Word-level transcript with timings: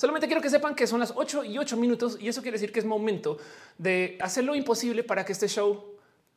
Solamente 0.00 0.28
quiero 0.28 0.40
que 0.40 0.48
sepan 0.48 0.76
que 0.76 0.86
son 0.86 1.00
las 1.00 1.12
8 1.16 1.42
y 1.42 1.58
8 1.58 1.76
minutos 1.76 2.18
y 2.20 2.28
eso 2.28 2.40
quiere 2.40 2.54
decir 2.54 2.70
que 2.70 2.78
es 2.78 2.84
momento 2.84 3.36
de 3.78 4.16
hacer 4.20 4.44
lo 4.44 4.54
imposible 4.54 5.02
para 5.02 5.24
que 5.24 5.32
este 5.32 5.48
show 5.48 5.96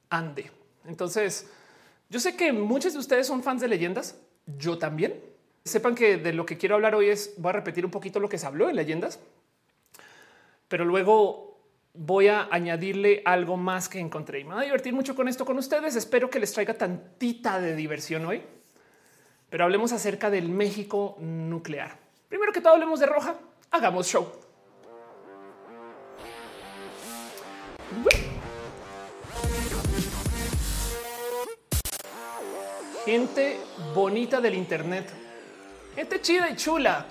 ande. 0.10 0.50
Entonces, 0.88 1.48
yo 2.10 2.20
sé 2.20 2.36
que 2.36 2.52
muchos 2.52 2.94
de 2.94 3.00
ustedes 3.00 3.28
son 3.28 3.44
fans 3.44 3.62
de 3.62 3.68
leyendas, 3.68 4.18
yo 4.58 4.79
también. 4.79 5.13
Sepan 5.63 5.94
que 5.94 6.18
de 6.18 6.34
lo 6.34 6.44
que 6.44 6.58
quiero 6.58 6.74
hablar 6.74 6.96
hoy 6.96 7.10
es, 7.10 7.36
voy 7.38 7.52
a 7.52 7.54
repetir 7.54 7.86
un 7.86 7.92
poquito 7.92 8.20
lo 8.20 8.29
que 8.29 8.39
se 8.39 8.47
habló 8.47 8.68
en 8.68 8.78
leyendas, 8.78 9.20
pero 10.68 10.84
luego 10.84 11.59
voy 11.93 12.30
a 12.30 12.48
añadirle 12.50 13.21
algo 13.25 13.57
más 13.57 13.89
que 13.89 14.00
encontré 14.00 14.39
y 14.39 14.43
me 14.43 14.55
voy 14.55 14.64
a 14.64 14.66
divertir 14.66 14.93
mucho 14.93 15.16
con 15.16 15.28
esto 15.28 15.46
con 15.46 15.59
ustedes. 15.59 15.96
Espero 15.96 16.32
que 16.32 16.39
les 16.39 16.52
traiga 16.52 16.73
tantita 16.73 17.62
de 17.62 17.75
diversión 17.75 18.25
hoy, 18.25 18.41
pero 19.52 19.66
hablemos 19.66 19.91
acerca 19.91 20.32
del 20.32 20.50
México 20.50 21.16
nuclear. 21.20 22.00
Primero 22.28 22.52
que 22.52 22.62
todo 22.62 22.73
hablemos 22.73 23.00
de 23.00 23.05
Roja, 23.05 23.36
hagamos 23.72 24.08
show. 24.08 24.30
Gente 33.06 33.59
bonita 33.95 34.39
del 34.39 34.53
Internet, 34.56 35.09
gente 35.95 36.22
chida 36.22 36.50
y 36.50 36.56
chula, 36.56 37.08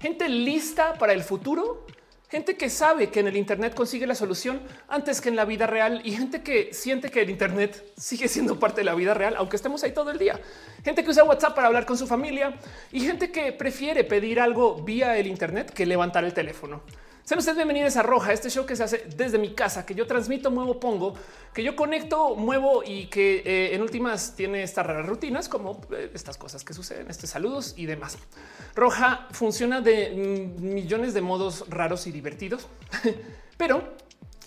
gente 0.00 0.28
lista 0.28 0.94
para 0.94 1.12
el 1.12 1.22
futuro, 1.22 1.86
gente 2.32 2.56
que 2.56 2.70
sabe 2.70 3.10
que 3.10 3.20
en 3.20 3.26
el 3.26 3.36
Internet 3.36 3.74
consigue 3.74 4.06
la 4.06 4.14
solución 4.14 4.62
antes 4.88 5.20
que 5.20 5.28
en 5.28 5.36
la 5.36 5.44
vida 5.44 5.66
real 5.66 6.00
y 6.02 6.12
gente 6.12 6.42
que 6.42 6.72
siente 6.72 7.10
que 7.10 7.20
el 7.20 7.28
Internet 7.28 7.84
sigue 7.98 8.26
siendo 8.26 8.58
parte 8.58 8.80
de 8.80 8.84
la 8.84 8.94
vida 8.94 9.12
real, 9.12 9.34
aunque 9.36 9.56
estemos 9.56 9.84
ahí 9.84 9.92
todo 9.92 10.10
el 10.10 10.16
día. 10.16 10.40
Gente 10.82 11.04
que 11.04 11.10
usa 11.10 11.24
WhatsApp 11.24 11.54
para 11.54 11.66
hablar 11.66 11.84
con 11.84 11.98
su 11.98 12.06
familia 12.06 12.54
y 12.90 13.00
gente 13.00 13.30
que 13.30 13.52
prefiere 13.52 14.02
pedir 14.02 14.40
algo 14.40 14.82
vía 14.82 15.18
el 15.18 15.26
Internet 15.26 15.74
que 15.74 15.84
levantar 15.84 16.24
el 16.24 16.32
teléfono. 16.32 16.80
Sean 17.24 17.38
ustedes 17.38 17.56
bienvenidos 17.56 17.96
a 17.96 18.02
Roja, 18.02 18.32
este 18.32 18.50
show 18.50 18.66
que 18.66 18.74
se 18.74 18.82
hace 18.82 19.06
desde 19.16 19.38
mi 19.38 19.54
casa, 19.54 19.86
que 19.86 19.94
yo 19.94 20.08
transmito, 20.08 20.50
muevo, 20.50 20.80
pongo, 20.80 21.14
que 21.54 21.62
yo 21.62 21.76
conecto, 21.76 22.34
muevo 22.34 22.82
y 22.84 23.06
que 23.06 23.44
eh, 23.46 23.76
en 23.76 23.82
últimas 23.82 24.34
tiene 24.34 24.64
estas 24.64 24.84
raras 24.84 25.06
rutinas 25.06 25.48
como 25.48 25.80
eh, 25.92 26.10
estas 26.14 26.36
cosas 26.36 26.64
que 26.64 26.74
suceden, 26.74 27.08
estos 27.08 27.30
saludos 27.30 27.74
y 27.76 27.86
demás. 27.86 28.18
Roja 28.74 29.28
funciona 29.30 29.80
de 29.80 30.50
mm, 30.58 30.74
millones 30.74 31.14
de 31.14 31.20
modos 31.20 31.64
raros 31.68 32.08
y 32.08 32.10
divertidos, 32.10 32.66
pero 33.56 33.84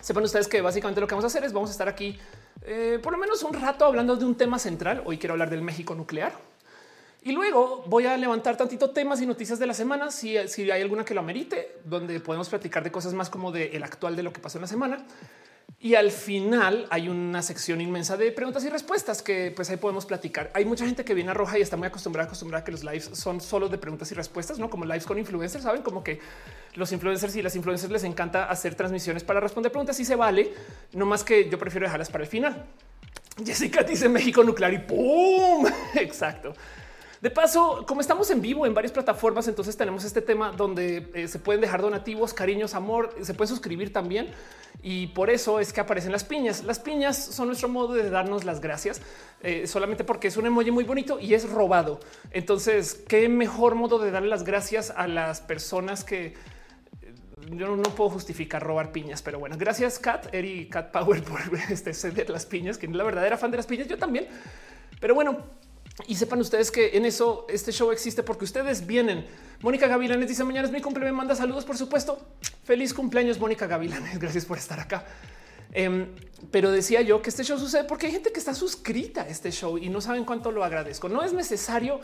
sepan 0.02 0.26
ustedes 0.26 0.50
que 0.50 0.60
básicamente 0.60 1.00
lo 1.00 1.08
que 1.08 1.16
vamos 1.16 1.24
a 1.24 1.28
hacer 1.28 1.46
es 1.46 1.54
vamos 1.54 1.70
a 1.70 1.72
estar 1.72 1.88
aquí 1.88 2.20
eh, 2.64 3.00
por 3.02 3.14
lo 3.14 3.18
menos 3.18 3.42
un 3.44 3.54
rato 3.54 3.86
hablando 3.86 4.18
de 4.18 4.26
un 4.26 4.36
tema 4.36 4.60
central. 4.60 5.02
Hoy 5.06 5.18
quiero 5.18 5.32
hablar 5.34 5.50
del 5.50 5.62
México 5.62 5.96
nuclear. 5.96 6.34
Y 7.26 7.32
luego 7.32 7.84
voy 7.88 8.06
a 8.06 8.16
levantar 8.18 8.56
tantito 8.56 8.92
temas 8.92 9.20
y 9.20 9.26
noticias 9.26 9.58
de 9.58 9.66
la 9.66 9.74
semana, 9.74 10.12
si, 10.12 10.38
si 10.48 10.70
hay 10.70 10.84
alguna 10.84 11.04
que 11.04 11.16
lo 11.16 11.22
amerite, 11.22 11.80
donde 11.84 12.20
podemos 12.20 12.48
platicar 12.50 12.84
de 12.84 12.92
cosas 12.92 13.16
más 13.16 13.32
como 13.32 13.52
de 13.52 13.76
el 13.76 13.82
actual 13.82 14.16
de 14.16 14.22
lo 14.22 14.32
que 14.32 14.40
pasó 14.40 14.60
en 14.60 14.62
la 14.62 14.68
semana. 14.68 15.04
Y 15.80 15.96
al 15.96 16.12
final 16.12 16.86
hay 16.92 17.10
una 17.10 17.42
sección 17.42 17.82
inmensa 17.82 18.16
de 18.16 18.32
preguntas 18.32 18.64
y 18.64 18.70
respuestas 18.70 19.24
que 19.24 19.52
pues 19.56 19.72
ahí 19.72 19.78
podemos 19.78 20.06
platicar. 20.06 20.52
Hay 20.54 20.66
mucha 20.66 20.86
gente 20.86 21.04
que 21.04 21.16
viene 21.16 21.32
a 21.32 21.34
Roja 21.34 21.58
y 21.58 21.64
está 21.64 21.76
muy 21.78 21.88
acostumbrada, 21.88 22.28
acostumbrada 22.28 22.62
a 22.62 22.64
que 22.64 22.72
los 22.72 22.84
lives 22.84 23.10
son 23.14 23.42
solo 23.42 23.70
de 23.70 23.80
preguntas 23.80 24.12
y 24.12 24.14
respuestas, 24.14 24.60
no 24.60 24.70
como 24.70 24.86
lives 24.86 25.08
con 25.08 25.18
influencers. 25.18 25.64
Saben 25.64 25.82
como 25.82 26.04
que 26.04 26.20
los 26.76 26.92
influencers 26.92 27.36
y 27.36 27.42
las 27.42 27.56
influencers 27.56 27.92
les 27.92 28.04
encanta 28.04 28.46
hacer 28.52 28.76
transmisiones 28.76 29.24
para 29.24 29.40
responder 29.40 29.72
preguntas 29.72 30.00
y 30.00 30.06
se 30.06 30.16
vale, 30.16 30.54
no 30.94 31.08
más 31.08 31.24
que 31.24 31.50
yo 31.50 31.58
prefiero 31.58 31.88
dejarlas 31.88 32.12
para 32.12 32.24
el 32.24 32.30
final. 32.30 32.68
Jessica 33.44 33.82
dice 33.82 34.10
México 34.10 34.44
nuclear 34.44 34.76
y 34.76 34.78
pum. 34.78 35.66
Exacto. 35.96 36.54
De 37.22 37.32
paso, 37.32 37.86
como 37.88 38.02
estamos 38.02 38.30
en 38.30 38.42
vivo 38.42 38.66
en 38.66 38.74
varias 38.74 38.92
plataformas, 38.92 39.48
entonces 39.48 39.78
tenemos 39.78 40.04
este 40.04 40.22
tema 40.22 40.52
donde 40.52 41.10
eh, 41.14 41.28
se 41.28 41.40
pueden 41.40 41.62
dejar 41.62 41.82
donativos, 41.82 42.34
cariños, 42.34 42.76
amor, 42.76 43.16
se 43.22 43.34
puede 43.34 43.48
suscribir 43.48 43.94
también. 43.94 44.30
Y 44.84 45.08
por 45.08 45.30
eso 45.30 45.60
es 45.60 45.74
que 45.74 45.82
aparecen 45.82 46.12
las 46.12 46.24
piñas. 46.24 46.64
Las 46.64 46.80
piñas 46.80 47.18
son 47.18 47.48
nuestro 47.48 47.70
modo 47.70 47.94
de 47.94 48.10
darnos 48.10 48.44
las 48.44 48.60
gracias, 48.60 49.02
eh, 49.42 49.66
solamente 49.68 50.04
porque 50.04 50.28
es 50.28 50.38
un 50.38 50.46
emoji 50.46 50.72
muy 50.72 50.84
bonito 50.84 51.20
y 51.20 51.34
es 51.34 51.50
robado. 51.50 52.00
Entonces, 52.32 53.02
qué 53.08 53.28
mejor 53.30 53.76
modo 53.76 53.98
de 54.00 54.12
darle 54.12 54.30
las 54.30 54.44
gracias 54.44 54.94
a 54.96 55.08
las 55.08 55.42
personas 55.42 56.04
que 56.04 56.28
eh, 56.28 56.34
yo 57.52 57.76
no 57.76 57.82
puedo 57.82 58.10
justificar 58.12 58.62
robar 58.62 58.92
piñas, 58.92 59.22
pero 59.22 59.40
bueno, 59.40 59.56
gracias 59.58 59.98
Cat, 59.98 60.34
Eri 60.34 60.68
Cat 60.70 60.92
Power 60.92 61.24
por 61.24 61.40
este 61.70 61.94
ceder 61.94 62.30
las 62.30 62.46
piñas, 62.46 62.78
que 62.78 62.88
la 62.88 63.04
verdadera 63.04 63.38
fan 63.38 63.52
de 63.52 63.58
las 63.58 63.66
piñas, 63.66 63.88
yo 63.88 63.98
también. 63.98 64.28
Pero 65.00 65.16
bueno, 65.16 65.38
y 66.08 66.16
sepan 66.16 66.42
ustedes 66.42 66.72
que 66.72 66.98
en 66.98 67.06
eso 67.06 67.46
este 67.50 67.72
show 67.72 67.92
existe 67.92 68.22
porque 68.22 68.44
ustedes 68.44 68.86
vienen. 68.86 69.26
Mónica 69.62 69.88
Gavilanes 69.88 70.28
dice 70.28 70.44
mañana 70.44 70.68
es 70.68 70.74
mi 70.74 70.82
cumpleaños, 70.82 71.14
me 71.14 71.18
manda 71.18 71.36
saludos, 71.36 71.64
por 71.64 71.78
supuesto. 71.78 72.20
Feliz 72.66 72.94
cumpleaños, 72.94 73.40
Mónica 73.40 73.66
Gavilanes. 73.66 74.20
Gracias 74.20 74.46
por 74.46 74.58
estar 74.58 74.80
acá. 74.80 75.06
Em, 75.72 76.08
pero 76.52 76.72
decía 76.72 77.02
yo 77.02 77.22
que 77.22 77.30
este 77.30 77.44
show 77.44 77.58
sucede 77.58 77.86
porque 77.86 78.06
hay 78.06 78.12
gente 78.12 78.32
que 78.32 78.40
está 78.40 78.54
suscrita 78.54 79.24
a 79.24 79.28
este 79.28 79.52
show 79.52 79.78
y 79.78 79.90
no 79.90 80.02
saben 80.02 80.26
cuánto 80.26 80.52
lo 80.52 80.64
agradezco. 80.64 81.08
No 81.08 81.24
es 81.24 81.32
necesario. 81.32 82.02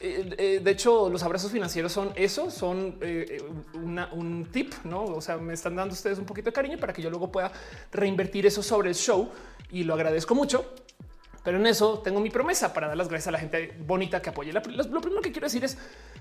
Eh, 0.00 0.34
eh, 0.38 0.60
de 0.62 0.70
hecho, 0.70 1.08
los 1.08 1.22
abrazos 1.22 1.52
financieros 1.52 1.92
son 1.92 2.12
eso, 2.16 2.50
son 2.50 2.98
eh, 3.00 3.42
un 3.74 4.48
tip, 4.50 4.72
no? 4.84 5.04
O 5.04 5.20
sea, 5.20 5.36
me 5.36 5.52
están 5.52 5.76
dando 5.76 5.92
ustedes 5.92 6.18
un 6.18 6.24
poquito 6.24 6.46
de 6.46 6.52
cariño 6.52 6.78
para 6.78 6.92
que 6.92 7.02
yo 7.02 7.10
luego 7.10 7.30
pueda 7.30 7.52
reinvertir 7.92 8.46
eso 8.46 8.62
sobre 8.62 8.88
el 8.88 8.94
show 8.94 9.30
y 9.70 9.84
lo 9.84 9.94
agradezco 9.94 10.34
mucho. 10.34 10.74
Pero 11.44 11.58
en 11.58 11.66
eso 11.66 11.98
tengo 11.98 12.20
mi 12.20 12.30
promesa 12.30 12.72
para 12.72 12.88
dar 12.88 12.96
las 12.96 13.08
gracias 13.08 13.28
a 13.28 13.32
la 13.32 13.38
gente 13.38 13.74
bonita 13.78 14.22
que 14.22 14.30
apoye. 14.30 14.50
Lo, 14.50 14.62
primero 14.62 15.20
que 15.20 15.30
quiero 15.30 15.46
decir 15.46 15.62
es 15.62 15.76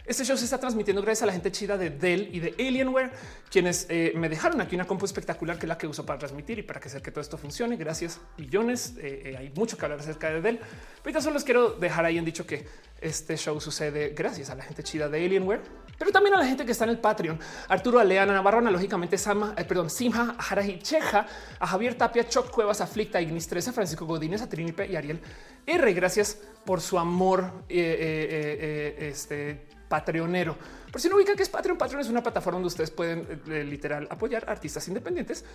este 0.06 0.26
show 0.26 0.36
se 0.36 0.44
está 0.44 0.60
transmitiendo 0.60 1.02
gracias 1.02 1.24
a 1.24 1.28
la 1.28 1.32
gente 1.32 1.50
chida 1.50 1.78
de 1.78 1.92
Dell 1.92 2.30
y 2.34 2.42
de 2.42 2.54
Alienware, 2.60 3.10
quienes 3.50 3.88
eh, 3.90 4.12
me 4.16 4.28
dejaron 4.28 4.60
aquí 4.60 4.76
una 4.76 4.86
compu 4.86 5.06
espectacular 5.06 5.58
que 5.58 5.66
es 5.66 5.70
la 5.70 5.78
que 5.78 5.88
uso 5.88 6.06
para 6.06 6.20
transmitir 6.20 6.60
y 6.60 6.64
para 6.64 6.82
que 6.82 6.90
hacer 6.90 7.02
que 7.02 7.10
todo 7.10 7.22
esto 7.22 7.38
funcione. 7.38 7.78
Gracias 7.78 8.20
millones. 8.38 8.96
Eh, 8.98 9.22
eh, 9.26 9.38
hay 9.38 9.50
mucho 9.56 9.78
que 9.78 9.86
hablar 9.86 10.00
acerca 10.00 10.30
de 10.30 10.42
Dell. 10.42 10.60
Ahorita 11.00 11.22
solo 11.22 11.36
les 11.36 11.46
quiero 11.46 11.70
dejar 11.70 12.04
ahí 12.04 12.18
en 12.18 12.26
dicho 12.26 12.46
que 12.46 12.66
este 13.04 13.38
show 13.38 13.60
sucede 13.60 14.10
gracias 14.10 14.50
a 14.50 14.56
la 14.56 14.64
gente 14.64 14.82
chida 14.84 15.10
de 15.10 15.26
Alienware, 15.26 15.62
pero 15.98 16.12
también 16.12 16.36
a 16.36 16.40
la 16.40 16.46
gente 16.46 16.66
que 16.66 16.72
está 16.72 16.86
en 16.86 16.92
el 16.92 17.00
Patreon. 17.00 17.40
Arturo 17.68 18.00
Aleana 18.00 18.34
Navarro, 18.34 18.60
analógicamente 18.60 19.18
Sama, 19.18 19.54
perdón, 19.56 19.90
Simha, 19.90 20.36
Jaraji 20.40 20.80
Cheja, 20.80 21.28
a 21.60 21.68
Javier 21.68 21.96
Tapia, 21.96 22.28
Choc 22.28 22.50
Cuevas, 22.50 22.82
Aflicta, 22.82 23.22
Ignis 23.22 23.48
13, 23.48 23.72
Francisco 23.72 24.06
Godínez, 24.06 24.42
a 24.42 24.50
Trinipe 24.50 24.88
y 24.88 24.96
Ariel 24.96 25.22
R. 25.66 25.94
Gracias 25.94 26.38
por 26.66 26.82
su 26.82 26.98
amor 26.98 27.66
este 27.70 29.68
patreonero. 29.94 30.58
Por 30.92 31.00
si 31.00 31.08
no 31.08 31.16
ubican 31.16 31.36
que 31.36 31.44
es 31.44 31.50
Patreon, 31.50 31.78
Patreon 31.78 32.02
es 32.02 32.10
una 32.10 32.24
plataforma 32.24 32.58
donde 32.58 32.68
ustedes 32.68 32.90
pueden 32.90 33.42
eh, 33.48 33.64
literal 33.64 34.08
apoyar 34.10 34.44
artistas 34.48 34.88
independientes, 34.88 35.46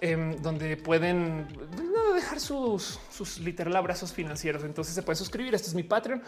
em, 0.00 0.36
donde 0.36 0.76
pueden 0.76 1.48
dejar 2.14 2.38
sus, 2.38 3.00
sus 3.10 3.38
literal 3.40 3.74
abrazos 3.76 4.12
financieros. 4.12 4.62
Entonces 4.64 4.94
se 4.94 5.02
pueden 5.02 5.16
suscribir. 5.16 5.54
Este 5.54 5.68
es 5.68 5.74
mi 5.74 5.82
Patreon. 5.82 6.22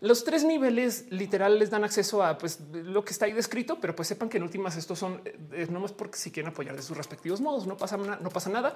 Los 0.00 0.24
tres 0.24 0.44
niveles 0.44 1.06
literal 1.10 1.58
les 1.58 1.70
dan 1.70 1.84
acceso 1.84 2.22
a 2.22 2.38
pues, 2.38 2.60
lo 2.72 3.04
que 3.04 3.12
está 3.12 3.26
ahí 3.26 3.32
descrito, 3.32 3.78
pero 3.80 3.96
pues 3.96 4.08
sepan 4.08 4.28
que 4.28 4.36
en 4.36 4.42
últimas 4.42 4.76
estos 4.76 4.98
son 4.98 5.20
eh, 5.52 5.66
no 5.70 5.80
más 5.80 5.92
porque 5.92 6.18
si 6.18 6.30
quieren 6.30 6.52
apoyar 6.52 6.76
de 6.76 6.82
sus 6.82 6.96
respectivos 6.96 7.40
modos, 7.40 7.66
no 7.66 7.76
pasa, 7.76 7.96
no 7.96 8.28
pasa 8.30 8.50
nada 8.50 8.74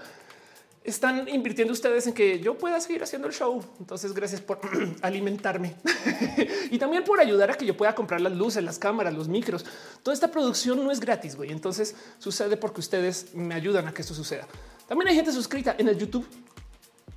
están 0.83 1.29
invirtiendo 1.29 1.73
ustedes 1.73 2.07
en 2.07 2.15
que 2.15 2.41
yo 2.41 2.57
pueda 2.57 2.81
seguir 2.81 3.03
haciendo 3.03 3.29
el 3.29 3.35
show. 3.35 3.63
Entonces, 3.79 4.15
gracias 4.15 4.41
por 4.41 4.61
alimentarme 5.03 5.77
y 6.71 6.79
también 6.79 7.05
por 7.05 7.21
ayudar 7.21 7.51
a 7.51 7.55
que 7.55 7.67
yo 7.67 7.77
pueda 7.77 7.95
comprar 7.95 8.21
las 8.21 8.33
luces, 8.33 8.65
las 8.65 8.79
cámaras, 8.79 9.15
los 9.15 9.29
micros. 9.29 9.65
Toda 10.03 10.15
esta 10.15 10.31
producción 10.31 10.83
no 10.83 10.91
es 10.91 11.01
gratis, 11.01 11.37
güey. 11.37 11.53
Entonces 11.53 11.95
sucede 12.19 12.57
porque 12.57 12.81
ustedes 12.81 13.35
me 13.35 13.55
ayudan 13.55 13.89
a 13.89 13.93
que 13.93 14.03
esto 14.03 14.15
suceda. 14.15 14.47
También 14.89 15.09
hay 15.09 15.15
gente 15.15 15.33
suscrita 15.33 15.77
en 15.79 15.89
el 15.89 15.99
YouTube. 15.99 16.27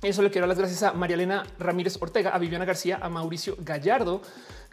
Eso 0.04 0.22
le 0.22 0.30
quiero 0.30 0.46
dar 0.46 0.56
las 0.56 0.58
gracias 0.58 0.82
a 0.82 0.92
María 0.92 1.14
Elena 1.14 1.44
Ramírez 1.58 1.96
Ortega, 2.00 2.30
a 2.30 2.38
Viviana 2.38 2.64
García, 2.64 2.98
a 3.00 3.08
Mauricio 3.08 3.56
Gallardo, 3.58 4.20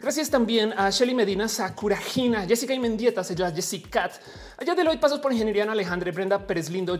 Gracias 0.02 0.30
también 0.30 0.74
a 0.76 0.90
Shelly 0.90 1.14
Medina, 1.14 1.46
Sakura 1.46 1.96
Gina, 1.96 2.44
Jessica 2.44 2.74
y 2.74 2.80
Mendieta, 2.80 3.22
Jessica 3.22 4.10
Allá 4.58 4.74
de 4.74 4.82
hoy 4.82 4.96
pasos 4.96 5.20
por 5.20 5.32
Ingeniería 5.32 5.62
Alejandra 5.62 6.10
Brenda 6.10 6.44
Pérez 6.44 6.70
Lindo, 6.70 6.98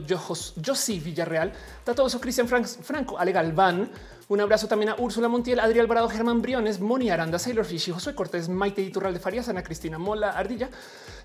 Josi 0.64 1.00
Villarreal, 1.00 1.52
Tatoso 1.82 2.20
Cristian 2.20 2.46
Franco, 2.46 3.18
Ale 3.18 3.32
Galván. 3.32 3.90
Un 4.28 4.40
abrazo 4.40 4.68
también 4.68 4.90
a 4.90 4.94
Úrsula 4.94 5.26
Montiel, 5.26 5.58
Adrián 5.58 5.82
Alvarado, 5.82 6.08
Germán 6.08 6.40
Briones, 6.40 6.78
Moni 6.78 7.10
Aranda, 7.10 7.40
Sailor 7.40 7.64
Fish, 7.64 7.90
Josué 7.90 8.14
Cortés, 8.14 8.48
Maite 8.48 8.80
Iturral 8.82 9.12
de 9.12 9.18
Farías, 9.18 9.48
Ana 9.48 9.64
Cristina 9.64 9.98
Mola, 9.98 10.30
Ardilla. 10.30 10.70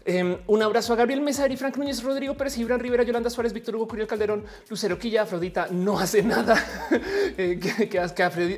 Em, 0.09 0.37
un 0.47 0.63
abrazo 0.63 0.93
a 0.93 0.95
Gabriel 0.95 1.19
Mesa, 1.19 1.45
y 1.49 1.57
Frank 1.57 1.75
Núñez, 1.75 2.01
Rodrigo 2.01 2.33
Pérez, 2.33 2.55
Gibran 2.55 2.79
Rivera, 2.79 3.03
Yolanda 3.03 3.29
Suárez, 3.29 3.51
Víctor 3.51 3.75
Hugo, 3.75 3.89
Curiel 3.89 4.07
Calderón, 4.07 4.45
Lucero 4.69 4.97
Quilla, 4.97 5.23
Afrodita 5.23 5.67
no 5.69 5.99
hace 5.99 6.23
nada. 6.23 6.55
Eh, 7.39 7.59
que, 7.59 7.99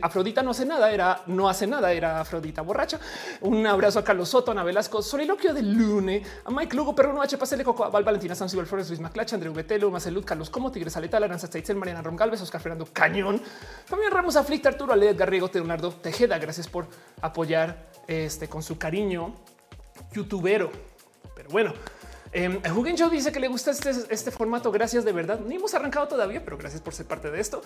Afrodita 0.01 0.42
no 0.42 0.51
hace 0.51 0.66
nada, 0.66 0.90
era 0.90 1.24
no 1.25 1.50
hace 1.50 1.68
nada, 1.68 1.92
era 1.92 2.22
Afrodita 2.22 2.62
borracha. 2.62 2.98
Un 3.42 3.68
abrazo 3.68 4.00
a 4.00 4.04
Carlos 4.06 4.30
Soto, 4.30 4.51
Ana 4.51 4.63
Velasco, 4.63 5.01
Soliloquio 5.01 5.54
de 5.54 5.63
Lune, 5.63 6.24
a 6.46 6.51
Mike 6.51 6.78
Lugo, 6.78 6.96
Perro 6.96 7.12
No 7.12 7.22
H, 7.22 7.38
Pasele 7.38 7.66
Coco, 7.66 7.92
Val 7.92 8.06
Valentina 8.06 8.36
Sanzibel 8.36 8.66
Flores, 8.68 8.88
Luis 8.88 9.01
Maclach, 9.01 9.34
Andreu 9.34 9.54
Betelo, 9.54 9.92
Macelud, 9.92 10.24
Carlos 10.24 10.50
Como, 10.50 10.72
Tigres 10.72 10.96
Aleta, 10.96 11.19
Laranza 11.19 11.48
Steitzel, 11.48 11.75
Mariana 11.75 12.01
Rom 12.01 12.16
Galvez, 12.16 12.42
Oscar 12.42 12.62
Fernando 12.62 12.88
Cañón, 12.94 13.42
Fabián 13.86 14.12
Ramos 14.12 14.38
Aflicta, 14.38 14.69
Arturo 14.69 14.94
Ale, 14.94 15.13
Garrigo, 15.13 15.50
Leonardo 15.54 15.92
Tejeda. 15.92 16.38
Gracias 16.38 16.69
por 16.69 16.88
apoyar 17.22 17.90
este 18.07 18.48
con 18.48 18.63
su 18.63 18.78
cariño 18.78 19.36
youtubero. 20.13 20.88
Pero 21.39 21.51
bueno, 21.51 21.74
Eh, 22.31 22.62
Joe 22.95 23.09
dice 23.09 23.31
que 23.31 23.39
le 23.39 23.47
gusta 23.47 23.71
este, 23.71 23.91
este, 24.09 24.30
formato. 24.30 24.71
Gracias 24.71 25.03
de 25.03 25.12
verdad. 25.12 25.39
Ni 25.39 25.56
hemos 25.56 25.74
arrancado 25.74 26.07
todavía, 26.07 26.44
pero 26.44 26.59
gracias 26.59 26.80
por 26.80 26.94
ser 26.94 27.07
parte 27.07 27.31
de 27.31 27.39
esto. 27.39 27.63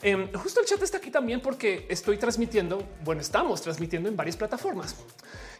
Em, 0.00 0.32
justo 0.32 0.60
el 0.60 0.66
chat 0.66 0.80
está 0.82 0.96
aquí 0.96 1.10
también 1.10 1.42
porque 1.42 1.86
estoy 1.90 2.16
transmitiendo. 2.16 2.82
Bueno, 3.04 3.20
estamos 3.20 3.60
transmitiendo 3.60 4.08
en 4.08 4.16
varias 4.16 4.36
plataformas 4.36 4.96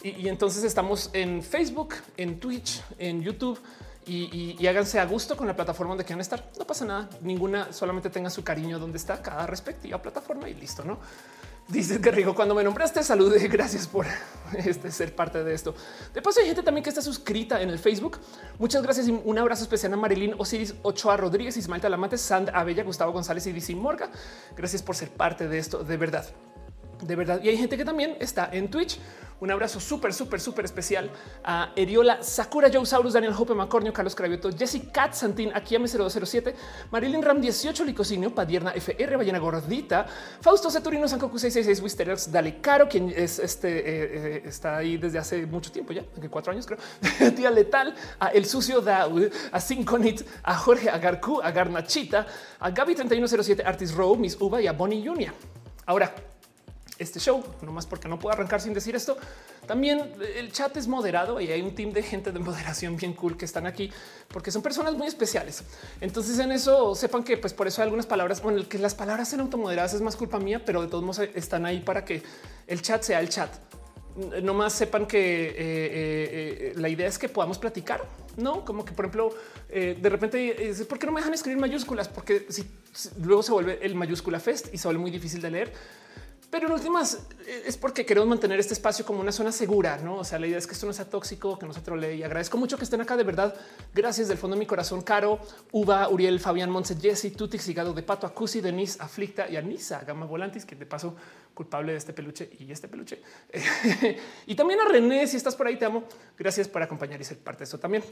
y, 0.03 0.27
entonces 0.29 0.65
estamos 0.65 1.11
en 1.13 1.43
Facebook, 1.43 1.97
en 2.17 2.41
Twitch, 2.41 2.83
en 2.99 3.21
YouTube. 3.21 3.61
Y, 4.07 4.65
háganse 4.67 5.01
a 5.01 5.05
gusto 5.05 5.37
con 5.37 5.47
la 5.47 5.55
plataforma 5.55 5.91
donde 5.91 6.05
quieran 6.05 6.23
estar. 6.23 6.43
No 6.59 6.67
pasa 6.67 6.87
nada, 6.87 7.11
ninguna, 7.21 7.75
solamente 7.75 8.09
tenga 8.09 8.31
su 8.31 8.43
cariño 8.43 8.79
donde 8.79 8.97
está 8.97 9.21
cada 9.21 9.47
respectiva 9.47 10.01
plataforma 10.01 10.49
y 10.49 10.55
listo, 10.55 10.83
¿no? 10.83 10.99
Dice 11.69 12.01
que 12.01 12.13
rico 12.13 12.33
cuando 12.33 12.55
me 12.55 12.63
nombraste, 12.63 13.03
salude. 13.03 13.49
Gracias 13.49 13.89
por 13.89 14.07
este, 14.57 14.93
ser 14.93 15.17
parte 15.17 15.43
de 15.43 15.53
esto. 15.53 15.75
De 16.15 16.23
paso, 16.23 16.39
hay 16.39 16.47
gente 16.47 16.63
también 16.63 16.85
que 16.85 16.91
está 16.91 17.03
suscrita 17.03 17.61
en 17.61 17.71
el 17.71 17.79
Facebook. 17.81 18.19
Muchas 18.61 18.85
gracias 18.85 19.09
y 19.09 19.11
un 19.11 19.39
abrazo 19.39 19.65
especial 19.65 19.93
a 19.93 19.97
Marilyn 19.97 20.37
Osiris 20.39 20.75
Ochoa 20.83 21.17
Rodríguez, 21.17 21.57
Ismael 21.57 21.83
Talamante, 21.83 22.19
Sand 22.19 22.51
Abella, 22.55 22.85
Gustavo 22.85 23.11
González 23.11 23.49
y 23.49 23.53
DC 23.53 23.75
Morga. 23.75 24.11
Gracias 24.57 24.81
por 24.81 24.95
ser 24.95 25.11
parte 25.11 25.49
de 25.49 25.59
esto 25.59 25.83
de 25.83 25.97
verdad. 25.97 26.27
De 27.03 27.17
verdad. 27.17 27.41
Y 27.43 27.49
hay 27.49 27.57
gente 27.57 27.77
que 27.77 27.85
también 27.85 28.17
está 28.21 28.49
en 28.53 28.71
Twitch. 28.71 29.01
Un 29.39 29.51
abrazo 29.51 29.81
súper, 29.81 30.15
súper, 30.15 30.41
súper 30.41 30.65
especial 30.65 31.11
a 31.45 31.73
Eriola, 31.77 32.23
Sakura 32.23 32.71
Joe 32.73 32.87
Daniel 33.13 33.35
Hope, 33.37 33.55
Macornio, 33.55 33.93
Carlos 33.93 34.15
Cravioto, 34.15 34.51
Jesse 34.51 34.91
Kat 34.91 35.13
Santín, 35.13 35.51
Akiame 35.55 35.89
0207, 35.89 36.55
Marilyn 36.91 37.23
Ram 37.23 37.41
18, 37.41 37.85
Licosinio, 37.85 38.35
Padierna 38.35 38.73
FR, 38.73 39.17
Ballena 39.17 39.39
Gordita, 39.39 40.07
Fausto 40.41 40.71
Ceturino, 40.71 41.07
Sankoku 41.07 41.39
666, 41.39 41.83
Wisteros, 41.83 42.33
Dale 42.33 42.61
Caro, 42.63 42.89
quien 42.89 43.13
es 43.15 43.39
este, 43.39 43.79
eh, 43.79 43.83
eh, 44.37 44.43
está 44.47 44.79
ahí 44.79 44.97
desde 44.97 45.19
hace 45.19 45.45
mucho 45.45 45.71
tiempo 45.71 45.93
ya, 45.93 46.03
cuatro 46.31 46.53
años 46.53 46.67
creo, 46.67 46.79
Tía 47.37 47.51
Letal, 47.51 47.95
a 48.19 48.29
El 48.29 48.47
Sucio 48.47 48.81
Daud, 48.81 49.31
a 49.53 49.61
Synconit, 49.61 50.23
a 50.45 50.55
Jorge 50.57 50.89
Agarcu, 50.89 51.43
a 51.43 51.51
Garnachita, 51.51 52.27
a 52.59 52.71
Gaby 52.71 52.95
3107, 52.95 53.63
Artis 53.67 53.93
Row, 53.93 54.17
Miss 54.17 54.39
Uva 54.41 54.63
y 54.63 54.67
a 54.67 54.73
Bonnie 54.73 55.07
Junia. 55.07 55.35
Ahora, 55.85 56.13
este 56.99 57.21
show, 57.21 57.43
no 57.63 57.73
más 57.73 57.87
porque 57.87 58.09
no 58.09 58.19
puedo 58.19 58.33
arrancar 58.33 58.61
sin 58.61 58.73
decir 58.73 58.97
esto. 58.97 59.17
También 59.67 60.13
el 60.37 60.53
chat 60.53 60.77
es 60.77 60.87
moderado 60.87 61.41
y 61.41 61.51
hay 61.51 61.61
un 61.61 61.75
team 61.75 61.93
de 61.93 62.03
gente 62.03 62.33
de 62.33 62.39
moderación 62.39 62.97
bien 62.97 63.13
cool 63.15 63.37
que 63.37 63.45
están 63.45 63.67
aquí 63.67 63.91
porque 64.29 64.51
son 64.51 64.63
personas 64.63 64.95
muy 64.95 65.07
especiales. 65.07 65.63
Entonces 66.01 66.39
en 66.39 66.53
eso 66.53 66.95
sepan 66.95 67.25
que 67.25 67.37
pues 67.37 67.53
por 67.53 67.67
eso 67.67 67.83
hay 67.83 67.87
algunas 67.87 68.07
palabras, 68.07 68.43
bueno, 68.43 68.59
el 68.59 68.69
que 68.69 68.79
las 68.79 68.95
palabras 68.95 69.29
sean 69.29 69.41
automoderadas 69.41 69.95
es 69.95 70.01
más 70.01 70.17
culpa 70.17 70.39
mía, 70.39 70.63
pero 70.65 70.83
de 70.83 70.89
todos 70.89 71.03
modos 71.03 71.29
están 71.35 71.67
ahí 71.67 71.81
para 71.81 72.05
que 72.05 72.23
el 72.67 72.83
chat 72.83 73.03
sea 73.03 73.21
el 73.21 73.29
chat. 73.29 73.51
No 74.43 74.55
más 74.55 74.73
sepan 74.73 75.07
que 75.07 75.19
eh, 75.19 75.55
eh, 75.59 76.73
eh, 76.73 76.73
la 76.77 76.89
idea 76.89 77.07
es 77.07 77.19
que 77.19 77.29
podamos 77.29 77.59
platicar, 77.59 78.03
no 78.39 78.65
como 78.65 78.83
que, 78.83 78.93
por 78.93 79.05
ejemplo, 79.05 79.35
de 79.69 80.09
repente, 80.09 80.75
¿por 80.89 80.99
qué 80.99 81.05
no 81.05 81.13
me 81.13 81.21
dejan 81.21 81.35
escribir 81.35 81.59
mayúsculas? 81.59 82.09
Porque 82.09 82.47
si 82.49 82.65
luego 83.23 83.43
se 83.43 83.53
vuelve 83.53 83.79
el 83.83 83.95
mayúscula 83.95 84.41
fest 84.41 84.73
y 84.73 84.79
se 84.79 84.89
vuelve 84.89 85.03
muy 85.03 85.11
difícil 85.11 85.43
de 85.43 85.51
leer 85.51 85.73
pero 86.51 86.67
en 86.67 86.73
últimas 86.73 87.27
eh, 87.47 87.65
es 87.67 87.77
porque 87.77 88.07
queremos 88.07 88.29
mantener 88.29 88.61
este 88.61 88.75
espacio 88.75 89.05
como 89.05 89.21
una 89.21 89.33
zona 89.33 89.53
segura, 89.53 89.99
no? 89.99 90.19
O 90.19 90.25
sea, 90.25 90.39
la 90.39 90.47
idea 90.47 90.59
es 90.59 90.67
que 90.67 90.75
esto 90.75 90.87
no 90.87 90.93
sea 90.93 91.09
tóxico, 91.09 91.59
que 91.59 91.67
no 91.67 91.73
se 91.73 91.81
trole 91.81 92.15
y 92.15 92.23
agradezco 92.23 92.57
mucho 92.57 92.77
que 92.79 92.85
estén 92.85 93.01
acá 93.01 93.17
de 93.17 93.25
verdad. 93.25 93.55
Gracias 93.95 94.29
del 94.29 94.39
fondo 94.39 94.55
de 94.57 94.61
mi 94.61 94.67
corazón. 94.67 95.03
Caro, 95.03 95.41
Uva, 95.73 96.09
Uriel, 96.09 96.41
Fabián, 96.41 96.71
Monse, 96.71 96.97
Jesse, 96.97 97.35
Tutix, 97.37 97.69
Higado 97.69 97.93
de 97.93 98.03
Pato, 98.03 98.27
Acusi, 98.27 98.61
Denise, 98.61 98.99
Aflicta 99.03 99.49
y 99.49 99.57
Anisa, 99.57 100.01
Gama 100.07 100.27
Volantis, 100.27 100.65
que 100.65 100.77
de 100.77 100.87
paso 100.87 101.17
culpable 101.55 101.93
de 101.93 101.99
este 101.99 102.13
peluche 102.13 102.51
y 102.59 102.71
este 102.71 102.87
peluche. 102.87 103.23
y 104.47 104.55
también 104.55 104.81
a 104.81 104.89
René, 104.89 105.27
si 105.27 105.37
estás 105.37 105.57
por 105.57 105.67
ahí, 105.67 105.77
te 105.77 105.85
amo. 105.85 106.05
Gracias 106.39 106.69
por 106.69 106.83
acompañar 106.83 107.21
y 107.21 107.25
ser 107.25 107.39
parte 107.39 107.61
de 107.61 107.65
esto 107.65 107.79
también. 107.79 108.05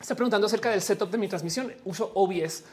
Está 0.00 0.14
preguntando 0.14 0.46
acerca 0.46 0.70
del 0.70 0.82
setup 0.82 1.10
de 1.10 1.18
mi 1.18 1.26
transmisión. 1.26 1.72
Uso 1.84 2.12
OBS. 2.14 2.64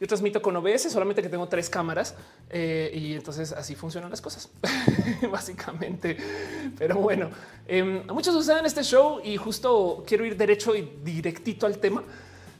Yo 0.00 0.06
transmito 0.06 0.40
con 0.40 0.56
OBS, 0.56 0.90
solamente 0.90 1.20
que 1.20 1.28
tengo 1.28 1.46
tres 1.46 1.68
cámaras 1.68 2.14
eh, 2.48 2.90
y 2.94 3.12
entonces 3.12 3.52
así 3.52 3.74
funcionan 3.74 4.08
las 4.08 4.22
cosas, 4.22 4.48
básicamente. 5.30 6.16
Pero 6.78 6.94
bueno, 6.94 7.28
eh, 7.68 7.82
muchos 8.08 8.34
usan 8.34 8.64
este 8.64 8.82
show 8.82 9.20
y 9.22 9.36
justo 9.36 10.02
quiero 10.06 10.24
ir 10.24 10.38
derecho 10.38 10.74
y 10.74 10.90
directito 11.04 11.66
al 11.66 11.76
tema. 11.76 12.02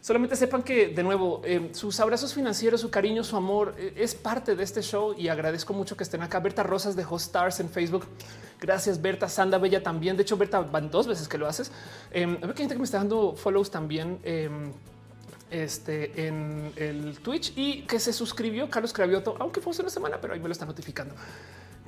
Solamente 0.02 0.36
sepan 0.36 0.62
que 0.62 0.88
de 0.88 1.02
nuevo 1.02 1.40
em, 1.44 1.72
sus 1.72 1.98
abrazos 2.00 2.34
financieros, 2.34 2.82
su 2.82 2.90
cariño, 2.90 3.24
su 3.24 3.36
amor 3.36 3.74
eh, 3.78 3.94
es 3.96 4.14
parte 4.14 4.54
de 4.54 4.62
este 4.62 4.82
show 4.82 5.14
y 5.16 5.28
agradezco 5.28 5.72
mucho 5.72 5.96
que 5.96 6.04
estén 6.04 6.20
acá. 6.20 6.40
Berta 6.40 6.62
Rosas 6.62 6.94
de 6.94 7.06
Stars 7.10 7.60
en 7.60 7.70
Facebook. 7.70 8.04
Gracias, 8.60 9.00
Berta. 9.00 9.30
Sanda 9.30 9.56
Bella 9.56 9.82
también. 9.82 10.14
De 10.18 10.24
hecho, 10.24 10.36
Berta 10.36 10.60
van 10.60 10.90
dos 10.90 11.06
veces 11.06 11.26
que 11.26 11.38
lo 11.38 11.46
haces. 11.46 11.72
Eh, 12.10 12.26
que 12.38 12.46
hay 12.46 12.54
gente 12.54 12.74
que 12.74 12.78
me 12.80 12.84
está 12.84 12.98
dando 12.98 13.34
follows 13.34 13.70
también 13.70 14.18
este, 15.50 16.26
en 16.26 16.72
el 16.76 17.18
Twitch 17.20 17.52
y 17.56 17.82
que 17.82 17.98
se 17.98 18.12
suscribió 18.12 18.68
Carlos 18.70 18.92
Cravioto, 18.92 19.36
aunque 19.38 19.60
fue 19.60 19.72
hace 19.72 19.82
una 19.82 19.90
semana, 19.90 20.18
pero 20.20 20.34
ahí 20.34 20.40
me 20.40 20.48
lo 20.48 20.52
está 20.52 20.66
notificando. 20.66 21.14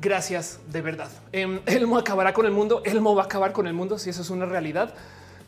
Gracias 0.00 0.60
de 0.70 0.82
verdad. 0.82 1.10
Em, 1.32 1.60
Elmo 1.66 1.96
acabará 1.96 2.32
con 2.32 2.46
el 2.46 2.52
mundo. 2.52 2.82
Elmo 2.84 3.14
va 3.14 3.22
a 3.22 3.24
acabar 3.26 3.52
con 3.52 3.66
el 3.66 3.72
mundo 3.72 3.98
si 3.98 4.10
eso 4.10 4.22
es 4.22 4.30
una 4.30 4.46
realidad. 4.46 4.94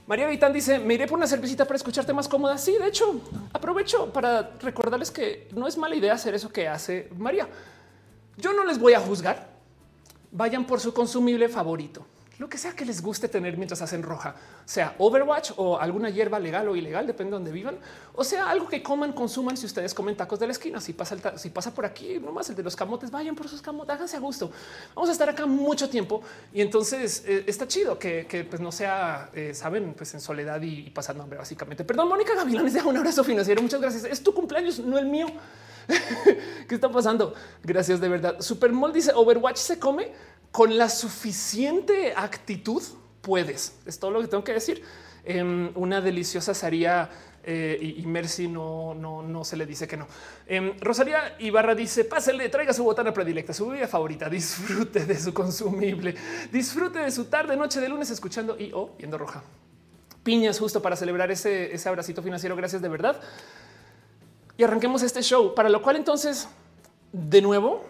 María 0.06 0.26
Vitán 0.26 0.52
dice: 0.52 0.78
Me 0.78 0.94
iré 0.94 1.06
por 1.06 1.18
una 1.18 1.26
cervecita 1.26 1.64
para 1.64 1.76
escucharte 1.76 2.12
más 2.12 2.28
cómoda. 2.28 2.56
Sí, 2.58 2.76
de 2.78 2.86
hecho, 2.86 3.20
aprovecho 3.52 4.12
para 4.12 4.52
recordarles 4.60 5.10
que 5.10 5.48
no 5.54 5.66
es 5.66 5.76
mala 5.76 5.96
idea 5.96 6.12
hacer 6.12 6.34
eso 6.34 6.50
que 6.50 6.68
hace 6.68 7.08
María. 7.18 7.48
Yo 8.36 8.52
no 8.52 8.64
les 8.64 8.78
voy 8.78 8.92
a 8.92 9.00
juzgar. 9.00 9.54
Vayan 10.30 10.66
por 10.66 10.80
su 10.80 10.92
consumible 10.92 11.48
favorito 11.48 12.06
lo 12.44 12.50
que 12.50 12.58
sea 12.58 12.72
que 12.72 12.84
les 12.84 13.00
guste 13.00 13.26
tener 13.26 13.56
mientras 13.56 13.80
hacen 13.80 14.02
roja, 14.02 14.34
sea 14.66 14.94
Overwatch 14.98 15.52
o 15.56 15.78
alguna 15.78 16.10
hierba 16.10 16.38
legal 16.38 16.68
o 16.68 16.76
ilegal, 16.76 17.06
depende 17.06 17.30
de 17.30 17.36
donde 17.36 17.50
vivan, 17.50 17.78
o 18.12 18.22
sea 18.22 18.50
algo 18.50 18.68
que 18.68 18.82
coman, 18.82 19.14
consuman. 19.14 19.56
Si 19.56 19.64
ustedes 19.64 19.94
comen 19.94 20.14
tacos 20.14 20.38
de 20.38 20.46
la 20.46 20.52
esquina, 20.52 20.78
si 20.78 20.92
pasa, 20.92 21.38
si 21.38 21.48
pasa 21.48 21.72
por 21.72 21.86
aquí, 21.86 22.18
nomás 22.20 22.50
el 22.50 22.54
de 22.54 22.62
los 22.62 22.76
camotes, 22.76 23.10
vayan 23.10 23.34
por 23.34 23.48
sus 23.48 23.62
camotes, 23.62 23.94
háganse 23.94 24.18
a 24.18 24.20
gusto. 24.20 24.52
Vamos 24.94 25.08
a 25.08 25.12
estar 25.12 25.26
acá 25.26 25.46
mucho 25.46 25.88
tiempo 25.88 26.20
y 26.52 26.60
entonces 26.60 27.24
eh, 27.26 27.44
está 27.46 27.66
chido 27.66 27.98
que, 27.98 28.46
pues 28.50 28.60
no 28.60 28.70
sea, 28.70 29.30
eh, 29.32 29.54
saben, 29.54 29.94
pues 29.94 30.12
en 30.12 30.20
soledad 30.20 30.60
y, 30.60 30.90
pasando 30.90 31.22
hambre, 31.22 31.38
básicamente. 31.38 31.82
Perdón, 31.82 32.10
Mónica 32.10 32.34
Gavilanes, 32.34 32.74
deja 32.74 32.86
un 32.86 32.98
abrazo 32.98 33.24
financiero. 33.24 33.62
Muchas 33.62 33.80
gracias. 33.80 34.04
Es 34.04 34.22
tu 34.22 34.34
cumpleaños, 34.34 34.80
no 34.80 34.98
el 34.98 35.06
mío. 35.06 35.28
¿Qué 36.68 36.74
está 36.74 36.90
pasando? 36.90 37.34
Gracias 37.62 38.00
de 38.02 38.08
verdad. 38.10 38.40
Supermol 38.40 38.92
dice 38.92 39.12
Overwatch 39.14 39.56
se 39.56 39.78
come 39.78 40.12
con 40.54 40.78
la 40.78 40.88
suficiente 40.88 42.14
actitud 42.16 42.80
puedes. 43.22 43.76
Es 43.86 43.98
todo 43.98 44.12
lo 44.12 44.20
que 44.20 44.28
tengo 44.28 44.44
que 44.44 44.52
decir. 44.52 44.84
Em, 45.24 45.72
una 45.74 46.00
deliciosa 46.00 46.54
sería 46.54 47.10
eh, 47.42 47.76
y, 47.98 48.06
Mercy 48.06 48.46
no, 48.46 48.94
no, 48.94 49.20
no 49.20 49.42
se 49.42 49.56
le 49.56 49.66
dice 49.66 49.88
que 49.88 49.96
no. 49.96 50.06
Em, 50.46 50.78
Rosalía 50.78 51.34
Ibarra 51.40 51.74
dice: 51.74 52.04
Pásele, 52.04 52.48
traiga 52.50 52.72
su 52.72 52.84
botana 52.84 53.12
predilecta, 53.12 53.52
su 53.52 53.66
bebida 53.66 53.88
favorita, 53.88 54.30
disfrute 54.30 55.04
de 55.06 55.18
su 55.18 55.34
consumible, 55.34 56.14
disfrute 56.52 57.00
de 57.00 57.10
su 57.10 57.24
tarde, 57.24 57.56
noche 57.56 57.80
de 57.80 57.88
lunes 57.88 58.10
escuchando 58.10 58.56
y 58.56 58.70
o 58.72 58.94
viendo 58.96 59.18
roja. 59.18 59.42
Piñas 60.22 60.60
justo 60.60 60.80
para 60.80 60.94
celebrar 60.94 61.32
ese, 61.32 61.74
ese 61.74 61.88
abracito 61.88 62.22
financiero. 62.22 62.54
Gracias 62.54 62.80
de 62.80 62.88
verdad. 62.88 63.20
Y 64.56 64.62
arranquemos 64.62 65.02
este 65.02 65.20
show, 65.20 65.52
para 65.52 65.68
lo 65.68 65.82
cual 65.82 65.96
entonces, 65.96 66.46
de 67.10 67.42
nuevo, 67.42 67.84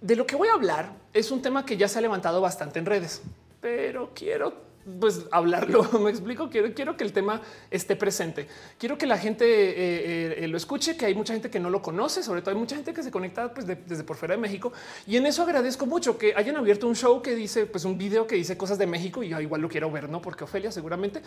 de 0.00 0.16
lo 0.16 0.26
que 0.26 0.36
voy 0.36 0.48
a 0.48 0.54
hablar 0.54 0.92
es 1.12 1.30
un 1.30 1.42
tema 1.42 1.64
que 1.64 1.76
ya 1.76 1.88
se 1.88 1.98
ha 1.98 2.02
levantado 2.02 2.40
bastante 2.40 2.78
en 2.78 2.86
redes, 2.86 3.22
pero 3.60 4.10
quiero 4.14 4.70
pues 4.98 5.26
hablarlo. 5.30 5.82
Me 6.00 6.10
explico. 6.10 6.48
Quiero, 6.48 6.72
quiero 6.74 6.96
que 6.96 7.04
el 7.04 7.12
tema 7.12 7.40
esté 7.70 7.96
presente. 7.96 8.48
Quiero 8.78 8.96
que 8.96 9.06
la 9.06 9.18
gente 9.18 9.44
eh, 9.44 10.44
eh, 10.44 10.48
lo 10.48 10.56
escuche, 10.56 10.96
que 10.96 11.06
hay 11.06 11.14
mucha 11.14 11.32
gente 11.32 11.50
que 11.50 11.60
no 11.60 11.70
lo 11.70 11.82
conoce, 11.82 12.22
sobre 12.22 12.40
todo 12.40 12.52
hay 12.52 12.60
mucha 12.60 12.76
gente 12.76 12.92
que 12.92 13.02
se 13.02 13.10
conecta 13.10 13.52
pues, 13.52 13.66
desde 13.66 14.04
por 14.04 14.16
fuera 14.16 14.34
de 14.34 14.40
México. 14.40 14.72
Y 15.06 15.16
en 15.16 15.26
eso 15.26 15.42
agradezco 15.42 15.86
mucho 15.86 16.16
que 16.16 16.34
hayan 16.34 16.56
abierto 16.56 16.86
un 16.86 16.96
show 16.96 17.20
que 17.22 17.34
dice, 17.34 17.66
pues 17.66 17.84
un 17.84 17.98
video 17.98 18.26
que 18.26 18.36
dice 18.36 18.56
cosas 18.56 18.78
de 18.78 18.86
México 18.86 19.22
y 19.22 19.28
yo 19.28 19.40
igual 19.40 19.60
lo 19.60 19.68
quiero 19.68 19.90
ver, 19.90 20.08
no 20.08 20.22
porque 20.22 20.44
Ofelia 20.44 20.72
seguramente. 20.72 21.22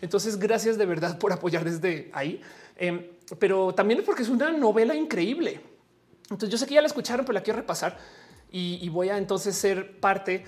Entonces, 0.00 0.38
gracias 0.38 0.76
de 0.76 0.86
verdad 0.86 1.18
por 1.18 1.32
apoyar 1.32 1.64
desde 1.64 2.10
ahí, 2.12 2.40
em, 2.76 3.06
pero 3.38 3.74
también 3.74 4.02
porque 4.04 4.22
es 4.22 4.28
una 4.28 4.50
novela 4.50 4.94
increíble. 4.94 5.60
Entonces 6.30 6.50
yo 6.50 6.58
sé 6.58 6.66
que 6.66 6.74
ya 6.74 6.80
la 6.80 6.88
escucharon, 6.88 7.24
pero 7.24 7.34
la 7.34 7.42
quiero 7.42 7.58
repasar 7.58 7.98
y, 8.50 8.88
voy 8.88 9.08
a 9.10 9.18
entonces 9.18 9.54
ser 9.56 10.00
parte 10.00 10.44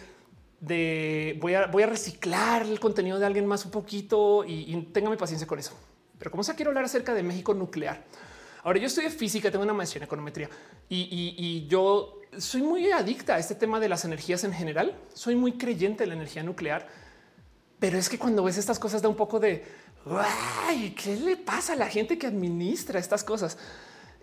de 0.61 1.39
voy 1.41 1.55
a, 1.55 1.87
reciclar 1.87 2.63
el 2.63 2.81
contenido 2.81 3.19
de 3.19 3.27
alguien 3.27 3.47
más 3.47 3.65
un 3.65 3.71
poquito 3.71 4.45
y, 4.45 4.73
y 4.73 4.83
téngame 4.93 5.17
paciencia 5.17 5.47
con 5.47 5.59
eso. 5.59 5.73
Pero 6.19 6.31
como 6.31 6.43
sea, 6.43 6.55
quiero 6.55 6.71
hablar 6.71 6.85
acerca 6.85 7.15
de 7.15 7.23
México 7.23 7.55
nuclear. 7.55 8.05
Ahora 8.65 8.79
yo 8.81 8.87
estoy 8.87 9.09
física, 9.09 9.51
tengo 9.51 9.65
una 9.65 9.73
maestría 9.73 10.01
en 10.01 10.05
econometría 10.05 10.51
y, 10.89 11.67
yo 11.69 12.21
soy 12.37 12.63
muy 12.63 12.91
adicta 12.91 13.37
a 13.37 13.39
este 13.39 13.55
tema 13.55 13.81
de 13.81 13.89
las 13.89 14.05
energías 14.05 14.45
en 14.45 14.53
general. 14.53 14.95
Soy 15.15 15.37
muy 15.37 15.53
creyente 15.53 16.03
en 16.05 16.11
la 16.11 16.17
energía 16.17 16.43
nuclear, 16.43 16.87
pero 17.79 17.99
es 17.99 18.09
que 18.09 18.19
cuando 18.19 18.43
ves 18.43 18.59
estas 18.59 18.79
cosas 18.79 19.01
da 19.01 19.09
un 19.09 19.17
poco 19.17 19.41
de 19.41 19.65
Ay, 20.67 20.95
¿qué 21.03 21.17
le 21.17 21.37
pasa 21.37 21.75
a 21.75 21.77
la 21.77 21.87
gente 21.87 22.19
que 22.19 22.27
administra 22.27 22.99
estas 22.99 23.25
cosas? 23.25 23.59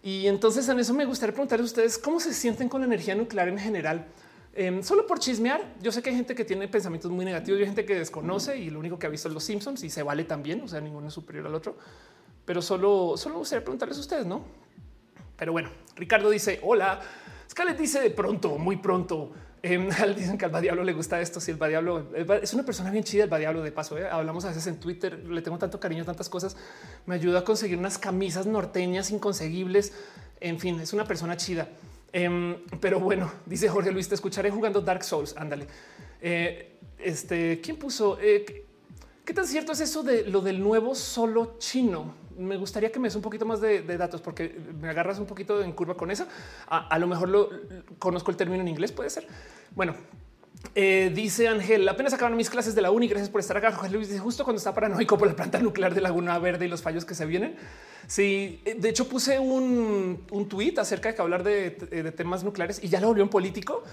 Y 0.06 0.28
entonces 0.28 0.70
en 0.70 0.80
eso 0.80 0.94
me 0.94 1.04
gustaría 1.04 1.34
preguntarles 1.34 1.64
a 1.64 1.72
ustedes 1.72 1.98
cómo 1.98 2.20
se 2.20 2.32
sienten 2.32 2.70
con 2.70 2.80
la 2.80 2.86
energía 2.86 3.16
nuclear 3.16 3.48
en 3.50 3.58
general. 3.58 4.06
Em, 4.54 4.84
solo 4.84 5.08
por 5.08 5.18
chismear. 5.18 5.74
Yo 5.82 5.92
sé 5.92 6.04
que 6.04 6.12
hay 6.12 6.16
gente 6.16 6.36
que 6.36 6.46
tiene 6.46 6.68
pensamientos 6.68 7.10
muy 7.10 7.26
negativos, 7.26 7.60
hay 7.60 7.66
gente 7.66 7.86
que 7.86 7.96
desconoce 7.96 8.56
y 8.56 8.70
lo 8.70 8.78
único 8.78 9.00
que 9.00 9.08
ha 9.08 9.10
visto 9.10 9.30
es 9.30 9.34
los 9.34 9.44
Simpsons 9.44 9.84
y 9.84 9.90
se 9.90 10.04
vale 10.04 10.24
también. 10.26 10.62
O 10.62 10.68
sea, 10.68 10.80
ninguno 10.80 11.08
es 11.08 11.14
superior 11.16 11.48
al 11.48 11.56
otro, 11.56 11.76
pero 12.46 12.62
solo, 12.62 13.18
solo 13.18 13.40
gustaría 13.40 13.64
preguntarles 13.64 13.98
a 13.98 14.02
ustedes, 14.02 14.28
no? 14.28 14.46
Pero 15.36 15.54
bueno, 15.54 15.72
Ricardo 15.96 16.30
dice 16.30 16.60
hola. 16.62 17.02
Scarlett 17.50 17.80
dice 17.80 18.00
de 18.00 18.12
pronto, 18.12 18.60
muy 18.60 18.78
pronto. 18.78 19.32
Dicen 20.16 20.38
que 20.38 20.46
al 20.46 20.62
Diablo 20.62 20.84
le 20.84 20.94
gusta 20.94 21.20
esto. 21.20 21.40
Si 21.40 21.50
el 21.50 21.58
Diablo 21.58 22.08
es 22.42 22.54
una 22.54 22.64
persona 22.64 22.92
bien 22.92 23.04
chida, 23.04 23.24
el 23.24 23.30
Diablo 23.30 23.64
de 23.64 23.72
paso. 23.72 23.98
¿eh? 23.98 24.08
Hablamos 24.08 24.46
a 24.46 24.50
veces 24.50 24.68
en 24.68 24.80
Twitter. 24.80 25.18
Le 25.28 25.42
tengo 25.42 25.58
tanto 25.58 25.80
cariño, 25.80 26.06
tantas 26.06 26.30
cosas. 26.30 26.56
Me 27.08 27.16
ayuda 27.16 27.40
a 27.40 27.44
conseguir 27.44 27.78
unas 27.78 27.98
camisas 27.98 28.46
norteñas 28.46 29.10
inconseguibles. 29.10 29.94
En 30.40 30.60
fin, 30.60 30.80
es 30.80 30.94
una 30.94 31.06
persona 31.06 31.36
chida. 31.36 31.68
Em, 32.14 32.58
pero 32.80 33.00
bueno, 33.00 33.32
dice 33.48 33.68
Jorge 33.68 33.92
Luis, 33.92 34.08
te 34.08 34.14
escucharé 34.14 34.52
jugando 34.52 34.82
Dark 34.82 35.04
Souls. 35.04 35.36
Ándale. 35.36 35.66
Eh, 36.22 36.78
este, 37.00 37.60
¿quién 37.60 37.78
puso? 37.78 38.20
Eh, 38.22 38.66
¿Qué 39.26 39.34
tan 39.34 39.48
cierto 39.48 39.72
es 39.72 39.80
eso 39.80 40.04
de 40.04 40.30
lo 40.30 40.42
del 40.42 40.62
nuevo 40.62 40.94
solo 40.94 41.56
chino? 41.58 42.14
Me 42.38 42.58
gustaría 42.58 42.92
que 42.92 43.00
me 43.00 43.08
des 43.08 43.16
un 43.16 43.22
poquito 43.22 43.46
más 43.46 43.62
de, 43.62 43.82
datos 43.98 44.22
porque 44.22 44.56
me 44.80 44.90
agarras 44.90 45.20
un 45.20 45.26
poquito 45.26 45.62
en 45.62 45.72
curva 45.72 45.96
con 45.96 46.12
eso. 46.12 46.28
A, 46.68 46.98
lo 47.00 47.08
mejor 47.08 47.30
lo 47.30 47.50
conozco 48.00 48.32
el 48.32 48.38
término 48.38 48.62
en 48.62 48.68
inglés, 48.68 48.92
puede 48.92 49.10
ser. 49.10 49.28
Bueno, 49.76 49.96
eh, 50.74 51.12
dice 51.14 51.48
Ángel, 51.48 51.88
apenas 51.88 52.14
acabaron 52.14 52.38
mis 52.38 52.50
clases 52.50 52.76
de 52.76 52.82
la 52.82 52.92
uni. 52.92 53.08
Gracias 53.08 53.30
por 53.30 53.40
estar 53.40 53.58
acá. 53.58 53.72
Jorge 53.72 53.94
Luis 53.94 54.10
dice 54.10 54.20
justo 54.20 54.44
cuando 54.44 54.58
está 54.58 54.74
paranoico 54.74 55.18
por 55.18 55.28
la 55.28 55.36
planta 55.36 55.60
nuclear 55.60 55.94
de 55.94 56.02
Laguna 56.02 56.38
Verde 56.40 56.66
y 56.66 56.70
los 56.70 56.82
fallos 56.82 57.06
que 57.06 57.16
se 57.16 57.26
vienen. 57.26 57.56
Sí, 58.08 58.62
eh, 58.66 58.76
de 58.78 58.90
hecho 58.90 59.08
puse 59.08 59.40
un, 59.40 60.26
tweet 60.50 60.76
acerca 60.78 61.10
de 61.10 61.16
que 61.16 61.22
hablar 61.22 61.44
de, 61.44 61.72
temas 62.16 62.44
nucleares 62.44 62.84
y 62.84 62.90
ya 62.90 63.00
lo 63.00 63.08
volvió 63.08 63.24
un 63.24 63.30
político. 63.30 63.84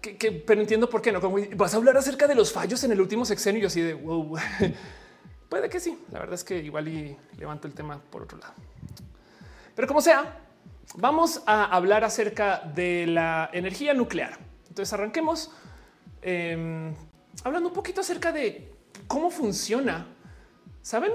Que, 0.00 0.32
pero 0.32 0.60
entiendo 0.60 0.88
por 0.90 1.00
qué 1.00 1.12
no. 1.12 1.20
Como 1.20 1.36
vas 1.56 1.74
a 1.74 1.76
hablar 1.76 1.96
acerca 1.96 2.26
de 2.26 2.34
los 2.34 2.52
fallos 2.52 2.82
en 2.82 2.92
el 2.92 3.00
último 3.00 3.24
sexenio 3.24 3.62
y 3.62 3.66
así 3.66 3.80
de 3.80 3.94
wow. 3.94 4.36
Puede 5.52 5.68
que 5.68 5.80
sí. 5.80 5.98
La 6.10 6.18
verdad 6.18 6.36
es 6.36 6.44
que 6.44 6.56
igual 6.56 6.88
y 6.88 7.14
levanto 7.36 7.68
el 7.68 7.74
tema 7.74 8.00
por 8.10 8.22
otro 8.22 8.38
lado. 8.38 8.54
Pero 9.76 9.86
como 9.86 10.00
sea, 10.00 10.38
vamos 10.94 11.42
a 11.44 11.66
hablar 11.66 12.04
acerca 12.04 12.60
de 12.74 13.06
la 13.06 13.50
energía 13.52 13.92
nuclear. 13.92 14.38
Entonces 14.68 14.90
arranquemos 14.94 15.50
em, 16.22 16.94
hablando 17.44 17.68
un 17.68 17.74
poquito 17.74 18.00
acerca 18.00 18.32
de 18.32 18.72
cómo 19.06 19.30
funciona. 19.30 20.06
¿Saben? 20.80 21.12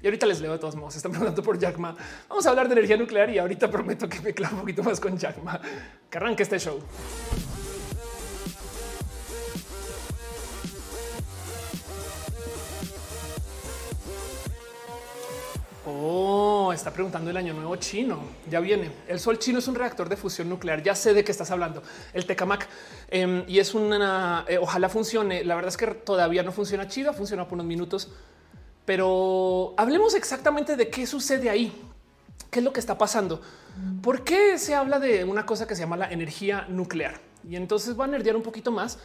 Y 0.00 0.06
ahorita 0.06 0.24
les 0.24 0.40
leo 0.40 0.52
de 0.52 0.58
todos 0.58 0.74
modos. 0.74 0.96
Están 0.96 1.12
preguntando 1.12 1.42
por 1.42 1.58
Jack 1.58 1.76
Ma. 1.76 1.94
Vamos 2.30 2.46
a 2.46 2.48
hablar 2.48 2.68
de 2.68 2.72
energía 2.72 2.96
nuclear 2.96 3.28
y 3.28 3.36
ahorita 3.36 3.70
prometo 3.70 4.08
que 4.08 4.18
me 4.22 4.32
clavo 4.32 4.54
un 4.54 4.60
poquito 4.62 4.82
más 4.82 4.98
con 4.98 5.18
Jack 5.18 5.42
Ma. 5.42 5.60
Que 6.08 6.16
arranque 6.16 6.42
este 6.42 6.58
show. 6.58 6.80
Oh, 15.84 16.72
está 16.72 16.92
preguntando 16.92 17.30
el 17.30 17.36
año 17.36 17.54
nuevo 17.54 17.74
chino. 17.76 18.20
Ya 18.48 18.60
viene. 18.60 18.90
El 19.08 19.18
sol 19.18 19.38
chino 19.38 19.58
es 19.58 19.68
un 19.68 19.74
reactor 19.74 20.08
de 20.08 20.16
fusión 20.16 20.48
nuclear. 20.48 20.82
Ya 20.82 20.94
sé 20.94 21.12
de 21.12 21.24
qué 21.24 21.32
estás 21.32 21.50
hablando. 21.50 21.82
El 22.12 22.24
Tecamac. 22.24 22.68
Em, 23.08 23.44
y 23.48 23.58
es 23.58 23.74
una. 23.74 24.44
Eh, 24.48 24.58
ojalá 24.58 24.88
funcione. 24.88 25.44
La 25.44 25.54
verdad 25.54 25.70
es 25.70 25.76
que 25.76 25.86
todavía 25.88 26.42
no 26.42 26.52
funciona 26.52 26.86
chido. 26.88 27.10
Ha 27.10 27.14
funcionado 27.14 27.48
por 27.48 27.56
unos 27.56 27.66
minutos 27.66 28.10
pero 28.84 29.74
hablemos 29.76 30.14
exactamente 30.14 30.76
de 30.76 30.88
qué 30.88 31.06
sucede 31.06 31.48
ahí. 31.50 31.72
¿Qué 32.50 32.58
es 32.58 32.64
lo 32.64 32.72
que 32.72 32.80
está 32.80 32.98
pasando? 32.98 33.40
¿Por 34.02 34.24
qué 34.24 34.58
se 34.58 34.74
habla 34.74 34.98
de 34.98 35.24
una 35.24 35.46
cosa 35.46 35.66
que 35.66 35.74
se 35.74 35.82
llama 35.82 35.96
la 35.96 36.10
energía 36.10 36.66
nuclear? 36.68 37.20
Y 37.48 37.56
entonces 37.56 37.98
va 37.98 38.04
a 38.04 38.08
nerdear 38.08 38.36
un 38.36 38.42
poquito 38.42 38.70
más 38.70 38.98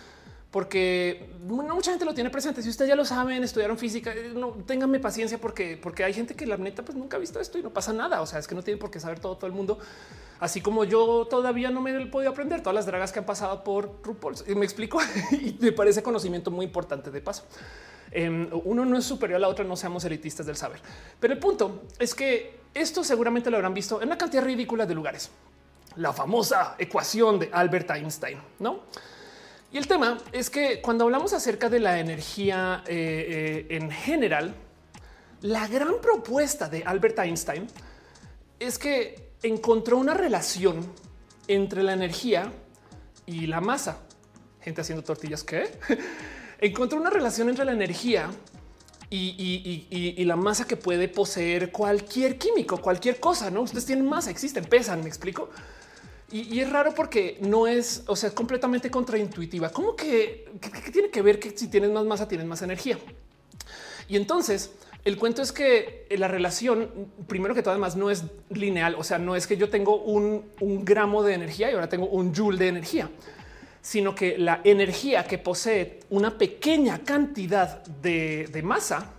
porque 0.51 1.29
no 1.45 1.75
mucha 1.75 1.91
gente 1.91 2.05
lo 2.05 2.13
tiene 2.13 2.29
presente. 2.29 2.61
Si 2.61 2.69
ustedes 2.69 2.89
ya 2.89 2.95
lo 2.95 3.05
saben, 3.05 3.43
estudiaron 3.43 3.77
física, 3.77 4.13
eh, 4.13 4.31
no 4.33 4.51
ténganme 4.65 4.99
paciencia 4.99 5.37
porque, 5.37 5.77
porque 5.77 6.03
hay 6.03 6.13
gente 6.13 6.35
que 6.35 6.45
la 6.45 6.57
neta 6.57 6.83
pues 6.83 6.97
nunca 6.97 7.17
ha 7.17 7.19
visto 7.19 7.39
esto 7.39 7.57
y 7.57 7.63
no 7.63 7.71
pasa 7.71 7.93
nada. 7.93 8.21
O 8.21 8.25
sea, 8.25 8.39
es 8.39 8.47
que 8.47 8.55
no 8.55 8.63
tiene 8.63 8.79
por 8.79 8.89
qué 8.89 8.99
saber 8.99 9.19
todo, 9.19 9.35
todo 9.35 9.47
el 9.47 9.53
mundo. 9.53 9.77
Así 10.39 10.61
como 10.61 10.83
yo 10.83 11.27
todavía 11.29 11.69
no 11.69 11.81
me 11.81 12.01
he 12.01 12.05
podido 12.05 12.31
aprender 12.31 12.61
todas 12.61 12.75
las 12.75 12.85
dragas 12.85 13.11
que 13.11 13.19
han 13.19 13.25
pasado 13.25 13.63
por 13.63 13.99
RuPaul. 14.03 14.35
Y 14.47 14.55
me 14.55 14.65
explico 14.65 14.99
y 15.31 15.57
me 15.59 15.71
parece 15.71 16.01
conocimiento 16.01 16.49
muy 16.49 16.65
importante 16.65 17.11
de 17.11 17.21
paso. 17.21 17.43
Em, 18.11 18.49
uno 18.63 18.85
no 18.85 18.97
es 18.97 19.03
superior 19.03 19.37
a 19.37 19.39
la 19.39 19.47
otra, 19.49 19.65
no 19.65 19.75
seamos 19.75 20.05
elitistas 20.05 20.45
del 20.45 20.55
saber. 20.55 20.79
Pero 21.19 21.33
el 21.33 21.39
punto 21.39 21.83
es 21.99 22.15
que 22.15 22.61
esto 22.73 23.03
seguramente 23.03 23.49
lo 23.49 23.57
habrán 23.57 23.73
visto 23.73 24.01
en 24.01 24.07
una 24.07 24.17
cantidad 24.17 24.43
ridícula 24.43 24.85
de 24.85 24.95
lugares. 24.95 25.29
La 25.97 26.13
famosa 26.13 26.75
ecuación 26.77 27.39
de 27.39 27.49
Albert 27.51 27.89
Einstein, 27.91 28.39
¿no? 28.59 28.81
Y 29.71 29.77
el 29.77 29.87
tema 29.87 30.17
es 30.31 30.49
que 30.49 30.81
cuando 30.81 31.03
hablamos 31.03 31.33
acerca 31.33 31.69
de 31.69 31.79
la 31.79 31.99
energía 31.99 32.83
eh, 32.87 33.65
eh, 33.69 33.75
en 33.75 33.91
general, 33.91 34.55
la 35.41 35.67
gran 35.67 35.99
propuesta 36.01 36.69
de 36.69 36.83
Albert 36.83 37.19
Einstein 37.19 37.67
es 38.59 38.79
que 38.79 39.33
encontró 39.43 39.97
una 39.97 40.13
relación 40.13 40.85
entre 41.47 41.83
la 41.83 41.93
energía 41.93 42.51
y 43.25 43.45
la 43.47 43.61
masa. 43.61 43.99
Gente 44.61 44.81
haciendo 44.81 45.03
tortillas, 45.03 45.43
¿qué? 45.43 45.69
encontró 46.59 46.99
una 46.99 47.09
relación 47.09 47.49
entre 47.49 47.65
la 47.65 47.73
energía 47.73 48.29
y, 49.09 50.23
la 50.25 50.35
masa 50.35 50.65
que 50.65 50.75
puede 50.75 51.07
poseer 51.07 51.71
cualquier 51.71 52.37
químico, 52.37 52.77
cualquier 52.81 53.19
cosa. 53.19 53.49
No 53.49 53.61
ustedes 53.61 53.85
tienen 53.85 54.07
masa, 54.07 54.31
existen, 54.31 54.65
pesan. 54.65 55.01
Me 55.01 55.07
explico. 55.07 55.49
Y, 56.29 56.59
es 56.59 56.69
raro 56.69 56.93
porque 56.93 57.37
no 57.41 57.67
es, 57.67 58.03
o 58.07 58.15
sea, 58.15 58.31
completamente 58.31 58.91
contraintuitiva. 58.91 59.69
¿Cómo 59.69 59.95
que, 59.95 60.49
tiene 60.91 61.09
que 61.09 61.21
ver 61.21 61.39
que 61.39 61.57
si 61.57 61.67
tienes 61.67 61.89
más 61.91 62.05
masa, 62.05 62.27
tienes 62.27 62.45
más 62.47 62.61
energía? 62.61 62.97
Y 64.09 64.17
entonces 64.17 64.71
el 65.05 65.17
cuento 65.17 65.41
es 65.41 65.53
que 65.53 66.05
la 66.11 66.27
relación, 66.27 66.89
primero 67.27 67.55
que 67.55 67.61
todo, 67.61 67.71
además 67.71 67.95
no 67.95 68.09
es 68.09 68.25
lineal. 68.49 68.95
O 68.95 69.03
sea, 69.03 69.19
no 69.19 69.35
es 69.37 69.47
que 69.47 69.55
yo 69.55 69.69
tengo 69.69 69.95
un, 70.03 70.43
un 70.59 70.83
gramo 70.83 71.23
de 71.23 71.33
energía 71.33 71.71
y 71.71 71.73
ahora 71.73 71.87
tengo 71.87 72.07
un 72.07 72.35
joule 72.35 72.57
de 72.57 72.67
energía 72.67 73.09
sino 73.87 74.13
que 74.13 74.37
la 74.37 74.59
energía 74.65 75.23
que 75.23 75.37
posee 75.37 76.01
una 76.09 76.37
pequeña 76.37 76.99
cantidad 77.05 77.85
de, 77.85 78.61
masa 78.61 79.13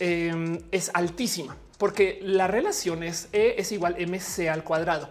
em, 0.00 0.58
es 0.72 0.90
altísima, 0.92 1.56
porque 1.78 2.18
la 2.20 2.48
relación 2.48 3.04
es 3.04 3.28
E 3.32 3.54
es 3.58 3.70
igual 3.70 3.94
mc 4.08 4.48
al 4.48 4.64
cuadrado. 4.64 5.08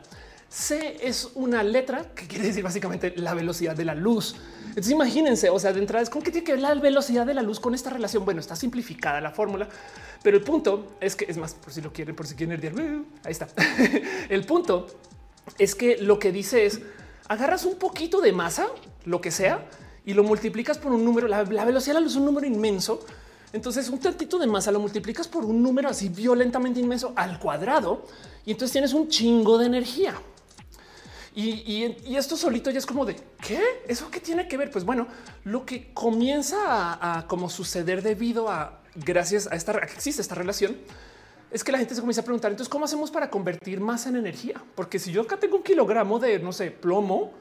C 0.56 0.98
es 1.02 1.32
una 1.36 1.64
letra 1.64 2.06
que 2.16 2.28
quiere 2.28 2.46
decir 2.48 2.64
básicamente 2.64 3.14
la 3.18 3.34
velocidad 3.34 3.76
de 3.76 3.84
la 3.84 3.94
luz. 3.94 4.38
Entonces 4.70 4.90
imagínense, 4.90 5.50
o 5.50 5.60
sea, 5.60 5.74
de 5.74 5.80
entrada 5.80 6.02
es 6.02 6.10
como 6.10 6.24
que 6.24 6.32
tiene 6.32 6.46
que 6.46 6.54
ver 6.54 6.62
la 6.62 6.74
velocidad 6.76 7.26
de 7.26 7.34
la 7.34 7.42
luz 7.42 7.60
con 7.60 7.76
esta 7.76 7.90
relación. 7.90 8.24
Bueno, 8.24 8.40
está 8.40 8.56
simplificada 8.56 9.20
la 9.20 9.32
fórmula, 9.32 9.68
pero 10.24 10.38
el 10.38 10.44
punto 10.44 10.96
es 11.02 11.18
que 11.18 11.26
es 11.28 11.36
más 11.36 11.54
por 11.56 11.74
si 11.74 11.82
lo 11.82 11.92
quieren, 11.92 12.16
por 12.16 12.26
si 12.26 12.36
quieren 12.36 13.06
ahí 13.26 13.32
está. 13.34 13.50
el 14.30 14.46
punto 14.46 14.88
es 15.58 15.76
que 15.76 15.98
lo 15.98 16.20
que 16.20 16.32
dice 16.32 16.66
es 16.66 16.80
agarras 17.28 17.66
un 17.66 17.76
poquito 17.76 18.22
de 18.22 18.32
masa, 18.32 18.68
lo 19.04 19.20
que 19.20 19.32
sea, 19.32 19.68
y 20.06 20.14
lo 20.14 20.24
multiplicas 20.24 20.78
por 20.78 20.94
un 20.94 21.04
número. 21.04 21.28
La, 21.28 21.44
velocidad 21.44 21.96
de 21.96 22.00
la 22.00 22.00
luz 22.00 22.14
es 22.14 22.18
un 22.18 22.26
número 22.26 22.48
inmenso. 22.48 23.06
Entonces 23.52 23.90
un 23.90 24.00
tantito 24.00 24.40
de 24.40 24.48
masa 24.48 24.72
lo 24.72 24.80
multiplicas 24.80 25.28
por 25.28 25.44
un 25.44 25.62
número 25.62 25.90
así 25.90 26.08
violentamente 26.08 26.80
inmenso 26.80 27.12
al 27.18 27.40
cuadrado 27.40 28.06
y 28.46 28.52
entonces 28.52 28.72
tienes 28.72 28.94
un 28.94 29.10
chingo 29.10 29.58
de 29.58 29.66
energía. 29.66 30.16
Y, 31.36 32.16
esto 32.16 32.38
solito 32.38 32.72
ya 32.72 32.80
es 32.80 32.86
como 32.86 33.06
de 33.06 33.18
qué? 33.46 33.62
Eso 33.88 34.10
qué 34.10 34.22
tiene 34.22 34.48
que 34.48 34.56
ver? 34.56 34.72
Pues 34.72 34.86
bueno, 34.86 35.08
lo 35.44 35.66
que 35.66 35.94
comienza 35.94 36.58
a, 37.18 37.28
como 37.28 37.50
suceder 37.50 38.02
debido 38.02 38.50
a 38.50 38.80
gracias 38.96 39.48
a 39.52 39.56
esta 39.56 39.74
que 39.74 39.94
existe 39.94 40.22
esta 40.22 40.36
relación 40.36 40.78
es 41.52 41.64
que 41.64 41.74
la 41.74 41.78
gente 41.78 41.94
se 41.94 42.02
comienza 42.02 42.22
a 42.22 42.24
preguntar, 42.24 42.52
entonces, 42.52 42.70
¿cómo 42.70 42.86
hacemos 42.86 43.12
para 43.12 43.30
convertir 43.30 43.80
masa 43.80 44.10
en 44.10 44.16
energía? 44.16 44.62
Porque 44.76 44.98
si 44.98 45.12
yo 45.12 45.22
acá 45.22 45.38
tengo 45.38 45.58
un 45.58 45.64
kilogramo 45.64 46.20
de, 46.20 46.40
no 46.40 46.52
sé, 46.52 46.72
plomo, 46.72 47.34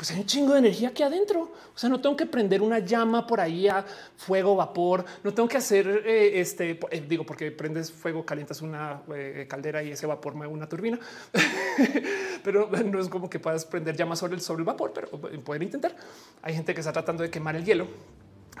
pues 0.00 0.12
hay 0.12 0.20
un 0.20 0.24
chingo 0.24 0.54
de 0.54 0.60
energía 0.60 0.88
aquí 0.88 1.02
adentro. 1.02 1.42
O 1.42 1.78
sea, 1.78 1.90
no 1.90 2.00
tengo 2.00 2.16
que 2.16 2.24
prender 2.24 2.62
una 2.62 2.78
llama 2.78 3.26
por 3.26 3.38
ahí 3.38 3.68
a 3.68 3.84
fuego, 4.16 4.56
vapor. 4.56 5.04
No 5.22 5.34
tengo 5.34 5.46
que 5.46 5.58
hacer 5.58 5.86
eh, 6.06 6.40
este, 6.40 6.80
eh, 6.90 7.04
digo, 7.06 7.26
porque 7.26 7.50
prendes 7.50 7.92
fuego, 7.92 8.24
calientas 8.24 8.62
una 8.62 9.02
eh, 9.14 9.46
caldera 9.46 9.82
y 9.82 9.90
ese 9.90 10.06
vapor 10.06 10.34
mueve 10.34 10.54
una 10.54 10.66
turbina. 10.66 10.98
pero 12.42 12.70
no 12.70 12.98
es 12.98 13.10
como 13.10 13.28
que 13.28 13.38
puedas 13.38 13.66
prender 13.66 13.94
llamas 13.94 14.20
sobre 14.20 14.36
el, 14.36 14.40
sobre 14.40 14.60
el 14.60 14.64
vapor, 14.64 14.94
pero 14.94 15.10
pueden 15.10 15.64
intentar. 15.64 15.94
Hay 16.40 16.54
gente 16.54 16.72
que 16.72 16.80
está 16.80 16.94
tratando 16.94 17.22
de 17.22 17.28
quemar 17.28 17.56
el 17.56 17.66
hielo. 17.66 17.86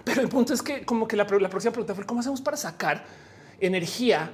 Pero 0.04 0.20
el 0.20 0.28
punto 0.28 0.52
es 0.52 0.60
que 0.60 0.84
como 0.84 1.08
que 1.08 1.16
la, 1.16 1.24
la 1.24 1.48
próxima 1.48 1.72
pregunta 1.72 1.94
fue 1.94 2.04
cómo 2.04 2.20
hacemos 2.20 2.42
para 2.42 2.58
sacar 2.58 3.02
energía 3.60 4.30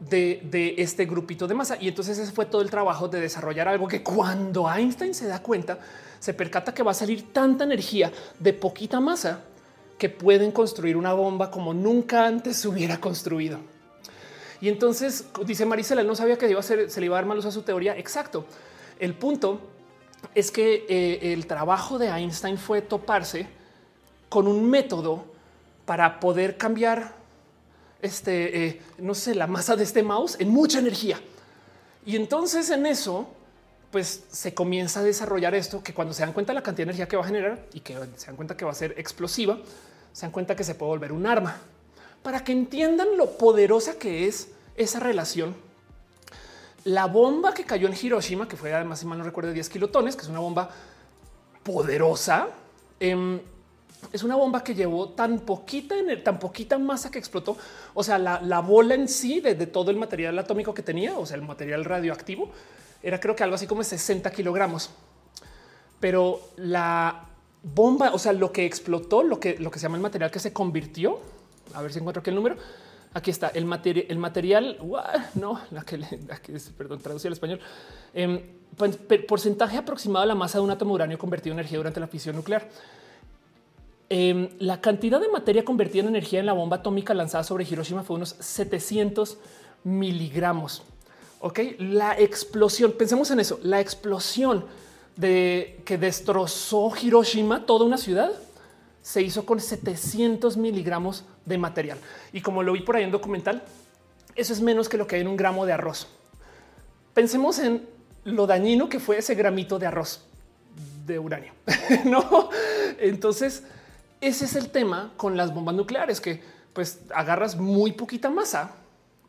de, 0.00 0.74
este 0.78 1.06
grupito 1.06 1.46
de 1.46 1.54
masa. 1.54 1.76
Y 1.80 1.88
entonces 1.88 2.18
ese 2.18 2.32
fue 2.32 2.46
todo 2.46 2.62
el 2.62 2.70
trabajo 2.70 3.08
de 3.08 3.20
desarrollar 3.20 3.68
algo 3.68 3.88
que 3.88 4.02
cuando 4.02 4.70
Einstein 4.72 5.14
se 5.14 5.26
da 5.26 5.42
cuenta, 5.42 5.78
se 6.20 6.34
percata 6.34 6.72
que 6.74 6.82
va 6.82 6.92
a 6.92 6.94
salir 6.94 7.32
tanta 7.32 7.64
energía 7.64 8.12
de 8.38 8.52
poquita 8.52 9.00
masa 9.00 9.42
que 9.98 10.08
pueden 10.08 10.52
construir 10.52 10.96
una 10.96 11.12
bomba 11.12 11.50
como 11.50 11.74
nunca 11.74 12.26
antes 12.26 12.56
se 12.56 12.68
hubiera 12.68 12.98
construido. 13.00 13.58
Y 14.60 14.68
entonces 14.68 15.26
dice 15.44 15.66
Marisela, 15.66 16.02
no 16.02 16.14
sabía 16.14 16.36
que 16.36 16.48
iba 16.48 16.60
a 16.60 16.62
ser, 16.62 16.90
se 16.90 17.00
le 17.00 17.06
iba 17.06 17.16
a 17.16 17.20
dar 17.20 17.26
malos 17.26 17.46
a 17.46 17.52
su 17.52 17.62
teoría. 17.62 17.96
Exacto. 17.96 18.44
El 18.98 19.14
punto 19.14 19.60
es 20.34 20.50
que 20.50 20.86
eh, 20.88 21.32
el 21.32 21.46
trabajo 21.46 21.98
de 21.98 22.08
Einstein 22.08 22.58
fue 22.58 22.82
toparse 22.82 23.46
con 24.28 24.46
un 24.46 24.68
método 24.68 25.24
para 25.84 26.20
poder 26.20 26.56
cambiar 26.56 27.17
este, 28.00 28.66
eh, 28.66 28.82
no 28.98 29.14
sé, 29.14 29.34
la 29.34 29.46
masa 29.46 29.76
de 29.76 29.84
este 29.84 30.02
mouse 30.02 30.36
en 30.38 30.50
mucha 30.50 30.78
energía. 30.78 31.20
Y 32.06 32.16
entonces 32.16 32.70
en 32.70 32.86
eso, 32.86 33.28
pues 33.90 34.24
se 34.30 34.54
comienza 34.54 35.00
a 35.00 35.02
desarrollar 35.02 35.54
esto 35.54 35.82
que 35.82 35.94
cuando 35.94 36.14
se 36.14 36.22
dan 36.22 36.32
cuenta 36.32 36.52
de 36.52 36.54
la 36.54 36.62
cantidad 36.62 36.86
de 36.86 36.90
energía 36.90 37.08
que 37.08 37.16
va 37.16 37.22
a 37.22 37.26
generar 37.26 37.66
y 37.72 37.80
que 37.80 37.94
se 38.16 38.26
dan 38.26 38.36
cuenta 38.36 38.56
que 38.56 38.64
va 38.64 38.70
a 38.70 38.74
ser 38.74 38.94
explosiva, 38.98 39.58
se 40.12 40.22
dan 40.22 40.30
cuenta 40.30 40.56
que 40.56 40.64
se 40.64 40.74
puede 40.74 40.90
volver 40.90 41.12
un 41.12 41.26
arma. 41.26 41.56
Para 42.22 42.42
que 42.42 42.52
entiendan 42.52 43.16
lo 43.16 43.36
poderosa 43.36 43.98
que 43.98 44.26
es 44.26 44.48
esa 44.76 45.00
relación, 45.00 45.54
la 46.84 47.06
bomba 47.06 47.52
que 47.52 47.64
cayó 47.64 47.88
en 47.88 47.94
Hiroshima, 48.00 48.48
que 48.48 48.56
fue 48.56 48.72
además, 48.72 49.00
si 49.00 49.06
mal 49.06 49.18
no 49.18 49.24
recuerdo, 49.24 49.52
10 49.52 49.68
kilotones, 49.68 50.16
que 50.16 50.22
es 50.22 50.28
una 50.28 50.38
bomba 50.38 50.70
poderosa, 51.62 52.48
em, 53.00 53.40
es 54.12 54.22
una 54.22 54.36
bomba 54.36 54.64
que 54.64 54.74
llevó 54.74 55.10
tan 55.10 55.40
poquita, 55.40 55.94
tan 56.22 56.38
poquita 56.38 56.78
masa 56.78 57.10
que 57.10 57.18
explotó. 57.18 57.56
O 57.94 58.02
sea, 58.02 58.18
la, 58.18 58.60
bola 58.60 58.94
en 58.94 59.08
sí 59.08 59.40
de, 59.40 59.54
todo 59.66 59.90
el 59.90 59.96
material 59.96 60.38
atómico 60.38 60.72
que 60.72 60.82
tenía, 60.82 61.16
o 61.16 61.26
sea, 61.26 61.36
el 61.36 61.42
material 61.42 61.84
radioactivo, 61.84 62.50
era 63.02 63.20
creo 63.20 63.36
que 63.36 63.44
algo 63.44 63.56
así 63.56 63.66
como 63.66 63.82
60 63.82 64.30
kilogramos. 64.30 64.90
Pero 66.00 66.40
la 66.56 67.26
bomba, 67.62 68.12
o 68.12 68.18
sea, 68.18 68.32
lo 68.32 68.52
que 68.52 68.64
explotó, 68.64 69.22
lo 69.22 69.38
que, 69.40 69.58
lo 69.58 69.70
que 69.70 69.78
se 69.78 69.84
llama 69.84 69.96
el 69.96 70.02
material 70.02 70.30
que 70.30 70.38
se 70.38 70.52
convirtió, 70.52 71.20
a 71.74 71.82
ver 71.82 71.92
si 71.92 71.98
encuentro 71.98 72.20
aquí 72.20 72.30
el 72.30 72.36
número. 72.36 72.56
Aquí 73.14 73.30
está 73.30 73.48
el 73.48 73.64
material, 73.64 74.06
el 74.10 74.18
material, 74.18 74.78
no, 75.34 75.60
la 75.70 75.82
que, 75.82 75.98
perdón, 76.76 77.00
traducir 77.00 77.28
al 77.28 77.32
español. 77.32 77.60
Em, 78.12 78.40
pues, 78.76 78.96
porcentaje 79.26 79.76
aproximado 79.78 80.22
de 80.24 80.28
la 80.28 80.34
masa 80.34 80.58
de 80.58 80.64
un 80.64 80.70
átomo 80.70 80.92
de 80.92 80.96
uranio 80.96 81.18
convertido 81.18 81.54
en 81.54 81.58
energía 81.58 81.78
durante 81.78 82.00
la 82.00 82.06
fisión 82.06 82.36
nuclear. 82.36 82.68
Em, 84.10 84.48
la 84.58 84.80
cantidad 84.80 85.20
de 85.20 85.28
materia 85.28 85.64
convertida 85.64 86.02
en 86.02 86.08
energía 86.08 86.40
en 86.40 86.46
la 86.46 86.54
bomba 86.54 86.78
atómica 86.78 87.12
lanzada 87.12 87.44
sobre 87.44 87.64
Hiroshima 87.64 88.02
fue 88.02 88.16
unos 88.16 88.36
700 88.38 89.36
miligramos. 89.84 90.82
Ok, 91.40 91.60
la 91.78 92.18
explosión, 92.18 92.92
pensemos 92.92 93.30
en 93.30 93.40
eso, 93.40 93.60
la 93.62 93.80
explosión 93.80 94.64
de 95.16 95.80
que 95.84 95.98
destrozó 95.98 96.90
Hiroshima, 97.00 97.66
toda 97.66 97.84
una 97.84 97.98
ciudad, 97.98 98.30
se 99.02 99.22
hizo 99.22 99.44
con 99.44 99.60
700 99.60 100.56
miligramos 100.56 101.24
de 101.44 101.58
material. 101.58 101.98
Y 102.32 102.40
como 102.40 102.62
lo 102.62 102.72
vi 102.72 102.80
por 102.80 102.96
ahí 102.96 103.04
en 103.04 103.10
documental, 103.10 103.62
eso 104.36 104.52
es 104.52 104.60
menos 104.60 104.88
que 104.88 104.96
lo 104.96 105.06
que 105.06 105.16
hay 105.16 105.22
en 105.22 105.28
un 105.28 105.36
gramo 105.36 105.66
de 105.66 105.72
arroz. 105.72 106.08
Pensemos 107.12 107.58
en 107.58 107.86
lo 108.24 108.46
dañino 108.46 108.88
que 108.88 109.00
fue 109.00 109.18
ese 109.18 109.34
gramito 109.34 109.78
de 109.78 109.86
arroz 109.86 110.24
de 111.06 111.18
uranio. 111.18 111.52
no, 112.04 112.50
entonces 112.98 113.64
ese 114.20 114.44
es 114.44 114.56
el 114.56 114.70
tema 114.70 115.12
con 115.16 115.36
las 115.36 115.54
bombas 115.54 115.74
nucleares, 115.74 116.20
que 116.20 116.42
pues 116.72 117.00
agarras 117.14 117.56
muy 117.56 117.92
poquita 117.92 118.30
masa 118.30 118.72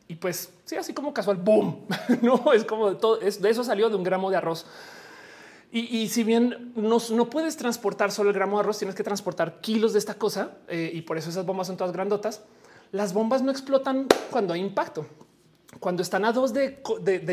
y 0.09 0.15
pues 0.15 0.51
sí, 0.65 0.75
así 0.75 0.93
como 0.93 1.13
casual, 1.13 1.37
boom. 1.37 1.85
no 2.21 2.51
es 2.51 2.65
como 2.65 2.89
de 2.89 2.95
todo. 2.95 3.17
de 3.17 3.49
eso 3.49 3.63
salió 3.63 3.89
de 3.89 3.95
un 3.95 4.03
gramo 4.03 4.31
de 4.31 4.37
arroz. 4.37 4.65
Y, 5.71 6.07
si 6.09 6.23
bien 6.23 6.73
no, 6.75 6.97
no, 7.11 7.29
puedes 7.29 7.55
transportar 7.55 8.11
solo 8.11 8.31
el 8.31 8.35
gramo 8.35 8.57
de 8.57 8.61
arroz, 8.61 8.79
tienes 8.79 8.95
que 8.95 9.03
transportar 9.03 9.61
kilos 9.61 9.93
de 9.93 9.99
esta 9.99 10.15
cosa 10.15 10.53
eh, 10.67 10.89
y 10.91 11.01
por 11.01 11.19
eso 11.19 11.29
esas 11.29 11.45
bombas 11.45 11.67
son 11.67 11.77
todas 11.77 11.93
grandotas. 11.93 12.41
Las 12.91 13.13
bombas 13.13 13.43
no 13.43 13.51
explotan 13.51 14.07
cuando 14.31 14.55
hay 14.55 14.61
impacto. 14.61 15.05
Cuando 15.79 16.01
están 16.01 16.25
a 16.25 16.31
dos 16.31 16.51
de, 16.51 16.81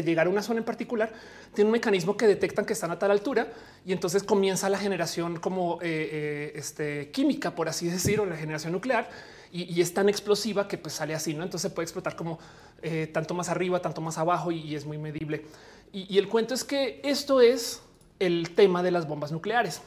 llegar 0.05 0.27
a 0.27 0.31
una 0.31 0.43
zona 0.43 0.59
en 0.59 0.65
particular, 0.65 1.11
tiene 1.55 1.69
un 1.69 1.73
mecanismo 1.73 2.17
que 2.17 2.27
detectan 2.27 2.67
que 2.67 2.75
están 2.75 2.91
a 2.91 2.99
tal 2.99 3.11
altura 3.11 3.51
y 3.85 3.93
entonces 3.93 4.23
comienza 4.23 4.69
la 4.69 4.79
generación 4.79 5.39
como 5.41 5.79
eh, 5.81 6.11
eh, 6.13 6.53
este, 6.55 7.11
química, 7.11 7.55
por 7.55 7.69
así 7.69 7.89
decirlo, 7.91 8.27
la 8.27 8.37
generación 8.37 8.73
nuclear 8.73 9.09
y, 9.51 9.81
es 9.81 9.95
tan 9.95 10.11
explosiva 10.11 10.69
que 10.69 10.77
pues 10.77 10.95
sale 10.95 11.15
así, 11.15 11.33
¿no? 11.33 11.43
Entonces 11.43 11.73
puede 11.73 11.85
explotar 11.85 12.15
como 12.15 12.39
eh, 12.83 13.07
tanto 13.07 13.33
más 13.33 13.49
arriba, 13.49 13.81
tanto 13.81 14.03
más 14.03 14.19
abajo 14.19 14.53
y, 14.53 14.75
es 14.75 14.85
muy 14.85 14.99
medible. 14.99 15.47
Y, 15.93 16.19
el 16.19 16.29
cuento 16.29 16.53
es 16.53 16.63
que 16.63 17.01
esto 17.05 17.41
es 17.41 17.81
el 18.19 18.55
tema 18.55 18.83
de 18.83 18.91
las 18.91 19.09
bombas 19.09 19.33
nucleares. 19.33 19.81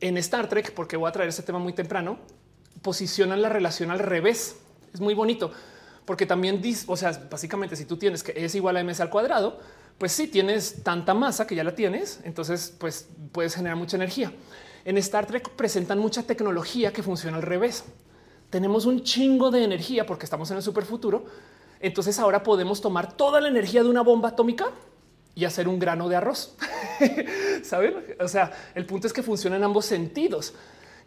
En 0.00 0.16
Star 0.18 0.48
Trek, 0.48 0.72
porque 0.74 0.96
voy 0.96 1.08
a 1.08 1.12
traer 1.12 1.28
ese 1.28 1.42
tema 1.42 1.58
muy 1.58 1.72
temprano, 1.72 2.18
posicionan 2.82 3.42
la 3.42 3.48
relación 3.48 3.90
al 3.90 3.98
revés. 3.98 4.56
Es 4.94 5.00
muy 5.00 5.14
bonito 5.14 5.50
porque 6.10 6.26
también 6.26 6.60
o 6.88 6.96
sea, 6.96 7.12
básicamente 7.30 7.76
si 7.76 7.84
tú 7.84 7.96
tienes 7.96 8.24
que 8.24 8.32
es 8.34 8.52
igual 8.56 8.76
a 8.76 8.82
ms 8.82 8.98
al 8.98 9.10
cuadrado, 9.10 9.60
pues 9.96 10.10
si 10.10 10.26
tienes 10.26 10.82
tanta 10.82 11.14
masa 11.14 11.46
que 11.46 11.54
ya 11.54 11.62
la 11.62 11.76
tienes, 11.76 12.18
entonces 12.24 12.74
pues 12.76 13.06
puedes 13.30 13.54
generar 13.54 13.76
mucha 13.76 13.96
energía. 13.96 14.32
En 14.84 14.98
Star 14.98 15.26
Trek 15.26 15.50
presentan 15.50 16.00
mucha 16.00 16.24
tecnología 16.24 16.92
que 16.92 17.04
funciona 17.04 17.36
al 17.36 17.44
revés. 17.44 17.84
Tenemos 18.50 18.86
un 18.86 19.04
chingo 19.04 19.52
de 19.52 19.62
energía 19.62 20.04
porque 20.04 20.24
estamos 20.24 20.50
en 20.50 20.56
el 20.56 20.64
superfuturo. 20.64 21.26
Entonces 21.78 22.18
ahora 22.18 22.42
podemos 22.42 22.80
tomar 22.80 23.16
toda 23.16 23.40
la 23.40 23.46
energía 23.46 23.84
de 23.84 23.88
una 23.88 24.00
bomba 24.00 24.30
atómica 24.30 24.66
y 25.36 25.44
hacer 25.44 25.68
un 25.68 25.78
grano 25.78 26.08
de 26.08 26.16
arroz. 26.16 26.56
Saben? 27.62 28.16
O 28.18 28.26
sea, 28.26 28.50
el 28.74 28.84
punto 28.84 29.06
es 29.06 29.12
que 29.12 29.22
funciona 29.22 29.54
en 29.54 29.62
ambos 29.62 29.86
sentidos. 29.86 30.54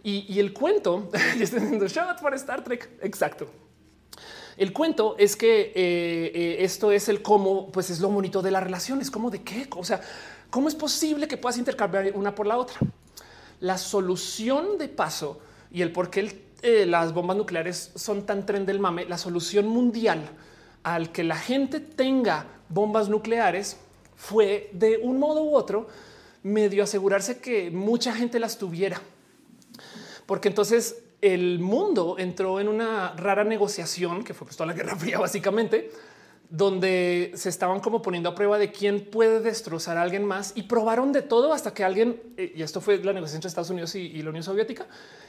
Y, 0.02 0.40
el 0.40 0.54
cuento, 0.54 1.10
y 1.38 1.44
estoy 1.44 1.60
diciendo 1.60 1.88
shot 1.90 2.22
para 2.22 2.38
Star 2.38 2.64
Trek. 2.64 2.90
Exacto. 3.02 3.50
El 4.58 4.74
cuento 4.74 5.16
es 5.18 5.36
que 5.36 5.62
eh, 5.62 6.32
eh, 6.34 6.58
esto 6.60 6.92
es 6.92 7.10
el 7.10 7.22
cómo, 7.22 7.72
pues 7.72 7.90
es 7.90 8.00
lo 8.00 8.10
bonito 8.10 8.42
de 8.42 8.52
la 8.52 8.60
relación. 8.60 9.02
Es 9.02 9.10
como 9.10 9.30
de 9.30 9.42
qué, 9.42 9.68
o 9.76 9.84
sea, 9.84 10.02
cómo 10.50 10.68
es 10.68 10.76
posible 10.76 11.28
que 11.28 11.38
puedas 11.38 11.58
intercambiar 11.58 12.12
una 12.16 12.36
por 12.36 12.46
la 12.46 12.58
otra. 12.58 12.78
La 13.60 13.78
solución 13.78 14.78
de 14.78 14.90
paso 14.90 15.40
y 15.72 15.82
el 15.82 15.92
por 15.92 16.10
qué 16.10 16.44
eh, 16.62 16.86
las 16.86 17.14
bombas 17.14 17.38
nucleares 17.38 17.92
son 17.96 18.26
tan 18.26 18.46
tren 18.46 18.66
del 18.66 18.80
mame, 18.80 19.06
la 19.06 19.18
solución 19.18 19.68
mundial 19.68 20.30
al 20.84 21.12
que 21.12 21.24
la 21.24 21.38
gente 21.38 21.80
tenga 21.80 22.46
bombas 22.70 23.10
nucleares 23.10 23.78
fue 24.16 24.70
de 24.74 24.98
un 24.98 25.18
modo 25.18 25.44
u 25.44 25.56
otro 25.56 25.88
medio 26.44 26.84
asegurarse 26.84 27.40
que 27.40 27.72
mucha 27.72 28.14
gente 28.14 28.40
las 28.40 28.58
tuviera. 28.58 29.02
Porque 30.26 30.50
entonces 30.50 31.03
el 31.24 31.60
mundo 31.60 32.18
entró 32.20 32.60
en 32.60 32.68
una 32.68 33.14
rara 33.16 33.46
negociación 33.46 34.26
que 34.26 34.34
fue 34.34 34.46
pues 34.46 34.58
toda 34.58 34.68
la 34.68 34.74
Guerra 34.74 34.98
Fría, 34.98 35.20
básicamente, 35.20 35.90
donde 36.50 37.32
se 37.36 37.48
estaban 37.48 37.80
como 37.80 38.02
poniendo 38.02 38.28
a 38.28 38.36
prueba 38.36 38.60
de 38.60 38.74
quién 38.74 39.06
puede 39.06 39.40
destrozar 39.40 39.98
a 39.98 40.02
alguien 40.02 40.26
más 40.26 40.52
y 40.54 40.64
probaron 40.64 41.14
de 41.14 41.22
todo 41.22 41.54
hasta 41.54 41.74
que 41.74 41.86
alguien, 41.86 42.22
eh, 42.36 42.52
y 42.58 42.62
esto 42.62 42.82
fue 42.82 42.98
la 42.98 43.14
negociación 43.14 43.38
entre 43.38 43.48
Estados 43.48 43.70
Unidos 43.70 43.96
y, 43.96 44.22
la 44.22 44.30
Unión 44.32 44.44
Soviética, 44.44 44.86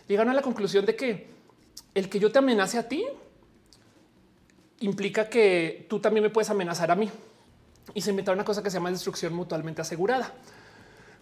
llegaron 0.08 0.32
a 0.32 0.34
la 0.34 0.42
conclusión 0.42 0.84
de 0.84 0.96
que 0.96 1.28
el 1.94 2.08
que 2.08 2.18
yo 2.18 2.32
te 2.32 2.40
amenace 2.40 2.76
a 2.76 2.88
ti 2.88 3.04
implica 4.80 5.28
que 5.28 5.86
tú 5.88 6.00
también 6.00 6.24
me 6.24 6.30
puedes 6.30 6.50
amenazar 6.50 6.90
a 6.90 6.96
mí. 6.96 7.08
Y 7.94 8.00
se 8.00 8.10
inventaron 8.10 8.38
una 8.38 8.44
cosa 8.44 8.64
que 8.64 8.70
se 8.70 8.78
llama 8.78 8.90
destrucción 8.90 9.32
mutuamente 9.32 9.80
asegurada. 9.80 10.32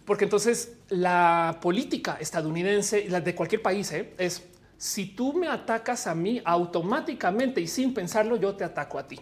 Porque 0.07 0.25
entonces 0.25 0.79
la 0.89 1.59
política 1.61 2.17
estadounidense, 2.19 3.07
la 3.11 3.21
de 3.21 3.35
cualquier 3.35 3.61
país, 3.61 3.93
eh, 3.93 4.15
es 4.17 4.43
si 4.83 5.07
tú 5.07 5.33
me 5.33 5.47
atacas 5.47 6.09
a 6.09 6.15
mí 6.17 6.43
automáticamente 6.45 7.61
y 7.61 7.69
sin 7.69 7.95
pensarlo, 7.95 8.35
yo 8.35 8.57
te 8.57 8.65
ataco 8.65 8.99
a 8.99 9.07
ti. 9.07 9.21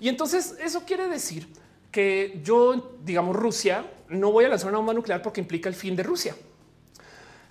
Y 0.00 0.08
entonces 0.08 0.56
eso 0.60 0.80
quiere 0.84 1.06
decir 1.06 1.46
que 1.92 2.40
yo, 2.42 2.98
digamos, 3.04 3.36
Rusia, 3.36 3.88
no 4.08 4.32
voy 4.32 4.46
a 4.46 4.48
lanzar 4.48 4.68
una 4.68 4.78
bomba 4.78 4.92
nuclear 4.92 5.22
porque 5.22 5.40
implica 5.40 5.68
el 5.68 5.76
fin 5.76 5.94
de 5.94 6.02
Rusia, 6.02 6.34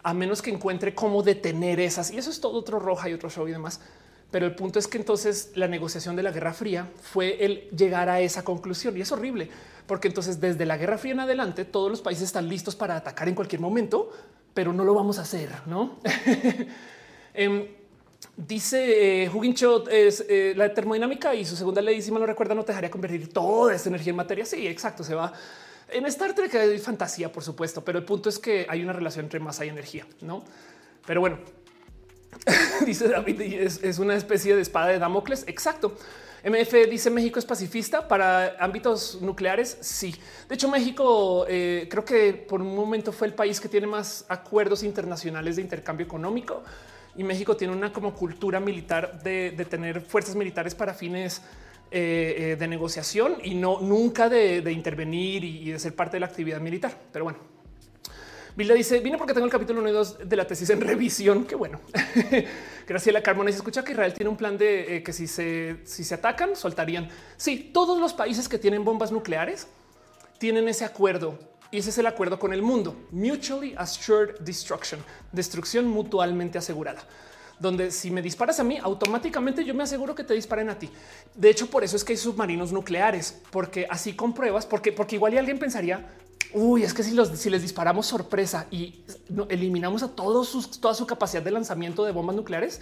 a 0.04 0.14
menos 0.14 0.42
que 0.42 0.50
encuentre 0.50 0.94
cómo 0.94 1.24
detener 1.24 1.80
esas. 1.80 2.12
Y 2.12 2.18
eso 2.18 2.30
es 2.30 2.42
todo 2.42 2.58
otro 2.58 2.78
roja 2.78 3.08
y 3.08 3.14
otro 3.14 3.30
show 3.30 3.48
y 3.48 3.52
demás. 3.52 3.80
Pero 4.32 4.46
el 4.46 4.54
punto 4.54 4.78
es 4.78 4.90
que 4.90 4.98
entonces 4.98 5.54
la 5.56 5.70
negociación 5.70 6.18
de 6.18 6.24
la 6.24 6.32
Guerra 6.32 6.52
Fría 6.52 6.92
fue 7.02 7.46
el 7.46 7.70
llegar 7.70 8.10
a 8.10 8.20
esa 8.20 8.44
conclusión 8.44 8.98
y 8.98 9.02
es 9.02 9.14
horrible, 9.14 9.50
porque 9.88 10.10
entonces 10.10 10.42
desde 10.42 10.66
la 10.66 10.76
Guerra 10.76 10.98
Fría 10.98 11.14
en 11.14 11.22
adelante 11.22 11.64
todos 11.64 11.90
los 11.90 12.02
países 12.02 12.26
están 12.26 12.50
listos 12.50 12.76
para 12.76 12.98
atacar 12.98 13.30
en 13.30 13.36
cualquier 13.36 13.62
momento, 13.62 14.12
pero 14.54 14.74
no 14.74 14.84
lo 14.84 14.94
vamos 14.94 15.20
a 15.20 15.22
hacer, 15.22 15.50
¿no? 15.68 16.00
Em, 17.34 17.68
dice 18.36 19.24
eh, 19.26 19.32
es 19.92 20.26
eh, 20.30 20.54
la 20.56 20.74
termodinámica 20.74 21.36
y 21.36 21.46
su 21.46 21.56
segunda 21.56 21.82
ley, 21.82 22.02
si 22.02 22.12
mal 22.12 22.22
no 22.22 22.26
recuerda, 22.26 22.56
no 22.56 22.64
te 22.64 22.72
dejaría 22.72 22.90
convertir 22.90 23.32
toda 23.32 23.74
esa 23.74 23.90
energía 23.90 24.12
en 24.12 24.18
materia. 24.18 24.46
Sí, 24.46 24.68
exacto. 24.68 25.04
Se 25.04 25.16
va 25.16 25.34
en 25.92 26.06
Star 26.06 26.34
Trek 26.34 26.54
hay 26.56 26.78
fantasía, 26.78 27.32
por 27.32 27.44
supuesto, 27.44 27.84
pero 27.84 27.98
el 27.98 28.06
punto 28.06 28.30
es 28.30 28.38
que 28.38 28.66
hay 28.70 28.84
una 28.84 28.94
relación 28.94 29.26
entre 29.26 29.40
masa 29.40 29.66
y 29.66 29.70
energía, 29.70 30.06
no? 30.22 30.44
Pero 31.06 31.22
bueno, 31.22 31.40
dice 32.86 33.08
David, 33.08 33.42
es, 33.42 33.84
es, 33.84 33.98
una 34.00 34.16
especie 34.16 34.56
de 34.56 34.62
espada 34.62 34.88
de 34.88 35.00
Damocles. 35.00 35.46
Exacto. 35.48 35.96
MF 36.44 36.90
dice 36.90 37.10
México 37.10 37.38
es 37.38 37.46
pacifista 37.46 38.08
para 38.08 38.56
ámbitos 38.60 39.20
nucleares. 39.22 39.78
Sí, 39.82 40.16
de 40.48 40.56
hecho, 40.56 40.70
México 40.70 41.46
eh, 41.50 41.88
creo 41.90 42.06
que 42.06 42.34
por 42.34 42.62
un 42.62 42.76
momento 42.76 43.12
fue 43.12 43.28
el 43.28 43.34
país 43.34 43.60
que 43.60 43.68
tiene 43.68 43.88
más 43.88 44.26
acuerdos 44.30 44.84
internacionales 44.84 45.58
de 45.58 45.64
intercambio 45.64 46.06
económico 46.06 46.64
y 47.20 47.24
México 47.26 47.58
tiene 47.58 47.74
una 47.74 47.92
como 47.92 48.16
cultura 48.16 48.62
militar 48.62 49.22
de, 49.22 49.52
tener 49.70 50.00
fuerzas 50.00 50.38
militares 50.38 50.74
para 50.74 50.94
fines 50.94 51.42
eh, 51.92 52.56
de 52.58 52.66
negociación 52.66 53.36
y 53.44 53.56
no 53.56 53.82
nunca 53.82 54.30
de, 54.30 54.72
intervenir 54.72 55.44
y, 55.44 55.70
de 55.70 55.80
ser 55.80 55.94
parte 55.94 56.16
de 56.16 56.22
la 56.22 56.28
actividad 56.28 56.62
militar. 56.62 56.98
Pero 57.12 57.26
bueno, 57.26 57.40
Vilda 58.56 58.74
dice: 58.74 59.02
Vine 59.02 59.18
porque 59.18 59.34
tengo 59.34 59.46
el 59.46 59.52
capítulo 59.52 59.82
1 59.82 59.90
y 59.90 59.92
2 59.92 60.30
de 60.30 60.36
la 60.38 60.48
tesis 60.48 60.70
en 60.70 60.80
revisión. 60.80 61.44
Qué 61.44 61.56
bueno. 61.56 61.82
Graciela 62.88 63.22
Carmona 63.22 63.52
se 63.52 63.58
escucha 63.58 63.84
que 63.84 63.92
Israel 63.92 64.14
tiene 64.14 64.30
un 64.30 64.38
plan 64.38 64.58
de 64.58 64.96
eh, 64.96 65.04
que 65.04 65.12
si 65.12 65.28
se, 65.28 65.80
si 65.84 66.06
se 66.06 66.16
atacan, 66.16 66.56
soltarían. 66.56 67.10
Sí, 67.36 67.70
todos 67.74 68.00
los 68.00 68.14
países 68.14 68.48
que 68.48 68.58
tienen 68.58 68.86
bombas 68.86 69.12
nucleares 69.12 69.68
tienen 70.38 70.70
ese 70.70 70.86
acuerdo 70.86 71.38
y 71.72 71.78
ese 71.80 71.90
es 71.90 71.98
el 71.98 72.08
acuerdo 72.08 72.40
con 72.40 72.54
el 72.54 72.62
mundo. 72.62 72.96
Mutually 73.12 73.76
assured 73.78 74.40
destruction, 74.40 75.04
destrucción 75.32 75.88
mutuamente 75.88 76.58
asegurada 76.58 77.04
donde 77.60 77.92
si 77.92 78.10
me 78.10 78.22
disparas 78.22 78.60
a 78.60 78.64
mí, 78.64 78.78
automáticamente 78.82 79.66
yo 79.66 79.74
me 79.74 79.84
aseguro 79.84 80.16
que 80.16 80.24
te 80.24 80.34
disparen 80.34 80.70
a 80.70 80.80
ti. 80.80 80.90
De 81.36 81.50
hecho, 81.50 81.70
por 81.70 81.84
eso 81.84 81.98
es 81.98 82.04
que 82.04 82.14
hay 82.14 82.18
submarinos 82.18 82.72
nucleares, 82.72 83.42
porque 83.52 83.86
así 83.90 84.14
compruebas, 84.14 84.66
porque, 84.66 84.94
porque 84.94 85.16
igual 85.16 85.38
alguien 85.38 85.60
pensaría, 85.60 86.10
uy, 86.54 86.84
es 86.84 86.94
que 86.94 87.04
si, 87.04 87.12
los, 87.12 87.28
si 87.38 87.50
les 87.50 87.62
disparamos 87.62 88.08
sorpresa 88.08 88.66
y 88.72 89.04
eliminamos 89.50 90.04
a 90.04 90.08
todos 90.08 90.48
sus, 90.48 90.80
toda 90.80 90.94
su 90.94 91.06
capacidad 91.06 91.44
de 91.44 91.52
lanzamiento 91.52 92.06
de 92.06 92.14
bombas 92.14 92.36
nucleares, 92.36 92.80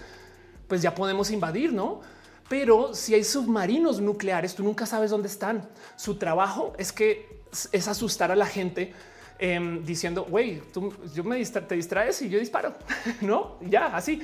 pues 0.68 0.82
ya 0.82 0.94
podemos 0.94 1.32
invadir, 1.32 1.74
¿no? 1.74 2.02
Pero 2.48 2.94
si 2.94 3.14
hay 3.14 3.24
submarinos 3.24 4.00
nucleares, 4.00 4.56
tú 4.56 4.64
nunca 4.64 4.86
sabes 4.86 5.12
dónde 5.12 5.28
están. 5.28 5.68
Su 5.98 6.18
trabajo 6.18 6.74
es 6.78 6.94
que 6.94 7.37
es 7.72 7.88
asustar 7.88 8.32
a 8.32 8.36
la 8.36 8.46
gente 8.46 8.94
em, 9.40 9.84
diciendo, 9.84 10.26
güey, 10.30 10.62
tú 10.74 10.94
yo 11.14 11.24
me 11.24 11.44
te 11.44 11.76
distraes 11.76 12.22
y 12.22 12.30
yo 12.30 12.40
disparo, 12.40 12.76
no? 13.22 13.58
Ya 13.62 13.88
así. 13.88 14.22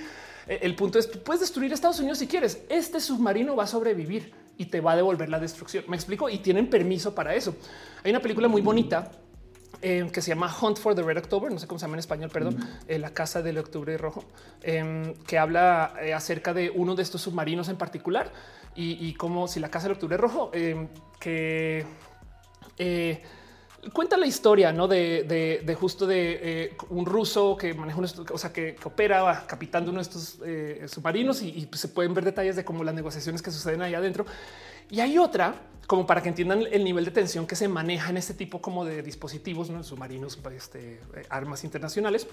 Eh, 0.48 0.60
el 0.62 0.76
punto 0.76 1.00
es, 1.00 1.10
tú 1.10 1.22
puedes 1.24 1.42
destruir 1.42 1.72
Estados 1.74 2.00
Unidos 2.00 2.20
si 2.20 2.28
quieres. 2.28 2.64
Este 2.70 3.00
submarino 3.00 3.56
va 3.56 3.64
a 3.64 3.68
sobrevivir 3.68 4.34
y 4.58 4.66
te 4.66 4.82
va 4.82 4.94
a 4.94 4.96
devolver 4.96 5.30
la 5.30 5.40
destrucción. 5.40 5.86
Me 5.88 5.96
explico 5.96 6.30
y 6.30 6.40
tienen 6.40 6.70
permiso 6.70 7.16
para 7.16 7.36
eso. 7.36 7.56
Hay 8.04 8.12
una 8.12 8.20
película 8.20 8.48
muy 8.48 8.62
bonita 8.62 9.12
eh, 9.82 10.08
que 10.14 10.22
se 10.22 10.30
llama 10.30 10.54
Hunt 10.62 10.78
for 10.78 10.96
the 10.96 11.02
Red 11.02 11.18
October, 11.18 11.52
no 11.52 11.60
sé 11.60 11.68
cómo 11.68 11.80
se 11.80 11.86
llama 11.86 11.96
en 11.96 12.00
español, 12.00 12.30
perdón, 12.32 12.58
eh, 12.88 13.00
la 13.00 13.10
casa 13.10 13.42
del 13.42 13.58
octubre 13.58 13.98
rojo, 13.98 14.24
em, 14.62 15.14
que 15.26 15.38
habla 15.38 15.96
acerca 16.16 16.54
de 16.54 16.70
uno 16.70 16.96
de 16.96 17.04
estos 17.04 17.22
submarinos 17.22 17.68
en 17.68 17.76
particular 17.76 18.32
y, 18.76 19.06
y 19.06 19.14
como 19.16 19.48
si 19.48 19.60
la 19.60 19.70
casa 19.70 19.88
del 19.88 19.94
octubre 19.94 20.16
rojo, 20.16 20.52
em, 20.54 20.88
que 22.78 23.22
cuenta 23.92 24.16
la 24.16 24.26
historia 24.26 24.72
¿no? 24.72 24.88
de, 24.88 25.78
justo 25.80 26.06
de 26.06 26.40
eh, 26.42 26.78
un 26.90 27.06
ruso 27.06 27.58
que 27.58 27.74
maneja 27.74 27.98
una, 27.98 28.10
o 28.32 28.38
sea, 28.38 28.54
que, 28.54 28.76
opera 28.84 29.44
capitando 29.48 29.92
uno 29.92 30.00
de 30.00 30.04
estos 30.04 30.38
eh, 30.46 30.86
submarinos 30.88 31.42
y, 31.42 31.68
se 31.74 31.88
pueden 31.90 32.14
ver 32.14 32.24
detalles 32.24 32.56
de 32.56 32.64
cómo 32.64 32.84
las 32.84 32.96
negociaciones 32.96 33.42
que 33.42 33.52
suceden 33.52 33.82
ahí 33.82 33.94
adentro. 33.94 34.26
Y 34.90 35.00
hay 35.00 35.18
otra, 35.18 35.56
como 35.88 36.06
para 36.06 36.22
que 36.22 36.30
entiendan 36.30 36.64
el 36.72 36.84
nivel 36.84 37.06
de 37.06 37.12
tensión 37.12 37.48
que 37.48 37.56
se 37.56 37.68
maneja 37.68 38.10
en 38.10 38.18
este 38.18 38.34
tipo 38.34 38.62
como 38.62 38.86
de 38.86 39.02
dispositivos, 39.02 39.70
¿no? 39.70 39.84
submarinos, 39.84 40.40
este, 40.56 40.94
eh, 41.16 41.26
armas 41.30 41.64
internacionales. 41.64 42.28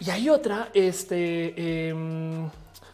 Y 0.00 0.10
hay 0.10 0.28
otra, 0.28 0.70
este, 0.72 1.88
em, 1.88 2.48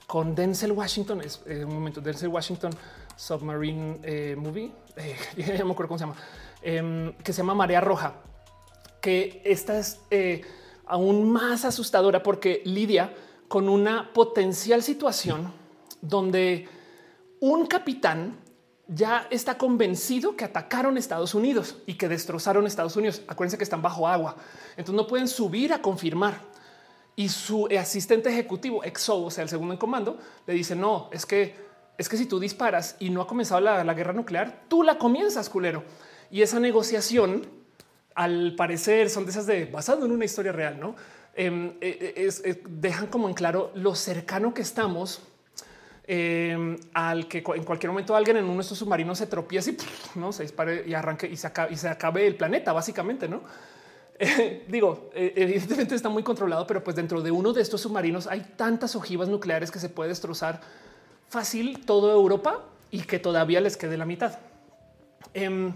con 0.07 0.35
Denzel 0.35 0.73
Washington, 0.73 1.21
es 1.21 1.43
un 1.47 1.75
momento, 1.75 2.01
Denzel 2.01 2.29
Washington 2.29 2.73
Submarine 3.17 4.37
Movie, 4.37 4.73
ya 5.37 5.65
me 5.65 5.73
acuerdo 5.73 5.89
cómo 5.89 5.99
se 5.99 6.05
llama 6.05 6.17
Em, 6.67 7.13
que 7.17 7.35
se 7.35 7.43
llama 7.43 7.55
Marea 7.55 7.83
Roja, 7.83 8.15
que 9.03 9.43
esta 9.45 9.79
es 9.79 10.01
eh, 10.11 10.41
aún 10.87 11.31
más 11.31 11.67
asustadora 11.67 12.23
porque 12.23 12.63
lidia 12.65 13.13
con 13.49 13.69
una 13.69 14.11
potencial 14.15 14.83
situación 14.83 15.53
donde 16.01 16.67
un 17.41 17.67
capitán 17.67 18.39
ya 18.89 19.29
está 19.31 19.59
convencido 19.59 20.37
que 20.37 20.47
atacaron 20.47 20.97
Estados 20.97 21.35
Unidos 21.35 21.77
y 21.85 21.99
que 21.99 22.09
destrozaron 22.09 22.67
Estados 22.67 22.97
Unidos. 22.97 23.21
Acuérdense 23.29 23.59
que 23.59 23.65
están 23.65 23.83
bajo 23.83 24.09
agua, 24.09 24.35
entonces 24.71 24.95
no 24.95 25.07
pueden 25.07 25.29
subir 25.29 25.71
a 25.75 25.83
confirmar. 25.83 26.41
Y 27.15 27.29
su 27.29 27.69
asistente 27.79 28.31
ejecutivo, 28.31 28.83
EXO, 28.83 29.25
o 29.25 29.31
sea, 29.31 29.43
el 29.43 29.51
segundo 29.51 29.75
en 29.75 29.79
comando, 29.79 30.19
le 30.47 30.55
dice: 30.55 30.75
No, 30.75 31.11
es 31.13 31.27
que 31.27 31.55
es 31.99 32.09
que 32.09 32.17
si 32.17 32.27
tú 32.27 32.41
disparas 32.41 32.97
y 32.99 33.11
no 33.11 33.23
ha 33.23 33.27
comenzado 33.27 33.61
la, 33.61 33.85
la 33.85 33.95
guerra 33.95 34.13
nuclear, 34.13 34.65
tú 34.69 34.83
la 34.83 34.99
comienzas, 34.99 35.49
culero. 35.49 35.85
Y 36.31 36.43
esa 36.43 36.59
negociación, 36.59 37.47
al 38.15 38.55
parecer, 38.57 39.11
son 39.11 39.25
de 39.25 39.31
esas 39.31 39.47
de 39.47 39.67
basado 39.67 40.05
en 40.05 40.13
una 40.13 40.25
historia 40.25 40.53
real, 40.53 40.79
no? 40.81 40.95
Em, 41.37 41.71
eh, 41.81 42.15
eh, 42.17 42.31
eh, 42.45 42.63
dejan 42.69 43.09
como 43.09 43.29
en 43.29 43.35
claro 43.35 43.73
lo 43.75 43.97
cercano 43.97 44.55
que 44.55 44.63
estamos 44.63 45.21
em, 46.07 46.77
al 46.93 47.27
que 47.27 47.39
en 47.39 47.65
cualquier 47.65 47.91
momento 47.91 48.15
alguien 48.15 48.37
en 48.37 48.45
uno 48.45 48.57
de 48.57 48.61
estos 48.61 48.79
submarinos 48.79 49.19
se 49.19 49.27
tropiece 49.27 49.73
y 49.73 49.77
no 50.19 50.33
se 50.33 50.45
dispare 50.45 50.85
y 50.87 50.95
arranque 50.95 51.27
y 51.27 51.37
se 51.37 51.49
acabe, 51.49 51.73
y 51.73 51.77
se 51.77 51.89
acabe 51.89 52.27
el 52.27 52.37
planeta, 52.37 52.73
básicamente, 52.73 53.29
no? 53.29 53.43
digo, 54.69 55.11
evidentemente 55.13 55.97
está 55.97 56.09
muy 56.09 56.23
controlado, 56.23 56.69
pero 56.69 56.85
pues 56.85 56.95
dentro 56.95 57.21
de 57.21 57.33
uno 57.33 57.53
de 57.53 57.63
estos 57.63 57.81
submarinos 57.81 58.29
hay 58.29 58.53
tantas 58.57 58.95
ojivas 58.95 59.29
nucleares 59.29 59.73
que 59.73 59.81
se 59.81 59.89
puede 59.89 60.11
destrozar 60.11 60.61
fácil 61.29 61.85
toda 61.85 62.13
Europa 62.13 62.65
y 62.91 63.03
que 63.03 63.19
todavía 63.19 63.61
les 63.61 63.77
quede 63.77 63.97
la 63.97 64.05
mitad. 64.05 64.39
Em, 65.33 65.73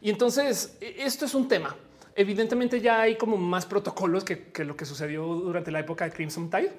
y 0.00 0.10
entonces 0.10 0.76
e, 0.80 1.04
esto 1.04 1.24
es 1.24 1.34
un 1.34 1.48
tema. 1.48 1.76
Evidentemente 2.16 2.80
ya 2.80 3.00
hay 3.00 3.16
como 3.16 3.36
más 3.36 3.66
protocolos 3.66 4.24
que, 4.24 4.52
lo 4.64 4.76
que 4.76 4.84
sucedió 4.84 5.26
durante 5.26 5.70
la 5.70 5.80
época 5.80 6.04
de 6.04 6.12
Crimson 6.12 6.48
Tide, 6.48 6.72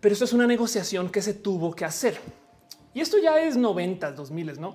pero 0.00 0.12
esto 0.12 0.24
es 0.24 0.32
una 0.32 0.46
negociación 0.46 1.10
que 1.10 1.20
se 1.20 1.34
tuvo 1.34 1.74
que 1.74 1.84
hacer. 1.84 2.18
Y 2.94 3.00
esto 3.00 3.18
ya 3.18 3.38
es 3.40 3.56
90, 3.56 4.12
2000, 4.12 4.60
¿no? 4.60 4.74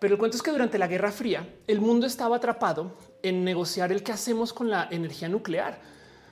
Pero 0.00 0.14
el 0.14 0.18
cuento 0.18 0.36
es 0.36 0.42
que 0.42 0.50
durante 0.50 0.78
la 0.78 0.88
Guerra 0.88 1.12
Fría 1.12 1.46
el 1.66 1.80
mundo 1.80 2.06
estaba 2.06 2.36
atrapado 2.36 2.96
en 3.22 3.44
negociar 3.44 3.92
el 3.92 4.02
que 4.02 4.12
hacemos 4.12 4.52
con 4.52 4.68
la 4.68 4.88
energía 4.90 5.28
nuclear. 5.28 5.78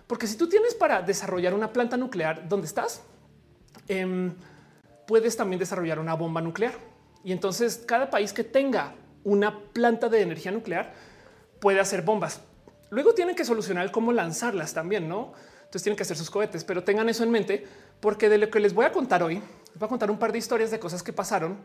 Porque 0.07 0.27
si 0.27 0.37
tú 0.37 0.49
tienes 0.49 0.75
para 0.75 1.03
desarrollar 1.03 1.55
una 1.55 1.73
planta 1.73 1.97
nuclear 1.97 2.49
donde 2.49 2.67
estás, 2.67 3.03
em, 3.87 4.35
puedes 5.09 5.39
también 5.39 5.59
desarrollar 5.59 5.99
una 5.99 6.15
bomba 6.15 6.43
nuclear. 6.43 6.75
Y 7.25 7.33
entonces 7.33 7.83
cada 7.87 8.11
país 8.11 8.35
que 8.35 8.45
tenga 8.45 8.95
una 9.25 9.59
planta 9.73 10.11
de 10.11 10.21
energía 10.21 10.53
nuclear 10.53 10.93
puede 11.61 11.81
hacer 11.81 12.03
bombas. 12.03 12.43
Luego 12.91 13.15
tienen 13.15 13.35
que 13.35 13.47
solucionar 13.47 13.91
cómo 13.91 14.13
lanzarlas 14.13 14.75
también, 14.75 15.09
¿no? 15.09 15.33
Entonces 15.61 15.83
tienen 15.83 15.97
que 15.97 16.03
hacer 16.03 16.17
sus 16.17 16.31
cohetes, 16.31 16.63
pero 16.63 16.85
tengan 16.85 17.09
eso 17.09 17.25
en 17.25 17.31
mente 17.31 17.67
porque 18.01 18.29
de 18.29 18.39
lo 18.39 18.51
que 18.51 18.61
les 18.61 18.75
voy 18.75 18.85
a 18.85 18.93
contar 18.93 19.23
hoy, 19.23 19.37
les 19.37 19.79
voy 19.79 19.87
a 19.87 19.89
contar 19.89 20.11
un 20.11 20.19
par 20.19 20.31
de 20.31 20.39
historias 20.39 20.71
de 20.71 20.79
cosas 20.79 21.03
que 21.03 21.13
pasaron 21.13 21.57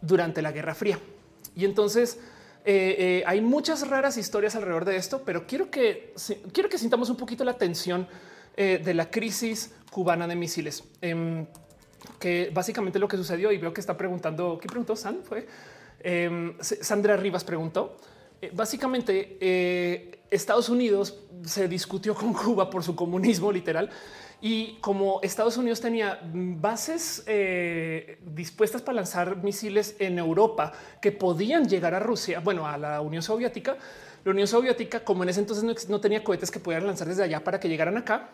durante 0.00 0.40
la 0.42 0.50
Guerra 0.50 0.74
Fría. 0.74 0.98
Y 1.54 1.66
entonces 1.66 2.18
eh, 2.64 2.96
eh, 2.98 3.24
hay 3.26 3.42
muchas 3.42 3.86
raras 3.86 4.16
historias 4.16 4.56
alrededor 4.56 4.86
de 4.86 4.96
esto, 4.96 5.22
pero 5.24 5.46
quiero 5.46 5.70
que 5.70 6.14
quiero 6.52 6.70
que 6.70 6.78
sintamos 6.78 7.10
un 7.10 7.16
poquito 7.16 7.44
la 7.44 7.58
tensión 7.58 8.08
eh, 8.56 8.80
de 8.82 8.94
la 8.94 9.10
crisis 9.10 9.72
cubana 9.90 10.26
de 10.26 10.34
misiles, 10.34 10.84
em, 11.00 11.46
que 12.24 12.50
básicamente 12.54 12.98
lo 12.98 13.06
que 13.06 13.18
sucedió 13.18 13.52
y 13.52 13.58
veo 13.58 13.74
que 13.74 13.82
está 13.82 13.98
preguntando, 13.98 14.58
¿qué 14.58 14.66
preguntó 14.66 14.96
San? 14.96 15.22
Fue 15.22 15.46
Em, 16.04 16.54
Sandra 16.60 17.16
Rivas 17.16 17.44
preguntó. 17.44 17.96
Eh, 18.40 18.50
básicamente, 18.52 19.38
eh, 19.40 20.20
Estados 20.30 20.68
Unidos 20.68 21.18
se 21.44 21.66
discutió 21.66 22.14
con 22.14 22.32
Cuba 22.44 22.68
por 22.68 22.84
su 22.84 22.94
comunismo 22.94 23.50
literal. 23.50 23.88
Y 24.42 24.74
como 24.80 25.20
Estados 25.22 25.56
Unidos 25.56 25.80
tenía 25.80 26.20
bases 26.22 27.24
eh, 27.26 28.18
dispuestas 28.20 28.82
para 28.82 28.96
lanzar 28.96 29.42
misiles 29.42 29.96
en 29.98 30.18
Europa 30.18 30.72
que 31.00 31.12
podían 31.12 31.66
llegar 31.66 31.94
a 31.94 32.00
Rusia, 32.00 32.40
bueno, 32.40 32.66
a 32.66 32.76
la 32.76 33.00
Unión 33.00 33.22
Soviética, 33.22 33.78
la 34.22 34.30
Unión 34.32 34.46
Soviética, 34.46 35.02
como 35.02 35.22
en 35.22 35.30
ese 35.30 35.40
entonces 35.40 35.64
no, 35.64 35.72
no 35.88 36.00
tenía 36.00 36.22
cohetes 36.22 36.50
que 36.50 36.60
pudieran 36.60 36.86
lanzar 36.86 37.08
desde 37.08 37.22
allá 37.22 37.42
para 37.42 37.58
que 37.58 37.70
llegaran 37.70 37.96
acá, 37.96 38.28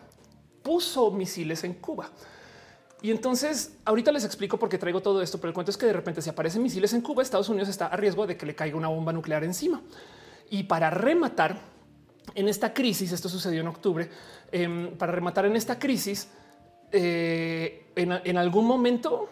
puso 0.61 1.11
misiles 1.11 1.63
en 1.63 1.75
Cuba. 1.75 2.11
Y 3.01 3.09
entonces 3.09 3.77
ahorita 3.85 4.11
les 4.11 4.23
explico 4.23 4.59
por 4.59 4.69
qué 4.69 4.77
traigo 4.77 5.01
todo 5.01 5.21
esto, 5.21 5.39
pero 5.39 5.49
el 5.49 5.53
cuento 5.53 5.71
es 5.71 5.77
que 5.77 5.87
de 5.87 5.93
repente 5.93 6.21
si 6.21 6.29
aparecen 6.29 6.61
misiles 6.61 6.93
en 6.93 7.01
Cuba, 7.01 7.23
Estados 7.23 7.49
Unidos 7.49 7.69
está 7.69 7.87
a 7.87 7.97
riesgo 7.97 8.27
de 8.27 8.37
que 8.37 8.45
le 8.45 8.53
caiga 8.53 8.77
una 8.77 8.89
bomba 8.89 9.11
nuclear 9.11 9.43
encima. 9.43 9.81
Y 10.49 10.63
para 10.63 10.89
rematar 10.91 11.59
en 12.35 12.47
esta 12.47 12.73
crisis, 12.73 13.11
esto 13.11 13.27
sucedió 13.27 13.61
en 13.61 13.67
octubre, 13.67 14.09
em, 14.51 14.95
para 14.97 15.11
rematar 15.11 15.45
en 15.45 15.55
esta 15.55 15.79
crisis, 15.79 16.27
eh, 16.91 17.85
en, 17.95 18.37
algún 18.37 18.65
momento, 18.65 19.29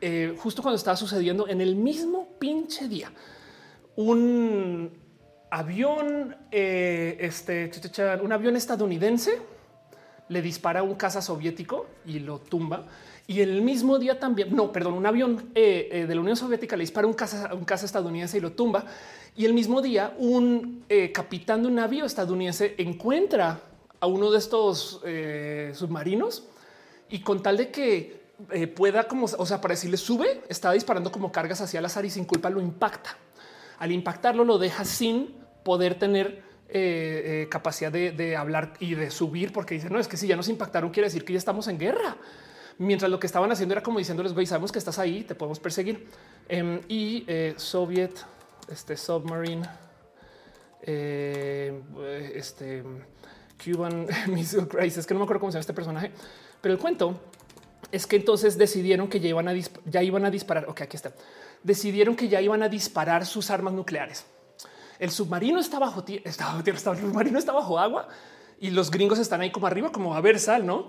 eh, 0.00 0.34
justo 0.38 0.60
cuando 0.60 0.76
estaba 0.76 0.96
sucediendo, 0.96 1.48
en 1.48 1.60
el 1.60 1.76
mismo 1.76 2.28
pinche 2.38 2.88
día, 2.88 3.10
un 3.96 4.90
avión, 5.50 6.36
eh, 6.50 7.16
este, 7.20 7.70
un 8.22 8.32
avión 8.32 8.56
estadounidense 8.56 9.40
le 10.28 10.42
dispara 10.42 10.82
un 10.82 10.94
caza 10.94 11.22
soviético 11.22 11.86
y 12.04 12.18
lo 12.18 12.38
tumba. 12.38 12.84
Y 13.28 13.40
el 13.40 13.62
mismo 13.62 13.98
día 13.98 14.20
también, 14.20 14.54
no, 14.54 14.70
perdón, 14.70 14.94
un 14.94 15.06
avión 15.06 15.50
eh, 15.54 15.88
eh, 15.90 16.06
de 16.06 16.14
la 16.14 16.20
Unión 16.20 16.36
Soviética 16.36 16.76
le 16.76 16.82
dispara 16.82 17.06
un 17.06 17.14
caza, 17.14 17.52
un 17.54 17.64
caza 17.64 17.86
estadounidense 17.86 18.38
y 18.38 18.40
lo 18.40 18.52
tumba. 18.52 18.84
Y 19.36 19.44
el 19.44 19.52
mismo 19.52 19.82
día 19.82 20.14
un 20.18 20.84
eh, 20.88 21.10
capitán 21.10 21.62
de 21.62 21.68
un 21.68 21.74
navío 21.74 22.04
estadounidense 22.04 22.74
encuentra 22.78 23.60
a 23.98 24.06
uno 24.06 24.30
de 24.30 24.38
estos 24.38 25.00
submarinos 25.72 26.44
y 27.08 27.20
con 27.20 27.42
tal 27.42 27.56
de 27.56 27.70
que 27.70 28.26
pueda 28.76 29.08
como, 29.08 29.24
o 29.24 29.46
sea, 29.46 29.60
para 29.62 29.72
decirle 29.72 29.96
sube, 29.96 30.42
estaba 30.50 30.74
disparando 30.74 31.10
como 31.10 31.32
cargas 31.32 31.62
hacia 31.62 31.78
el 31.78 31.86
azar 31.86 32.04
y 32.04 32.10
sin 32.10 32.26
culpa 32.26 32.50
lo 32.50 32.60
impacta. 32.60 33.16
Al 33.78 33.92
impactarlo 33.92 34.44
lo 34.44 34.58
deja 34.58 34.84
sin 34.84 35.34
poder 35.64 35.98
tener 35.98 36.45
eh, 36.68 37.42
eh, 37.44 37.48
capacidad 37.48 37.92
de, 37.92 38.36
hablar 38.36 38.74
y 38.80 38.94
de 38.94 39.10
subir, 39.10 39.52
porque 39.52 39.74
dice 39.74 39.88
no 39.88 40.00
es 40.00 40.08
que 40.08 40.16
si 40.16 40.26
ya 40.26 40.36
nos 40.36 40.48
impactaron, 40.48 40.90
quiere 40.90 41.06
decir 41.06 41.24
que 41.24 41.32
ya 41.32 41.38
estamos 41.38 41.68
en 41.68 41.78
guerra. 41.78 42.16
Mientras 42.78 43.10
lo 43.10 43.18
que 43.18 43.26
estaban 43.26 43.50
haciendo 43.50 43.72
era 43.72 43.82
como 43.82 43.98
diciéndoles, 43.98 44.34
güey, 44.34 44.46
sabemos 44.46 44.70
que 44.70 44.78
estás 44.78 44.98
ahí, 44.98 45.24
te 45.24 45.34
podemos 45.34 45.58
perseguir. 45.58 46.08
Em, 46.48 46.80
y 46.88 47.24
Soviet, 47.56 48.12
este 48.70 48.96
submarine, 48.96 49.66
este 52.34 52.82
Cuban 53.64 54.06
Missile 54.28 54.68
Crisis, 54.68 55.06
que 55.06 55.14
no 55.14 55.20
me 55.20 55.24
acuerdo 55.24 55.40
cómo 55.40 55.52
se 55.52 55.56
llama 55.56 55.60
este 55.60 55.72
personaje, 55.72 56.10
pero 56.60 56.74
el 56.74 56.80
cuento 56.80 57.18
es 57.92 58.06
que 58.06 58.16
entonces 58.16 58.58
decidieron 58.58 59.08
que 59.08 59.20
ya 59.20 59.28
iban 59.28 59.48
a, 59.48 59.54
ya 59.54 60.02
iban 60.02 60.24
a 60.24 60.30
disparar. 60.30 60.68
Ok, 60.68 60.82
aquí 60.82 60.96
está. 60.96 61.12
Decidieron 61.62 62.16
que 62.16 62.28
ya 62.28 62.40
iban 62.40 62.62
a 62.62 62.68
disparar 62.68 63.24
sus 63.26 63.50
armas 63.50 63.72
nucleares. 63.72 64.26
El 64.98 65.10
submarino 65.10 65.58
está 65.58 65.78
bajo 65.78 66.04
tierra, 66.04 66.22
está 66.24 66.56
el 66.64 67.00
submarino 67.00 67.38
está 67.38 67.52
bajo 67.52 67.78
agua 67.78 68.08
y 68.58 68.70
los 68.70 68.90
gringos 68.90 69.18
están 69.18 69.40
ahí 69.40 69.50
como 69.50 69.66
arriba, 69.66 69.92
como 69.92 70.14
a 70.14 70.20
ver 70.20 70.38
sal, 70.40 70.66
no? 70.66 70.88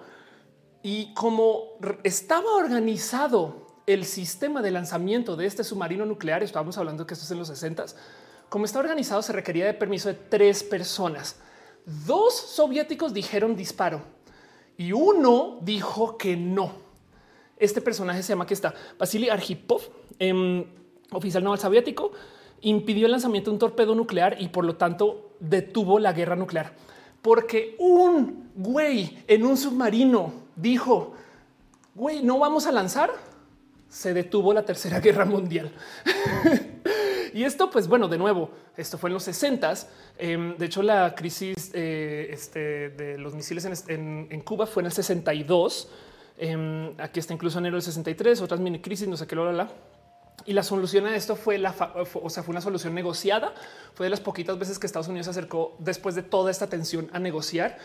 Y 0.83 1.13
como 1.13 1.77
estaba 2.03 2.55
organizado 2.55 3.67
el 3.85 4.05
sistema 4.05 4.61
de 4.61 4.71
lanzamiento 4.71 5.35
de 5.35 5.45
este 5.45 5.63
submarino 5.63 6.05
nuclear, 6.05 6.43
estábamos 6.43 6.77
hablando 6.77 7.05
que 7.05 7.13
esto 7.13 7.25
es 7.25 7.31
en 7.31 7.39
los 7.39 7.47
60 7.47 7.85
como 8.49 8.65
está 8.65 8.79
organizado, 8.79 9.21
se 9.21 9.33
requería 9.33 9.65
de 9.65 9.73
permiso 9.73 10.09
de 10.09 10.15
tres 10.15 10.63
personas. 10.63 11.37
Dos 12.05 12.33
soviéticos 12.33 13.13
dijeron 13.13 13.55
disparo 13.55 14.01
y 14.77 14.91
uno 14.93 15.59
dijo 15.61 16.17
que 16.17 16.37
no. 16.37 16.71
Este 17.57 17.81
personaje 17.81 18.23
se 18.23 18.29
llama 18.29 18.45
que 18.45 18.53
está 18.53 18.73
Vasily 18.97 19.29
Arhipov, 19.29 19.81
em, 20.19 20.65
oficial 21.11 21.43
naval 21.43 21.59
soviético, 21.59 22.11
impidió 22.61 23.05
el 23.05 23.11
lanzamiento 23.11 23.49
de 23.49 23.55
un 23.55 23.59
torpedo 23.59 23.95
nuclear 23.95 24.37
y 24.39 24.49
por 24.49 24.65
lo 24.65 24.75
tanto 24.75 25.31
detuvo 25.39 25.99
la 25.99 26.13
guerra 26.13 26.35
nuclear. 26.35 26.73
Porque 27.21 27.75
un 27.79 28.51
güey 28.55 29.23
en 29.27 29.45
un 29.45 29.57
submarino 29.57 30.33
dijo, 30.55 31.13
güey, 31.95 32.23
no 32.23 32.39
vamos 32.39 32.67
a 32.67 32.71
lanzar, 32.71 33.11
se 33.89 34.13
detuvo 34.13 34.53
la 34.53 34.63
tercera 34.63 34.99
guerra 35.01 35.25
mundial. 35.25 35.71
y 37.33 37.43
esto, 37.43 37.69
pues 37.69 37.87
bueno, 37.87 38.07
de 38.07 38.17
nuevo, 38.17 38.51
esto 38.75 38.97
fue 38.97 39.09
en 39.09 39.15
los 39.15 39.23
60 39.23 39.73
em, 40.17 40.57
de 40.57 40.65
hecho, 40.65 40.81
la 40.81 41.15
crisis 41.15 41.71
eh, 41.73 42.29
este, 42.31 42.89
de 42.89 43.17
los 43.17 43.35
misiles 43.35 43.85
en, 43.87 44.41
Cuba 44.41 44.65
fue 44.65 44.81
en 44.81 44.87
el 44.87 44.91
62 44.91 45.89
Em, 46.37 46.93
aquí 46.99 47.19
está 47.19 47.33
incluso 47.33 47.57
enero 47.57 47.75
del 47.75 47.81
63, 47.81 48.41
otras 48.41 48.59
mini 48.59 48.79
crisis, 48.79 49.07
no 49.07 49.17
sé 49.17 49.25
qué, 49.25 49.35
lo 49.35 49.51
la. 49.51 49.69
Y 50.45 50.53
la 50.53 50.63
solución 50.63 51.05
a 51.07 51.15
esto 51.15 51.35
fue 51.35 51.57
la, 51.57 51.75
o 52.13 52.29
sea, 52.29 52.43
fue 52.43 52.51
una 52.53 52.61
solución 52.61 52.93
negociada. 52.93 53.53
Fue 53.93 54.05
de 54.05 54.09
las 54.09 54.21
poquitas 54.21 54.57
veces 54.57 54.79
que 54.79 54.85
Estados 54.85 55.07
Unidos 55.07 55.25
se 55.25 55.31
acercó 55.31 55.75
después 55.79 56.15
de 56.15 56.23
toda 56.23 56.51
esta 56.51 56.67
tensión 56.67 57.09
a 57.11 57.19
negociar. 57.19 57.77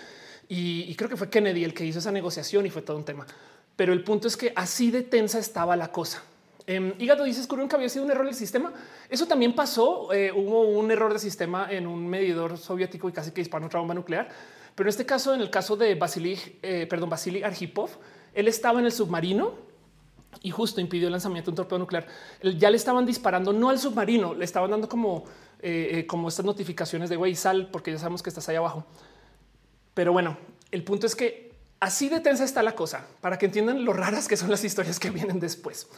Y, 0.49 0.95
creo 0.97 1.09
que 1.09 1.17
fue 1.17 1.31
Kennedy 1.31 1.65
el 1.65 1.73
que 1.73 1.85
hizo 1.85 1.99
esa 1.99 2.13
negociación 2.13 2.67
y 2.67 2.71
fue 2.71 2.83
todo 2.83 2.97
un 2.97 3.05
tema. 3.05 3.27
Pero 3.75 3.93
el 3.93 4.05
punto 4.05 4.29
es 4.29 4.37
que 4.37 4.53
así 4.55 4.91
de 4.91 5.03
tensa 5.03 5.39
estaba 5.39 5.77
la 5.77 5.91
cosa. 5.91 6.23
Eh, 6.67 6.95
Hígado 6.99 7.25
dice 7.25 7.41
descubrieron 7.41 7.69
que 7.69 7.77
había 7.77 7.89
sido 7.89 8.05
un 8.05 8.11
error 8.11 8.27
del 8.27 8.35
sistema. 8.35 8.73
Eso 9.09 9.27
también 9.27 9.55
pasó. 9.55 10.13
Eh, 10.13 10.31
hubo 10.31 10.69
un 10.69 10.91
error 10.91 11.13
de 11.13 11.19
sistema 11.19 11.69
en 11.71 11.87
un 11.87 12.07
medidor 12.07 12.59
soviético 12.59 13.09
y 13.09 13.13
casi 13.13 13.31
que 13.31 13.41
disparó 13.41 13.67
otra 13.67 13.81
bomba 13.81 13.95
nuclear. 13.95 14.29
Pero 14.75 14.89
en 14.89 14.91
este 14.91 15.07
caso, 15.07 15.35
en 15.35 15.41
el 15.41 15.51
caso 15.51 15.77
de 15.77 15.95
Vasily, 15.95 16.39
eh, 16.63 16.87
perdón, 16.89 17.09
Vasily 17.09 17.43
Arhipov, 17.43 17.91
él 18.35 18.47
estaba 18.49 18.79
en 18.79 18.87
el 18.87 18.93
submarino 18.93 19.55
y 20.41 20.51
justo 20.51 20.81
impidió 20.81 21.09
el 21.09 21.13
lanzamiento 21.13 21.51
de 21.51 21.53
un 21.53 21.57
torpedo 21.57 21.79
nuclear. 21.79 22.07
Ya 22.59 22.71
le 22.71 22.77
estaban 22.77 23.05
disparando, 23.05 23.53
no 23.53 23.71
al 23.71 23.79
submarino, 23.79 24.35
le 24.35 24.45
estaban 24.45 24.71
dando 24.71 24.89
como, 24.89 25.25
eh, 25.61 25.91
eh, 25.93 26.07
como 26.07 26.29
estas 26.29 26.45
notificaciones 26.45 27.11
de 27.11 27.17
güey, 27.17 27.35
sal, 27.35 27.69
porque 27.71 27.93
ya 27.93 27.99
sabemos 27.99 28.23
que 28.23 28.31
estás 28.31 28.49
ahí 28.49 28.57
abajo. 28.57 28.85
Pero 29.95 30.13
bueno, 30.13 30.37
el 30.71 30.83
punto 30.85 31.07
es 31.07 31.15
que 31.15 31.53
así 31.81 32.09
de 32.09 32.21
tensa 32.21 32.45
está 32.45 32.63
la 32.63 32.75
cosa 32.75 33.07
para 33.21 33.39
que 33.39 33.47
entiendan 33.47 33.85
lo 33.85 33.93
raras 33.93 34.29
que 34.29 34.37
son 34.37 34.51
las 34.51 34.65
historias 34.65 34.99
que 34.99 35.11
vienen 35.11 35.39
después. 35.39 35.89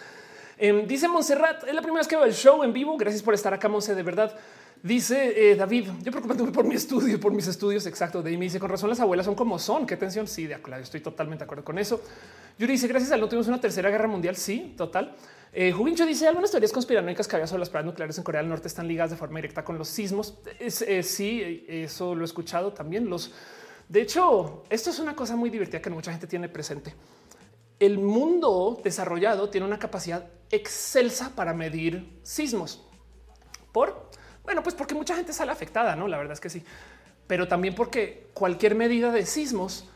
Em, 0.57 0.87
dice 0.87 1.09
Montserrat, 1.09 1.65
es 1.65 1.75
la 1.75 1.83
primera 1.83 2.01
vez 2.01 2.09
que 2.09 2.17
veo 2.17 2.25
el 2.25 2.35
show 2.35 2.63
en 2.63 2.73
vivo. 2.73 2.97
Gracias 2.97 3.23
por 3.23 3.35
estar 3.35 3.53
acá, 3.53 3.69
Monse. 3.69 3.95
De 3.95 4.03
verdad, 4.03 4.37
Dice 4.85 5.51
eh, 5.51 5.57
David, 5.57 5.89
yo 6.03 6.13
preocupándome 6.13 6.53
por 6.53 6.67
mi 6.67 6.75
estudio, 6.75 7.19
por 7.19 7.33
mis 7.33 7.47
estudios. 7.47 7.87
Exacto. 7.87 8.23
De 8.23 8.29
ahí 8.29 8.37
me 8.37 8.45
dice 8.45 8.61
con 8.61 8.69
razón 8.69 8.91
las 8.91 9.01
abuelas 9.01 9.25
son 9.25 9.35
como 9.35 9.59
son. 9.59 9.87
Qué 9.87 9.97
tensión. 9.97 10.29
Sí, 10.29 10.47
de 10.47 10.57
acuerdo. 10.57 10.83
Estoy 10.83 11.01
totalmente 11.01 11.41
de 11.41 11.47
acuerdo 11.47 11.65
con 11.65 11.79
eso. 11.79 12.03
Yuri 12.59 12.75
dice 12.75 12.87
gracias 12.87 13.11
a 13.11 13.17
no 13.17 13.27
tuvimos 13.27 13.49
una 13.49 13.59
tercera 13.59 13.89
guerra 13.89 14.09
mundial. 14.09 14.37
Sí, 14.37 14.75
total. 14.77 15.17
Eh, 15.55 15.75
dice 16.07 16.29
algunas 16.29 16.51
teorías 16.51 16.71
conspiranoicas 16.71 17.27
que 17.27 17.35
había 17.35 17.47
sobre 17.47 17.61
las 17.61 17.71
pruebas 17.71 17.87
nucleares 17.87 18.19
en 18.19 18.25
Corea 18.25 18.43
del 18.43 18.51
Norte 18.51 18.69
están 18.69 18.87
ligadas 18.87 19.13
de 19.13 19.17
forma 19.17 19.39
directa 19.39 19.65
con 19.65 19.79
los 19.79 19.89
sismos. 19.89 20.39
Eh, 20.61 21.03
sí, 21.03 21.65
eso 21.67 22.15
lo 22.15 22.21
he 22.21 22.27
escuchado 22.27 22.75
también. 22.75 23.09
Los 23.09 23.33
de 23.89 24.03
hecho, 24.03 24.65
esto 24.69 24.91
es 24.91 24.99
una 24.99 25.17
cosa 25.17 25.35
muy 25.35 25.49
divertida 25.49 25.81
que 25.81 25.89
mucha 25.89 26.11
gente 26.11 26.27
tiene 26.27 26.51
presente. 26.51 26.95
El 27.79 27.99
mundo 27.99 28.79
desarrollado 28.85 29.49
tiene 29.49 29.67
una 29.67 29.79
capacidad 29.79 30.27
excelsa 30.51 31.35
para 31.35 31.55
medir 31.55 32.21
sismos 32.23 32.87
por 33.73 34.11
bueno, 34.45 34.63
pues 34.63 34.75
porque 34.75 34.95
mucha 34.95 35.17
gente 35.17 35.33
sale 35.33 35.53
afectada, 35.53 35.97
no? 35.97 36.07
La 36.09 36.17
verdad 36.19 36.35
es 36.35 36.41
que 36.41 36.51
sí, 36.51 36.63
pero 37.27 37.49
también 37.49 37.75
porque 37.75 38.29
cualquier 38.35 38.75
medida 38.75 39.11
de 39.11 39.27
sismos 39.27 39.89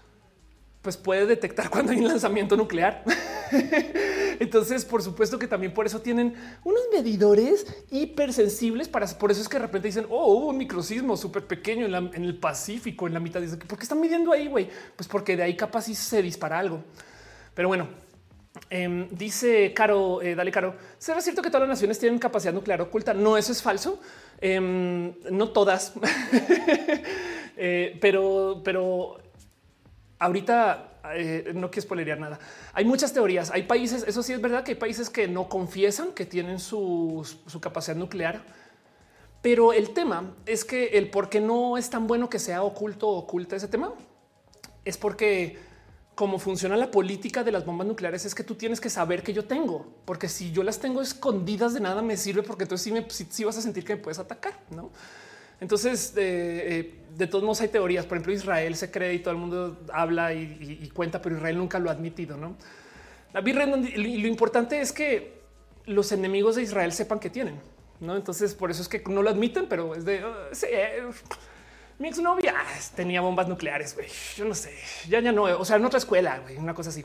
pues 0.83 0.97
puede 0.97 1.27
detectar 1.27 1.71
cuando 1.71 1.93
hay 1.93 1.99
un 1.99 2.09
lanzamiento 2.09 2.57
nuclear. 2.57 3.05
Entonces, 4.41 4.85
por 4.85 5.03
supuesto 5.03 5.39
que 5.39 5.49
también 5.49 5.75
por 5.75 5.87
eso 5.87 6.01
tienen 6.01 6.35
unos 6.65 6.83
medidores 6.93 7.67
hipersensibles 7.91 8.89
para 8.89 9.07
por 9.07 9.31
eso 9.31 9.41
es 9.41 9.49
que 9.49 9.57
de 9.57 9.65
repente 9.65 9.89
dicen, 9.89 10.07
oh, 10.09 10.33
hubo 10.33 10.47
un 10.49 10.57
microsismo 10.57 11.17
súper 11.17 11.47
pequeño 11.47 11.87
en, 11.87 12.25
el 12.25 12.39
Pacífico, 12.39 13.07
en 13.07 13.15
la 13.15 13.21
mitad. 13.21 13.41
Dice, 13.41 13.57
¿por 13.57 13.79
qué 13.79 13.83
están 13.83 14.01
midiendo 14.01 14.33
ahí, 14.33 14.47
güey? 14.47 14.71
Pues 14.95 15.09
porque 15.09 15.37
de 15.37 15.43
ahí 15.43 15.57
capaz 15.57 15.83
si 15.83 15.95
se 15.95 16.23
dispara 16.23 16.59
algo. 16.59 16.85
Pero 17.55 17.69
bueno, 17.69 17.89
em, 18.71 19.09
dice 19.11 19.75
Caro, 19.75 20.23
eh, 20.23 20.37
dale 20.37 20.53
Caro, 20.53 20.77
¿será 20.99 21.21
cierto 21.21 21.43
que 21.43 21.49
todas 21.49 21.63
las 21.63 21.77
naciones 21.77 21.99
tienen 21.99 22.21
capacidad 22.21 22.53
nuclear 22.53 22.81
oculta? 22.81 23.13
No, 23.13 23.37
eso 23.37 23.51
es 23.51 23.61
falso. 23.61 24.01
Em, 24.41 25.15
no 25.31 25.49
todas, 25.49 25.95
eh, 27.57 27.99
pero, 28.01 28.61
pero 28.65 29.19
ahorita 30.19 31.01
eh, 31.15 31.53
no 31.55 31.71
quiero 31.71 31.83
spoilerear 31.83 32.21
nada. 32.21 32.39
Hay 32.73 32.85
muchas 32.85 33.13
teorías. 33.13 33.51
Hay 33.51 33.65
países, 33.65 34.05
eso 34.07 34.23
sí 34.23 34.33
es 34.33 34.41
verdad 34.41 34.63
que 34.65 34.73
hay 34.73 34.79
países 34.79 35.11
que 35.11 35.27
no 35.27 35.49
confiesan 35.49 36.13
que 36.13 36.25
tienen 36.25 36.61
su, 36.61 37.29
su 37.47 37.61
capacidad 37.61 37.97
nuclear. 37.97 38.43
Pero 39.43 39.73
el 39.73 39.91
tema 39.91 40.35
es 40.47 40.65
que 40.65 40.99
el 40.99 41.11
por 41.11 41.29
qué 41.29 41.41
no 41.41 41.79
es 41.79 41.91
tan 41.91 42.07
bueno 42.07 42.29
que 42.29 42.39
sea 42.39 42.63
oculto 42.63 43.09
o 43.09 43.19
oculta 43.19 43.57
ese 43.57 43.69
tema 43.69 43.93
es 44.85 44.97
porque 44.97 45.59
cómo 46.19 46.41
funciona 46.41 46.77
la 46.77 46.91
política 46.91 47.45
de 47.45 47.53
las 47.53 47.65
bombas 47.65 47.87
nucleares 47.87 48.25
es 48.25 48.35
que 48.35 48.43
tú 48.43 48.57
tienes 48.57 48.81
que 48.81 48.91
saber 48.91 49.23
que 49.23 49.33
yo 49.33 49.45
tengo, 49.45 49.87
porque 50.05 50.29
si 50.29 50.51
yo 50.51 50.65
las 50.65 50.81
tengo 50.81 51.01
escondidas 51.01 51.75
de 51.75 51.79
nada 51.79 52.03
me 52.03 52.17
sirve 52.17 52.43
porque 52.43 52.65
entonces 52.65 52.93
sí, 53.31 53.45
vas 53.45 53.57
a 53.57 53.63
sentir 53.63 53.85
que 53.85 53.95
me 53.95 54.03
puedes 54.03 54.19
atacar, 54.19 54.59
¿no? 54.71 54.91
Entonces, 55.61 56.15
eh, 56.17 56.99
de 57.17 57.27
todos 57.29 57.45
modos 57.45 57.61
hay 57.61 57.69
teorías. 57.69 58.05
Por 58.05 58.17
ejemplo, 58.17 58.33
Israel 58.33 58.75
se 58.75 58.91
cree 58.91 59.15
y 59.15 59.21
todo 59.21 59.31
el 59.31 59.37
mundo 59.37 59.79
habla 59.93 60.35
y, 60.35 60.91
cuenta, 60.93 61.23
pero 61.23 61.37
Israel 61.37 61.57
nunca 61.57 61.79
lo 61.79 61.89
ha 61.89 61.93
admitido, 61.93 62.37
¿no? 62.37 62.57
La 63.33 63.41
y 63.41 64.19
lo 64.19 64.27
importante 64.27 64.81
es 64.81 64.91
que 64.91 65.41
los 65.87 66.11
enemigos 66.11 66.57
de 66.57 66.63
Israel 66.63 66.91
sepan 66.91 67.21
que 67.21 67.31
tienen, 67.31 67.61
¿no? 68.01 68.17
Entonces, 68.17 68.55
por 68.55 68.73
eso 68.73 68.83
es 68.83 68.89
que 68.89 69.01
no 69.09 69.23
lo 69.23 69.31
admiten, 69.31 69.67
pero 69.69 69.95
es 69.95 70.05
de... 70.05 70.25
Uh, 70.25 71.13
mi 71.99 72.09
exnovia 72.09 72.55
tenía 72.95 73.21
bombas 73.21 73.49
nucleares. 73.49 73.97
Yo 74.37 74.45
no 74.45 74.55
sé, 74.55 74.73
ya, 75.09 75.21
ya 75.21 75.33
no, 75.33 75.45
o 75.45 75.65
sea, 75.65 75.77
en 75.77 75.85
otra 75.85 75.99
escuela, 75.99 76.43
una 76.57 76.75
cosa 76.75 76.91
así. 76.91 77.05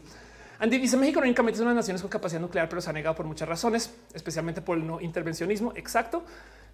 Andy 0.59 0.77
dice 0.77 0.95
México 0.97 1.19
únicamente 1.19 1.57
es 1.57 1.61
una 1.61 1.71
de 1.71 1.75
las 1.75 1.83
naciones 1.83 2.01
con 2.01 2.09
capacidad 2.09 2.39
nuclear, 2.39 2.69
pero 2.69 2.81
se 2.81 2.89
ha 2.89 2.93
negado 2.93 3.15
por 3.15 3.25
muchas 3.25 3.49
razones, 3.49 3.93
especialmente 4.13 4.61
por 4.61 4.77
el 4.77 4.87
no 4.87 5.01
intervencionismo. 5.01 5.73
Exacto. 5.75 6.23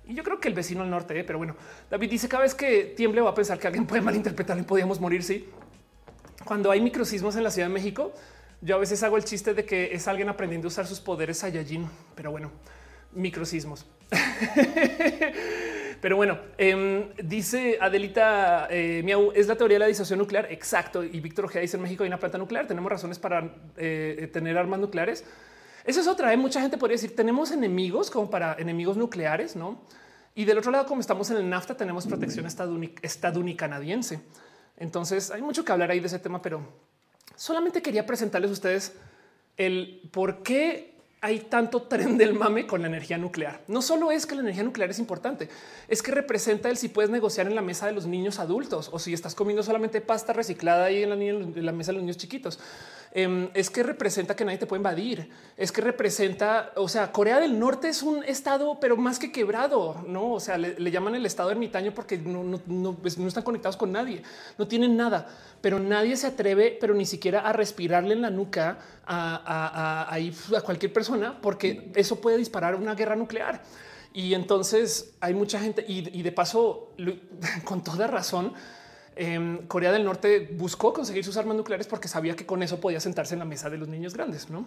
Y 0.06 0.14
yo 0.14 0.24
creo 0.24 0.40
que 0.40 0.48
el 0.48 0.54
vecino 0.54 0.84
al 0.84 0.90
norte, 0.90 1.20
¿eh? 1.20 1.24
pero 1.24 1.38
bueno, 1.38 1.56
David 1.90 2.10
dice 2.10 2.28
cada 2.28 2.44
vez 2.44 2.56
que 2.56 2.94
tiemble 2.96 3.22
va 3.22 3.30
a 3.32 3.36
pensar 3.36 3.58
que 3.58 3.68
alguien 3.68 3.86
puede 3.86 4.02
malinterpretar 4.02 4.58
y 4.58 4.64
podíamos 4.64 5.00
morir. 5.00 5.24
Sí, 5.24 5.50
cuando 6.46 6.72
hay 6.72 6.82
microsismos 6.82 7.36
en 7.36 7.44
la 7.44 7.52
Ciudad 7.52 7.68
de 7.68 7.74
México, 7.74 8.14
yo 8.62 8.76
a 8.76 8.80
veces 8.80 9.02
hago 9.04 9.18
el 9.18 9.24
chiste 9.24 9.54
de 9.54 9.66
que 9.66 9.94
es 9.94 10.08
alguien 10.08 10.30
aprendiendo 10.30 10.68
a 10.68 10.70
usar 10.70 10.86
sus 10.86 11.00
poderes 11.00 11.38
Saiyajin, 11.38 11.88
pero 12.16 12.32
bueno, 12.32 12.52
microsismos. 13.14 13.86
Pero 16.02 16.16
bueno, 16.16 16.40
em, 16.58 17.10
dice 17.24 17.78
Adelita 17.82 18.68
eh, 18.70 19.02
Miau, 19.04 19.32
es 19.36 19.48
la 19.48 19.56
teoría 19.56 19.76
de 19.76 19.80
la 19.80 19.88
disociación 19.88 20.20
nuclear. 20.20 20.48
Exacto. 20.52 21.04
Y 21.04 21.20
Víctor 21.20 21.46
Ojeda 21.46 21.62
dice 21.62 21.78
en 21.78 21.84
México 21.84 22.04
hay 22.04 22.08
una 22.08 22.20
planta 22.20 22.38
nuclear. 22.38 22.68
Tenemos 22.68 22.90
razones 22.92 23.20
para 23.20 23.54
eh, 23.78 24.30
tener 24.32 24.58
armas 24.58 24.80
nucleares. 24.80 25.26
Eso 25.84 26.00
es 26.00 26.08
otra. 26.08 26.32
¿eh? 26.32 26.38
Mucha 26.38 26.62
gente 26.62 26.78
podría 26.78 26.96
decir 26.96 27.16
tenemos 27.16 27.52
enemigos 27.52 28.10
como 28.10 28.30
para 28.30 28.56
enemigos 28.60 28.96
nucleares, 28.96 29.56
no? 29.56 29.82
Y 30.36 30.46
del 30.46 30.58
otro 30.58 30.72
lado, 30.72 30.86
como 30.86 31.02
estamos 31.02 31.30
en 31.32 31.38
el 31.38 31.50
NAFTA, 31.50 31.76
tenemos 31.76 32.08
protección 32.08 32.46
el 39.58 40.10
por 40.12 40.42
qué 40.44 40.99
hay 41.22 41.40
tanto 41.40 41.82
tren 41.84 42.18
del 42.18 42.34
mame 42.34 42.66
con 42.66 42.82
la 42.82 42.88
energía 42.88 43.18
nuclear. 43.18 43.62
No 43.68 43.82
solo 43.82 44.12
es 44.12 44.26
que 44.26 44.36
la 44.36 44.42
energía 44.42 44.64
nuclear 44.64 44.90
es 44.90 45.00
importante, 45.00 45.50
es 45.88 46.02
que 46.02 46.12
representa 46.12 46.70
el 46.70 46.78
si 46.78 46.88
puedes 46.88 47.12
negociar 47.12 47.48
en 47.48 47.56
la 47.56 47.62
mesa 47.62 47.88
de 47.88 47.92
los 47.92 48.06
niños 48.06 48.40
adultos 48.40 48.90
o 48.94 49.00
si 49.00 49.14
estás 49.14 49.36
comiendo 49.36 49.62
solamente 49.62 50.00
pasta 50.00 50.32
reciclada 50.32 50.86
ahí 50.86 51.04
en 51.04 51.10
la, 51.66 51.72
mesa 51.74 51.92
de 51.92 51.98
los 51.98 52.04
niños 52.04 52.18
chiquitos. 52.18 52.60
Em, 53.12 53.50
es 53.56 53.72
que 53.72 53.82
representa 53.82 54.36
que 54.36 54.46
nadie 54.46 54.60
te 54.60 54.68
puede 54.68 54.80
invadir. 54.80 55.30
Es 55.58 55.72
que 55.72 55.82
representa, 55.82 56.72
o 56.76 56.88
sea, 56.88 57.12
Corea 57.12 57.40
del 57.40 57.60
Norte 57.60 57.90
es 57.90 58.04
un 58.04 58.24
estado, 58.24 58.80
pero 58.80 58.96
más 58.96 59.20
que 59.20 59.32
quebrado, 59.32 60.04
no? 60.08 60.34
O 60.34 60.40
sea, 60.40 60.58
le, 60.58 60.92
llaman 60.92 61.16
el 61.16 61.26
estado 61.26 61.52
ermitaño 61.52 61.92
porque 61.94 62.18
no, 62.18 62.62
pues, 63.02 63.18
no, 63.18 63.28
están 63.28 63.44
conectados 63.44 63.78
con 63.78 63.92
nadie, 63.92 64.22
no 64.58 64.68
tienen 64.68 64.96
nada, 64.96 65.28
pero 65.60 65.80
nadie 65.80 66.16
se 66.16 66.28
atreve, 66.28 66.78
pero 66.80 66.94
ni 66.94 67.06
siquiera 67.06 67.42
a 67.42 67.52
respirarle 67.52 68.14
en 68.14 68.22
la 68.22 68.30
nuca 68.30 68.78
a 69.12 70.18
cualquier 70.64 70.94
persona, 70.94 71.09
porque 71.42 71.92
eso 71.96 72.20
puede 72.22 72.38
disparar 72.38 72.76
una 72.76 72.96
guerra 72.96 73.16
nuclear. 73.16 73.64
Y 74.14 74.34
entonces 74.34 75.14
hay 75.20 75.34
mucha 75.34 75.60
gente 75.60 75.86
y 75.88 76.22
de 76.22 76.32
paso, 76.32 76.94
con 77.64 77.84
toda 77.84 78.08
razón, 78.08 78.54
Em, 79.22 79.68
Corea 79.68 79.92
del 79.92 80.06
Norte 80.06 80.48
buscó 80.54 80.94
conseguir 80.94 81.26
sus 81.26 81.36
armas 81.36 81.58
nucleares 81.58 81.88
porque 81.88 82.08
sabía 82.08 82.38
que 82.38 82.46
con 82.46 82.64
eso 82.64 82.80
podía 82.80 83.02
sentarse 83.02 83.34
en 83.34 83.40
la 83.40 83.46
mesa 83.46 83.70
de 83.70 83.78
los 83.78 83.90
niños 83.90 84.14
grandes. 84.14 84.50
¿no? 84.50 84.66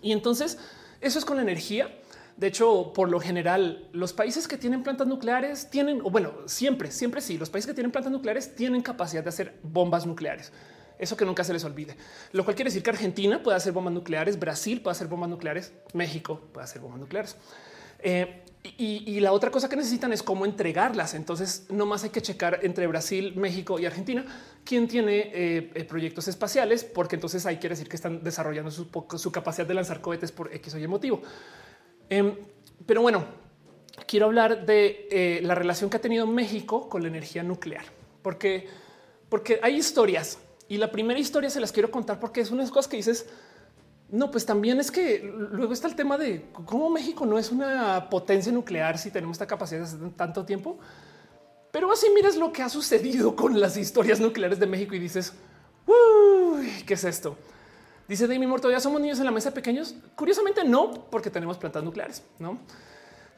Y 0.00 0.12
entonces 0.12 0.56
eso 1.00 1.18
es 1.18 1.24
con 1.24 1.36
la 1.36 1.42
energía. 1.42 1.92
De 2.36 2.46
hecho, 2.46 2.92
por 2.94 3.10
lo 3.10 3.18
general, 3.18 3.88
los 3.92 4.12
países 4.12 4.46
que 4.46 4.56
tienen 4.56 4.84
plantas 4.84 5.08
nucleares 5.08 5.68
tienen, 5.68 6.00
o 6.04 6.10
bueno, 6.10 6.32
siempre, 6.46 6.92
siempre 6.92 7.20
sí, 7.20 7.38
los 7.38 7.50
países 7.50 7.66
que 7.66 7.74
tienen 7.74 7.90
plantas 7.90 8.12
nucleares 8.12 8.54
tienen 8.54 8.82
capacidad 8.82 9.24
de 9.24 9.30
hacer 9.30 9.58
bombas 9.64 10.06
nucleares. 10.06 10.52
Eso 11.02 11.16
que 11.16 11.24
nunca 11.24 11.42
se 11.42 11.52
les 11.52 11.64
olvide. 11.64 11.96
Lo 12.30 12.44
cual 12.44 12.54
quiere 12.54 12.68
decir 12.68 12.80
que 12.80 12.90
Argentina 12.90 13.42
puede 13.42 13.56
hacer 13.56 13.72
bombas 13.72 13.92
nucleares, 13.92 14.38
Brasil 14.38 14.80
puede 14.80 14.92
hacer 14.92 15.08
bombas 15.08 15.28
nucleares, 15.28 15.72
México 15.94 16.40
puede 16.52 16.62
hacer 16.62 16.80
bombas 16.80 17.00
nucleares. 17.00 17.36
Eh, 17.98 18.44
y, 18.78 19.18
la 19.18 19.32
otra 19.32 19.50
cosa 19.50 19.68
que 19.68 19.74
necesitan 19.74 20.12
es 20.12 20.22
cómo 20.22 20.44
entregarlas. 20.44 21.14
Entonces, 21.14 21.66
no 21.70 21.86
más 21.86 22.04
hay 22.04 22.10
que 22.10 22.22
checar 22.22 22.60
entre 22.62 22.86
Brasil, 22.86 23.32
México 23.34 23.80
y 23.80 23.86
Argentina 23.86 24.24
quién 24.64 24.86
tiene 24.86 25.32
eh, 25.34 25.72
eh, 25.74 25.84
proyectos 25.84 26.28
espaciales, 26.28 26.84
porque 26.84 27.16
entonces 27.16 27.46
hay 27.46 27.56
que 27.56 27.68
decir 27.68 27.88
que 27.88 27.96
están 27.96 28.22
desarrollando 28.22 28.70
su, 28.70 29.32
capacidad 29.32 29.66
de 29.66 29.74
lanzar 29.74 30.00
cohetes 30.00 30.30
por 30.30 30.54
X 30.54 30.74
o 30.74 30.78
Y 30.78 30.86
motivo. 30.86 31.20
Em, 32.08 32.36
pero 32.86 33.02
bueno, 33.02 33.24
quiero 34.06 34.26
hablar 34.26 34.64
de 34.64 35.40
la 35.42 35.56
relación 35.56 35.90
que 35.90 35.96
ha 35.96 36.00
tenido 36.00 36.28
México 36.28 36.88
con 36.88 37.02
la 37.02 37.08
energía 37.08 37.42
nuclear, 37.42 37.86
porque, 38.22 38.68
porque 39.28 39.58
hay 39.64 39.78
historias 39.78 40.38
y 40.72 40.78
la 40.78 40.90
primera 40.90 41.20
historia 41.20 41.50
se 41.50 41.60
las 41.60 41.70
quiero 41.70 41.90
contar 41.90 42.18
porque 42.18 42.40
es 42.40 42.50
unas 42.50 42.70
cosas 42.70 42.88
que 42.88 42.96
dices 42.96 43.26
no, 44.08 44.30
pues 44.30 44.46
también 44.46 44.80
es 44.80 44.90
que 44.90 45.20
luego 45.50 45.74
está 45.74 45.86
el 45.86 45.94
tema 45.94 46.16
de 46.16 46.46
cómo 46.64 46.88
México 46.88 47.26
no 47.26 47.38
es 47.38 47.52
una 47.52 48.08
potencia 48.08 48.50
nuclear 48.50 48.96
si 48.96 49.10
tenemos 49.10 49.34
esta 49.34 49.46
capacidad 49.46 49.82
hace 49.82 49.98
tanto 50.16 50.46
tiempo. 50.46 50.78
Pero 51.70 51.92
así 51.92 52.06
miras 52.14 52.36
lo 52.36 52.52
que 52.52 52.62
ha 52.62 52.70
sucedido 52.70 53.36
con 53.36 53.60
las 53.60 53.76
historias 53.76 54.18
nucleares 54.20 54.58
de 54.58 54.66
México 54.66 54.94
y 54.94 54.98
dices, 54.98 55.34
Uy, 55.86 56.84
¿qué 56.86 56.94
es 56.94 57.04
esto? 57.04 57.36
Dice 58.08 58.26
Demi 58.26 58.46
Morto, 58.46 58.70
¿ya 58.70 58.80
somos 58.80 59.00
niños 59.00 59.18
en 59.18 59.26
la 59.26 59.30
mesa 59.30 59.52
pequeños? 59.52 59.94
Curiosamente 60.16 60.64
no, 60.64 60.90
porque 61.10 61.28
tenemos 61.28 61.58
plantas 61.58 61.84
nucleares, 61.84 62.22
¿no? 62.38 62.58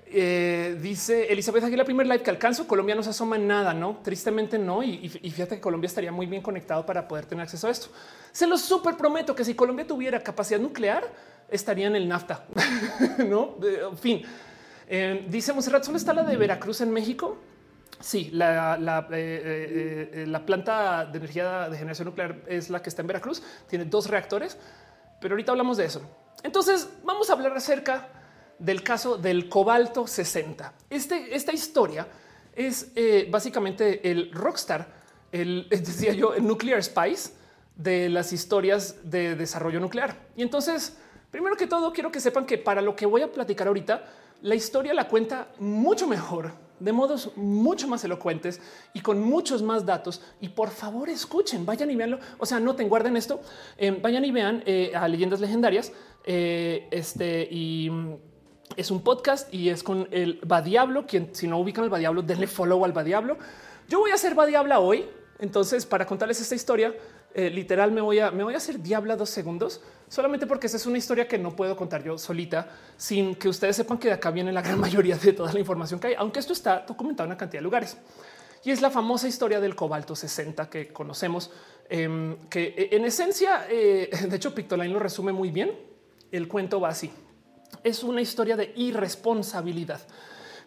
Eh, 0.07 0.79
dice 0.81 1.33
Elizabeth 1.33 1.65
aquí 1.65 1.77
la 1.77 1.85
primer 1.85 2.07
live 2.07 2.23
que 2.23 2.31
alcanzo. 2.31 2.67
Colombia 2.67 2.95
no 2.95 3.03
se 3.03 3.11
asoma 3.11 3.37
en 3.37 3.47
nada, 3.47 3.75
no? 3.75 4.01
Tristemente 4.03 4.59
no. 4.59 4.83
Y, 4.83 5.09
fíjate 5.09 5.57
que 5.57 5.61
Colombia 5.61 5.87
estaría 5.87 6.13
muy 6.13 6.27
bien 6.27 6.43
conectado 6.43 6.85
para 6.85 7.09
poder 7.09 7.27
tener 7.27 7.43
acceso 7.43 7.67
a 7.67 7.71
esto. 7.71 7.89
Se 8.33 8.47
lo 8.47 8.59
súper 8.59 8.97
prometo 8.97 9.35
que 9.35 9.45
si 9.45 9.55
Colombia 9.55 9.87
tuviera 9.87 10.21
capacidad 10.21 10.61
nuclear, 10.61 11.05
estaría 11.49 11.87
en 11.87 11.97
el 11.97 12.09
NAFTA. 12.09 12.45
no, 13.29 13.57
en 13.63 13.99
fin. 13.99 14.23
Eh, 14.87 15.27
dice 15.29 15.53
Monserrat, 15.53 15.85
¿solo 15.85 15.97
está 15.97 16.13
la 16.13 16.23
de 16.25 16.37
Veracruz 16.37 16.81
en 16.81 16.93
México? 16.93 17.39
Sí, 18.01 18.31
la, 18.33 19.09
eh, 19.13 20.25
la, 20.29 20.45
planta 20.45 21.07
de 21.07 21.19
energía 21.19 21.71
de 21.71 21.79
generación 21.79 22.07
nuclear 22.07 22.43
es 22.47 22.69
la 22.69 22.83
que 22.83 22.91
está 22.91 23.01
en 23.01 23.09
Veracruz. 23.09 23.43
Tiene 23.67 23.87
dos 23.87 24.09
reactores, 24.09 24.59
pero 25.21 25.35
ahorita 25.35 25.53
hablamos 25.53 25.79
de 25.79 25.87
eso. 25.87 26.03
Entonces 26.43 26.89
vamos 27.03 27.31
a 27.31 27.33
hablar 27.33 27.57
acerca 27.57 28.09
del 28.59 28.83
caso 28.83 29.17
del 29.17 29.49
cobalto 29.49 30.07
60. 30.07 30.73
Este, 30.91 31.35
esta 31.35 31.53
historia 31.53 32.07
es 32.55 32.93
eh, 32.95 33.27
básicamente 33.31 34.11
el 34.11 34.33
rockstar, 34.33 34.89
el 35.33 35.67
decía 35.71 36.13
yo, 36.13 36.35
el 36.35 36.47
nuclear 36.47 36.83
spice 36.83 37.33
de 37.77 38.09
las 38.09 38.33
historias 38.33 39.11
de 39.11 39.35
desarrollo 39.35 39.81
nuclear. 39.81 40.17
Y 40.37 40.43
entonces, 40.43 40.97
primero 41.31 41.57
que 41.57 41.67
todo, 41.67 41.93
quiero 41.93 42.13
que 42.13 42.21
sepan 42.21 42.47
que 42.47 42.59
para 42.59 42.81
lo 42.81 42.95
que 42.95 43.07
voy 43.07 43.23
a 43.23 43.33
platicar 43.33 43.67
ahorita, 43.67 44.05
la 44.43 44.55
historia 44.55 44.95
la 44.95 45.09
cuenta 45.09 45.49
mucho 45.59 46.07
mejor, 46.07 46.53
de 46.79 46.93
modos 46.93 47.33
mucho 47.37 47.89
más 47.89 48.05
elocuentes 48.05 48.61
y 48.93 49.01
con 49.01 49.21
muchos 49.21 49.63
más 49.63 49.87
datos. 49.87 50.23
Y 50.41 50.51
por 50.51 50.71
favor, 50.71 51.09
escuchen, 51.09 51.67
vayan 51.67 51.91
y 51.91 51.97
veanlo. 51.97 52.19
O 52.39 52.47
sea, 52.47 52.61
noten, 52.61 52.89
guarden 52.89 53.17
esto, 53.17 53.41
eh, 53.79 53.91
vayan 53.91 54.25
y 54.25 54.31
vean 54.31 54.63
eh, 54.67 54.93
a 54.95 55.09
leyendas 55.09 55.41
legendarias. 55.41 55.93
este 56.25 57.49
y 57.51 57.91
es 58.77 58.91
un 58.91 59.03
podcast 59.03 59.53
y 59.53 59.71
es 59.71 59.83
con 59.83 60.09
el 60.11 60.41
Badiablo, 60.45 61.07
quien 61.07 61.35
si 61.35 61.47
no 61.47 61.59
ubican 61.59 61.85
el 61.85 61.91
Badiablo, 61.91 62.23
denle 62.23 62.47
follow 62.47 62.85
al 62.85 62.93
Badiablo. 62.93 63.39
Yo 63.89 64.01
voy 64.01 64.11
a 64.11 64.17
ser 64.17 64.35
Badiabla 64.35 64.81
hoy. 64.81 65.07
Entonces, 65.39 65.85
para 65.85 66.07
contarles 66.07 66.41
esta 66.41 66.55
historia, 66.55 66.95
eh, 67.35 67.51
literal 67.51 67.91
me 67.91 68.01
voy 68.01 68.21
a 68.21 68.31
me 68.31 68.45
voy 68.45 68.55
a 68.55 68.59
hacer 68.59 68.81
diabla 68.81 69.17
dos 69.17 69.29
segundos, 69.29 69.81
solamente 70.09 70.47
porque 70.47 70.69
esa 70.69 70.77
es 70.77 70.87
una 70.87 70.99
historia 70.99 71.27
que 71.27 71.39
no 71.39 71.57
puedo 71.57 71.77
contar 71.77 72.05
yo 72.05 72.17
solita, 72.17 72.69
sin 72.97 73.35
que 73.35 73.49
ustedes 73.49 73.75
sepan 73.75 73.99
que 73.99 74.09
de 74.09 74.15
acá 74.15 74.31
viene 74.31 74.53
la 74.53 74.63
gran 74.63 74.79
mayoría 74.87 75.17
de 75.17 75.33
toda 75.33 75.53
la 75.53 75.59
información 75.59 75.99
que 75.99 76.09
hay, 76.09 76.15
aunque 76.15 76.39
esto 76.39 76.53
está 76.53 76.85
documentado 76.87 77.27
en 77.27 77.33
una 77.33 77.37
cantidad 77.37 77.59
de 77.61 77.65
lugares. 77.65 77.97
Y 78.63 78.71
es 78.71 78.81
la 78.81 78.91
famosa 78.91 79.29
historia 79.29 79.61
del 79.61 79.75
cobalto 79.75 80.17
60 80.17 80.71
que 80.71 80.89
conocemos, 80.89 81.51
em, 81.91 82.37
que 82.49 82.75
eh, 82.77 82.89
en 82.93 83.05
esencia, 83.05 83.67
eh, 83.69 84.09
de 84.29 84.37
hecho, 84.37 84.55
Pictoline 84.55 84.93
lo 84.93 85.01
resume 85.01 85.33
muy 85.33 85.51
bien. 85.51 85.73
El 86.31 86.49
cuento 86.49 86.81
va 86.81 86.89
así 86.89 87.11
es 87.83 88.05
una 88.05 88.21
historia 88.21 88.57
de 88.57 88.73
irresponsabilidad 88.77 90.01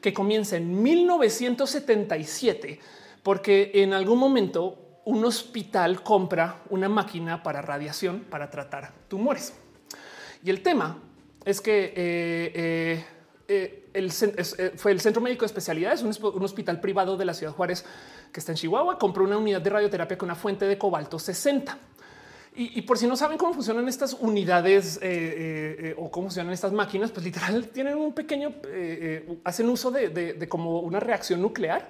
que 0.02 0.14
comienza 0.14 0.58
en 0.58 0.82
1977 0.82 2.80
porque 3.24 3.72
en 3.74 3.94
algún 3.94 4.20
momento 4.20 5.02
un 5.06 5.24
hospital 5.24 6.04
compra 6.04 6.64
una 6.70 6.90
máquina 6.90 7.42
para 7.42 7.62
radiación 7.62 8.26
para 8.30 8.50
tratar 8.50 8.94
tumores. 9.08 9.54
Y 10.44 10.50
el 10.50 10.62
tema 10.62 10.98
es 11.46 11.62
que 11.62 11.94
eh, 11.96 13.06
eh, 13.48 13.86
eh, 13.94 14.74
fue 14.76 14.92
el 14.92 15.00
Centro 15.00 15.22
Médico 15.22 15.42
de 15.42 15.48
Especialidades, 15.48 16.02
un, 16.04 16.14
un, 16.34 16.44
hospital 16.44 16.82
privado 16.82 17.16
de 17.16 17.24
la 17.24 17.34
ciudad 17.34 17.54
Juárez 17.54 17.86
que 18.34 18.42
está 18.42 18.52
en 18.52 18.58
Chihuahua, 18.58 19.00
compró 19.00 19.24
una 19.24 19.38
unidad 19.38 19.62
de 19.62 19.70
radioterapia 19.70 20.18
con 20.18 20.28
una 20.28 20.36
fuente 20.36 20.66
de 20.66 20.78
cobalto 20.78 21.18
60. 21.18 21.78
Y, 22.60 22.82
por 22.82 22.98
si 22.98 23.06
no 23.06 23.16
saben 23.16 23.38
cómo 23.38 23.54
funcionan 23.54 23.88
estas 23.88 24.14
unidades 24.14 24.98
eh, 24.98 25.00
eh, 25.04 25.76
eh, 25.80 25.96
o 25.96 26.10
cómo 26.10 26.26
funcionan 26.26 26.52
estas 26.52 26.74
máquinas, 26.74 27.12
pues 27.12 27.24
literal 27.24 27.68
tienen 27.68 27.96
un 27.96 28.14
pequeño, 28.14 28.52
hacen 29.44 29.70
uso 29.70 29.92
de, 29.92 30.48
como 30.50 30.80
una 30.80 31.00
reacción 31.00 31.40
nuclear 31.40 31.88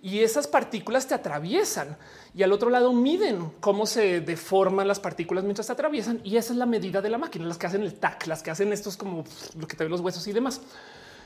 y 0.00 0.20
esas 0.20 0.46
partículas 0.46 1.08
te 1.08 1.14
atraviesan 1.14 1.96
y 2.36 2.44
al 2.44 2.52
otro 2.52 2.70
lado 2.70 2.92
miden 2.92 3.50
cómo 3.58 3.84
se 3.84 4.20
deforman 4.20 4.86
las 4.86 5.00
partículas 5.00 5.42
mientras 5.42 5.66
te 5.66 5.72
atraviesan 5.72 6.20
y 6.22 6.36
esa 6.36 6.52
es 6.52 6.58
la 6.60 6.66
medida 6.66 7.02
de 7.02 7.10
la 7.10 7.18
máquina, 7.18 7.44
las 7.44 7.58
que 7.58 7.66
hacen 7.66 7.82
el 7.82 7.94
TAC, 7.94 8.28
las 8.28 8.44
que 8.44 8.52
hacen 8.52 8.72
estos 8.72 8.96
como 8.96 9.24
lo 9.58 9.66
que 9.66 9.76
te 9.76 9.82
ve 9.82 9.90
los 9.90 10.02
huesos 10.02 10.24
y 10.28 10.32
demás. 10.32 10.60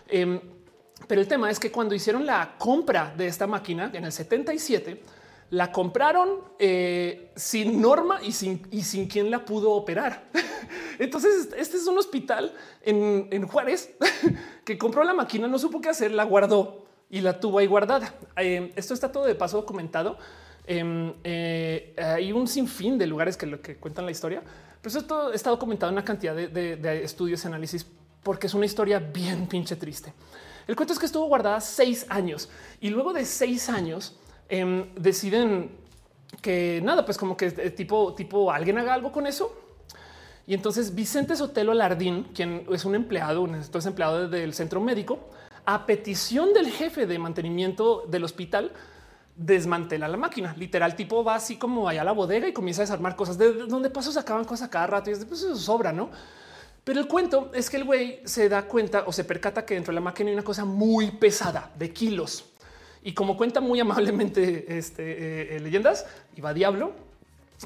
Em, 0.08 0.40
pero 1.06 1.20
el 1.20 1.28
tema 1.28 1.50
es 1.50 1.60
que 1.60 1.70
cuando 1.70 1.94
hicieron 1.94 2.24
la 2.24 2.54
compra 2.56 3.12
de 3.14 3.26
esta 3.26 3.46
máquina 3.46 3.90
en 3.92 4.04
el 4.06 4.12
77, 4.12 5.02
la 5.50 5.72
compraron 5.72 6.40
eh, 6.58 7.32
sin 7.34 7.80
norma 7.80 8.20
y 8.22 8.32
sin, 8.32 8.66
y 8.70 8.82
sin 8.82 9.08
quien 9.08 9.30
la 9.30 9.44
pudo 9.44 9.72
operar. 9.72 10.30
Entonces, 10.98 11.48
este 11.56 11.76
es 11.76 11.86
un 11.86 11.98
hospital 11.98 12.54
en, 12.82 13.46
Juárez 13.48 13.94
que 14.64 14.78
compró 14.78 15.02
la 15.02 15.12
máquina, 15.12 15.48
no 15.48 15.58
supo 15.58 15.80
qué 15.80 15.88
hacer, 15.88 16.12
la 16.12 16.24
guardó 16.24 16.86
y 17.08 17.20
la 17.20 17.40
tuvo 17.40 17.58
ahí 17.58 17.66
guardada. 17.66 18.14
Eh, 18.36 18.72
esto 18.76 18.94
está 18.94 19.10
todo 19.10 19.24
de 19.24 19.34
paso 19.34 19.56
documentado. 19.56 20.18
Em, 20.66 21.14
eh, 21.24 21.96
hay 21.98 22.30
un 22.32 22.46
sinfín 22.46 22.96
de 22.96 23.06
lugares 23.08 23.36
que, 23.36 23.46
lo 23.46 23.60
que 23.60 23.76
cuentan 23.76 24.04
la 24.04 24.12
historia, 24.12 24.42
pero 24.80 24.96
esto 24.96 25.32
está 25.32 25.50
documentado 25.50 25.90
en 25.90 25.94
una 25.94 26.04
cantidad 26.04 26.34
de, 26.34 26.48
de 26.48 27.02
estudios 27.02 27.42
y 27.44 27.48
análisis 27.48 27.84
porque 28.22 28.46
es 28.46 28.54
una 28.54 28.66
historia 28.66 29.00
bien 29.00 29.48
pinche 29.48 29.74
triste. 29.74 30.12
El 30.68 30.76
cuento 30.76 30.92
es 30.92 31.00
que 31.00 31.06
estuvo 31.06 31.26
guardada 31.26 31.60
seis 31.60 32.06
años 32.08 32.48
y 32.80 32.90
luego 32.90 33.12
de 33.12 33.24
seis 33.24 33.68
años 33.68 34.16
Em, 34.50 34.92
deciden 34.96 35.70
que 36.42 36.80
nada, 36.82 37.04
pues 37.04 37.16
como 37.16 37.36
que 37.36 37.46
eh, 37.46 37.70
tipo, 37.70 38.14
tipo 38.14 38.50
alguien 38.50 38.78
haga 38.78 38.94
algo 38.94 39.12
con 39.12 39.26
eso. 39.26 39.56
Y 40.44 40.54
entonces 40.54 40.92
Vicente 40.92 41.36
Sotelo 41.36 41.70
Alardín, 41.70 42.24
quien 42.34 42.66
es 42.72 42.84
un 42.84 42.96
empleado, 42.96 43.42
un 43.42 43.54
empleado 43.54 44.28
del 44.28 44.52
centro 44.52 44.80
médico, 44.80 45.20
a 45.64 45.86
petición 45.86 46.52
del 46.52 46.68
jefe 46.68 47.06
de 47.06 47.18
mantenimiento 47.20 48.04
del 48.08 48.24
hospital, 48.24 48.72
desmantela 49.36 50.08
la 50.08 50.16
máquina. 50.16 50.52
Literal, 50.58 50.96
tipo 50.96 51.22
va 51.22 51.36
así 51.36 51.56
como 51.56 51.88
allá 51.88 52.00
a 52.00 52.04
la 52.04 52.12
bodega 52.12 52.48
y 52.48 52.52
comienza 52.52 52.82
a 52.82 52.86
desarmar 52.86 53.14
cosas 53.14 53.38
de 53.38 53.52
donde 53.52 53.88
pasos 53.88 54.16
acaban 54.16 54.44
cosas 54.44 54.68
cada 54.68 54.88
rato 54.88 55.10
y 55.10 55.12
es 55.12 55.24
pues 55.24 55.44
eso 55.44 55.54
sobra, 55.54 55.92
no? 55.92 56.10
Pero 56.82 56.98
el 56.98 57.06
cuento 57.06 57.52
es 57.54 57.70
que 57.70 57.76
el 57.76 57.84
güey 57.84 58.20
se 58.24 58.48
da 58.48 58.62
cuenta 58.62 59.04
o 59.06 59.12
se 59.12 59.22
percata 59.22 59.64
que 59.64 59.74
dentro 59.74 59.92
de 59.92 59.96
la 59.96 60.00
máquina 60.00 60.30
hay 60.30 60.34
una 60.34 60.42
cosa 60.42 60.64
muy 60.64 61.12
pesada 61.12 61.70
de 61.78 61.92
kilos. 61.92 62.49
Y 63.02 63.14
como 63.14 63.36
cuenta 63.36 63.60
muy 63.60 63.80
amablemente 63.80 64.78
este, 64.78 65.56
eh, 65.56 65.60
leyendas 65.60 66.06
y 66.36 66.40
va 66.40 66.52
diablo, 66.52 66.92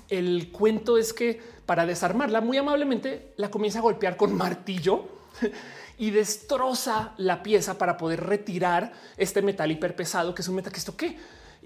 el 0.09 0.51
cuento 0.51 0.99
es 0.99 1.13
que 1.13 1.41
para 1.67 1.87
desarmarla 1.87 2.41
muy 2.41 2.59
amablemente 2.59 3.33
la 3.37 3.51
comienza 3.51 3.79
a 3.79 3.83
golpear 3.83 4.17
con 4.17 4.35
martillo 4.35 5.07
y 5.99 6.11
destroza 6.11 7.15
la 7.17 7.43
pieza 7.43 7.79
para 7.79 7.97
poder 7.97 8.25
retirar 8.25 8.93
este 9.17 9.43
metal 9.43 9.71
hiperpesado, 9.71 10.35
que 10.35 10.43
es 10.43 10.49
un 10.49 10.57
metal 10.57 10.73
que 10.73 10.79
esto 10.79 10.97
qué 10.97 11.17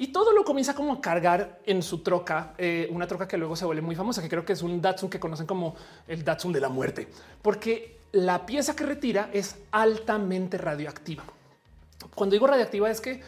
y 0.01 0.09
todo 0.09 0.33
lo 0.33 0.45
comienza 0.45 0.75
como 0.77 0.93
a 0.93 1.01
cargar 1.01 1.59
en 1.66 1.83
su 1.83 2.05
troca, 2.05 2.55
eh, 2.57 2.89
una 2.93 3.09
troca 3.09 3.27
que 3.27 3.37
luego 3.37 3.57
se 3.57 3.64
vuelve 3.64 3.83
muy 3.83 3.97
famosa, 3.97 4.23
que 4.23 4.29
creo 4.29 4.45
que 4.45 4.53
es 4.53 4.62
un 4.62 4.81
Datsun 4.81 5.11
que 5.11 5.19
conocen 5.19 5.45
como 5.45 5.75
el 6.07 6.25
Datsun 6.25 6.53
de 6.53 6.61
la 6.61 6.69
muerte, 6.69 7.09
porque 7.43 7.99
la 8.12 8.47
pieza 8.47 8.77
que 8.77 8.87
retira 8.87 9.29
es 9.33 9.57
altamente 9.73 10.57
radioactiva. 10.57 11.25
Cuando 12.14 12.35
digo 12.35 12.47
radioactiva 12.47 12.89
es 12.89 13.01
que 13.01 13.21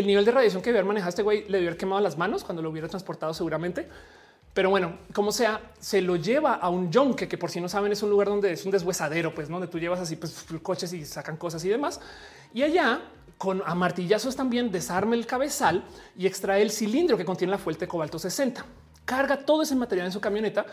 el 0.00 0.06
nivel 0.06 0.24
de 0.24 0.32
radiación 0.32 0.62
que 0.62 0.70
debe 0.70 0.80
haber 0.80 0.88
manejado 0.88 1.10
este 1.10 1.22
güey 1.22 1.48
le 1.48 1.58
haber 1.58 1.76
quemado 1.76 2.00
las 2.00 2.18
manos 2.18 2.44
cuando 2.44 2.62
lo 2.62 2.70
hubiera 2.70 2.88
transportado 2.88 3.32
seguramente. 3.32 3.88
Pero 4.52 4.68
bueno, 4.68 4.98
como 5.12 5.30
sea, 5.30 5.60
se 5.78 6.02
lo 6.02 6.16
lleva 6.16 6.54
a 6.54 6.68
un 6.68 6.90
yonque, 6.90 7.28
que 7.28 7.38
por 7.38 7.50
si 7.50 7.60
no 7.60 7.68
saben 7.68 7.92
es 7.92 8.02
un 8.02 8.10
lugar 8.10 8.28
donde 8.28 8.52
es 8.52 8.64
un 8.64 8.72
deshuesadero, 8.72 9.32
pues 9.32 9.48
donde 9.48 9.68
tú 9.68 9.78
llevas 9.78 10.00
así 10.00 10.16
pues, 10.16 10.44
coches 10.60 10.92
y 10.92 11.04
sacan 11.04 11.36
cosas 11.36 11.64
y 11.64 11.68
demás. 11.68 12.00
Y 12.52 12.62
allá 12.62 13.00
con 13.38 13.62
amartillazos 13.64 14.34
también 14.34 14.72
desarma 14.72 15.14
el 15.14 15.26
cabezal 15.26 15.84
y 16.16 16.26
extrae 16.26 16.62
el 16.62 16.70
cilindro 16.70 17.16
que 17.16 17.24
contiene 17.24 17.52
la 17.52 17.58
fuente 17.58 17.86
de 17.86 17.88
cobalto 17.88 18.18
60. 18.18 18.64
Carga 19.04 19.46
todo 19.46 19.62
ese 19.62 19.76
material 19.76 20.06
en 20.06 20.12
su 20.12 20.20
camioneta, 20.20 20.66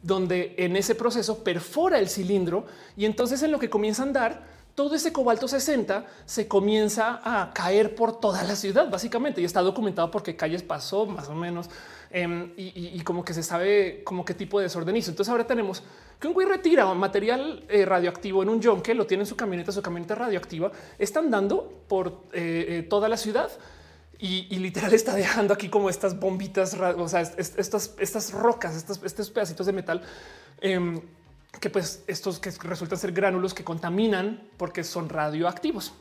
donde 0.00 0.54
en 0.56 0.76
ese 0.76 0.94
proceso 0.94 1.42
perfora 1.42 1.98
el 1.98 2.08
cilindro 2.08 2.66
y 2.96 3.04
entonces 3.04 3.42
en 3.42 3.50
lo 3.50 3.58
que 3.58 3.68
comienza 3.68 4.02
a 4.02 4.06
andar, 4.06 4.46
todo 4.74 4.94
ese 4.94 5.12
cobalto 5.12 5.46
60 5.46 6.04
se 6.26 6.48
comienza 6.48 7.20
a 7.22 7.52
caer 7.52 7.94
por 7.94 8.18
toda 8.18 8.42
la 8.42 8.56
ciudad, 8.56 8.90
básicamente, 8.90 9.40
y 9.40 9.44
está 9.44 9.62
documentado 9.62 10.10
porque 10.10 10.36
calles 10.36 10.62
pasó 10.62 11.06
más 11.06 11.28
o 11.28 11.34
menos 11.34 11.68
Em, 12.16 12.52
y, 12.56 13.00
como 13.00 13.24
que 13.24 13.34
se 13.34 13.42
sabe 13.42 14.04
como 14.04 14.24
qué 14.24 14.34
tipo 14.34 14.60
de 14.60 14.66
desorden 14.66 14.96
hizo. 14.96 15.10
Entonces 15.10 15.32
ahora 15.32 15.48
tenemos 15.48 15.82
que 16.20 16.28
un 16.28 16.32
güey 16.32 16.46
retira 16.46 16.86
material 16.94 17.64
eh, 17.68 17.84
radioactivo 17.84 18.44
en 18.44 18.50
un 18.50 18.60
yonque, 18.60 18.94
lo 18.94 19.04
tiene 19.04 19.24
en 19.24 19.26
su 19.26 19.34
camioneta, 19.34 19.72
su 19.72 19.82
camioneta 19.82 20.14
radioactiva, 20.14 20.70
está 20.96 21.18
andando 21.18 21.82
por 21.88 22.22
eh, 22.32 22.66
eh, 22.68 22.86
toda 22.88 23.08
la 23.08 23.16
ciudad 23.16 23.50
y, 24.16 24.42
literal 24.60 24.94
está 24.94 25.16
dejando 25.16 25.52
aquí 25.54 25.68
como 25.68 25.90
estas 25.90 26.20
bombitas, 26.20 26.74
o 26.74 27.08
sea, 27.08 27.22
estas, 27.22 27.96
estas 27.98 28.32
rocas, 28.32 28.76
estos, 28.76 29.02
estos 29.02 29.30
pedacitos 29.30 29.66
de 29.66 29.72
metal 29.72 30.00
em, 30.60 31.00
que 31.60 31.70
pues 31.70 32.04
estos 32.06 32.38
que 32.38 32.50
resultan 32.50 32.98
ser 32.98 33.12
gránulos 33.12 33.54
que 33.54 33.64
contaminan 33.64 34.48
porque 34.56 34.84
son 34.84 35.08
radioactivos. 35.08 35.92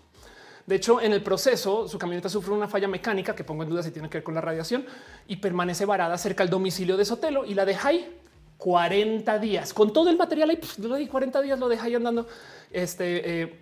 De 0.66 0.76
hecho, 0.76 1.02
en 1.02 1.12
el 1.12 1.22
proceso, 1.22 1.88
su 1.88 1.98
camioneta 1.98 2.30
sufre 2.30 2.54
una 2.54 2.68
falla 2.68 2.88
mecánica 2.88 3.36
que 3.36 3.44
pongo 3.44 3.64
en 3.64 3.70
duda 3.70 3.84
si 3.84 3.92
tiene 3.92 4.10
que 4.10 4.20
ver 4.20 4.24
con 4.24 4.34
la 4.34 4.42
radiación 4.42 4.86
y 5.28 5.36
permanece 5.38 5.86
varada 5.86 6.18
cerca 6.18 6.44
al 6.44 6.50
domicilio 6.50 6.96
de 6.96 7.04
Sotelo 7.04 7.46
y 7.46 7.54
la 7.54 7.66
deja 7.66 7.90
ahí 7.90 8.18
40 8.58 9.40
días 9.40 9.74
con 9.74 9.92
todo 9.92 10.10
el 10.10 10.18
material 10.18 10.52
ahí. 10.52 10.58
Pues, 10.58 10.78
40 11.10 11.42
días 11.42 11.60
lo 11.60 11.68
deja 11.68 11.86
ahí 11.86 11.96
andando. 11.96 12.28
Este 12.72 13.42
eh, 13.42 13.60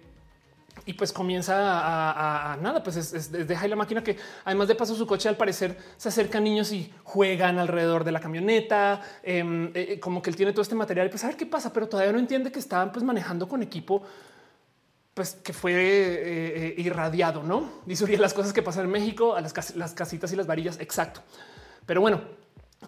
y 0.85 0.93
pues 0.93 1.11
comienza 1.11 1.53
a, 1.55 2.57
nada, 2.57 2.81
pues 2.83 2.95
es, 2.95 3.31
deja 3.31 3.63
ahí 3.63 3.69
la 3.69 3.75
máquina 3.75 4.03
que 4.03 4.17
además 4.45 4.67
de 4.67 4.75
paso 4.75 4.95
su 4.95 5.05
coche 5.05 5.29
al 5.29 5.37
parecer 5.37 5.77
se 5.97 6.09
acercan 6.09 6.43
niños 6.43 6.71
y 6.71 6.91
juegan 7.03 7.59
alrededor 7.59 8.03
de 8.03 8.11
la 8.11 8.19
camioneta, 8.19 9.01
em, 9.23 9.71
eh, 9.73 9.99
como 9.99 10.21
que 10.21 10.29
él 10.29 10.35
tiene 10.35 10.51
todo 10.51 10.61
este 10.61 10.75
material, 10.75 11.09
pues 11.09 11.23
a 11.23 11.27
ver 11.27 11.37
qué 11.37 11.45
pasa, 11.45 11.71
pero 11.71 11.87
todavía 11.87 12.11
no 12.11 12.19
entiende 12.19 12.51
que 12.51 12.59
estaban 12.59 12.91
pues 12.91 13.03
manejando 13.03 13.47
con 13.47 13.61
equipo 13.61 14.03
pues 15.13 15.33
que 15.35 15.53
fue 15.53 15.73
eh, 15.73 16.67
eh, 16.67 16.75
irradiado, 16.77 17.43
no? 17.43 17.81
Dice 17.85 18.17
las 18.17 18.33
cosas 18.33 18.53
que 18.53 18.61
pasan 18.61 18.85
en 18.85 18.91
México, 18.91 19.35
a 19.35 19.41
las, 19.41 19.53
casitas 19.53 20.31
y 20.31 20.35
las 20.35 20.47
varillas. 20.47 20.79
Exacto. 20.79 21.21
Pero 21.85 22.01
bueno, 22.01 22.21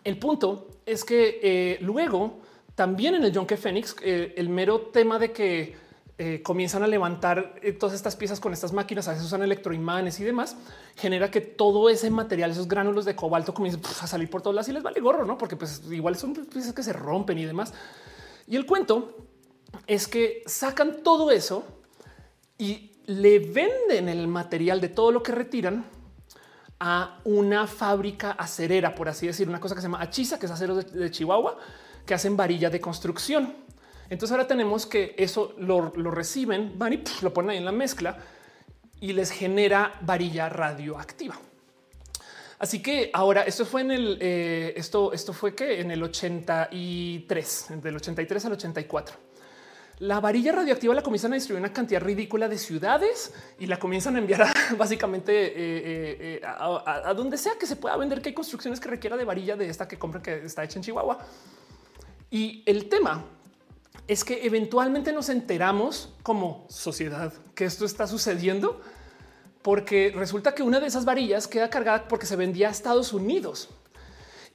el 0.03 0.17
punto 0.17 0.69
es 0.85 1.03
que 1.03 1.39
eh, 1.43 1.77
luego 1.81 2.39
también 2.75 3.15
en 3.15 3.23
el 3.23 3.31
Yonke 3.31 3.57
Fénix, 3.57 3.95
el 4.01 4.49
mero 4.49 4.81
tema 4.81 5.19
de 5.19 5.31
que 5.31 5.75
comienzan 6.43 6.83
a 6.83 6.87
levantar 6.87 7.55
todas 7.79 7.95
estas 7.95 8.15
piezas 8.15 8.39
con 8.39 8.53
estas 8.53 8.71
máquinas, 8.71 9.07
a 9.07 9.11
veces 9.11 9.25
usan 9.25 9.41
electroimanes 9.41 10.19
y 10.19 10.23
demás, 10.23 10.55
genera 10.95 11.31
que 11.31 11.41
todo 11.41 11.89
ese 11.89 12.09
material, 12.09 12.51
esos 12.51 12.67
gránulos 12.67 13.05
de 13.05 13.15
cobalto 13.15 13.53
comiencen 13.53 13.81
a 14.01 14.07
salir 14.07 14.29
por 14.29 14.41
todas 14.41 14.55
las 14.55 14.69
y 14.69 14.73
les 14.73 14.83
vale 14.83 15.01
gorro, 15.01 15.25
no? 15.25 15.37
Porque 15.37 15.55
pues 15.55 15.81
igual 15.91 16.15
son 16.15 16.33
piezas 16.33 16.73
que 16.73 16.83
se 16.83 16.93
rompen 16.93 17.37
y 17.39 17.45
demás. 17.45 17.73
Y 18.47 18.55
el 18.55 18.65
cuento 18.65 19.27
es 19.87 20.07
que 20.07 20.43
sacan 20.45 21.03
todo 21.03 21.31
eso 21.31 21.63
y 22.57 22.91
le 23.05 23.39
venden 23.39 24.07
el 24.07 24.27
material 24.27 24.79
de 24.79 24.89
todo 24.89 25.11
lo 25.11 25.23
que 25.23 25.31
retiran 25.31 25.85
a 26.79 27.19
una 27.23 27.67
fábrica 27.67 28.31
acerera, 28.31 28.93
por 28.93 29.07
así 29.09 29.27
decir, 29.27 29.47
una 29.47 29.59
cosa 29.59 29.75
que 29.75 29.81
se 29.81 29.87
llama 29.87 30.01
Achiza, 30.01 30.39
que 30.39 30.45
es 30.47 30.51
acero 30.51 30.75
de, 30.75 31.11
Chihuahua, 31.11 31.57
que 32.05 32.13
hacen 32.13 32.35
varilla 32.35 32.69
de 32.69 32.81
construcción. 32.81 33.55
Entonces 34.13 34.31
ahora 34.31 34.47
tenemos 34.47 34.85
que 34.85 35.15
eso 35.17 35.53
lo, 35.57 35.89
reciben, 35.89 36.77
van 36.77 36.93
y 36.93 37.03
lo 37.21 37.33
ponen 37.33 37.51
ahí 37.51 37.57
en 37.57 37.65
la 37.65 37.71
mezcla 37.71 38.17
y 39.01 39.13
les 39.13 39.31
genera 39.31 39.99
varilla 40.01 40.47
radioactiva. 40.49 41.37
Así 42.59 42.81
que 42.81 43.09
ahora 43.13 43.41
esto 43.41 43.65
fue 43.65 43.81
en 43.81 43.91
el 43.91 44.17
eh, 44.21 44.73
esto, 44.77 45.11
esto 45.11 45.33
fue 45.33 45.53
que 45.53 45.81
en 45.81 45.91
el 45.91 46.01
83, 46.01 47.81
del 47.81 47.95
83 47.97 48.45
al 48.45 48.53
84 48.53 49.33
la 49.99 50.19
varilla 50.19 50.51
radioactiva 50.51 50.93
la 50.93 51.01
comienzan 51.01 51.33
a 51.33 51.35
distribuir 51.35 51.61
una 51.61 51.71
cantidad 51.71 52.01
ridícula 52.01 52.49
de 52.49 52.57
ciudades 52.57 53.33
y 53.59 53.67
la 53.67 53.77
comienzan 53.77 54.15
a 54.15 54.19
enviar 54.19 54.51
básicamente 54.77 55.31
eh, 55.31 55.53
eh, 55.55 56.17
eh, 56.19 56.41
a, 56.43 57.13
donde 57.15 57.37
sea 57.37 57.53
que 57.59 57.65
se 57.65 57.75
pueda 57.75 57.95
vender, 57.95 58.21
que 58.21 58.29
hay 58.29 58.35
construcciones 58.35 58.79
que 58.79 58.89
requiera 58.89 59.15
de 59.15 59.23
varilla 59.23 59.55
de 59.55 59.69
esta 59.69 59.87
que 59.87 59.97
compran 59.97 60.23
que 60.23 60.45
está 60.45 60.63
hecha 60.63 60.79
en 60.79 60.83
Chihuahua. 60.83 61.19
Y 62.31 62.63
el 62.65 62.89
tema 62.89 63.23
es 64.07 64.23
que 64.23 64.45
eventualmente 64.45 65.13
nos 65.13 65.29
enteramos 65.29 66.13
como 66.23 66.65
sociedad 66.69 67.33
que 67.55 67.65
esto 67.65 67.85
está 67.85 68.07
sucediendo 68.07 68.81
porque 69.61 70.11
resulta 70.13 70.53
que 70.53 70.63
una 70.63 70.79
de 70.79 70.87
esas 70.87 71.05
varillas 71.05 71.47
queda 71.47 71.69
cargada 71.69 72.07
porque 72.07 72.25
se 72.25 72.35
vendía 72.35 72.67
a 72.67 72.71
Estados 72.71 73.13
Unidos. 73.13 73.69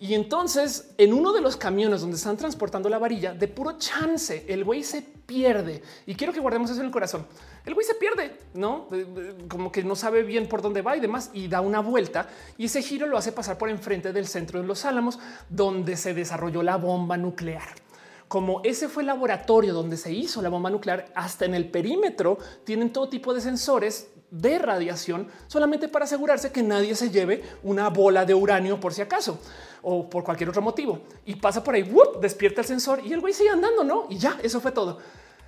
Y 0.01 0.15
entonces 0.15 0.91
en 0.97 1.13
uno 1.13 1.33
de 1.33 1.41
los 1.41 1.57
camiones 1.57 2.03
donde 2.03 2.17
están 2.17 2.37
transportando 2.37 2.89
la 2.89 2.99
varilla, 2.99 3.33
de 3.33 3.49
puro 3.49 3.79
chance, 3.79 4.45
el 4.47 4.65
güey 4.65 4.85
se 4.85 5.03
pierde. 5.03 5.83
Y 6.07 6.15
quiero 6.15 6.33
que 6.33 6.41
guardemos 6.41 6.71
eso 6.71 6.81
en 6.81 6.87
el 6.87 6.93
corazón. 6.93 7.27
El 7.65 7.75
güey 7.75 7.85
se 7.85 7.95
pierde, 7.95 8.39
no 8.55 8.89
como 9.49 9.73
que 9.73 9.83
no 9.83 9.97
sabe 9.97 10.23
bien 10.23 10.47
por 10.47 10.63
dónde 10.63 10.83
va 10.83 10.97
y 10.97 11.01
demás, 11.01 11.31
y 11.33 11.49
da 11.49 11.63
una 11.63 11.81
vuelta. 11.81 12.29
Y 12.59 12.67
ese 12.67 12.83
giro 12.83 13.07
lo 13.07 13.19
hace 13.19 13.33
pasar 13.33 13.59
por 13.59 13.71
enfrente 13.71 14.13
del 14.13 14.29
centro 14.29 14.61
de 14.61 14.67
los 14.69 14.85
Álamos, 14.85 15.19
donde 15.49 15.97
se 15.97 16.15
desarrolló 16.15 16.63
la 16.63 16.77
bomba 16.77 17.17
nuclear 17.17 17.88
como 18.29 18.61
ese 18.63 18.89
fue 18.89 19.03
el 19.03 19.09
laboratorio 19.09 19.73
donde 19.73 19.97
se 19.97 20.13
hizo 20.13 20.43
la 20.43 20.51
bomba 20.51 20.71
nuclear, 20.71 21.11
hasta 21.15 21.47
en 21.47 21.55
el 21.55 21.71
perímetro 21.71 22.39
tienen 22.65 22.93
todo 22.93 23.09
tipo 23.09 23.35
de 23.35 23.41
sensores 23.41 24.11
de 24.31 24.59
radiación 24.59 25.29
solamente 25.47 25.89
para 25.89 26.05
asegurarse 26.05 26.53
que 26.53 26.63
nadie 26.63 26.95
se 26.95 27.11
lleve 27.11 27.43
una 27.63 27.89
bola 27.89 28.27
de 28.27 28.35
uranio 28.35 28.79
por 28.79 28.93
si 28.93 29.01
acaso 29.01 29.41
o 29.83 30.09
por 30.11 30.25
cualquier 30.25 30.51
otro 30.51 30.61
motivo 30.61 31.01
y 31.25 31.37
pasa 31.37 31.65
por 31.65 31.75
ahí, 31.75 31.91
despierta 32.21 32.61
el 32.61 32.67
sensor 32.67 33.01
y 33.05 33.13
el 33.13 33.21
güey 33.21 33.33
sigue 33.33 33.51
andando, 33.51 33.85
no? 33.85 34.07
Y 34.11 34.19
ya 34.19 34.39
eso 34.43 34.61
fue 34.61 34.73
todo. 34.73 34.99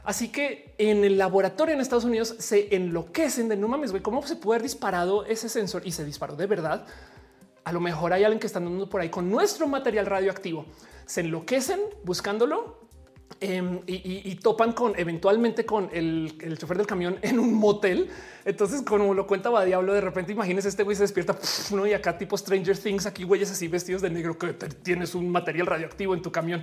Así 0.02 0.28
que 0.28 0.74
en 0.78 1.04
el 1.04 1.18
laboratorio 1.18 1.74
en 1.74 1.80
Estados 1.80 2.04
Unidos 2.04 2.34
se 2.38 2.74
enloquecen 2.74 3.48
de 3.48 3.56
no 3.56 3.68
mames, 3.68 3.90
güey, 3.90 4.02
cómo 4.02 4.26
se 4.26 4.36
puede 4.36 4.56
haber 4.56 4.62
disparado 4.62 5.26
ese 5.26 5.50
sensor 5.50 5.82
y 5.84 5.92
se 5.92 6.04
disparó 6.04 6.36
de 6.36 6.46
verdad. 6.46 6.86
A 7.64 7.72
lo 7.72 7.80
mejor 7.80 8.14
hay 8.14 8.24
alguien 8.24 8.40
que 8.40 8.46
está 8.46 8.58
andando 8.58 8.88
por 8.88 9.02
ahí 9.02 9.10
con 9.10 9.30
nuestro 9.30 9.68
material 9.68 10.06
radioactivo. 10.06 10.64
Se 11.10 11.22
enloquecen 11.22 11.80
buscándolo 12.04 12.80
Em, 13.42 13.80
y, 13.86 14.34
topan 14.34 14.72
con 14.72 14.92
eventualmente 14.98 15.64
con 15.64 15.88
el, 15.94 16.58
chofer 16.58 16.76
del 16.76 16.86
camión 16.86 17.18
en 17.22 17.38
un 17.38 17.54
motel. 17.54 18.10
Entonces, 18.44 18.82
como 18.82 19.14
lo 19.14 19.26
cuenta 19.26 19.48
va 19.48 19.64
Diablo, 19.64 19.94
de 19.94 20.02
repente 20.02 20.32
imagínese 20.32 20.68
este 20.68 20.82
güey 20.82 20.94
se 20.94 21.04
despierta 21.04 21.38
y 21.88 21.92
acá 21.94 22.18
tipo 22.18 22.36
Stranger 22.36 22.76
Things, 22.76 23.06
aquí 23.06 23.24
güeyes 23.24 23.50
así 23.50 23.66
vestidos 23.66 24.02
de 24.02 24.10
negro 24.10 24.36
que 24.36 24.52
tienes 24.52 25.14
un 25.14 25.30
material 25.30 25.66
radioactivo 25.66 26.12
en 26.12 26.20
tu 26.20 26.30
camión. 26.30 26.62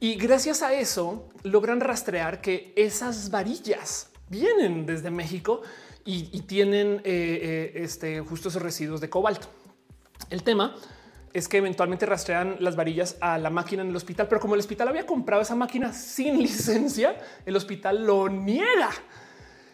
Y 0.00 0.16
gracias 0.16 0.60
a 0.60 0.74
eso 0.74 1.30
logran 1.44 1.80
rastrear 1.80 2.42
que 2.42 2.74
esas 2.76 3.30
varillas 3.30 4.10
vienen 4.28 4.84
desde 4.84 5.10
México 5.10 5.62
y, 6.04 6.42
tienen 6.42 6.96
eh, 6.96 7.02
eh, 7.04 7.72
este, 7.76 8.20
justo 8.20 8.50
esos 8.50 8.60
residuos 8.60 9.00
de 9.00 9.08
cobalto. 9.08 9.46
El 10.28 10.42
tema 10.42 10.76
es 11.34 11.48
que 11.48 11.58
eventualmente 11.58 12.06
rastrean 12.06 12.56
las 12.60 12.76
varillas 12.76 13.16
a 13.20 13.36
la 13.38 13.50
máquina 13.50 13.82
en 13.82 13.90
el 13.90 13.96
hospital, 13.96 14.28
pero 14.28 14.40
como 14.40 14.54
el 14.54 14.60
hospital 14.60 14.88
había 14.88 15.04
comprado 15.04 15.42
esa 15.42 15.56
máquina 15.56 15.92
sin 15.92 16.38
licencia, 16.42 17.16
el 17.44 17.56
hospital 17.56 18.06
lo 18.06 18.28
niega. 18.28 18.90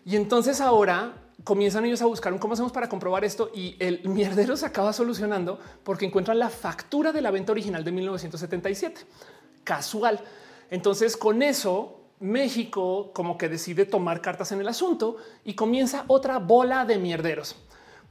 Y 0.06 0.16
entonces 0.16 0.62
ahora 0.62 1.12
comienzan 1.44 1.84
ellos 1.84 2.00
a 2.00 2.06
buscar 2.06 2.36
cómo 2.38 2.54
hacemos 2.54 2.72
para 2.72 2.88
comprobar 2.88 3.24
esto 3.24 3.50
y 3.54 3.76
el 3.78 4.00
mierdero 4.08 4.56
se 4.56 4.64
acaba 4.64 4.92
solucionando 4.94 5.60
porque 5.84 6.06
encuentran 6.06 6.38
la 6.38 6.48
factura 6.48 7.12
de 7.12 7.20
la 7.20 7.30
venta 7.30 7.52
original 7.52 7.84
de 7.84 7.92
1977. 7.92 9.02
Casual. 9.62 10.20
Entonces 10.70 11.16
con 11.18 11.42
eso 11.42 12.00
México 12.20 13.12
como 13.12 13.36
que 13.36 13.50
decide 13.50 13.84
tomar 13.84 14.22
cartas 14.22 14.50
en 14.52 14.60
el 14.60 14.68
asunto 14.68 15.18
y 15.44 15.54
comienza 15.54 16.04
otra 16.06 16.38
bola 16.38 16.86
de 16.86 16.98
mierderos. 16.98 17.56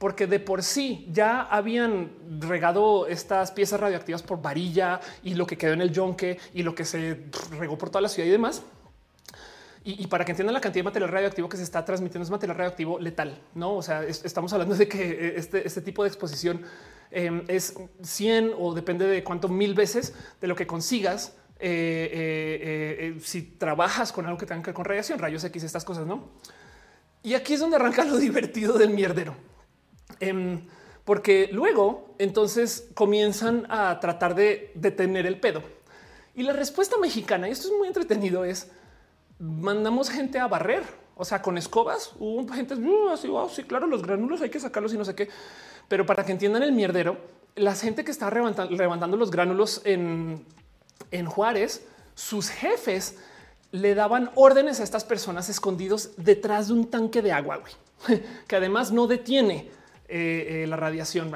Porque 0.00 0.26
de 0.26 0.40
por 0.40 0.64
sí 0.64 1.06
ya 1.12 1.42
habían 1.42 2.10
regado 2.40 3.06
estas 3.06 3.52
piezas 3.52 3.78
radioactivas 3.78 4.24
por 4.24 4.42
varilla 4.42 5.00
y 5.22 5.34
lo 5.34 5.46
que 5.46 5.56
quedó 5.56 5.74
en 5.74 5.82
el 5.82 5.92
yonque 5.92 6.40
y 6.52 6.64
lo 6.64 6.74
que 6.74 6.84
se 6.84 7.26
regó 7.56 7.78
por 7.78 7.90
toda 7.90 8.00
la 8.00 8.08
ciudad 8.08 8.26
y 8.26 8.32
demás 8.32 8.64
y, 9.82 10.06
para 10.08 10.26
que 10.26 10.32
entiendan 10.32 10.52
la 10.52 10.60
cantidad 10.60 10.80
de 10.80 10.84
material 10.90 11.10
radioactivo 11.10 11.48
que 11.48 11.56
se 11.56 11.62
está 11.62 11.82
transmitiendo 11.84 12.24
es 12.24 12.30
material 12.30 12.58
radioactivo 12.58 12.98
letal, 12.98 13.40
no? 13.54 13.76
O 13.76 13.82
sea, 13.82 14.04
estamos 14.04 14.52
hablando 14.52 14.74
de 14.74 14.86
que 14.86 15.10
eh, 15.10 15.34
este, 15.36 15.66
este, 15.66 15.80
tipo 15.80 16.02
de 16.02 16.08
exposición 16.08 16.60
em, 17.10 17.44
es 17.48 17.74
100 18.02 18.52
o 18.58 18.74
depende 18.74 19.06
de 19.06 19.24
cuánto 19.24 19.48
mil 19.48 19.72
veces 19.72 20.14
de 20.40 20.48
lo 20.48 20.54
que 20.54 20.66
consigas. 20.66 21.34
Eh, 21.58 23.10
eh, 23.14 23.20
si 23.22 23.42
trabajas 23.42 24.12
con 24.12 24.26
algo 24.26 24.36
que 24.36 24.46
tenga 24.46 24.62
que 24.62 24.66
ver 24.66 24.74
con 24.74 24.84
radiación, 24.84 25.18
rayos 25.18 25.44
X, 25.44 25.62
estas 25.62 25.84
cosas, 25.84 26.06
no? 26.06 26.28
Y 27.22 27.32
aquí 27.32 27.54
es 27.54 27.60
donde 27.60 27.76
arranca 27.76 28.04
lo 28.04 28.16
divertido 28.18 28.76
del 28.76 28.90
mierdero, 28.90 29.34
em, 30.18 30.66
porque 31.04 31.48
luego 31.52 32.14
entonces 32.18 32.88
comienzan 32.94 33.66
a 33.70 33.98
tratar 34.00 34.34
de 34.34 34.72
detener 34.74 35.26
el 35.26 35.40
pedo. 35.40 35.62
Y 36.34 36.42
la 36.42 36.52
respuesta 36.52 36.96
mexicana, 36.98 37.48
y 37.48 37.52
esto 37.52 37.68
es 37.68 37.74
muy 37.76 37.88
entretenido, 37.88 38.44
es 38.44 38.70
mandamos 39.38 40.10
gente 40.10 40.38
a 40.38 40.46
barrer, 40.46 40.84
o 41.16 41.24
sea, 41.24 41.42
con 41.42 41.58
escobas. 41.58 42.12
Hubo 42.18 42.46
gente 42.52 42.74
uh, 42.74 43.10
así, 43.10 43.28
wow, 43.28 43.48
sí, 43.48 43.64
claro, 43.64 43.86
los 43.86 44.02
granulos 44.02 44.40
hay 44.42 44.50
que 44.50 44.60
sacarlos 44.60 44.94
y 44.94 44.98
no 44.98 45.04
sé 45.04 45.14
qué. 45.14 45.28
Pero 45.88 46.06
para 46.06 46.24
que 46.24 46.32
entiendan 46.32 46.62
el 46.62 46.72
mierdero, 46.72 47.18
la 47.56 47.74
gente 47.74 48.04
que 48.04 48.10
está 48.10 48.30
levantando, 48.30 49.16
los 49.16 49.30
gránulos 49.30 49.82
en, 49.84 50.44
en 51.10 51.26
Juárez, 51.26 51.86
sus 52.14 52.48
jefes 52.50 53.18
le 53.72 53.94
daban 53.94 54.30
órdenes 54.34 54.80
a 54.80 54.84
estas 54.84 55.04
personas 55.04 55.48
escondidos 55.48 56.12
detrás 56.16 56.68
de 56.68 56.74
un 56.74 56.90
tanque 56.90 57.22
de 57.22 57.32
agua, 57.32 57.60
que 58.46 58.56
además 58.56 58.92
no 58.92 59.06
detiene 59.06 59.70
eh, 60.10 60.64
eh, 60.64 60.66
la 60.66 60.76
radiación. 60.76 61.30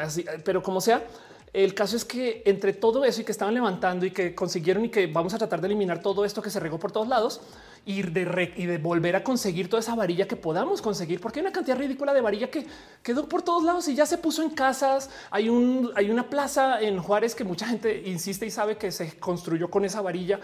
Pero 0.44 0.62
como 0.62 0.80
sea, 0.80 1.04
el 1.52 1.72
caso 1.72 1.96
es 1.96 2.04
que 2.04 2.42
entre 2.44 2.72
todo 2.72 3.04
eso 3.04 3.20
y 3.20 3.24
que 3.24 3.32
estaban 3.32 3.54
levantando 3.54 4.04
y 4.04 4.10
que 4.10 4.34
consiguieron 4.34 4.84
y 4.84 4.88
que 4.88 5.06
vamos 5.06 5.34
a 5.34 5.38
tratar 5.38 5.60
de 5.60 5.68
eliminar 5.68 6.02
todo 6.02 6.24
esto 6.24 6.42
que 6.42 6.50
se 6.50 6.58
regó 6.58 6.78
por 6.78 6.90
todos 6.90 7.06
lados, 7.06 7.40
y 7.86 8.02
de, 8.02 8.52
y 8.56 8.66
de 8.66 8.78
volver 8.78 9.14
a 9.14 9.22
conseguir 9.22 9.68
toda 9.68 9.80
esa 9.80 9.94
varilla 9.94 10.26
que 10.26 10.36
podamos 10.36 10.80
conseguir, 10.80 11.20
porque 11.20 11.40
hay 11.40 11.46
una 11.46 11.52
cantidad 11.52 11.76
ridícula 11.76 12.14
de 12.14 12.20
varilla 12.20 12.50
que 12.50 12.66
quedó 13.02 13.28
por 13.28 13.42
todos 13.42 13.62
lados 13.62 13.86
y 13.88 13.94
ya 13.94 14.06
se 14.06 14.18
puso 14.18 14.42
en 14.42 14.50
casas. 14.50 15.10
Hay 15.30 15.48
un, 15.48 15.92
hay 15.94 16.10
una 16.10 16.28
plaza 16.28 16.80
en 16.80 16.98
Juárez 16.98 17.34
que 17.34 17.44
mucha 17.44 17.66
gente 17.66 18.02
insiste 18.06 18.46
y 18.46 18.50
sabe 18.50 18.76
que 18.76 18.90
se 18.90 19.18
construyó 19.18 19.70
con 19.70 19.84
esa 19.84 20.00
varilla. 20.00 20.40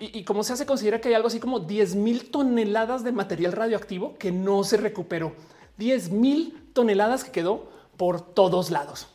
Y, 0.00 0.18
y 0.18 0.24
como 0.24 0.42
se 0.42 0.52
hace, 0.52 0.66
considera 0.66 1.00
que 1.00 1.08
hay 1.08 1.14
algo 1.14 1.28
así 1.28 1.38
como 1.38 1.60
10 1.60 1.94
mil 1.94 2.30
toneladas 2.30 3.04
de 3.04 3.12
material 3.12 3.52
radioactivo 3.52 4.18
que 4.18 4.32
no 4.32 4.64
se 4.64 4.76
recuperó. 4.76 5.32
10 5.78 6.10
mil 6.10 6.70
toneladas 6.72 7.24
que 7.24 7.30
quedó 7.30 7.68
por 7.96 8.20
todos 8.20 8.70
lados 8.70 9.08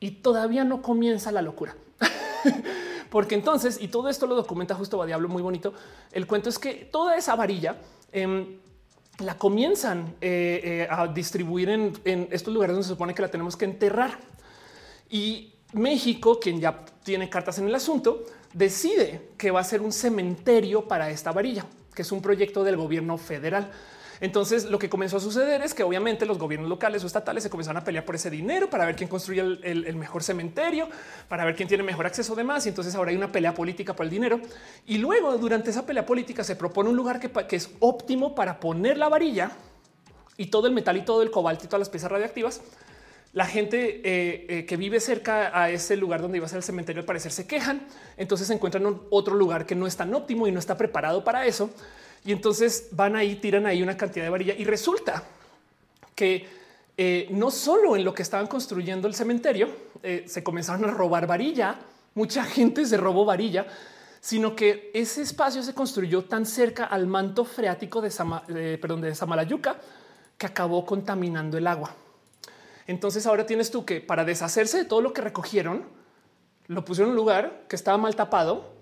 y 0.00 0.10
todavía 0.10 0.64
no 0.64 0.82
comienza 0.82 1.32
la 1.32 1.42
locura. 1.42 1.76
Porque 3.10 3.34
entonces, 3.34 3.78
y 3.80 3.88
todo 3.88 4.08
esto 4.08 4.26
lo 4.26 4.34
documenta 4.34 4.74
justo 4.74 5.00
a 5.00 5.06
Diablo 5.06 5.28
muy 5.28 5.42
bonito, 5.42 5.72
el 6.12 6.26
cuento 6.26 6.48
es 6.48 6.58
que 6.58 6.74
toda 6.90 7.16
esa 7.16 7.36
varilla 7.36 7.76
em, 8.12 8.58
la 9.18 9.38
comienzan 9.38 10.16
eh, 10.20 10.60
eh, 10.62 10.88
a 10.90 11.06
distribuir 11.06 11.70
en, 11.70 12.28
estos 12.30 12.52
lugares 12.52 12.74
donde 12.74 12.84
se 12.84 12.92
supone 12.92 13.14
que 13.14 13.22
la 13.22 13.30
tenemos 13.30 13.56
que 13.56 13.64
enterrar. 13.64 14.18
Y 15.08 15.54
México, 15.72 16.40
quien 16.40 16.60
ya 16.60 16.84
tiene 17.04 17.30
cartas 17.30 17.58
en 17.58 17.68
el 17.68 17.74
asunto, 17.74 18.24
decide 18.52 19.30
que 19.38 19.50
va 19.50 19.60
a 19.60 19.64
ser 19.64 19.80
un 19.80 19.92
cementerio 19.92 20.88
para 20.88 21.10
esta 21.10 21.32
varilla, 21.32 21.66
que 21.94 22.02
es 22.02 22.12
un 22.12 22.20
proyecto 22.20 22.64
del 22.64 22.76
gobierno 22.76 23.16
federal. 23.16 23.70
Entonces 24.24 24.64
lo 24.64 24.78
que 24.78 24.88
comenzó 24.88 25.18
a 25.18 25.20
suceder 25.20 25.60
es 25.60 25.74
que 25.74 25.82
obviamente 25.82 26.24
los 26.24 26.38
gobiernos 26.38 26.70
locales 26.70 27.04
o 27.04 27.06
estatales 27.06 27.42
se 27.42 27.50
comenzaron 27.50 27.82
a 27.82 27.84
pelear 27.84 28.06
por 28.06 28.14
ese 28.14 28.30
dinero 28.30 28.70
para 28.70 28.86
ver 28.86 28.96
quién 28.96 29.06
construye 29.06 29.42
el, 29.42 29.96
mejor 29.96 30.22
cementerio, 30.22 30.88
para 31.28 31.44
ver 31.44 31.54
quién 31.54 31.68
tiene 31.68 31.82
mejor 31.82 32.06
acceso 32.06 32.34
de 32.34 32.42
más. 32.42 32.64
Y 32.64 32.70
entonces 32.70 32.94
ahora 32.94 33.10
hay 33.10 33.18
una 33.18 33.30
pelea 33.30 33.52
política 33.52 33.94
por 33.94 34.04
el 34.04 34.10
dinero. 34.10 34.40
Y 34.86 34.96
luego 34.96 35.36
durante 35.36 35.68
esa 35.68 35.84
pelea 35.84 36.06
política 36.06 36.42
se 36.42 36.56
propone 36.56 36.88
un 36.88 36.96
lugar 36.96 37.20
que, 37.20 37.54
es 37.54 37.68
óptimo 37.80 38.34
para 38.34 38.60
poner 38.60 38.96
la 38.96 39.10
varilla 39.10 39.50
y 40.38 40.46
todo 40.46 40.68
el 40.68 40.72
metal 40.72 40.96
y 40.96 41.02
todo 41.02 41.20
el 41.20 41.30
cobalto 41.30 41.66
y 41.66 41.68
todas 41.68 41.80
las 41.80 41.90
piezas 41.90 42.10
radioactivas 42.10 42.62
la 43.34 43.46
gente 43.46 44.00
eh, 44.04 44.46
eh, 44.48 44.64
que 44.64 44.76
vive 44.76 45.00
cerca 45.00 45.50
a 45.60 45.68
ese 45.68 45.96
lugar 45.96 46.22
donde 46.22 46.38
iba 46.38 46.46
a 46.46 46.48
ser 46.48 46.58
el 46.58 46.62
cementerio 46.62 47.00
al 47.00 47.06
parecer 47.06 47.32
se 47.32 47.48
quejan, 47.48 47.84
entonces 48.16 48.46
se 48.46 48.54
encuentran 48.54 49.00
otro 49.10 49.34
lugar 49.34 49.66
que 49.66 49.74
no 49.74 49.88
es 49.88 49.96
tan 49.96 50.14
óptimo 50.14 50.46
y 50.46 50.52
no 50.52 50.60
está 50.60 50.78
preparado 50.78 51.24
para 51.24 51.44
eso. 51.44 51.68
Y 52.24 52.32
entonces 52.32 52.88
van 52.92 53.16
ahí, 53.16 53.36
tiran 53.36 53.66
ahí 53.66 53.82
una 53.82 53.96
cantidad 53.96 54.24
de 54.24 54.30
varilla 54.30 54.54
y 54.56 54.64
resulta 54.64 55.22
que 56.14 56.46
eh, 56.96 57.26
no 57.30 57.50
solo 57.50 57.96
en 57.96 58.04
lo 58.04 58.14
que 58.14 58.22
estaban 58.22 58.46
construyendo 58.46 59.08
el 59.08 59.14
cementerio 59.14 59.68
eh, 60.02 60.24
se 60.26 60.42
comenzaron 60.42 60.84
a 60.88 60.92
robar 60.92 61.26
varilla, 61.26 61.76
mucha 62.14 62.44
gente 62.44 62.86
se 62.86 62.96
robó 62.96 63.24
varilla, 63.24 63.66
sino 64.20 64.56
que 64.56 64.90
ese 64.94 65.22
espacio 65.22 65.62
se 65.62 65.74
construyó 65.74 66.24
tan 66.24 66.46
cerca 66.46 66.84
al 66.84 67.06
manto 67.06 67.44
freático 67.44 68.00
de, 68.00 68.78
perdón, 68.78 69.02
de 69.02 69.14
Samalayuca 69.14 69.76
que 70.38 70.46
acabó 70.46 70.86
contaminando 70.86 71.58
el 71.58 71.66
agua. 71.66 71.94
Entonces 72.86 73.26
ahora 73.26 73.44
tienes 73.44 73.70
tú 73.70 73.84
que 73.84 74.00
para 74.00 74.24
deshacerse 74.24 74.78
de 74.78 74.84
todo 74.84 75.02
lo 75.02 75.12
que 75.12 75.20
recogieron, 75.20 75.84
lo 76.68 76.84
pusieron 76.84 77.10
en 77.10 77.12
un 77.12 77.16
lugar 77.16 77.64
que 77.68 77.76
estaba 77.76 77.98
mal 77.98 78.16
tapado 78.16 78.73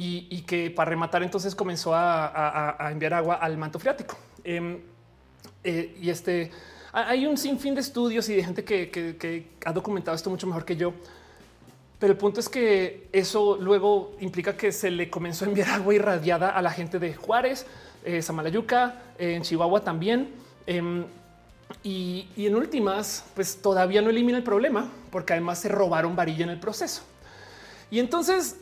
y, 0.00 0.42
que 0.42 0.70
para 0.70 0.90
rematar 0.90 1.24
entonces 1.24 1.56
comenzó 1.56 1.92
a, 1.92 2.88
enviar 2.92 3.14
agua 3.14 3.34
al 3.34 3.58
manto 3.58 3.80
freático. 3.80 4.16
Em, 4.44 4.78
eh, 5.64 5.96
y 6.00 6.08
este 6.08 6.52
hay 6.92 7.26
un 7.26 7.36
sinfín 7.36 7.74
de 7.74 7.80
estudios 7.80 8.28
y 8.28 8.36
de 8.36 8.44
gente 8.44 8.64
que, 8.64 9.48
ha 9.64 9.72
documentado 9.72 10.14
esto 10.14 10.30
mucho 10.30 10.46
mejor 10.46 10.64
que 10.64 10.76
yo. 10.76 10.94
Pero 11.98 12.12
el 12.12 12.18
punto 12.18 12.38
es 12.38 12.48
que 12.48 13.08
eso 13.12 13.58
luego 13.60 14.14
implica 14.20 14.56
que 14.56 14.70
se 14.70 14.90
le 14.90 15.10
comenzó 15.10 15.44
a 15.44 15.48
enviar 15.48 15.68
agua 15.70 15.92
irradiada 15.94 16.50
a 16.50 16.62
la 16.62 16.70
gente 16.70 17.00
de 17.00 17.14
Juárez, 17.14 17.66
eh, 18.04 18.22
Samalayuca, 18.22 19.02
en 19.18 19.42
Chihuahua 19.42 19.80
también. 19.80 20.30
Em, 20.66 21.04
y, 21.82 22.28
en 22.36 22.54
últimas, 22.54 23.24
pues 23.34 23.60
todavía 23.60 24.00
no 24.00 24.10
elimina 24.10 24.38
el 24.38 24.44
problema 24.44 24.88
porque 25.10 25.32
además 25.32 25.58
se 25.58 25.68
robaron 25.68 26.14
varilla 26.14 26.44
en 26.44 26.50
el 26.50 26.60
proceso. 26.60 27.02
Y 27.90 27.98
entonces 27.98 28.58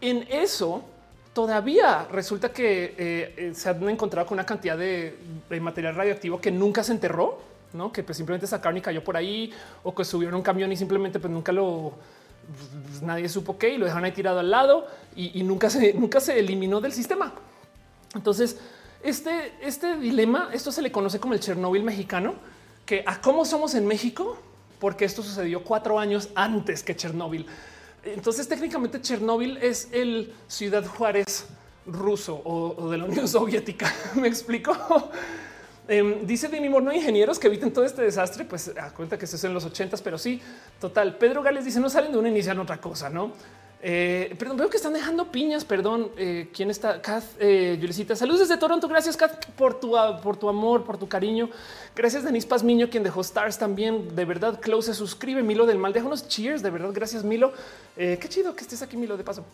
en 0.00 0.26
eso 0.30 0.84
todavía 1.32 2.06
resulta 2.10 2.52
que 2.52 2.94
eh, 2.98 3.34
eh, 3.36 3.52
se 3.54 3.68
han 3.68 3.88
encontrado 3.88 4.26
con 4.26 4.36
una 4.36 4.46
cantidad 4.46 4.76
de, 4.76 5.16
material 5.60 5.94
radioactivo 5.94 6.40
que 6.40 6.50
nunca 6.50 6.82
se 6.82 6.92
enterró, 6.92 7.38
que 7.92 8.02
pues 8.02 8.16
simplemente 8.16 8.46
sacaron 8.46 8.78
y 8.78 8.80
cayó 8.80 9.04
por 9.04 9.16
ahí 9.16 9.52
o 9.82 9.94
que 9.94 10.04
subieron 10.04 10.34
un 10.34 10.42
camión 10.42 10.72
y 10.72 10.76
simplemente 10.76 11.20
pues 11.20 11.32
nunca 11.32 11.52
lo 11.52 11.92
pues, 12.86 13.02
nadie 13.02 13.28
supo 13.28 13.58
qué 13.58 13.74
y 13.74 13.78
lo 13.78 13.84
dejaron 13.84 14.04
ahí 14.04 14.12
tirado 14.12 14.40
al 14.40 14.50
lado 14.50 14.86
y, 15.14 15.42
nunca 15.42 15.68
se 15.68 15.92
nunca 15.94 16.18
se 16.20 16.38
eliminó 16.38 16.80
del 16.80 16.92
sistema. 16.92 17.32
Entonces, 18.14 18.58
este, 19.02 19.52
este 19.60 19.96
dilema, 19.96 20.48
esto 20.52 20.72
se 20.72 20.82
le 20.82 20.90
conoce 20.90 21.20
como 21.20 21.34
el 21.34 21.40
Chernóbil 21.40 21.84
mexicano, 21.84 22.34
que 22.86 23.04
a 23.06 23.20
cómo 23.20 23.44
somos 23.44 23.74
en 23.74 23.86
México, 23.86 24.38
porque 24.80 25.04
esto 25.04 25.22
sucedió 25.22 25.62
cuatro 25.62 26.00
años 26.00 26.30
antes 26.34 26.82
que 26.82 26.96
Chernóbil. 26.96 27.46
Entonces, 28.04 28.48
técnicamente, 28.48 29.00
Chernóbil 29.00 29.56
es 29.58 29.88
el 29.92 30.32
Ciudad 30.46 30.84
Juárez 30.86 31.46
ruso 31.86 32.40
o, 32.44 32.90
de 32.90 32.98
la 32.98 33.04
Unión 33.04 33.28
Soviética. 33.28 33.92
Me 34.14 34.28
explico. 34.28 34.74
Em, 35.90 36.26
dice 36.26 36.48
Demi 36.48 36.68
Moore, 36.68 36.84
no 36.84 36.92
ingenieros 36.92 37.38
que 37.38 37.46
eviten 37.46 37.72
todo 37.72 37.86
este 37.86 38.02
desastre. 38.02 38.44
Pues 38.44 38.70
a 38.78 38.90
cuenta 38.92 39.16
que 39.16 39.24
esto 39.24 39.38
es 39.38 39.44
en 39.44 39.54
los 39.54 39.64
ochentas, 39.64 40.02
pero 40.02 40.18
sí, 40.18 40.38
total. 40.78 41.16
Pedro 41.16 41.42
Gales 41.42 41.64
dice 41.64 41.80
no 41.80 41.88
salen 41.88 42.12
de 42.12 42.18
una 42.18 42.28
inician 42.28 42.58
otra 42.58 42.78
cosa, 42.78 43.08
no? 43.08 43.32
Eh, 43.80 44.34
perdón, 44.38 44.56
veo 44.56 44.70
que 44.70 44.76
están 44.76 44.92
dejando 44.92 45.30
piñas. 45.30 45.64
Perdón, 45.64 46.10
eh, 46.16 46.48
quién 46.52 46.70
está? 46.70 47.00
Kath, 47.00 47.24
eh, 47.38 47.78
Saludos 48.14 48.40
desde 48.40 48.56
Toronto. 48.56 48.88
Gracias, 48.88 49.16
Kath, 49.16 49.46
por 49.50 49.78
tu, 49.78 49.94
por 50.22 50.36
tu 50.36 50.48
amor, 50.48 50.84
por 50.84 50.98
tu 50.98 51.08
cariño. 51.08 51.48
Gracias, 51.94 52.24
Denis 52.24 52.46
Pazmiño, 52.46 52.90
quien 52.90 53.02
dejó 53.02 53.20
stars 53.20 53.58
también. 53.58 54.14
De 54.14 54.24
verdad, 54.24 54.60
Close 54.60 54.92
se 54.92 54.98
suscribe. 54.98 55.42
Milo 55.42 55.66
del 55.66 55.78
Mal, 55.78 55.92
deja 55.92 56.06
unos 56.06 56.28
cheers. 56.28 56.62
De 56.62 56.70
verdad, 56.70 56.90
gracias, 56.92 57.22
Milo. 57.24 57.52
Eh, 57.96 58.18
qué 58.20 58.28
chido 58.28 58.54
que 58.54 58.62
estés 58.62 58.82
aquí, 58.82 58.96
Milo, 58.96 59.16
de 59.16 59.24
paso. 59.24 59.44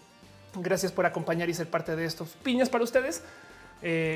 Gracias 0.57 0.93
por 0.93 1.05
acompañar 1.05 1.49
y 1.51 1.55
ser 1.55 1.69
parte 1.69 1.97
de 1.97 2.05
estos 2.05 2.29
piñas 2.43 2.71
para 2.71 2.85
ustedes. 2.85 3.23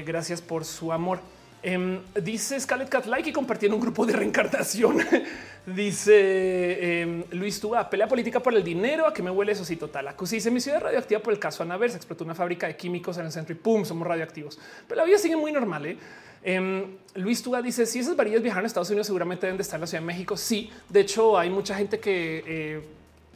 gracias 0.07 0.41
por 0.41 0.65
su 0.65 0.93
amor. 0.93 1.21
Em, 1.61 2.01
dice 2.23 2.59
Scarlett 2.61 2.89
Cat 2.89 3.07
like 3.07 3.31
y 3.31 3.33
compartiendo 3.33 3.77
un 3.77 3.83
grupo 3.83 4.07
de 4.07 4.13
reencartación. 4.13 4.99
dice 5.67 7.01
em, 7.01 7.25
Luis 7.33 7.61
Túa, 7.61 7.91
pelea 7.91 8.07
política 8.07 8.41
por 8.41 8.55
el 8.55 8.63
dinero. 8.63 9.07
A 9.07 9.13
que 9.13 9.23
me 9.23 9.31
huele 9.31 9.53
eso. 9.53 9.65
Sí, 9.65 9.77
total. 9.77 10.09
Acusí 10.09 10.37
dice 10.37 10.51
mi 10.51 10.61
ciudad 10.61 10.81
radioactiva 10.81 11.21
por 11.21 11.33
el 11.33 11.39
caso 11.39 11.63
Anaver. 11.63 11.91
Se 11.91 11.97
explotó 11.97 12.25
una 12.25 12.35
fábrica 12.35 12.67
de 12.67 12.77
químicos 12.77 13.19
en 13.19 13.27
el 13.27 13.33
centro 13.33 13.55
y 13.55 13.59
pum, 13.59 13.85
somos 13.85 14.07
radioactivos. 14.07 14.59
Pero 14.87 15.01
la 15.01 15.05
vida 15.05 15.19
sigue 15.19 15.37
muy 15.37 15.51
normal. 15.51 15.87
¿eh? 15.87 15.99
Em, 16.43 16.97
Luis 17.15 17.43
Tuga 17.43 17.61
dice 17.61 17.85
si 17.87 17.99
esas 17.99 18.15
varillas 18.15 18.43
viajaron 18.43 18.65
a 18.65 18.69
Estados 18.69 18.89
Unidos 18.91 19.07
seguramente 19.07 19.47
deben 19.47 19.57
de 19.57 19.63
estar 19.63 19.77
en 19.77 19.83
la 19.83 19.87
Ciudad 19.87 20.03
de 20.03 20.07
México. 20.07 20.37
Sí, 20.37 20.71
de 20.89 21.01
hecho 21.01 21.37
hay 21.37 21.51
mucha 21.51 21.75
gente 21.75 21.99
que 21.99 22.45
eh, 22.47 22.83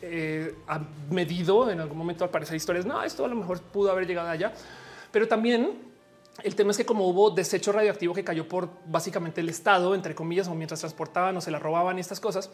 eh, 0.03 0.55
ha 0.69 0.81
medido 1.11 1.71
en 1.71 1.81
algún 1.81 1.99
momento 1.99 2.25
al 2.25 2.31
parecer 2.31 2.57
historias. 2.57 2.87
No, 2.87 3.03
esto 3.03 3.25
a 3.25 3.29
lo 3.29 3.35
mejor 3.35 3.61
pudo 3.61 3.91
haber 3.91 4.07
llegado 4.07 4.29
allá, 4.29 4.53
pero 5.11 5.27
también 5.27 5.92
el 6.43 6.55
tema 6.55 6.71
es 6.71 6.79
que 6.79 6.87
como 6.87 7.07
hubo 7.07 7.31
desecho 7.31 7.73
radioactivo 7.73 8.15
que 8.15 8.25
cayó 8.25 8.49
por 8.49 8.71
básicamente 8.87 9.41
el 9.41 9.49
Estado, 9.49 9.95
entre 9.95 10.15
comillas, 10.15 10.49
o 10.49 10.55
mientras 10.55 10.81
transportaban 10.81 11.37
o 11.37 11.41
se 11.41 11.51
la 11.51 11.59
robaban 11.59 11.99
y 11.99 12.01
estas 12.01 12.21
cosas, 12.21 12.51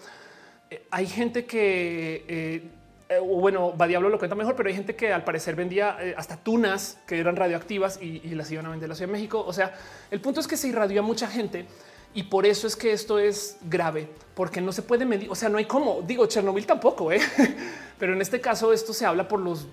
eh, 0.71 0.87
hay 0.91 1.07
gente 1.07 1.47
que, 1.47 2.25
eh, 2.29 2.71
eh, 3.09 3.19
bueno, 3.21 3.77
va 3.77 3.87
Diablo 3.87 4.09
lo 4.09 4.19
cuenta 4.19 4.35
mejor, 4.35 4.57
pero 4.57 4.69
hay 4.69 4.75
gente 4.75 4.97
que 4.97 5.13
al 5.13 5.23
parecer 5.23 5.55
vendía 5.55 5.97
hasta 6.17 6.37
tunas 6.37 6.99
que 7.07 7.19
eran 7.19 7.37
radioactivas 7.37 8.01
y, 8.03 8.21
las 8.35 8.51
iban 8.51 8.67
a 8.67 8.71
vender 8.71 8.89
la 8.89 8.95
Ciudad 8.97 9.09
de 9.09 9.13
México. 9.13 9.45
O 9.47 9.53
sea, 9.53 9.75
el 10.11 10.21
punto 10.21 10.41
es 10.41 10.49
que 10.49 10.57
se 10.57 10.69
irradió 10.69 11.01
a 11.01 11.05
mucha 11.05 11.29
gente 11.29 11.67
y 12.15 12.25
por 12.25 12.47
eso 12.47 12.67
es 12.67 12.75
que 12.75 12.93
esto 12.93 13.19
es 13.19 13.59
grave, 13.63 14.11
porque 14.35 14.61
no 14.61 14.73
se 14.73 14.83
puede 14.83 15.07
medir. 15.07 15.31
O 15.31 15.37
sea, 15.37 15.49
no 15.49 15.59
hay 15.59 15.67
cómo. 15.67 16.03
Digo, 16.03 16.27
Chernobyl 16.27 16.67
tampoco, 16.67 17.11
pero 17.99 18.13
en 18.13 18.21
este 18.21 18.41
caso 18.41 18.73
esto 18.73 18.93
se 18.93 19.07
habla 19.07 19.29
por 19.29 19.39
los 19.39 19.69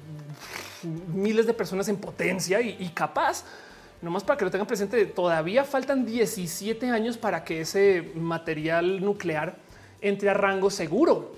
miles 1.12 1.48
de 1.48 1.54
personas 1.54 1.88
en 1.88 1.98
potencia 1.98 2.62
y 2.62 2.90
capaz 2.90 3.44
nomás 4.06 4.24
para 4.24 4.38
que 4.38 4.46
lo 4.46 4.52
tengan 4.52 4.68
presente, 4.68 5.06
todavía 5.08 5.64
faltan 5.64 6.06
17 6.06 6.90
años 6.92 7.18
para 7.18 7.44
que 7.44 7.62
ese 7.62 8.12
material 8.16 9.04
nuclear 9.04 9.58
entre 10.00 10.30
a 10.30 10.36
rango 10.36 10.70
seguro 10.70 11.34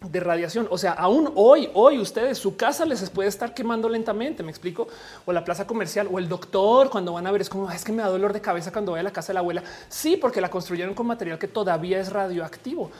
de 0.00 0.18
radiación. 0.18 0.66
O 0.70 0.78
sea, 0.78 0.92
aún 0.92 1.30
hoy, 1.36 1.70
hoy 1.74 2.00
ustedes, 2.00 2.38
su 2.38 2.56
casa 2.56 2.84
les 2.84 3.08
puede 3.10 3.28
estar 3.28 3.54
quemando 3.54 3.88
lentamente, 3.88 4.42
me 4.42 4.50
explico, 4.50 4.88
o 5.26 5.32
la 5.32 5.44
plaza 5.44 5.64
comercial 5.64 6.08
o 6.10 6.18
el 6.18 6.28
doctor 6.28 6.90
cuando 6.90 7.12
van 7.12 7.26
a 7.28 7.30
ver 7.30 7.40
es 7.40 7.48
como 7.48 7.70
es 7.70 7.84
que 7.84 7.92
me 7.92 8.02
da 8.02 8.08
dolor 8.08 8.32
de 8.32 8.40
cabeza 8.40 8.72
cuando 8.72 8.92
voy 8.92 9.00
a 9.00 9.04
la 9.04 9.12
casa 9.12 9.28
de 9.28 9.34
la 9.34 9.40
abuela. 9.40 9.62
Sí, 9.88 10.16
porque 10.16 10.40
la 10.40 10.50
construyeron 10.50 10.94
con 10.94 11.06
material 11.06 11.38
que 11.38 11.48
todavía 11.48 12.00
es 12.00 12.12
radioactivo. 12.12 12.90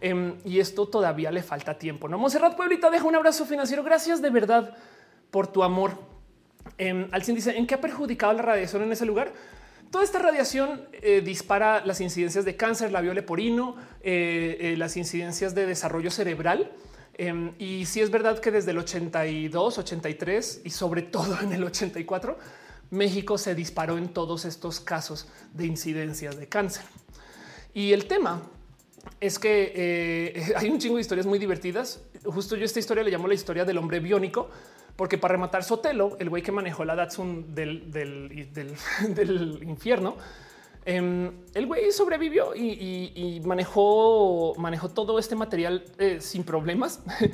Em, 0.00 0.34
y 0.44 0.58
esto 0.58 0.86
todavía 0.86 1.30
le 1.30 1.44
falta 1.44 1.78
tiempo. 1.78 2.08
No, 2.08 2.18
Monserrat 2.18 2.56
Pueblita 2.56 2.90
deja 2.90 3.06
un 3.06 3.14
abrazo 3.14 3.46
financiero. 3.46 3.84
Gracias 3.84 4.20
de 4.20 4.30
verdad 4.30 4.76
por 5.30 5.46
tu 5.46 5.62
amor 5.62 6.13
eh, 6.78 7.08
dice 7.28 7.56
en 7.56 7.66
qué 7.66 7.74
ha 7.74 7.80
perjudicado 7.80 8.32
la 8.32 8.42
radiación 8.42 8.82
en 8.82 8.92
ese 8.92 9.06
lugar. 9.06 9.32
Toda 9.94 10.02
esta 10.02 10.18
radiación 10.18 10.88
eh, 10.90 11.22
dispara 11.24 11.86
las 11.86 12.00
incidencias 12.00 12.44
de 12.44 12.56
cáncer, 12.56 12.90
labio 12.90 13.14
leporino, 13.14 13.76
eh, 14.02 14.56
eh, 14.58 14.76
las 14.76 14.96
incidencias 14.96 15.54
de 15.54 15.66
desarrollo 15.66 16.10
cerebral. 16.10 16.72
Em, 17.16 17.52
y 17.60 17.86
si 17.86 18.00
es 18.00 18.10
verdad 18.10 18.40
que 18.40 18.50
desde 18.50 18.72
el 18.72 18.78
82, 18.78 19.78
83 19.78 20.62
y 20.64 20.70
sobre 20.70 21.02
todo 21.14 21.40
en 21.40 21.52
el 21.52 21.62
84, 21.62 22.36
México 22.90 23.38
se 23.38 23.54
disparó 23.54 23.96
en 23.96 24.08
todos 24.08 24.44
estos 24.46 24.80
casos 24.80 25.28
de 25.52 25.66
incidencias 25.66 26.36
de 26.36 26.48
cáncer. 26.48 26.82
Y 27.72 27.92
el 27.92 28.06
tema 28.06 28.42
es 29.20 29.38
que 29.38 30.52
hay 30.56 30.70
un 30.70 30.80
chingo 30.80 30.96
de 30.96 31.02
historias 31.02 31.26
muy 31.26 31.38
divertidas. 31.38 32.00
Justo 32.24 32.56
yo 32.56 32.64
esta 32.64 32.80
historia 32.80 33.04
le 33.04 33.12
llamo 33.12 33.28
la 33.28 33.34
historia 33.34 33.64
del 33.64 33.78
hombre 33.78 34.00
biónico, 34.00 34.50
porque 34.96 35.18
para 35.18 35.32
rematar 35.32 35.64
Sotelo, 35.64 36.16
el 36.18 36.30
güey 36.30 36.42
que 36.42 36.52
manejó 36.52 36.84
la 36.84 36.94
Datsun 36.94 37.54
del, 37.54 37.90
del, 37.90 39.58
infierno, 39.62 40.16
em, 40.84 41.32
el 41.54 41.66
güey 41.66 41.90
sobrevivió 41.90 42.54
y, 42.54 43.40
manejó, 43.44 44.54
todo 44.94 45.18
este 45.18 45.34
material 45.34 45.84
eh, 45.98 46.18
sin 46.20 46.44
problemas. 46.44 47.02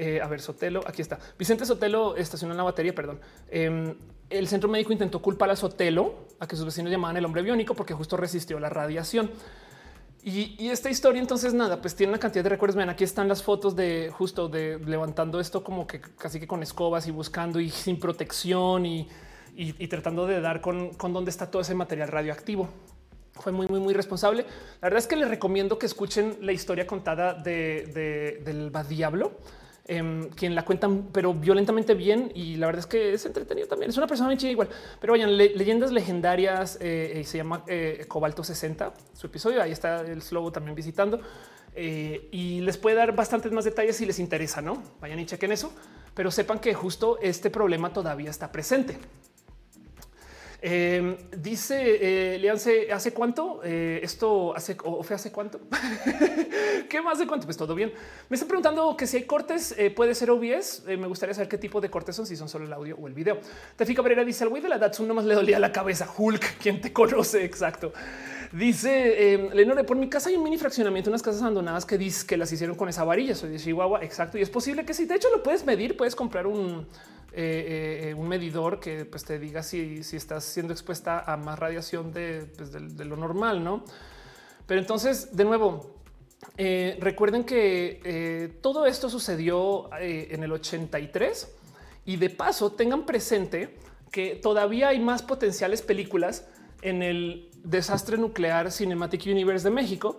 Eh, 0.00 0.20
a 0.22 0.28
ver, 0.28 0.40
Sotelo, 0.40 0.80
aquí 0.86 1.02
está. 1.02 1.18
Vicente 1.36 1.66
Sotelo 1.66 2.14
estacionó 2.14 2.54
en 2.54 2.58
la 2.58 2.62
batería, 2.62 2.94
perdón. 2.94 3.18
Em, 3.50 3.96
el 4.30 4.46
centro 4.46 4.68
médico 4.68 4.92
intentó 4.92 5.20
culpar 5.20 5.50
a 5.50 5.56
Sotelo 5.56 6.14
a 6.38 6.46
que 6.46 6.54
sus 6.54 6.64
vecinos 6.64 6.92
llamaban 6.92 7.16
el 7.16 7.24
hombre 7.24 7.42
biónico 7.42 7.74
porque 7.74 7.94
justo 7.94 8.16
resistió 8.16 8.60
la 8.60 8.68
radiación. 8.68 9.28
Y, 10.28 10.68
esta 10.68 10.90
historia, 10.90 11.22
entonces 11.22 11.54
nada, 11.54 11.80
pues 11.80 11.96
tiene 11.96 12.12
una 12.12 12.20
cantidad 12.20 12.44
de 12.44 12.50
recuerdos. 12.50 12.76
Ven, 12.76 12.90
aquí 12.90 13.02
están 13.02 13.28
las 13.28 13.42
fotos 13.42 13.74
de 13.74 14.10
justo 14.12 14.48
de 14.48 14.78
levantando 14.78 15.40
esto 15.40 15.64
como 15.64 15.86
que 15.86 16.00
casi 16.00 16.38
que 16.38 16.46
con 16.46 16.62
escobas 16.62 17.06
y 17.06 17.10
buscando 17.10 17.60
y 17.60 17.70
sin 17.70 17.98
protección 17.98 18.84
y, 18.84 19.08
tratando 19.88 20.26
de 20.26 20.40
dar 20.40 20.60
con, 20.60 20.90
con 20.90 21.14
dónde 21.14 21.30
está 21.30 21.50
todo 21.50 21.62
ese 21.62 21.74
material 21.74 22.08
radioactivo. 22.08 22.68
Fue 23.32 23.52
muy, 23.52 23.68
muy, 23.68 23.80
muy 23.80 23.94
responsable. 23.94 24.42
La 24.42 24.86
verdad 24.86 24.98
es 24.98 25.06
que 25.06 25.16
les 25.16 25.28
recomiendo 25.28 25.78
que 25.78 25.86
escuchen 25.86 26.36
la 26.42 26.52
historia 26.52 26.86
contada 26.86 27.32
de, 27.32 28.40
del 28.44 28.70
Diablo 28.88 29.32
Em, 29.90 30.28
quien 30.28 30.54
la 30.54 30.66
cuentan, 30.66 31.08
pero 31.14 31.32
violentamente 31.32 31.94
bien. 31.94 32.30
Y 32.34 32.56
la 32.56 32.66
verdad 32.66 32.80
es 32.80 32.86
que 32.86 33.14
es 33.14 33.24
entretenido 33.24 33.66
también. 33.66 33.88
Es 33.88 33.96
una 33.96 34.06
persona 34.06 34.28
muy 34.28 34.36
chida 34.36 34.50
igual. 34.50 34.68
Pero 35.00 35.14
vayan, 35.14 35.34
leyendas 35.34 35.90
legendarias 35.92 36.76
eh, 36.78 37.20
eh, 37.20 37.24
se 37.24 37.38
llama 37.38 37.64
eh, 37.66 38.04
Cobalto 38.06 38.44
60, 38.44 38.92
su 39.14 39.26
episodio. 39.26 39.62
Ahí 39.62 39.72
está 39.72 40.02
el 40.02 40.20
slow 40.20 40.50
también 40.50 40.74
visitando 40.74 41.20
y 41.74 42.60
les 42.60 42.76
puede 42.76 42.96
dar 42.96 43.14
bastantes 43.14 43.52
más 43.52 43.64
detalles 43.64 43.96
si 43.96 44.04
les 44.04 44.18
interesa. 44.18 44.60
No 44.60 44.82
vayan 45.00 45.20
y 45.20 45.26
chequen 45.26 45.52
eso, 45.52 45.72
pero 46.12 46.30
sepan 46.32 46.58
que 46.58 46.74
justo 46.74 47.18
este 47.22 47.50
problema 47.50 47.92
todavía 47.92 48.30
está 48.30 48.50
presente. 48.50 48.98
Eh, 50.60 51.16
dice 51.36 52.34
eh, 52.34 52.38
Leance, 52.38 52.92
¿hace 52.92 53.12
cuánto? 53.12 53.60
Eh, 53.62 54.00
esto 54.02 54.54
hace 54.56 54.76
o 54.82 55.04
fue 55.04 55.14
hace 55.14 55.30
cuánto? 55.30 55.60
¿Qué 56.88 57.00
más 57.00 57.20
de 57.20 57.26
cuánto? 57.26 57.46
Pues 57.46 57.56
todo 57.56 57.74
bien. 57.74 57.92
Me 58.28 58.34
está 58.34 58.46
preguntando 58.46 58.96
que 58.96 59.06
si 59.06 59.18
hay 59.18 59.22
cortes, 59.24 59.74
eh, 59.78 59.90
puede 59.90 60.14
ser 60.14 60.30
OBS. 60.30 60.84
me 60.86 61.06
gustaría 61.06 61.34
saber 61.34 61.48
qué 61.48 61.58
tipo 61.58 61.80
de 61.80 61.90
cortes 61.90 62.16
son, 62.16 62.26
si 62.26 62.36
son 62.36 62.48
solo 62.48 62.64
el 62.64 62.72
audio 62.72 62.96
o 63.00 63.06
el 63.06 63.14
video. 63.14 63.38
Tefika 63.76 63.98
Cabrera 63.98 64.24
dice 64.24 64.44
al 64.44 64.50
güey 64.50 64.62
de 64.62 64.68
la 64.68 64.78
Datsun 64.78 65.06
nomás 65.06 65.24
le 65.24 65.34
dolía 65.34 65.60
la 65.60 65.70
cabeza. 65.70 66.08
Hulk, 66.16 66.58
quien 66.60 66.80
te 66.80 66.92
conoce 66.92 67.44
exacto. 67.44 67.92
Dice 68.52 69.34
eh, 69.34 69.50
Lenore, 69.52 69.84
por 69.84 69.96
mi 69.96 70.08
casa 70.08 70.30
hay 70.30 70.36
un 70.36 70.42
mini 70.42 70.56
fraccionamiento, 70.56 71.10
unas 71.10 71.22
casas 71.22 71.42
abandonadas 71.42 71.84
que 71.84 71.98
dice 71.98 72.26
que 72.26 72.36
las 72.36 72.50
hicieron 72.50 72.76
con 72.76 72.88
esa 72.88 73.04
varilla. 73.04 73.34
Soy 73.34 73.50
de 73.50 73.58
Chihuahua. 73.58 74.02
Exacto. 74.02 74.38
Y 74.38 74.42
es 74.42 74.50
posible 74.50 74.84
que 74.84 74.94
sí. 74.94 75.04
De 75.04 75.14
hecho, 75.14 75.28
lo 75.30 75.42
puedes 75.42 75.64
medir. 75.66 75.96
Puedes 75.96 76.16
comprar 76.16 76.46
un, 76.46 76.86
eh, 77.40 78.08
eh, 78.08 78.14
un 78.14 78.26
medidor 78.26 78.80
que 78.80 79.04
pues, 79.04 79.24
te 79.24 79.38
diga 79.38 79.62
si, 79.62 80.02
si, 80.02 80.16
estás 80.16 80.42
siendo 80.42 80.72
expuesta 80.72 81.20
a 81.20 81.36
más 81.36 81.56
radiación 81.56 82.12
de, 82.12 82.50
pues, 82.56 82.72
lo 82.72 83.16
normal, 83.16 83.62
no? 83.62 83.84
Pero 84.66 84.80
entonces, 84.80 85.36
de 85.36 85.44
nuevo, 85.44 85.94
eh, 86.56 86.98
recuerden 87.00 87.44
que 87.44 88.58
todo 88.60 88.86
esto 88.86 89.08
sucedió 89.08 89.88
en 90.00 90.42
el 90.42 90.50
83 90.50 91.54
y 92.06 92.16
de 92.16 92.28
paso 92.28 92.72
tengan 92.72 93.06
presente 93.06 93.76
que 94.10 94.34
todavía 94.34 94.88
hay 94.88 94.98
más 94.98 95.22
potenciales 95.22 95.80
películas 95.80 96.44
en 96.82 97.04
el 97.04 97.52
desastre 97.62 98.18
nuclear 98.18 98.72
Cinematic 98.72 99.26
Universe 99.26 99.62
de 99.62 99.70
México 99.70 100.18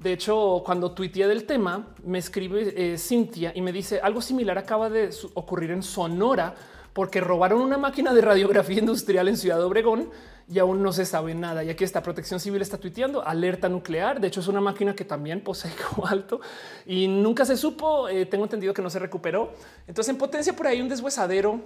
de 0.00 0.14
hecho, 0.14 0.62
cuando 0.64 0.92
tuiteé 0.92 1.28
del 1.28 1.44
tema, 1.44 1.88
me 2.06 2.16
escribe 2.16 2.72
eh, 2.74 2.96
Cintia 2.96 3.52
y 3.54 3.60
me 3.60 3.70
dice 3.70 4.00
algo 4.00 4.22
similar 4.22 4.56
acaba 4.56 4.88
de 4.88 5.10
ocurrir 5.34 5.72
en 5.72 5.82
Sonora 5.82 6.54
porque 6.94 7.20
robaron 7.20 7.60
una 7.60 7.76
máquina 7.76 8.14
de 8.14 8.22
radiografía 8.22 8.78
industrial 8.80 9.28
en 9.28 9.36
Ciudad 9.36 9.62
Obregón 9.62 10.08
y 10.48 10.58
aún 10.58 10.82
no 10.82 10.94
se 10.94 11.04
sabe 11.04 11.34
nada. 11.34 11.62
Y 11.64 11.68
aquí 11.68 11.84
está 11.84 12.02
Protección 12.02 12.40
Civil 12.40 12.62
está 12.62 12.78
tuiteando 12.78 13.22
alerta 13.22 13.68
nuclear. 13.68 14.22
De 14.22 14.28
hecho, 14.28 14.40
es 14.40 14.48
una 14.48 14.62
máquina 14.62 14.96
que 14.96 15.04
también 15.04 15.42
posee 15.42 15.72
cobalto 15.94 16.40
y 16.86 17.06
nunca 17.06 17.44
se 17.44 17.58
supo. 17.58 18.08
Eh, 18.08 18.24
tengo 18.24 18.44
entendido 18.44 18.72
que 18.72 18.80
no 18.80 18.88
se 18.88 19.00
recuperó. 19.00 19.52
Entonces, 19.86 20.08
en 20.08 20.16
potencia 20.16 20.56
por 20.56 20.66
ahí 20.66 20.80
un 20.80 20.88
deshuesadero 20.88 21.60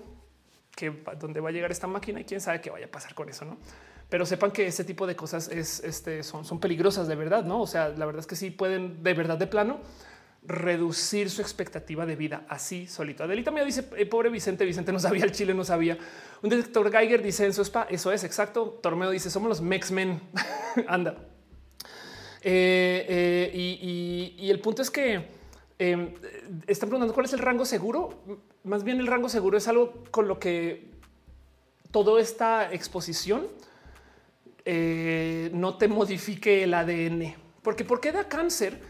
que 0.75 1.05
donde 1.21 1.39
va 1.39 1.51
a 1.51 1.53
llegar 1.53 1.71
esta 1.71 1.87
máquina 1.87 2.21
y 2.21 2.25
quién 2.25 2.41
sabe 2.41 2.61
qué 2.61 2.71
vaya 2.71 2.87
a 2.87 2.91
pasar 2.91 3.15
con 3.15 3.29
eso, 3.29 3.45
no? 3.45 3.59
Pero 4.09 4.27
sepan 4.27 4.51
que 4.53 4.67
ese 4.67 4.85
tipo 4.85 5.07
de 5.07 5.17
cosas 5.17 5.49
es, 5.49 5.81
este, 5.81 6.23
son, 6.23 6.45
son 6.45 6.61
peligrosas 6.61 7.09
de 7.09 7.17
verdad, 7.17 7.45
¿no? 7.45 7.61
O 7.63 7.67
sea, 7.67 7.89
la 7.89 8.07
verdad 8.07 8.21
es 8.21 8.27
que 8.27 8.37
sí 8.37 8.51
pueden 8.51 9.03
de 9.03 9.15
verdad 9.15 9.39
de 9.39 9.47
plano 9.47 9.81
reducir 10.47 11.31
su 11.31 11.41
expectativa 11.41 12.05
de 12.05 12.17
vida 12.17 12.45
así 12.49 12.87
solito. 12.87 13.25
Adelita 13.25 13.51
me 13.51 13.65
dice, 13.65 13.89
eh, 13.97 14.07
pobre 14.07 14.29
Vicente, 14.29 14.65
Vicente 14.65 14.93
no 14.93 14.99
sabía, 14.99 15.25
el 15.25 15.33
Chile 15.33 15.55
no 15.55 15.65
sabía. 15.65 15.97
Un 16.43 16.51
detector 16.51 16.91
Geiger 16.91 17.23
dice 17.23 17.47
en 17.47 17.55
su 17.55 17.63
spa, 17.63 17.87
eso 17.89 18.13
es 18.13 18.25
exacto. 18.25 18.79
Tormeo 18.83 19.11
dice, 19.11 19.31
somos 19.31 19.49
los 19.49 19.61
Mex-Men. 19.63 20.21
Anda. 20.87 21.17
Eh, 22.43 23.07
eh, 23.09 23.51
y, 23.55 24.35
y, 24.39 24.51
el 24.51 24.61
punto 24.61 24.83
es 24.83 24.91
que 24.91 25.29
em, 25.79 26.13
están 26.67 26.91
preguntando 26.91 27.15
cuál 27.15 27.25
es 27.25 27.33
el 27.33 27.39
rango 27.39 27.65
seguro. 27.65 28.23
Más 28.65 28.85
bien 28.85 29.01
el 29.01 29.07
rango 29.07 29.31
seguro 29.31 29.57
es 29.57 29.67
algo 29.67 30.05
con 30.11 30.29
lo 30.29 30.39
que 30.39 30.91
toda 31.91 32.21
esta 32.21 32.71
exposición 32.71 33.47
eh, 34.65 35.51
no 35.53 35.77
te 35.77 35.89
modifique 35.89 36.63
el 36.65 36.75
ADN. 36.75 37.35
Porque 37.63 37.85
¿por 37.85 38.01
qué 38.01 38.13
da 38.13 38.29
cáncer? 38.29 38.81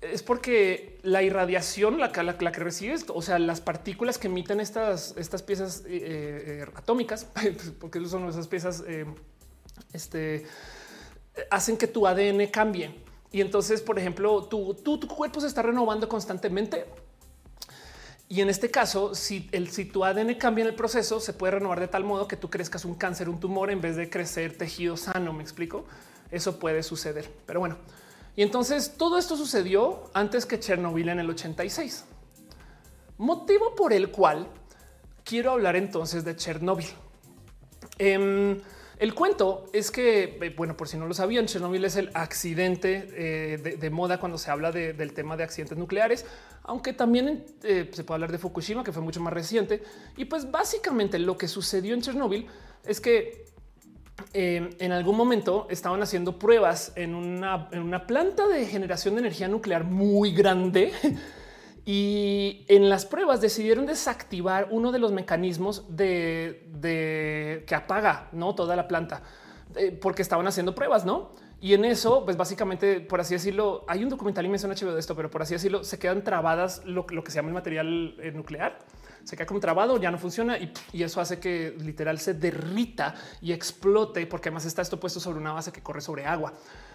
Es 0.00 0.22
porque 0.22 0.98
la 1.02 1.22
irradiación, 1.22 2.00
la, 2.00 2.08
la, 2.08 2.36
la 2.38 2.52
que 2.52 2.60
recibes, 2.60 3.04
o 3.08 3.22
sea, 3.22 3.38
las 3.38 3.60
partículas 3.60 4.18
que 4.18 4.26
emiten 4.26 4.60
estas, 4.60 5.14
estas 5.16 5.42
piezas 5.42 5.84
eh, 5.86 6.64
eh, 6.64 6.66
atómicas, 6.74 7.26
porque 7.80 8.04
son 8.06 8.28
esas 8.28 8.48
piezas, 8.48 8.82
este, 9.92 10.44
hacen 11.50 11.76
que 11.76 11.86
tu 11.86 12.06
ADN 12.06 12.46
cambie. 12.48 12.94
Y 13.30 13.40
entonces, 13.40 13.80
por 13.80 13.98
ejemplo, 13.98 14.44
tu, 14.44 14.74
tu 14.74 15.08
cuerpo 15.08 15.40
se 15.40 15.46
está 15.46 15.62
renovando 15.62 16.08
constantemente 16.08 16.84
Y 18.32 18.40
en 18.40 18.48
este 18.48 18.70
caso, 18.70 19.14
si, 19.14 19.46
el, 19.52 19.68
si 19.68 19.84
tu 19.84 20.06
ADN 20.06 20.36
cambia 20.36 20.62
en 20.62 20.68
el 20.68 20.74
proceso, 20.74 21.20
se 21.20 21.34
puede 21.34 21.50
renovar 21.50 21.78
de 21.80 21.86
tal 21.86 22.02
modo 22.02 22.26
que 22.26 22.36
tú 22.38 22.48
crezcas 22.48 22.86
un 22.86 22.94
cáncer, 22.94 23.28
un 23.28 23.38
tumor, 23.38 23.70
en 23.70 23.82
vez 23.82 23.94
de 23.94 24.08
crecer 24.08 24.56
tejido 24.56 24.96
sano. 24.96 25.34
Me 25.34 25.42
explico. 25.42 25.84
Eso 26.30 26.58
puede 26.58 26.82
suceder. 26.82 27.30
Pero 27.44 27.60
bueno, 27.60 27.76
y 28.34 28.40
entonces 28.40 28.94
todo 28.96 29.18
esto 29.18 29.36
sucedió 29.36 30.04
antes 30.14 30.46
que 30.46 30.58
Chernobyl 30.58 31.10
en 31.10 31.20
el 31.20 31.28
86. 31.28 32.06
Motivo 33.18 33.74
por 33.74 33.92
el 33.92 34.10
cual 34.10 34.46
quiero 35.24 35.50
hablar 35.50 35.76
entonces 35.76 36.24
de 36.24 36.34
Chernobyl. 36.34 36.88
Em, 37.98 38.58
el 39.02 39.14
cuento 39.14 39.64
es 39.72 39.90
que, 39.90 40.38
eh, 40.40 40.54
bueno, 40.56 40.76
por 40.76 40.86
si 40.86 40.96
no 40.96 41.08
lo 41.08 41.12
sabían, 41.12 41.46
Chernobyl 41.46 41.84
es 41.84 41.96
el 41.96 42.10
accidente 42.14 43.08
eh, 43.10 43.76
de, 43.76 43.90
moda 43.90 44.20
cuando 44.20 44.38
se 44.38 44.48
habla 44.48 44.70
del 44.70 45.12
tema 45.12 45.36
de 45.36 45.42
accidentes 45.42 45.76
nucleares, 45.76 46.24
aunque 46.62 46.92
también 46.92 47.44
eh, 47.64 47.90
se 47.92 48.04
puede 48.04 48.18
hablar 48.18 48.30
de 48.30 48.38
Fukushima, 48.38 48.84
que 48.84 48.92
fue 48.92 49.02
mucho 49.02 49.20
más 49.20 49.32
reciente. 49.32 49.82
Y 50.16 50.26
pues 50.26 50.48
básicamente 50.52 51.18
lo 51.18 51.36
que 51.36 51.48
sucedió 51.48 51.94
en 51.94 52.02
Chernobyl 52.02 52.46
es 52.86 53.00
que 53.00 53.46
em, 54.34 54.70
en 54.78 54.92
algún 54.92 55.16
momento 55.16 55.66
estaban 55.68 56.00
haciendo 56.00 56.38
pruebas 56.38 56.92
en 56.94 57.16
una, 57.16 57.68
en 57.72 57.80
una 57.80 58.06
planta 58.06 58.46
de 58.46 58.66
generación 58.66 59.16
de 59.16 59.22
energía 59.22 59.48
nuclear 59.48 59.82
muy 59.82 60.32
grande 60.32 60.92
y 61.84 62.64
en 62.68 62.88
las 62.88 63.06
pruebas 63.06 63.40
decidieron 63.40 63.86
desactivar 63.86 64.68
uno 64.70 64.92
de 64.92 65.00
los 65.00 65.10
mecanismos 65.12 65.84
de, 65.88 67.64
que 67.66 67.74
apaga 67.74 68.28
¿no? 68.32 68.54
toda 68.54 68.76
la 68.76 68.86
planta 68.86 69.22
eh, 69.74 69.90
porque 69.90 70.22
estaban 70.22 70.46
haciendo 70.46 70.74
pruebas, 70.74 71.04
no? 71.04 71.32
Y 71.60 71.74
en 71.74 71.84
eso, 71.84 72.24
pues 72.24 72.36
básicamente, 72.36 73.00
por 73.00 73.20
así 73.20 73.34
decirlo, 73.34 73.84
hay 73.86 74.02
un 74.02 74.10
documental 74.10 74.44
y 74.44 74.48
me 74.48 74.58
suena 74.58 74.74
HBO 74.74 74.94
de 74.94 75.00
esto, 75.00 75.14
pero 75.14 75.30
por 75.30 75.42
así 75.42 75.54
decirlo, 75.54 75.84
se 75.84 75.96
quedan 75.96 76.24
trabadas 76.24 76.84
lo, 76.84 77.06
que 77.06 77.30
se 77.30 77.36
llama 77.36 77.48
el 77.48 77.54
material 77.54 78.16
eh, 78.18 78.32
nuclear. 78.32 78.80
Se 79.22 79.36
queda 79.36 79.46
como 79.46 79.60
trabado, 79.60 79.96
ya 80.00 80.10
no 80.10 80.18
funciona 80.18 80.58
y, 80.58 80.72
y, 80.92 81.04
eso 81.04 81.20
hace 81.20 81.38
que 81.38 81.76
literal 81.78 82.18
se 82.18 82.34
derrita 82.34 83.14
y 83.40 83.52
explote, 83.52 84.26
porque 84.26 84.48
además 84.48 84.64
está 84.64 84.82
esto 84.82 84.98
puesto 84.98 85.20
sobre 85.20 85.38
una 85.38 85.52
base 85.52 85.70
que 85.70 85.80
corre 85.80 86.00
sobre 86.00 86.26
agua. 86.26 86.52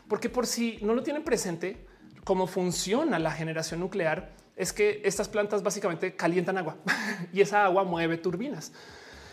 Porque 0.09 0.29
por 0.29 0.45
si 0.45 0.79
no 0.81 0.93
lo 0.93 1.01
tienen 1.01 1.23
presente, 1.23 1.85
cómo 2.25 2.45
funciona 2.45 3.19
la 3.19 3.31
generación 3.31 3.79
nuclear, 3.79 4.33
es 4.57 4.73
que 4.73 5.01
estas 5.05 5.29
plantas 5.29 5.63
básicamente 5.63 6.15
calientan 6.15 6.57
agua 6.57 6.77
y 7.31 7.41
esa 7.41 7.63
agua 7.63 7.83
mueve 7.83 8.17
turbinas. 8.17 8.73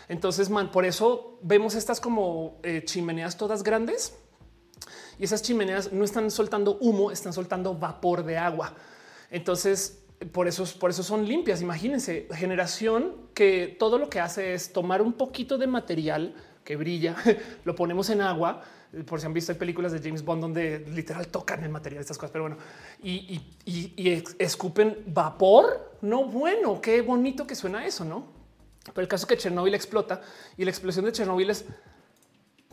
Entonces, 0.07 0.49
man, 0.49 0.71
por 0.71 0.85
eso 0.85 1.39
vemos 1.41 1.73
estas 1.73 1.99
como 1.99 2.59
eh, 2.61 2.83
chimeneas 2.85 3.35
todas 3.35 3.63
grandes 3.63 4.15
y 5.17 5.23
esas 5.23 5.41
chimeneas 5.41 5.91
no 5.91 6.05
están 6.05 6.29
soltando 6.29 6.77
humo, 6.79 7.11
están 7.11 7.33
soltando 7.33 7.73
vapor 7.73 8.23
de 8.23 8.37
agua. 8.37 8.75
Entonces, 9.31 10.03
por 10.31 10.47
eso, 10.47 10.65
por 10.79 10.91
eso 10.91 11.01
son 11.01 11.25
limpias. 11.25 11.61
Imagínense, 11.61 12.27
generación 12.35 13.15
que 13.33 13.75
todo 13.79 13.97
lo 13.97 14.09
que 14.09 14.19
hace 14.19 14.53
es 14.53 14.73
tomar 14.73 15.01
un 15.01 15.13
poquito 15.13 15.57
de 15.57 15.65
material 15.65 16.35
que 16.63 16.75
brilla, 16.75 17.15
lo 17.65 17.75
ponemos 17.75 18.11
en 18.11 18.21
agua 18.21 18.63
por 19.03 19.19
si 19.19 19.25
han 19.25 19.33
visto 19.33 19.51
hay 19.51 19.57
películas 19.57 19.91
de 19.91 19.99
James 19.99 20.23
Bond 20.23 20.41
donde 20.41 20.79
literal 20.79 21.27
tocan 21.27 21.63
el 21.63 21.69
material 21.69 21.99
de 21.99 22.01
estas 22.01 22.17
cosas, 22.17 22.31
pero 22.31 22.43
bueno, 22.45 22.57
y, 23.03 23.41
escupen 24.39 25.03
vapor. 25.07 25.97
No, 26.01 26.25
bueno, 26.25 26.79
qué 26.81 27.01
bonito 27.01 27.45
que 27.47 27.55
suena 27.55 27.85
eso, 27.85 28.05
no? 28.05 28.27
Pero 28.85 29.01
el 29.01 29.07
caso 29.07 29.23
es 29.23 29.27
que 29.27 29.37
Chernobyl 29.37 29.73
explota 29.73 30.21
y 30.57 30.63
la 30.63 30.69
explosión 30.69 31.05
de 31.05 31.11
Chernobyl 31.11 31.49
es 31.49 31.65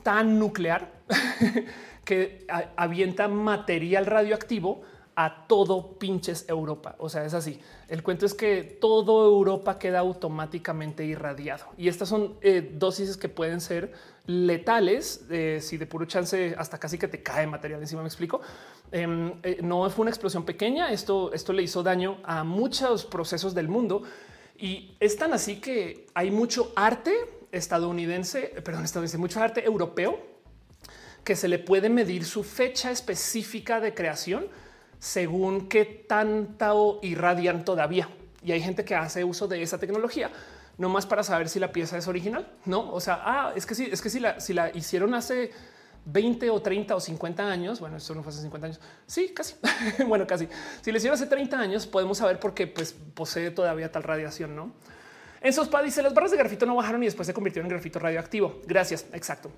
tan 0.02 0.38
nuclear 0.38 0.92
que 2.04 2.46
avienta 2.76 3.28
material 3.28 4.06
radioactivo 4.06 4.82
a 5.14 5.46
todo 5.46 5.98
pinches 5.98 6.48
Europa. 6.48 6.94
O 6.98 7.08
sea, 7.08 7.24
es 7.24 7.34
así. 7.34 7.60
El 7.88 8.02
cuento 8.02 8.24
es 8.24 8.34
que 8.34 8.62
todo 8.62 9.26
Europa 9.26 9.78
queda 9.78 9.98
automáticamente 9.98 11.04
irradiado 11.04 11.66
y 11.76 11.88
estas 11.88 12.08
son 12.08 12.36
eh, 12.40 12.72
dosis 12.74 13.16
que 13.16 13.28
pueden 13.28 13.60
ser 13.60 13.92
letales. 14.26 15.26
Eh, 15.30 15.58
si 15.60 15.76
de 15.76 15.86
puro 15.86 16.06
chance 16.06 16.54
hasta 16.56 16.78
casi 16.78 16.98
que 16.98 17.08
te 17.08 17.22
cae 17.22 17.46
material 17.46 17.80
encima, 17.80 18.02
me 18.02 18.08
explico. 18.08 18.40
Em, 18.90 19.34
eh, 19.42 19.58
no 19.62 19.88
fue 19.90 20.02
una 20.02 20.10
explosión 20.10 20.44
pequeña. 20.44 20.90
Esto, 20.90 21.32
esto 21.32 21.52
le 21.52 21.62
hizo 21.62 21.82
daño 21.82 22.18
a 22.24 22.44
muchos 22.44 23.04
procesos 23.04 23.54
del 23.54 23.68
mundo 23.68 24.02
y 24.56 24.96
es 25.00 25.16
tan 25.16 25.32
así 25.32 25.60
que 25.60 26.06
hay 26.14 26.30
mucho 26.30 26.72
arte 26.76 27.12
estadounidense, 27.50 28.54
perdón, 28.64 28.84
estadounidense, 28.84 29.18
mucho 29.18 29.40
arte 29.42 29.64
europeo 29.64 30.32
que 31.24 31.36
se 31.36 31.48
le 31.48 31.58
puede 31.58 31.88
medir 31.88 32.24
su 32.24 32.42
fecha 32.42 32.90
específica 32.90 33.80
de 33.80 33.94
creación 33.94 34.46
según 35.02 35.68
qué 35.68 35.84
tanto 35.84 37.00
irradian 37.02 37.64
todavía. 37.64 38.08
Y 38.44 38.52
hay 38.52 38.60
gente 38.60 38.84
que 38.84 38.94
hace 38.94 39.24
uso 39.24 39.48
de 39.48 39.60
esa 39.60 39.76
tecnología 39.78 40.30
no 40.78 40.88
más 40.88 41.06
para 41.06 41.24
saber 41.24 41.48
si 41.48 41.58
la 41.58 41.72
pieza 41.72 41.98
es 41.98 42.06
original. 42.06 42.46
No, 42.66 42.92
o 42.92 43.00
sea, 43.00 43.20
ah, 43.24 43.52
es 43.56 43.66
que 43.66 43.74
sí, 43.74 43.88
es 43.90 44.00
que 44.00 44.08
si 44.08 44.20
la, 44.20 44.38
si 44.38 44.54
la 44.54 44.70
hicieron 44.70 45.12
hace 45.14 45.50
20 46.04 46.48
o 46.50 46.62
30 46.62 46.94
o 46.94 47.00
50 47.00 47.42
años, 47.50 47.80
bueno, 47.80 47.96
eso 47.96 48.14
no 48.14 48.22
fue 48.22 48.30
hace 48.30 48.42
50 48.42 48.66
años. 48.68 48.80
Sí, 49.04 49.34
casi. 49.34 49.56
bueno, 50.06 50.24
casi. 50.24 50.46
Si 50.82 50.92
le 50.92 50.98
hicieron 50.98 51.16
hace 51.16 51.26
30 51.26 51.58
años, 51.58 51.84
podemos 51.88 52.18
saber 52.18 52.38
por 52.38 52.54
qué 52.54 52.68
pues, 52.68 52.92
posee 52.92 53.50
todavía 53.50 53.90
tal 53.90 54.04
radiación, 54.04 54.54
no? 54.54 54.72
En 55.40 55.52
Sospa 55.52 55.82
dice 55.82 56.00
las 56.00 56.14
barras 56.14 56.30
de 56.30 56.36
grafito 56.36 56.64
no 56.64 56.76
bajaron 56.76 57.02
y 57.02 57.06
después 57.06 57.26
se 57.26 57.34
convirtieron 57.34 57.66
en 57.66 57.70
grafito 57.70 57.98
radioactivo. 57.98 58.60
Gracias. 58.68 59.06
Exacto. 59.12 59.50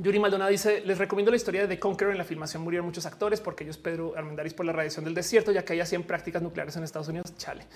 Yuri 0.00 0.18
Maldonado 0.18 0.50
dice: 0.50 0.82
Les 0.86 0.96
recomiendo 0.96 1.30
la 1.30 1.36
historia 1.36 1.60
de 1.62 1.68
The 1.68 1.78
Conqueror. 1.78 2.12
En 2.12 2.18
la 2.18 2.24
filmación 2.24 2.62
murieron 2.62 2.86
muchos 2.86 3.04
actores 3.04 3.40
porque 3.40 3.64
ellos 3.64 3.76
Pedro 3.76 4.14
Armendáriz 4.16 4.54
por 4.54 4.64
la 4.64 4.72
radiación 4.72 5.04
del 5.04 5.12
desierto, 5.12 5.52
ya 5.52 5.62
que 5.62 5.74
hay 5.74 5.84
100 5.84 6.04
prácticas 6.04 6.40
nucleares 6.40 6.74
en 6.76 6.84
Estados 6.84 7.08
Unidos. 7.08 7.36
Chale. 7.36 7.66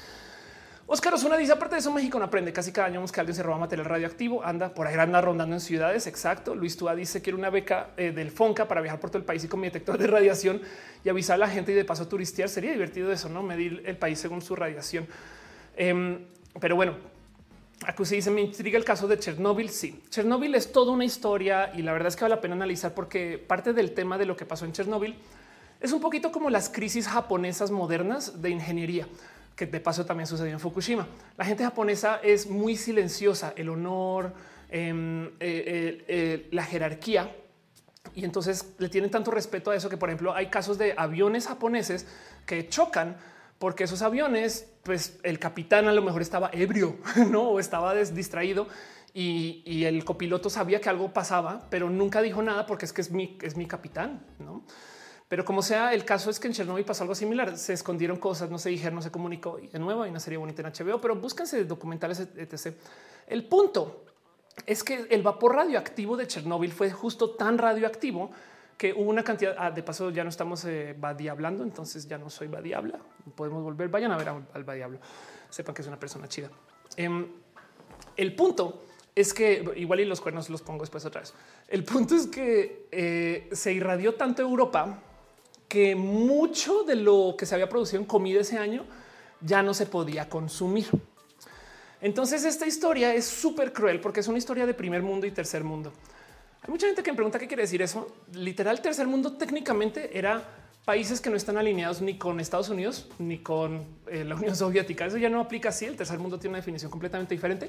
Oscar 0.86 1.12
Osuna 1.12 1.36
dice: 1.36 1.52
Aparte 1.52 1.74
de 1.74 1.80
eso, 1.80 1.92
México 1.92 2.18
no 2.18 2.24
aprende. 2.24 2.50
Casi 2.50 2.72
cada 2.72 2.86
año 2.86 3.04
que 3.04 3.20
alguien 3.20 3.36
se 3.36 3.42
roba 3.42 3.58
material 3.58 3.86
radioactivo. 3.86 4.42
Anda 4.42 4.72
por 4.72 4.86
ahí, 4.86 4.94
anda 4.96 5.20
rondando 5.20 5.54
en 5.54 5.60
ciudades. 5.60 6.06
Exacto. 6.06 6.54
Luis 6.54 6.78
Tua 6.78 6.94
dice: 6.94 7.20
Quiero 7.20 7.38
una 7.38 7.50
beca 7.50 7.90
eh, 7.98 8.10
del 8.10 8.30
Fonca 8.30 8.66
para 8.66 8.80
viajar 8.80 9.00
por 9.00 9.10
todo 9.10 9.18
el 9.18 9.26
país 9.26 9.44
y 9.44 9.48
con 9.48 9.60
mi 9.60 9.66
detector 9.66 9.98
de 9.98 10.06
radiación 10.06 10.62
y 11.04 11.10
avisar 11.10 11.34
a 11.34 11.38
la 11.38 11.48
gente 11.48 11.72
y 11.72 11.74
de 11.74 11.84
paso 11.84 12.08
turistear. 12.08 12.48
Sería 12.48 12.72
divertido 12.72 13.12
eso, 13.12 13.28
no 13.28 13.42
medir 13.42 13.82
el 13.84 13.98
país 13.98 14.18
según 14.18 14.40
su 14.40 14.56
radiación. 14.56 15.06
Em, 15.76 16.24
pero 16.58 16.74
bueno, 16.74 16.94
Aquí 17.86 18.02
dice, 18.02 18.30
me 18.30 18.40
intriga 18.40 18.78
el 18.78 18.84
caso 18.84 19.06
de 19.06 19.18
Chernóbil. 19.18 19.68
Sí, 19.68 20.02
Chernóbil 20.08 20.54
es 20.54 20.72
toda 20.72 20.92
una 20.92 21.04
historia 21.04 21.70
y 21.74 21.82
la 21.82 21.92
verdad 21.92 22.08
es 22.08 22.16
que 22.16 22.24
vale 22.24 22.34
la 22.34 22.40
pena 22.40 22.54
analizar 22.54 22.94
porque 22.94 23.38
parte 23.38 23.72
del 23.72 23.92
tema 23.92 24.16
de 24.16 24.24
lo 24.24 24.36
que 24.36 24.46
pasó 24.46 24.64
en 24.64 24.72
Chernóbil 24.72 25.16
es 25.80 25.92
un 25.92 26.00
poquito 26.00 26.32
como 26.32 26.48
las 26.48 26.70
crisis 26.70 27.06
japonesas 27.06 27.70
modernas 27.70 28.40
de 28.40 28.48
ingeniería, 28.48 29.06
que 29.54 29.66
de 29.66 29.80
paso 29.80 30.06
también 30.06 30.26
sucedió 30.26 30.52
en 30.52 30.60
Fukushima. 30.60 31.06
La 31.36 31.44
gente 31.44 31.62
japonesa 31.62 32.20
es 32.22 32.48
muy 32.48 32.76
silenciosa, 32.76 33.52
el 33.54 33.68
honor, 33.68 34.32
em, 34.70 35.26
eh, 35.26 35.30
eh, 35.40 36.04
eh, 36.08 36.48
la 36.52 36.64
jerarquía. 36.64 37.36
Y 38.14 38.24
entonces 38.24 38.72
le 38.78 38.88
tienen 38.88 39.10
tanto 39.10 39.30
respeto 39.30 39.72
a 39.72 39.76
eso 39.76 39.90
que, 39.90 39.98
por 39.98 40.08
ejemplo, 40.08 40.34
hay 40.34 40.46
casos 40.46 40.78
de 40.78 40.94
aviones 40.96 41.48
japoneses 41.48 42.06
que 42.46 42.66
chocan 42.68 43.16
porque 43.64 43.84
esos 43.84 44.02
aviones, 44.02 44.70
pues 44.82 45.18
el 45.22 45.38
capitán 45.38 45.88
a 45.88 45.92
lo 45.94 46.02
mejor 46.02 46.20
estaba 46.20 46.50
ebrio, 46.52 46.98
no 47.30 47.48
o 47.48 47.58
estaba 47.58 47.94
distraído 47.94 48.66
y, 49.14 49.84
el 49.86 50.04
copiloto 50.04 50.50
sabía 50.50 50.82
que 50.82 50.90
algo 50.90 51.14
pasaba, 51.14 51.66
pero 51.70 51.88
nunca 51.88 52.20
dijo 52.20 52.42
nada 52.42 52.66
porque 52.66 52.84
es 52.84 52.92
que 52.92 53.00
es 53.00 53.10
mi, 53.10 53.66
capitán, 53.66 54.22
no? 54.38 54.66
Pero 55.28 55.46
como 55.46 55.62
sea, 55.62 55.94
el 55.94 56.04
caso 56.04 56.28
es 56.28 56.38
que 56.38 56.48
en 56.48 56.52
Chernobyl 56.52 56.84
pasó 56.84 57.04
algo 57.04 57.14
similar. 57.14 57.56
Se 57.56 57.72
escondieron 57.72 58.18
cosas, 58.18 58.50
no 58.50 58.58
se 58.58 58.68
dijeron, 58.68 58.96
no 58.96 59.00
se 59.00 59.10
comunicó. 59.10 59.58
Y 59.58 59.68
de 59.68 59.78
nuevo 59.78 60.02
hay 60.02 60.10
una 60.10 60.20
serie 60.20 60.36
bonita 60.36 60.60
en 60.60 60.70
HBO, 60.70 61.00
pero 61.00 61.16
búsquense 61.16 61.64
documentales, 61.64 62.20
etc. 62.36 62.76
El 63.26 63.46
punto 63.46 64.04
es 64.66 64.84
que 64.84 65.06
el 65.08 65.22
vapor 65.22 65.54
radioactivo 65.54 66.18
de 66.18 66.26
Chernobyl 66.26 66.70
fue 66.70 66.90
justo 66.90 67.30
tan 67.30 67.56
radioactivo 67.56 68.30
que 68.76 68.92
hubo 68.92 69.10
una 69.10 69.22
cantidad 69.22 69.54
ah, 69.58 69.70
de 69.70 69.82
paso. 69.82 70.10
Ya 70.10 70.24
no 70.24 70.30
estamos 70.30 70.64
eh, 70.64 70.96
entonces 71.62 72.06
ya 72.08 72.18
no 72.18 72.30
soy 72.30 72.48
diabla. 72.62 72.98
Podemos 73.34 73.62
volver. 73.62 73.88
Vayan 73.88 74.12
a 74.12 74.16
ver 74.16 74.28
al 74.28 74.64
diablo. 74.64 74.98
Sepan 75.50 75.74
que 75.74 75.82
es 75.82 75.88
una 75.88 75.98
persona 75.98 76.28
chida. 76.28 76.50
Em, 76.96 77.26
el 78.16 78.34
punto 78.34 78.84
es 79.14 79.32
que 79.32 79.64
igual 79.76 80.00
y 80.00 80.04
los 80.04 80.20
cuernos 80.20 80.50
los 80.50 80.62
pongo 80.62 80.82
después 80.82 81.04
otra 81.04 81.20
vez. 81.20 81.34
El 81.68 81.84
punto 81.84 82.16
es 82.16 82.26
que 82.26 82.88
eh, 82.90 83.48
se 83.52 83.72
irradió 83.72 84.14
tanto 84.14 84.42
Europa 84.42 85.00
que 85.68 85.94
mucho 85.94 86.82
de 86.84 86.96
lo 86.96 87.34
que 87.38 87.46
se 87.46 87.54
había 87.54 87.68
producido 87.68 88.00
en 88.00 88.06
comida 88.06 88.40
ese 88.40 88.58
año 88.58 88.84
ya 89.40 89.62
no 89.62 89.74
se 89.74 89.86
podía 89.86 90.28
consumir. 90.28 90.86
Entonces 92.00 92.44
esta 92.44 92.66
historia 92.66 93.14
es 93.14 93.24
súper 93.24 93.72
cruel 93.72 94.00
porque 94.00 94.20
es 94.20 94.28
una 94.28 94.38
historia 94.38 94.66
de 94.66 94.74
primer 94.74 95.02
mundo 95.02 95.26
y 95.26 95.30
tercer 95.30 95.64
mundo. 95.64 95.92
Hay 96.64 96.70
mucha 96.70 96.86
gente 96.86 97.02
que 97.02 97.12
me 97.12 97.16
pregunta 97.16 97.38
qué 97.38 97.46
quiere 97.46 97.64
decir 97.64 97.82
eso. 97.82 98.08
Literal, 98.32 98.80
tercer 98.80 99.06
mundo 99.06 99.34
técnicamente 99.34 100.16
era 100.16 100.42
países 100.86 101.20
que 101.20 101.28
no 101.28 101.36
están 101.36 101.58
alineados 101.58 102.00
ni 102.00 102.16
con 102.16 102.40
Estados 102.40 102.70
Unidos 102.70 103.06
ni 103.18 103.38
con 103.38 103.84
eh, 104.06 104.24
la 104.24 104.34
Unión 104.34 104.56
Soviética. 104.56 105.04
Eso 105.04 105.18
ya 105.18 105.28
no 105.28 105.40
aplica 105.40 105.68
así. 105.68 105.84
El 105.84 105.94
tercer 105.94 106.18
mundo 106.18 106.38
tiene 106.38 106.52
una 106.52 106.60
definición 106.60 106.90
completamente 106.90 107.34
diferente. 107.34 107.68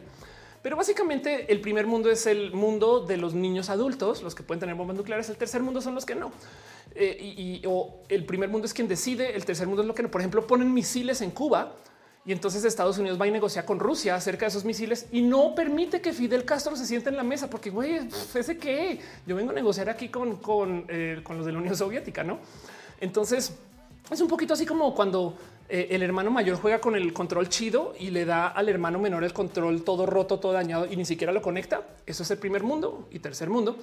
Pero 0.61 0.77
básicamente 0.77 1.51
el 1.51 1.59
primer 1.59 1.87
mundo 1.87 2.09
es 2.09 2.25
el 2.25 2.53
mundo 2.53 3.01
de 3.01 3.17
los 3.17 3.33
niños 3.33 3.69
adultos, 3.69 4.23
los 4.23 4.33
que 4.33 4.43
pueden 4.43 4.61
tener 4.61 4.75
bombas 4.75 4.95
nucleares. 4.95 5.27
El 5.27 5.35
tercer 5.35 5.61
mundo 5.61 5.81
son 5.81 5.93
los 5.93 6.05
que 6.05 6.15
no. 6.15 6.31
Eh, 6.95 7.17
y, 7.19 7.63
o 7.67 7.95
el 8.07 8.23
primer 8.23 8.47
mundo 8.47 8.65
es 8.65 8.73
quien 8.73 8.87
decide. 8.87 9.35
El 9.35 9.43
tercer 9.43 9.67
mundo 9.67 9.81
es 9.81 9.89
lo 9.89 9.93
que, 9.93 10.07
por 10.07 10.21
ejemplo, 10.21 10.47
ponen 10.47 10.73
misiles 10.73 11.19
en 11.19 11.31
Cuba 11.31 11.75
Y 12.25 12.31
entonces 12.31 12.65
Estados 12.65 12.97
Unidos 12.97 13.21
va 13.21 13.27
y 13.27 13.31
negocia 13.31 13.65
con 13.65 13.79
Rusia 13.79 14.15
acerca 14.15 14.45
de 14.45 14.49
esos 14.49 14.65
misiles 14.65 15.05
y 15.11 15.21
no 15.21 15.53
permite 15.53 16.01
que 16.01 16.11
Fidel 16.11 16.43
Castro 16.43 16.75
se 16.75 16.85
siente 16.85 17.09
en 17.09 17.17
la 17.17 17.23
mesa 17.23 17.49
porque, 17.49 17.69
güey, 17.69 18.09
ese 18.33 18.57
que 18.57 18.99
yo 19.27 19.35
vengo 19.35 19.51
a 19.51 19.53
negociar 19.53 19.89
aquí 19.89 20.09
con, 20.09 20.37
con, 20.37 20.85
eh, 20.87 21.21
con 21.23 21.37
los 21.37 21.45
de 21.45 21.51
la 21.51 21.59
Unión 21.59 21.75
Soviética, 21.75 22.23
¿no? 22.23 22.39
Entonces 22.99 23.53
es 24.09 24.21
un 24.21 24.27
poquito 24.27 24.55
así 24.55 24.65
como 24.65 24.95
cuando 24.95 25.37
eh, 25.69 25.87
el 25.91 26.03
hermano 26.03 26.31
mayor 26.31 26.57
juega 26.57 26.79
con 26.79 26.95
el 26.95 27.13
control 27.13 27.49
chido 27.49 27.93
y 27.99 28.09
le 28.09 28.25
da 28.25 28.47
al 28.47 28.69
hermano 28.69 28.99
menor 28.99 29.23
el 29.23 29.33
control 29.33 29.83
todo 29.83 30.05
roto, 30.05 30.39
todo 30.39 30.51
dañado 30.53 30.85
y 30.85 30.95
ni 30.95 31.05
siquiera 31.05 31.31
lo 31.31 31.41
conecta. 31.41 31.81
Eso 32.05 32.23
es 32.23 32.31
el 32.31 32.37
primer 32.39 32.63
mundo 32.63 33.07
y 33.11 33.19
tercer 33.19 33.49
mundo. 33.49 33.77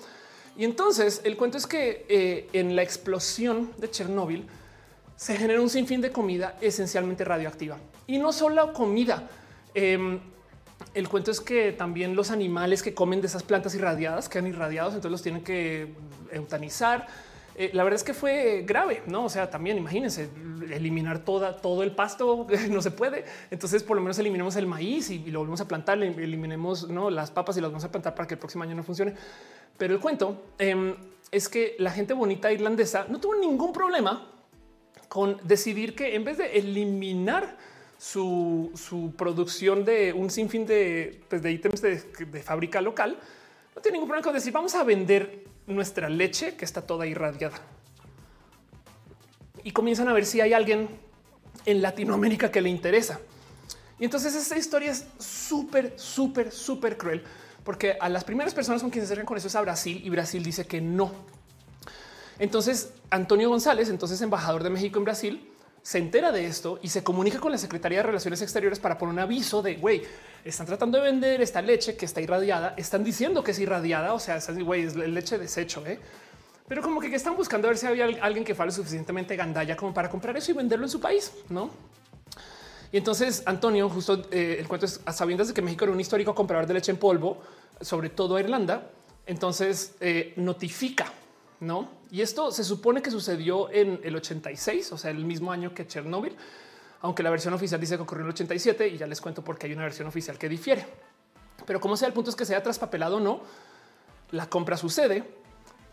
Y 0.57 0.65
entonces 0.65 1.21
el 1.25 1.37
cuento 1.37 1.59
es 1.59 1.67
que 1.67 2.07
eh, 2.09 2.49
en 2.53 2.77
la 2.77 2.83
explosión 2.83 3.73
de 3.79 3.91
Chernóbil 3.91 4.47
se 5.23 5.37
genera 5.37 5.61
un 5.61 5.71
sinfín 5.71 6.01
de 6.01 6.11
comida 6.11 6.57
esencialmente 6.61 7.25
radioactiva 7.25 7.79
y 8.09 8.19
no 8.19 8.33
solo 8.33 8.73
comida. 8.73 9.31
Em, 9.73 10.19
el 10.95 11.09
cuento 11.09 11.31
es 11.31 11.41
que 11.41 11.71
también 11.71 12.17
los 12.17 12.33
animales 12.33 12.83
que 12.83 12.93
comen 12.93 13.21
de 13.21 13.29
esas 13.29 13.45
plantas 13.45 13.73
irradiadas 13.77 14.29
quedan 14.29 14.49
irradiados, 14.49 14.95
entonces 14.95 15.13
los 15.13 15.23
tienen 15.23 15.45
que 15.45 15.95
eutanizar. 16.33 17.07
Eh, 17.55 17.71
la 17.73 17.85
verdad 17.85 17.99
es 17.99 18.03
que 18.03 18.15
fue 18.15 18.65
grave, 18.67 19.05
no? 19.07 19.27
O 19.27 19.29
sea, 19.29 19.49
también 19.49 19.77
imagínense 19.77 20.29
eliminar 20.69 21.21
toda, 21.21 21.57
todo 21.57 21.85
el 21.85 21.93
pasto 21.93 22.49
no 22.71 22.83
se 22.83 22.91
puede. 22.91 23.25
Entonces, 23.53 23.85
por 23.85 23.97
lo 23.97 24.03
menos 24.03 24.19
eliminemos 24.19 24.57
el 24.57 24.67
maíz 24.67 25.09
y, 25.11 25.21
lo 25.31 25.39
volvemos 25.39 25.61
a 25.61 25.69
plantar, 25.69 26.03
eliminemos 26.03 26.89
¿no? 26.89 27.11
las 27.11 27.31
papas 27.31 27.57
y 27.57 27.61
las 27.61 27.71
vamos 27.71 27.85
a 27.85 27.93
plantar 27.93 28.17
para 28.17 28.27
que 28.27 28.35
el 28.35 28.41
próximo 28.41 28.65
año 28.65 28.75
no 28.75 28.83
funcione. 28.83 29.15
Pero 29.79 29.95
el 29.95 30.01
cuento 30.01 30.47
em, 30.59 30.97
es 31.31 31.49
que 31.49 31.77
la 31.79 31.93
gente 31.93 32.13
bonita 32.13 32.51
irlandesa 32.51 33.07
no 33.09 33.21
tuvo 33.21 33.37
ningún 33.37 33.73
problema 33.73 34.32
con 35.13 35.37
decidir 35.43 35.95
que 35.95 36.15
en 36.15 36.25
vez 36.25 36.39
de 36.39 36.57
eliminar 36.57 37.59
su, 37.99 38.73
producción 39.19 39.85
de 39.85 40.11
un 40.15 40.31
sinfín 40.31 40.65
de, 40.65 41.21
pues, 41.29 41.43
de 41.43 41.53
ítems 41.53 41.83
de, 41.83 41.99
fábrica 42.43 42.81
local, 42.81 43.19
no 43.77 43.83
tiene 43.83 43.97
ningún 43.97 44.09
problema 44.09 44.25
con 44.25 44.33
decir 44.33 44.55
vamos 44.55 44.75
a 44.75 44.83
vender 44.85 45.45
nuestra 45.67 46.09
leche 46.09 46.57
que 46.57 46.65
está 46.65 46.81
toda 46.81 47.07
irradiada. 47.07 47.61
Y 49.63 49.73
comienzan 49.73 50.09
a 50.09 50.15
ver 50.15 50.25
si 50.25 50.41
hay 50.41 50.55
alguien 50.55 50.89
en 51.67 51.83
Latinoamérica 51.83 52.51
que 52.51 52.63
le 52.63 52.71
interesa. 52.71 53.21
Y 53.99 54.07
entonces 54.07 54.35
esta 54.35 54.57
historia 54.57 54.93
es 54.93 55.05
súper, 55.19 55.93
súper, 55.97 56.53
súper 56.53 56.97
cruel, 56.97 57.23
porque 57.65 57.99
a 58.01 58.09
las 58.09 58.25
primeras 58.25 58.55
personas 58.55 58.81
con 58.81 58.91
quienes 58.91 59.09
se 59.09 59.13
acercan 59.13 59.27
con 59.27 59.37
eso 59.37 59.49
es 59.49 59.57
a 59.57 59.61
Brasil 59.61 60.01
y 60.03 60.09
Brasil 60.09 60.43
dice 60.43 60.67
que 60.67 60.81
no. 60.81 61.13
Entonces, 62.39 62.95
Antonio 63.11 63.49
González, 63.49 63.89
entonces 63.89 64.21
embajador 64.23 64.63
de 64.63 64.71
México 64.71 64.99
en 64.99 65.05
Brasil, 65.05 65.53
se 65.83 65.99
entera 65.99 66.31
de 66.31 66.47
esto 66.47 66.79
y 66.81 66.89
se 66.89 67.03
comunica 67.03 67.41
con 67.41 67.51
la 67.51 67.59
Secretaría 67.59 67.99
de 67.99 68.05
Relaciones 68.05 68.41
Exteriores 68.41 68.79
para 68.79 68.97
poner 68.97 69.15
un 69.15 69.19
aviso 69.19 69.63
de 69.63 69.75
güey, 69.75 70.03
están 70.45 70.67
tratando 70.67 70.99
de 70.99 71.05
vender 71.05 71.41
esta 71.41 71.61
leche 71.61 71.97
que 71.97 72.05
está 72.05 72.21
irradiada. 72.21 72.75
Están 72.77 73.05
diciendo 73.05 73.43
que 73.43 73.51
es 73.51 73.59
irradiada. 73.59 74.15
O 74.15 74.19
sea, 74.19 74.39
güey, 74.63 74.83
es 74.83 74.97
leche 74.97 75.39
desecho. 75.39 75.85
¿eh? 75.87 75.99
Pero 76.69 76.83
como 76.83 77.01
que 77.01 77.15
están 77.15 77.37
buscando 77.37 77.69
a 77.69 77.71
ver 77.71 77.79
si 77.79 77.87
había 77.87 78.07
alguien 78.21 78.45
que 78.45 78.55
fuera 78.55 78.71
suficientemente 78.71 79.37
gandalla 79.37 79.77
como 79.77 79.93
para 79.93 80.09
comprar 80.09 80.37
eso 80.37 80.53
y 80.53 80.55
venderlo 80.55 80.87
en 80.87 80.91
su 80.91 81.01
país, 81.01 81.33
no? 81.49 81.71
Y 82.91 82.99
entonces 82.99 83.43
Antonio, 83.47 83.89
justo 83.89 84.27
eh, 84.31 84.57
el 84.59 84.69
cuento 84.69 84.87
es 84.87 85.01
a 85.07 85.25
de 85.25 85.55
que 85.55 85.63
México 85.63 85.85
era 85.85 85.93
un 85.93 86.01
histórico 86.01 86.35
comprador 86.35 86.67
de 86.67 86.75
leche 86.75 86.93
en 86.93 86.99
polvo, 86.99 87.41
sobre 87.81 88.11
todo 88.11 88.37
a 88.37 88.41
Irlanda. 88.41 88.91
Entonces 89.27 89.95
eh, 90.01 90.35
notifica 90.37 91.13
no? 91.63 91.89
Y 92.11 92.21
esto 92.21 92.51
se 92.51 92.65
supone 92.65 93.01
que 93.01 93.11
sucedió 93.11 93.71
en 93.71 94.01
el 94.03 94.17
86, 94.17 94.93
o 94.93 94.99
sea, 94.99 95.11
el 95.11 95.25
mismo 95.25 95.53
año 95.53 95.73
que 95.73 95.87
Chernobyl, 95.87 96.37
aunque 97.01 97.23
la 97.23 97.31
versión 97.31 97.55
oficial 97.55 97.81
dice 97.81 97.97
que 97.97 98.03
ocurrió 98.03 98.23
en 98.23 98.27
el 98.27 98.35
87 98.35 98.89
y 98.89 98.99
ya 98.99 99.07
les 99.07 99.21
cuento 99.21 99.43
porque 99.43 99.67
hay 99.67 99.73
una 99.73 99.85
versión 99.85 100.09
oficial 100.09 100.39
que 100.39 100.49
difiere. 100.49 100.85
Pero 101.65 101.81
como 101.81 101.97
sea, 101.97 102.09
el 102.09 102.15
punto 102.15 102.31
es 102.31 102.37
que 102.37 102.45
sea 102.45 102.63
traspapelado 102.63 103.17
o 103.17 103.21
no, 103.21 103.41
la 104.33 104.49
compra 104.49 104.77
sucede 104.77 105.25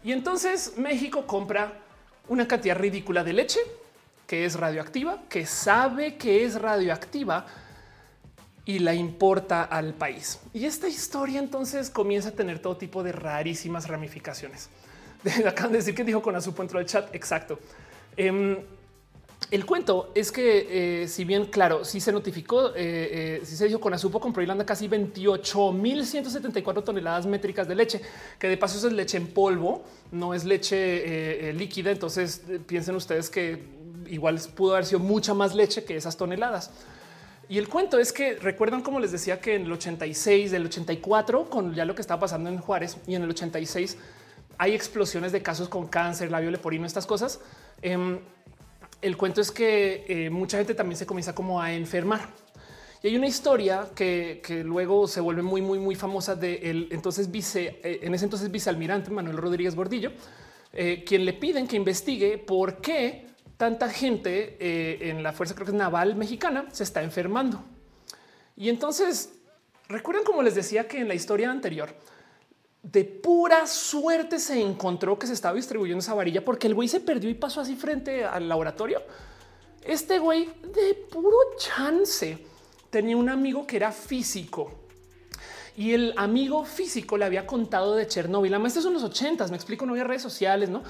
y 0.03 0.11
entonces 0.11 0.73
México 0.77 1.27
compra 1.27 1.79
una 2.27 2.47
cantidad 2.47 2.75
ridícula 2.75 3.23
de 3.23 3.33
leche 3.33 3.59
que 4.25 4.45
es 4.45 4.55
radioactiva, 4.55 5.23
que 5.29 5.45
sabe 5.45 6.17
que 6.17 6.45
es 6.45 6.59
radioactiva 6.59 7.45
y 8.65 8.79
la 8.79 8.93
importa 8.93 9.63
al 9.63 9.93
país. 9.93 10.39
Y 10.53 10.65
esta 10.65 10.87
historia 10.87 11.39
entonces 11.39 11.89
comienza 11.89 12.29
a 12.29 12.31
tener 12.31 12.59
todo 12.59 12.77
tipo 12.77 13.03
de 13.03 13.11
rarísimas 13.11 13.87
ramificaciones. 13.87 14.69
Acaban 15.45 15.71
de 15.71 15.79
decir 15.79 15.95
que 15.95 16.03
dijo 16.03 16.21
con 16.21 16.35
Azupo 16.35 16.61
entró 16.61 16.79
al 16.79 16.85
chat. 16.85 17.13
Exacto. 17.13 17.59
Em, 18.15 18.57
el 19.51 19.65
cuento 19.65 20.11
es 20.13 20.31
que, 20.31 21.03
eh, 21.03 21.07
si 21.07 21.25
bien, 21.25 21.45
claro, 21.45 21.83
sí 21.83 21.99
se 21.99 22.11
notificó, 22.11 22.69
eh, 22.69 22.73
eh, 22.75 23.41
sí 23.43 23.55
se 23.55 23.65
dijo 23.65 23.79
con 23.79 23.91
Azupo 23.93 24.19
compró 24.19 24.43
Irlanda 24.43 24.63
casi 24.65 24.87
28.174 24.87 26.83
toneladas 26.83 27.25
métricas 27.25 27.67
de 27.67 27.73
leche, 27.73 27.99
que 28.37 28.47
de 28.47 28.57
paso 28.57 28.87
es 28.87 28.93
leche 28.93 29.17
en 29.17 29.27
polvo, 29.27 29.83
no 30.11 30.35
es 30.35 30.45
leche 30.45 31.51
líquida. 31.53 31.89
Entonces 31.89 32.43
piensen 32.67 32.95
ustedes 32.95 33.31
que 33.31 33.63
igual 34.07 34.39
pudo 34.55 34.73
haber 34.73 34.85
sido 34.85 34.99
mucha 34.99 35.33
más 35.33 35.55
leche 35.55 35.83
que 35.83 35.95
esas 35.95 36.15
toneladas. 36.15 36.69
Y 37.47 37.57
el 37.57 37.67
cuento 37.67 37.97
es 37.97 38.13
que 38.13 38.35
recuerdan, 38.35 38.83
como 38.83 38.99
les 38.99 39.11
decía, 39.11 39.41
que 39.41 39.55
en 39.55 39.63
el 39.63 39.71
86, 39.71 40.51
del 40.51 40.67
84, 40.67 41.49
con 41.49 41.73
ya 41.73 41.85
lo 41.85 41.95
que 41.95 42.01
estaba 42.01 42.19
pasando 42.19 42.47
en 42.51 42.59
Juárez 42.59 42.97
y 43.07 43.15
en 43.15 43.23
el 43.23 43.31
86 43.31 43.97
hay 44.59 44.75
explosiones 44.75 45.31
de 45.31 45.41
casos 45.41 45.69
con 45.69 45.87
cáncer, 45.87 46.29
labio 46.29 46.51
leporino, 46.51 46.85
estas 46.85 47.07
cosas. 47.07 47.39
Em, 47.81 48.19
el 49.01 49.15
cuento 49.15 49.39
es 49.39 49.51
que 49.51 50.03
eh, 50.07 50.29
mucha 50.29 50.57
gente 50.57 50.75
también 50.75 50.97
se 50.97 51.05
comienza 51.05 51.33
como 51.33 51.61
a 51.61 51.71
enfermar. 51.71 52.27
Y 53.01 53.07
hay 53.07 53.15
una 53.15 53.27
historia 53.27 53.87
que, 53.95 54.41
luego 54.65 55.07
se 55.07 55.21
vuelve 55.21 55.43
muy, 55.43 55.61
muy, 55.61 55.79
muy 55.79 55.95
famosa 55.95 56.35
de 56.35 56.87
entonces 56.91 57.31
vice, 57.31 57.79
eh, 57.81 58.01
en 58.03 58.13
ese 58.13 58.25
entonces 58.25 58.51
vicealmirante 58.51 59.09
Manuel 59.09 59.37
Rodríguez 59.37 59.75
Bordillo, 59.75 60.11
eh, 60.73 61.05
quien 61.07 61.23
le 61.23 61.31
piden 61.31 61.65
que 61.65 61.77
investigue 61.77 62.37
por 62.37 62.81
qué 62.81 63.27
tanta 63.55 63.89
gente 63.89 64.57
en 65.09 65.23
la 65.23 65.31
fuerza 65.31 65.55
naval 65.71 66.15
mexicana 66.15 66.67
se 66.71 66.83
está 66.83 67.01
enfermando. 67.01 67.63
Y 68.57 68.67
entonces 68.67 69.33
recuerden 69.87 70.25
como 70.25 70.43
les 70.43 70.55
decía 70.55 70.87
que 70.87 70.99
en 70.99 71.07
la 71.07 71.13
historia 71.13 71.49
anterior 71.49 71.95
de 72.81 73.03
pura 73.03 73.67
suerte 73.67 74.39
se 74.39 74.61
encontró 74.61 75.19
que 75.19 75.27
se 75.27 75.33
estaba 75.33 75.55
distribuyendo 75.55 75.99
esa 75.99 76.13
varilla 76.13 76.43
porque 76.43 76.67
el 76.67 76.75
güey 76.75 76.87
se 76.87 76.99
perdió 76.99 77.29
y 77.29 77.33
pasó 77.33 77.61
así 77.61 77.75
frente 77.75 78.25
al 78.25 78.47
laboratorio. 78.47 79.01
Este 79.83 80.19
güey 80.19 80.49
de 80.73 80.93
puro 81.11 81.37
chance 81.57 82.45
tenía 82.89 83.17
un 83.17 83.29
amigo 83.29 83.67
que 83.67 83.77
era 83.77 83.91
físico 83.91 84.71
y 85.79 85.93
el 85.93 86.13
amigo 86.17 86.65
físico 86.65 87.17
le 87.17 87.23
había 87.23 87.47
contado 87.47 87.95
de 87.95 88.05
Chernóbil. 88.05 88.53
Además, 88.53 88.71
estos 88.71 88.83
son 88.83 88.93
los 88.93 89.03
ochentas. 89.03 89.49
Me 89.49 89.55
explico, 89.55 89.85
no 89.85 89.93
había 89.93 90.03
redes 90.03 90.21
sociales, 90.21 90.69
no? 90.69 90.83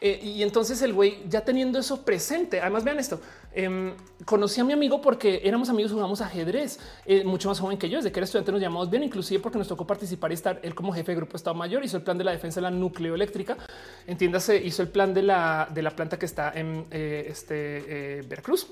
Eh, 0.00 0.18
y 0.22 0.42
entonces 0.42 0.80
el 0.80 0.94
güey 0.94 1.18
ya 1.28 1.42
teniendo 1.42 1.78
eso 1.78 2.02
presente, 2.04 2.60
además 2.60 2.84
vean 2.84 2.98
esto, 2.98 3.20
em, 3.52 3.92
conocí 4.24 4.60
a 4.60 4.64
mi 4.64 4.72
amigo 4.72 5.02
porque 5.02 5.42
éramos 5.44 5.68
amigos, 5.68 5.92
jugamos 5.92 6.22
ajedrez, 6.22 6.78
eh, 7.04 7.22
mucho 7.22 7.48
más 7.48 7.60
joven 7.60 7.76
que 7.76 7.90
yo, 7.90 7.98
desde 7.98 8.10
que 8.10 8.18
era 8.18 8.24
estudiante 8.24 8.50
nos 8.50 8.62
llamamos 8.62 8.88
bien, 8.88 9.02
inclusive 9.02 9.42
porque 9.42 9.58
nos 9.58 9.68
tocó 9.68 9.86
participar 9.86 10.30
y 10.30 10.34
estar 10.34 10.58
él 10.62 10.74
como 10.74 10.92
jefe 10.94 11.12
de 11.12 11.16
grupo 11.16 11.32
de 11.32 11.36
Estado 11.36 11.54
Mayor, 11.54 11.84
hizo 11.84 11.98
el 11.98 12.02
plan 12.02 12.16
de 12.16 12.24
la 12.24 12.32
defensa 12.32 12.60
de 12.60 12.62
la 12.62 12.70
nucleoeléctrica, 12.70 13.58
entiéndase, 14.06 14.56
hizo 14.56 14.80
el 14.80 14.88
plan 14.88 15.12
de 15.12 15.22
la, 15.22 15.68
de 15.70 15.82
la 15.82 15.90
planta 15.90 16.18
que 16.18 16.26
está 16.26 16.50
en 16.54 16.86
eh, 16.90 17.26
este, 17.28 18.24
Veracruz 18.26 18.68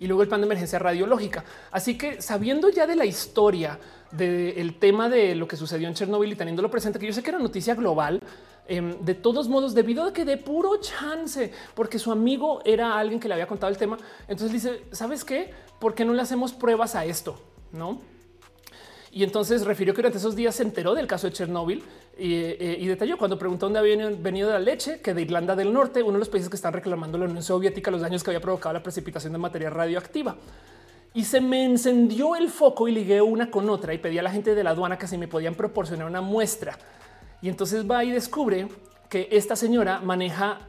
y 0.00 0.06
luego 0.06 0.22
el 0.22 0.28
plan 0.28 0.40
de 0.40 0.46
emergencia 0.46 0.80
radiológica. 0.80 1.44
Así 1.70 1.96
que 1.96 2.20
sabiendo 2.20 2.70
ya 2.70 2.88
de 2.88 2.96
la 2.96 3.04
historia 3.04 3.78
del 4.10 4.74
tema 4.78 5.08
de 5.08 5.34
lo 5.34 5.46
que 5.46 5.56
sucedió 5.56 5.86
en 5.88 5.94
Chernobyl 5.94 6.32
y 6.32 6.36
teniéndolo 6.36 6.70
presente, 6.70 6.98
que 6.98 7.06
yo 7.06 7.12
sé 7.12 7.22
que 7.22 7.30
era 7.30 7.38
noticia 7.38 7.74
global, 7.74 8.20
Em, 8.68 8.96
de 9.04 9.14
todos 9.14 9.48
modos, 9.48 9.74
debido 9.74 10.04
a 10.04 10.12
que 10.12 10.24
de 10.24 10.36
puro 10.36 10.78
chance, 10.80 11.52
porque 11.74 11.98
su 11.98 12.12
amigo 12.12 12.62
era 12.64 12.96
alguien 12.96 13.18
que 13.18 13.26
le 13.26 13.34
había 13.34 13.46
contado 13.46 13.70
el 13.70 13.76
tema, 13.76 13.98
entonces 14.28 14.52
dice, 14.52 14.84
¿sabes 14.92 15.24
qué? 15.24 15.50
¿Por 15.80 15.94
qué 15.94 16.04
no 16.04 16.12
le 16.12 16.22
hacemos 16.22 16.52
pruebas 16.52 16.94
a 16.94 17.04
esto? 17.04 17.36
¿No? 17.72 18.00
Y 19.10 19.24
entonces 19.24 19.66
refirió 19.66 19.92
que 19.92 19.98
durante 19.98 20.18
esos 20.18 20.36
días 20.36 20.54
se 20.54 20.62
enteró 20.62 20.94
del 20.94 21.06
caso 21.06 21.26
de 21.26 21.32
Chernóbil 21.34 21.82
y, 22.16 22.34
eh, 22.34 22.76
y, 22.78 22.86
detalló 22.86 23.18
cuando 23.18 23.38
preguntó 23.38 23.66
dónde 23.66 23.80
había 23.80 23.96
venido 24.10 24.50
la 24.50 24.58
leche, 24.58 25.00
que 25.00 25.12
de 25.12 25.22
Irlanda 25.22 25.56
del 25.56 25.72
Norte, 25.72 26.02
uno 26.02 26.14
de 26.14 26.18
los 26.20 26.28
países 26.28 26.48
que 26.48 26.56
están 26.56 26.72
reclamando 26.72 27.18
la 27.18 27.24
Unión 27.24 27.42
Soviética 27.42 27.90
los 27.90 28.00
daños 28.00 28.22
que 28.22 28.30
había 28.30 28.40
provocado 28.40 28.72
la 28.72 28.82
precipitación 28.82 29.32
de 29.32 29.38
materia 29.38 29.70
radioactiva. 29.70 30.36
Y 31.14 31.24
se 31.24 31.42
me 31.42 31.64
encendió 31.64 32.36
el 32.36 32.48
foco 32.48 32.88
y 32.88 32.92
ligué 32.92 33.20
una 33.20 33.50
con 33.50 33.68
otra 33.68 33.92
y 33.92 33.98
pedí 33.98 34.18
a 34.18 34.22
la 34.22 34.30
gente 34.30 34.54
de 34.54 34.64
la 34.64 34.70
aduana 34.70 34.96
que 34.96 35.06
si 35.06 35.18
me 35.18 35.28
podían 35.28 35.54
proporcionar 35.54 36.06
una 36.06 36.22
muestra 36.22 36.78
y 37.42 37.48
entonces 37.48 37.90
va 37.90 38.04
y 38.04 38.10
descubre 38.10 38.68
que 39.08 39.28
esta 39.30 39.56
señora 39.56 40.00
maneja 40.00 40.60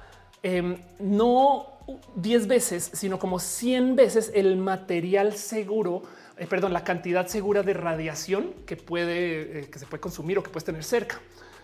em, 0.41 0.77
no 0.99 1.67
10 2.15 2.47
veces, 2.47 2.91
sino 2.93 3.19
como 3.19 3.39
100 3.39 3.95
veces 3.95 4.31
el 4.33 4.57
material 4.57 5.33
seguro, 5.33 6.03
eh, 6.37 6.47
perdón, 6.47 6.73
la 6.73 6.83
cantidad 6.83 7.27
segura 7.27 7.63
de 7.63 7.73
radiación 7.73 8.53
que 8.65 8.75
puede, 8.75 9.59
eh, 9.59 9.69
que 9.69 9.79
se 9.79 9.85
puede 9.85 10.01
consumir 10.01 10.37
o 10.37 10.43
que 10.43 10.49
puedes 10.49 10.65
tener 10.65 10.83
cerca. 10.83 11.21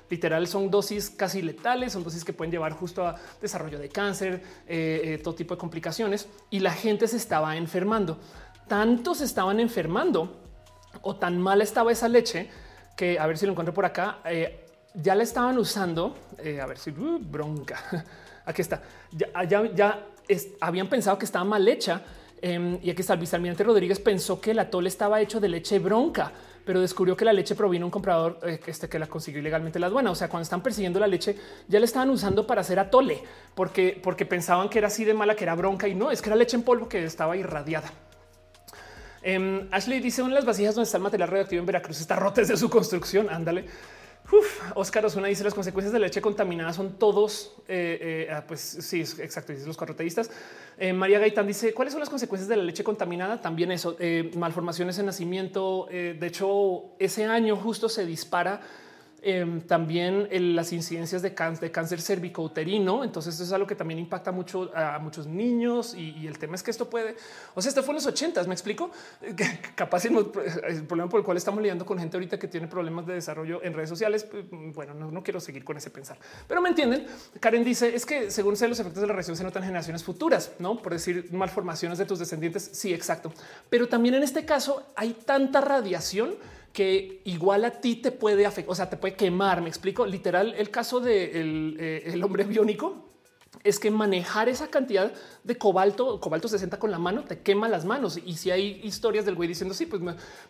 Literal 0.10 0.48
son 0.48 0.72
dosis 0.72 1.10
casi 1.10 1.42
letales, 1.42 1.94
son 1.94 2.04
dosis 2.04 2.24
que 2.24 2.34
pueden 2.34 2.52
llevar 2.52 2.72
justo 2.72 3.06
a 3.06 3.16
desarrollo 3.42 3.78
de 3.78 3.90
cáncer, 3.90 4.42
eh, 4.68 5.20
todo 5.24 5.36
tipo 5.36 5.54
de 5.54 5.60
complicaciones 5.60 6.28
y 6.50 6.60
la 6.60 6.72
gente 6.72 7.08
se 7.08 7.18
estaba 7.18 7.58
enfermando 7.58 8.20
tanto 8.70 9.16
se 9.16 9.26
estaban 9.26 9.60
enfermando 9.60 10.40
o 11.02 11.18
tan 11.18 11.42
mal 11.42 11.62
estaba 11.62 11.92
esa 11.92 12.08
leche 12.08 12.50
que 12.96 13.20
a 13.20 13.28
ver 13.28 13.38
si 13.38 13.46
lo 13.46 13.52
encuentro 13.52 13.74
por 13.74 13.84
acá. 13.84 14.20
Ya 14.94 15.16
la 15.16 15.24
estaban 15.24 15.58
usando. 15.58 16.16
Eh, 16.38 16.60
a 16.62 16.66
ver 16.66 16.78
si 16.78 16.92
uh, 16.92 17.20
bronca. 17.20 17.80
Aquí 18.46 18.62
está. 18.62 18.82
Ya, 19.12 19.64
ya, 19.74 20.06
habían 20.62 20.88
pensado 20.88 21.18
que 21.18 21.26
estaba 21.26 21.46
mal 21.46 21.68
hecha. 21.68 22.02
Em, 22.42 22.80
y 22.82 22.90
aquí 22.90 23.02
está 23.02 23.16
el 23.16 23.20
vicealmirante 23.20 23.66
Rodríguez 23.66 24.00
pensó 24.00 24.40
que 24.40 24.52
el 24.52 24.60
atole 24.60 24.88
estaba 24.88 25.20
hecho 25.20 25.42
de 25.42 25.50
leche 25.50 25.78
bronca, 25.78 26.32
pero 26.64 26.80
descubrió 26.80 27.18
que 27.18 27.26
la 27.26 27.34
leche 27.34 27.54
provino 27.54 27.86
un 27.86 27.92
comprador 27.92 28.40
eh, 28.44 28.62
este, 28.66 28.88
que 28.88 28.98
la 28.98 29.08
consiguió 29.08 29.42
ilegalmente 29.42 29.78
la 29.78 29.88
aduana. 29.88 30.10
O 30.12 30.16
sea, 30.16 30.30
cuando 30.30 30.44
están 30.44 30.64
persiguiendo 30.64 31.02
la 31.02 31.08
leche, 31.08 31.36
ya 31.68 31.80
la 31.80 31.86
estaban 31.86 32.10
usando 32.10 32.48
para 32.48 32.62
hacer 32.62 32.80
atole, 32.80 33.22
porque, 33.56 34.00
porque 34.02 34.26
pensaban 34.26 34.70
que 34.70 34.78
era 34.78 34.88
así 34.88 35.04
de 35.04 35.14
mala, 35.14 35.36
que 35.36 35.44
era 35.44 35.54
bronca 35.54 35.90
y 35.90 35.96
no, 35.96 36.12
es 36.12 36.22
que 36.22 36.30
era 36.30 36.38
leche 36.38 36.56
en 36.56 36.64
polvo 36.64 36.88
que 36.88 37.04
estaba 37.04 37.36
irradiada. 37.36 37.92
Em, 39.22 39.68
Ashley 39.72 40.00
dice 40.00 40.22
una 40.22 40.30
de 40.30 40.36
las 40.36 40.46
vasijas 40.46 40.76
donde 40.76 40.86
está 40.86 40.98
el 40.98 41.04
material 41.04 41.30
radioactivo 41.30 41.60
en 41.60 41.66
Veracruz 41.66 42.00
está 42.00 42.16
rota 42.16 42.42
desde 42.42 42.56
su 42.56 42.70
construcción. 42.70 43.30
Ándale. 43.30 43.66
Oscar 44.76 45.06
Osuna 45.06 45.28
dice 45.28 45.44
las 45.44 45.54
consecuencias 45.54 45.92
de 45.92 46.00
leche 46.00 46.22
contaminada 46.22 46.74
son 46.74 46.98
todos. 47.00 47.54
Eh, 47.68 48.28
eh, 48.28 48.32
ah, 48.32 48.44
pues 48.48 48.60
sí, 48.60 49.02
exacto. 49.02 49.54
Dice 49.54 49.66
los 49.66 49.78
cuartoteístas. 49.78 50.30
Eh, 50.78 50.94
María 50.94 51.20
Gaitán 51.20 51.48
dice 51.48 51.74
cuáles 51.74 51.94
son 51.94 52.00
las 52.00 52.10
consecuencias 52.10 52.48
de 52.48 52.56
la 52.56 52.64
leche 52.64 52.84
contaminada. 52.84 53.42
También 53.42 53.72
eso, 53.72 53.98
malformaciones 54.36 55.00
en 55.00 55.08
nacimiento. 55.08 55.88
de 55.90 56.28
hecho, 56.28 56.96
ese 57.00 57.26
año 57.26 57.56
justo 57.56 57.90
se 57.90 58.06
dispara 58.06 58.62
Em, 59.22 59.60
también 59.62 60.30
las 60.56 60.72
incidencias 60.72 61.22
de, 61.22 61.34
cáncer, 61.34 61.62
de 61.62 61.72
cáncer 61.72 62.02
cervicouterino. 62.02 63.04
Entonces, 63.04 63.36
eso 63.36 63.44
es 63.44 63.52
algo 63.52 63.68
que 63.68 63.76
también 63.76 64.00
impacta 64.00 64.32
mucho 64.32 64.72
a 64.74 64.98
muchos 65.00 65.28
niños. 65.28 65.94
Y, 65.94 66.26
el 66.26 66.38
tema 66.38 66.56
es 66.56 66.64
que 66.64 66.72
esto 66.72 66.90
puede, 66.90 67.16
o 67.54 67.62
sea, 67.62 67.70
esto 67.70 67.84
fue 67.84 67.92
en 67.92 67.96
los 67.96 68.06
ochentas. 68.06 68.48
Me 68.48 68.54
explico 68.54 68.92
capaz 69.76 70.06
el, 70.06 70.14
problema 70.88 71.10
por 71.10 71.20
el 71.20 71.26
cual 71.26 71.38
estamos 71.38 71.62
lidiando 71.62 71.86
con 71.86 72.00
gente 72.00 72.16
ahorita 72.16 72.40
que 72.40 72.48
tiene 72.48 72.68
problemas 72.68 73.06
de 73.06 73.16
desarrollo 73.16 73.62
en 73.64 73.74
redes 73.74 73.90
sociales. 73.90 74.24
Pues, 74.24 74.46
bueno, 74.50 74.94
no, 74.94 75.24
quiero 75.24 75.40
seguir 75.40 75.66
con 75.66 75.76
ese 75.76 75.90
pensar, 75.90 76.18
pero 76.48 76.62
me 76.62 76.70
entienden. 76.70 77.06
Karen 77.40 77.64
dice 77.64 77.94
es 77.94 78.06
que 78.06 78.32
según 78.32 78.56
sé, 78.56 78.68
los 78.68 78.80
efectos 78.80 79.02
de 79.02 79.08
la 79.08 79.14
radiación 79.14 79.36
se 79.36 79.44
notan 79.44 79.64
en 79.64 79.70
generaciones 79.70 80.04
futuras, 80.04 80.54
no 80.60 80.82
por 80.82 80.94
decir 80.94 81.28
malformaciones 81.34 81.98
de 81.98 82.06
tus 82.06 82.20
descendientes. 82.20 82.70
Sí, 82.72 82.94
exacto. 82.94 83.34
Pero 83.70 83.90
también 83.90 84.16
en 84.16 84.24
este 84.24 84.46
caso 84.46 84.84
hay 84.96 85.14
tanta 85.14 85.60
radiación 85.60 86.36
que 86.74 87.22
igual 87.26 87.66
a 87.66 87.72
ti 87.72 87.96
te 87.96 88.12
puede 88.12 88.46
afectar, 88.46 88.72
o 88.72 88.76
sea, 88.76 88.90
te 88.90 88.98
puede 88.98 89.16
quemar. 89.16 89.62
Me 89.62 89.70
explico 89.70 90.06
literal 90.06 90.54
el 90.58 90.70
caso 90.70 91.00
del 91.00 91.78
de 91.78 91.98
eh, 91.98 92.14
el 92.14 92.24
hombre 92.24 92.44
biónico 92.44 93.10
es 93.64 93.80
que 93.80 93.92
manejar 93.92 94.48
esa 94.48 94.68
cantidad 94.68 95.12
de 95.44 95.58
cobalto, 95.58 96.20
cobalto 96.22 96.48
60 96.48 96.80
con 96.80 96.92
la 96.92 97.00
mano, 97.00 97.24
te 97.24 97.40
quema 97.40 97.68
las 97.68 97.84
manos. 97.84 98.18
Y 98.24 98.38
si 98.38 98.52
hay 98.52 98.80
historias 98.84 99.26
del 99.26 99.36
güey 99.36 99.50
diciendo 99.50 99.74
sí, 99.74 99.86
pues 99.86 100.02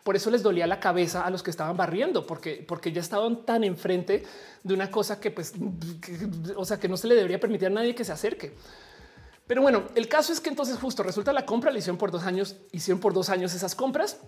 por 0.04 0.16
eso 0.16 0.30
les 0.30 0.44
dolía 0.44 0.68
la 0.68 0.80
cabeza 0.80 1.26
a 1.26 1.30
los 1.30 1.42
que 1.42 1.50
estaban 1.50 1.76
barriendo, 1.76 2.26
porque, 2.28 2.64
porque 2.68 2.92
ya 2.92 3.02
estaban 3.02 3.46
tan 3.46 3.64
enfrente 3.64 4.24
de 4.64 4.74
una 4.74 4.92
cosa 4.92 5.20
que 5.20 5.32
pues, 5.32 5.54
o 6.56 6.66
sea, 6.66 6.80
que 6.80 6.88
no 6.88 6.98
se 6.98 7.08
le 7.08 7.16
debería 7.16 7.40
permitir 7.40 7.68
a 7.68 7.72
nadie 7.72 7.96
que 7.96 8.04
se 8.04 8.12
acerque. 8.12 8.54
Pero 9.48 9.64
bueno, 9.64 9.86
el 9.96 10.08
caso 10.08 10.32
es 10.32 10.40
que 10.40 10.50
entonces 10.50 10.78
justo 10.78 11.02
resulta 11.02 11.34
la 11.34 11.46
compra, 11.46 11.72
la 11.72 11.80
hicieron 11.80 11.98
por 11.98 12.12
dos 12.12 12.24
años, 12.24 12.58
hicieron 12.72 13.00
por 13.00 13.14
dos 13.14 13.30
años 13.30 13.56
esas 13.56 13.74
compras 13.74 14.20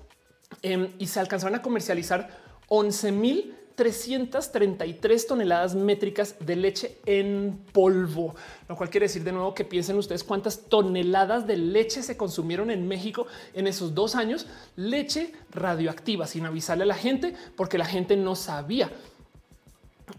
Em, 0.61 0.91
y 0.99 1.07
se 1.07 1.19
alcanzaron 1.19 1.55
a 1.55 1.61
comercializar 1.61 2.29
11.333 2.67 5.27
toneladas 5.27 5.75
métricas 5.75 6.35
de 6.39 6.55
leche 6.55 6.97
en 7.05 7.59
polvo, 7.71 8.35
lo 8.67 8.75
cual 8.75 8.89
quiere 8.89 9.05
decir 9.05 9.23
de 9.23 9.31
nuevo 9.31 9.53
que 9.55 9.65
piensen 9.65 9.97
ustedes 9.97 10.23
cuántas 10.23 10.69
toneladas 10.69 11.47
de 11.47 11.57
leche 11.57 12.03
se 12.03 12.15
consumieron 12.15 12.69
en 12.69 12.87
México 12.87 13.25
en 13.53 13.65
esos 13.65 13.95
dos 13.95 14.13
años, 14.15 14.45
leche 14.75 15.33
radioactiva 15.51 16.27
sin 16.27 16.45
avisarle 16.45 16.83
a 16.83 16.87
la 16.87 16.95
gente 16.95 17.33
porque 17.55 17.79
la 17.79 17.85
gente 17.85 18.15
no 18.15 18.35
sabía. 18.35 18.91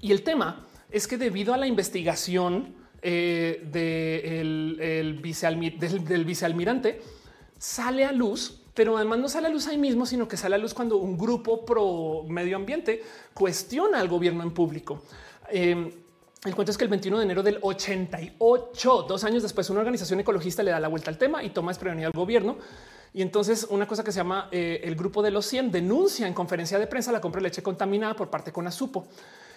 Y 0.00 0.10
el 0.10 0.24
tema 0.24 0.66
es 0.90 1.06
que 1.06 1.18
debido 1.18 1.54
a 1.54 1.56
la 1.56 1.68
investigación 1.68 2.74
eh, 3.00 3.62
del 3.70 5.20
vicealmirante, 6.24 7.00
sale 7.58 8.04
a 8.04 8.10
luz 8.12 8.61
pero 8.74 8.96
además 8.96 9.18
no 9.18 9.28
sale 9.28 9.48
a 9.48 9.50
luz 9.50 9.66
ahí 9.66 9.78
mismo, 9.78 10.06
sino 10.06 10.26
que 10.26 10.36
sale 10.36 10.54
a 10.54 10.58
luz 10.58 10.74
cuando 10.74 10.96
un 10.96 11.18
grupo 11.18 11.64
pro 11.64 12.24
medio 12.28 12.56
ambiente 12.56 13.02
cuestiona 13.34 14.00
al 14.00 14.08
gobierno 14.08 14.42
en 14.42 14.52
público. 14.52 15.02
Em, 15.50 15.90
el 16.44 16.54
cuento 16.54 16.72
es 16.72 16.78
que 16.78 16.84
el 16.84 16.90
21 16.90 17.18
de 17.18 17.24
enero 17.24 17.42
del 17.42 17.58
88, 17.60 19.06
dos 19.08 19.24
años 19.24 19.42
después, 19.42 19.68
una 19.70 19.80
organización 19.80 20.18
ecologista 20.20 20.62
le 20.62 20.70
da 20.70 20.80
la 20.80 20.88
vuelta 20.88 21.10
al 21.10 21.18
tema 21.18 21.44
y 21.44 21.50
toma 21.50 21.70
desprevenido 21.70 22.08
al 22.08 22.12
gobierno. 22.12 22.56
Y 23.14 23.20
entonces 23.20 23.66
una 23.68 23.86
cosa 23.86 24.02
que 24.02 24.10
se 24.10 24.16
llama 24.16 24.48
eh, 24.50 24.80
el 24.84 24.96
grupo 24.96 25.22
de 25.22 25.30
los 25.30 25.44
100 25.46 25.70
denuncia 25.70 26.26
en 26.26 26.32
conferencia 26.32 26.78
de 26.78 26.86
prensa 26.86 27.12
la 27.12 27.20
compra 27.20 27.40
de 27.40 27.44
leche 27.44 27.62
contaminada 27.62 28.16
por 28.16 28.30
parte 28.30 28.52
con 28.52 28.66
Asupo. 28.66 29.06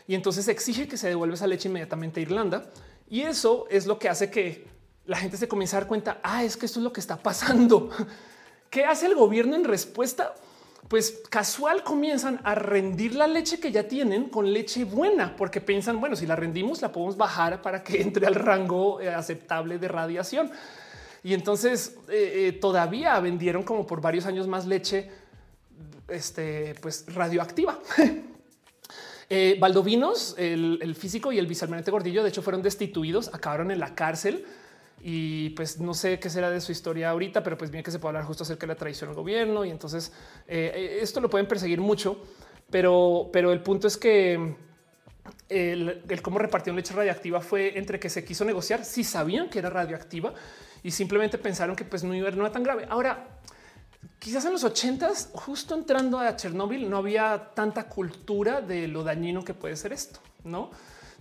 Y 0.08 0.14
entonces 0.14 0.48
exige 0.48 0.88
que 0.88 0.98
se 0.98 1.08
devuelva 1.08 1.36
esa 1.36 1.48
leche 1.48 1.70
inmediatamente 1.70 2.20
a 2.20 2.24
Irlanda. 2.24 2.70
Y 3.10 3.22
eso 3.22 3.66
es 3.70 3.88
lo 3.88 3.98
que 3.98 4.10
hace 4.10 4.30
que 4.30 4.68
la 5.06 5.18
gente 5.18 5.38
se 5.38 5.48
comience 5.48 5.76
a 5.76 5.80
dar 5.80 5.88
cuenta, 5.88 6.20
ah, 6.22 6.44
es 6.44 6.58
que 6.58 6.66
esto 6.66 6.80
es 6.80 6.84
lo 6.84 6.92
que 6.92 7.00
está 7.00 7.18
pasando. 7.18 7.90
¿Qué 8.76 8.84
hace 8.84 9.06
el 9.06 9.16
gobierno 9.16 9.56
en 9.56 9.64
respuesta? 9.64 10.36
Pues 10.90 11.22
casual 11.30 11.82
comienzan 11.82 12.42
a 12.44 12.56
rendir 12.56 13.16
la 13.16 13.26
leche 13.26 13.58
que 13.58 13.72
ya 13.72 13.88
tienen 13.88 14.28
con 14.28 14.52
leche 14.52 14.84
buena, 14.84 15.34
porque 15.38 15.62
piensan, 15.62 16.02
bueno, 16.02 16.18
si 16.18 16.26
la 16.26 16.36
rendimos, 16.36 16.82
la 16.82 16.92
podemos 16.92 17.16
bajar 17.16 17.62
para 17.62 17.82
que 17.82 18.02
entre 18.02 18.28
al 18.28 18.36
rango 18.36 19.00
eh, 19.00 19.08
aceptable 19.08 19.80
de 19.80 19.88
radiación. 19.88 20.52
Y 21.24 21.34
entonces 21.34 21.96
eh, 22.10 22.50
eh, 22.50 22.52
todavía 22.52 23.18
vendieron 23.22 23.64
como 23.64 23.88
por 23.88 24.02
varios 24.02 24.26
años 24.26 24.46
más 24.46 24.66
leche 24.66 25.10
este, 26.10 26.76
pues 26.82 27.06
radioactiva. 27.08 27.80
Valdovinos, 29.58 30.36
el, 30.38 30.80
el, 30.82 30.96
físico 30.96 31.32
y 31.32 31.40
el 31.40 31.48
vicealmirante 31.48 31.92
Gordillo, 31.92 32.24
de 32.24 32.30
hecho, 32.30 32.42
fueron 32.42 32.62
destituidos, 32.62 33.34
acabaron 33.34 33.72
en 33.72 33.80
la 33.80 33.96
cárcel 33.96 34.46
y 35.08 35.52
pues 35.52 35.80
no 35.80 35.94
sé 35.94 36.18
qué 36.18 36.32
será 36.32 36.50
de 36.50 36.60
su 36.60 36.72
historia 36.72 37.12
ahorita, 37.12 37.44
pero 37.44 37.60
pues 37.60 37.70
bien 37.70 37.84
que 37.84 37.92
se 37.92 38.00
puede 38.00 38.10
hablar 38.10 38.24
justo 38.24 38.42
acerca 38.42 38.62
de 38.66 38.74
la 38.74 38.76
traición 38.76 39.12
al 39.12 39.16
gobierno 39.16 39.64
y 39.64 39.70
entonces 39.70 40.12
eh, 40.48 40.98
esto 41.00 41.22
lo 41.22 41.30
pueden 41.30 41.48
perseguir 41.48 41.80
mucho, 41.80 42.24
pero, 42.72 43.30
pero 43.32 43.52
el 43.52 43.62
punto 43.62 43.88
es 43.88 43.98
que 43.98 44.56
el, 45.48 46.02
cómo 46.24 46.40
repartieron 46.40 46.76
leche 46.76 46.96
radioactiva 46.96 47.40
fue 47.40 47.78
entre 47.78 48.00
que 48.00 48.10
se 48.10 48.26
quiso 48.26 48.46
negociar 48.46 48.84
si 48.84 49.04
sabían 49.04 49.48
que 49.48 49.60
era 49.60 49.70
radioactiva 49.70 50.34
y 50.82 50.90
simplemente 50.90 51.38
pensaron 51.38 51.76
que 51.76 51.86
pues 51.86 52.04
no 52.04 52.16
iba 52.16 52.32
no 52.32 52.42
era 52.42 52.52
tan 52.52 52.64
grave. 52.64 52.88
Ahora, 52.90 53.28
quizás 54.18 54.44
en 54.46 54.54
los 54.54 54.64
ochentas, 54.64 55.30
justo 55.34 55.76
entrando 55.76 56.18
a 56.18 56.36
Chernóbil, 56.36 56.90
no 56.90 56.98
había 56.98 57.52
tanta 57.54 57.88
cultura 57.88 58.60
de 58.60 58.88
lo 58.88 59.04
dañino 59.04 59.44
que 59.44 59.54
puede 59.54 59.76
ser 59.76 59.94
esto, 59.94 60.20
no? 60.44 60.72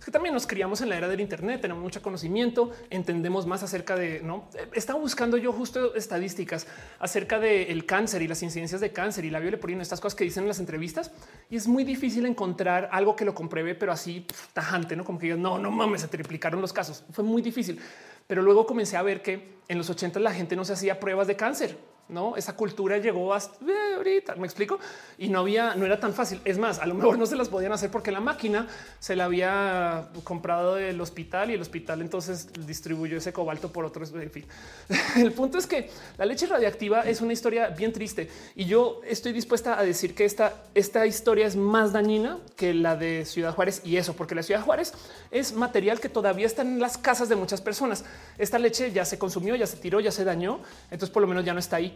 Que 0.05 0.11
también 0.11 0.35
nos 0.35 0.45
criamos 0.45 0.81
en 0.81 0.89
la 0.89 0.97
era 0.97 1.07
del 1.07 1.19
Internet, 1.19 1.61
tenemos 1.61 1.81
mucho 1.81 2.03
conocimiento, 2.03 2.69
entendemos 2.91 3.47
más 3.47 3.63
acerca 3.63 3.95
de 3.95 4.21
no 4.21 4.47
estaba 4.73 4.99
buscando 4.99 5.35
yo 5.35 5.51
justo 5.51 5.95
estadísticas 5.95 6.67
acerca 6.99 7.39
del 7.39 7.87
cáncer 7.87 8.21
y 8.21 8.27
las 8.27 8.43
incidencias 8.43 8.81
de 8.81 8.91
cáncer 8.91 9.25
y 9.25 9.31
la 9.31 9.39
violeporina, 9.39 9.81
estas 9.81 9.99
cosas 9.99 10.15
que 10.15 10.23
dicen 10.23 10.43
en 10.43 10.49
las 10.49 10.59
entrevistas. 10.59 11.11
Y 11.49 11.55
es 11.55 11.67
muy 11.67 11.83
difícil 11.83 12.27
encontrar 12.27 12.87
algo 12.91 13.15
que 13.15 13.25
lo 13.25 13.33
compruebe, 13.33 13.73
pero 13.73 13.91
así 13.91 14.27
tajante, 14.53 14.95
no 14.95 15.03
como 15.03 15.17
que 15.17 15.25
digan 15.25 15.41
no, 15.41 15.57
no 15.57 15.71
mames, 15.71 16.01
se 16.01 16.07
triplicaron 16.07 16.61
los 16.61 16.71
casos. 16.71 17.03
Fue 17.11 17.23
muy 17.23 17.41
difícil, 17.41 17.79
pero 18.27 18.43
luego 18.43 18.67
comencé 18.67 18.97
a 18.97 19.01
ver 19.01 19.23
que 19.23 19.55
en 19.67 19.79
los 19.79 19.89
80 19.89 20.19
la 20.19 20.35
gente 20.35 20.55
no 20.55 20.65
se 20.65 20.73
hacía 20.73 20.99
pruebas 20.99 21.25
de 21.25 21.35
cáncer 21.35 21.94
no, 22.07 22.35
esa 22.35 22.55
cultura 22.55 22.99
llegó 22.99 23.33
hasta 23.33 23.65
eh, 23.65 23.95
ahorita, 23.95 24.35
me 24.35 24.45
explico, 24.45 24.79
y 25.17 25.27
no 25.29 25.39
había, 25.39 25.73
no 25.73 25.85
era 25.85 25.99
tan 25.99 26.13
fácil. 26.13 26.39
Es 26.45 26.59
más, 26.59 26.77
a 26.77 26.85
lo 26.85 26.93
mejor 26.93 27.17
no 27.17 27.25
se 27.25 27.35
las 27.35 27.49
podían 27.49 27.71
hacer 27.71 27.89
porque 27.89 28.11
la 28.11 28.19
máquina 28.19 28.67
se 28.99 29.15
la 29.15 29.25
había 29.25 30.09
comprado 30.23 30.75
del 30.75 31.01
hospital 31.01 31.49
y 31.49 31.55
el 31.55 31.61
hospital 31.61 32.01
entonces 32.01 32.49
distribuyó 32.67 33.17
ese 33.17 33.33
cobalto 33.33 33.71
por 33.71 33.85
otros. 33.85 34.13
En 34.13 34.29
fin, 34.29 34.45
el 35.17 35.31
punto 35.31 35.57
es 35.57 35.65
que 35.65 35.89
la 36.17 36.25
leche 36.25 36.45
radiactiva 36.45 37.01
es 37.01 37.21
una 37.21 37.33
historia 37.33 37.69
bien 37.69 37.91
triste 37.91 38.29
y 38.55 38.65
yo 38.65 39.01
estoy 39.03 39.33
dispuesta 39.33 39.79
a 39.79 39.83
decir 39.83 40.13
que 40.13 40.25
esta, 40.25 40.53
esta 40.75 41.07
historia 41.07 41.47
es 41.47 41.55
más 41.55 41.91
dañina 41.91 42.37
que 42.55 42.75
la 42.75 42.95
de 42.95 43.25
Ciudad 43.25 43.55
Juárez 43.55 43.81
y 43.83 43.97
eso, 43.97 44.15
porque 44.15 44.35
la 44.35 44.43
Ciudad 44.43 44.61
Juárez 44.61 44.93
es 45.31 45.53
material 45.53 45.99
que 45.99 46.09
todavía 46.09 46.45
está 46.45 46.61
en 46.61 46.79
las 46.79 46.99
casas 46.99 47.29
de 47.29 47.35
muchas 47.35 47.61
personas. 47.61 48.05
Esta 48.37 48.59
leche 48.59 48.91
ya 48.91 49.05
se 49.05 49.17
consumió, 49.17 49.55
ya 49.55 49.65
se 49.65 49.77
tiró, 49.77 49.99
ya 49.99 50.11
se 50.11 50.23
dañó, 50.23 50.59
entonces 50.91 51.09
por 51.09 51.23
lo 51.23 51.27
menos 51.27 51.43
ya 51.43 51.53
no 51.53 51.59
está 51.59 51.77
ahí 51.77 51.94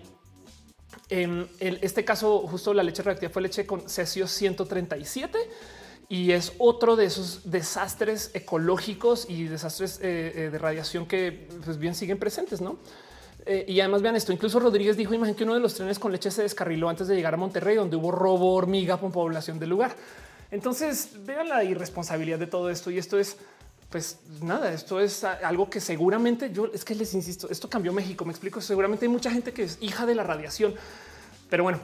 en 1.09 1.49
este 1.59 2.05
caso, 2.05 2.47
justo 2.47 2.73
la 2.73 2.83
leche 2.83 3.01
reactiva 3.01 3.31
fue 3.31 3.41
leche 3.41 3.65
con 3.65 3.89
cesio 3.89 4.27
137 4.27 5.37
y 6.09 6.31
es 6.31 6.53
otro 6.57 6.95
de 6.95 7.05
esos 7.05 7.51
desastres 7.51 8.31
ecológicos 8.33 9.27
y 9.29 9.43
desastres 9.43 9.99
eh, 10.01 10.33
eh, 10.35 10.49
de 10.49 10.57
radiación 10.57 11.05
que 11.05 11.47
pues 11.63 11.77
bien 11.77 11.93
siguen 11.93 12.17
presentes, 12.17 12.61
¿no? 12.61 12.79
Eh, 13.45 13.63
y 13.67 13.79
además 13.79 14.01
vean 14.01 14.15
esto, 14.15 14.33
incluso 14.33 14.59
Rodríguez 14.59 14.97
dijo, 14.97 15.13
imagínate 15.13 15.37
que 15.37 15.43
uno 15.43 15.53
de 15.53 15.59
los 15.59 15.75
trenes 15.75 15.99
con 15.99 16.11
leche 16.11 16.31
se 16.31 16.41
descarriló 16.41 16.89
antes 16.89 17.07
de 17.07 17.15
llegar 17.15 17.35
a 17.35 17.37
Monterrey, 17.37 17.75
donde 17.75 17.95
hubo 17.95 18.11
robo 18.11 18.53
hormiga 18.55 18.97
con 18.97 19.11
población 19.11 19.59
del 19.59 19.69
lugar. 19.69 19.95
Entonces 20.51 21.11
vean 21.25 21.47
la 21.47 21.63
irresponsabilidad 21.63 22.39
de 22.39 22.47
todo 22.47 22.71
esto 22.71 22.89
y 22.89 22.97
esto 22.97 23.19
es 23.19 23.37
pues 23.89 24.19
nada, 24.41 24.71
esto 24.71 24.99
es 24.99 25.23
algo 25.23 25.69
que 25.69 25.79
seguramente 25.79 26.51
yo 26.51 26.69
es 26.73 26.85
que 26.85 26.93
les 26.93 27.13
insisto, 27.15 27.49
esto 27.49 27.69
cambió 27.69 27.91
México. 27.91 28.23
Me 28.23 28.31
explico. 28.31 28.61
Seguramente 28.61 29.05
hay 29.05 29.11
mucha 29.11 29.31
gente 29.31 29.51
que 29.51 29.63
es 29.63 29.77
hija 29.81 30.05
de 30.05 30.13
la 30.13 30.23
radiación, 30.23 30.75
pero 31.49 31.63
bueno, 31.63 31.79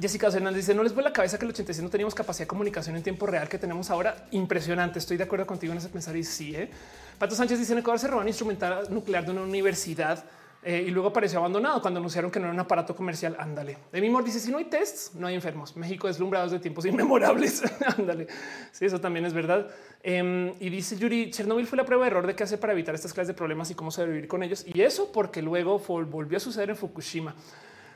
Jessica 0.00 0.28
Hernández 0.28 0.62
dice: 0.62 0.74
No 0.74 0.82
les 0.82 0.94
vuelve 0.94 1.10
la 1.10 1.12
cabeza 1.12 1.38
que 1.38 1.44
el 1.44 1.50
86 1.50 1.82
no 1.82 1.90
teníamos 1.90 2.14
capacidad 2.14 2.44
de 2.44 2.48
comunicación 2.48 2.96
en 2.96 3.02
tiempo 3.02 3.26
real 3.26 3.48
que 3.48 3.58
tenemos 3.58 3.90
ahora. 3.90 4.28
Impresionante. 4.30 4.98
Estoy 4.98 5.18
de 5.18 5.24
acuerdo 5.24 5.46
contigo 5.46 5.72
en 5.72 5.78
ese 5.78 5.88
pensar. 5.88 6.16
Y 6.16 6.24
sí, 6.24 6.54
¿eh? 6.56 6.70
Pato 7.18 7.34
Sánchez 7.34 7.58
dice: 7.58 7.72
En 7.72 7.80
Ecuador 7.80 8.00
se 8.00 8.08
roban 8.08 8.26
instrumental 8.26 8.86
nuclear 8.88 9.24
de 9.26 9.32
una 9.32 9.42
universidad 9.42 10.24
eh, 10.68 10.84
y 10.84 10.90
luego 10.90 11.10
apareció 11.10 11.38
abandonado 11.38 11.80
cuando 11.80 12.00
anunciaron 12.00 12.28
que 12.28 12.40
no 12.40 12.46
era 12.46 12.52
un 12.52 12.58
aparato 12.58 12.96
comercial. 12.96 13.36
Ándale. 13.38 13.78
De 13.92 14.00
mismo 14.00 14.20
dice: 14.20 14.40
Si 14.40 14.50
no 14.50 14.58
hay 14.58 14.64
tests, 14.64 15.14
no 15.14 15.28
hay 15.28 15.36
enfermos. 15.36 15.76
México 15.76 16.08
deslumbrados 16.08 16.50
de 16.50 16.58
tiempos 16.58 16.84
inmemorables. 16.86 17.62
Ándale. 17.96 18.26
Sí, 18.72 18.84
eso 18.84 19.00
también 19.00 19.24
es 19.26 19.32
verdad. 19.32 19.68
Em, 20.02 20.52
y 20.58 20.68
dice 20.68 20.96
Yuri: 20.96 21.30
Chernobyl 21.30 21.68
fue 21.68 21.76
la 21.76 21.84
prueba 21.84 22.04
de 22.04 22.10
error 22.10 22.26
de 22.26 22.34
qué 22.34 22.42
hacer 22.42 22.58
para 22.58 22.72
evitar 22.72 22.96
estas 22.96 23.12
clases 23.12 23.28
de 23.28 23.34
problemas 23.34 23.70
y 23.70 23.76
cómo 23.76 23.92
sobrevivir 23.92 24.26
con 24.26 24.42
ellos. 24.42 24.64
Y 24.66 24.80
eso 24.80 25.12
porque 25.12 25.40
luego 25.40 25.78
volvió 25.78 26.36
a 26.36 26.40
suceder 26.40 26.70
en 26.70 26.76
Fukushima. 26.76 27.36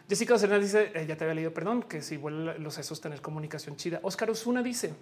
Jessica 0.09 0.35
Ocerna 0.35 0.61
dice, 0.61 0.93
eh, 0.95 1.07
ya 1.09 1.17
te 1.17 1.25
había 1.25 1.35
leído, 1.35 1.53
perdón, 1.53 1.83
que 1.83 2.03
si 2.03 2.17
vuelven 2.17 2.63
los 2.63 2.75
sesos 2.75 3.01
tener 3.01 3.21
comunicación 3.21 3.75
chida. 3.75 3.99
Oscar 4.05 4.31
Osuna 4.31 4.63
dice, 4.63 4.95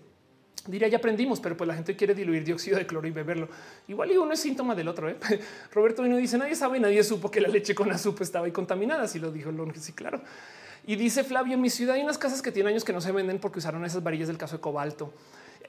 diría 0.67 0.89
ya 0.89 0.99
aprendimos, 0.99 1.41
pero 1.41 1.57
pues 1.57 1.69
la 1.69 1.75
gente 1.75 1.97
quiere 1.97 2.15
diluir 2.15 2.45
dióxido 2.45 2.79
de 2.79 2.87
cloro 2.87 3.07
y 3.07 3.11
beberlo. 3.11 3.49
Igual 3.87 4.13
y 4.13 4.17
uno 4.17 4.33
es 4.33 4.41
síntoma 4.41 4.75
del 4.75 4.89
otro. 4.89 5.09
¿eh? 5.09 5.17
Roberto 5.73 6.03
Vino 6.03 6.17
dice 6.17 6.39
nadie 6.39 6.55
sabe, 6.55 6.81
nadie 6.81 7.03
supo 7.05 7.31
que 7.31 7.41
la 7.41 7.49
leche 7.49 7.75
con 7.75 7.91
azúcar 7.93 8.23
estaba 8.23 8.53
contaminada. 8.53 9.05
Así 9.05 9.19
lo 9.19 9.31
dijo 9.31 9.51
Lon. 9.51 9.73
Sí, 9.77 9.93
claro. 9.93 10.21
Y 10.87 10.97
dice 10.97 11.25
Flavio, 11.25 11.55
en 11.55 11.61
mi 11.61 11.71
ciudad 11.71 11.97
hay 11.97 12.03
unas 12.03 12.19
casas 12.19 12.41
que 12.41 12.51
tienen 12.51 12.73
años 12.73 12.85
que 12.85 12.93
no 12.93 13.01
se 13.01 13.13
venden 13.13 13.39
porque 13.39 13.59
usaron 13.59 13.85
esas 13.85 14.03
varillas 14.03 14.29
del 14.29 14.39
caso 14.39 14.57
de 14.57 14.61
cobalto. 14.61 15.13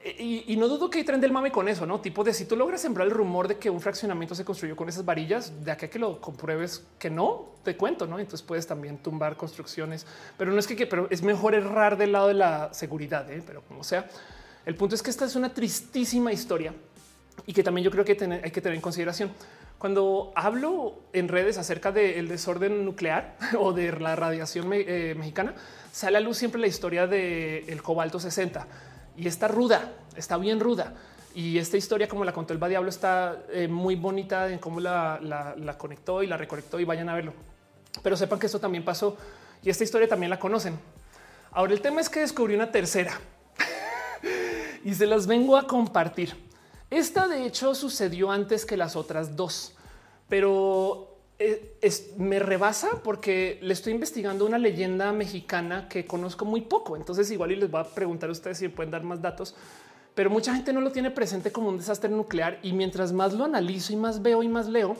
Y, 0.02 0.56
no 0.56 0.66
dudo 0.66 0.88
que 0.88 0.96
hay 0.96 1.04
tren 1.04 1.20
del 1.20 1.30
mame 1.30 1.52
con 1.52 1.68
eso, 1.68 1.84
no 1.84 2.00
tipo 2.00 2.24
de 2.24 2.32
si 2.32 2.46
tú 2.46 2.56
logras 2.56 2.80
sembrar 2.80 3.06
el 3.06 3.12
rumor 3.12 3.46
de 3.48 3.58
que 3.58 3.68
un 3.68 3.82
fraccionamiento 3.82 4.34
se 4.34 4.46
construyó 4.46 4.74
con 4.74 4.88
esas 4.88 5.04
varillas, 5.04 5.62
de 5.62 5.70
acá 5.70 5.88
que 5.88 5.98
lo 5.98 6.22
compruebes 6.22 6.86
que 6.98 7.10
no 7.10 7.50
te 7.62 7.76
cuento, 7.76 8.06
no? 8.06 8.18
Entonces 8.18 8.40
puedes 8.40 8.66
también 8.66 8.96
tumbar 8.96 9.36
construcciones, 9.36 10.06
pero 10.38 10.52
no 10.52 10.58
es 10.58 10.66
que, 10.66 10.86
pero 10.86 11.06
es 11.10 11.22
mejor 11.22 11.54
errar 11.54 11.98
del 11.98 12.12
lado 12.12 12.28
de 12.28 12.34
la 12.34 12.72
seguridad, 12.72 13.30
¿eh? 13.30 13.42
pero 13.46 13.60
como 13.68 13.84
sea, 13.84 14.08
el 14.70 14.76
punto 14.76 14.94
es 14.94 15.02
que 15.02 15.10
esta 15.10 15.24
es 15.24 15.34
una 15.34 15.52
tristísima 15.52 16.32
historia 16.32 16.72
y 17.44 17.52
que 17.52 17.64
también 17.64 17.84
yo 17.84 17.90
creo 17.90 18.04
que 18.04 18.12
hay 18.12 18.52
que 18.52 18.60
tener 18.60 18.76
en 18.76 18.80
consideración. 18.80 19.32
Cuando 19.78 20.30
hablo 20.36 20.94
en 21.12 21.26
redes 21.26 21.58
acerca 21.58 21.90
del 21.90 22.28
desorden 22.28 22.84
nuclear 22.84 23.36
o 23.58 23.72
de 23.72 23.90
la 23.90 24.14
radiación 24.14 24.70
eh, 24.72 25.16
mexicana, 25.18 25.56
sale 25.90 26.18
a 26.18 26.20
luz 26.20 26.38
siempre 26.38 26.60
la 26.60 26.68
historia 26.68 27.08
del 27.08 27.82
cobalto 27.82 28.20
60 28.20 28.64
y 29.16 29.26
está 29.26 29.48
ruda, 29.48 29.90
está 30.14 30.36
bien 30.36 30.60
ruda. 30.60 30.94
Y 31.34 31.58
esta 31.58 31.76
historia, 31.76 32.06
como 32.06 32.24
la 32.24 32.32
contó 32.32 32.54
el 32.54 32.60
Diablo, 32.60 32.90
está 32.90 33.42
eh, 33.50 33.66
muy 33.66 33.96
bonita 33.96 34.48
en 34.52 34.60
cómo 34.60 34.78
la, 34.78 35.74
conectó 35.78 36.22
y 36.22 36.28
la 36.28 36.36
reconectó 36.36 36.78
y 36.78 36.84
vayan 36.84 37.08
a 37.08 37.14
verlo. 37.16 37.32
Pero 38.04 38.16
sepan 38.16 38.38
que 38.38 38.46
esto 38.46 38.60
también 38.60 38.84
pasó 38.84 39.16
y 39.64 39.70
esta 39.70 39.82
historia 39.82 40.06
también 40.06 40.30
la 40.30 40.38
conocen. 40.38 40.78
Ahora 41.50 41.72
el 41.72 41.80
tema 41.80 42.00
es 42.00 42.08
que 42.08 42.20
descubrí 42.20 42.54
una 42.54 42.70
tercera 42.70 43.18
y 44.84 44.94
se 44.94 45.06
las 45.06 45.26
vengo 45.26 45.56
a 45.56 45.66
compartir. 45.66 46.34
Esta 46.90 47.28
de 47.28 47.46
hecho 47.46 47.74
sucedió 47.74 48.30
antes 48.30 48.66
que 48.66 48.76
las 48.76 48.96
otras 48.96 49.36
dos, 49.36 49.74
pero 50.28 51.18
eh, 51.38 51.76
me 52.18 52.38
rebasa 52.38 53.00
porque 53.02 53.58
le 53.62 53.72
estoy 53.72 53.92
investigando 53.92 54.44
una 54.44 54.58
leyenda 54.58 55.12
mexicana 55.12 55.88
que 55.88 56.04
conozco 56.04 56.44
muy 56.44 56.62
poco. 56.62 56.96
Entonces 56.96 57.30
igual 57.30 57.52
y 57.52 57.56
les 57.56 57.70
voy 57.70 57.80
a 57.80 57.84
preguntar 57.84 58.28
a 58.28 58.32
ustedes 58.32 58.58
si 58.58 58.68
pueden 58.68 58.90
dar 58.90 59.04
más 59.04 59.22
datos, 59.22 59.54
pero 60.14 60.30
mucha 60.30 60.54
gente 60.54 60.72
no 60.72 60.80
lo 60.80 60.92
tiene 60.92 61.10
presente 61.10 61.52
como 61.52 61.68
un 61.68 61.78
desastre 61.78 62.10
nuclear 62.10 62.58
y 62.62 62.72
mientras 62.72 63.12
más 63.12 63.32
lo 63.32 63.44
analizo 63.44 63.92
y 63.92 63.96
más 63.96 64.20
veo 64.20 64.42
y 64.42 64.48
más 64.48 64.66
leo, 64.66 64.96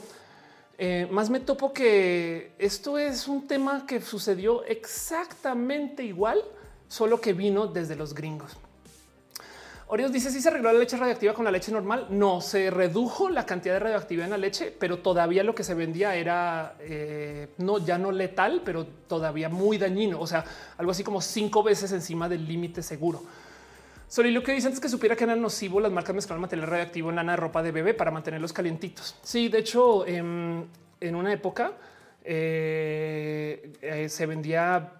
eh, 0.77 1.07
más 1.11 1.29
me 1.29 1.39
topo 1.39 1.73
que 1.73 2.53
esto 2.57 2.97
es 2.97 3.27
un 3.27 3.47
tema 3.47 3.85
que 3.85 4.01
sucedió 4.01 4.63
exactamente 4.63 6.03
igual, 6.03 6.41
solo 6.87 7.21
que 7.21 7.33
vino 7.33 7.67
desde 7.67 7.95
los 7.95 8.15
gringos. 8.15 8.57
Orios 9.93 10.13
dice 10.13 10.31
si 10.31 10.39
se 10.39 10.47
arregló 10.47 10.71
la 10.71 10.79
leche 10.79 10.95
radioactiva 10.95 11.33
con 11.33 11.43
la 11.43 11.51
leche 11.51 11.69
normal. 11.69 12.07
No 12.11 12.39
se 12.39 12.71
redujo 12.71 13.29
la 13.29 13.45
cantidad 13.45 13.73
de 13.73 13.79
radioactividad 13.79 14.27
en 14.27 14.31
la 14.31 14.37
leche, 14.37 14.73
pero 14.79 14.99
todavía 14.99 15.43
lo 15.43 15.53
que 15.53 15.65
se 15.65 15.73
vendía 15.73 16.15
era 16.15 16.77
eh, 16.79 17.49
no 17.57 17.77
ya 17.77 17.97
no 17.97 18.09
letal, 18.13 18.61
pero 18.63 18.85
todavía 18.85 19.49
muy 19.49 19.77
dañino. 19.77 20.21
O 20.21 20.25
sea, 20.25 20.45
algo 20.77 20.91
así 20.91 21.03
como 21.03 21.19
cinco 21.19 21.61
veces 21.61 21.91
encima 21.91 22.29
del 22.29 22.47
límite 22.47 22.81
seguro. 22.81 23.21
Sobre 24.07 24.31
lo 24.31 24.41
que 24.43 24.53
dice 24.53 24.67
antes 24.67 24.79
que 24.79 24.87
supiera 24.87 25.17
que 25.17 25.25
era 25.25 25.35
nocivo 25.35 25.81
las 25.81 25.91
marcas 25.91 26.15
mezclaron 26.15 26.39
material 26.39 26.69
radioactivo 26.69 27.09
en 27.09 27.17
lana 27.17 27.33
de 27.33 27.37
ropa 27.37 27.61
de 27.61 27.73
bebé 27.73 27.93
para 27.93 28.11
mantenerlos 28.11 28.53
calientitos. 28.53 29.17
Sí, 29.21 29.49
de 29.49 29.57
hecho, 29.57 30.07
em, 30.07 30.67
en 31.01 31.15
una 31.15 31.33
época 31.33 31.73
eh, 32.23 33.73
eh, 33.81 34.07
se 34.07 34.25
vendía 34.25 34.93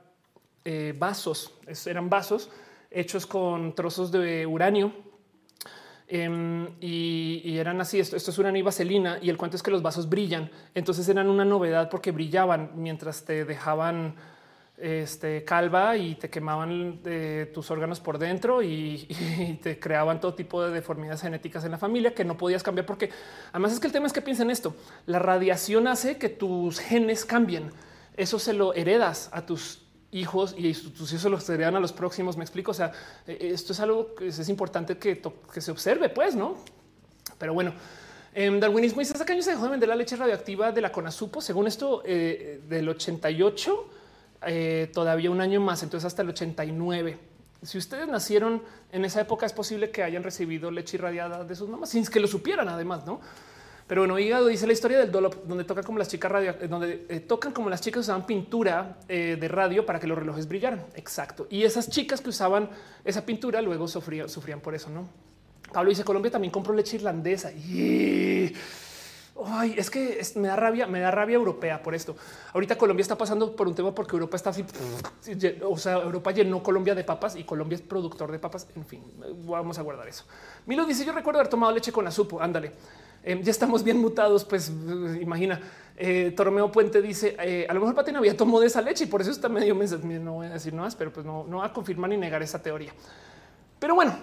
vasos, 0.98 1.54
eran 1.86 2.10
vasos 2.10 2.50
hechos 2.92 3.26
con 3.26 3.74
trozos 3.74 4.12
de 4.12 4.46
uranio. 4.46 4.94
Em, 6.08 6.68
y, 6.82 7.58
eran 7.58 7.80
así. 7.82 8.00
Esto, 8.00 8.18
esto 8.18 8.32
es 8.32 8.38
uranio 8.38 8.60
y 8.60 8.64
vaselina. 8.64 9.18
Y 9.22 9.30
el 9.30 9.38
cuento 9.38 9.56
es 9.56 9.64
que 9.64 9.72
los 9.72 9.82
vasos 9.82 10.10
brillan. 10.10 10.52
Entonces 10.76 11.08
eran 11.10 11.30
una 11.30 11.46
novedad 11.46 11.90
porque 11.90 12.12
brillaban 12.12 12.72
mientras 12.76 13.24
te 13.24 13.46
dejaban 13.46 14.16
este, 14.82 15.44
calva 15.46 15.96
y 15.96 16.16
te 16.16 16.30
quemaban 16.30 17.00
eh, 17.06 17.52
tus 17.54 17.70
órganos 17.70 18.00
por 18.00 18.18
dentro 18.18 18.64
y, 18.64 19.08
te 19.62 19.80
creaban 19.80 20.20
todo 20.20 20.34
tipo 20.34 20.64
de 20.64 20.72
deformidades 20.72 21.22
genéticas 21.22 21.64
en 21.66 21.72
la 21.72 21.78
familia 21.78 22.16
que 22.16 22.26
no 22.26 22.38
podías 22.38 22.64
cambiar 22.64 22.86
porque 22.86 23.12
además 23.52 23.74
es 23.74 23.80
que 23.80 23.88
el 23.88 23.94
tema 23.94 24.08
es 24.08 24.14
que 24.14 24.22
piensen 24.22 24.50
esto. 24.50 24.76
La 25.06 25.20
radiación 25.20 25.88
hace 25.88 26.18
que 26.18 26.30
tus 26.30 26.80
genes 26.80 27.26
cambien. 27.26 27.72
Eso 28.18 28.40
se 28.40 28.54
lo 28.54 28.74
heredas 28.74 29.30
a 29.32 29.46
tus 29.46 29.84
hijos 30.12 30.56
y 30.58 30.74
tus 30.74 31.14
hijos 31.14 31.32
los 31.32 31.50
heredan 31.50 31.76
a 31.76 31.80
los 31.80 31.94
próximos. 31.94 32.38
Me 32.38 32.44
explico. 32.44 32.72
O 32.72 32.74
sea, 32.74 32.92
eh, 33.28 33.52
esto 33.54 33.74
es 33.74 33.80
algo 33.80 34.16
que 34.16 34.28
es 34.28 34.50
importante 34.50 34.98
que, 34.98 35.22
que 35.54 35.62
se 35.62 35.72
observe, 35.72 36.10
pues 36.10 36.36
no. 36.36 36.58
Pero 37.38 37.54
bueno, 37.54 37.74
en 38.34 38.54
em, 38.54 38.60
darwinismo 38.60 39.00
dice 39.00 39.14
hace 39.14 39.32
años 39.32 39.46
se 39.46 39.52
dejó 39.52 39.66
de 39.66 39.72
vender 39.72 39.90
la 39.90 39.96
leche 39.96 40.16
radioactiva 40.16 40.72
de 40.72 40.82
la 40.82 40.92
Conasupo. 40.92 41.42
Según 41.42 41.68
esto, 41.68 42.02
eh, 42.06 42.62
del 42.68 42.88
88, 42.88 43.90
eh, 44.48 44.90
todavía 44.94 45.30
un 45.30 45.42
año 45.42 45.60
más, 45.60 45.84
entonces 45.84 46.06
hasta 46.06 46.22
el 46.22 46.30
89. 46.30 47.18
Si 47.64 47.78
ustedes 47.78 48.08
nacieron 48.08 48.64
en 48.92 49.06
esa 49.06 49.22
época, 49.22 49.46
es 49.46 49.54
posible 49.54 49.92
que 49.92 50.02
hayan 50.02 50.24
recibido 50.24 50.72
leche 50.72 50.98
irradiada 50.98 51.44
de 51.44 51.56
sus 51.56 51.70
mamás 51.70 51.90
sin 51.90 52.06
que 52.06 52.20
lo 52.20 52.28
supieran, 52.28 52.70
además, 52.70 53.06
no? 53.06 53.20
Pero 53.92 54.04
bueno, 54.04 54.18
hígado 54.18 54.48
dice 54.48 54.66
la 54.66 54.72
historia 54.72 54.98
del 55.00 55.12
Dolop, 55.12 55.44
donde 55.44 55.66
toca 55.66 55.84
como 55.84 56.00
las 56.00 56.08
chicas 56.08 56.32
radio, 56.32 56.56
eh, 56.62 56.70
donde 56.70 57.06
eh, 57.10 57.20
tocan 57.20 57.52
como 57.52 57.70
las 57.70 57.82
chicas 57.82 58.04
usaban 58.04 58.26
pintura 58.26 59.00
eh, 59.10 59.36
de 59.38 59.48
radio 59.50 59.86
para 59.86 60.00
que 60.00 60.08
los 60.08 60.18
relojes 60.18 60.48
brillaran. 60.48 60.86
Exacto. 60.96 61.46
Y 61.50 61.64
esas 61.64 61.90
chicas 61.90 62.22
que 62.22 62.30
usaban 62.30 62.70
esa 63.04 63.26
pintura 63.26 63.62
luego 63.62 63.90
sufrían, 63.90 64.30
sufrían 64.30 64.62
por 64.62 64.76
eso, 64.76 64.90
no? 64.90 65.10
Pablo 65.74 65.90
dice 65.90 66.06
Colombia 66.06 66.32
también 66.32 66.54
compró 66.54 66.74
leche 66.74 66.96
irlandesa 66.96 67.52
y 67.52 68.56
Ay, 69.46 69.76
es 69.78 69.90
que 69.90 70.22
me 70.36 70.48
da 70.48 70.56
rabia, 70.56 70.88
me 70.88 71.02
da 71.02 71.12
rabia 71.12 71.36
europea 71.36 71.82
por 71.84 71.94
esto. 71.94 72.16
Ahorita 72.54 72.78
Colombia 72.78 73.02
está 73.02 73.18
pasando 73.18 73.56
por 73.56 73.68
un 73.68 73.76
tema 73.76 73.94
porque 73.94 74.16
Europa 74.16 74.38
está 74.38 74.52
así. 74.52 74.64
O 75.64 75.78
sea, 75.78 75.96
Europa 75.96 76.32
llenó 76.32 76.64
Colombia 76.64 76.96
de 76.96 77.04
papas 77.04 77.36
y 77.36 77.44
Colombia 77.44 77.76
es 77.76 77.82
productor 77.82 78.32
de 78.32 78.40
papas. 78.40 78.68
En 78.76 78.86
fin, 78.86 79.04
vamos 79.46 79.80
a 79.80 79.82
guardar 79.82 80.08
eso. 80.08 80.26
Milo 80.66 80.86
dice: 80.86 81.04
Yo 81.06 81.12
recuerdo 81.12 81.40
haber 81.40 81.50
tomado 81.50 81.74
leche 81.74 81.92
con 81.92 82.06
azúcar. 82.08 82.44
Ándale. 82.44 82.72
Em, 83.24 83.42
ya 83.42 83.52
estamos 83.52 83.84
bien 83.84 83.98
mutados, 83.98 84.44
pues 84.44 84.70
imagina. 84.70 85.62
Eh, 85.98 86.34
Tormeo 86.36 86.72
Puente 86.72 87.02
dice 87.02 87.36
eh, 87.40 87.68
a 87.70 87.74
lo 87.74 87.82
mejor 87.82 87.94
Patina 87.94 88.18
había 88.18 88.36
tomado 88.36 88.62
de 88.62 88.68
esa 88.68 88.82
leche 88.82 89.04
y 89.04 89.08
por 89.08 89.22
eso 89.22 89.30
está 89.30 89.50
medio 89.50 89.76
mes. 89.76 89.92
No 90.04 90.34
voy 90.34 90.48
a 90.48 90.52
decir 90.52 90.74
más, 90.74 90.96
pero 90.96 91.14
pues 91.14 91.26
no, 91.26 91.46
no 91.48 91.58
va 91.58 91.68
a 91.68 91.74
confirmar 91.74 92.10
ni 92.10 92.18
negar 92.18 92.42
esa 92.42 92.62
teoría. 92.62 92.94
Pero 93.80 93.94
bueno, 93.94 94.18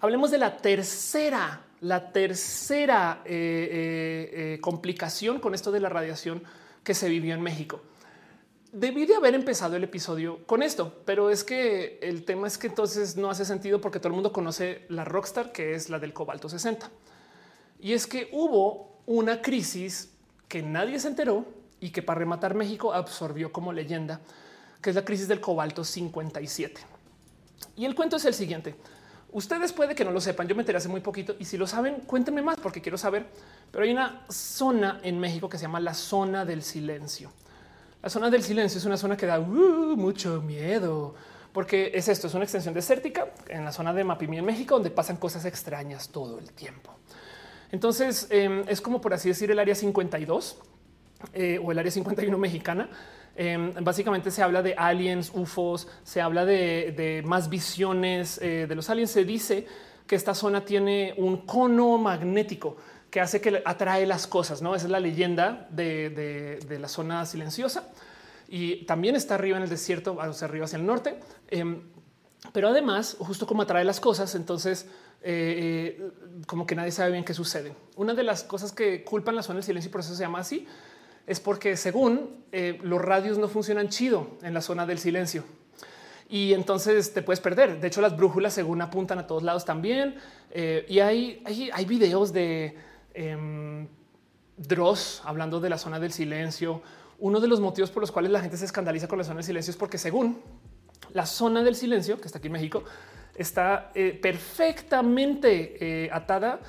hablemos 0.00 0.30
de 0.30 0.38
la 0.38 0.56
tercera, 0.56 1.60
la 1.80 2.12
tercera 2.12 3.20
eh, 3.26 4.58
complicación 4.62 5.40
con 5.40 5.54
esto 5.54 5.70
de 5.70 5.80
la 5.80 5.90
radiación 5.90 6.42
que 6.82 6.94
se 6.94 7.08
vivió 7.08 7.34
en 7.34 7.42
México. 7.42 7.82
Debí 8.72 9.06
de 9.06 9.14
haber 9.14 9.34
empezado 9.34 9.76
el 9.76 9.84
episodio 9.84 10.44
con 10.46 10.62
esto, 10.62 11.02
pero 11.04 11.30
es 11.30 11.44
que 11.44 11.98
el 12.02 12.24
tema 12.24 12.48
es 12.48 12.58
que 12.58 12.66
entonces 12.66 13.16
no 13.16 13.30
hace 13.30 13.44
sentido 13.44 13.80
porque 13.80 14.00
todo 14.00 14.08
el 14.08 14.14
mundo 14.14 14.32
conoce 14.32 14.84
la 14.88 15.04
Rockstar, 15.04 15.52
que 15.52 15.74
es 15.74 15.90
la 15.90 15.98
del 15.98 16.12
cobalto 16.12 16.48
60. 16.48 16.90
Y 17.84 17.92
es 17.92 18.06
que 18.06 18.30
hubo 18.32 19.02
una 19.04 19.42
crisis 19.42 20.08
que 20.48 20.62
nadie 20.62 20.98
se 20.98 21.06
enteró 21.06 21.44
y 21.80 21.90
que 21.90 22.00
para 22.00 22.18
rematar 22.18 22.54
México 22.54 22.94
absorbió 22.94 23.52
como 23.52 23.74
leyenda, 23.74 24.22
que 24.80 24.88
es 24.88 24.96
la 24.96 25.04
crisis 25.04 25.28
del 25.28 25.42
cobalto 25.42 25.84
57. 25.84 26.80
Y 27.76 27.84
el 27.84 27.94
cuento 27.94 28.16
es 28.16 28.24
el 28.24 28.32
siguiente. 28.32 28.74
Ustedes 29.32 29.74
puede 29.74 29.94
que 29.94 30.02
no 30.02 30.12
lo 30.12 30.22
sepan, 30.22 30.48
yo 30.48 30.54
me 30.54 30.62
enteré 30.62 30.78
hace 30.78 30.88
muy 30.88 31.02
poquito 31.02 31.36
y 31.38 31.44
si 31.44 31.58
lo 31.58 31.66
saben, 31.66 31.96
cuéntenme 32.06 32.40
más 32.40 32.56
porque 32.56 32.80
quiero 32.80 32.96
saber. 32.96 33.26
Pero 33.70 33.84
hay 33.84 33.92
una 33.92 34.24
zona 34.30 35.00
en 35.02 35.20
México 35.20 35.50
que 35.50 35.58
se 35.58 35.64
llama 35.64 35.78
la 35.78 35.92
zona 35.92 36.46
del 36.46 36.62
silencio. 36.62 37.32
La 38.02 38.08
zona 38.08 38.30
del 38.30 38.42
silencio 38.42 38.78
es 38.78 38.86
una 38.86 38.96
zona 38.96 39.14
que 39.14 39.26
da 39.26 39.38
uh, 39.38 39.94
mucho 39.94 40.40
miedo 40.40 41.14
porque 41.52 41.90
es 41.92 42.08
esto, 42.08 42.28
es 42.28 42.34
una 42.34 42.44
extensión 42.44 42.72
desértica 42.72 43.28
en 43.46 43.62
la 43.62 43.72
zona 43.72 43.92
de 43.92 44.04
Mapimí 44.04 44.38
en 44.38 44.46
México 44.46 44.76
donde 44.76 44.90
pasan 44.90 45.18
cosas 45.18 45.44
extrañas 45.44 46.08
todo 46.08 46.38
el 46.38 46.50
tiempo. 46.52 46.94
Entonces 47.74 48.28
em, 48.30 48.62
es 48.68 48.80
como 48.80 49.00
por 49.00 49.14
así 49.14 49.30
decir 49.30 49.50
el 49.50 49.58
área 49.58 49.74
52 49.74 50.58
eh, 51.32 51.58
o 51.60 51.72
el 51.72 51.78
área 51.80 51.90
51 51.90 52.38
mexicana. 52.38 52.88
Em, 53.34 53.74
básicamente 53.82 54.30
se 54.30 54.44
habla 54.44 54.62
de 54.62 54.74
aliens, 54.74 55.32
UFOs, 55.34 55.88
se 56.04 56.20
habla 56.20 56.44
de, 56.44 57.20
más 57.26 57.48
visiones 57.48 58.38
eh, 58.40 58.66
de 58.68 58.74
los 58.76 58.88
aliens. 58.90 59.10
Se 59.10 59.24
dice 59.24 59.66
que 60.06 60.14
esta 60.14 60.36
zona 60.36 60.64
tiene 60.64 61.14
un 61.16 61.38
cono 61.38 61.98
magnético 61.98 62.76
que 63.10 63.20
hace 63.20 63.40
que 63.40 63.60
atrae 63.64 64.06
las 64.06 64.28
cosas. 64.28 64.62
No, 64.62 64.76
esa 64.76 64.84
es 64.84 64.92
la 64.92 65.00
leyenda 65.00 65.66
de, 65.68 66.78
la 66.80 66.86
zona 66.86 67.26
silenciosa 67.26 67.88
y 68.46 68.84
también 68.84 69.16
está 69.16 69.34
arriba 69.34 69.56
en 69.56 69.64
el 69.64 69.68
desierto, 69.68 70.22
hacia 70.22 70.46
arriba 70.46 70.66
hacia 70.66 70.76
el 70.76 70.86
norte. 70.86 71.18
Em, 71.48 71.82
pero 72.52 72.68
además, 72.68 73.16
justo 73.18 73.48
como 73.48 73.62
atrae 73.62 73.84
las 73.84 73.98
cosas, 73.98 74.36
entonces 74.36 74.86
eh, 75.26 75.96
eh, 75.98 76.10
como 76.46 76.66
que 76.66 76.74
nadie 76.74 76.92
sabe 76.92 77.12
bien 77.12 77.24
qué 77.24 77.32
sucede. 77.32 77.72
Una 77.96 78.12
de 78.12 78.22
las 78.22 78.44
cosas 78.44 78.72
que 78.72 79.02
culpan 79.04 79.34
la 79.34 79.42
zona 79.42 79.56
del 79.56 79.64
silencio 79.64 79.88
y 79.88 79.92
por 79.92 80.02
eso 80.02 80.14
se 80.14 80.22
llama 80.22 80.40
así 80.40 80.66
es 81.26 81.40
porque 81.40 81.78
según 81.78 82.44
eh, 82.52 82.78
los 82.82 83.00
radios 83.00 83.38
no 83.38 83.48
funcionan 83.48 83.88
chido 83.88 84.36
en 84.42 84.52
la 84.52 84.60
zona 84.60 84.84
del 84.84 84.98
silencio 84.98 85.42
y 86.28 86.52
entonces 86.52 87.14
te 87.14 87.22
puedes 87.22 87.40
perder. 87.40 87.80
De 87.80 87.86
hecho, 87.86 88.02
las 88.02 88.14
brújulas 88.14 88.52
según 88.52 88.82
apuntan 88.82 89.18
a 89.18 89.26
todos 89.26 89.42
lados 89.42 89.64
también. 89.64 90.16
y 90.52 90.98
hay, 90.98 91.42
hay, 91.46 91.70
hay, 91.72 91.84
videos 91.86 92.34
de 92.34 92.76
em, 93.14 93.88
Dross 94.58 95.22
hablando 95.24 95.58
de 95.58 95.70
la 95.70 95.78
zona 95.78 95.98
del 95.98 96.12
silencio. 96.12 96.82
Uno 97.18 97.40
de 97.40 97.48
los 97.48 97.60
motivos 97.60 97.90
por 97.90 98.02
los 98.02 98.12
cuales 98.12 98.30
la 98.30 98.42
gente 98.42 98.58
se 98.58 98.66
escandaliza 98.66 99.08
con 99.08 99.16
la 99.16 99.24
zona 99.24 99.36
del 99.36 99.44
silencio 99.44 99.70
es 99.70 99.76
porque 99.78 99.96
según 99.96 100.42
la 101.14 101.24
zona 101.24 101.62
del 101.62 101.76
silencio, 101.76 102.20
que 102.20 102.26
está 102.26 102.38
aquí 102.38 102.48
en 102.48 102.52
México, 102.52 102.84
está 103.34 103.90
eh, 103.94 104.18
perfectamente 104.20 106.04
eh, 106.04 106.10
atada, 106.12 106.60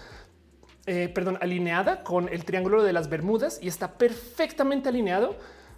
eh, 0.86 1.10
perdón, 1.14 1.38
alineada 1.42 2.04
con 2.04 2.30
el 2.30 2.46
triángulo 2.46 2.84
de 2.84 2.94
las 2.94 3.10
Bermudas 3.10 3.60
y 3.62 3.68
está 3.68 3.98
perfectamente 3.98 4.90
alineado 4.90 5.36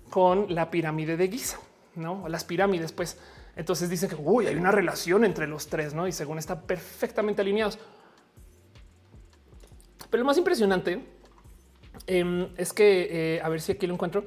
con 0.09 0.53
la 0.53 0.71
pirámide 0.71 1.17
de 1.17 1.27
Giza, 1.27 1.59
no 1.95 2.27
las 2.29 2.43
pirámides. 2.43 2.91
Pues 2.91 3.17
entonces 3.55 3.89
dicen 3.89 4.09
que 4.09 4.15
hay 4.47 4.55
una 4.55 4.71
relación 4.71 5.25
entre 5.25 5.47
los 5.47 5.67
tres, 5.67 5.93
no? 5.93 6.07
Y 6.07 6.11
según 6.11 6.37
está 6.37 6.61
perfectamente 6.61 7.41
alineados. 7.41 7.79
Pero 10.09 10.21
lo 10.21 10.25
más 10.27 10.37
impresionante 10.37 11.03
em, 12.05 12.47
es 12.55 12.71
que 12.71 13.41
a 13.43 13.49
ver 13.49 13.59
si 13.59 13.73
aquí 13.73 13.87
lo 13.87 13.93
encuentro 13.93 14.25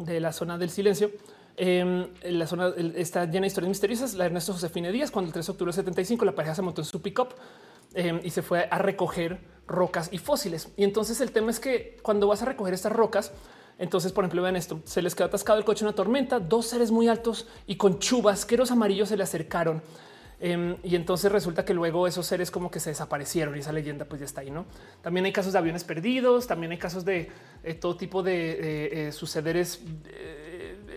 de 0.00 0.20
la 0.20 0.32
zona 0.32 0.56
del 0.56 0.70
silencio 0.70 1.10
Em, 1.56 2.08
la 2.22 2.46
zona 2.46 2.72
está 2.96 3.26
llena 3.26 3.42
de 3.42 3.46
historias 3.46 3.68
misteriosas. 3.68 4.14
La 4.14 4.26
Ernesto 4.26 4.52
Josefine 4.52 4.90
Díaz, 4.90 5.10
cuando 5.10 5.28
el 5.28 5.32
3 5.32 5.46
de 5.46 5.52
octubre 5.52 5.70
de 5.70 5.76
75 5.76 6.24
la 6.24 6.34
pareja 6.34 6.54
se 6.54 6.62
montó 6.62 6.80
en 6.80 6.86
su 6.86 7.00
pick-up 7.00 7.34
em, 7.94 8.20
y 8.24 8.30
se 8.30 8.42
fue 8.42 8.66
a 8.70 8.78
recoger 8.78 9.38
rocas 9.66 10.08
y 10.12 10.18
fósiles. 10.18 10.68
Y 10.76 10.84
entonces 10.84 11.20
el 11.20 11.30
tema 11.30 11.50
es 11.50 11.60
que 11.60 11.96
cuando 12.02 12.26
vas 12.26 12.42
a 12.42 12.46
recoger 12.46 12.74
estas 12.74 12.92
rocas, 12.92 13.32
entonces, 13.78 14.12
por 14.12 14.24
ejemplo, 14.24 14.42
vean 14.42 14.56
esto, 14.56 14.80
se 14.84 15.02
les 15.02 15.14
quedó 15.14 15.26
atascado 15.26 15.58
el 15.58 15.64
coche 15.64 15.84
en 15.84 15.88
una 15.88 15.96
tormenta, 15.96 16.38
dos 16.38 16.66
seres 16.66 16.90
muy 16.90 17.08
altos 17.08 17.48
y 17.66 17.76
con 17.76 17.98
chubasqueros 17.98 18.70
amarillos 18.70 19.08
se 19.08 19.16
le 19.16 19.22
acercaron. 19.22 19.82
Em, 20.40 20.76
y 20.82 20.96
entonces 20.96 21.30
resulta 21.30 21.64
que 21.64 21.72
luego 21.72 22.06
esos 22.06 22.26
seres 22.26 22.50
como 22.50 22.70
que 22.70 22.80
se 22.80 22.90
desaparecieron 22.90 23.56
y 23.56 23.60
esa 23.60 23.72
leyenda 23.72 24.04
pues 24.04 24.20
ya 24.20 24.26
está 24.26 24.40
ahí, 24.40 24.50
¿no? 24.50 24.66
También 25.00 25.24
hay 25.24 25.32
casos 25.32 25.52
de 25.52 25.58
aviones 25.58 25.84
perdidos, 25.84 26.46
también 26.46 26.72
hay 26.72 26.78
casos 26.78 27.04
de 27.04 27.30
eh, 27.62 27.74
todo 27.74 27.96
tipo 27.96 28.22
de 28.22 29.06
eh, 29.08 29.12
sucederes 29.12 29.80
eh, 30.06 30.53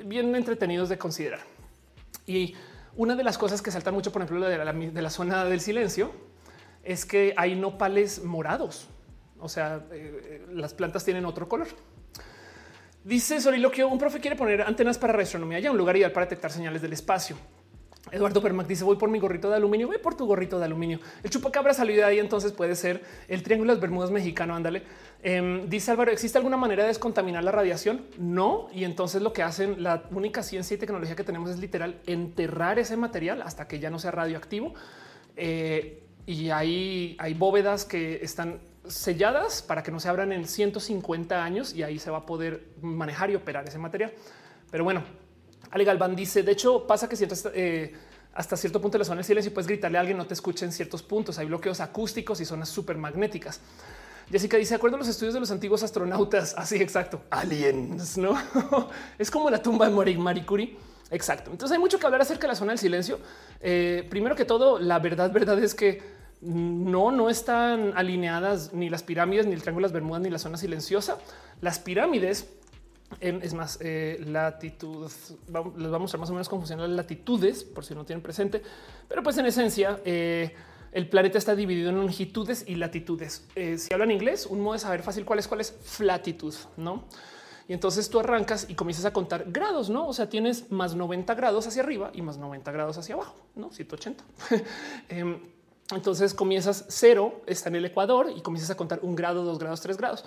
bien 0.08 0.36
entretenidos 0.36 0.90
de 0.90 0.98
considerar. 0.98 1.40
Y 2.26 2.56
una 2.96 3.16
de 3.16 3.24
las 3.24 3.38
cosas 3.38 3.62
que 3.62 3.72
saltan 3.72 3.94
mucho, 3.94 4.12
por 4.12 4.22
ejemplo, 4.22 4.48
de 4.48 4.58
la, 4.58 4.74
de 4.74 5.02
la 5.02 5.10
zona 5.10 5.46
del 5.46 5.62
silencio, 5.62 6.12
es 6.84 7.06
que 7.06 7.34
hay 7.38 7.56
nopales 7.56 8.24
morados. 8.24 8.88
O 9.40 9.50
sea, 9.50 9.84
eh, 9.92 10.22
eh, 10.24 10.46
las 10.54 10.74
plantas 10.74 11.04
tienen 11.04 11.26
otro 11.26 11.48
color. 11.48 11.68
Dice 13.04 13.40
que 13.72 13.86
un 13.86 13.98
profe 13.98 14.20
quiere 14.20 14.36
poner 14.36 14.62
antenas 14.62 14.98
para 14.98 15.14
astronomía 15.22 15.60
ya 15.60 15.72
un 15.72 15.78
lugar 15.78 15.96
ideal 15.96 16.12
para 16.12 16.26
detectar 16.26 16.52
señales 16.52 16.82
del 16.82 16.94
espacio. 16.94 17.38
Eduardo 18.12 18.42
Permac 18.42 18.68
dice 18.68 18.84
voy 18.84 18.98
por 18.98 19.10
mi 19.10 19.20
gorrito 19.20 19.50
de 19.50 19.56
aluminio, 19.56 19.88
voy 19.88 19.98
por 19.98 20.16
tu 20.16 20.26
gorrito 20.26 20.60
de 20.60 20.66
aluminio. 20.66 21.00
El 21.24 21.30
chupacabra 21.30 21.74
salió 21.74 21.96
de 21.96 22.04
ahí, 22.04 22.20
entonces 22.20 22.52
puede 22.52 22.76
ser 22.76 23.04
el 23.28 23.44
triángulo 23.44 23.72
de 23.72 23.76
las 23.76 23.82
Bermudas 23.82 24.12
mexicano. 24.12 24.56
Ándale. 24.56 24.84
Em, 25.24 25.68
dice 25.70 25.92
Álvaro, 25.92 26.12
¿existe 26.12 26.38
alguna 26.38 26.58
manera 26.58 26.84
de 26.84 26.90
descontaminar 26.90 27.44
la 27.44 27.52
radiación? 27.52 28.06
No. 28.18 28.68
Y 28.74 28.84
entonces 28.84 29.22
lo 29.22 29.34
que 29.34 29.44
hacen, 29.44 29.84
la 29.84 30.04
única 30.12 30.44
ciencia 30.44 30.76
y 30.76 30.78
tecnología 30.78 31.16
que 31.16 31.24
tenemos 31.24 31.50
es 31.50 31.60
literal 31.60 32.00
enterrar 32.06 32.80
ese 32.80 32.98
material 32.98 33.42
hasta 33.42 33.68
que 33.68 33.80
ya 33.80 33.90
no 33.90 34.00
sea 34.00 34.12
radioactivo. 34.12 34.74
Eh, 35.36 36.04
y 36.26 36.50
hay 36.50 37.34
bóvedas 37.38 37.86
que 37.86 38.20
están 38.22 38.60
selladas 38.90 39.62
para 39.62 39.84
que 39.84 39.92
no 39.92 40.00
se 40.00 40.10
abran 40.10 40.32
en 40.32 40.48
150 40.48 41.44
años 41.44 41.74
y 41.74 41.84
ahí 41.84 42.00
se 42.00 42.10
va 42.10 42.20
a 42.20 42.26
poder 42.26 42.64
manejar 42.82 43.30
y 43.30 43.36
operar 43.36 43.68
ese 43.68 43.78
material. 43.78 44.14
Pero 44.72 44.84
bueno, 44.84 45.04
Ale 45.72 45.84
Galván 45.84 46.16
dice, 46.16 46.44
de 46.44 46.52
hecho 46.52 46.86
pasa 46.88 47.08
que 47.10 47.16
si 47.16 47.26
eh, 47.54 47.94
hasta 48.34 48.56
cierto 48.56 48.82
punto 48.82 48.98
de 48.98 49.00
la 49.00 49.06
zona 49.06 49.18
del 49.18 49.26
silencio 49.26 49.54
puedes 49.54 49.68
gritarle 49.68 49.98
a 49.98 50.02
alguien 50.02 50.18
no 50.18 50.28
te 50.28 50.34
escuche 50.34 50.66
en 50.66 50.72
ciertos 50.72 51.04
puntos. 51.04 51.38
Hay 51.40 51.48
bloqueos 51.48 51.80
acústicos 51.80 52.40
y 52.42 52.46
zonas 52.46 52.70
súper 52.70 52.98
magnéticas. 52.98 53.60
Jessica 54.30 54.58
dice, 54.58 54.76
acuerdo 54.76 54.98
a 54.98 55.00
los 55.00 55.08
estudios 55.08 55.34
de 55.34 55.40
los 55.40 55.52
antiguos 55.52 55.84
astronautas. 55.84 56.54
Así, 56.58 56.76
exacto. 56.76 57.22
Aliens, 57.30 58.18
¿no? 58.18 58.36
es 59.18 59.32
como 59.32 59.50
la 59.50 59.62
tumba 59.62 59.90
de 59.90 60.18
Marie 60.18 60.46
Curie. 60.46 60.78
Exacto. 61.10 61.52
Entonces 61.52 61.76
hay 61.76 61.80
mucho 61.80 62.00
que 62.00 62.06
hablar 62.06 62.22
acerca 62.22 62.44
de 62.44 62.50
la 62.50 62.56
zona 62.56 62.74
del 62.74 62.80
silencio. 62.80 63.20
Eh, 63.62 64.06
primero 64.10 64.36
que 64.36 64.46
todo, 64.46 64.80
la 64.80 65.00
verdad, 65.00 65.32
verdad 65.32 65.58
es 65.60 65.74
que 65.74 66.02
no, 66.42 67.12
no 67.12 67.30
están 67.30 67.94
alineadas 67.96 68.74
ni 68.74 68.90
las 68.90 69.04
pirámides, 69.04 69.46
ni 69.46 69.54
el 69.54 69.62
triángulo 69.62 69.88
de 69.88 69.92
las 69.92 69.94
Bermudas, 69.94 70.22
ni 70.22 70.30
la 70.30 70.40
zona 70.40 70.58
silenciosa. 70.58 71.18
Las 71.62 71.80
pirámides, 71.80 72.50
es 73.20 73.54
más, 73.54 73.80
eh, 73.82 74.22
latitud, 74.26 75.10
les 75.48 75.92
vamos 75.92 75.94
a 75.94 75.98
mostrar 75.98 76.20
más 76.20 76.30
o 76.30 76.34
menos 76.34 76.50
cómo 76.50 76.62
funcionan 76.62 76.90
las 76.90 76.98
latitudes, 76.98 77.64
por 77.64 77.86
si 77.86 77.96
no 77.96 78.06
tienen 78.06 78.22
presente, 78.22 78.62
pero 79.08 79.24
pues 79.24 79.38
en 79.38 79.46
esencia, 79.46 80.02
eh, 80.06 80.54
el 80.92 81.10
planeta 81.10 81.38
está 81.38 81.56
dividido 81.56 81.90
en 81.90 81.98
longitudes 81.98 82.64
y 82.68 82.76
latitudes. 82.76 83.46
Eh, 83.56 83.78
si 83.78 83.94
hablan 83.94 84.12
inglés, 84.12 84.46
un 84.46 84.62
modo 84.62 84.74
de 84.74 84.80
saber 84.80 85.04
fácil 85.04 85.26
cuál 85.26 85.40
es 85.40 85.48
cuál 85.48 85.62
es 85.62 85.72
flatitud, 85.72 86.54
no? 86.78 87.06
Y 87.68 87.74
entonces 87.74 88.10
tú 88.10 88.20
arrancas 88.20 88.66
y 88.70 88.76
comienzas 88.76 89.06
a 89.06 89.12
contar 89.12 89.46
grados, 89.48 89.90
no? 89.90 90.08
O 90.08 90.14
sea, 90.14 90.30
tienes 90.30 90.72
más 90.72 90.96
90 90.96 91.34
grados 91.34 91.68
hacia 91.68 91.84
arriba 91.84 92.12
y 92.14 92.22
más 92.22 92.38
90 92.38 92.72
grados 92.72 92.98
hacia 92.98 93.16
abajo, 93.16 93.36
no 93.56 93.72
180. 93.72 94.24
Em, 95.10 95.40
entonces 95.92 96.34
comienzas 96.34 96.86
cero, 96.90 97.42
está 97.46 97.70
en 97.70 97.76
el 97.76 97.86
ecuador 97.86 98.32
y 98.36 98.42
comienzas 98.42 98.72
a 98.72 98.76
contar 98.76 99.00
un 99.02 99.16
grado, 99.16 99.44
dos 99.44 99.60
grados, 99.60 99.82
tres 99.82 99.98
grados. 99.98 100.24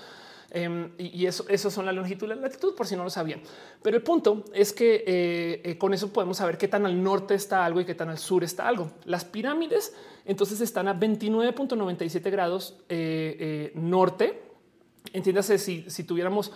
Em, 0.52 0.90
y, 0.98 1.26
eso, 1.26 1.44
eso 1.48 1.70
son 1.70 1.86
la 1.86 1.92
longitud 1.92 2.26
y 2.26 2.30
la 2.30 2.34
latitud, 2.34 2.74
por 2.74 2.86
si 2.86 2.96
no 2.96 3.04
lo 3.04 3.10
sabían. 3.10 3.40
Pero 3.82 3.96
el 3.96 4.02
punto 4.02 4.44
es 4.52 4.72
que 4.72 5.04
eh, 5.06 5.60
eh, 5.64 5.78
con 5.78 5.94
eso 5.94 6.12
podemos 6.12 6.38
saber 6.38 6.58
qué 6.58 6.66
tan 6.66 6.86
al 6.86 7.00
norte 7.02 7.34
está 7.34 7.64
algo 7.64 7.80
y 7.80 7.84
qué 7.84 7.94
tan 7.94 8.08
al 8.08 8.18
sur 8.18 8.42
está 8.42 8.66
algo. 8.66 8.90
Las 9.04 9.24
pirámides 9.24 9.94
entonces 10.24 10.60
están 10.60 10.88
a 10.88 10.98
29.97 10.98 12.30
grados 12.30 12.78
eh, 12.88 13.70
norte. 13.74 14.42
Entiéndase 15.12 15.58
si, 15.58 16.04
tuviéramos 16.04 16.52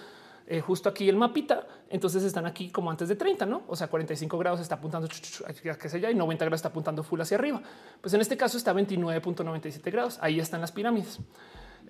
justo 0.66 0.90
aquí 0.90 1.08
el 1.08 1.16
mapita, 1.16 1.66
entonces 1.88 2.22
están 2.22 2.44
aquí 2.44 2.68
como 2.68 2.90
antes 2.90 3.08
de 3.08 3.16
30, 3.16 3.46
no? 3.46 3.62
O 3.66 3.74
sea, 3.74 3.88
45 3.88 4.36
grados 4.36 4.60
está 4.60 4.74
apuntando 4.74 5.08
qué 5.08 5.88
sé 5.88 6.00
ya 6.00 6.10
y 6.10 6.14
90 6.14 6.44
grados 6.44 6.58
está 6.58 6.68
apuntando 6.68 7.02
full 7.02 7.20
hacia 7.20 7.38
arriba. 7.38 7.62
Pues 8.02 8.12
en 8.12 8.20
este 8.20 8.36
caso 8.36 8.58
está 8.58 8.74
29.97 8.74 9.90
grados. 9.90 10.18
Ahí 10.20 10.38
están 10.38 10.60
las 10.60 10.70
pirámides. 10.70 11.20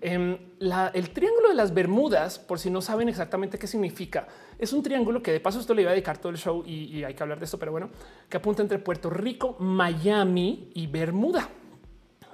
Em, 0.01 0.37
el 0.61 1.11
triángulo 1.11 1.49
de 1.49 1.55
las 1.55 1.73
Bermudas, 1.73 2.39
por 2.39 2.59
si 2.59 2.71
no 2.71 2.83
saben 2.83 3.09
exactamente 3.09 3.59
qué 3.59 3.67
significa, 3.67 4.27
es 4.59 4.73
un 4.73 4.83
triángulo 4.83 5.23
que 5.23 5.33
de 5.33 5.41
paso 5.41 5.61
esto 5.61 5.75
le 5.75 5.83
iba 5.83 5.91
a 5.91 5.95
dedicar 5.95 6.19
todo 6.19 6.31
el 6.31 6.39
show 6.39 6.63
y, 6.67 7.03
hay 7.05 7.15
que 7.15 7.23
hablar 7.23 7.39
de 7.39 7.45
esto, 7.45 7.59
pero 7.59 7.73
bueno, 7.73 7.91
que 8.29 8.37
apunta 8.37 8.63
entre 8.63 8.79
Puerto 8.79 9.11
Rico, 9.11 9.57
Miami 9.59 10.71
y 10.75 10.87
Bermuda. 10.87 11.49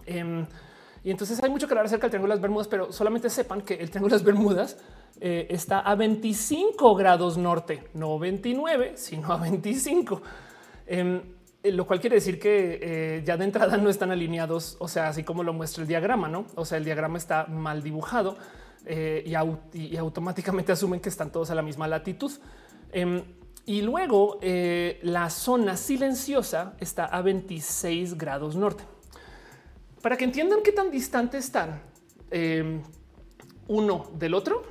Em, 0.07 0.47
y 1.05 1.11
entonces 1.11 1.43
hay 1.43 1.51
mucho 1.51 1.67
que 1.67 1.73
hablar 1.73 1.87
acerca 1.87 2.03
del 2.03 2.11
triángulo 2.11 2.33
de 2.33 2.37
las 2.37 2.43
Bermudas, 2.43 2.69
pero 2.69 2.93
solamente 2.93 3.31
sepan 3.31 3.63
que 3.63 3.75
el 3.75 3.91
triángulo 3.91 4.15
de 4.15 4.19
las 4.19 4.25
Bermudas 4.25 4.79
eh, 5.21 5.47
está 5.51 5.81
a 5.81 5.95
25 5.95 6.95
grados 6.95 7.39
norte, 7.39 7.89
no 7.95 8.19
29, 8.19 8.93
sino 8.97 9.33
a 9.33 9.37
25. 9.37 10.23
Eh, 11.63 11.73
lo 11.73 11.87
cual 11.87 12.01
quiere 12.01 12.17
decir 12.17 12.39
que 12.39 12.79
eh, 12.83 13.23
ya 13.25 13.37
de 13.37 13.45
entrada 13.45 13.77
no 13.77 13.91
están 13.91 14.11
alineados, 14.11 14.77
o 14.79 14.89
sea, 14.89 15.09
así 15.09 15.25
como 15.25 15.43
lo 15.43 15.53
muestra 15.53 15.83
el 15.83 15.89
diagrama, 15.89 16.29
no? 16.29 16.47
O 16.55 16.65
sea, 16.65 16.79
el 16.79 16.85
diagrama 16.85 17.19
está 17.19 17.47
mal 17.47 17.83
dibujado 17.83 18.39
eh, 18.87 19.23
y, 19.27 19.97
automáticamente 19.97 20.73
asumen 20.73 21.01
que 21.01 21.11
están 21.11 21.31
todos 21.31 21.51
a 21.51 21.55
la 21.55 21.63
misma 21.63 21.87
latitud. 21.87 22.33
Em, 22.93 23.23
y 23.67 23.83
luego 23.83 24.41
la 25.03 25.31
zona 25.31 25.77
silenciosa 25.77 26.75
está 26.81 27.05
a 27.05 27.23
26 27.23 28.17
grados 28.17 28.57
norte. 28.57 28.83
Para 30.03 30.17
que 30.17 30.25
entiendan 30.25 30.61
qué 30.65 30.73
tan 30.73 30.91
distante 30.91 31.37
están 31.37 31.81
em, 32.31 32.83
uno 33.69 34.11
del 34.19 34.35
otro, 34.35 34.63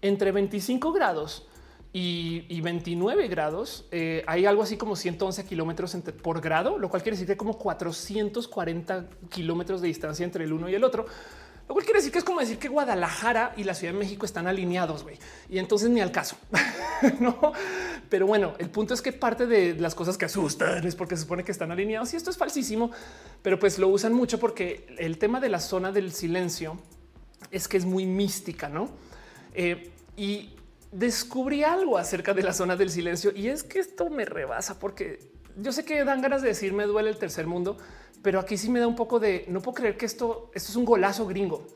entre 0.00 0.32
25 0.32 0.92
grados 0.92 1.46
y, 1.94 2.60
29 2.62 3.28
grados, 3.28 3.84
eh, 3.90 4.24
hay 4.26 4.46
algo 4.46 4.62
así 4.62 4.78
como 4.78 4.96
111 4.96 5.44
kilómetros 5.44 5.94
por 6.22 6.40
grado, 6.40 6.78
lo 6.78 6.88
cual 6.88 7.02
quiere 7.02 7.16
decir 7.16 7.26
que 7.26 7.36
como 7.36 7.58
440 7.58 9.10
kilómetros 9.28 9.82
de 9.82 9.88
distancia 9.88 10.24
entre 10.24 10.44
el 10.44 10.52
uno 10.52 10.70
y 10.70 10.74
el 10.74 10.84
otro. 10.84 11.04
Lo 11.68 11.74
cual 11.74 11.84
quiere 11.84 11.98
decir 11.98 12.10
que 12.12 12.18
es 12.18 12.24
como 12.24 12.40
decir 12.40 12.58
que 12.58 12.68
Guadalajara 12.68 13.52
y 13.56 13.64
la 13.64 13.74
Ciudad 13.74 13.92
de 13.92 13.98
México 13.98 14.26
están 14.26 14.46
alineados. 14.46 15.04
Y 15.48 15.58
entonces 15.58 15.90
ni 15.90 16.00
al 16.00 16.10
caso. 16.10 16.36
no, 17.20 17.52
pero 18.08 18.26
bueno, 18.26 18.54
el 18.58 18.70
punto 18.70 18.94
es 18.94 19.02
que 19.02 19.12
parte 19.12 19.46
de 19.46 19.74
las 19.74 19.94
cosas 19.94 20.16
que 20.16 20.24
asustan 20.24 20.86
es 20.86 20.96
porque 20.96 21.16
se 21.16 21.22
supone 21.22 21.44
que 21.44 21.52
están 21.52 21.70
alineados 21.70 22.12
y 22.14 22.16
esto 22.16 22.30
es 22.30 22.36
falsísimo, 22.36 22.90
pero 23.42 23.58
pues 23.58 23.78
lo 23.78 23.88
usan 23.88 24.12
mucho 24.12 24.40
porque 24.40 24.86
el 24.98 25.18
tema 25.18 25.40
de 25.40 25.50
la 25.50 25.60
zona 25.60 25.92
del 25.92 26.12
silencio 26.12 26.78
es 27.50 27.68
que 27.68 27.76
es 27.76 27.84
muy 27.84 28.06
mística, 28.06 28.68
no? 28.68 28.90
Eh, 29.54 29.90
y 30.16 30.50
descubrí 30.92 31.64
algo 31.64 31.98
acerca 31.98 32.34
de 32.34 32.42
la 32.42 32.52
zona 32.52 32.76
del 32.76 32.90
silencio 32.90 33.32
y 33.34 33.48
es 33.48 33.64
que 33.64 33.80
esto 33.80 34.10
me 34.10 34.24
rebasa 34.24 34.78
porque 34.78 35.18
yo 35.56 35.72
sé 35.72 35.84
que 35.84 36.04
dan 36.04 36.22
ganas 36.22 36.42
de 36.42 36.48
decir 36.48 36.72
me 36.72 36.84
duele 36.84 37.10
el 37.10 37.16
tercer 37.16 37.46
mundo, 37.46 37.76
pero 38.22 38.38
aquí 38.38 38.56
sí 38.56 38.70
me 38.70 38.78
da 38.78 38.86
un 38.86 38.96
poco 38.96 39.18
de 39.18 39.44
no 39.48 39.60
puedo 39.60 39.74
creer 39.74 39.96
que 39.96 40.06
esto, 40.06 40.50
esto 40.54 40.70
es 40.70 40.76
un 40.76 40.84
golazo 40.84 41.26
gringo. 41.26 41.66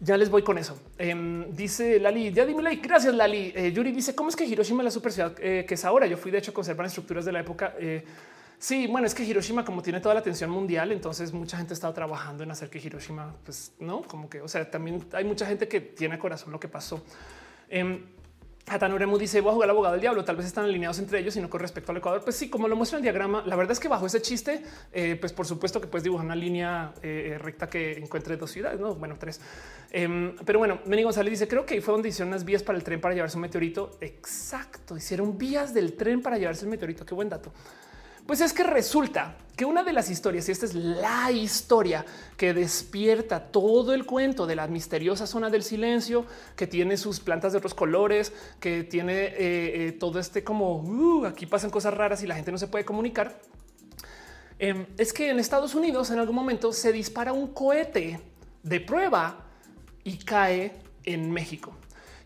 Ya 0.00 0.16
les 0.18 0.28
voy 0.28 0.42
con 0.42 0.58
eso. 0.58 0.78
Em, 0.98 1.50
dice 1.54 1.98
Lali, 1.98 2.30
ya 2.30 2.44
dime 2.44 2.62
like. 2.62 2.86
Gracias, 2.86 3.14
Lali. 3.14 3.52
Eh, 3.54 3.72
Yuri 3.72 3.90
dice: 3.90 4.14
¿Cómo 4.14 4.28
es 4.28 4.36
que 4.36 4.44
Hiroshima 4.44 4.82
es 4.82 4.84
la 4.84 4.90
super 4.90 5.12
ciudad 5.12 5.34
eh, 5.38 5.64
que 5.66 5.74
es 5.74 5.84
ahora? 5.84 6.06
Yo 6.06 6.18
fui, 6.18 6.30
de 6.30 6.38
hecho, 6.38 6.50
a 6.50 6.54
conservar 6.54 6.86
estructuras 6.86 7.24
de 7.24 7.32
la 7.32 7.40
época. 7.40 7.74
Eh, 7.78 8.04
sí, 8.58 8.86
bueno, 8.86 9.06
es 9.06 9.14
que 9.14 9.24
Hiroshima, 9.24 9.64
como 9.64 9.82
tiene 9.82 10.00
toda 10.00 10.14
la 10.14 10.20
atención 10.20 10.50
mundial, 10.50 10.92
entonces 10.92 11.32
mucha 11.32 11.56
gente 11.56 11.72
estado 11.72 11.94
trabajando 11.94 12.42
en 12.42 12.50
hacer 12.50 12.68
que 12.68 12.80
Hiroshima, 12.80 13.34
pues 13.44 13.72
no, 13.78 14.02
como 14.02 14.28
que, 14.28 14.42
o 14.42 14.48
sea, 14.48 14.70
también 14.70 15.02
hay 15.12 15.24
mucha 15.24 15.46
gente 15.46 15.68
que 15.68 15.80
tiene 15.80 16.18
corazón 16.18 16.52
lo 16.52 16.60
que 16.60 16.68
pasó. 16.68 17.02
Em, 17.74 17.98
Hatanoremu 18.66 19.18
dice 19.18 19.40
voy 19.40 19.50
a 19.50 19.54
jugar 19.54 19.66
al 19.66 19.70
abogado 19.70 19.94
del 19.94 20.00
diablo. 20.00 20.24
Tal 20.24 20.36
vez 20.36 20.46
están 20.46 20.64
alineados 20.64 21.00
entre 21.00 21.18
ellos 21.18 21.36
y 21.36 21.40
no 21.40 21.50
con 21.50 21.60
respecto 21.60 21.90
al 21.90 21.98
Ecuador. 21.98 22.22
Pues 22.22 22.36
sí, 22.36 22.48
como 22.48 22.68
lo 22.68 22.76
muestra 22.76 22.98
el 22.98 23.02
diagrama, 23.02 23.42
la 23.44 23.56
verdad 23.56 23.72
es 23.72 23.80
que 23.80 23.88
bajo 23.88 24.06
ese 24.06 24.22
chiste, 24.22 24.62
eh, 24.92 25.16
pues 25.20 25.32
por 25.32 25.44
supuesto 25.44 25.80
que 25.80 25.88
puedes 25.88 26.04
dibujar 26.04 26.24
una 26.24 26.36
línea 26.36 26.94
eh, 27.02 27.36
recta 27.40 27.68
que 27.68 27.98
encuentre 27.98 28.36
dos 28.36 28.52
ciudades, 28.52 28.78
no 28.78 28.94
bueno, 28.94 29.16
tres. 29.18 29.40
Em, 29.90 30.36
pero 30.46 30.60
bueno, 30.60 30.78
Meni 30.86 31.02
González 31.02 31.32
dice 31.32 31.48
creo 31.48 31.66
que 31.66 31.82
fue 31.82 31.92
donde 31.92 32.10
hicieron 32.10 32.28
unas 32.28 32.44
vías 32.44 32.62
para 32.62 32.78
el 32.78 32.84
tren 32.84 33.00
para 33.00 33.12
llevarse 33.12 33.36
un 33.36 33.42
meteorito. 33.42 33.90
Exacto. 34.00 34.96
Hicieron 34.96 35.36
vías 35.36 35.74
del 35.74 35.94
tren 35.94 36.22
para 36.22 36.38
llevarse 36.38 36.64
el 36.64 36.70
meteorito. 36.70 37.04
Qué 37.04 37.14
buen 37.14 37.28
dato. 37.28 37.52
Pues 38.26 38.40
es 38.40 38.54
que 38.54 38.62
resulta 38.62 39.36
que 39.56 39.64
una 39.64 39.84
de 39.84 39.92
las 39.92 40.10
historias, 40.10 40.48
y 40.48 40.52
esta 40.52 40.66
es 40.66 40.74
la 40.74 41.30
historia 41.30 42.04
que 42.36 42.54
despierta 42.54 43.40
todo 43.52 43.92
el 43.92 44.06
cuento 44.06 44.46
de 44.46 44.56
la 44.56 44.66
misteriosa 44.66 45.26
zona 45.26 45.50
del 45.50 45.62
silencio, 45.62 46.24
que 46.56 46.66
tiene 46.66 46.96
sus 46.96 47.20
plantas 47.20 47.52
de 47.52 47.58
otros 47.58 47.74
colores, 47.74 48.32
que 48.60 48.82
tiene 48.82 49.24
eh, 49.24 49.34
eh, 49.38 49.96
todo 49.98 50.18
este 50.18 50.42
como 50.42 50.78
uh, 50.78 51.26
aquí 51.26 51.46
pasan 51.46 51.70
cosas 51.70 51.94
raras 51.94 52.22
y 52.22 52.26
la 52.26 52.34
gente 52.34 52.50
no 52.50 52.58
se 52.58 52.66
puede 52.66 52.84
comunicar, 52.84 53.40
em, 54.58 54.86
es 54.96 55.12
que 55.12 55.30
en 55.30 55.38
Estados 55.38 55.74
Unidos 55.74 56.10
en 56.10 56.18
algún 56.18 56.34
momento 56.34 56.72
se 56.72 56.92
dispara 56.92 57.32
un 57.32 57.48
cohete 57.48 58.20
de 58.62 58.80
prueba 58.80 59.44
y 60.02 60.16
cae 60.18 60.72
en 61.04 61.30
México. 61.30 61.76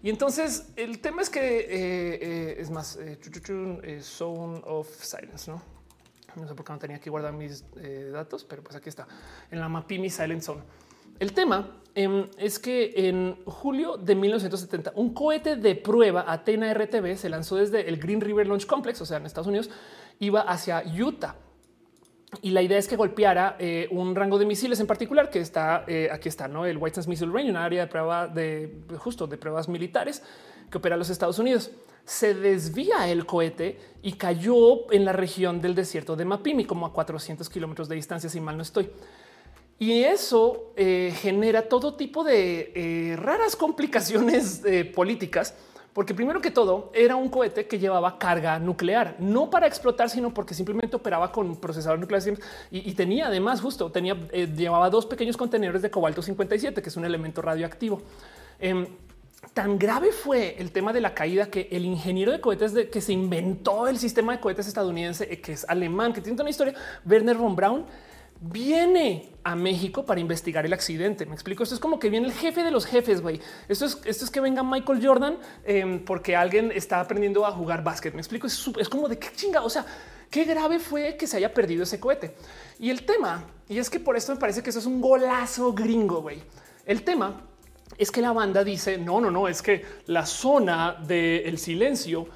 Y 0.03 0.11
entonces 0.11 0.69
el 0.77 1.01
tema 1.01 1.23
es 1.23 1.29
que 1.29 1.66
eh, 1.69 2.57
es 2.61 2.70
más, 2.70 2.99
zone 4.01 4.62
of 4.65 4.89
silence, 5.03 5.51
¿no? 5.51 5.77
No 6.36 6.46
sé 6.46 6.55
por 6.55 6.64
qué 6.64 6.72
no 6.72 6.78
tenía 6.78 7.00
que 7.00 7.10
guardar 7.10 7.32
mis 7.32 7.64
eh, 7.76 8.10
datos, 8.12 8.44
pero 8.44 8.62
pues 8.62 8.76
aquí 8.76 8.88
está 8.88 9.06
en 9.50 9.60
la 9.60 9.68
Mapimi 9.68 10.10
Silent 10.10 10.42
Zone. 10.42 10.62
El 11.18 11.32
tema 11.32 11.80
em, 11.94 12.28
es 12.36 12.59
que 12.59 13.09
en 13.09 13.36
julio 13.44 13.96
de 13.96 14.14
1970 14.14 14.92
un 14.94 15.12
cohete 15.12 15.56
de 15.56 15.74
prueba 15.74 16.24
Atena 16.28 16.72
RTV 16.72 17.16
se 17.16 17.28
lanzó 17.28 17.56
desde 17.56 17.88
el 17.88 17.98
Green 17.98 18.20
River 18.20 18.46
Launch 18.46 18.66
Complex, 18.66 19.00
o 19.00 19.06
sea, 19.06 19.16
en 19.16 19.26
Estados 19.26 19.48
Unidos, 19.48 19.70
iba 20.20 20.42
hacia 20.42 20.82
Utah. 20.86 21.34
Y 22.42 22.50
la 22.50 22.60
idea 22.60 22.76
es 22.76 22.86
que 22.86 22.96
golpeara 22.96 23.56
eh, 23.59 23.88
un 23.90 24.14
rango 24.14 24.38
de 24.38 24.44
misiles 24.44 24.78
en 24.80 24.86
particular 24.86 25.30
que 25.30 25.40
está 25.40 25.84
eh, 25.88 26.10
aquí 26.12 26.28
está, 26.28 26.46
no 26.46 26.66
el 26.66 26.76
White 26.76 26.96
Sands 26.96 27.09
Missile 27.09 27.32
Range, 27.32 27.50
un 27.50 27.56
área 27.56 27.80
de 27.80 27.86
prueba 27.86 28.28
de 28.28 28.82
justo 28.98 29.26
de 29.26 29.38
pruebas 29.38 29.66
militares 29.66 30.22
que 30.70 30.78
opera 30.78 30.97
los 30.97 31.11
Estados 31.11 31.39
Unidos 31.39 31.70
se 32.09 32.32
desvía 32.32 33.07
el 33.09 33.27
cohete 33.27 33.78
y 34.03 34.12
cayó 34.12 34.90
en 34.93 35.05
la 35.05 35.12
región 35.12 35.61
del 35.61 35.74
desierto 35.74 36.16
de 36.16 36.24
Mapimi, 36.24 36.65
como 36.65 36.86
a 36.86 36.93
400 36.93 37.51
kilómetros 37.51 37.86
de 37.86 37.97
distancia, 37.97 38.31
si 38.31 38.40
mal 38.40 38.57
no 38.57 38.62
estoy. 38.62 38.90
Y 39.78 40.05
eso 40.05 40.73
eh, 40.74 41.12
genera 41.20 41.69
todo 41.69 41.95
tipo 41.95 42.24
de 42.24 42.73
eh, 42.74 43.16
raras 43.16 43.57
complicaciones 43.57 44.65
eh, 44.65 44.86
políticas, 44.86 45.55
porque 45.93 46.15
primero 46.15 46.40
que 46.40 46.51
todo 46.51 46.90
era 46.95 47.15
un 47.15 47.28
cohete 47.28 47.66
que 47.66 47.78
llevaba 47.78 48.19
carga 48.19 48.59
nuclear, 48.59 49.16
no 49.19 49.51
para 49.51 49.66
explotar, 49.66 50.09
sino 50.09 50.32
porque 50.32 50.55
simplemente 50.55 50.97
operaba 50.97 51.31
con 51.31 51.57
procesador 51.57 51.99
nuclear 51.99 52.23
y, 52.70 52.89
y 52.90 52.95
tenía 52.95 53.27
además 53.27 53.61
justo 53.61 53.90
tenía 53.93 54.15
llevaba 54.57 54.89
dos 54.89 55.05
pequeños 55.05 55.36
contenedores 55.36 55.82
de 55.82 55.90
cobalto 55.90 56.23
57, 56.23 56.81
que 56.81 56.89
es 56.89 56.97
un 56.97 57.05
elemento 57.05 57.43
radioactivo. 57.43 58.01
Tan 59.55 59.78
grave 59.78 60.10
fue 60.10 60.56
el 60.59 60.73
tema 60.73 60.93
de 60.93 61.01
la 61.01 61.15
caída 61.15 61.47
que 61.47 61.69
el 61.70 61.85
ingeniero 61.85 62.32
de 62.32 62.40
cohetes 62.40 62.74
de, 62.74 62.90
que 62.90 63.01
se 63.01 63.12
inventó 63.12 63.86
el 63.86 63.98
sistema 63.98 64.32
de 64.32 64.40
cohetes 64.40 64.66
estadounidense, 64.66 65.32
eh, 65.32 65.40
que 65.40 65.52
es 65.52 65.65
alemán, 65.69 66.12
que 66.12 66.20
tiene 66.20 66.40
una 66.40 66.51
historia, 66.51 66.74
Werner 67.06 67.36
von 67.36 67.55
Braun, 67.55 67.86
viene 68.40 69.32
a 69.44 69.55
México 69.55 70.05
para 70.05 70.20
investigar 70.20 70.66
el 70.66 70.73
accidente. 70.73 71.24
Me 71.27 71.35
explico. 71.35 71.62
Esto 71.62 71.74
es 71.74 71.81
como 71.81 71.98
que 71.98 72.10
viene 72.10 72.27
el 72.27 72.32
jefe 72.32 72.62
de 72.62 72.70
los 72.70 72.85
jefes. 72.86 73.20
güey. 73.20 73.40
Esto 73.69 73.85
es, 73.85 74.01
esto 74.05 74.24
es 74.24 74.31
que 74.31 74.40
venga 74.40 74.62
Michael 74.62 75.05
Jordan 75.05 75.39
em, 75.65 76.05
porque 76.05 76.36
alguien 76.36 76.73
está 76.73 77.01
aprendiendo 77.01 77.47
a 77.47 77.52
jugar 77.52 77.82
básquet. 77.82 78.15
Me 78.15 78.20
explico. 78.20 78.47
Es, 78.47 78.70
es 78.78 78.89
como 78.89 79.09
de 79.09 79.19
qué 79.19 79.28
chinga. 79.35 79.62
O 79.62 79.70
sea, 79.70 79.85
qué 80.31 80.44
grave 80.44 80.78
fue 80.78 81.16
que 81.16 81.27
se 81.27 81.36
haya 81.36 81.52
perdido 81.52 81.85
ese 81.85 81.98
cohete. 82.01 82.35
Y 82.78 82.90
el 82.90 83.05
tema, 83.05 83.44
y 83.69 83.78
es 83.78 83.89
que 83.89 84.01
por 84.01 84.16
esto 84.16 84.32
me 84.32 84.39
parece 84.39 84.62
que 84.62 84.70
eso 84.70 84.78
es 84.78 84.86
un 84.86 85.01
golazo 85.01 85.73
gringo. 85.73 86.23
güey. 86.23 86.43
El 86.85 87.02
tema 87.02 87.40
es 87.99 88.11
que 88.11 88.23
la 88.23 88.33
banda 88.33 88.65
dice 88.65 88.97
no, 88.97 89.20
no, 89.20 89.31
no, 89.31 89.49
es 89.49 89.61
que 89.61 89.85
la 90.07 90.25
zona 90.25 90.97
del 91.07 91.59
silencio 91.59 92.27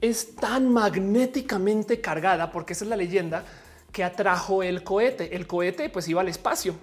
es 0.00 0.34
tan 0.34 0.68
magnéticamente 0.68 2.00
cargada, 2.00 2.50
porque 2.50 2.72
esa 2.72 2.84
es 2.84 2.90
la 2.90 2.96
leyenda 2.96 3.44
que 3.92 4.02
atrajo 4.02 4.62
el 4.62 4.82
cohete. 4.82 5.34
El 5.36 5.46
cohete 5.46 5.88
pues 5.88 6.08
iba 6.08 6.20
al 6.20 6.28
espacio 6.28 6.74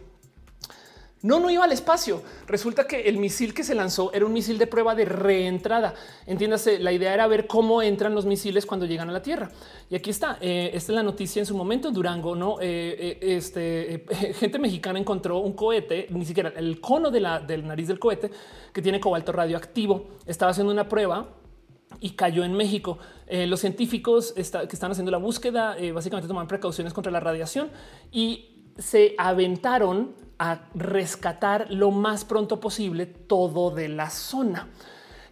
no, 1.22 1.40
no 1.42 1.50
iba 1.50 1.66
al 1.66 1.72
espacio. 1.74 2.24
Resulta 2.48 2.88
que 2.88 3.02
el 3.02 3.18
misil 3.18 3.54
que 3.54 3.66
se 3.66 3.76
lanzó 3.76 4.14
era 4.14 4.26
un 4.26 4.32
misil 4.32 4.58
de 4.58 4.68
prueba 4.68 4.96
de 4.96 5.04
reentrada. 5.04 5.94
Entiéndase, 6.26 6.80
la 6.80 6.94
idea 6.94 7.14
era 7.14 7.28
ver 7.28 7.46
cómo 7.46 7.82
entran 7.82 8.16
los 8.16 8.26
misiles 8.26 8.66
cuando 8.66 8.86
llegan 8.86 9.10
a 9.10 9.12
la 9.12 9.22
Tierra. 9.22 9.52
Y 9.90 9.96
aquí 9.96 10.12
está. 10.12 10.38
Eh, 10.40 10.72
esta 10.74 10.94
es 10.94 10.96
la 10.96 11.04
noticia 11.04 11.42
en 11.42 11.46
su 11.46 11.58
momento 11.58 11.90
en 11.90 11.94
Durango. 11.94 12.36
No, 12.36 12.62
eh, 12.62 13.18
eh, 13.22 13.36
este 13.36 14.06
gente 14.40 14.60
mexicana 14.60 14.98
encontró 14.98 15.40
un 15.40 15.54
cohete, 15.54 16.08
ni 16.10 16.26
siquiera 16.26 16.54
el 16.56 16.80
cono 16.80 17.12
del 17.12 17.68
nariz 17.68 17.90
del 17.90 18.00
cohete 18.00 18.32
que 18.72 18.82
tiene 18.82 19.02
cobalto 19.02 19.34
radioactivo. 19.34 20.08
Estaba 20.26 20.52
haciendo 20.52 20.72
una 20.72 20.88
prueba 20.88 21.28
y 22.00 22.12
cayó 22.12 22.46
en 22.46 22.54
México. 22.54 22.98
los 23.28 23.60
científicos 23.60 24.32
que 24.34 24.42
están 24.42 24.92
haciendo 24.92 25.12
la 25.12 25.18
búsqueda 25.18 25.76
básicamente 25.92 26.28
toman 26.28 26.48
precauciones 26.48 26.94
contra 26.94 27.12
la 27.12 27.20
radiación 27.20 27.72
y 28.12 28.72
se 28.78 29.16
aventaron 29.18 30.14
a 30.40 30.62
rescatar 30.74 31.68
lo 31.70 31.92
más 31.92 32.26
pronto 32.26 32.60
posible 32.60 33.06
todo 33.06 33.72
de 33.72 33.90
la 33.90 34.10
zona. 34.10 34.70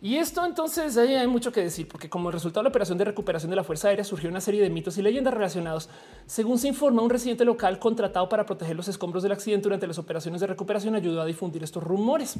Y 0.01 0.17
esto 0.17 0.45
entonces 0.45 0.95
ahí 0.97 1.15
hay 1.15 1.25
mucho 1.25 1.51
que 1.51 1.61
decir, 1.61 1.87
porque 1.87 2.09
como 2.09 2.29
resultado 2.29 2.61
de 2.61 2.65
la 2.65 2.69
operación 2.69 2.99
de 2.99 3.05
recuperación 3.05 3.49
de 3.49 3.55
la 3.55 3.63
Fuerza 3.63 3.87
Aérea 3.87 4.03
surgió 4.03 4.29
una 4.29 4.41
serie 4.41 4.61
de 4.61 4.69
mitos 4.69 4.97
y 4.97 5.01
leyendas 5.01 5.33
relacionados. 5.33 5.89
Según 6.27 6.59
se 6.59 6.67
informa, 6.67 7.01
un 7.01 7.09
residente 7.09 7.45
local 7.45 7.79
contratado 7.79 8.29
para 8.29 8.45
proteger 8.45 8.75
los 8.75 8.87
escombros 8.87 9.23
del 9.23 9.31
accidente 9.31 9.63
durante 9.63 9.87
las 9.87 9.97
operaciones 9.97 10.41
de 10.41 10.47
recuperación 10.47 10.93
ayudó 10.93 11.21
a 11.21 11.25
difundir 11.25 11.63
estos 11.63 11.83
rumores. 11.83 12.35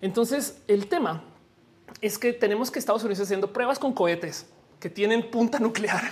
Entonces 0.00 0.62
el 0.66 0.88
tema 0.88 1.22
es 2.00 2.18
que 2.18 2.32
tenemos 2.32 2.70
que 2.70 2.78
Estados 2.78 3.04
Unidos 3.04 3.20
haciendo 3.20 3.52
pruebas 3.52 3.78
con 3.78 3.92
cohetes 3.92 4.46
que 4.80 4.90
tienen 4.90 5.30
punta 5.30 5.60
nuclear 5.60 6.02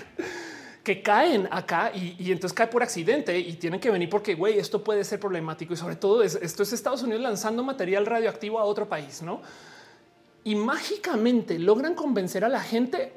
que 0.88 1.02
caen 1.02 1.46
acá 1.50 1.92
y, 1.94 2.32
entonces 2.32 2.54
cae 2.54 2.66
por 2.66 2.82
accidente 2.82 3.38
y 3.38 3.52
tienen 3.56 3.78
que 3.78 3.90
venir 3.90 4.08
porque 4.08 4.34
güey, 4.34 4.58
esto 4.58 4.82
puede 4.82 5.04
ser 5.04 5.20
problemático 5.20 5.74
y 5.74 5.76
sobre 5.76 5.96
todo 5.96 6.22
esto 6.22 6.62
es 6.62 6.72
Estados 6.72 7.02
Unidos 7.02 7.20
lanzando 7.20 7.62
material 7.62 8.06
radioactivo 8.06 8.58
a 8.58 8.64
otro 8.64 8.88
país, 8.88 9.20
no? 9.20 9.42
Y 10.44 10.54
mágicamente 10.54 11.58
logran 11.58 11.94
convencer 11.94 12.42
a 12.42 12.48
la 12.48 12.60
gente 12.60 13.12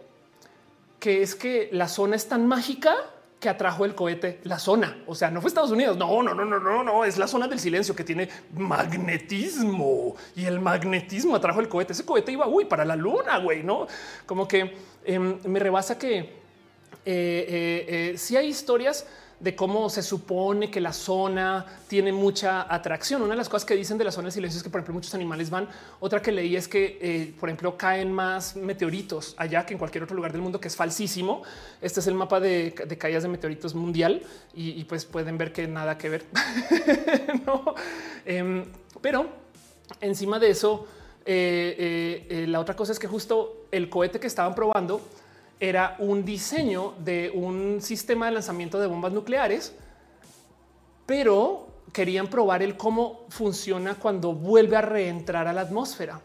que 0.99 1.21
es 1.21 1.33
que 1.33 1.69
la 1.71 1.87
zona 1.87 2.17
es 2.17 2.27
tan 2.27 2.45
mágica 2.45 2.93
que 3.39 3.47
atrajo 3.47 3.85
el 3.85 3.95
cohete, 3.95 4.41
la 4.43 4.59
zona. 4.59 5.03
O 5.07 5.15
sea, 5.15 5.31
no 5.31 5.39
fue 5.39 5.47
Estados 5.47 5.71
Unidos. 5.71 5.95
No, 5.95 6.21
no, 6.21 6.33
no, 6.33 6.43
no, 6.43 6.59
no, 6.59 6.83
no. 6.83 7.05
Es 7.05 7.17
la 7.17 7.27
zona 7.27 7.47
del 7.47 7.59
silencio 7.59 7.95
que 7.95 8.03
tiene 8.03 8.27
magnetismo 8.53 10.13
y 10.35 10.43
el 10.43 10.59
magnetismo 10.59 11.37
atrajo 11.37 11.61
el 11.61 11.69
cohete. 11.69 11.93
Ese 11.93 12.03
cohete 12.03 12.33
iba 12.33 12.47
uy, 12.47 12.65
para 12.65 12.83
la 12.83 12.97
luna, 12.97 13.37
güey, 13.37 13.63
no 13.63 13.87
como 14.25 14.45
que 14.45 14.75
em, 15.05 15.39
me 15.45 15.57
rebasa 15.57 15.97
que 15.97 16.40
eh, 17.05 17.45
eh, 17.47 18.11
eh, 18.13 18.17
si 18.17 18.37
hay 18.37 18.47
historias 18.47 19.05
de 19.41 19.55
cómo 19.55 19.89
se 19.89 20.03
supone 20.03 20.69
que 20.69 20.79
la 20.79 20.93
zona 20.93 21.65
tiene 21.87 22.11
mucha 22.11 22.71
atracción. 22.73 23.23
Una 23.23 23.31
de 23.31 23.37
las 23.37 23.49
cosas 23.49 23.65
que 23.65 23.75
dicen 23.75 23.97
de 23.97 24.03
la 24.03 24.11
zona 24.11 24.27
de 24.27 24.33
silencio 24.33 24.57
es 24.57 24.63
que, 24.63 24.69
por 24.69 24.79
ejemplo, 24.79 24.93
muchos 24.93 25.15
animales 25.15 25.49
van. 25.49 25.67
Otra 25.99 26.21
que 26.21 26.31
leí 26.31 26.55
es 26.55 26.67
que, 26.67 26.99
eh, 27.01 27.33
por 27.39 27.49
ejemplo, 27.49 27.75
caen 27.75 28.13
más 28.13 28.55
meteoritos 28.55 29.33
allá 29.37 29.65
que 29.65 29.73
en 29.73 29.79
cualquier 29.79 30.03
otro 30.03 30.15
lugar 30.15 30.31
del 30.31 30.41
mundo, 30.41 30.59
que 30.59 30.67
es 30.67 30.75
falsísimo. 30.75 31.41
Este 31.81 32.01
es 32.01 32.07
el 32.07 32.13
mapa 32.13 32.39
de, 32.39 32.73
caídas 32.99 33.23
de 33.23 33.29
meteoritos 33.29 33.73
mundial 33.73 34.21
y, 34.53 34.83
pues 34.83 35.05
pueden 35.05 35.39
ver 35.39 35.51
que 35.51 35.67
nada 35.67 35.97
que 35.97 36.09
ver. 36.09 36.25
Em, 38.23 38.65
pero 39.01 39.27
encima 39.99 40.37
de 40.37 40.51
eso, 40.51 40.85
la 41.25 42.59
otra 42.59 42.75
cosa 42.75 42.91
es 42.91 42.99
que 42.99 43.07
justo 43.07 43.65
el 43.71 43.89
cohete 43.89 44.19
que 44.19 44.27
estaban 44.27 44.53
probando 44.53 45.01
era 45.61 45.95
un 45.99 46.25
diseño 46.25 46.95
de 46.97 47.31
un 47.33 47.81
sistema 47.81 48.25
de 48.25 48.31
lanzamiento 48.31 48.79
de 48.79 48.87
bombas 48.87 49.13
nucleares, 49.13 49.73
pero 51.05 51.67
querían 51.93 52.27
probar 52.27 52.63
el 52.63 52.75
cómo 52.75 53.25
funciona 53.29 53.93
cuando 53.93 54.33
vuelve 54.33 54.75
a 54.75 54.81
reentrar 54.81 55.47
a 55.47 55.53
la 55.53 55.61
atmósfera. 55.61 56.19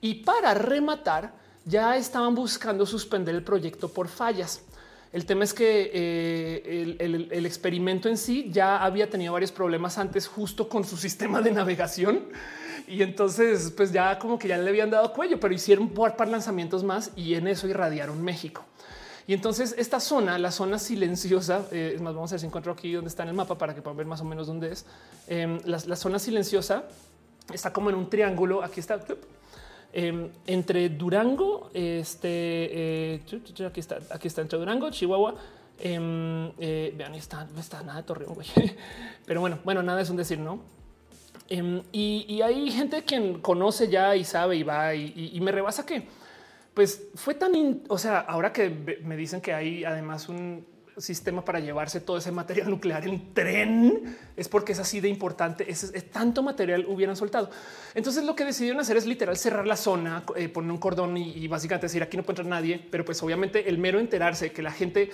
Y 0.00 0.14
para 0.16 0.52
rematar, 0.54 1.32
ya 1.64 1.96
estaban 1.96 2.34
buscando 2.34 2.86
suspender 2.86 3.36
el 3.36 3.44
proyecto 3.44 3.88
por 3.88 4.08
fallas. 4.08 4.62
El 5.12 5.26
tema 5.26 5.44
es 5.44 5.54
que 5.54 5.90
eh, 5.94 6.96
el, 6.98 7.46
experimento 7.46 8.08
en 8.08 8.16
sí 8.16 8.48
ya 8.50 8.82
había 8.82 9.08
tenido 9.08 9.32
varios 9.32 9.52
problemas 9.52 9.96
antes 9.96 10.26
justo 10.26 10.68
con 10.68 10.82
su 10.84 10.96
sistema 11.06 11.40
de 11.40 11.52
navegación 11.52 12.24
y 12.90 13.02
entonces, 13.02 13.72
pues 13.76 13.92
ya 13.92 14.18
como 14.18 14.38
que 14.38 14.48
ya 14.48 14.58
le 14.58 14.68
habían 14.68 14.90
dado 14.90 15.12
cuello, 15.12 15.38
pero 15.38 15.54
hicieron 15.54 15.88
por 15.90 16.16
par 16.16 16.28
lanzamientos 16.28 16.82
más 16.82 17.12
y 17.14 17.34
en 17.34 17.46
eso 17.46 17.68
irradiaron 17.68 18.22
México. 18.22 18.64
Y 19.28 19.32
entonces 19.32 19.76
esta 19.78 20.00
zona, 20.00 20.38
la 20.38 20.50
zona 20.50 20.76
silenciosa, 20.76 21.68
eh, 21.70 21.92
es 21.94 22.00
más, 22.00 22.14
vamos 22.14 22.32
a 22.32 22.34
ver 22.34 22.40
si 22.40 22.46
encuentro 22.46 22.72
aquí 22.72 22.92
donde 22.92 23.08
está 23.08 23.22
en 23.22 23.28
el 23.28 23.36
mapa 23.36 23.56
para 23.56 23.76
que 23.76 23.80
puedan 23.80 23.96
ver 23.96 24.06
más 24.06 24.20
o 24.20 24.24
menos 24.24 24.48
dónde 24.48 24.72
es. 24.72 24.86
Em, 25.28 25.60
la, 25.66 25.94
zona 25.94 26.18
silenciosa 26.18 26.82
está 27.52 27.72
como 27.72 27.90
en 27.90 27.96
un 27.96 28.10
triángulo. 28.10 28.64
Aquí 28.64 28.80
está. 28.80 28.98
Em, 29.92 30.30
entre 30.46 30.88
Durango, 30.88 31.70
este, 31.72 32.28
eh, 32.28 33.22
aquí 33.66 33.78
está, 33.78 34.00
aquí 34.10 34.26
está 34.26 34.40
entre 34.40 34.58
Durango, 34.58 34.90
Chihuahua. 34.90 35.36
Em, 35.78 36.50
eh, 36.58 36.92
vean, 36.96 37.14
está, 37.14 37.46
está 37.56 37.84
nada 37.84 38.00
de 38.00 38.06
Torreón, 38.08 38.34
güey. 38.34 38.48
Pero 39.26 39.40
bueno, 39.40 39.60
bueno, 39.62 39.80
nada 39.80 40.00
es 40.00 40.10
un 40.10 40.16
decir, 40.16 40.40
no? 40.40 40.79
Em, 41.52 41.82
y, 41.90 42.40
hay 42.42 42.70
gente 42.70 43.02
quien 43.02 43.40
conoce 43.40 43.88
ya 43.88 44.14
y 44.14 44.24
sabe 44.24 44.56
y 44.56 44.62
va 44.62 44.94
y, 44.94 45.36
me 45.40 45.50
rebasa 45.50 45.84
que 45.84 46.04
pues 46.74 47.08
fue 47.16 47.34
tan, 47.34 47.82
o 47.88 47.98
sea, 47.98 48.20
ahora 48.20 48.52
que 48.52 48.70
me 49.02 49.16
dicen 49.16 49.40
que 49.40 49.52
hay 49.52 49.84
además 49.84 50.28
un 50.28 50.64
sistema 50.96 51.44
para 51.44 51.58
llevarse 51.58 52.00
todo 52.00 52.18
ese 52.18 52.30
material 52.30 52.70
nuclear 52.74 53.04
en 53.08 53.34
tren, 53.34 54.16
es 54.36 54.48
porque 54.48 54.72
es 54.72 54.78
así 54.78 55.00
de 55.00 55.08
importante, 55.08 55.68
es, 55.68 55.92
tanto 56.12 56.44
material 56.44 56.86
hubieran 56.86 57.16
soltado. 57.16 57.50
Entonces 57.96 58.22
lo 58.22 58.36
que 58.36 58.44
decidieron 58.44 58.80
hacer 58.80 58.96
es 58.96 59.06
literal 59.06 59.36
cerrar 59.36 59.66
la 59.66 59.76
zona, 59.76 60.22
eh, 60.36 60.48
poner 60.48 60.70
un 60.70 60.78
cordón 60.78 61.16
y, 61.16 61.48
básicamente 61.48 61.86
decir 61.86 62.00
aquí 62.04 62.16
no 62.16 62.22
puede 62.22 62.42
entrar 62.42 62.46
nadie, 62.46 62.86
pero 62.92 63.04
pues 63.04 63.20
obviamente 63.24 63.68
el 63.68 63.78
mero 63.78 63.98
enterarse 63.98 64.52
que 64.52 64.62
la 64.62 64.70
gente 64.70 65.10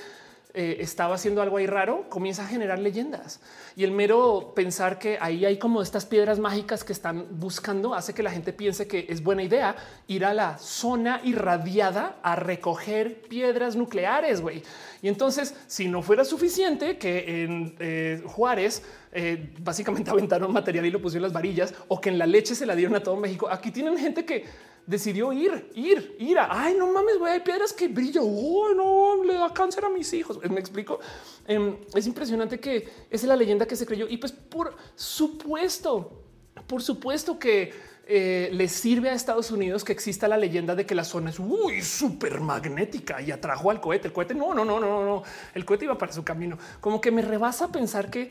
eh, 0.58 0.78
estaba 0.80 1.14
haciendo 1.16 1.42
algo 1.42 1.58
ahí 1.58 1.66
raro, 1.66 2.06
comienza 2.08 2.42
a 2.42 2.46
generar 2.46 2.78
leyendas. 2.78 3.40
Y 3.76 3.84
el 3.84 3.92
mero 3.92 4.54
pensar 4.56 4.98
que 4.98 5.18
ahí 5.20 5.44
hay 5.44 5.58
como 5.58 5.82
estas 5.82 6.06
piedras 6.06 6.38
mágicas 6.38 6.82
que 6.82 6.94
están 6.94 7.26
buscando 7.30 7.94
hace 7.94 8.14
que 8.14 8.22
la 8.22 8.30
gente 8.30 8.54
piense 8.54 8.88
que 8.88 9.04
es 9.10 9.22
buena 9.22 9.42
idea 9.42 9.76
ir 10.06 10.24
a 10.24 10.32
la 10.32 10.56
zona 10.56 11.20
irradiada 11.24 12.16
a 12.22 12.36
recoger 12.36 13.20
piedras 13.28 13.76
nucleares, 13.76 14.40
güey. 14.40 14.62
Y 15.02 15.08
entonces, 15.08 15.54
si 15.66 15.88
no 15.88 16.00
fuera 16.00 16.24
suficiente 16.24 16.96
que 16.96 17.44
en 17.44 17.76
eh, 17.78 18.22
Juárez 18.24 18.82
eh, 19.18 19.54
básicamente 19.60 20.10
aventaron 20.12 20.52
material 20.52 20.84
y 20.84 20.90
lo 20.90 21.00
pusieron 21.00 21.22
las 21.22 21.32
varillas 21.32 21.72
o 21.88 21.98
que 21.98 22.10
en 22.10 22.18
la 22.18 22.26
leche 22.26 22.54
se 22.54 22.66
la 22.66 22.76
dieron 22.76 22.94
a 22.96 23.02
todo 23.02 23.16
México, 23.16 23.48
aquí 23.50 23.70
tienen 23.70 23.96
gente 23.96 24.26
que 24.26 24.44
decidió 24.86 25.32
ir, 25.32 25.70
ir, 25.74 26.14
ir 26.18 26.38
a, 26.38 26.48
ay, 26.50 26.74
no 26.78 26.92
mames, 26.92 27.18
güey, 27.18 27.32
hay 27.32 27.40
piedras 27.40 27.72
que 27.72 27.88
brillan, 27.88 28.22
oh, 28.26 28.74
no, 28.74 29.24
le 29.24 29.34
da 29.34 29.52
cáncer 29.54 29.86
a 29.86 29.88
mis 29.88 30.12
hijos. 30.12 30.38
Me 30.50 30.60
explico. 30.60 31.00
Em, 31.46 31.76
es 31.94 32.06
impresionante 32.06 32.60
que 32.60 32.76
esa 32.76 32.88
es 33.10 33.24
la 33.24 33.36
leyenda 33.36 33.66
que 33.66 33.74
se 33.74 33.86
creyó. 33.86 34.06
Y 34.06 34.18
pues 34.18 34.32
por 34.32 34.76
supuesto, 34.94 36.22
por 36.66 36.82
supuesto 36.82 37.38
que 37.38 37.72
eh, 38.06 38.50
le 38.52 38.68
sirve 38.68 39.10
a 39.10 39.14
Estados 39.14 39.50
Unidos 39.50 39.82
que 39.82 39.92
exista 39.92 40.28
la 40.28 40.36
leyenda 40.36 40.76
de 40.76 40.86
que 40.86 40.94
la 40.94 41.04
zona 41.04 41.30
es 41.30 41.40
muy 41.40 41.82
súper 41.82 42.40
magnética 42.40 43.20
y 43.20 43.32
atrajo 43.32 43.70
al 43.70 43.80
cohete. 43.80 44.08
El 44.08 44.12
cohete 44.12 44.34
no, 44.34 44.54
no, 44.54 44.64
no, 44.64 44.78
no, 44.78 45.04
no. 45.04 45.22
El 45.54 45.64
cohete 45.64 45.86
iba 45.86 45.98
para 45.98 46.12
su 46.12 46.22
camino. 46.22 46.58
Como 46.80 47.00
que 47.00 47.10
me 47.10 47.22
rebasa 47.22 47.72
pensar 47.72 48.10
que 48.10 48.30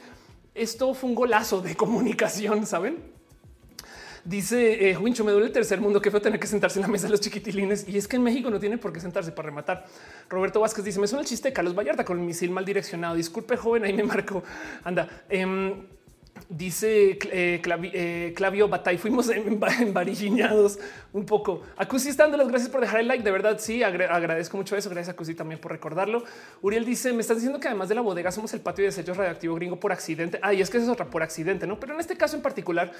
esto 0.55 0.93
fue 0.93 1.09
un 1.09 1.15
golazo 1.15 1.61
de 1.61 1.75
comunicación, 1.75 2.65
saben? 2.65 3.13
Dice 4.23 4.89
eh, 4.89 4.97
Wincho, 4.97 5.23
me 5.23 5.31
duele 5.31 5.45
el 5.45 5.53
tercer 5.53 5.79
mundo. 5.79 6.01
que 6.01 6.09
fue 6.09 6.19
tener 6.19 6.39
que 6.39 6.47
sentarse 6.47 6.79
en 6.79 6.83
la 6.83 6.87
mesa 6.87 7.05
de 7.05 7.11
los 7.11 7.21
chiquitilines. 7.21 7.87
Y 7.87 7.97
es 7.97 8.07
que 8.07 8.15
en 8.15 8.23
México 8.23 8.49
no 8.49 8.59
tiene 8.59 8.79
por 8.79 8.91
qué 8.91 8.99
sentarse 8.99 9.31
para 9.31 9.47
rematar. 9.47 9.85
Roberto 10.29 10.59
Vázquez 10.59 10.83
dice: 10.83 10.99
Me 10.99 11.05
suena 11.05 11.21
el 11.21 11.27
chiste 11.27 11.49
de 11.49 11.53
Carlos 11.53 11.75
Vallarta 11.75 12.03
con 12.03 12.17
el 12.19 12.25
misil 12.25 12.49
mal 12.49 12.65
direccionado. 12.65 13.13
Disculpe, 13.13 13.55
joven, 13.55 13.83
ahí 13.83 13.93
me 13.93 14.03
marco. 14.03 14.43
Anda. 14.83 15.07
Em, 15.29 15.85
Dice 16.49 17.17
eh, 17.31 17.61
eh, 17.63 18.33
Clavio 18.35 18.67
Batay, 18.67 18.99
fuimos 18.99 19.29
embarillados 19.29 20.77
un 21.13 21.25
poco. 21.25 21.63
Acusi 21.75 22.09
estando 22.09 22.37
las 22.37 22.47
gracias 22.47 22.69
por 22.69 22.81
dejar 22.81 22.99
el 22.99 23.07
like. 23.07 23.23
De 23.23 23.31
verdad, 23.31 23.57
sí, 23.57 23.81
agradezco 23.81 24.55
mucho 24.55 24.77
eso. 24.77 24.89
Gracias 24.89 25.09
a 25.09 25.11
Acusi 25.13 25.33
también 25.33 25.59
por 25.59 25.71
recordarlo. 25.71 26.23
Uriel 26.61 26.85
dice: 26.85 27.13
Me 27.13 27.21
estás 27.21 27.37
diciendo 27.37 27.59
que 27.59 27.67
además 27.67 27.89
de 27.89 27.95
la 27.95 28.01
bodega 28.01 28.31
somos 28.31 28.53
el 28.53 28.59
patio 28.59 28.83
de 28.83 28.89
desechos 28.89 29.17
radioactivo 29.17 29.55
gringo 29.55 29.79
por 29.79 29.91
accidente. 29.91 30.39
Ay, 30.43 30.61
es 30.61 30.69
que 30.69 30.77
eso 30.77 30.85
es 30.85 30.91
otra 30.91 31.07
por 31.07 31.23
accidente, 31.23 31.65
no? 31.65 31.79
Pero 31.79 31.95
en 31.95 31.99
este 31.99 32.15
caso 32.15 32.35
en 32.35 32.43
particular, 32.43 32.91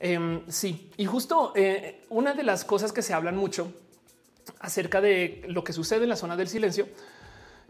em, 0.00 0.40
sí. 0.48 0.90
Y 0.96 1.06
justo 1.06 1.52
eh, 1.54 2.00
una 2.08 2.34
de 2.34 2.42
las 2.42 2.64
cosas 2.64 2.92
que 2.92 3.02
se 3.02 3.14
hablan 3.14 3.36
mucho 3.36 3.72
acerca 4.58 5.00
de 5.00 5.42
lo 5.46 5.62
que 5.62 5.72
sucede 5.72 6.02
en 6.02 6.08
la 6.08 6.16
zona 6.16 6.36
del 6.36 6.48
silencio 6.48 6.88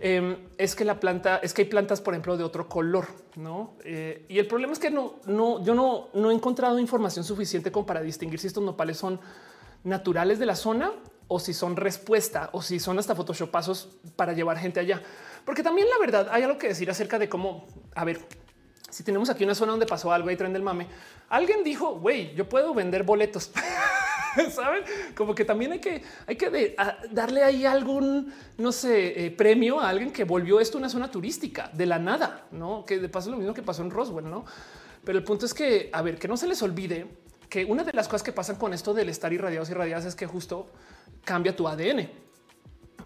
Em, 0.00 0.36
es 0.56 0.76
que 0.76 0.84
la 0.84 1.00
planta 1.00 1.38
es 1.42 1.52
que 1.52 1.62
hay 1.62 1.68
plantas, 1.68 2.00
por 2.00 2.14
ejemplo, 2.14 2.36
de 2.36 2.44
otro 2.44 2.68
color, 2.68 3.08
no? 3.34 3.74
Eh, 3.84 4.26
y 4.28 4.38
el 4.38 4.46
problema 4.46 4.72
es 4.72 4.78
que 4.78 4.90
no, 4.90 5.16
no, 5.26 5.62
yo 5.64 5.74
no, 5.74 6.08
no 6.14 6.30
he 6.30 6.34
encontrado 6.34 6.78
información 6.78 7.24
suficiente 7.24 7.72
como 7.72 7.84
para 7.84 8.00
distinguir 8.00 8.38
si 8.38 8.46
estos 8.46 8.62
nopales 8.62 8.96
son 8.96 9.18
naturales 9.82 10.38
de 10.38 10.46
la 10.46 10.54
zona 10.54 10.92
o 11.26 11.40
si 11.40 11.52
son 11.52 11.74
respuesta 11.74 12.50
o 12.52 12.62
si 12.62 12.78
son 12.78 12.98
hasta 13.00 13.16
photoshopazos 13.16 13.88
para 14.14 14.34
llevar 14.34 14.58
gente 14.58 14.78
allá. 14.78 15.02
Porque 15.44 15.64
también 15.64 15.88
la 15.88 15.98
verdad 15.98 16.28
hay 16.30 16.44
algo 16.44 16.58
que 16.58 16.68
decir 16.68 16.88
acerca 16.90 17.18
de 17.18 17.28
cómo, 17.28 17.66
a 17.96 18.04
ver, 18.04 18.20
si 18.90 19.02
tenemos 19.02 19.30
aquí 19.30 19.42
una 19.42 19.56
zona 19.56 19.72
donde 19.72 19.86
pasó 19.86 20.12
algo 20.12 20.30
y 20.30 20.36
tren 20.36 20.52
del 20.52 20.62
mame, 20.62 20.86
alguien 21.28 21.64
dijo, 21.64 21.96
güey, 21.98 22.34
yo 22.36 22.48
puedo 22.48 22.72
vender 22.72 23.02
boletos. 23.02 23.50
Saben 24.50 24.84
como 25.14 25.34
que 25.34 25.44
también 25.44 25.72
hay 25.72 25.80
que, 25.80 26.02
hay 26.26 26.36
que 26.36 26.76
darle 27.10 27.44
ahí 27.44 27.64
algún, 27.64 28.32
no 28.56 28.72
sé, 28.72 29.26
eh, 29.26 29.30
premio 29.30 29.80
a 29.80 29.88
alguien 29.88 30.12
que 30.12 30.24
volvió 30.24 30.60
esto 30.60 30.78
una 30.78 30.88
zona 30.88 31.10
turística 31.10 31.70
de 31.72 31.86
la 31.86 31.98
nada, 31.98 32.46
no 32.50 32.84
que 32.84 32.98
de 32.98 33.08
paso 33.08 33.30
lo 33.30 33.36
mismo 33.36 33.54
que 33.54 33.62
pasó 33.62 33.82
en 33.82 33.90
Roswell, 33.90 34.28
no? 34.28 34.44
Pero 35.04 35.18
el 35.18 35.24
punto 35.24 35.46
es 35.46 35.54
que, 35.54 35.90
a 35.92 36.02
ver, 36.02 36.18
que 36.18 36.28
no 36.28 36.36
se 36.36 36.46
les 36.46 36.62
olvide 36.62 37.06
que 37.48 37.64
una 37.64 37.82
de 37.82 37.92
las 37.92 38.08
cosas 38.08 38.22
que 38.22 38.32
pasan 38.32 38.56
con 38.56 38.74
esto 38.74 38.92
del 38.92 39.08
estar 39.08 39.32
irradiados 39.32 39.68
y 39.68 39.72
irradiadas 39.72 40.04
es 40.04 40.14
que 40.14 40.26
justo 40.26 40.68
cambia 41.24 41.56
tu 41.56 41.66
ADN. 41.66 42.10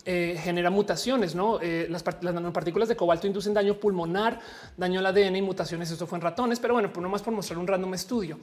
Eh, 0.04 0.36
genera 0.42 0.68
mutaciones, 0.68 1.36
no? 1.36 1.60
Eh, 1.60 1.86
las, 1.88 2.02
las, 2.22 2.34
nanopartículas 2.34 2.88
de 2.88 2.96
cobalto 2.96 3.28
inducen 3.28 3.54
daño 3.54 3.78
pulmonar, 3.78 4.40
daño 4.76 4.98
al 4.98 5.06
ADN 5.06 5.36
y 5.36 5.42
mutaciones. 5.42 5.92
Esto 5.92 6.08
fue 6.08 6.18
en 6.18 6.22
ratones, 6.22 6.58
pero 6.58 6.74
bueno, 6.74 6.92
por 6.92 7.02
no 7.02 7.08
más 7.08 7.22
por 7.22 7.32
mostrar 7.32 7.58
un 7.58 7.68
random 7.68 7.94
estudio. 7.94 8.38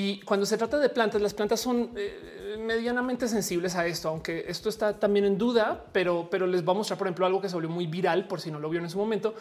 Y 0.00 0.20
cuando 0.20 0.46
se 0.46 0.56
trata 0.56 0.78
de 0.78 0.90
plantas, 0.90 1.20
las 1.20 1.34
plantas 1.34 1.58
son 1.58 1.90
eh, 1.96 2.56
medianamente 2.56 3.26
sensibles 3.26 3.74
a 3.74 3.84
esto, 3.84 4.08
aunque 4.08 4.44
esto 4.46 4.68
está 4.68 4.96
también 4.96 5.24
en 5.24 5.36
duda, 5.36 5.86
pero, 5.90 6.28
pero 6.30 6.46
les 6.46 6.64
voy 6.64 6.76
a 6.76 6.78
mostrar, 6.78 6.96
por 6.96 7.08
ejemplo, 7.08 7.26
algo 7.26 7.40
que 7.40 7.48
se 7.48 7.56
volvió 7.56 7.68
muy 7.68 7.88
viral, 7.88 8.28
por 8.28 8.40
si 8.40 8.52
no 8.52 8.60
lo 8.60 8.70
vieron 8.70 8.84
en 8.84 8.90
su 8.90 8.98
momento. 8.98 9.34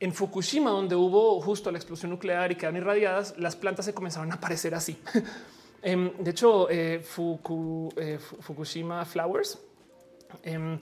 En 0.00 0.12
Fukushima, 0.12 0.70
donde 0.70 0.96
hubo 0.96 1.40
justo 1.40 1.70
la 1.70 1.78
explosión 1.78 2.10
nuclear 2.10 2.50
y 2.50 2.56
quedan 2.56 2.74
irradiadas, 2.78 3.38
las 3.38 3.54
plantas 3.54 3.84
se 3.84 3.94
comenzaron 3.94 4.32
a 4.32 4.34
aparecer 4.34 4.74
así. 4.74 4.98
Em, 5.84 6.12
de 6.18 6.30
hecho, 6.30 6.68
eh, 6.68 7.04
eh, 7.96 8.18
Fukushima 8.40 9.04
Flowers 9.04 9.58
em, 10.44 10.78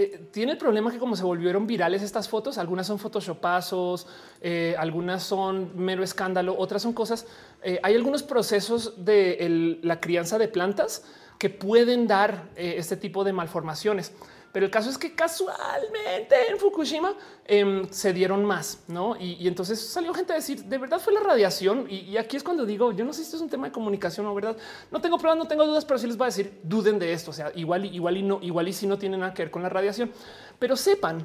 eh, 0.00 0.28
tiene 0.30 0.52
el 0.52 0.58
problema 0.58 0.92
que 0.92 0.98
como 1.00 1.16
se 1.16 1.24
volvieron 1.24 1.66
virales 1.66 2.02
estas 2.02 2.28
fotos, 2.28 2.56
algunas 2.56 2.86
son 2.86 3.00
photoshopazos, 3.00 4.06
eh, 4.40 4.76
algunas 4.78 5.24
son 5.24 5.72
mero 5.74 6.04
escándalo, 6.04 6.54
otras 6.56 6.82
son 6.82 6.92
cosas. 6.92 7.26
Eh, 7.64 7.80
hay 7.82 7.96
algunos 7.96 8.22
procesos 8.22 9.04
de 9.04 9.80
la 9.82 9.98
crianza 9.98 10.38
de 10.38 10.46
plantas 10.46 11.02
que 11.36 11.50
pueden 11.50 12.06
dar 12.06 12.48
este 12.54 12.96
tipo 12.96 13.24
de 13.24 13.32
malformaciones. 13.32 14.12
Pero 14.58 14.66
el 14.66 14.72
caso 14.72 14.90
es 14.90 14.98
que 14.98 15.14
casualmente 15.14 16.34
en 16.50 16.58
Fukushima 16.58 17.14
em, 17.44 17.88
se 17.92 18.12
dieron 18.12 18.44
más, 18.44 18.80
¿no? 18.88 19.14
Y, 19.16 19.46
entonces 19.46 19.78
salió 19.78 20.12
gente 20.12 20.32
a 20.32 20.34
decir, 20.34 20.64
de 20.64 20.78
verdad 20.78 20.98
fue 20.98 21.12
la 21.12 21.20
radiación. 21.20 21.86
Y, 21.88 22.16
aquí 22.16 22.36
es 22.36 22.42
cuando 22.42 22.66
digo, 22.66 22.90
yo 22.90 23.04
no 23.04 23.12
sé 23.12 23.18
si 23.18 23.26
esto 23.26 23.36
es 23.36 23.42
un 23.42 23.48
tema 23.48 23.68
de 23.68 23.72
comunicación 23.72 24.26
o 24.26 24.34
verdad. 24.34 24.56
No 24.90 25.00
tengo 25.00 25.16
pruebas, 25.16 25.38
no 25.38 25.46
tengo 25.46 25.64
dudas, 25.64 25.84
pero 25.84 25.96
sí 26.00 26.08
les 26.08 26.16
voy 26.16 26.24
a 26.24 26.30
decir, 26.30 26.58
duden 26.64 26.98
de 26.98 27.12
esto. 27.12 27.30
O 27.30 27.34
sea, 27.34 27.52
igual, 27.54 27.84
igual 27.84 28.16
y 28.16 28.24
no, 28.24 28.40
igual 28.42 28.66
y 28.66 28.72
si 28.72 28.88
no 28.88 28.98
tiene 28.98 29.16
nada 29.16 29.32
que 29.32 29.44
ver 29.44 29.52
con 29.52 29.62
la 29.62 29.68
radiación. 29.68 30.10
Pero 30.58 30.76
sepan 30.76 31.24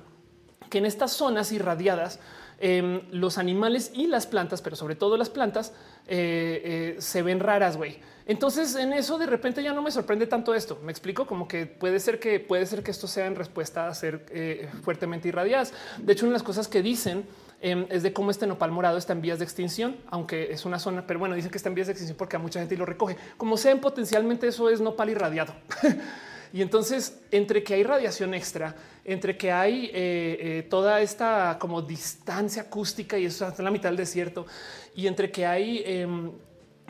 que 0.69 0.77
en 0.77 0.85
estas 0.85 1.11
zonas 1.13 1.51
irradiadas, 1.51 2.19
em, 2.65 3.01
los 3.11 3.37
animales 3.37 3.91
y 3.93 4.07
las 4.07 4.25
plantas, 4.25 4.61
pero 4.61 4.77
sobre 4.77 4.95
todo 4.95 5.17
las 5.17 5.29
plantas, 5.29 5.73
eh, 6.07 6.95
eh, 6.95 7.01
se 7.01 7.21
ven 7.21 7.41
raras, 7.41 7.75
güey. 7.75 7.99
Entonces 8.25 8.75
en 8.75 8.93
eso 8.93 9.17
de 9.17 9.25
repente 9.25 9.61
ya 9.61 9.73
no 9.73 9.81
me 9.81 9.91
sorprende 9.91 10.27
tanto 10.27 10.55
esto. 10.55 10.79
Me 10.81 10.93
explico 10.93 11.27
como 11.27 11.45
que 11.45 11.65
puede 11.65 11.99
ser 11.99 12.21
que 12.21 12.39
puede 12.39 12.65
ser 12.65 12.81
que 12.81 12.91
esto 12.91 13.05
sea 13.05 13.25
en 13.25 13.35
respuesta 13.35 13.89
a 13.89 13.93
ser 13.93 14.25
eh, 14.29 14.69
fuertemente 14.81 15.27
irradiadas. 15.27 15.73
De 15.97 16.13
hecho, 16.13 16.25
una 16.25 16.31
de 16.31 16.35
las 16.35 16.43
cosas 16.43 16.69
que 16.69 16.81
dicen 16.81 17.25
em, 17.59 17.85
es 17.89 18.01
de 18.01 18.13
cómo 18.13 18.31
este 18.31 18.47
nopal 18.47 18.71
morado 18.71 18.97
está 18.97 19.11
en 19.11 19.19
vías 19.19 19.39
de 19.39 19.43
extinción, 19.43 19.97
aunque 20.07 20.53
es 20.53 20.63
una 20.63 20.79
zona, 20.79 21.05
pero 21.05 21.19
bueno, 21.19 21.35
dicen 21.35 21.51
que 21.51 21.57
está 21.57 21.67
en 21.67 21.75
vías 21.75 21.87
de 21.87 21.91
extinción 21.91 22.17
porque 22.17 22.37
a 22.37 22.39
mucha 22.39 22.61
gente 22.61 22.77
lo 22.77 22.85
recoge. 22.85 23.17
Como 23.35 23.57
sean 23.57 23.81
potencialmente 23.81 24.47
eso 24.47 24.69
es 24.69 24.79
nopal 24.79 25.09
irradiado. 25.09 25.53
y 26.53 26.61
entonces 26.61 27.19
entre 27.31 27.61
que 27.61 27.73
hay 27.73 27.83
radiación 27.83 28.33
extra, 28.33 28.73
entre 29.05 29.37
que 29.37 29.51
hay 29.51 29.85
eh, 29.85 29.91
eh, 29.93 30.67
toda 30.69 31.01
esta 31.01 31.57
como 31.59 31.81
distancia 31.81 32.63
acústica 32.63 33.17
y 33.17 33.25
eso 33.25 33.47
está 33.47 33.61
en 33.61 33.65
la 33.65 33.71
mitad 33.71 33.89
del 33.89 33.97
desierto 33.97 34.45
y 34.95 35.07
entre 35.07 35.31
que 35.31 35.45
hay 35.45 35.83
em, 35.85 36.31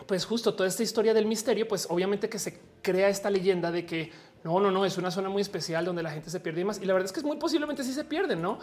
pues 0.05 0.25
justo 0.25 0.53
toda 0.53 0.67
esta 0.67 0.83
historia 0.83 1.13
del 1.13 1.25
misterio, 1.25 1.67
pues 1.67 1.87
obviamente 1.89 2.29
que 2.29 2.39
se 2.39 2.59
crea 2.81 3.09
esta 3.09 3.29
leyenda 3.29 3.71
de 3.71 3.85
que 3.85 4.11
no, 4.43 4.59
no, 4.59 4.71
no, 4.71 4.85
es 4.85 4.97
una 4.97 5.09
zona 5.09 5.29
muy 5.29 5.41
especial 5.41 5.85
donde 5.85 6.03
la 6.03 6.11
gente 6.11 6.29
se 6.29 6.39
pierde 6.39 6.61
y 6.61 6.65
más. 6.65 6.81
Y 6.81 6.85
la 6.85 6.93
verdad 6.93 7.05
es 7.05 7.13
que 7.13 7.21
es 7.21 7.25
muy 7.25 7.37
posiblemente 7.37 7.83
sí 7.83 7.93
se 7.93 8.03
pierden, 8.03 8.41
¿no? 8.41 8.59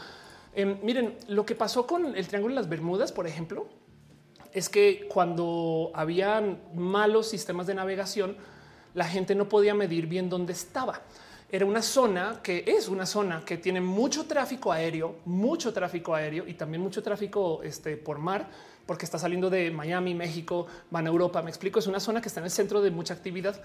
Em, 0.55 0.79
miren, 0.83 1.17
lo 1.29 1.47
que 1.47 1.55
pasó 1.55 1.87
con 1.87 2.15
el 2.15 2.27
Triángulo 2.27 2.55
de 2.55 2.61
las 2.61 2.69
Bermudas, 2.69 3.13
por 3.13 3.27
ejemplo, 3.27 3.67
es 4.53 4.69
que 4.69 5.09
cuando 5.09 5.91
habían 5.95 6.61
malos 6.75 7.29
sistemas 7.29 7.67
de 7.67 7.75
navegación, 7.75 8.37
la 8.95 9.05
gente 9.05 9.35
no 9.35 9.49
podía 9.49 9.75
medir 9.75 10.07
bien 10.07 10.29
dónde 10.29 10.53
estaba. 10.53 11.03
Era 11.53 11.67
una 11.67 11.83
zona 11.83 12.41
que 12.43 12.65
es 12.67 12.89
una 12.89 13.07
zona 13.07 13.45
que 13.45 13.59
tiene 13.59 13.81
mucho 13.81 14.27
tráfico 14.27 14.73
aéreo, 14.73 15.17
mucho 15.25 15.73
tráfico 15.73 16.15
aéreo 16.15 16.47
y 16.47 16.55
también 16.55 16.81
mucho 16.83 17.03
tráfico 17.03 17.63
este, 17.63 17.97
por 17.97 18.19
mar 18.19 18.49
porque 18.91 19.05
está 19.05 19.21
saliendo 19.21 19.51
de 19.51 19.71
Miami, 19.71 20.17
México, 20.17 20.67
van 20.91 21.07
a 21.07 21.11
Europa. 21.11 21.43
Me 21.43 21.51
explico, 21.51 21.79
es 21.79 21.87
una 21.87 22.01
zona 22.01 22.21
que 22.21 22.27
está 22.27 22.41
en 22.41 22.47
el 22.47 22.51
centro 22.51 22.83
de 22.83 22.91
mucha 22.91 23.15
actividad 23.15 23.63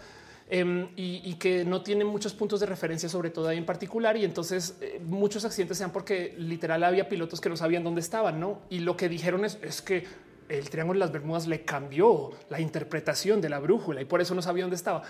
em, 0.51 0.87
y, 0.95 1.33
que 1.39 1.65
no 1.65 1.81
tiene 1.81 2.05
muchos 2.05 2.35
puntos 2.35 2.59
de 2.59 2.67
referencia, 2.67 3.09
sobre 3.09 3.31
todo 3.31 3.47
ahí 3.47 3.57
en 3.57 3.65
particular. 3.65 4.15
Y 4.17 4.23
entonces 4.23 4.77
eh, 4.81 5.01
muchos 5.03 5.43
accidentes 5.43 5.79
sean 5.79 5.91
porque 5.91 6.35
literal 6.37 6.83
había 6.83 7.09
pilotos 7.09 7.41
que 7.41 7.49
no 7.49 7.57
sabían 7.57 7.83
dónde 7.83 8.01
estaban, 8.01 8.39
¿no? 8.39 8.59
Y 8.69 8.81
lo 8.81 8.95
que 8.95 9.09
dijeron 9.09 9.45
es, 9.45 9.57
es 9.63 9.81
que 9.81 10.05
el 10.47 10.69
Triángulo 10.69 10.99
de 10.99 11.05
las 11.05 11.11
Bermudas 11.11 11.47
le 11.47 11.65
cambió 11.65 12.31
la 12.49 12.59
interpretación 12.59 13.41
de 13.41 13.49
la 13.49 13.57
brújula 13.57 14.01
y 14.01 14.05
por 14.05 14.21
eso 14.21 14.35
no 14.35 14.43
sabía 14.43 14.63
dónde 14.63 14.75
estaba. 14.75 15.01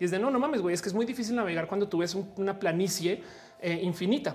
Y 0.00 0.06
es 0.06 0.10
de 0.10 0.18
no, 0.18 0.30
no 0.30 0.38
mames, 0.38 0.62
güey, 0.62 0.74
es 0.74 0.80
que 0.80 0.88
es 0.88 0.94
muy 0.94 1.04
difícil 1.04 1.36
navegar 1.36 1.68
cuando 1.68 1.86
tú 1.86 1.98
ves 1.98 2.16
una 2.36 2.58
planicie 2.58 3.22
eh, 3.60 3.80
infinita. 3.82 4.34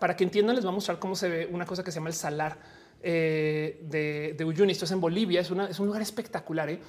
Para 0.00 0.16
que 0.16 0.24
entiendan, 0.24 0.56
les 0.56 0.64
voy 0.64 0.72
a 0.72 0.74
mostrar 0.74 0.98
cómo 0.98 1.14
se 1.14 1.28
ve 1.28 1.48
una 1.50 1.64
cosa 1.64 1.84
que 1.84 1.92
se 1.92 1.96
llama 1.96 2.08
el 2.08 2.14
salar 2.14 2.58
eh, 3.00 4.34
de, 4.36 4.44
Uyuni. 4.44 4.72
Esto 4.72 4.86
es 4.86 4.90
en 4.90 5.00
Bolivia, 5.00 5.40
es, 5.40 5.50
un 5.50 5.86
lugar 5.86 6.02
espectacular. 6.02 6.70
¿eh? 6.70 6.80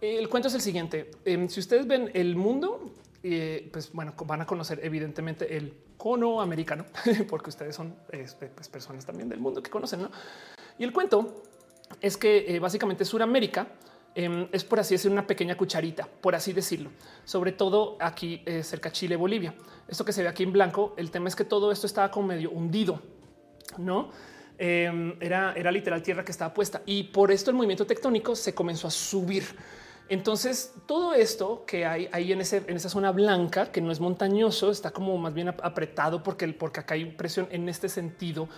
El 0.00 0.28
cuento 0.28 0.46
es 0.46 0.54
el 0.54 0.60
siguiente. 0.60 1.10
Si 1.48 1.58
ustedes 1.58 1.88
ven 1.88 2.12
el 2.14 2.36
mundo, 2.36 2.94
pues 3.72 3.90
bueno, 3.92 4.14
van 4.26 4.42
a 4.42 4.46
conocer 4.46 4.78
evidentemente 4.84 5.56
el 5.56 5.74
cono 5.96 6.40
americano, 6.40 6.86
porque 7.28 7.50
ustedes 7.50 7.74
son 7.74 7.96
este, 8.12 8.46
pues, 8.46 8.68
personas 8.68 9.04
también 9.04 9.28
del 9.28 9.40
mundo 9.40 9.60
que 9.60 9.70
conocen. 9.70 10.02
¿no? 10.02 10.10
Y 10.78 10.84
el 10.84 10.92
cuento 10.92 11.42
es 12.00 12.16
que 12.16 12.60
básicamente 12.60 13.04
Suramérica 13.04 13.66
em, 14.14 14.48
es 14.52 14.64
por 14.64 14.80
así 14.80 14.94
decir 14.94 15.10
una 15.10 15.26
pequeña 15.26 15.56
cucharita, 15.56 16.08
por 16.20 16.34
así 16.34 16.52
decirlo, 16.52 16.90
sobre 17.24 17.52
todo 17.52 17.96
aquí 18.00 18.42
cerca 18.62 18.90
Chile, 18.90 19.16
Bolivia. 19.16 19.54
Esto 19.88 20.04
que 20.04 20.12
se 20.12 20.22
ve 20.22 20.28
aquí 20.28 20.42
en 20.42 20.52
blanco, 20.52 20.94
el 20.96 21.10
tema 21.10 21.28
es 21.28 21.36
que 21.36 21.44
todo 21.44 21.72
esto 21.72 21.86
estaba 21.86 22.10
como 22.10 22.28
medio 22.28 22.50
hundido, 22.50 23.00
no? 23.78 24.10
Em, 24.62 25.16
era, 25.20 25.54
era 25.56 25.72
literal 25.72 26.02
tierra 26.02 26.22
que 26.22 26.32
estaba 26.32 26.52
puesta 26.52 26.82
y 26.84 27.04
por 27.04 27.32
esto 27.32 27.50
el 27.50 27.56
movimiento 27.56 27.86
tectónico 27.86 28.36
se 28.36 28.54
comenzó 28.54 28.88
a 28.88 28.90
subir. 28.90 29.44
Entonces, 30.10 30.74
todo 30.84 31.14
esto 31.14 31.64
que 31.64 31.86
hay 31.86 32.10
ahí 32.12 32.32
en, 32.32 32.42
ese, 32.42 32.64
en 32.66 32.76
esa 32.76 32.90
zona 32.90 33.10
blanca, 33.10 33.72
que 33.72 33.80
no 33.80 33.90
es 33.90 34.00
montañoso, 34.00 34.70
está 34.70 34.90
como 34.90 35.16
más 35.16 35.32
bien 35.32 35.48
apretado 35.48 36.22
porque, 36.22 36.46
porque 36.48 36.80
acá 36.80 36.92
hay 36.92 37.06
presión 37.06 37.48
en 37.50 37.70
este 37.70 37.88
sentido 37.88 38.50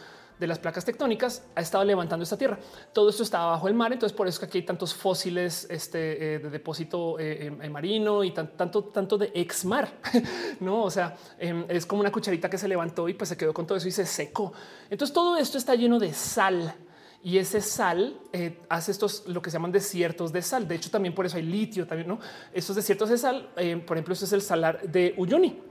de 0.42 0.48
las 0.48 0.58
placas 0.58 0.84
tectónicas 0.84 1.44
ha 1.54 1.60
estado 1.60 1.84
levantando 1.84 2.24
esta 2.24 2.36
tierra. 2.36 2.58
Todo 2.92 3.10
esto 3.10 3.22
está 3.22 3.44
bajo 3.44 3.68
el 3.68 3.74
mar, 3.74 3.92
entonces 3.92 4.14
por 4.14 4.26
eso 4.26 4.40
que 4.40 4.46
aquí 4.46 4.58
hay 4.58 4.64
tantos 4.64 4.92
fósiles 4.92 5.68
este, 5.70 6.34
eh, 6.34 6.38
de 6.40 6.50
depósito 6.50 7.16
eh, 7.20 7.48
marino 7.70 8.24
y 8.24 8.32
tanto, 8.32 8.84
tanto 8.86 9.16
de 9.16 9.30
ex 9.34 9.64
mar. 9.64 9.88
no, 10.60 10.82
o 10.82 10.90
sea, 10.90 11.16
em, 11.38 11.64
es 11.68 11.86
como 11.86 12.00
una 12.00 12.10
cucharita 12.10 12.50
que 12.50 12.58
se 12.58 12.66
levantó 12.66 13.08
y 13.08 13.14
pues 13.14 13.28
se 13.28 13.36
quedó 13.36 13.54
con 13.54 13.68
todo 13.68 13.78
eso 13.78 13.86
y 13.86 13.92
se 13.92 14.04
secó. 14.04 14.52
Entonces 14.90 15.14
todo 15.14 15.36
esto 15.36 15.58
está 15.58 15.76
lleno 15.76 16.00
de 16.00 16.12
sal 16.12 16.74
y 17.22 17.38
ese 17.38 17.60
sal 17.60 18.18
eh, 18.32 18.58
hace 18.68 18.90
estos 18.90 19.28
lo 19.28 19.40
que 19.40 19.48
se 19.48 19.58
llaman 19.58 19.70
desiertos 19.70 20.32
de 20.32 20.42
sal. 20.42 20.66
De 20.66 20.74
hecho, 20.74 20.90
también 20.90 21.14
por 21.14 21.24
eso 21.24 21.36
hay 21.36 21.44
litio 21.44 21.86
también. 21.86 22.08
No, 22.08 22.18
estos 22.52 22.74
desiertos 22.74 23.10
de 23.10 23.16
sal, 23.16 23.48
por 23.86 23.96
ejemplo, 23.96 24.12
este 24.12 24.24
es 24.24 24.32
el 24.32 24.42
salar 24.42 24.82
de 24.82 25.14
Uyuni 25.16 25.70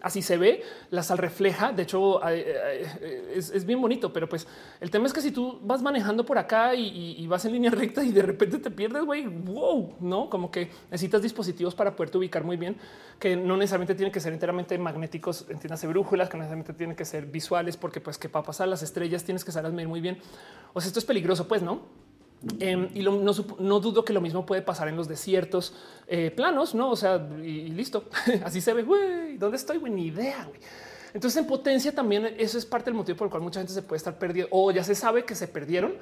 Así 0.00 0.22
se 0.22 0.36
ve, 0.36 0.62
la 0.90 1.02
sal 1.02 1.18
refleja. 1.18 1.72
De 1.72 1.82
hecho, 1.82 2.20
es, 2.26 3.64
bien 3.64 3.80
bonito, 3.80 4.12
pero 4.12 4.28
pues 4.28 4.46
el 4.80 4.90
tema 4.90 5.06
es 5.06 5.12
que 5.12 5.20
si 5.20 5.30
tú 5.30 5.60
vas 5.62 5.82
manejando 5.82 6.24
por 6.24 6.38
acá 6.38 6.74
y, 6.74 7.26
vas 7.26 7.44
en 7.44 7.52
línea 7.52 7.70
recta 7.72 8.02
y 8.02 8.10
de 8.10 8.22
repente 8.22 8.58
te 8.58 8.70
pierdes, 8.70 9.04
güey, 9.04 9.26
wow, 9.26 9.94
no 10.00 10.28
como 10.28 10.50
que 10.50 10.70
necesitas 10.90 11.22
dispositivos 11.22 11.74
para 11.74 11.94
poderte 11.94 12.18
ubicar 12.18 12.44
muy 12.44 12.56
bien, 12.56 12.76
que 13.18 13.36
no 13.36 13.56
necesariamente 13.56 13.94
tienen 13.94 14.12
que 14.12 14.20
ser 14.20 14.32
enteramente 14.32 14.76
magnéticos, 14.78 15.46
entiendas 15.48 15.84
brújulas, 15.84 16.28
que 16.28 16.36
necesariamente 16.36 16.72
tienen 16.72 16.96
que 16.96 17.04
ser 17.04 17.26
visuales, 17.26 17.76
porque 17.76 18.00
pues 18.00 18.18
que 18.18 18.28
para 18.28 18.44
pasar 18.44 18.68
las 18.68 18.82
estrellas 18.82 19.24
tienes 19.24 19.44
que 19.44 19.52
saber 19.52 19.72
muy 19.72 20.00
bien. 20.00 20.18
O 20.72 20.80
sea, 20.80 20.88
esto 20.88 20.98
es 20.98 21.04
peligroso, 21.04 21.46
pues 21.46 21.62
no. 21.62 22.01
Em, 22.58 22.88
y 22.94 23.02
no, 23.02 23.80
dudo 23.80 24.04
que 24.04 24.12
lo 24.12 24.20
mismo 24.20 24.44
puede 24.44 24.62
pasar 24.62 24.88
en 24.88 24.96
los 24.96 25.06
desiertos 25.06 25.74
eh, 26.08 26.32
planos, 26.34 26.74
no? 26.74 26.90
O 26.90 26.96
sea, 26.96 27.24
y, 27.40 27.68
listo. 27.68 28.04
Así 28.44 28.60
se 28.60 28.72
ve. 28.74 28.82
Güey, 28.82 29.36
¿dónde 29.36 29.56
estoy? 29.56 29.78
Güey, 29.78 29.92
ni 29.92 30.06
idea. 30.06 30.48
Entonces, 31.14 31.40
en 31.40 31.46
potencia 31.46 31.94
también 31.94 32.34
eso 32.38 32.58
es 32.58 32.66
parte 32.66 32.86
del 32.86 32.94
motivo 32.94 33.18
por 33.18 33.26
el 33.26 33.30
cual 33.30 33.42
mucha 33.42 33.60
gente 33.60 33.72
se 33.72 33.82
puede 33.82 33.98
estar 33.98 34.18
perdiendo 34.18 34.48
o 34.50 34.70
ya 34.70 34.82
se 34.82 34.94
sabe 34.94 35.24
que 35.24 35.34
se 35.34 35.46
perdieron 35.46 35.94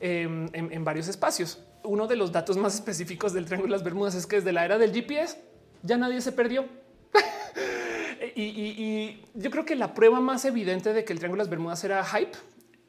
em, 0.00 0.48
en, 0.52 0.84
varios 0.84 1.08
espacios. 1.08 1.60
Uno 1.82 2.06
de 2.06 2.16
los 2.16 2.30
datos 2.30 2.56
más 2.58 2.74
específicos 2.80 3.32
del 3.32 3.46
Triángulo 3.46 3.72
de 3.72 3.78
las 3.78 3.84
Bermudas 3.84 4.14
es 4.14 4.26
que 4.26 4.36
desde 4.36 4.52
la 4.52 4.64
era 4.64 4.76
del 4.76 4.92
GPS 4.92 5.38
ya 5.82 5.96
nadie 5.96 6.20
se 6.20 6.32
perdió. 6.32 6.66
y, 8.34 9.22
yo 9.34 9.50
creo 9.50 9.64
que 9.64 9.76
la 9.76 9.94
prueba 9.94 10.20
más 10.20 10.44
evidente 10.44 10.92
de 10.92 11.04
que 11.04 11.12
el 11.14 11.20
Triángulo 11.20 11.42
de 11.42 11.46
las 11.46 11.50
Bermudas 11.50 11.82
era 11.84 12.04
hype 12.04 12.36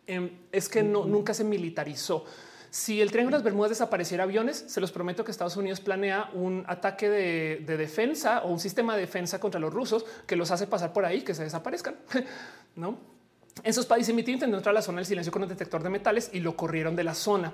em, 0.08 0.32
es 0.52 0.68
que 0.68 0.84
no, 0.84 1.06
nunca 1.06 1.34
se 1.34 1.46
militarizó. 1.46 2.26
Si 2.70 3.02
el 3.02 3.12
Triángulo 3.12 3.38
de 3.38 3.40
las 3.40 3.44
Bermudas 3.44 3.70
desapareciera 3.70 4.24
aviones, 4.24 4.66
se 4.68 4.82
los 4.82 4.92
prometo 4.92 5.24
que 5.24 5.32
Estados 5.32 5.56
Unidos 5.58 5.80
planea 5.80 6.30
un 6.34 6.64
ataque 6.68 7.10
de, 7.10 7.78
defensa 7.78 8.42
o 8.44 8.52
un 8.52 8.60
sistema 8.60 8.96
de 8.96 9.02
defensa 9.02 9.40
contra 9.40 9.60
los 9.60 9.74
rusos 9.74 10.06
que 10.26 10.36
los 10.36 10.52
hace 10.52 10.68
pasar 10.68 10.94
por 10.94 11.06
ahí, 11.06 11.22
que 11.22 11.34
se 11.34 11.44
desaparezcan. 11.44 11.96
no? 12.76 12.98
En 13.64 13.74
sus 13.74 13.86
países 13.86 14.10
emitidos 14.10 14.36
intentó 14.36 14.58
entrar 14.58 14.74
a 14.74 14.80
la 14.80 14.82
zona 14.82 14.98
del 14.98 15.06
silencio 15.06 15.32
con 15.32 15.44
un 15.44 15.50
detector 15.50 15.82
de 15.82 15.90
metales 15.90 16.30
y 16.34 16.40
lo 16.42 16.56
corrieron 16.56 16.96
de 16.96 17.04
la 17.04 17.16
zona. 17.16 17.54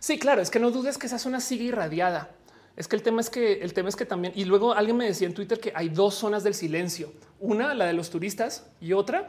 Sí, 0.00 0.18
claro, 0.18 0.42
es 0.42 0.50
que 0.50 0.58
no 0.58 0.70
dudes 0.70 0.98
que 0.98 1.06
esa 1.06 1.18
zona 1.18 1.40
sigue 1.40 1.64
irradiada. 1.64 2.30
Es 2.76 2.88
que 2.88 2.96
el 2.96 3.02
tema 3.02 3.20
es 3.20 3.30
que 3.30 3.54
el 3.62 3.72
tema 3.72 3.88
es 3.88 3.94
que 3.94 4.04
también 4.04 4.32
y 4.34 4.46
luego 4.46 4.74
alguien 4.74 4.96
me 4.96 5.06
decía 5.06 5.28
en 5.28 5.34
Twitter 5.34 5.60
que 5.60 5.72
hay 5.76 5.90
dos 5.90 6.16
zonas 6.16 6.42
del 6.42 6.54
silencio, 6.54 7.12
una 7.38 7.72
la 7.72 7.86
de 7.86 7.92
los 7.92 8.10
turistas 8.10 8.66
y 8.80 8.94
otra 8.94 9.28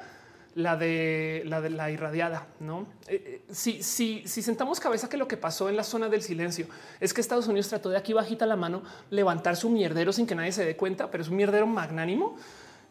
la 0.56 0.78
de 0.78 1.44
la 1.46 1.92
irradiada. 1.92 2.48
No, 2.60 2.88
eh, 3.08 3.42
eh, 3.48 3.54
si, 3.54 3.84
si, 3.84 4.24
si 4.26 4.42
sentamos 4.42 4.80
cabeza 4.80 5.10
que 5.10 5.18
lo 5.18 5.28
que 5.28 5.38
pasó 5.38 5.70
en 5.70 5.76
la 5.76 5.84
zona 5.84 6.10
del 6.10 6.22
silencio 6.22 6.68
es 7.00 7.14
que 7.14 7.22
Estados 7.22 7.48
Unidos 7.48 7.68
trató 7.68 7.90
de 7.90 7.98
aquí 7.98 8.14
bajita 8.14 8.46
la 8.46 8.56
mano 8.56 8.82
levantar 9.10 9.58
su 9.58 9.70
mierdero 9.70 10.14
sin 10.14 10.26
que 10.26 10.34
nadie 10.34 10.54
se 10.54 10.66
dé 10.66 10.76
cuenta, 10.76 11.12
pero 11.12 11.24
es 11.24 11.30
un 11.30 11.36
mierdero 11.36 11.68
magnánimo 11.68 12.38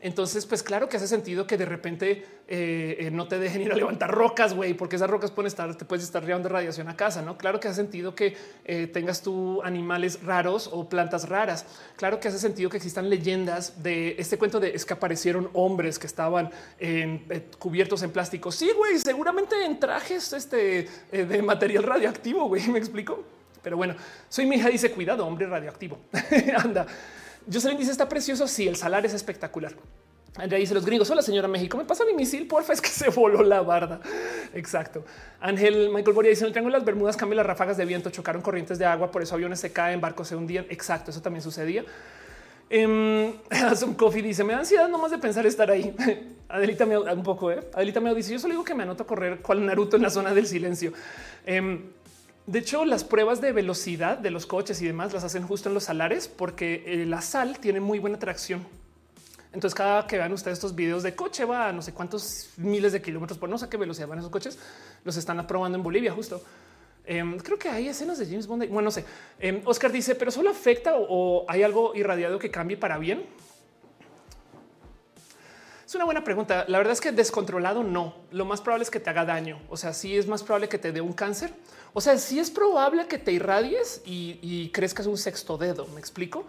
entonces, 0.04 0.44
pues 0.44 0.62
claro 0.62 0.86
que 0.86 0.98
hace 0.98 1.08
sentido 1.08 1.46
que 1.46 1.56
de 1.56 1.64
repente 1.64 2.26
eh, 2.46 2.96
eh, 2.98 3.10
no 3.10 3.26
te 3.26 3.38
dejen 3.38 3.62
ir 3.62 3.72
a 3.72 3.74
levantar 3.74 4.10
rocas, 4.10 4.52
güey, 4.52 4.74
porque 4.74 4.96
esas 4.96 5.08
rocas 5.08 5.30
pueden 5.30 5.46
estar, 5.46 5.74
te 5.76 5.86
puedes 5.86 6.04
estar 6.04 6.22
llevando 6.22 6.50
radiación 6.50 6.88
a 6.88 6.94
casa, 6.94 7.22
¿no? 7.22 7.38
Claro 7.38 7.58
que 7.58 7.68
hace 7.68 7.76
sentido 7.76 8.14
que 8.14 8.36
eh, 8.66 8.86
tengas 8.86 9.22
tú 9.22 9.62
animales 9.62 10.22
raros 10.22 10.68
o 10.70 10.90
plantas 10.90 11.26
raras. 11.30 11.64
Claro 11.96 12.20
que 12.20 12.28
hace 12.28 12.38
sentido 12.38 12.68
que 12.68 12.76
existan 12.76 13.08
leyendas 13.08 13.82
de 13.82 14.16
este 14.18 14.36
cuento 14.36 14.60
de 14.60 14.74
es 14.74 14.84
que 14.84 14.92
aparecieron 14.92 15.48
hombres 15.54 15.98
que 15.98 16.06
estaban 16.06 16.50
cubiertos 17.58 18.02
en 18.02 18.10
plástico. 18.10 18.52
Sí, 18.52 18.72
güey, 18.76 18.98
seguramente 18.98 19.64
en 19.64 19.80
trajes 19.80 20.34
este, 20.34 20.86
de 21.12 21.42
material 21.42 21.82
radioactivo, 21.82 22.46
güey, 22.46 22.68
me 22.68 22.78
explico. 22.78 23.24
Pero 23.62 23.78
bueno, 23.78 23.94
soy 24.28 24.44
mi 24.44 24.56
hija, 24.56 24.68
dice 24.68 24.90
cuidado, 24.90 25.26
hombre 25.26 25.46
radioactivo. 25.46 25.98
Anda. 26.62 26.86
Jocelyn 27.52 27.78
dice 27.78 27.90
está 27.90 28.08
precioso. 28.08 28.46
Sí, 28.48 28.66
el 28.68 28.76
salario 28.76 29.08
es 29.08 29.14
espectacular. 29.14 29.74
Andrea 30.36 30.58
dice 30.58 30.74
los 30.74 30.84
gringos. 30.84 31.08
Hola, 31.10 31.22
señora 31.22 31.46
México. 31.46 31.76
Me 31.76 31.84
pasa 31.84 32.04
mi 32.04 32.12
misil, 32.12 32.46
porfa. 32.48 32.72
Es 32.72 32.80
que 32.80 32.88
se 32.88 33.08
voló 33.10 33.42
la 33.42 33.62
barda. 33.62 34.00
Exacto. 34.52 35.04
Ángel 35.40 35.90
Michael 35.90 36.14
Boria 36.14 36.30
dice 36.30 36.42
en 36.42 36.48
el 36.48 36.52
triángulo 36.52 36.76
las 36.76 36.84
Bermudas 36.84 37.16
cambian 37.16 37.36
las 37.36 37.46
ráfagas 37.46 37.76
de 37.76 37.84
viento, 37.84 38.10
chocaron 38.10 38.42
corrientes 38.42 38.78
de 38.78 38.84
agua, 38.84 39.10
por 39.10 39.22
eso 39.22 39.34
aviones 39.34 39.60
se 39.60 39.72
caen, 39.72 40.00
barcos 40.00 40.28
se 40.28 40.36
hundían. 40.36 40.66
Exacto. 40.70 41.10
Eso 41.12 41.22
también 41.22 41.42
sucedía. 41.42 41.84
Das 43.50 43.82
un 43.82 43.94
coffee. 43.94 44.22
Dice 44.22 44.42
me 44.42 44.52
da 44.52 44.60
ansiedad 44.60 44.88
nomás 44.88 45.10
de 45.10 45.18
pensar 45.18 45.46
estar 45.46 45.70
ahí. 45.70 45.94
Adelita 46.48 46.84
me 46.86 46.98
un 46.98 47.22
poco. 47.22 47.52
¿eh? 47.52 47.60
Adelita 47.72 48.00
me 48.00 48.12
dice 48.14 48.32
yo 48.32 48.38
solo 48.38 48.54
digo 48.54 48.64
que 48.64 48.74
me 48.74 48.82
anoto 48.82 49.04
a 49.04 49.06
correr 49.06 49.38
cual 49.40 49.64
Naruto 49.64 49.96
en 49.96 50.02
la 50.02 50.10
zona 50.10 50.34
del 50.34 50.46
silencio. 50.46 50.92
Em, 51.46 51.90
de 52.46 52.58
hecho, 52.58 52.84
las 52.84 53.04
pruebas 53.04 53.40
de 53.40 53.52
velocidad 53.52 54.18
de 54.18 54.30
los 54.30 54.44
coches 54.44 54.82
y 54.82 54.86
demás 54.86 55.12
las 55.12 55.24
hacen 55.24 55.46
justo 55.46 55.70
en 55.70 55.74
los 55.74 55.84
salares 55.84 56.28
porque 56.28 56.84
eh, 56.86 57.06
la 57.06 57.22
sal 57.22 57.58
tiene 57.58 57.80
muy 57.80 57.98
buena 57.98 58.18
tracción. 58.18 58.66
Entonces, 59.54 59.74
cada 59.74 60.06
que 60.06 60.18
vean 60.18 60.32
ustedes 60.32 60.58
estos 60.58 60.74
videos 60.74 61.02
de 61.02 61.14
coche 61.14 61.44
va 61.44 61.68
a 61.68 61.72
no 61.72 61.80
sé 61.80 61.94
cuántos 61.94 62.50
miles 62.56 62.92
de 62.92 63.00
kilómetros 63.00 63.38
por 63.38 63.48
no 63.48 63.56
sé 63.56 63.68
qué 63.68 63.76
velocidad 63.76 64.08
van 64.08 64.18
esos 64.18 64.30
coches, 64.30 64.58
los 65.04 65.16
están 65.16 65.38
aprobando 65.38 65.78
en 65.78 65.84
Bolivia 65.84 66.12
justo. 66.12 66.42
Em, 67.06 67.38
creo 67.38 67.58
que 67.58 67.68
hay 67.68 67.88
escenas 67.88 68.18
de 68.18 68.26
James 68.26 68.46
Bond. 68.46 68.66
Bueno, 68.68 68.82
no 68.82 68.90
sé. 68.90 69.04
Em, 69.38 69.62
Oscar 69.64 69.92
dice, 69.92 70.14
pero 70.14 70.30
solo 70.30 70.50
afecta 70.50 70.94
o, 70.96 71.44
hay 71.48 71.62
algo 71.62 71.94
irradiado 71.94 72.38
que 72.38 72.50
cambie 72.50 72.76
para 72.76 72.98
bien. 72.98 73.24
Es 75.94 75.96
una 75.96 76.06
buena 76.06 76.24
pregunta. 76.24 76.64
La 76.66 76.78
verdad 76.78 76.92
es 76.92 77.00
que 77.00 77.12
descontrolado 77.12 77.84
no. 77.84 78.14
Lo 78.32 78.44
más 78.44 78.60
probable 78.60 78.82
es 78.82 78.90
que 78.90 78.98
te 78.98 79.10
haga 79.10 79.24
daño. 79.24 79.60
O 79.68 79.76
sea, 79.76 79.92
sí 79.92 80.16
es 80.16 80.26
más 80.26 80.42
probable 80.42 80.68
que 80.68 80.76
te 80.76 80.90
dé 80.90 81.00
un 81.00 81.12
cáncer. 81.12 81.54
O 81.92 82.00
sea, 82.00 82.18
sí 82.18 82.40
es 82.40 82.50
probable 82.50 83.06
que 83.06 83.16
te 83.16 83.30
irradies 83.30 84.02
y, 84.04 84.70
crezcas 84.70 85.06
un 85.06 85.16
sexto 85.16 85.56
dedo. 85.56 85.86
Me 85.94 86.00
explico, 86.00 86.46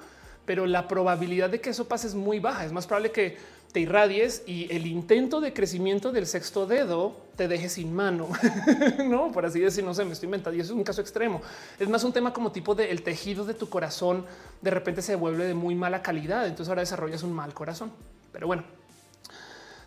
pero 0.48 0.66
la 0.66 0.88
probabilidad 0.88 1.52
de 1.52 1.62
que 1.62 1.70
eso 1.70 1.88
pase 1.88 2.08
es 2.08 2.16
muy 2.16 2.40
baja. 2.40 2.66
Es 2.66 2.72
más 2.72 2.88
probable 2.88 3.12
que 3.12 3.38
te 3.72 3.82
irradies 3.82 4.42
y 4.48 4.68
el 4.74 4.88
intento 4.88 5.40
de 5.40 5.54
crecimiento 5.54 6.12
del 6.12 6.26
sexto 6.26 6.66
dedo 6.66 7.16
te 7.36 7.48
deje 7.48 7.70
sin 7.70 7.94
mano, 7.94 8.30
no 9.06 9.32
por 9.32 9.46
así 9.46 9.60
decir, 9.60 9.84
no 9.84 9.94
sé, 9.94 10.06
me 10.06 10.14
estoy 10.14 10.26
inventando 10.26 10.58
y 10.58 10.62
eso 10.62 10.74
es 10.74 10.78
un 10.78 10.84
caso 10.84 11.02
extremo. 11.02 11.44
Es 11.78 11.88
más 11.88 12.04
un 12.04 12.14
tema 12.14 12.34
como 12.34 12.52
tipo 12.52 12.74
de 12.74 12.90
el 12.90 13.04
tejido 13.04 13.46
de 13.46 13.54
tu 13.54 13.70
corazón 13.70 14.26
de 14.62 14.72
repente 14.72 15.04
se 15.04 15.14
vuelve 15.14 15.46
de 15.46 15.54
muy 15.54 15.76
mala 15.76 16.02
calidad. 16.02 16.48
Entonces 16.48 16.70
ahora 16.70 16.82
desarrollas 16.82 17.22
un 17.22 17.34
mal 17.34 17.54
corazón. 17.54 17.92
Pero 18.32 18.48
bueno, 18.48 18.64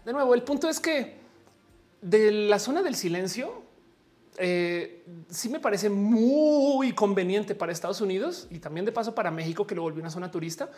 de 0.09 0.15
nuevo, 0.15 0.33
el 0.33 0.43
punto 0.43 0.71
es 0.71 0.81
que 0.81 1.17
de 2.01 2.33
la 2.33 2.59
zona 2.59 2.83
del 2.83 2.95
silencio, 2.95 3.63
eh, 4.39 5.05
sí 5.29 5.51
me 5.51 5.61
parece 5.61 5.91
muy 5.91 6.93
conveniente 6.93 7.55
para 7.55 7.73
Estados 7.73 8.01
Unidos 8.01 8.49
y 8.51 8.59
también 8.59 8.87
de 8.87 8.93
paso 8.93 9.15
para 9.15 9.31
México, 9.31 9.67
que 9.67 9.75
lo 9.75 9.83
volvió 9.83 10.01
una 10.01 10.09
zona 10.09 10.31
turista 10.31 10.71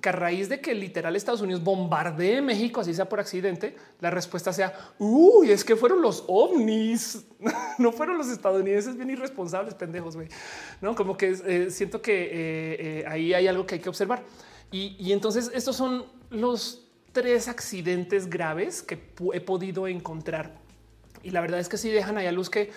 que 0.00 0.08
a 0.08 0.12
raíz 0.12 0.48
de 0.48 0.60
que 0.60 0.74
literal 0.74 1.14
Estados 1.14 1.40
Unidos 1.40 1.62
bombardee 1.62 2.42
México, 2.42 2.80
así 2.80 2.92
sea 2.92 3.08
por 3.08 3.20
accidente, 3.20 3.76
la 4.00 4.10
respuesta 4.10 4.52
sea, 4.52 4.74
uy, 4.98 5.52
es 5.52 5.64
que 5.64 5.76
fueron 5.76 6.02
los 6.02 6.24
ovnis, 6.26 7.26
no 7.78 7.92
fueron 7.92 8.18
los 8.18 8.28
estadounidenses 8.28 8.96
bien 8.96 9.08
irresponsables, 9.08 9.74
pendejos, 9.74 10.16
güey. 10.16 10.26
No, 10.80 10.96
como 10.96 11.16
que 11.16 11.30
eh, 11.46 11.70
siento 11.70 12.02
que 12.02 12.28
eh, 12.32 13.04
ahí 13.06 13.34
hay 13.34 13.46
algo 13.46 13.66
que 13.66 13.76
hay 13.76 13.80
que 13.80 13.88
observar. 13.88 14.24
Y, 14.72 14.96
y 14.98 15.12
entonces 15.12 15.52
estos 15.54 15.76
son 15.76 16.06
los 16.30 16.83
tres 17.14 17.48
accidentes 17.48 18.28
graves 18.28 18.82
que 18.82 18.98
he 19.32 19.40
podido 19.40 19.88
encontrar. 19.88 20.52
Y 21.22 21.30
la 21.30 21.40
verdad 21.40 21.60
es 21.60 21.70
que 21.70 21.78
sí 21.78 21.88
dejan 21.88 22.18
ahí 22.18 22.26
a 22.26 22.32
luz 22.32 22.50
que 22.50 22.70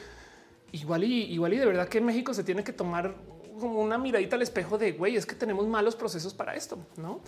igual 0.72 1.04
y 1.04 1.24
igual 1.24 1.54
y 1.54 1.58
de 1.58 1.66
verdad 1.66 1.90
que 1.90 2.00
México 2.00 2.34
se 2.34 2.44
tiene 2.44 2.64
que 2.64 2.72
tomar 2.72 3.16
como 3.60 3.82
una 3.82 3.98
miradita 3.98 4.36
al 4.36 4.44
espejo 4.44 4.78
de 4.78 4.92
güey, 4.92 5.16
es 5.16 5.26
que 5.26 5.36
tenemos 5.36 5.68
malos 5.68 5.96
procesos 5.96 6.34
para 6.34 6.56
esto, 6.56 6.78
no? 6.98 7.20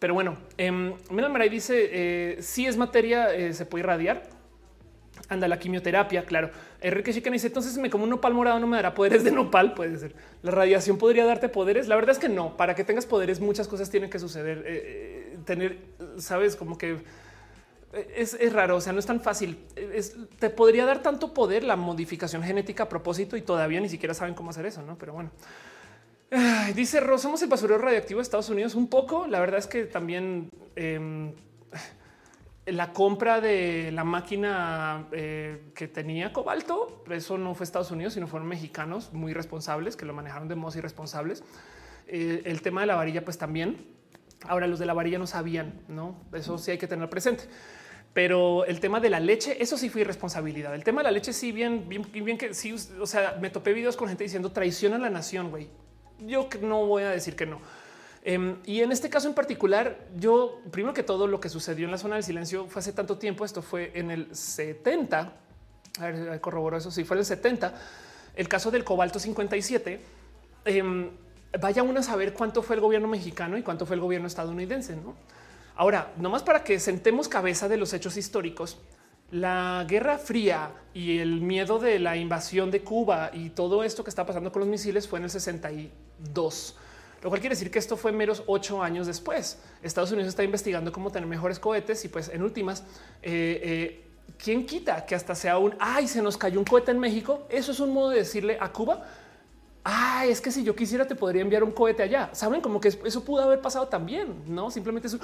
Pero 0.00 0.14
bueno, 0.14 0.36
eh, 0.58 0.72
Maray 1.10 1.48
dice 1.48 1.88
eh, 1.92 2.42
si 2.42 2.66
es 2.66 2.76
materia, 2.76 3.32
eh, 3.32 3.54
se 3.54 3.64
puede 3.64 3.84
irradiar. 3.84 4.28
Anda 5.28 5.46
la 5.46 5.60
quimioterapia, 5.60 6.24
claro. 6.24 6.50
Enrique 6.80 7.12
Chican 7.12 7.32
dice 7.32 7.46
entonces 7.46 7.78
me 7.78 7.88
como 7.88 8.04
un 8.04 8.10
nopal 8.10 8.34
morado 8.34 8.58
no 8.58 8.66
me 8.66 8.76
dará 8.76 8.94
poderes 8.94 9.22
de 9.22 9.30
nopal. 9.30 9.74
Puede 9.74 9.96
ser 9.96 10.16
la 10.42 10.50
radiación 10.50 10.98
podría 10.98 11.24
darte 11.24 11.48
poderes. 11.48 11.86
La 11.86 11.94
verdad 11.94 12.10
es 12.10 12.18
que 12.18 12.28
no. 12.28 12.56
Para 12.56 12.74
que 12.74 12.82
tengas 12.82 13.06
poderes, 13.06 13.38
muchas 13.38 13.68
cosas 13.68 13.88
tienen 13.90 14.10
que 14.10 14.18
suceder. 14.18 15.31
Eh, 15.42 15.44
tener, 15.44 15.78
sabes, 16.18 16.56
como 16.56 16.78
que 16.78 16.98
es, 17.92 18.52
raro, 18.52 18.76
o 18.76 18.80
sea, 18.80 18.92
no 18.92 18.98
es 18.98 19.06
tan 19.06 19.20
fácil. 19.20 19.66
te 20.38 20.50
podría 20.50 20.84
dar 20.84 21.02
tanto 21.02 21.34
poder 21.34 21.64
la 21.64 21.76
modificación 21.76 22.42
genética 22.42 22.84
a 22.84 22.88
propósito 22.88 23.36
y 23.36 23.42
todavía 23.42 23.80
ni 23.80 23.88
siquiera 23.88 24.14
saben 24.14 24.34
cómo 24.34 24.50
hacer 24.50 24.66
eso, 24.66 24.82
¿no? 24.82 24.96
Pero 24.96 25.12
bueno. 25.12 25.30
dice 26.74 27.00
Ro, 27.00 27.18
somos 27.18 27.42
el 27.42 27.48
basurero 27.48 27.78
radioactivo 27.78 28.18
de 28.18 28.22
Estados 28.22 28.48
Unidos 28.48 28.74
un 28.74 28.88
poco. 28.88 29.26
La 29.26 29.40
verdad 29.40 29.58
es 29.58 29.66
que 29.66 29.84
también 29.84 30.48
em, 30.74 31.32
la 32.66 32.92
compra 32.92 33.40
de 33.40 33.90
la 33.92 34.04
máquina 34.04 35.08
eh, 35.12 35.72
que 35.74 35.88
tenía 35.88 36.32
cobalto, 36.32 37.02
eso 37.10 37.36
no 37.36 37.54
fue 37.54 37.64
Estados 37.64 37.90
Unidos, 37.90 38.14
sino 38.14 38.26
fueron 38.26 38.48
mexicanos 38.48 39.12
muy 39.12 39.32
responsables 39.32 39.96
que 39.96 40.06
lo 40.06 40.14
manejaron 40.14 40.48
de 40.48 40.54
modos 40.54 40.76
irresponsables. 40.76 41.42
Eh, 42.06 42.42
el 42.44 42.62
tema 42.62 42.82
de 42.82 42.86
la 42.86 42.94
varilla, 42.94 43.24
pues 43.24 43.38
también. 43.38 43.76
Ahora 44.46 44.66
los 44.66 44.78
de 44.78 44.86
la 44.86 44.94
varilla 44.94 45.18
no 45.18 45.26
sabían, 45.26 45.80
no? 45.88 46.16
Eso 46.32 46.58
sí 46.58 46.72
hay 46.72 46.78
que 46.78 46.88
tener 46.88 47.08
presente. 47.08 47.44
Pero 48.12 48.66
el 48.66 48.80
tema 48.80 49.00
de 49.00 49.08
la 49.08 49.20
leche, 49.20 49.62
eso 49.62 49.78
sí 49.78 49.88
fue 49.88 50.02
irresponsabilidad. 50.02 50.74
El 50.74 50.84
tema 50.84 51.00
de 51.00 51.04
la 51.04 51.10
leche, 51.12 51.32
sí, 51.32 51.50
bien, 51.50 51.88
bien, 51.88 52.06
bien 52.12 52.36
que 52.36 52.52
sí. 52.52 52.74
O 53.00 53.06
sea, 53.06 53.38
me 53.40 53.48
topé 53.48 53.72
videos 53.72 53.96
con 53.96 54.08
gente 54.08 54.24
diciendo 54.24 54.52
traiciona 54.52 54.96
a 54.96 54.98
la 54.98 55.10
nación. 55.10 55.50
Güey, 55.50 55.68
yo 56.20 56.48
no 56.60 56.86
voy 56.86 57.04
a 57.04 57.10
decir 57.10 57.36
que 57.36 57.46
no. 57.46 57.60
Em, 58.24 58.58
y 58.64 58.82
en 58.82 58.92
este 58.92 59.08
caso 59.08 59.28
en 59.28 59.34
particular, 59.34 59.98
yo 60.16 60.60
primero 60.70 60.94
que 60.94 61.02
todo 61.02 61.26
lo 61.26 61.40
que 61.40 61.48
sucedió 61.48 61.86
en 61.86 61.90
la 61.90 61.98
zona 61.98 62.16
del 62.16 62.24
silencio 62.24 62.66
fue 62.66 62.80
hace 62.80 62.92
tanto 62.92 63.16
tiempo. 63.16 63.44
Esto 63.44 63.62
fue 63.62 63.92
en 63.94 64.10
el 64.10 64.34
70. 64.34 65.32
A 65.98 66.06
ver, 66.06 66.40
corroboró 66.40 66.76
eso. 66.76 66.90
Sí, 66.90 67.04
fue 67.04 67.16
en 67.16 67.20
el 67.20 67.26
70. 67.26 67.74
El 68.36 68.48
caso 68.48 68.70
del 68.70 68.84
cobalto 68.84 69.18
57. 69.18 70.00
Em, 70.66 71.10
vaya 71.60 71.82
uno 71.82 72.00
a 72.00 72.02
saber 72.02 72.32
cuánto 72.32 72.62
fue 72.62 72.76
el 72.76 72.80
gobierno 72.80 73.08
mexicano 73.08 73.56
y 73.56 73.62
cuánto 73.62 73.86
fue 73.86 73.96
el 73.96 74.00
gobierno 74.00 74.26
estadounidense. 74.26 74.96
¿no? 74.96 75.14
Ahora, 75.76 76.12
para 76.44 76.64
que 76.64 76.78
sentemos 76.78 77.28
cabeza 77.28 77.68
de 77.68 77.76
los 77.76 77.92
hechos 77.92 78.16
históricos, 78.16 78.78
la 79.30 79.86
Guerra 79.88 80.18
Fría 80.18 80.70
y 80.92 81.18
el 81.18 81.40
miedo 81.40 81.78
de 81.78 81.98
la 81.98 82.16
invasión 82.16 82.70
de 82.70 82.82
Cuba 82.82 83.30
y 83.32 83.50
todo 83.50 83.82
esto 83.82 84.04
que 84.04 84.10
está 84.10 84.26
pasando 84.26 84.52
con 84.52 84.60
los 84.60 84.68
misiles 84.68 85.08
fue 85.08 85.18
en 85.18 85.24
el 85.24 85.30
62. 85.30 86.76
Lo 87.22 87.28
cual 87.28 87.40
quiere 87.40 87.54
decir 87.54 87.70
que 87.70 87.78
esto 87.78 87.96
fue 87.96 88.12
meros 88.12 88.42
ocho 88.46 88.82
años 88.82 89.06
después. 89.06 89.58
Estados 89.82 90.12
Unidos 90.12 90.28
está 90.28 90.44
investigando 90.44 90.92
cómo 90.92 91.10
tener 91.10 91.28
mejores 91.28 91.58
cohetes 91.58 92.04
y 92.04 92.08
pues 92.08 92.28
en 92.28 92.42
últimas, 92.42 92.82
eh, 93.22 93.60
eh, 93.62 94.04
¿quién 94.36 94.66
quita 94.66 95.06
que 95.06 95.14
hasta 95.14 95.34
sea 95.34 95.56
un, 95.56 95.74
ay, 95.78 96.08
se 96.08 96.20
nos 96.20 96.36
cayó 96.36 96.58
un 96.58 96.66
cohete 96.66 96.90
en 96.90 96.98
México? 96.98 97.46
Eso 97.48 97.72
es 97.72 97.80
un 97.80 97.94
modo 97.94 98.10
de 98.10 98.18
decirle 98.18 98.58
a 98.60 98.70
Cuba, 98.70 99.06
Ah, 99.84 100.24
es 100.26 100.40
que 100.40 100.52
si 100.52 100.62
yo 100.62 100.76
quisiera 100.76 101.06
te 101.06 101.16
podría 101.16 101.42
enviar 101.42 101.64
un 101.64 101.72
cohete 101.72 102.04
allá. 102.04 102.30
Saben 102.32 102.60
como 102.60 102.80
que 102.80 102.88
eso 102.88 103.24
pudo 103.24 103.42
haber 103.42 103.60
pasado 103.60 103.88
también, 103.88 104.44
no 104.46 104.70
simplemente 104.70 105.08
eso. 105.08 105.18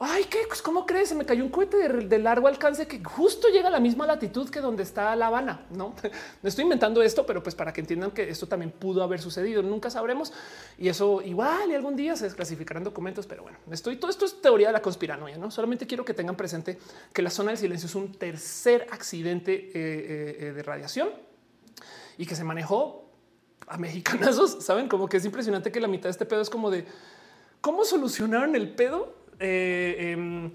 Ay, 0.00 0.24
qué 0.24 0.40
pues, 0.48 0.60
cómo 0.60 0.84
crees? 0.84 1.08
Se 1.08 1.14
me 1.14 1.24
cayó 1.24 1.44
un 1.44 1.50
cohete 1.50 1.88
de, 1.88 2.18
largo 2.18 2.48
alcance 2.48 2.88
que 2.88 3.02
justo 3.02 3.48
llega 3.48 3.68
a 3.68 3.70
la 3.70 3.78
misma 3.78 4.04
latitud 4.04 4.50
que 4.50 4.60
donde 4.60 4.82
está 4.82 5.14
La 5.14 5.28
Habana. 5.28 5.66
No, 5.70 5.94
no 6.42 6.48
estoy 6.48 6.64
inventando 6.64 7.00
esto, 7.00 7.24
pero 7.24 7.42
pues 7.44 7.54
para 7.54 7.72
que 7.72 7.80
entiendan 7.80 8.10
que 8.10 8.28
esto 8.28 8.48
también 8.48 8.72
pudo 8.72 9.04
haber 9.04 9.20
sucedido. 9.20 9.62
Nunca 9.62 9.88
sabremos 9.88 10.32
y 10.78 10.88
eso 10.88 11.22
igual 11.22 11.70
y 11.70 11.74
algún 11.74 11.94
día 11.94 12.16
se 12.16 12.24
desclasificarán 12.24 12.82
documentos. 12.82 13.26
Pero 13.28 13.44
bueno, 13.44 13.58
estoy 13.70 13.96
todo 13.96 14.10
esto 14.10 14.24
es 14.24 14.42
teoría 14.42 14.66
de 14.66 14.72
la 14.72 14.82
conspiranoia. 14.82 15.38
No 15.38 15.52
solamente 15.52 15.86
quiero 15.86 16.04
que 16.04 16.12
tengan 16.12 16.36
presente 16.36 16.76
que 17.12 17.22
la 17.22 17.30
zona 17.30 17.52
del 17.52 17.58
silencio 17.58 17.86
es 17.86 17.94
un 17.94 18.12
tercer 18.12 18.88
accidente 18.90 19.54
eh, 19.54 19.70
eh, 19.74 20.36
eh, 20.40 20.52
de 20.52 20.62
radiación 20.64 21.10
y 22.18 22.26
que 22.26 22.34
se 22.34 22.42
manejó 22.42 23.05
a 23.66 23.78
mexicanazos. 23.78 24.58
Saben 24.64 24.88
como 24.88 25.08
que 25.08 25.16
es 25.18 25.24
impresionante 25.24 25.72
que 25.72 25.80
la 25.80 25.88
mitad 25.88 26.04
de 26.04 26.10
este 26.10 26.26
pedo 26.26 26.40
es 26.40 26.50
como 26.50 26.70
de 26.70 26.86
cómo 27.60 27.84
solucionaron 27.84 28.54
el 28.54 28.74
pedo 28.74 29.14
eh, 29.38 30.12
em, 30.12 30.52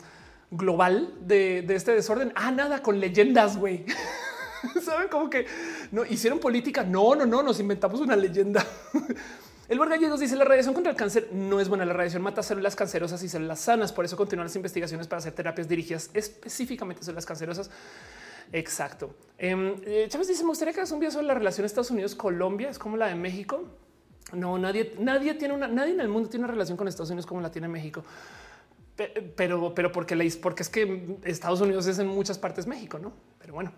global 0.49 1.13
de, 1.21 1.65
este 1.69 1.93
desorden. 1.93 2.31
Ah, 2.35 2.51
nada 2.51 2.81
con 2.81 2.99
leyendas, 2.99 3.57
güey. 3.57 3.85
Saben 4.83 5.07
como 5.07 5.29
que 5.29 5.45
no 5.91 6.05
hicieron 6.05 6.39
política. 6.39 6.83
No, 6.83 7.15
no, 7.15 7.25
no, 7.25 7.43
nos 7.43 7.59
inventamos 7.59 7.99
una 7.99 8.15
leyenda. 8.15 8.65
El 9.71 9.79
Gallegos 9.79 10.19
dice 10.19 10.35
la 10.35 10.43
radiación 10.43 10.73
contra 10.73 10.91
el 10.91 10.97
cáncer 10.97 11.29
no 11.31 11.61
es 11.61 11.69
buena. 11.69 11.85
La 11.85 11.93
radiación 11.93 12.21
mata 12.21 12.43
células 12.43 12.75
cancerosas 12.75 13.23
y 13.23 13.29
células 13.29 13.61
sanas. 13.61 13.93
Por 13.93 14.03
eso 14.03 14.17
continúan 14.17 14.47
las 14.47 14.55
investigaciones 14.57 15.07
para 15.07 15.19
hacer 15.19 15.31
terapias 15.31 15.69
dirigidas 15.69 16.09
específicamente 16.13 16.99
a 16.99 17.05
células 17.05 17.25
cancerosas. 17.25 17.69
Exacto. 18.51 19.15
Em, 19.37 19.75
eh, 19.85 20.05
Chávez 20.09 20.27
dice: 20.27 20.43
Me 20.43 20.49
gustaría 20.49 20.73
que 20.73 20.79
hagas 20.79 20.91
un 20.91 20.99
video 20.99 21.11
sobre 21.11 21.27
la 21.27 21.33
relación 21.33 21.65
Estados 21.65 21.91
Unidos-Colombia. 21.91 22.69
Es 22.69 22.79
como 22.79 22.97
la 22.97 23.07
de 23.07 23.15
México. 23.15 23.63
No, 24.33 24.57
nadie, 24.57 24.93
nadie 24.99 25.33
tiene 25.33 25.53
una, 25.53 25.67
nadie 25.67 25.93
en 25.93 25.99
el 25.99 26.07
mundo 26.07 26.29
tiene 26.29 26.45
una 26.45 26.53
relación 26.53 26.77
con 26.77 26.87
Estados 26.87 27.09
Unidos 27.09 27.25
como 27.25 27.41
la 27.41 27.51
tiene 27.51 27.67
México. 27.67 28.03
Pero, 29.35 29.73
pero 29.73 29.91
porque 29.91 30.15
le 30.15 30.29
porque 30.31 30.63
es 30.63 30.69
que 30.69 31.17
Estados 31.23 31.59
Unidos 31.61 31.87
es 31.87 31.97
en 31.99 32.07
muchas 32.07 32.37
partes 32.37 32.67
México, 32.67 32.99
no? 32.99 33.13
Pero 33.39 33.53
bueno, 33.53 33.71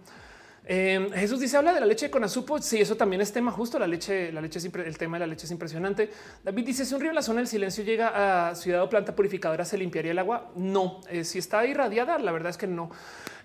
Em, 0.65 1.11
Jesús 1.11 1.41
dice 1.41 1.57
habla 1.57 1.73
de 1.73 1.81
la 1.81 1.85
leche 1.85 2.09
con 2.09 2.23
azupo. 2.23 2.61
Sí, 2.61 2.79
eso 2.79 2.95
también 2.95 3.21
es 3.21 3.33
tema 3.33 3.51
justo. 3.51 3.77
La 3.77 3.87
leche, 3.87 4.31
la 4.31 4.41
leche 4.41 4.59
siempre, 4.59 4.87
el 4.87 4.97
tema 4.97 5.17
de 5.17 5.21
la 5.21 5.27
leche 5.27 5.45
es 5.45 5.51
impresionante. 5.51 6.09
David 6.43 6.65
dice 6.65 6.85
si 6.85 6.93
un 6.93 7.01
río 7.01 7.09
en 7.09 7.15
la 7.15 7.21
zona 7.21 7.39
del 7.39 7.47
silencio 7.47 7.83
llega 7.83 8.49
a 8.49 8.55
ciudad 8.55 8.81
o 8.83 8.89
planta 8.89 9.15
purificadora, 9.15 9.65
se 9.65 9.77
limpiaría 9.77 10.11
el 10.11 10.19
agua. 10.19 10.51
No, 10.55 11.01
eh, 11.09 11.23
si 11.23 11.39
está 11.39 11.65
irradiada, 11.65 12.17
la 12.17 12.31
verdad 12.31 12.49
es 12.49 12.57
que 12.57 12.67
no. 12.67 12.91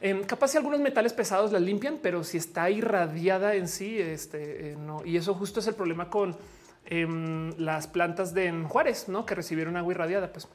Em, 0.01 0.23
capaz 0.23 0.49
si 0.49 0.57
algunos 0.57 0.81
metales 0.81 1.12
pesados 1.12 1.51
la 1.51 1.59
limpian, 1.59 1.99
pero 2.01 2.23
si 2.23 2.37
está 2.37 2.70
irradiada 2.70 3.55
en 3.57 3.66
sí, 3.66 3.99
este 3.99 4.70
eh, 4.70 4.77
no. 4.77 5.05
Y 5.05 5.16
eso 5.16 5.35
justo 5.35 5.59
es 5.61 5.66
el 5.66 5.75
problema 5.75 6.09
con 6.09 6.37
em, 6.87 7.53
las 7.59 7.89
plantas 7.89 8.33
de 8.33 8.53
Juárez, 8.69 9.09
no 9.09 9.27
que 9.27 9.35
recibieron 9.35 9.77
agua 9.77 9.93
irradiada. 9.93 10.33
Pues 10.33 10.47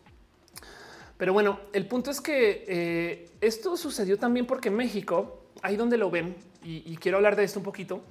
Pero 1.18 1.34
bueno, 1.34 1.60
el 1.74 1.88
punto 1.88 2.10
es 2.10 2.22
que 2.22 2.64
eh, 2.68 3.32
esto 3.42 3.76
sucedió 3.76 4.18
también 4.18 4.46
porque 4.46 4.70
México, 4.70 5.42
ahí 5.62 5.76
donde 5.76 5.98
lo 5.98 6.10
ven, 6.10 6.36
y, 6.66 6.96
quiero 6.96 7.18
hablar 7.18 7.36
de 7.36 7.44
esto 7.44 7.60
un 7.60 7.66
poquito, 7.66 8.02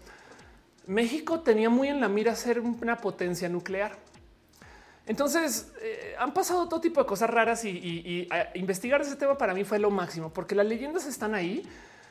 México 0.86 1.40
tenía 1.40 1.70
muy 1.70 1.88
en 1.88 2.00
la 2.00 2.08
mira 2.08 2.34
ser 2.34 2.60
una 2.60 2.98
potencia 2.98 3.48
nuclear. 3.48 3.96
Entonces 5.06 5.72
eh, 5.80 6.14
han 6.18 6.32
pasado 6.32 6.68
todo 6.68 6.80
tipo 6.80 7.00
de 7.00 7.06
cosas 7.06 7.28
raras 7.28 7.64
y, 7.64 8.28
investigar 8.54 9.00
ese 9.00 9.16
tema 9.16 9.36
para 9.36 9.54
mí 9.54 9.64
fue 9.64 9.78
lo 9.78 9.90
máximo, 9.90 10.32
porque 10.32 10.54
las 10.54 10.66
leyendas 10.66 11.06
están 11.06 11.34
ahí. 11.34 11.62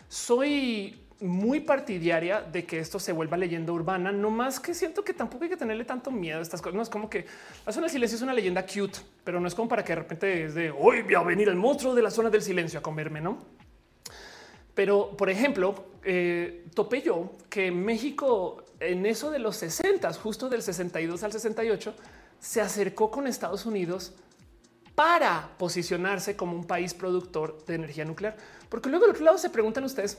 Soy 0.09 0.99
muy 1.21 1.59
partidaria 1.59 2.41
de 2.41 2.65
que 2.65 2.79
esto 2.79 2.99
se 2.99 3.13
vuelva 3.13 3.37
leyenda 3.37 3.71
urbana, 3.71 4.11
no 4.11 4.31
más 4.31 4.59
que 4.59 4.73
siento 4.73 5.03
que 5.03 5.13
tampoco 5.13 5.43
hay 5.43 5.51
que 5.51 5.57
tenerle 5.57 5.85
tanto 5.85 6.11
miedo 6.11 6.39
a 6.39 6.41
estas 6.41 6.61
cosas. 6.61 6.75
No 6.75 6.81
es 6.81 6.89
como 6.89 7.09
que 7.09 7.25
la 7.65 7.71
zona 7.71 7.85
del 7.85 7.91
silencio 7.91 8.15
es 8.15 8.21
una 8.23 8.33
leyenda 8.33 8.65
cute, 8.65 8.99
pero 9.23 9.39
no 9.39 9.47
es 9.47 9.55
como 9.55 9.69
para 9.69 9.83
que 9.85 9.93
de 9.93 9.99
repente 9.99 10.45
es 10.45 10.55
de 10.55 10.71
hoy 10.71 11.03
voy 11.03 11.15
a 11.15 11.21
venir 11.21 11.47
el 11.47 11.55
monstruo 11.55 11.93
de 11.93 12.01
la 12.01 12.09
zona 12.09 12.29
del 12.29 12.41
silencio 12.41 12.79
a 12.79 12.81
comerme, 12.81 13.21
no? 13.21 13.37
Pero, 14.73 15.15
por 15.15 15.29
ejemplo, 15.29 15.75
eh, 16.03 16.65
topé 16.73 17.01
yo 17.01 17.33
que 17.49 17.71
México 17.71 18.65
en 18.79 19.05
eso 19.05 19.29
de 19.29 19.39
los 19.39 19.57
60, 19.57 20.11
justo 20.13 20.49
del 20.49 20.63
62 20.63 21.23
al 21.23 21.31
68, 21.31 21.93
se 22.41 22.59
acercó 22.59 23.11
con 23.11 23.27
Estados 23.27 23.65
Unidos 23.65 24.13
para 24.95 25.51
posicionarse 25.57 26.35
como 26.35 26.57
un 26.57 26.65
país 26.65 26.93
productor 26.93 27.63
de 27.65 27.75
energía 27.75 28.03
nuclear. 28.03 28.35
Porque 28.67 28.89
luego 28.89 29.05
del 29.05 29.15
otro 29.15 29.25
lado 29.25 29.37
se 29.37 29.49
preguntan 29.49 29.83
ustedes, 29.83 30.17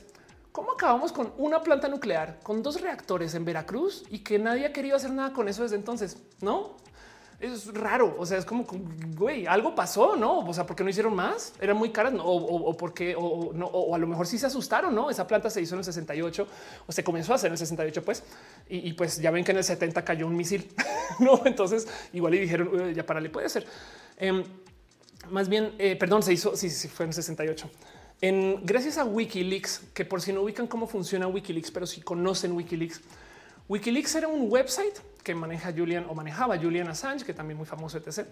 ¿cómo 0.53 0.73
acabamos 0.73 1.13
con 1.13 1.33
una 1.37 1.63
planta 1.63 1.89
nuclear, 1.89 2.39
con 2.43 2.63
dos 2.63 2.81
reactores 2.81 3.35
en 3.35 3.45
Veracruz 3.45 4.05
y 4.09 4.21
que 4.21 4.39
nadie 4.39 4.67
ha 4.67 4.73
querido 4.73 4.97
hacer 4.97 5.11
nada 5.11 5.33
con 5.33 5.49
eso 5.49 5.65
desde 5.65 5.77
entonces? 5.77 6.17
No, 6.41 6.77
es 7.43 7.75
raro. 7.75 8.15
O 8.19 8.25
sea, 8.25 8.39
es 8.39 8.45
como, 8.45 8.65
güey, 9.17 9.47
algo 9.47 9.75
pasó, 9.75 10.17
no? 10.17 10.39
O 10.39 10.55
sea, 10.55 10.65
porque 10.65 10.85
no 10.85 10.91
hicieron 10.91 11.15
más? 11.15 11.53
Eran 11.61 11.77
muy 11.77 11.91
caras 11.91 12.15
o, 12.15 12.21
o, 12.23 12.77
porque 12.77 13.15
o, 13.19 13.53
no, 13.53 13.67
o 13.67 13.95
a 13.95 13.99
lo 13.99 14.07
mejor 14.07 14.27
sí 14.27 14.39
se 14.39 14.47
asustaron, 14.47 14.95
no? 14.95 15.11
Esa 15.11 15.27
planta 15.27 15.51
se 15.51 15.61
hizo 15.61 15.75
en 15.75 15.81
el 15.81 15.85
68 15.85 16.47
o 16.87 16.93
se 16.93 17.03
comenzó 17.03 17.33
a 17.33 17.37
hacer 17.37 17.49
en 17.49 17.55
el 17.55 17.59
68, 17.59 18.05
pues, 18.05 18.23
y, 18.69 18.93
pues 18.93 19.21
ya 19.21 19.31
ven 19.31 19.45
que 19.45 19.51
en 19.51 19.59
el 19.59 19.65
70 19.65 20.05
cayó 20.05 20.27
un 20.27 20.37
misil, 20.37 20.73
no? 21.19 21.43
Entonces, 21.45 21.89
igual 22.13 22.35
y 22.37 22.39
dijeron, 22.39 22.95
ya 22.95 23.05
para 23.05 23.21
le 23.21 23.29
puede 23.29 23.49
ser. 23.49 23.67
Em, 24.17 24.45
más 25.31 25.49
bien, 25.49 25.75
eh, 25.79 25.97
perdón, 25.97 26.23
se 26.23 26.33
hizo, 26.33 26.57
sí, 26.57 26.71
sí, 26.71 26.89
fue 26.89 27.05
en 27.05 27.11
el 27.11 27.15
68. 27.15 27.71
En, 28.21 28.65
gracias 28.65 28.99
a 28.99 29.05
Wikileaks, 29.05 29.83
que 29.93 30.05
por 30.05 30.23
si 30.23 30.33
no 30.33 30.43
ubican 30.43 30.69
cómo 30.69 30.87
funciona 30.87 31.27
Wikileaks, 31.27 31.73
pero 31.73 31.87
si 31.87 32.01
conocen 32.03 32.53
Wikileaks, 32.53 33.01
Wikileaks 33.73 34.15
era 34.17 34.29
un 34.29 34.53
website 34.53 35.01
que 35.25 35.35
maneja 35.35 35.73
Julian 35.73 36.05
o 36.07 36.15
manejaba 36.15 36.59
Julian 36.59 36.89
Assange, 36.89 37.25
que 37.25 37.33
también 37.33 37.57
muy 37.57 37.65
famoso, 37.65 37.97
etc., 37.97 38.27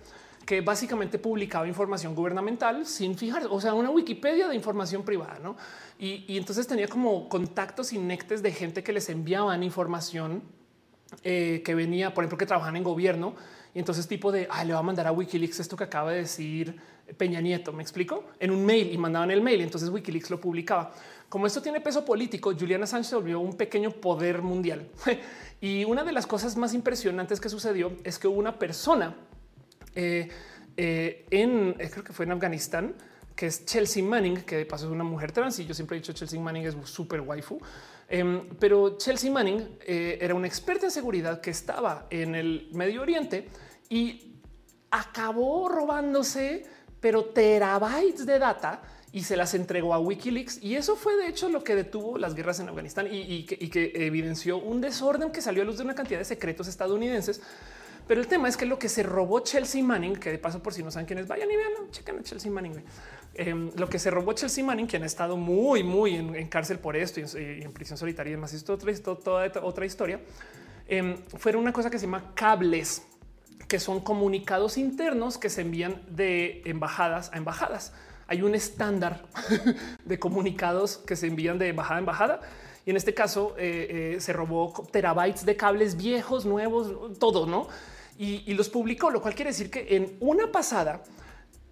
que 0.44 0.60
básicamente 0.60 1.18
publicaba 1.18 1.66
información 1.66 2.14
gubernamental 2.14 2.84
sin 2.84 3.16
fijar, 3.16 3.46
o 3.48 3.58
sea, 3.58 3.72
una 3.72 3.88
Wikipedia 3.88 4.48
de 4.48 4.54
información 4.54 5.02
privada, 5.02 5.38
¿no? 5.42 5.56
Y, 5.98 6.36
entonces 6.36 6.66
tenía 6.66 6.88
como 6.88 7.26
contactos 7.30 7.94
y 7.94 7.98
nectes 7.98 8.42
de 8.42 8.52
gente 8.52 8.82
que 8.82 8.92
les 8.92 9.08
enviaban 9.08 9.62
información 9.62 10.42
eh, 11.22 11.62
que 11.64 11.74
venía, 11.74 12.12
por 12.12 12.22
ejemplo, 12.24 12.36
que 12.36 12.46
trabajan 12.46 12.76
en 12.76 12.84
gobierno. 12.84 13.34
Y 13.72 13.78
entonces 13.78 14.06
tipo 14.06 14.32
de, 14.32 14.46
le 14.66 14.72
va 14.74 14.80
a 14.80 14.82
mandar 14.82 15.06
a 15.06 15.12
Wikileaks 15.12 15.60
esto 15.60 15.74
que 15.74 15.84
acaba 15.84 16.10
de 16.10 16.18
decir 16.18 16.76
Peña 17.16 17.40
Nieto, 17.40 17.72
me 17.72 17.82
explico, 17.82 18.24
en 18.38 18.50
un 18.50 18.66
mail 18.66 18.92
y 18.92 18.98
mandaban 18.98 19.30
el 19.30 19.40
mail. 19.40 19.62
Entonces 19.62 19.88
Wikileaks 19.88 20.28
lo 20.28 20.40
publicaba. 20.40 20.92
Como 21.30 21.46
esto 21.46 21.62
tiene 21.62 21.80
peso 21.80 22.04
político, 22.04 22.52
Juliana 22.58 22.88
Sánchez 22.88 23.14
volvió 23.14 23.38
un 23.38 23.56
pequeño 23.56 23.92
poder 23.92 24.42
mundial. 24.42 24.88
y 25.60 25.84
una 25.84 26.02
de 26.02 26.10
las 26.10 26.26
cosas 26.26 26.56
más 26.56 26.74
impresionantes 26.74 27.40
que 27.40 27.48
sucedió 27.48 27.92
es 28.02 28.18
que 28.18 28.26
hubo 28.26 28.36
una 28.36 28.58
persona 28.58 29.14
eh, 29.94 30.28
eh, 30.76 31.26
en, 31.30 31.76
eh, 31.78 31.88
creo 31.88 32.02
que 32.02 32.12
fue 32.12 32.24
en 32.24 32.32
Afganistán, 32.32 32.96
que 33.36 33.46
es 33.46 33.64
Chelsea 33.64 34.02
Manning, 34.02 34.38
que 34.38 34.56
de 34.56 34.66
paso 34.66 34.86
es 34.86 34.90
una 34.90 35.04
mujer 35.04 35.30
trans 35.30 35.60
y 35.60 35.66
yo 35.66 35.72
siempre 35.72 35.96
he 35.96 36.00
dicho 36.00 36.12
Chelsea 36.12 36.40
Manning 36.40 36.66
es 36.66 36.74
súper 36.82 37.20
waifu. 37.20 37.60
Em, 38.08 38.48
pero 38.58 38.98
Chelsea 38.98 39.30
Manning 39.30 39.78
era 39.86 40.34
una 40.34 40.48
experta 40.48 40.86
en 40.86 40.90
seguridad 40.90 41.40
que 41.40 41.50
estaba 41.50 42.08
en 42.10 42.34
el 42.34 42.70
Medio 42.72 43.02
Oriente 43.02 43.48
y 43.88 44.34
acabó 44.90 45.68
robándose, 45.68 46.66
pero 46.98 47.26
terabytes 47.26 48.26
de 48.26 48.40
data 48.40 48.82
y 49.12 49.24
se 49.24 49.36
las 49.36 49.54
entregó 49.54 49.94
a 49.94 49.98
Wikileaks. 49.98 50.62
Y 50.62 50.76
eso 50.76 50.96
fue 50.96 51.16
de 51.16 51.28
hecho 51.28 51.48
lo 51.48 51.64
que 51.64 51.74
detuvo 51.74 52.18
las 52.18 52.34
guerras 52.34 52.60
en 52.60 52.68
Afganistán 52.68 53.08
y, 53.10 53.44
que, 53.44 53.92
evidenció 53.94 54.58
un 54.58 54.80
desorden 54.80 55.30
que 55.32 55.42
salió 55.42 55.62
a 55.62 55.64
luz 55.64 55.78
de 55.78 55.84
una 55.84 55.94
cantidad 55.94 56.18
de 56.18 56.24
secretos 56.24 56.68
estadounidenses. 56.68 57.40
Pero 58.06 58.20
el 58.20 58.26
tema 58.26 58.48
es 58.48 58.56
que 58.56 58.66
lo 58.66 58.78
que 58.78 58.88
se 58.88 59.02
robó 59.02 59.40
Chelsea 59.40 59.82
Manning, 59.84 60.16
que 60.16 60.30
de 60.30 60.38
paso 60.38 60.62
por 60.62 60.74
si 60.74 60.82
no 60.82 60.90
saben 60.90 61.06
quién 61.06 61.18
es, 61.20 61.28
vayan 61.28 61.50
y 61.50 61.56
vean, 61.56 61.90
chequen 61.90 62.18
a 62.18 62.22
Chelsea 62.22 62.50
Manning. 62.50 62.82
Em, 63.34 63.70
lo 63.76 63.88
que 63.88 64.00
se 64.00 64.10
robó 64.10 64.32
Chelsea 64.32 64.64
Manning, 64.64 64.86
quien 64.86 65.04
ha 65.04 65.06
estado 65.06 65.36
muy, 65.36 65.84
muy 65.84 66.16
en, 66.16 66.48
cárcel 66.48 66.80
por 66.80 66.96
esto 66.96 67.20
y 67.20 67.24
en, 67.62 67.72
prisión 67.72 67.96
solitaria 67.96 68.30
y 68.30 68.34
demás, 68.34 68.52
esto 68.52 68.74
otra, 68.74 68.92
toda 69.00 69.52
otra 69.62 69.86
historia, 69.86 70.20
eh, 70.88 71.18
fue 71.38 71.54
una 71.54 71.72
cosa 71.72 71.88
que 71.88 72.00
se 72.00 72.06
llama 72.06 72.32
cables, 72.34 73.04
que 73.68 73.78
son 73.78 74.00
comunicados 74.00 74.76
internos 74.76 75.38
que 75.38 75.48
se 75.48 75.60
envían 75.60 76.02
de 76.08 76.62
embajadas 76.64 77.30
a 77.32 77.36
embajadas 77.36 77.92
hay 78.30 78.42
un 78.42 78.54
estándar 78.54 79.24
de 80.04 80.18
comunicados 80.20 80.98
que 80.98 81.16
se 81.16 81.26
envían 81.26 81.58
de 81.58 81.66
embajada 81.68 81.96
a 81.96 81.98
embajada. 81.98 82.40
Y 82.86 82.90
en 82.90 82.96
este 82.96 83.12
caso 83.12 83.56
eh, 83.58 84.14
eh, 84.14 84.20
se 84.20 84.32
robó 84.32 84.72
terabytes 84.92 85.44
de 85.44 85.56
cables 85.56 85.96
viejos, 85.96 86.46
nuevos, 86.46 87.18
todo, 87.18 87.44
¿no? 87.44 87.66
Y 88.16 88.52
los 88.52 88.68
publicó, 88.68 89.08
lo 89.08 89.22
cual 89.22 89.34
quiere 89.34 89.50
decir 89.50 89.70
que 89.70 89.96
en 89.96 90.14
una 90.20 90.52
pasada, 90.52 91.02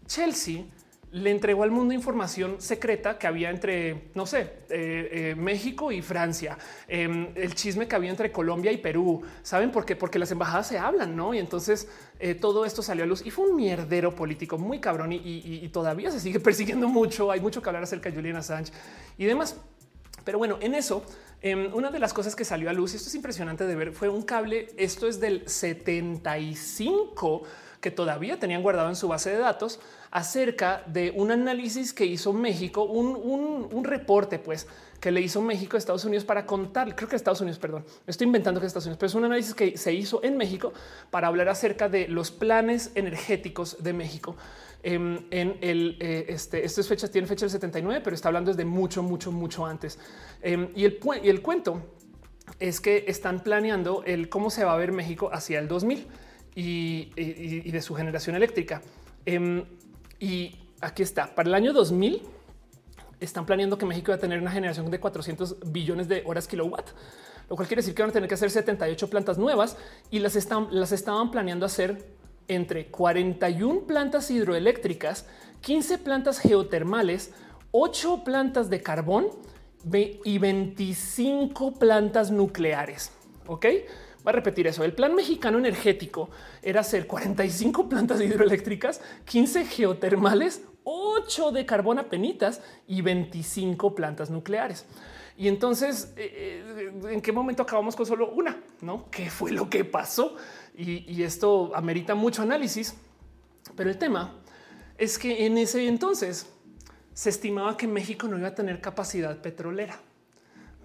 Chelsea 0.07 0.65
le 1.11 1.31
entregó 1.31 1.63
al 1.63 1.71
mundo 1.71 1.95
información 1.95 2.61
secreta 2.61 3.19
que 3.19 3.27
había 3.27 3.51
entre, 3.51 4.11
no 4.15 4.27
sé, 4.27 4.41
eh, 4.69 5.09
eh, 5.31 5.35
México 5.37 5.91
y 5.91 6.03
Francia, 6.03 6.59
em, 6.87 7.29
el 7.35 7.55
chisme 7.55 7.89
que 7.89 7.97
había 7.97 8.11
entre 8.11 8.31
Colombia 8.31 8.71
y 8.73 8.77
Perú. 8.77 9.23
¿Saben 9.43 9.71
por 9.71 9.87
qué? 9.87 9.97
Porque 9.97 10.19
las 10.19 10.31
embajadas 10.31 10.67
se 10.67 10.79
hablan, 10.79 11.17
¿no? 11.17 11.33
Y 11.33 11.39
entonces 11.39 11.89
eh, 12.21 12.35
todo 12.35 12.65
esto 12.67 12.83
salió 12.83 13.05
a 13.05 13.07
luz 13.07 13.25
y 13.25 13.31
fue 13.31 13.49
un 13.49 13.57
mierdero 13.57 14.15
político 14.15 14.59
muy 14.59 14.81
cabrón 14.81 15.13
y, 15.13 15.69
todavía 15.69 16.11
se 16.11 16.21
sigue 16.21 16.41
persiguiendo 16.41 16.89
mucho. 16.89 17.31
Hay 17.31 17.41
mucho 17.41 17.63
que 17.63 17.69
hablar 17.69 17.83
acerca 17.83 18.11
de 18.11 18.17
Julian 18.17 18.37
Assange 18.37 18.73
y 19.17 19.25
demás. 19.25 19.57
Pero 20.25 20.37
bueno, 20.37 20.59
en 20.61 20.75
eso, 20.75 21.03
em, 21.41 21.73
una 21.75 21.91
de 21.91 21.99
las 21.99 22.13
cosas 22.13 22.37
que 22.37 22.45
salió 22.45 22.69
a 22.69 22.73
luz, 22.75 22.93
y 22.93 22.97
esto 22.97 23.09
es 23.09 23.15
impresionante 23.15 23.67
de 23.67 23.75
ver, 23.75 23.93
fue 23.93 24.11
un 24.11 24.23
cable, 24.23 24.69
esto 24.77 25.07
es 25.09 25.21
del 25.21 25.49
75, 25.49 27.45
que 27.81 27.91
todavía 27.91 28.39
tenían 28.39 28.63
guardado 28.63 28.89
en 28.89 28.97
su 28.97 29.09
base 29.09 29.31
de 29.31 29.39
datos, 29.39 29.81
acerca 30.11 30.83
de 30.87 31.13
un 31.15 31.31
análisis 31.31 31.93
que 31.93 32.07
hizo 32.07 32.33
México, 32.33 32.85
un, 32.85 33.85
reporte, 33.85 34.39
pues, 34.39 34.67
que 35.01 35.11
le 35.11 35.21
hizo 35.21 35.41
México 35.41 35.77
a 35.77 35.79
Estados 35.79 36.05
Unidos 36.05 36.25
para 36.25 36.45
contar, 36.47 36.95
creo 36.97 37.09
que 37.09 37.17
Estados 37.17 37.41
Unidos, 37.41 37.59
perdón, 37.59 37.85
estoy 38.07 38.27
inventando 38.27 38.61
que 38.61 38.67
Estados 38.67 38.87
Unidos, 38.87 38.99
pero 38.99 39.09
es 39.09 39.15
un 39.15 39.25
análisis 39.25 39.55
que 39.55 39.77
se 39.77 39.93
hizo 39.93 40.23
en 40.25 40.37
México 40.37 40.73
para 41.11 41.29
hablar 41.29 41.49
acerca 41.49 41.89
de 41.89 42.09
los 42.09 42.31
planes 42.31 42.91
energéticos 42.95 43.83
de 43.83 43.93
México. 43.93 44.37
Em, 44.83 45.27
en, 45.31 45.59
el 45.61 45.97
eh, 46.01 46.27
este, 46.29 46.65
estas 46.65 46.87
fechas 46.87 47.11
tiene 47.11 47.27
fecha 47.27 47.47
del 47.47 47.51
79, 47.51 48.01
pero 48.03 48.15
está 48.15 48.29
hablando 48.29 48.53
desde 48.53 48.65
mucho, 48.65 49.03
mucho, 49.03 49.33
mucho 49.33 49.67
antes. 49.67 49.99
Em, 50.41 50.69
y, 50.75 50.85
el, 50.85 51.01
y 51.23 51.29
el 51.29 51.43
cuento 51.43 51.83
es 52.61 52.81
que 52.81 53.05
están 53.09 53.41
planeando 53.41 54.03
el 54.05 54.29
cómo 54.29 54.51
se 54.51 54.65
va 54.65 54.73
a 54.73 54.77
ver 54.77 54.93
México 54.93 55.31
hacia 55.33 55.59
el 55.59 55.69
2000 55.69 56.07
y, 56.55 57.71
de 57.71 57.83
su 57.83 57.95
generación 57.95 58.37
eléctrica. 58.37 58.83
Em, 59.27 59.65
y 60.21 60.57
aquí 60.81 61.03
está, 61.03 61.35
para 61.35 61.49
el 61.49 61.55
año 61.55 61.73
2000 61.73 62.23
están 63.21 63.47
planeando 63.47 63.79
que 63.79 63.87
México 63.87 64.13
va 64.13 64.17
a 64.17 64.21
tener 64.21 64.41
una 64.41 64.51
generación 64.51 64.91
de 64.91 65.01
400 65.01 65.57
billones 65.73 66.09
de 66.09 66.23
horas 66.25 66.47
kilowatt, 66.47 66.91
lo 67.49 67.57
cual 67.57 67.67
quiere 67.67 67.83
decir 67.83 67.95
que 67.95 68.03
van 68.03 68.11
a 68.11 68.13
tener 68.13 68.29
que 68.29 68.35
hacer 68.35 68.51
78 68.51 69.11
plantas 69.11 69.39
nuevas 69.39 69.77
y 70.11 70.21
las, 70.21 70.37
están, 70.37 70.69
las 70.71 70.93
estaban 70.93 71.31
planeando 71.31 71.67
hacer 71.67 72.07
entre 72.47 72.87
41 72.87 73.81
plantas 73.83 74.31
hidroeléctricas, 74.31 75.27
15 75.61 75.99
plantas 75.99 76.39
geotermales, 76.39 77.33
8 77.73 78.23
plantas 78.25 78.71
de 78.71 78.83
carbón 78.83 79.29
y 80.25 80.39
25 80.39 81.75
plantas 81.75 82.31
nucleares. 82.31 83.13
Ok, 83.47 83.67
a 84.31 84.33
repetir 84.33 84.67
eso. 84.67 84.85
El 84.85 84.93
plan 84.93 85.15
mexicano 85.15 85.59
energético 85.59 86.31
era 86.63 86.81
hacer 86.81 87.07
45 87.07 87.89
plantas 87.89 88.21
hidroeléctricas, 88.21 89.01
15 89.25 89.65
geotermales, 89.67 90.63
8 90.85 91.53
de 91.53 91.67
carbón 91.67 91.99
a 91.99 92.09
penitas 92.09 92.63
y 92.87 93.03
25 93.03 93.95
plantas 93.95 94.31
nucleares. 94.31 94.87
Y 95.37 95.47
entonces, 95.49 96.13
eh, 96.17 96.91
eh, 97.05 97.13
¿en 97.13 97.21
qué 97.21 97.31
momento 97.31 97.63
acabamos 97.63 97.95
con 97.95 98.07
solo 98.07 98.31
una? 98.31 98.57
¿No? 98.81 99.09
¿Qué 99.11 99.31
fue 99.31 99.53
lo 99.53 99.71
que 99.71 99.85
pasó? 99.85 100.37
Y 100.77 101.25
esto 101.25 101.73
amerita 101.75 102.15
mucho 102.15 102.43
análisis. 102.43 102.95
Pero 103.77 103.91
el 103.91 103.99
tema 103.99 104.35
es 104.97 105.19
que 105.19 105.47
en 105.47 105.59
ese 105.59 105.87
entonces 105.87 106.53
se 107.15 107.31
estimaba 107.31 107.77
que 107.77 107.89
México 107.89 108.29
no 108.29 108.39
iba 108.39 108.49
a 108.49 108.55
tener 108.55 108.81
capacidad 108.81 109.41
petrolera. 109.41 110.01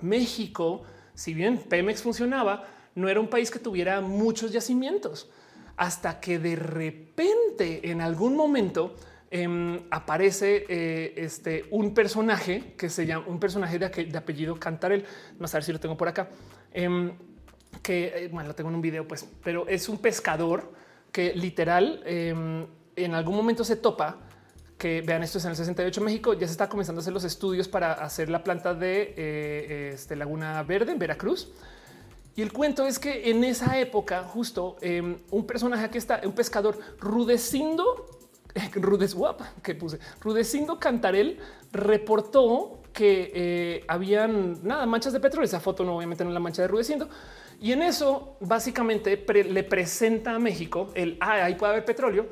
México, 0.01 0.83
si 1.13 1.33
bien 1.33 1.57
Pemex 1.57 2.01
funcionaba, 2.01 2.65
no 2.95 3.09
era 3.09 3.19
un 3.19 3.27
país 3.27 3.51
que 3.51 3.59
tuviera 3.59 4.01
muchos 4.01 4.51
yacimientos 4.51 5.29
hasta 5.77 6.19
que 6.19 6.39
de 6.39 6.55
repente 6.55 7.89
en 7.89 8.01
algún 8.01 8.35
momento 8.35 8.95
em, 9.31 9.81
aparece 9.89 10.65
eh, 10.69 11.13
este, 11.17 11.65
un 11.71 11.93
personaje 11.93 12.75
que 12.77 12.89
se 12.89 13.05
llama 13.05 13.25
un 13.27 13.39
personaje 13.39 13.79
de, 13.79 14.17
apellido 14.17 14.59
Cantarel. 14.59 15.05
Más 15.39 15.53
a 15.53 15.57
ver 15.57 15.63
si 15.63 15.73
lo 15.73 15.79
tengo 15.79 15.97
por 15.97 16.07
acá. 16.07 16.29
Em, 16.71 17.13
que 17.81 18.29
bueno, 18.31 18.49
lo 18.49 18.55
tengo 18.55 18.69
en 18.69 18.75
un 18.75 18.81
video, 18.81 19.07
pues, 19.07 19.27
pero 19.43 19.67
es 19.67 19.89
un 19.89 19.97
pescador 19.97 20.73
que 21.11 21.33
literal 21.33 22.03
em, 22.05 22.67
en 22.95 23.15
algún 23.15 23.35
momento 23.35 23.63
se 23.63 23.75
topa 23.75 24.19
que 24.77 25.01
vean 25.01 25.23
esto 25.23 25.37
es 25.37 25.45
en 25.45 25.51
el 25.51 25.55
68 25.55 26.01
México, 26.01 26.33
ya 26.33 26.45
se 26.45 26.51
está 26.51 26.67
comenzando 26.67 26.99
a 26.99 27.01
hacer 27.01 27.13
los 27.13 27.23
estudios 27.23 27.67
para 27.67 27.93
hacer 27.93 28.29
la 28.29 28.43
planta 28.43 28.73
de 28.73 29.13
eh, 29.15 29.91
este, 29.93 30.15
Laguna 30.15 30.61
Verde 30.63 30.91
en 30.91 30.99
Veracruz. 30.99 31.53
Y 32.35 32.41
el 32.41 32.51
cuento 32.51 32.85
es 32.88 32.97
que 32.97 33.30
en 33.30 33.43
esa 33.43 33.80
época, 33.80 34.23
justo 34.23 34.77
em, 34.81 35.19
un 35.30 35.45
personaje 35.45 35.89
que 35.89 35.97
está, 35.97 36.22
un 36.23 36.34
pescador 36.34 36.77
Rudecindo, 36.99 38.07
Rudes 38.76 39.15
que 39.61 39.76
puse, 39.76 39.99
Rudecindo 40.19 40.80
Cantarel 40.80 41.39
reportó 41.72 42.80
que 42.91 43.31
eh, 43.34 43.85
habían 43.88 44.60
nada 44.64 44.85
manchas 44.85 45.14
de 45.14 45.19
petróleo. 45.19 45.45
Esa 45.45 45.60
foto 45.60 45.84
no 45.84 45.97
obviamente 45.97 46.23
no 46.23 46.31
la 46.31 46.39
mancha 46.39 46.61
de 46.61 46.68
Rudecindo. 46.68 47.10
Y 47.60 47.72
en 47.72 47.81
eso 47.81 48.38
básicamente 48.39 49.26
le 49.27 49.64
presenta 49.64 50.35
a 50.35 50.39
México 50.39 50.89
el 50.95 51.18
ah, 51.19 51.45
ahí 51.45 51.55
puede 51.55 51.72
haber 51.72 51.85
petróleo 51.85 52.27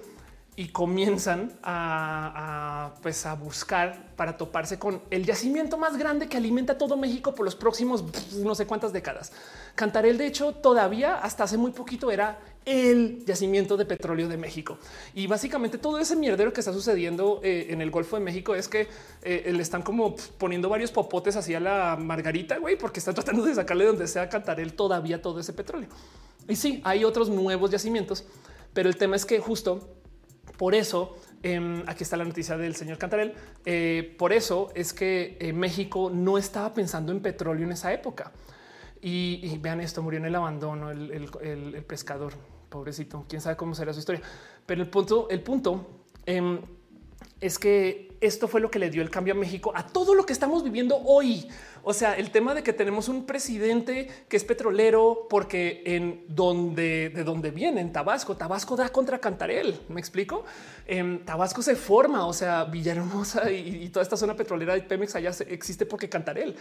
y 0.61 0.67
comienzan 0.67 1.51
a, 1.63 2.93
pues 3.01 3.25
a 3.25 3.33
buscar 3.33 4.13
para 4.15 4.37
toparse 4.37 4.77
con 4.77 5.01
el 5.09 5.25
yacimiento 5.25 5.75
más 5.75 5.97
grande 5.97 6.27
que 6.27 6.37
alimenta 6.37 6.77
todo 6.77 6.95
México 6.97 7.33
por 7.33 7.45
los 7.45 7.55
próximos 7.55 8.03
no 8.35 8.53
sé 8.53 8.67
cuántas 8.67 8.93
décadas. 8.93 9.31
Cantarel, 9.73 10.19
de 10.19 10.27
hecho, 10.27 10.53
todavía 10.53 11.15
hasta 11.15 11.45
hace 11.45 11.57
muy 11.57 11.71
poquito 11.71 12.11
era 12.11 12.37
el 12.63 13.25
yacimiento 13.25 13.75
de 13.75 13.85
petróleo 13.85 14.29
de 14.29 14.37
México. 14.37 14.77
Y 15.15 15.25
básicamente 15.25 15.79
todo 15.79 15.97
ese 15.97 16.15
mierdero 16.15 16.53
que 16.53 16.61
está 16.61 16.73
sucediendo 16.73 17.39
eh, 17.41 17.69
en 17.71 17.81
el 17.81 17.89
Golfo 17.89 18.17
de 18.17 18.21
México 18.21 18.53
es 18.53 18.67
que 18.67 18.87
eh, 19.23 19.51
le 19.51 19.63
están 19.63 19.81
como 19.81 20.15
poniendo 20.37 20.69
varios 20.69 20.91
popotes 20.91 21.35
hacia 21.37 21.59
la 21.59 21.97
margarita, 21.99 22.59
güey, 22.59 22.77
porque 22.77 22.99
están 22.99 23.15
tratando 23.15 23.43
de 23.45 23.55
sacarle 23.55 23.85
donde 23.85 24.07
sea 24.07 24.29
Cantarel 24.29 24.73
todavía 24.73 25.23
todo 25.23 25.39
ese 25.39 25.53
petróleo. 25.53 25.89
Y 26.47 26.55
sí, 26.55 26.81
hay 26.83 27.03
otros 27.03 27.29
nuevos 27.29 27.71
yacimientos, 27.71 28.25
pero 28.73 28.89
el 28.89 28.97
tema 28.97 29.15
es 29.15 29.25
que 29.25 29.39
justo 29.39 30.00
por 30.61 30.75
eso, 30.75 31.15
em, 31.41 31.81
aquí 31.87 32.03
está 32.03 32.17
la 32.17 32.23
noticia 32.23 32.55
del 32.55 32.75
señor 32.75 32.99
Cantarel. 32.99 33.33
Eh, 33.65 34.15
por 34.19 34.31
eso 34.31 34.69
es 34.75 34.93
que 34.93 35.35
eh, 35.39 35.53
México 35.53 36.11
no 36.13 36.37
estaba 36.37 36.71
pensando 36.71 37.11
en 37.11 37.19
petróleo 37.19 37.65
en 37.65 37.71
esa 37.71 37.91
época. 37.91 38.31
Y, 39.01 39.57
vean 39.57 39.81
esto, 39.81 40.03
murió 40.03 40.19
en 40.19 40.27
el 40.27 40.35
abandono 40.35 40.91
el, 40.91 41.83
pescador, 41.87 42.33
pobrecito. 42.69 43.25
Quién 43.27 43.41
sabe 43.41 43.55
cómo 43.55 43.73
será 43.73 43.91
su 43.91 44.01
historia. 44.01 44.21
Pero 44.67 44.83
el 44.83 44.87
punto, 44.87 45.29
el 45.31 45.41
punto 45.41 46.03
em, 46.27 46.61
es 47.39 47.57
que 47.57 48.10
esto 48.21 48.47
fue 48.47 48.61
lo 48.61 48.69
que 48.69 48.79
le 48.79 48.89
dio 48.89 49.01
el 49.01 49.09
cambio 49.09 49.33
a 49.33 49.37
México 49.37 49.73
a 49.75 49.85
todo 49.85 50.15
lo 50.15 50.25
que 50.25 50.33
estamos 50.33 50.63
viviendo 50.63 50.97
hoy. 50.97 51.47
O 51.83 51.93
sea, 51.93 52.15
el 52.15 52.29
tema 52.29 52.53
de 52.53 52.61
que 52.61 52.71
tenemos 52.71 53.09
un 53.09 53.25
presidente 53.25 54.07
que 54.29 54.37
es 54.37 54.43
petrolero 54.43 55.27
porque 55.29 55.81
en 55.85 56.23
donde 56.27 57.09
de 57.09 57.23
donde 57.23 57.49
viene 57.51 57.81
en 57.81 57.91
Tabasco, 57.91 58.37
Tabasco 58.37 58.75
da 58.75 58.89
contra 58.89 59.19
Cantarel. 59.19 59.79
Me 59.89 59.99
explico. 59.99 60.45
En 60.85 61.25
Tabasco 61.25 61.61
se 61.61 61.75
forma, 61.75 62.25
o 62.25 62.33
sea, 62.33 62.65
Villahermosa 62.65 63.49
y, 63.51 63.89
toda 63.89 64.03
esta 64.03 64.17
zona 64.17 64.35
petrolera 64.35 64.73
de 64.73 64.81
Pemex 64.81 65.15
allá 65.15 65.31
existe 65.47 65.85
porque 65.85 66.07
Cantarel. 66.07 66.55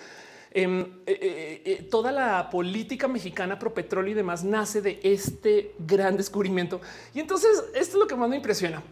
Em, 0.52 0.80
eh, 0.80 1.18
eh, 1.20 1.62
eh, 1.64 1.88
toda 1.88 2.10
la 2.10 2.50
política 2.50 3.06
mexicana 3.06 3.56
pro 3.58 3.72
petróleo 3.72 4.10
y 4.10 4.14
demás 4.14 4.42
nace 4.42 4.80
de 4.80 4.98
este 5.02 5.74
gran 5.78 6.16
descubrimiento. 6.16 6.80
Y 7.14 7.20
entonces 7.20 7.62
esto 7.74 7.96
es 7.96 8.00
lo 8.00 8.06
que 8.06 8.16
más 8.16 8.28
me 8.28 8.36
impresiona. 8.36 8.82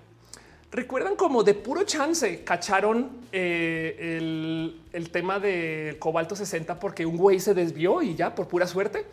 Recuerdan 0.70 1.16
como 1.16 1.44
de 1.44 1.54
puro 1.54 1.84
chance 1.84 2.44
cacharon 2.44 3.08
eh, 3.32 4.18
el, 4.92 5.10
tema 5.10 5.38
del 5.38 5.98
cobalto 5.98 6.36
60 6.36 6.78
porque 6.78 7.06
un 7.06 7.16
güey 7.16 7.40
se 7.40 7.54
desvió 7.54 8.02
y 8.02 8.14
ya 8.14 8.34
por 8.34 8.48
pura 8.48 8.66
suerte. 8.66 9.06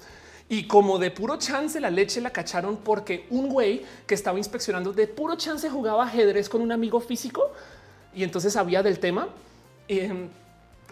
Y 0.50 0.68
como 0.68 1.00
de 1.00 1.12
puro 1.12 1.38
chance 1.38 1.80
la 1.80 1.90
leche 1.90 2.20
la 2.20 2.32
cacharon 2.32 2.76
porque 2.78 3.26
un 3.30 3.48
güey 3.48 3.84
que 4.06 4.16
estaba 4.16 4.38
inspeccionando 4.38 4.92
de 4.92 5.08
puro 5.08 5.38
chance 5.38 5.70
jugaba 5.70 6.04
ajedrez 6.04 6.50
con 6.50 6.62
un 6.62 6.74
amigo 6.74 7.00
físico 7.00 7.52
y 8.14 8.24
entonces 8.24 8.52
sabía 8.52 8.84
del 8.84 9.00
tema. 9.00 9.30
Em, 9.88 10.28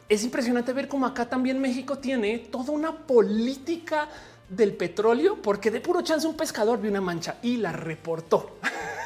es 0.08 0.24
impresionante 0.24 0.72
ver 0.72 0.88
cómo 0.88 1.06
acá 1.06 1.28
también 1.28 1.60
México 1.60 1.98
tiene 1.98 2.40
toda 2.40 2.72
una 2.72 2.94
política 3.06 4.08
del 4.48 4.74
petróleo 4.74 5.42
porque 5.42 5.72
de 5.72 5.82
puro 5.82 6.02
chance 6.04 6.26
un 6.26 6.38
pescador 6.38 6.80
vio 6.80 6.90
una 6.90 7.02
mancha 7.02 7.36
y 7.42 7.58
la 7.58 7.74
reportó. 7.74 8.58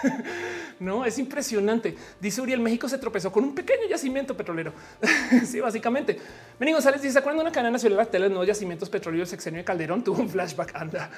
No 0.80 1.06
es 1.06 1.18
impresionante. 1.18 1.96
Dice 2.20 2.42
Uriel, 2.42 2.60
México 2.60 2.88
se 2.88 2.98
tropezó 2.98 3.32
con 3.32 3.44
un 3.44 3.56
pequeño 3.56 3.88
yacimiento 3.90 4.36
petrolero. 4.36 4.74
sí, 5.46 5.60
básicamente. 5.60 6.18
Benny 6.60 6.74
González 6.74 7.02
dice: 7.02 7.22
cuando 7.22 7.42
una 7.42 7.52
cadena 7.52 7.72
nacional 7.72 8.00
de 8.00 8.06
tele, 8.06 8.30
nuevos 8.30 8.48
yacimientos 8.48 8.90
petroleros 8.90 9.30
sexenio 9.30 9.60
de 9.60 9.66
Calderón 9.66 10.04
tuvo 10.04 10.22
un 10.22 10.30
flashback. 10.30 10.76
Anda. 10.76 11.10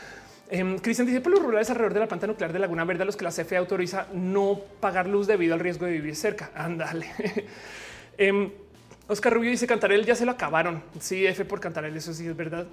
Eh, 0.49 0.77
Cristian 0.81 1.05
dice 1.05 1.21
por 1.21 1.31
los 1.31 1.41
rurales 1.41 1.69
alrededor 1.69 1.93
de 1.93 1.99
la 1.99 2.07
planta 2.07 2.25
nuclear 2.25 2.51
de 2.53 2.59
Laguna 2.59 2.83
Verde, 2.85 3.03
a 3.03 3.05
los 3.05 3.15
que 3.15 3.23
la 3.23 3.31
CFE 3.31 3.57
autoriza 3.57 4.07
no 4.13 4.59
pagar 4.79 5.07
luz 5.07 5.27
debido 5.27 5.53
al 5.53 5.59
riesgo 5.59 5.85
de 5.85 5.91
vivir 5.91 6.15
cerca. 6.15 6.51
Ándale. 6.55 7.07
eh, 8.17 8.51
Oscar 9.07 9.33
Rubio 9.33 9.49
dice 9.49 9.67
Cantarel 9.67 10.05
ya 10.05 10.15
se 10.15 10.25
lo 10.25 10.31
acabaron. 10.31 10.83
Sí, 10.99 11.25
F 11.25 11.43
por 11.45 11.59
Cantarel. 11.59 11.95
Eso 11.97 12.13
sí 12.13 12.27
es 12.27 12.35
verdad. 12.35 12.67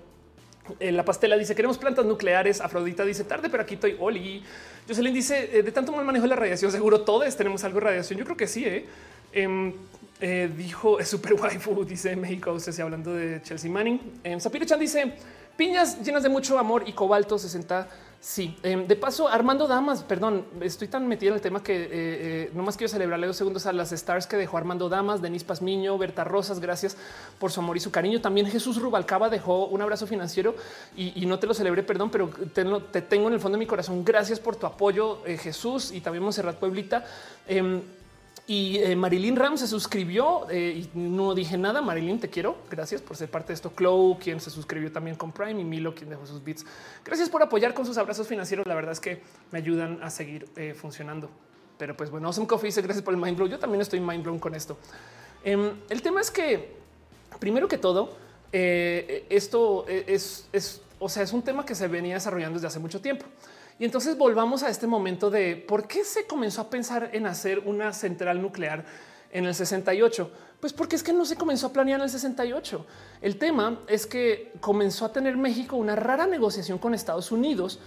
Eh, 0.81 0.93
la 0.93 1.05
pastela 1.05 1.37
dice 1.37 1.55
queremos 1.55 1.79
plantas 1.79 2.05
nucleares. 2.05 2.61
Afrodita 2.61 3.05
dice 3.05 3.25
tarde, 3.25 3.49
pero 3.51 3.63
aquí 3.63 3.75
estoy. 3.75 3.97
Oli. 3.99 4.43
Jocelyn 4.89 5.15
dice 5.15 5.59
eh, 5.59 5.63
de 5.63 5.73
tanto 5.73 5.93
mal 5.93 6.05
manejo 6.05 6.25
de 6.25 6.29
la 6.29 6.37
radiación, 6.37 6.71
seguro 6.71 7.01
todos 7.01 7.37
tenemos 7.37 7.65
algo 7.65 7.81
de 7.81 7.87
radiación. 7.87 8.19
Yo 8.19 8.25
creo 8.25 8.37
que 8.37 8.47
sí. 8.47 8.65
¿eh? 8.65 8.87
Em, 9.33 9.73
dijo 10.57 10.99
es 10.99 11.09
super 11.09 11.35
waifu, 11.35 11.85
dice 11.89 12.17
México. 12.17 12.53
Usted 12.53 12.79
hablando 12.81 13.15
de 13.15 13.43
Chelsea 13.43 13.71
Manning. 13.71 14.21
Eh, 14.25 14.39
Chan 14.67 14.81
dice 14.81 15.13
piñas 15.57 16.03
llenas 16.03 16.23
de 16.23 16.29
mucho 16.29 16.59
amor 16.59 16.85
y 16.87 16.93
cobalto 16.93 17.39
60 17.39 17.89
Sí, 18.27 18.57
em, 18.65 18.89
de 18.89 18.97
paso, 18.97 19.29
Armando 19.29 19.69
Damas, 19.69 20.03
perdón, 20.03 20.45
estoy 20.61 20.89
tan 20.89 21.07
metido 21.07 21.31
en 21.31 21.37
el 21.37 21.41
tema 21.41 21.63
que 21.63 21.85
eh, 21.85 21.89
eh, 21.93 22.51
no 22.55 22.65
más 22.65 22.77
quiero 22.77 22.91
celebrarle 22.91 23.29
dos 23.29 23.37
segundos 23.37 23.67
a 23.67 23.73
las 23.73 23.93
stars 23.93 24.27
que 24.27 24.37
dejó 24.37 24.57
Armando 24.57 24.89
Damas, 24.89 25.23
Denis 25.23 25.45
Pazmiño, 25.45 25.97
Berta 25.97 26.25
Rosas, 26.25 26.59
gracias 26.59 26.97
por 27.39 27.53
su 27.53 27.61
amor 27.61 27.77
y 27.77 27.81
su 27.81 27.93
cariño. 27.93 28.21
También 28.21 28.49
Jesús 28.49 28.83
Rubalcaba 28.83 29.29
dejó 29.29 29.67
un 29.67 29.81
abrazo 29.81 30.09
financiero 30.09 30.57
y, 30.97 31.25
no 31.25 31.39
te 31.39 31.47
lo 31.47 31.55
celebré, 31.55 31.85
perdón, 31.85 32.11
pero 32.11 32.29
te, 32.53 33.01
tengo 33.03 33.29
en 33.29 33.35
el 33.35 33.39
fondo 33.39 33.57
de 33.57 33.61
mi 33.61 33.67
corazón. 33.67 34.05
Gracias 34.05 34.41
por 34.41 34.57
tu 34.57 34.67
apoyo, 34.67 35.25
eh, 35.25 35.39
Jesús, 35.39 35.93
y 35.93 36.01
también 36.01 36.25
Monserrat 36.25 36.57
Pueblita. 36.57 37.05
Y 38.49 38.79
eh, 38.79 38.95
Marilyn 38.95 39.35
Ram 39.35 39.59
se 39.59 39.67
suscribió 39.67 40.49
eh, 40.49 40.85
y 40.95 40.99
no 40.99 41.35
dije 41.35 41.59
nada. 41.59 41.83
Marilyn, 41.83 42.21
te 42.21 42.31
quiero. 42.31 42.57
Gracias 42.71 43.03
por 43.03 43.17
ser 43.17 43.29
parte 43.29 43.49
de 43.49 43.55
esto. 43.55 43.73
Chloe, 43.77 44.19
quien 44.19 44.39
se 44.39 44.51
suscribió 44.51 44.93
también 44.93 45.17
con 45.17 45.33
Prime 45.33 45.61
y 45.61 45.65
Milo, 45.65 45.95
quien 45.95 46.11
dejó 46.11 46.25
sus 46.27 46.45
bits. 46.45 46.65
Gracias 47.05 47.29
por 47.29 47.43
apoyar 47.43 47.75
con 47.75 47.85
sus 47.85 47.99
abrazos 47.99 48.29
financieros. 48.29 48.65
La 48.67 48.77
verdad 48.77 48.93
es 48.93 49.01
que 49.01 49.21
me 49.51 49.59
ayudan 49.59 49.99
a 50.01 50.11
seguir 50.11 50.49
eh, 50.55 50.75
funcionando. 50.75 51.29
Pero 51.77 51.97
pues 51.97 52.09
bueno, 52.09 52.29
Awesome 52.29 52.47
Coffee 52.47 52.69
dice 52.69 52.83
gracias 52.83 53.05
por 53.05 53.15
el 53.15 53.21
mind 53.21 53.37
blow. 53.37 53.49
Yo 53.49 53.59
también 53.59 53.81
estoy 53.81 53.99
mind 53.99 54.23
blown 54.23 54.39
con 54.39 54.55
esto. 54.55 54.79
Em, 55.43 55.73
el 55.91 56.01
tema 56.01 56.21
es 56.21 56.31
que 56.31 56.77
primero 57.41 57.67
que 57.67 57.79
todo, 57.79 58.17
esto 58.53 59.87
es, 59.87 60.49
es, 60.53 60.81
o 60.99 61.09
sea, 61.09 61.23
es 61.25 61.33
un 61.33 61.43
tema 61.43 61.67
que 61.67 61.75
se 61.75 61.89
venía 61.89 62.15
desarrollando 62.15 62.55
desde 62.55 62.69
hace 62.69 62.79
mucho 62.79 63.01
tiempo. 63.01 63.27
Y 63.79 63.85
entonces 63.85 64.17
volvamos 64.17 64.63
a 64.63 64.71
este 64.71 64.87
momento 64.87 65.31
de 65.31 65.57
por 65.57 65.87
qué 65.87 66.05
se 66.05 66.27
comenzó 66.27 66.63
a 66.63 66.71
pensar 66.71 67.11
en 67.13 67.27
hacer 67.27 67.61
una 67.61 67.93
central 67.93 68.41
nuclear 68.41 68.85
en 69.31 69.45
el 69.45 69.55
68. 69.55 70.31
Pues 70.61 70.73
porque 70.73 70.97
es 70.97 71.03
que 71.03 71.13
no 71.13 71.27
se 71.27 71.37
comenzó 71.37 71.67
a 71.67 71.73
planear 71.73 72.01
en 72.01 72.05
el 72.05 72.11
68. 72.11 72.87
El 73.21 73.39
tema 73.39 73.81
es 73.87 74.07
que 74.07 74.53
comenzó 74.61 75.05
a 75.05 75.13
tener 75.13 75.37
México 75.37 75.77
una 75.77 75.95
rara 75.95 76.27
negociación 76.27 76.79
con 76.79 76.95
Estados 76.95 77.31
Unidos 77.31 77.79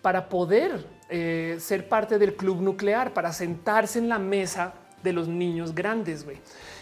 para 0.00 0.28
poder 0.28 0.86
eh, 1.10 1.58
ser 1.60 1.88
parte 1.88 2.18
del 2.18 2.36
club 2.36 2.60
nuclear, 2.60 3.12
para 3.12 3.32
sentarse 3.32 3.98
en 3.98 4.08
la 4.08 4.18
mesa 4.18 4.74
de 5.02 5.12
los 5.12 5.28
niños 5.28 5.74
grandes. 5.74 6.24
güey. 6.24 6.38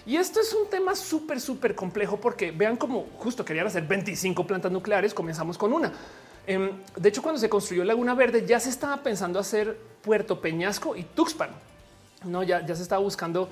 Y 0.06 0.16
esto 0.16 0.40
es 0.40 0.52
un 0.54 0.70
tema 0.70 0.94
súper, 0.94 1.40
súper 1.40 1.74
complejo 1.74 2.20
porque 2.20 2.52
vean 2.52 2.76
cómo 2.76 3.06
justo 3.18 3.44
querían 3.44 3.66
hacer 3.66 3.86
25 3.86 4.46
plantas 4.46 4.70
nucleares. 4.70 5.12
Comenzamos 5.12 5.58
con 5.58 5.72
una. 5.72 5.92
Em, 6.46 6.70
de 6.96 7.08
hecho, 7.08 7.22
cuando 7.22 7.40
se 7.40 7.48
construyó 7.48 7.84
Laguna 7.84 8.14
Verde, 8.14 8.44
ya 8.46 8.58
se 8.58 8.70
estaba 8.70 9.02
pensando 9.02 9.38
hacer 9.38 9.76
Puerto 10.02 10.40
Peñasco 10.40 10.96
y 10.96 11.04
Tuxpan. 11.04 11.50
No, 12.24 12.42
ya, 12.42 12.64
ya 12.64 12.74
se 12.74 12.82
estaba 12.82 13.00
buscando 13.00 13.48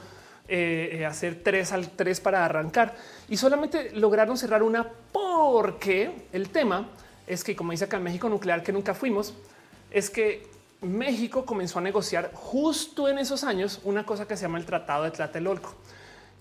eh, 0.52 0.98
eh, 0.98 1.06
hacer 1.06 1.42
tres 1.44 1.70
al 1.70 1.90
tres 1.90 2.18
para 2.18 2.44
arrancar 2.44 2.96
y 3.28 3.36
solamente 3.36 3.92
lograron 3.92 4.36
cerrar 4.36 4.64
una 4.64 4.84
porque 5.12 6.26
el 6.32 6.48
tema 6.48 6.88
es 7.28 7.44
que, 7.44 7.54
como 7.54 7.70
dice 7.70 7.84
acá 7.84 7.98
en 7.98 8.02
México 8.02 8.28
nuclear, 8.28 8.64
que 8.64 8.72
nunca 8.72 8.92
fuimos, 8.92 9.32
es 9.92 10.10
que 10.10 10.48
México 10.80 11.46
comenzó 11.46 11.78
a 11.78 11.82
negociar 11.82 12.32
justo 12.34 13.08
en 13.08 13.18
esos 13.18 13.44
años 13.44 13.80
una 13.84 14.04
cosa 14.04 14.26
que 14.26 14.36
se 14.36 14.42
llama 14.42 14.58
el 14.58 14.66
Tratado 14.66 15.04
de 15.04 15.12
Tlatelolco. 15.12 15.72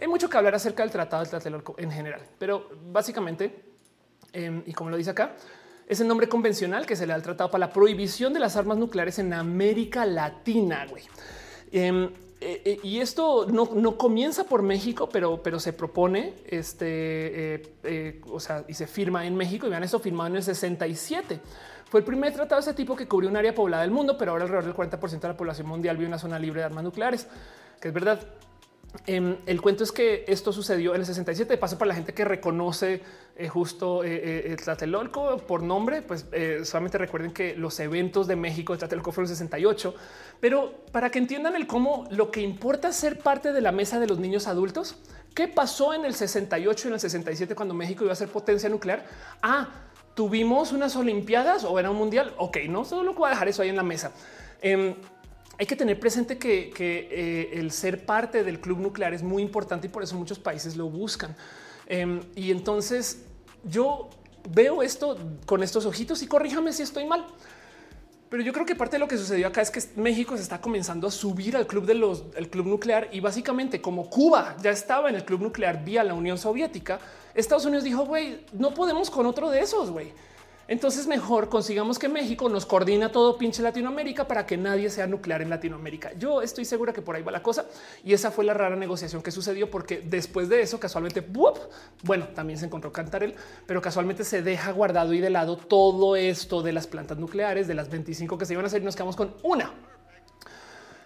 Hay 0.01 0.07
mucho 0.07 0.27
que 0.27 0.37
hablar 0.37 0.55
acerca 0.55 0.81
del 0.81 0.91
Tratado 0.91 1.23
de 1.23 1.29
Tlatelolco 1.29 1.75
en 1.77 1.91
general, 1.91 2.21
pero 2.39 2.67
básicamente, 2.91 3.63
em, 4.33 4.63
y 4.65 4.73
como 4.73 4.89
lo 4.89 4.97
dice 4.97 5.11
acá, 5.11 5.35
es 5.89 5.99
el 5.99 6.07
nombre 6.07 6.29
convencional 6.29 6.85
que 6.85 6.95
se 6.95 7.07
le 7.07 7.13
ha 7.13 7.21
tratado 7.21 7.49
para 7.49 7.65
la 7.65 7.73
prohibición 7.73 8.31
de 8.31 8.39
las 8.39 8.55
armas 8.55 8.77
nucleares 8.77 9.17
en 9.17 9.33
América 9.33 10.05
Latina. 10.05 10.85
Güey. 10.87 11.03
Em, 11.71 12.05
eh, 12.39 12.61
eh, 12.63 12.79
y 12.83 12.99
esto 12.99 13.47
no, 13.47 13.97
comienza 13.97 14.43
por 14.43 14.61
México, 14.61 15.09
pero, 15.11 15.41
pero 15.41 15.59
se 15.59 15.73
propone 15.73 16.35
este, 16.45 17.73
eh, 17.83 18.21
o 18.31 18.39
sea, 18.39 18.63
y 18.67 18.75
se 18.75 18.85
firma 18.85 19.25
en 19.25 19.35
México. 19.35 19.65
Y 19.65 19.71
vean, 19.71 19.83
esto 19.83 19.99
firmado 19.99 20.27
en 20.27 20.35
el 20.35 20.43
67. 20.43 21.41
Fue 21.89 22.01
el 22.01 22.05
primer 22.05 22.33
tratado 22.33 22.61
de 22.61 22.69
ese 22.69 22.75
tipo 22.75 22.95
que 22.95 23.07
cubrió 23.07 23.27
un 23.27 23.37
área 23.37 23.55
poblada 23.55 23.81
del 23.81 23.91
mundo, 23.91 24.15
pero 24.15 24.31
ahora 24.31 24.43
alrededor 24.43 24.65
del 24.65 24.75
40% 24.75 25.19
de 25.19 25.27
la 25.27 25.35
población 25.35 25.67
mundial 25.67 25.97
vive 25.97 26.07
una 26.07 26.19
zona 26.19 26.37
libre 26.37 26.59
de 26.59 26.65
armas 26.65 26.83
nucleares, 26.83 27.25
que 27.81 27.87
es 27.87 27.93
verdad. 27.95 28.19
Em, 29.05 29.37
el 29.45 29.61
cuento 29.61 29.83
es 29.83 29.91
que 29.91 30.25
esto 30.27 30.51
sucedió 30.51 30.93
en 30.95 31.01
el 31.01 31.05
67. 31.05 31.53
De 31.53 31.57
paso, 31.57 31.77
para 31.77 31.89
la 31.89 31.95
gente 31.95 32.13
que 32.13 32.25
reconoce 32.25 33.01
eh, 33.35 33.47
justo 33.47 34.03
eh, 34.03 34.51
eh, 34.51 34.55
Tlatelolco 34.55 35.37
por 35.37 35.61
nombre, 35.61 36.01
pues 36.01 36.25
solamente 36.63 36.97
recuerden 36.97 37.31
que 37.31 37.55
los 37.55 37.79
eventos 37.79 38.27
de 38.27 38.35
México 38.35 38.73
de 38.73 38.79
Tlatelolco 38.79 39.11
fueron 39.11 39.29
el 39.29 39.35
68. 39.35 39.93
Pero 40.39 40.73
para 40.91 41.09
que 41.09 41.19
entiendan 41.19 41.55
el 41.55 41.67
cómo 41.67 42.07
lo 42.09 42.31
que 42.31 42.41
importa 42.41 42.91
ser 42.91 43.19
parte 43.19 43.53
de 43.53 43.61
la 43.61 43.71
mesa 43.71 43.99
de 43.99 44.07
los 44.07 44.19
niños 44.19 44.47
adultos, 44.47 44.97
¿qué 45.35 45.47
pasó 45.47 45.93
en 45.93 46.05
el 46.05 46.15
68 46.15 46.87
y 46.87 46.89
en 46.89 46.93
el 46.95 46.99
67 46.99 47.55
cuando 47.55 47.73
México 47.73 48.03
iba 48.03 48.13
a 48.13 48.15
ser 48.15 48.29
potencia 48.29 48.69
nuclear? 48.69 49.05
Ah, 49.41 49.69
tuvimos 50.15 50.71
unas 50.71 50.95
Olimpiadas 50.95 51.63
o 51.63 51.77
era 51.79 51.91
un 51.91 51.97
mundial. 51.97 52.33
Ok, 52.37 52.57
no 52.67 52.85
solo 52.85 53.13
voy 53.13 53.27
a 53.27 53.29
dejar 53.31 53.47
eso 53.49 53.61
ahí 53.61 53.69
en 53.69 53.75
la 53.75 53.83
mesa. 53.83 54.11
Hay 55.59 55.65
que 55.65 55.75
tener 55.75 55.99
presente 55.99 56.37
que, 56.37 56.71
eh, 56.79 57.59
el 57.59 57.71
ser 57.71 58.05
parte 58.05 58.45
del 58.45 58.61
club 58.61 58.79
nuclear 58.79 59.13
es 59.13 59.21
muy 59.21 59.43
importante 59.43 59.87
y 59.87 59.89
por 59.89 60.01
eso 60.01 60.15
muchos 60.15 60.39
países 60.39 60.77
lo 60.77 60.89
buscan. 60.89 61.35
Em, 61.85 62.21
y 62.33 62.51
entonces 62.51 63.25
yo 63.65 64.09
veo 64.49 64.81
esto 64.81 65.17
con 65.45 65.61
estos 65.61 65.85
ojitos 65.85 66.23
y 66.23 66.27
corríjame 66.27 66.71
si 66.71 66.83
estoy 66.83 67.05
mal. 67.05 67.27
Pero 68.29 68.41
yo 68.41 68.53
creo 68.53 68.65
que 68.65 68.75
parte 68.75 68.95
de 68.95 68.99
lo 68.99 69.07
que 69.09 69.17
sucedió 69.17 69.47
acá 69.47 69.61
es 69.61 69.69
que 69.69 69.81
México 69.95 70.37
se 70.37 70.43
está 70.43 70.61
comenzando 70.61 71.07
a 71.07 71.11
subir 71.11 71.57
al 71.57 71.67
club 71.67 71.85
de 71.85 72.47
club 72.49 72.67
nuclear 72.67 73.09
y 73.11 73.19
básicamente 73.19 73.81
como 73.81 74.09
Cuba 74.09 74.55
ya 74.61 74.69
estaba 74.69 75.09
en 75.09 75.15
el 75.15 75.25
club 75.25 75.41
nuclear 75.41 75.83
vía 75.83 76.05
la 76.05 76.13
Unión 76.13 76.37
Soviética, 76.37 76.99
Estados 77.33 77.65
Unidos 77.65 77.83
dijo, 77.83 78.05
güey, 78.05 78.45
no 78.53 78.73
podemos 78.73 79.09
con 79.09 79.25
otro 79.25 79.49
de 79.49 79.59
esos, 79.59 79.89
güey. 79.89 80.13
Entonces 80.69 81.07
mejor 81.07 81.49
consigamos 81.49 81.97
que 81.97 82.07
México 82.07 82.47
nos 82.47 82.67
coordina 82.67 83.11
todo 83.11 83.39
pinche 83.39 83.63
Latinoamérica 83.63 84.27
para 84.27 84.45
que 84.45 84.55
nadie 84.55 84.91
sea 84.91 85.07
nuclear 85.07 85.41
en 85.41 85.49
Latinoamérica. 85.49 86.13
Yo 86.13 86.43
estoy 86.43 86.63
segura 86.63 86.93
que 86.93 87.01
por 87.01 87.15
ahí 87.15 87.23
va 87.23 87.31
la 87.31 87.41
cosa 87.41 87.65
y 88.03 88.13
esa 88.13 88.29
fue 88.29 88.45
la 88.45 88.53
rara 88.53 88.75
negociación 88.75 89.23
que 89.23 89.31
sucedió 89.31 89.71
porque 89.71 89.99
después 90.05 90.47
de 90.47 90.61
eso 90.61 90.79
casualmente, 90.79 91.25
bueno, 92.03 92.27
también 92.35 92.59
se 92.59 92.67
encontró 92.67 92.93
Cantarel, 92.93 93.33
pero 93.65 93.81
casualmente 93.81 94.23
se 94.23 94.43
deja 94.43 94.71
guardado 94.71 95.11
y 95.13 95.19
de 95.19 95.31
lado 95.31 95.57
todo 95.57 96.15
esto 96.15 96.61
de 96.61 96.71
las 96.71 96.85
plantas 96.85 97.17
nucleares, 97.17 97.67
de 97.67 97.73
las 97.73 97.89
25 97.89 98.37
que 98.37 98.45
se 98.45 98.53
iban 98.53 98.63
a 98.63 98.67
hacer 98.67 98.83
y 98.83 98.85
nos 98.85 98.95
quedamos 98.95 99.15
con 99.15 99.33
una 99.41 99.73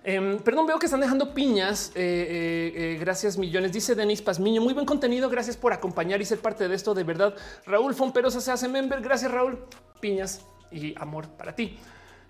Em, 0.05 0.37
perdón, 0.39 0.67
veo 0.67 0.77
que 0.79 0.85
están 0.85 0.99
dejando 0.99 1.33
piñas. 1.33 1.91
Eh, 1.95 2.01
eh, 2.01 2.73
eh, 2.75 2.97
gracias 2.99 3.37
millones. 3.37 3.71
Dice 3.71 3.95
Denis 3.95 4.21
Pazmiño. 4.21 4.61
Muy 4.61 4.73
buen 4.73 4.85
contenido. 4.85 5.29
Gracias 5.29 5.55
por 5.55 5.71
acompañar 5.71 6.21
y 6.21 6.25
ser 6.25 6.39
parte 6.39 6.67
de 6.67 6.75
esto. 6.75 6.93
De 6.93 7.03
verdad, 7.03 7.33
Raúl 7.65 7.93
Fomperosa 7.93 8.41
se 8.41 8.51
hace 8.51 8.67
member. 8.67 9.01
Gracias, 9.01 9.31
Raúl. 9.31 9.59
Piñas 10.01 10.45
y 10.71 10.93
amor 10.99 11.29
para 11.29 11.55
ti. 11.55 11.77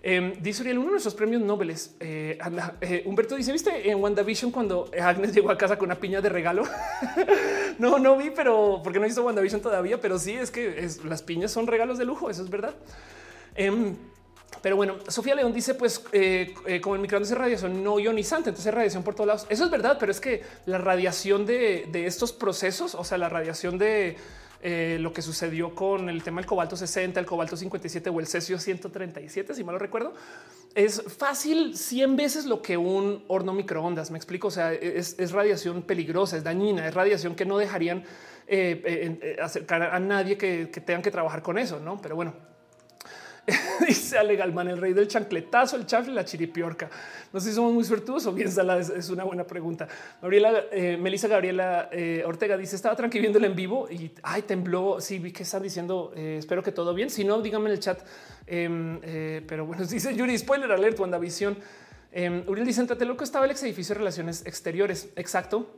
Eh, 0.06 0.34
dice 0.40 0.62
uno 0.70 0.84
de 0.84 0.90
nuestros 0.90 1.14
premios 1.14 1.42
Nobel. 1.42 1.74
Humberto 3.06 3.34
dice: 3.34 3.50
¿Viste 3.50 3.90
en 3.90 4.00
WandaVision 4.00 4.52
cuando 4.52 4.88
Agnes 5.00 5.32
llegó 5.34 5.50
a 5.50 5.58
casa 5.58 5.76
con 5.76 5.86
una 5.86 5.96
piña 5.96 6.20
de 6.20 6.28
regalo? 6.28 6.62
no, 7.78 7.98
no 7.98 8.16
vi, 8.16 8.30
pero 8.30 8.82
porque 8.84 9.00
no 9.00 9.06
hizo 9.06 9.24
WandaVision 9.24 9.60
todavía, 9.60 10.00
pero 10.00 10.20
sí 10.20 10.32
es 10.32 10.52
que 10.52 10.88
las 11.04 11.22
piñas 11.22 11.50
son 11.50 11.66
regalos 11.66 11.98
de 11.98 12.04
lujo. 12.04 12.30
Eso 12.30 12.44
es 12.44 12.50
verdad. 12.50 12.74
Pero 14.62 14.76
bueno, 14.76 14.96
Sofía 15.08 15.34
León 15.34 15.52
dice, 15.52 15.74
pues 15.74 16.02
eh, 16.12 16.54
eh, 16.66 16.80
como 16.80 16.94
el 16.94 17.00
microondas 17.00 17.30
es 17.30 17.38
radiación 17.38 17.82
no 17.82 17.98
ionizante, 17.98 18.50
entonces 18.50 18.72
radiación 18.72 19.02
por 19.02 19.14
todos 19.14 19.26
lados. 19.26 19.46
Eso 19.48 19.64
es 19.64 19.70
verdad, 19.70 19.96
pero 19.98 20.12
es 20.12 20.20
que 20.20 20.42
la 20.66 20.78
radiación 20.78 21.46
de, 21.46 21.88
estos 22.06 22.32
procesos, 22.32 22.94
o 22.94 23.04
sea, 23.04 23.18
la 23.18 23.28
radiación 23.28 23.78
de 23.78 24.16
eh, 24.62 24.96
lo 25.00 25.12
que 25.12 25.22
sucedió 25.22 25.74
con 25.74 26.08
el 26.08 26.22
tema 26.22 26.40
del 26.40 26.46
cobalto 26.46 26.76
60, 26.76 27.20
el 27.20 27.26
cobalto 27.26 27.56
57 27.56 28.08
o 28.10 28.20
el 28.20 28.26
cesio 28.26 28.58
137, 28.58 29.54
si 29.54 29.64
mal 29.64 29.74
lo 29.74 29.78
recuerdo, 29.78 30.14
es 30.74 31.02
fácil 31.02 31.76
100 31.76 32.16
veces 32.16 32.46
lo 32.46 32.62
que 32.62 32.76
un 32.76 33.24
horno 33.28 33.52
microondas. 33.52 34.10
Me 34.10 34.18
explico. 34.18 34.48
O 34.48 34.50
sea, 34.50 34.72
es, 34.72 35.30
radiación 35.30 35.82
peligrosa, 35.82 36.36
es 36.36 36.44
dañina, 36.44 36.88
es 36.88 36.94
radiación 36.94 37.34
que 37.34 37.44
no 37.44 37.58
dejarían 37.58 38.04
acercar 39.42 39.82
a 39.82 40.00
nadie 40.00 40.36
que, 40.36 40.70
que 40.70 40.80
tengan 40.80 41.02
que 41.02 41.10
trabajar 41.10 41.42
con 41.42 41.58
eso, 41.58 41.78
no? 41.80 42.00
Pero 42.02 42.16
bueno, 42.16 42.34
Dice 43.86 44.16
Ale 44.16 44.36
Galman, 44.36 44.68
el 44.68 44.78
rey 44.78 44.92
del 44.92 45.06
chancletazo, 45.06 45.76
el 45.76 45.86
chafle, 45.86 46.14
la 46.14 46.24
chiripiorca. 46.24 46.88
No 47.32 47.40
sé 47.40 47.50
si 47.50 47.54
somos 47.54 47.72
muy 47.74 47.84
suertudos 47.84 48.24
o 48.26 48.32
bien 48.32 48.50
saladas. 48.50 48.90
Es 48.90 49.10
una 49.10 49.24
buena 49.24 49.44
pregunta. 49.44 49.86
Gabriela, 50.22 50.64
eh, 50.72 50.96
Melissa 50.98 51.28
Gabriela 51.28 51.88
eh, 51.92 52.22
Ortega 52.26 52.56
dice: 52.56 52.76
Estaba 52.76 52.96
tranquilo 52.96 53.44
en 53.44 53.54
vivo 53.54 53.88
y 53.90 54.10
ay, 54.22 54.42
tembló. 54.42 55.00
Sí, 55.00 55.18
vi 55.18 55.32
que 55.32 55.42
están 55.42 55.62
diciendo. 55.62 56.12
Eh, 56.16 56.36
espero 56.38 56.62
que 56.62 56.72
todo 56.72 56.94
bien. 56.94 57.10
Si 57.10 57.24
no, 57.24 57.40
díganme 57.42 57.66
en 57.66 57.72
el 57.72 57.80
chat. 57.80 58.00
Em, 58.46 59.00
pero 59.46 59.66
bueno, 59.66 59.84
dice 59.86 60.14
Yuri, 60.14 60.38
spoiler 60.38 60.70
alert, 60.72 60.98
WandaVision. 60.98 61.56
Eh, 62.12 62.44
Uriel 62.46 62.66
dice: 62.66 62.86
En 62.88 63.08
loco 63.08 63.24
estaba 63.24 63.44
el 63.44 63.50
ex 63.50 63.62
edificio 63.62 63.94
de 63.94 63.98
relaciones 63.98 64.46
exteriores. 64.46 65.10
Exacto. 65.16 65.70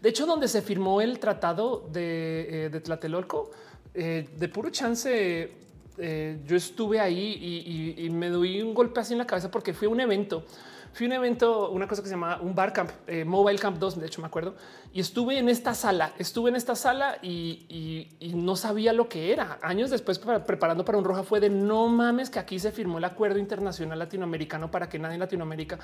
De 0.00 0.08
hecho, 0.08 0.24
donde 0.24 0.48
se 0.48 0.62
firmó 0.62 1.02
el 1.02 1.18
tratado 1.18 1.86
de, 1.92 2.70
de 2.72 2.80
Tlatelolco, 2.80 3.50
de 3.92 4.50
puro 4.52 4.70
chance 4.70 5.52
eh, 5.98 6.38
yo 6.46 6.56
estuve 6.56 7.00
ahí 7.00 7.94
y, 7.96 8.10
me 8.10 8.28
doy 8.28 8.62
un 8.62 8.74
golpe 8.74 9.00
así 9.00 9.12
en 9.14 9.18
la 9.18 9.26
cabeza 9.26 9.50
porque 9.50 9.72
fui 9.72 9.86
a 9.86 9.90
un 9.90 10.00
evento. 10.00 10.44
Fui 10.92 11.06
a 11.06 11.08
un 11.08 11.12
evento, 11.12 11.70
una 11.70 11.86
cosa 11.86 12.02
que 12.02 12.08
se 12.08 12.14
llama 12.14 12.40
un 12.40 12.54
bar 12.54 12.72
camp, 12.72 12.90
eh, 13.06 13.24
Mobile 13.24 13.58
Camp 13.58 13.78
2, 13.78 14.00
de 14.00 14.06
hecho 14.06 14.22
me 14.22 14.26
acuerdo, 14.26 14.54
y 14.92 15.00
estuve 15.00 15.38
en 15.38 15.48
esta 15.50 15.74
sala, 15.74 16.12
estuve 16.18 16.48
en 16.48 16.56
esta 16.56 16.74
sala 16.74 17.18
y, 17.22 18.08
no 18.34 18.56
sabía 18.56 18.92
lo 18.92 19.08
que 19.08 19.32
era. 19.32 19.58
Años 19.62 19.90
después, 19.90 20.18
preparando 20.18 20.84
para 20.84 20.98
un 20.98 21.04
roja, 21.04 21.22
fue 21.22 21.40
de 21.40 21.50
no 21.50 21.88
mames 21.88 22.30
que 22.30 22.38
aquí 22.38 22.58
se 22.58 22.72
firmó 22.72 22.98
el 22.98 23.04
acuerdo 23.04 23.38
internacional 23.38 23.98
latinoamericano 23.98 24.70
para 24.70 24.88
que 24.88 24.98
nadie 24.98 25.14
en 25.14 25.20
Latinoamérica 25.20 25.78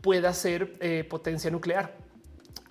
pueda 0.00 0.32
ser 0.34 0.74
eh, 0.80 1.04
potencia 1.08 1.50
nuclear. 1.50 2.11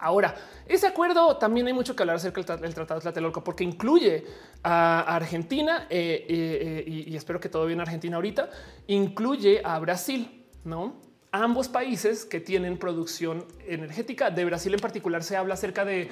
Ahora, 0.01 0.35
ese 0.67 0.87
acuerdo 0.87 1.37
también 1.37 1.67
hay 1.67 1.73
mucho 1.73 1.95
que 1.95 2.01
hablar 2.01 2.15
acerca 2.15 2.57
del 2.57 2.73
Tratado 2.73 2.99
de 2.99 3.03
Tlatelolco, 3.03 3.43
porque 3.43 3.63
incluye 3.63 4.25
a 4.63 5.15
Argentina 5.15 5.85
eh, 5.91 6.25
eh, 6.27 6.83
eh, 6.87 7.05
y, 7.07 7.15
espero 7.15 7.39
que 7.39 7.49
todo 7.49 7.67
bien 7.67 7.79
Argentina 7.79 8.15
ahorita, 8.15 8.49
incluye 8.87 9.61
a 9.63 9.77
Brasil, 9.77 10.43
no? 10.63 10.95
Ambos 11.31 11.69
países 11.69 12.25
que 12.25 12.39
tienen 12.39 12.79
producción 12.79 13.45
energética. 13.67 14.31
De 14.31 14.43
Brasil 14.43 14.73
en 14.73 14.79
particular 14.79 15.23
se 15.23 15.37
habla 15.37 15.53
acerca 15.53 15.85
de 15.85 16.09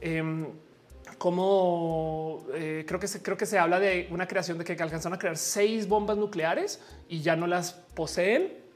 em, 0.00 0.46
cómo 1.16 2.44
creo 2.50 3.00
que 3.00 3.08
se 3.08 3.22
creo 3.22 3.36
que 3.36 3.46
se 3.46 3.58
habla 3.58 3.80
de 3.80 4.08
una 4.10 4.26
creación 4.26 4.58
de 4.58 4.64
que 4.64 4.72
alcanzaron 4.72 5.16
a 5.16 5.18
crear 5.18 5.38
seis 5.38 5.88
bombas 5.88 6.18
nucleares 6.18 6.82
y 7.08 7.22
ya 7.22 7.34
no 7.34 7.46
las 7.46 7.72
poseen 7.72 8.67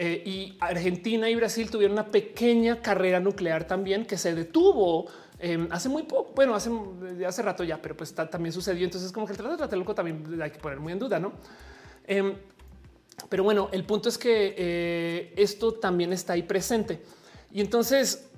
eh, 0.00 0.22
y 0.24 0.56
Argentina 0.60 1.28
y 1.28 1.34
Brasil 1.34 1.68
tuvieron 1.72 1.94
una 1.98 2.06
pequeña 2.06 2.80
carrera 2.80 3.18
nuclear 3.18 3.66
también 3.66 4.06
que 4.06 4.16
se 4.16 4.32
detuvo 4.32 5.06
em, 5.40 5.66
hace 5.72 5.88
muy 5.88 6.04
poco, 6.04 6.32
bueno, 6.36 6.54
hace, 6.54 6.70
hace 7.26 7.42
rato 7.42 7.64
ya, 7.64 7.82
pero 7.82 7.96
pues 7.96 8.14
también 8.14 8.52
sucedió. 8.52 8.84
Entonces, 8.84 9.10
como 9.10 9.26
que 9.26 9.32
el 9.32 9.38
Tratado 9.38 9.56
de 9.56 9.58
Tlatelolco 9.58 9.96
también 9.96 10.40
hay 10.40 10.52
que 10.52 10.60
poner 10.60 10.78
muy 10.78 10.92
en 10.92 11.00
duda, 11.00 11.18
¿no? 11.18 11.32
Em, 12.06 12.32
pero 13.28 13.42
bueno, 13.42 13.70
el 13.72 13.82
punto 13.82 14.08
es 14.08 14.16
que 14.18 14.54
eh, 14.56 15.32
esto 15.36 15.74
también 15.74 16.12
está 16.12 16.34
ahí 16.34 16.44
presente. 16.44 17.02
Y 17.50 17.60
entonces, 17.60 18.28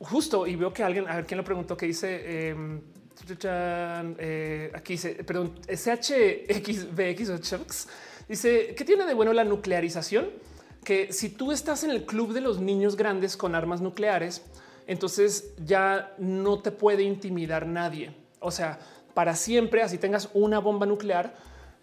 justo, 0.00 0.46
y 0.46 0.54
veo 0.54 0.70
que 0.70 0.82
alguien, 0.84 1.08
a 1.08 1.16
ver 1.16 1.24
quién 1.24 1.38
lo 1.38 1.44
preguntó, 1.44 1.78
que 1.78 1.86
dice, 1.86 2.50
em, 2.50 2.82
eh, 4.18 4.70
aquí 4.74 4.92
dice, 4.92 5.14
perdón, 5.24 5.54
SHXBX 5.66 7.40
dice, 8.28 8.74
¿qué 8.76 8.84
tiene 8.84 9.06
de 9.06 9.14
bueno 9.14 9.32
la 9.32 9.44
nuclearización? 9.44 10.44
Que 10.84 11.12
si 11.12 11.30
tú 11.30 11.50
estás 11.50 11.82
en 11.84 11.90
el 11.90 12.04
club 12.04 12.32
de 12.32 12.40
los 12.40 12.60
niños 12.60 12.96
grandes 12.96 13.36
con 13.36 13.54
armas 13.54 13.80
nucleares, 13.80 14.42
entonces 14.86 15.54
ya 15.64 16.14
no 16.18 16.60
te 16.60 16.70
puede 16.70 17.02
intimidar 17.02 17.66
nadie. 17.66 18.14
O 18.40 18.50
sea, 18.50 18.78
para 19.14 19.34
siempre, 19.34 19.82
así 19.82 19.98
tengas 19.98 20.28
una 20.34 20.58
bomba 20.58 20.86
nuclear, 20.86 21.34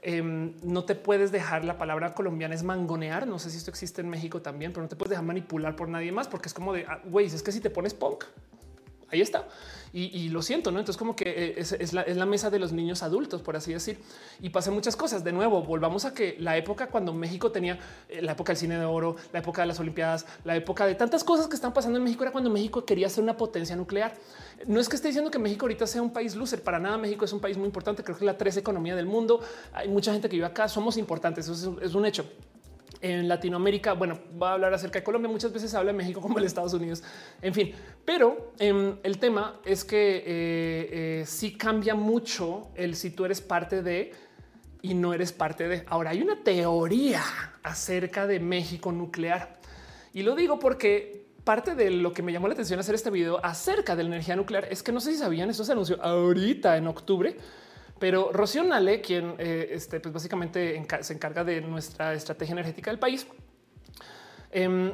em, 0.01 0.53
no 0.63 0.83
te 0.85 0.95
puedes 0.95 1.31
dejar, 1.31 1.65
la 1.65 1.77
palabra 1.77 2.13
colombiana 2.13 2.55
es 2.55 2.63
mangonear, 2.63 3.27
no 3.27 3.39
sé 3.39 3.49
si 3.49 3.57
esto 3.57 3.71
existe 3.71 4.01
en 4.01 4.09
México 4.09 4.41
también, 4.41 4.71
pero 4.71 4.83
no 4.83 4.89
te 4.89 4.95
puedes 4.95 5.09
dejar 5.09 5.25
manipular 5.25 5.75
por 5.75 5.89
nadie 5.89 6.11
más, 6.11 6.27
porque 6.27 6.47
es 6.47 6.53
como 6.53 6.73
de, 6.73 6.85
ah, 6.87 7.01
güey, 7.05 7.25
es 7.25 7.43
que 7.43 7.51
si 7.51 7.59
te 7.59 7.69
pones 7.69 7.93
punk, 7.93 8.25
ahí 9.09 9.21
está 9.21 9.47
y, 9.93 10.29
lo 10.29 10.41
siento, 10.41 10.71
no? 10.71 10.79
Entonces, 10.79 10.97
como 10.97 11.15
que 11.15 11.25
eh, 11.27 11.55
es, 11.57 11.93
la, 11.93 12.25
mesa 12.25 12.49
de 12.49 12.59
los 12.59 12.71
niños 12.71 13.03
adultos, 13.03 13.41
por 13.41 13.57
así 13.57 13.73
decir, 13.73 13.99
y 14.39 14.49
pasan 14.49 14.73
muchas 14.73 14.95
cosas. 14.95 15.23
De 15.23 15.33
nuevo, 15.33 15.63
volvamos 15.63 16.05
a 16.05 16.13
que 16.13 16.37
la 16.39 16.55
época 16.55 16.87
cuando 16.87 17.13
México 17.13 17.51
tenía 17.51 17.77
eh, 18.07 18.21
la 18.21 18.31
época 18.31 18.53
del 18.53 18.57
cine 18.57 18.77
de 18.77 18.85
oro, 18.85 19.17
la 19.33 19.39
época 19.39 19.63
de 19.63 19.67
las 19.67 19.79
Olimpiadas, 19.81 20.25
la 20.45 20.55
época 20.55 20.85
de 20.85 20.95
tantas 20.95 21.25
cosas 21.25 21.47
que 21.47 21.55
están 21.55 21.73
pasando 21.73 21.97
en 21.97 22.05
México 22.05 22.23
era 22.23 22.31
cuando 22.31 22.49
México 22.49 22.85
quería 22.85 23.09
ser 23.09 23.23
una 23.23 23.35
potencia 23.35 23.75
nuclear. 23.75 24.13
No 24.65 24.79
es 24.79 24.87
que 24.87 24.95
esté 24.95 25.09
diciendo 25.09 25.29
que 25.29 25.39
México 25.39 25.65
ahorita 25.65 25.85
sea 25.85 26.01
un 26.01 26.13
país 26.13 26.35
loser, 26.35 26.63
para 26.63 26.79
nada. 26.79 26.97
México 26.97 27.25
es 27.25 27.33
un 27.33 27.41
país 27.41 27.57
muy 27.57 27.65
importante. 27.65 28.01
Creo 28.01 28.15
que 28.15 28.23
es 28.23 28.25
la 28.25 28.37
tres 28.37 28.55
economía 28.55 28.95
del 28.95 29.07
mundo. 29.07 29.41
Hay 29.73 29.89
mucha 29.89 30.13
gente 30.13 30.29
que 30.29 30.37
vive 30.37 30.45
acá. 30.45 30.69
Somos 30.69 30.95
importantes. 30.95 31.49
Eso 31.49 31.77
es 31.81 31.93
un 31.95 32.05
hecho. 32.05 32.25
En 33.01 33.27
Latinoamérica, 33.27 33.93
bueno, 33.93 34.19
va 34.41 34.51
a 34.51 34.53
hablar 34.53 34.73
acerca 34.73 34.99
de 34.99 35.03
Colombia, 35.03 35.29
muchas 35.29 35.51
veces 35.51 35.73
habla 35.73 35.91
de 35.91 35.97
México 35.97 36.21
como 36.21 36.37
el 36.37 36.45
Estados 36.45 36.73
Unidos, 36.73 37.03
en 37.41 37.53
fin, 37.53 37.73
pero 38.05 38.53
em, 38.59 38.97
el 39.03 39.17
tema 39.17 39.59
es 39.65 39.83
que 39.83 40.17
eh, 40.17 40.23
eh, 40.25 41.23
sí 41.25 41.57
cambia 41.57 41.95
mucho 41.95 42.69
el 42.75 42.95
si 42.95 43.11
tú 43.11 43.25
eres 43.25 43.41
parte 43.41 43.81
de 43.81 44.13
y 44.81 44.93
no 44.93 45.13
eres 45.13 45.31
parte 45.31 45.67
de. 45.67 45.83
Ahora 45.87 46.11
hay 46.11 46.21
una 46.21 46.43
teoría 46.43 47.23
acerca 47.63 48.25
de 48.25 48.39
México 48.39 48.91
nuclear 48.91 49.59
y 50.13 50.23
lo 50.23 50.35
digo 50.35 50.59
porque 50.59 51.27
parte 51.43 51.75
de 51.75 51.89
lo 51.89 52.13
que 52.13 52.21
me 52.21 52.31
llamó 52.31 52.47
la 52.47 52.53
atención 52.53 52.79
hacer 52.79 52.95
este 52.95 53.09
video 53.09 53.43
acerca 53.43 53.95
de 53.95 54.03
la 54.03 54.09
energía 54.09 54.35
nuclear 54.35 54.67
es 54.69 54.83
que 54.83 54.91
no 54.91 54.99
sé 54.99 55.11
si 55.11 55.17
sabían, 55.17 55.49
esto 55.49 55.63
se 55.63 55.71
anunció 55.71 56.01
ahorita 56.01 56.77
en 56.77 56.87
octubre, 56.87 57.35
pero 58.01 58.31
Rocío 58.33 58.63
Nale, 58.63 58.99
quien 58.99 59.35
eh, 59.37 59.69
este, 59.73 59.99
pues 59.99 60.11
básicamente 60.11 60.83
se 61.01 61.13
encarga 61.13 61.43
de 61.43 61.61
nuestra 61.61 62.15
estrategia 62.15 62.53
energética 62.53 62.89
del 62.89 62.97
país, 62.97 63.27
em, 64.49 64.91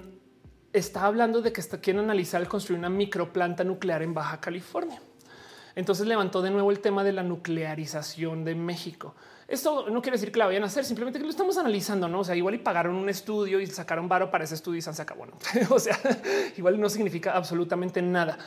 está 0.74 1.06
hablando 1.06 1.42
de 1.42 1.54
que 1.54 1.62
está, 1.62 1.80
quieren 1.80 2.04
analizar 2.04 2.42
el 2.42 2.50
construir 2.50 2.80
una 2.80 2.90
microplanta 2.90 3.64
nuclear 3.64 4.02
en 4.02 4.14
Baja 4.14 4.42
California. 4.42 5.02
Entonces 5.74 6.06
levantó 6.06 6.42
de 6.42 6.52
nuevo 6.52 6.70
el 6.70 6.82
tema 6.82 7.06
de 7.06 7.14
la 7.14 7.24
nuclearización 7.24 8.44
de 8.44 8.56
México. 8.56 9.16
Esto 9.48 9.90
no 9.90 10.02
quiere 10.02 10.18
decir 10.18 10.34
que 10.34 10.40
la 10.40 10.48
vayan 10.48 10.64
a 10.64 10.66
hacer, 10.66 10.84
simplemente 10.84 11.18
que 11.18 11.24
lo 11.24 11.32
estamos 11.32 11.58
analizando, 11.58 12.10
no? 12.10 12.20
O 12.20 12.24
sea, 12.26 12.36
igual 12.36 12.56
y 12.56 12.58
pagaron 12.58 12.94
un 12.94 13.08
estudio 13.08 13.62
y 13.62 13.68
sacaron 13.68 14.10
varo 14.10 14.30
para 14.30 14.44
ese 14.44 14.56
estudio 14.56 14.80
y 14.80 14.82
se 14.82 15.02
acabó. 15.02 15.28
¿no? 15.28 15.38
o 15.70 15.80
sea, 15.80 15.98
igual 16.58 16.78
no 16.78 16.90
significa 16.90 17.32
absolutamente 17.32 18.02
nada, 18.02 18.38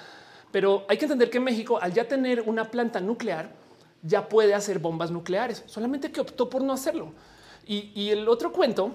pero 0.52 0.84
hay 0.86 0.98
que 0.98 1.06
entender 1.06 1.30
que 1.30 1.40
México, 1.40 1.78
al 1.80 1.94
ya 1.94 2.06
tener 2.06 2.42
una 2.42 2.70
planta 2.70 3.00
nuclear, 3.00 3.69
ya 4.02 4.28
puede 4.28 4.54
hacer 4.54 4.78
bombas 4.78 5.10
nucleares, 5.10 5.62
solamente 5.66 6.10
que 6.10 6.20
optó 6.20 6.48
por 6.48 6.62
no 6.62 6.72
hacerlo. 6.72 7.12
Y, 7.66 8.08
el 8.10 8.28
otro 8.28 8.50
cuento, 8.50 8.92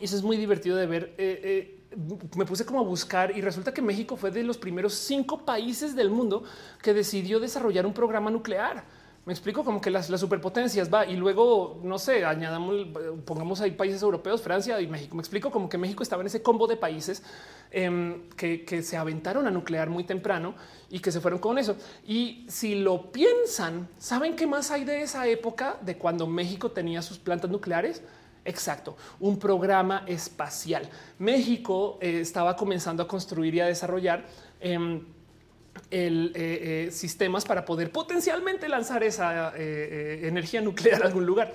y 0.00 0.06
eso 0.06 0.16
es 0.16 0.22
muy 0.22 0.38
divertido 0.38 0.76
de 0.76 0.86
ver. 0.86 1.14
Eh, 1.18 1.40
eh, 1.44 1.80
me 2.36 2.46
puse 2.46 2.64
como 2.64 2.80
a 2.80 2.82
buscar 2.82 3.36
y 3.36 3.42
resulta 3.42 3.74
que 3.74 3.82
México 3.82 4.16
fue 4.16 4.30
de 4.30 4.42
los 4.42 4.56
primeros 4.56 4.94
cinco 4.94 5.44
países 5.44 5.94
del 5.94 6.08
mundo 6.08 6.44
que 6.82 6.94
decidió 6.94 7.40
desarrollar 7.40 7.84
un 7.84 7.92
programa 7.92 8.30
nuclear. 8.30 8.84
Me 9.26 9.34
explico 9.34 9.62
como 9.62 9.82
que 9.82 9.90
las, 9.90 10.06
superpotencias 10.06 10.92
va 10.92 11.04
y 11.04 11.14
luego 11.14 11.78
no 11.84 11.98
sé, 11.98 12.24
añadamos, 12.24 12.86
pongamos 13.26 13.60
ahí 13.60 13.72
países 13.72 14.00
europeos, 14.02 14.40
Francia 14.40 14.80
y 14.80 14.86
México. 14.86 15.14
Me 15.14 15.20
explico 15.20 15.50
como 15.50 15.68
que 15.68 15.76
México 15.76 16.02
estaba 16.02 16.22
en 16.22 16.28
ese 16.28 16.42
combo 16.42 16.66
de 16.66 16.76
países 16.76 17.22
em, 17.70 18.28
que, 18.30 18.82
se 18.82 18.96
aventaron 18.96 19.46
a 19.46 19.50
nuclear 19.50 19.90
muy 19.90 20.04
temprano 20.04 20.54
y 20.88 21.00
que 21.00 21.12
se 21.12 21.20
fueron 21.20 21.38
con 21.38 21.58
eso. 21.58 21.76
Y 22.06 22.46
si 22.48 22.76
lo 22.76 23.12
piensan, 23.12 23.88
saben 23.98 24.36
qué 24.36 24.46
más 24.46 24.70
hay 24.70 24.84
de 24.84 25.02
esa 25.02 25.26
época 25.26 25.76
de 25.82 25.98
cuando 25.98 26.26
México 26.26 26.70
tenía 26.70 27.02
sus 27.02 27.18
plantas 27.18 27.50
nucleares? 27.50 28.02
Exacto, 28.46 28.96
un 29.20 29.38
programa 29.38 30.02
espacial. 30.06 30.88
México 31.18 31.98
eh, 32.00 32.20
estaba 32.20 32.56
comenzando 32.56 33.02
a 33.02 33.06
construir 33.06 33.54
y 33.54 33.60
a 33.60 33.66
desarrollar. 33.66 34.24
Em, 34.60 35.04
el, 35.90 36.32
eh, 36.34 36.86
eh, 36.86 36.90
sistemas 36.92 37.44
para 37.44 37.64
poder 37.64 37.90
potencialmente 37.90 38.68
lanzar 38.68 39.02
esa 39.02 39.52
eh, 39.56 40.20
energía 40.24 40.60
nuclear 40.60 41.02
a 41.02 41.06
algún 41.06 41.26
lugar. 41.26 41.52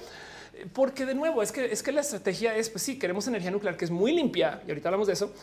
Porque 0.74 1.06
de 1.06 1.16
nuevo 1.16 1.42
es 1.42 1.52
que 1.52 1.66
es 1.66 1.84
que 1.84 1.92
la 1.92 2.02
estrategia 2.02 2.56
es, 2.56 2.70
pues 2.70 2.82
sí, 2.82 2.98
queremos 2.98 3.28
energía 3.28 3.52
nuclear 3.52 3.76
que 3.76 3.86
es 3.86 3.92
muy 3.92 4.14
limpia 4.14 4.62
y 4.66 4.72
ahorita 4.72 4.88
hablamos 4.88 5.08
de 5.08 5.14
eso, 5.14 5.34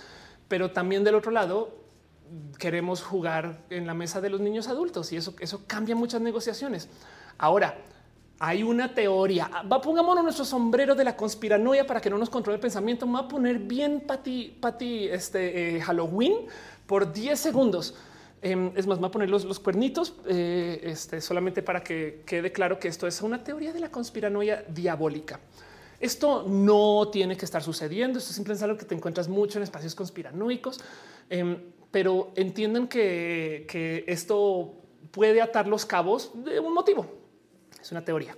pero 0.49 0.71
también 0.71 1.05
del 1.05 1.15
otro 1.15 1.31
lado 1.31 1.77
queremos 2.59 3.03
jugar 3.03 3.59
en 3.69 3.87
la 3.87 3.93
mesa 3.93 4.23
de 4.23 4.31
los 4.31 4.41
niños 4.41 4.69
adultos 4.69 5.13
y 5.13 5.17
eso, 5.17 5.35
eso 5.41 5.65
cambia 5.67 5.95
muchas 5.95 6.23
negociaciones. 6.23 6.89
Ahora, 7.37 7.77
hay 8.39 8.63
una 8.63 8.95
teoría. 8.95 9.51
Va, 9.71 9.83
pongámonos 9.83 10.25
nuestro 10.25 10.47
sombrero 10.47 10.95
de 10.95 11.05
la 11.05 11.15
conspiranoia 11.15 11.87
para 11.87 12.01
que 12.01 12.09
no 12.09 12.17
nos 12.17 12.31
controle 12.31 12.57
el 12.57 12.61
pensamiento. 12.61 13.07
Me 13.07 13.15
va 13.15 13.21
a 13.21 13.29
poner 13.29 13.59
bien 13.59 14.01
pati, 14.01 14.57
pati, 14.61 15.09
este 15.09 15.81
Halloween 15.83 16.47
por 16.87 17.13
10 17.13 17.39
segundos. 17.39 17.95
Em, 18.45 18.73
es 18.75 18.89
más, 18.89 18.99
me 18.99 19.03
voy 19.03 19.09
a 19.09 19.13
poner 19.13 19.31
los, 19.31 19.61
cuernitos 19.61 20.17
eh, 20.27 20.81
este, 20.83 21.21
solamente 21.21 21.63
para 21.63 21.85
que 21.85 22.23
quede 22.27 22.51
claro 22.51 22.77
que 22.81 22.89
esto 22.89 23.07
es 23.07 23.23
una 23.23 23.45
teoría 23.45 23.73
de 23.73 23.79
la 23.79 23.89
conspiranoia 23.89 24.65
diabólica. 24.69 25.39
Esto 26.01 26.45
no 26.49 27.09
tiene 27.13 27.37
que 27.37 27.45
estar 27.45 27.63
sucediendo. 27.63 28.19
Esto 28.19 28.33
simplemente 28.33 28.59
es 28.59 28.63
algo 28.65 28.77
que 28.77 28.85
te 28.85 28.97
encuentras 28.97 29.29
mucho 29.29 29.61
en 29.61 29.63
espacios 29.63 29.95
conspiranoicos, 29.95 30.81
em, 31.31 31.57
pero 31.93 32.33
entiendan 32.35 32.89
que, 32.89 33.65
que 33.69 34.03
esto 34.09 34.75
puede 35.13 35.41
atar 35.41 35.69
los 35.69 35.87
cabos 35.87 36.33
de 36.35 36.59
un 36.59 36.75
motivo. 36.75 37.07
Es 37.81 37.93
una 37.93 38.05
teoría. 38.05 38.37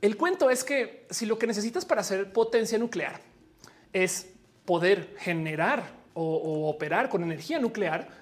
El 0.00 0.16
cuento 0.16 0.48
es 0.48 0.64
que 0.64 1.06
si 1.10 1.26
lo 1.26 1.38
que 1.38 1.46
necesitas 1.46 1.84
para 1.84 2.00
hacer 2.00 2.32
potencia 2.32 2.78
nuclear 2.78 3.20
es 3.92 4.30
poder 4.64 5.14
generar 5.18 6.00
o 6.14 6.68
operar 6.68 7.08
con 7.08 7.22
energía 7.22 7.58
nuclear, 7.58 8.21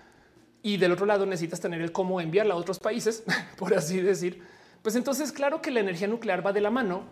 y 0.62 0.76
del 0.76 0.92
otro 0.92 1.06
lado 1.06 1.26
necesitas 1.26 1.60
tener 1.60 1.80
el 1.80 1.92
cómo 1.92 2.20
enviarla 2.20 2.54
a 2.54 2.56
otros 2.56 2.78
países, 2.78 3.24
por 3.58 3.74
así 3.74 4.00
decir, 4.00 4.42
pues 4.82 4.96
entonces 4.96 5.32
claro 5.32 5.60
que 5.62 5.70
la 5.70 5.80
energía 5.80 6.08
nuclear 6.08 6.44
va 6.44 6.52
de 6.52 6.60
la 6.60 6.70
mano 6.70 7.04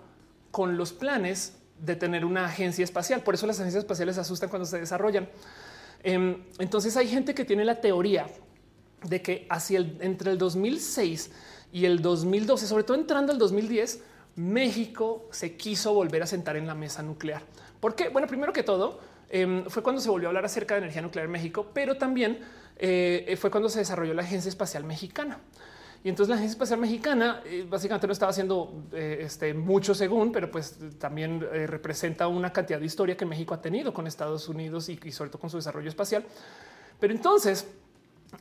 con 0.50 0.76
los 0.76 0.92
planes 0.92 1.54
de 1.80 1.96
tener 1.96 2.24
una 2.24 2.46
agencia 2.46 2.84
espacial. 2.84 3.22
Por 3.22 3.34
eso 3.34 3.46
las 3.46 3.60
agencias 3.60 3.84
espaciales 3.84 4.18
asustan 4.18 4.48
cuando 4.48 4.66
se 4.66 4.78
desarrollan. 4.78 5.28
Em, 6.02 6.42
entonces 6.58 6.96
hay 6.96 7.08
gente 7.08 7.34
que 7.34 7.44
tiene 7.44 7.64
la 7.64 7.80
teoría 7.80 8.26
de 9.04 9.22
que 9.22 9.46
hacia 9.50 9.78
el, 9.78 9.96
entre 10.00 10.32
el 10.32 10.38
2006 10.38 11.30
y 11.72 11.84
el 11.84 12.02
2012, 12.02 12.66
sobre 12.66 12.84
todo 12.84 12.96
entrando 12.96 13.32
el 13.32 13.38
2010, 13.38 14.02
México 14.36 15.28
se 15.30 15.56
quiso 15.56 15.92
volver 15.92 16.22
a 16.22 16.26
sentar 16.26 16.56
en 16.56 16.66
la 16.66 16.74
mesa 16.74 17.02
nuclear. 17.02 17.42
¿Por 17.80 17.94
qué? 17.94 18.08
Bueno, 18.08 18.26
primero 18.26 18.52
que 18.52 18.62
todo, 18.62 19.00
em, 19.28 19.64
fue 19.66 19.82
cuando 19.82 20.00
se 20.00 20.08
volvió 20.08 20.28
a 20.28 20.30
hablar 20.30 20.44
acerca 20.44 20.74
de 20.74 20.78
energía 20.78 21.02
nuclear 21.02 21.26
en 21.26 21.32
México, 21.32 21.70
pero 21.74 21.96
también 21.96 22.38
eh, 22.78 23.36
fue 23.40 23.50
cuando 23.50 23.68
se 23.68 23.80
desarrolló 23.80 24.14
la 24.14 24.22
Agencia 24.22 24.48
Espacial 24.48 24.84
Mexicana. 24.84 25.38
Y 26.04 26.08
entonces 26.08 26.30
la 26.30 26.36
Agencia 26.36 26.54
Espacial 26.54 26.78
Mexicana 26.78 27.42
eh, 27.44 27.66
básicamente 27.68 28.06
no 28.06 28.12
estaba 28.12 28.30
haciendo 28.30 28.84
eh, 28.92 29.18
este, 29.22 29.52
mucho 29.52 29.94
según, 29.94 30.30
pero 30.30 30.50
pues 30.50 30.78
también 30.98 31.40
representa 31.40 32.28
una 32.28 32.52
cantidad 32.52 32.78
de 32.78 32.86
historia 32.86 33.16
que 33.16 33.26
México 33.26 33.52
ha 33.52 33.60
tenido 33.60 33.92
con 33.92 34.06
Estados 34.06 34.48
Unidos 34.48 34.88
y, 34.88 34.96
sobre 35.10 35.30
todo 35.30 35.40
con 35.40 35.50
su 35.50 35.56
desarrollo 35.56 35.88
espacial. 35.88 36.24
Pero 37.00 37.12
entonces, 37.12 37.66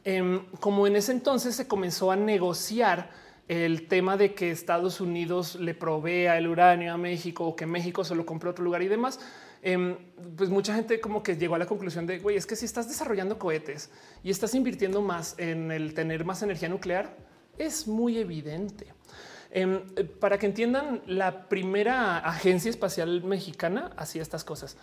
em, 0.04 0.46
como 0.60 0.86
en 0.86 0.96
ese 0.96 1.14
entonces 1.14 1.56
se 1.56 1.68
comenzó 1.68 2.12
a 2.12 2.16
negociar 2.16 3.10
el 3.48 3.88
tema 3.88 4.18
de 4.18 4.36
que 4.36 4.52
Estados 4.52 5.00
Unidos 5.00 5.56
le 5.56 5.74
provea 5.74 6.38
el 6.38 6.48
uranio 6.48 6.94
a 6.94 6.98
México 6.98 7.46
o 7.46 7.56
que 7.56 7.66
México 7.66 8.04
se 8.04 8.14
lo 8.14 8.26
compró 8.26 8.52
otro 8.52 8.64
lugar 8.64 8.82
y 8.82 8.88
demás, 8.88 9.20
Em, 9.70 9.98
pues 10.38 10.50
mucha 10.50 10.74
gente 10.74 11.02
como 11.02 11.22
que 11.22 11.36
llegó 11.36 11.56
a 11.56 11.58
la 11.58 11.66
conclusión 11.66 12.08
de, 12.08 12.20
güey, 12.20 12.38
es 12.38 12.46
que 12.46 12.56
si 12.56 12.64
estás 12.64 12.88
desarrollando 12.88 13.38
cohetes 13.38 13.90
y 14.24 14.30
estás 14.30 14.56
invirtiendo 14.56 15.02
más 15.02 15.36
en 15.38 15.74
el 15.74 15.94
tener 15.94 16.24
más 16.24 16.42
energía 16.42 16.70
nuclear, 16.70 17.18
es 17.58 17.86
muy 17.86 18.18
evidente. 18.18 18.94
Em, 19.52 19.82
para 20.22 20.38
que 20.38 20.46
entiendan, 20.46 21.02
la 21.06 21.50
primera 21.50 22.20
agencia 22.20 22.70
espacial 22.70 23.24
mexicana 23.24 23.92
hacía 23.98 24.22
estas 24.22 24.46
cosas. 24.46 24.78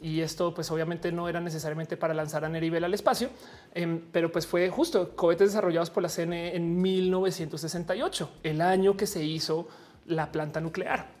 Y 0.00 0.22
esto, 0.22 0.54
pues 0.54 0.70
obviamente 0.70 1.12
no 1.12 1.28
era 1.28 1.42
necesariamente 1.42 1.98
para 1.98 2.14
lanzar 2.14 2.42
a 2.46 2.48
Neribel 2.48 2.84
al 2.84 2.94
espacio, 2.94 3.28
em, 3.74 4.00
pero 4.10 4.32
pues 4.32 4.46
fue 4.46 4.70
justo 4.70 5.14
cohetes 5.16 5.48
desarrollados 5.48 5.90
por 5.90 6.02
la 6.02 6.08
CNE 6.08 6.56
en 6.56 6.80
1968, 6.80 8.30
el 8.42 8.62
año 8.62 8.96
que 8.96 9.06
se 9.06 9.22
hizo 9.22 9.68
la 10.06 10.32
planta 10.32 10.62
nuclear. 10.62 11.19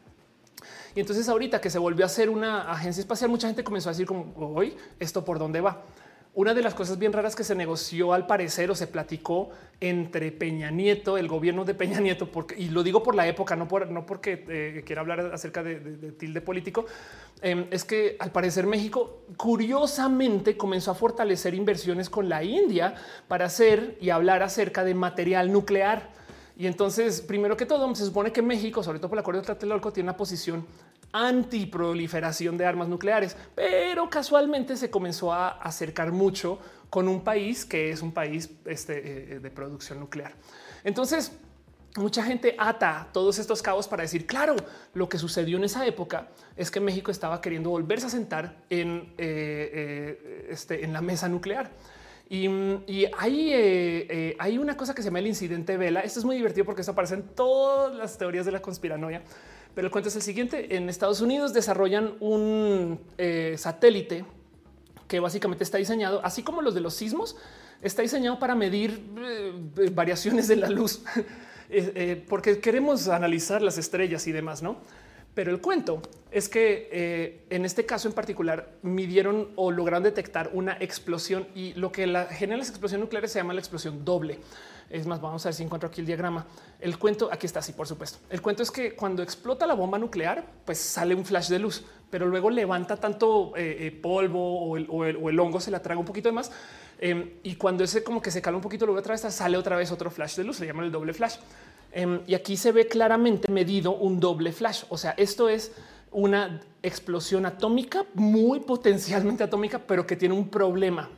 Y 0.94 1.00
entonces 1.00 1.28
ahorita 1.28 1.60
que 1.60 1.70
se 1.70 1.78
volvió 1.78 2.04
a 2.04 2.06
hacer 2.06 2.30
una 2.30 2.70
agencia 2.70 3.00
espacial, 3.00 3.30
mucha 3.30 3.46
gente 3.46 3.64
comenzó 3.64 3.88
a 3.88 3.92
decir 3.92 4.06
como 4.06 4.32
hoy 4.54 4.76
esto 4.98 5.24
por 5.24 5.38
dónde 5.38 5.60
va. 5.60 5.82
Una 6.32 6.54
de 6.54 6.62
las 6.62 6.74
cosas 6.74 6.96
bien 6.96 7.12
raras 7.12 7.34
que 7.34 7.42
se 7.42 7.56
negoció 7.56 8.12
al 8.12 8.28
parecer 8.28 8.70
o 8.70 8.76
se 8.76 8.86
platicó 8.86 9.50
entre 9.80 10.30
Peña 10.30 10.70
Nieto, 10.70 11.18
el 11.18 11.26
gobierno 11.26 11.64
de 11.64 11.74
Peña 11.74 11.98
Nieto, 11.98 12.30
porque, 12.30 12.56
y 12.56 12.68
lo 12.68 12.84
digo 12.84 13.02
por 13.02 13.16
la 13.16 13.26
época, 13.26 13.56
no, 13.56 13.66
por, 13.66 13.90
no 13.90 14.06
porque 14.06 14.44
eh, 14.48 14.84
quiera 14.86 15.00
hablar 15.00 15.32
acerca 15.34 15.64
de, 15.64 15.74
tilde 16.12 16.40
político, 16.40 16.86
em, 17.42 17.66
es 17.72 17.84
que 17.84 18.14
al 18.20 18.30
parecer 18.30 18.64
México 18.64 19.24
curiosamente 19.36 20.56
comenzó 20.56 20.92
a 20.92 20.94
fortalecer 20.94 21.52
inversiones 21.52 22.08
con 22.08 22.28
la 22.28 22.44
India 22.44 22.94
para 23.26 23.46
hacer 23.46 23.98
y 24.00 24.10
hablar 24.10 24.44
acerca 24.44 24.84
de 24.84 24.94
material 24.94 25.50
nuclear. 25.50 26.10
Y 26.60 26.66
entonces, 26.66 27.22
primero 27.22 27.56
que 27.56 27.64
todo, 27.64 27.94
se 27.94 28.04
supone 28.04 28.32
que 28.32 28.42
México, 28.42 28.82
sobre 28.82 28.98
todo 28.98 29.08
por 29.08 29.16
el 29.16 29.20
acuerdo 29.20 29.40
de 29.40 29.46
Tlatelolco, 29.46 29.94
tiene 29.94 30.10
una 30.10 30.16
posición 30.18 30.66
antiproliferación 31.10 32.58
de 32.58 32.66
armas 32.66 32.86
nucleares, 32.86 33.34
pero 33.54 34.10
casualmente 34.10 34.76
se 34.76 34.90
comenzó 34.90 35.32
a 35.32 35.52
acercar 35.52 36.12
mucho 36.12 36.58
con 36.90 37.08
un 37.08 37.24
país 37.24 37.64
que 37.64 37.90
es 37.90 38.02
un 38.02 38.12
país 38.12 38.50
este, 38.66 39.36
eh, 39.36 39.40
de 39.40 39.50
producción 39.50 40.00
nuclear. 40.00 40.34
Entonces, 40.84 41.32
mucha 41.96 42.22
gente 42.22 42.56
ata 42.58 43.08
todos 43.10 43.38
estos 43.38 43.62
cabos 43.62 43.88
para 43.88 44.02
decir, 44.02 44.26
claro, 44.26 44.54
lo 44.92 45.08
que 45.08 45.16
sucedió 45.16 45.56
en 45.56 45.64
esa 45.64 45.86
época 45.86 46.28
es 46.58 46.70
que 46.70 46.78
México 46.78 47.10
estaba 47.10 47.40
queriendo 47.40 47.70
volverse 47.70 48.08
a 48.08 48.10
sentar 48.10 48.66
en, 48.68 49.14
eh, 49.16 49.70
eh, 49.72 50.46
este, 50.50 50.84
en 50.84 50.92
la 50.92 51.00
mesa 51.00 51.26
nuclear. 51.26 51.70
Y, 52.32 52.46
hay, 53.18 53.52
eh, 53.52 54.06
eh, 54.08 54.36
hay 54.38 54.56
una 54.56 54.76
cosa 54.76 54.94
que 54.94 55.02
se 55.02 55.08
llama 55.08 55.18
el 55.18 55.26
incidente 55.26 55.76
Vela. 55.76 55.98
Esto 55.98 56.20
es 56.20 56.24
muy 56.24 56.36
divertido 56.36 56.64
porque 56.64 56.82
esto 56.82 56.92
aparece 56.92 57.14
en 57.14 57.24
todas 57.24 57.92
las 57.92 58.18
teorías 58.18 58.46
de 58.46 58.52
la 58.52 58.62
conspiranoia. 58.62 59.24
Pero 59.74 59.88
el 59.88 59.90
cuento 59.90 60.10
es 60.10 60.16
el 60.16 60.22
siguiente. 60.22 60.76
En 60.76 60.88
Estados 60.88 61.20
Unidos 61.20 61.52
desarrollan 61.52 62.14
un 62.20 63.00
eh, 63.18 63.56
satélite 63.58 64.24
que 65.08 65.18
básicamente 65.18 65.64
está 65.64 65.78
diseñado, 65.78 66.20
así 66.24 66.44
como 66.44 66.62
los 66.62 66.72
de 66.72 66.80
los 66.80 66.94
sismos, 66.94 67.36
está 67.82 68.02
diseñado 68.02 68.38
para 68.38 68.54
medir 68.54 69.02
variaciones 69.90 70.46
de 70.46 70.54
la 70.54 70.70
luz, 70.70 71.02
porque 72.28 72.60
queremos 72.60 73.08
analizar 73.08 73.60
las 73.60 73.76
estrellas 73.76 74.28
y 74.28 74.32
demás, 74.32 74.62
¿no? 74.62 74.76
Pero 75.34 75.50
el 75.50 75.60
cuento 75.60 76.02
es 76.30 76.48
que 76.48 77.44
en 77.50 77.64
este 77.64 77.86
caso 77.86 78.08
en 78.08 78.14
particular 78.14 78.72
midieron 78.82 79.48
o 79.56 79.70
lograron 79.70 80.02
detectar 80.02 80.50
una 80.52 80.76
explosión 80.80 81.46
y 81.54 81.72
lo 81.74 81.92
que 81.92 82.06
la, 82.06 82.26
genera 82.26 82.58
las 82.58 82.68
explosiones 82.68 83.04
nucleares 83.04 83.32
se 83.32 83.38
llama 83.38 83.54
la 83.54 83.60
explosión 83.60 84.04
doble. 84.04 84.38
Es 84.90 85.06
más, 85.06 85.20
vamos 85.20 85.46
a 85.46 85.48
ver 85.48 85.54
si 85.54 85.62
encuentro 85.62 85.88
aquí 85.88 86.00
el 86.00 86.06
diagrama. 86.06 86.44
El 86.80 86.98
cuento, 86.98 87.28
aquí 87.32 87.46
está, 87.46 87.62
sí, 87.62 87.72
por 87.72 87.86
supuesto. 87.86 88.18
El 88.28 88.42
cuento 88.42 88.64
es 88.64 88.72
que 88.72 88.96
cuando 88.96 89.22
explota 89.22 89.64
la 89.64 89.74
bomba 89.74 90.00
nuclear, 90.00 90.44
pues 90.64 90.78
sale 90.78 91.14
un 91.14 91.24
flash 91.24 91.48
de 91.48 91.60
luz, 91.60 91.84
pero 92.10 92.26
luego 92.26 92.50
levanta 92.50 92.96
tanto 92.96 93.52
eh, 93.56 93.86
eh, 93.86 93.90
polvo 93.92 94.72
o 94.72 94.76
el, 94.76 95.38
hongo 95.38 95.60
se 95.60 95.70
la 95.70 95.80
traga 95.80 96.00
un 96.00 96.06
poquito 96.06 96.28
de 96.28 96.32
más. 96.32 96.50
Em, 96.98 97.30
y 97.44 97.54
cuando 97.54 97.84
ese 97.84 98.02
como 98.02 98.20
que 98.20 98.32
se 98.32 98.42
cala 98.42 98.56
un 98.56 98.62
poquito, 98.62 98.84
luego 98.84 98.98
otra 98.98 99.14
vez 99.14 99.20
sale 99.32 99.56
otra 99.56 99.76
vez 99.76 99.92
otro 99.92 100.10
flash 100.10 100.34
de 100.34 100.42
luz, 100.42 100.56
se 100.56 100.66
llama 100.66 100.84
el 100.84 100.90
doble 100.90 101.14
flash. 101.14 101.36
Em, 101.92 102.20
y 102.26 102.34
aquí 102.34 102.56
se 102.56 102.72
ve 102.72 102.88
claramente 102.88 103.50
medido 103.50 103.94
un 103.94 104.18
doble 104.18 104.50
flash. 104.50 104.82
O 104.88 104.98
sea, 104.98 105.12
esto 105.16 105.48
es 105.48 105.70
una 106.10 106.60
explosión 106.82 107.46
atómica 107.46 108.04
muy 108.14 108.58
potencialmente 108.58 109.44
atómica, 109.44 109.78
pero 109.78 110.04
que 110.04 110.16
tiene 110.16 110.34
un 110.34 110.48
problema 110.48 111.08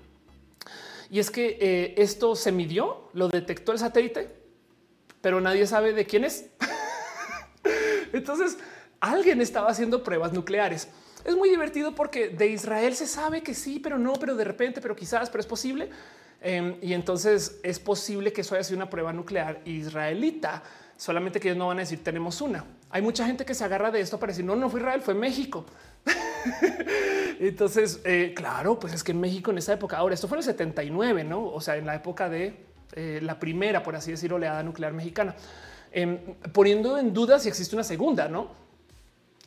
y 1.13 1.19
es 1.19 1.31
que 1.31 1.59
eh, 1.61 1.95
esto 1.99 2.35
se 2.35 2.53
midió, 2.53 3.11
lo 3.13 3.29
detectó 3.29 3.73
el 3.73 3.79
satélite, 3.79 4.35
pero 5.21 5.43
nadie 5.43 5.67
sabe 5.67 5.93
de 5.93 6.07
quién 6.07 6.25
es. 6.25 6.47
Entonces, 8.15 8.57
alguien 8.99 9.43
estaba 9.43 9.69
haciendo 9.69 10.03
pruebas 10.03 10.33
nucleares. 10.33 10.89
Es 11.23 11.37
muy 11.37 11.51
divertido 11.51 11.95
porque 11.95 12.31
de 12.31 12.47
Israel 12.47 12.95
se 12.95 13.07
sabe 13.07 13.43
que 13.43 13.53
sí, 13.53 13.79
pero 13.79 13.99
no, 13.99 14.15
pero 14.15 14.35
de 14.37 14.45
repente, 14.45 14.81
pero 14.81 14.97
quizás, 14.97 15.29
pero 15.29 15.43
es 15.43 15.47
posible. 15.47 15.91
Em, 16.41 16.79
y 16.81 16.95
entonces 16.95 17.61
es 17.63 17.79
posible 17.79 18.33
que 18.33 18.41
eso 18.41 18.55
haya 18.55 18.65
sido 18.65 18.79
una 18.79 18.89
prueba 18.89 19.13
nuclear 19.13 19.61
israelita, 19.67 20.63
solamente 20.97 21.41
que 21.41 21.49
ellos 21.49 21.59
no 21.59 21.67
van 21.67 21.77
a 21.77 21.81
decir 21.81 22.03
tenemos 22.03 22.41
una. 22.41 22.65
Hay 22.89 23.03
mucha 23.03 23.27
gente 23.27 23.45
que 23.45 23.55
se 23.55 23.63
agarra 23.63 23.91
de 23.91 24.01
esto 24.01 24.19
para 24.19 24.33
decir 24.33 24.47
no, 24.47 24.57
no 24.57 24.71
fue 24.71 24.81
Israel, 24.81 25.03
fue 25.03 25.13
México. 25.13 25.67
Entonces, 27.41 28.01
eh, 28.05 28.33
claro, 28.35 28.79
pues 28.79 28.93
es 28.95 29.03
que 29.03 29.13
en 29.13 29.21
México 29.21 29.51
en 29.51 29.59
esa 29.59 29.73
época, 29.73 29.97
ahora 29.97 30.15
esto 30.15 30.29
fue 30.29 30.37
en 30.37 30.41
el 30.41 30.45
79, 30.45 31.25
no? 31.25 31.47
O 31.47 31.61
sea, 31.61 31.77
en 31.77 31.87
la 31.87 31.95
época 31.95 32.29
de 32.29 32.57
eh, 32.95 33.21
la 33.23 33.39
primera, 33.39 33.83
por 33.83 33.97
así 33.97 34.11
decir, 34.11 34.33
oleada 34.33 34.63
nuclear 34.63 34.93
mexicana, 34.93 35.35
em, 35.91 36.19
poniendo 36.53 36.99
en 36.99 37.13
duda 37.13 37.39
si 37.39 37.49
existe 37.49 37.75
una 37.75 37.85
segunda, 37.85 38.29
no? 38.29 38.51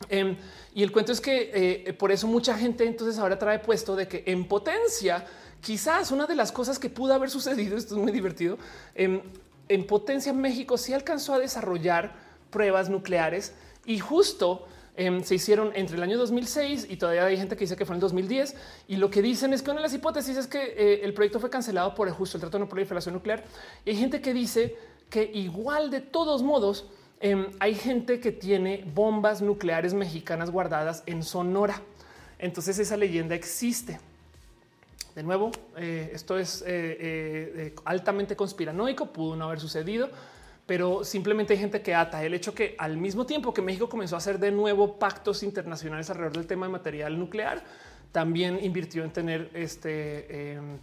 Em, 0.08 0.36
y 0.74 0.82
el 0.82 0.92
cuento 0.92 1.12
es 1.12 1.20
que 1.20 1.50
eh, 1.86 1.92
por 1.94 2.12
eso 2.12 2.26
mucha 2.26 2.56
gente 2.56 2.84
entonces 2.84 3.18
ahora 3.18 3.38
trae 3.38 3.60
puesto 3.60 3.96
de 3.96 4.06
que 4.06 4.24
en 4.26 4.46
potencia, 4.46 5.24
quizás 5.62 6.10
una 6.10 6.26
de 6.26 6.36
las 6.36 6.52
cosas 6.52 6.78
que 6.78 6.90
pudo 6.90 7.14
haber 7.14 7.30
sucedido, 7.30 7.76
esto 7.78 7.94
es 7.94 8.00
muy 8.02 8.12
divertido, 8.12 8.58
em, 8.94 9.22
en 9.68 9.86
potencia 9.86 10.32
México 10.32 10.76
sí 10.76 10.92
alcanzó 10.92 11.34
a 11.34 11.38
desarrollar 11.38 12.14
pruebas 12.50 12.88
nucleares 12.88 13.54
y 13.84 13.98
justo 13.98 14.66
Em, 14.98 15.22
se 15.22 15.34
hicieron 15.34 15.72
entre 15.74 15.96
el 15.96 16.02
año 16.02 16.16
2006 16.16 16.86
y 16.88 16.96
todavía 16.96 17.26
hay 17.26 17.36
gente 17.36 17.54
que 17.54 17.64
dice 17.64 17.76
que 17.76 17.84
fue 17.84 17.94
en 17.94 17.98
el 17.98 18.00
2010. 18.00 18.56
Y 18.88 18.96
lo 18.96 19.10
que 19.10 19.20
dicen 19.20 19.52
es 19.52 19.60
que 19.60 19.70
una 19.70 19.80
de 19.80 19.82
las 19.82 19.94
hipótesis 19.94 20.38
es 20.38 20.46
que 20.46 20.62
eh, 20.62 21.00
el 21.04 21.12
proyecto 21.12 21.38
fue 21.38 21.50
cancelado 21.50 21.94
por 21.94 22.10
justo 22.10 22.38
el 22.38 22.40
Tratado 22.40 22.60
de 22.60 22.64
no 22.64 22.68
proliferación 22.68 23.14
nuclear. 23.14 23.44
Y 23.84 23.90
hay 23.90 23.96
gente 23.96 24.22
que 24.22 24.32
dice 24.32 24.74
que 25.10 25.22
igual 25.22 25.90
de 25.90 26.00
todos 26.00 26.42
modos 26.42 26.86
em, 27.20 27.46
hay 27.60 27.74
gente 27.74 28.20
que 28.20 28.32
tiene 28.32 28.84
bombas 28.94 29.42
nucleares 29.42 29.92
mexicanas 29.92 30.50
guardadas 30.50 31.02
en 31.04 31.22
Sonora. 31.22 31.82
Entonces 32.38 32.78
esa 32.78 32.96
leyenda 32.96 33.34
existe. 33.34 34.00
De 35.14 35.22
nuevo, 35.22 35.50
eh, 35.76 36.10
esto 36.14 36.38
es 36.38 36.64
eh, 36.66 37.74
altamente 37.84 38.34
conspiranoico, 38.34 39.12
pudo 39.12 39.36
no 39.36 39.46
haber 39.46 39.60
sucedido 39.60 40.10
pero 40.66 41.04
simplemente 41.04 41.52
hay 41.52 41.60
gente 41.60 41.80
que 41.80 41.94
ata 41.94 42.24
el 42.24 42.34
hecho 42.34 42.54
que 42.54 42.74
al 42.78 42.96
mismo 42.96 43.24
tiempo 43.24 43.54
que 43.54 43.62
México 43.62 43.88
comenzó 43.88 44.16
a 44.16 44.18
hacer 44.18 44.38
de 44.38 44.50
nuevo 44.50 44.98
pactos 44.98 45.42
internacionales 45.42 46.10
alrededor 46.10 46.36
del 46.36 46.46
tema 46.46 46.66
de 46.66 46.72
material 46.72 47.18
nuclear, 47.18 47.62
también 48.10 48.58
invirtió 48.62 49.04
en 49.04 49.12
tener 49.12 49.50
este 49.54 50.54
em, 50.54 50.78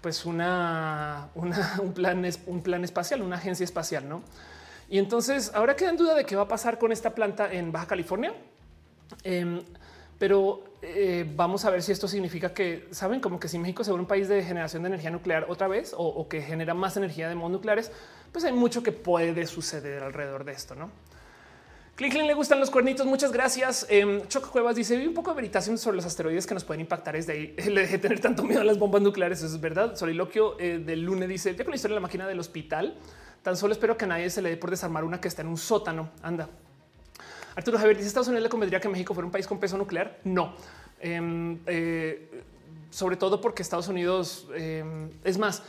pues 0.00 0.24
una, 0.24 1.28
un 1.34 1.92
plan 1.92 2.24
un 2.46 2.62
plan 2.62 2.84
espacial, 2.84 3.22
una 3.22 3.36
agencia 3.36 3.64
espacial, 3.64 4.08
¿no? 4.08 4.22
Y 4.88 4.98
entonces 4.98 5.50
ahora 5.52 5.74
queda 5.74 5.90
en 5.90 5.96
duda 5.96 6.14
de 6.14 6.24
qué 6.24 6.36
va 6.36 6.42
a 6.42 6.48
pasar 6.48 6.78
con 6.78 6.92
esta 6.92 7.14
planta 7.14 7.52
en 7.52 7.72
Baja 7.72 7.86
California. 7.86 8.32
Em, 9.24 9.60
pero 10.18 10.64
eh, 10.82 11.30
vamos 11.34 11.64
a 11.64 11.70
ver 11.70 11.82
si 11.82 11.92
esto 11.92 12.08
significa 12.08 12.54
que 12.54 12.88
saben 12.90 13.20
como 13.20 13.40
que 13.40 13.48
si 13.48 13.58
México 13.58 13.84
se 13.84 13.90
vuelve 13.90 14.02
un 14.02 14.08
país 14.08 14.28
de 14.28 14.42
generación 14.42 14.82
de 14.82 14.88
energía 14.88 15.10
nuclear 15.10 15.46
otra 15.48 15.68
vez 15.68 15.94
o, 15.96 16.28
que 16.28 16.42
genera 16.42 16.74
más 16.74 16.96
energía 16.96 17.28
de 17.28 17.34
modos 17.34 17.52
nucleares, 17.52 17.90
pues 18.32 18.44
hay 18.44 18.52
mucho 18.52 18.82
que 18.82 18.92
puede 18.92 19.46
suceder 19.46 20.02
alrededor 20.02 20.44
de 20.44 20.52
esto, 20.52 20.74
no? 20.74 20.90
Clint 21.96 22.14
le 22.14 22.34
gustan 22.34 22.60
los 22.60 22.70
cuernitos. 22.70 23.06
Muchas 23.06 23.32
gracias. 23.32 23.86
Eh, 23.88 24.22
Choco 24.28 24.50
Cuevas 24.50 24.76
dice: 24.76 24.98
Vi 24.98 25.06
un 25.06 25.14
poco 25.14 25.30
de 25.30 25.36
veritación 25.36 25.78
sobre 25.78 25.96
los 25.96 26.04
asteroides 26.04 26.46
que 26.46 26.52
nos 26.52 26.62
pueden 26.62 26.82
impactar 26.82 27.14
desde 27.14 27.32
ahí. 27.32 27.56
Le 27.70 27.80
dejé 27.80 27.96
tener 27.96 28.20
tanto 28.20 28.42
miedo 28.44 28.60
a 28.60 28.64
las 28.64 28.78
bombas 28.78 29.00
nucleares. 29.00 29.38
Eso 29.42 29.54
es 29.54 29.60
verdad. 29.62 29.96
Soliloquio 29.96 30.60
eh, 30.60 30.78
del 30.78 31.00
lunes 31.00 31.26
dice: 31.26 31.54
Ya 31.56 31.64
con 31.64 31.70
la 31.70 31.76
historia 31.76 31.94
de 31.94 32.00
la 32.00 32.06
máquina 32.06 32.28
del 32.28 32.38
hospital, 32.38 32.98
tan 33.42 33.56
solo 33.56 33.72
espero 33.72 33.96
que 33.96 34.04
a 34.04 34.08
nadie 34.08 34.28
se 34.28 34.42
le 34.42 34.50
dé 34.50 34.56
por 34.58 34.68
desarmar 34.68 35.04
una 35.04 35.22
que 35.22 35.28
está 35.28 35.40
en 35.40 35.48
un 35.48 35.56
sótano. 35.56 36.10
Anda. 36.22 36.50
Arturo 37.56 37.78
Javier 37.78 37.96
dice: 37.96 38.08
Estados 38.08 38.28
Unidos 38.28 38.44
le 38.44 38.48
convendría 38.48 38.80
que 38.80 38.88
México 38.88 39.12
fuera 39.14 39.26
un 39.26 39.32
país 39.32 39.46
con 39.46 39.58
peso 39.58 39.76
nuclear. 39.76 40.20
No, 40.22 40.54
em, 41.00 41.58
eh, 41.66 42.44
sobre 42.90 43.16
todo 43.16 43.40
porque 43.40 43.62
Estados 43.62 43.88
Unidos 43.88 44.46
em, 44.54 45.10
es 45.24 45.36
más 45.38 45.62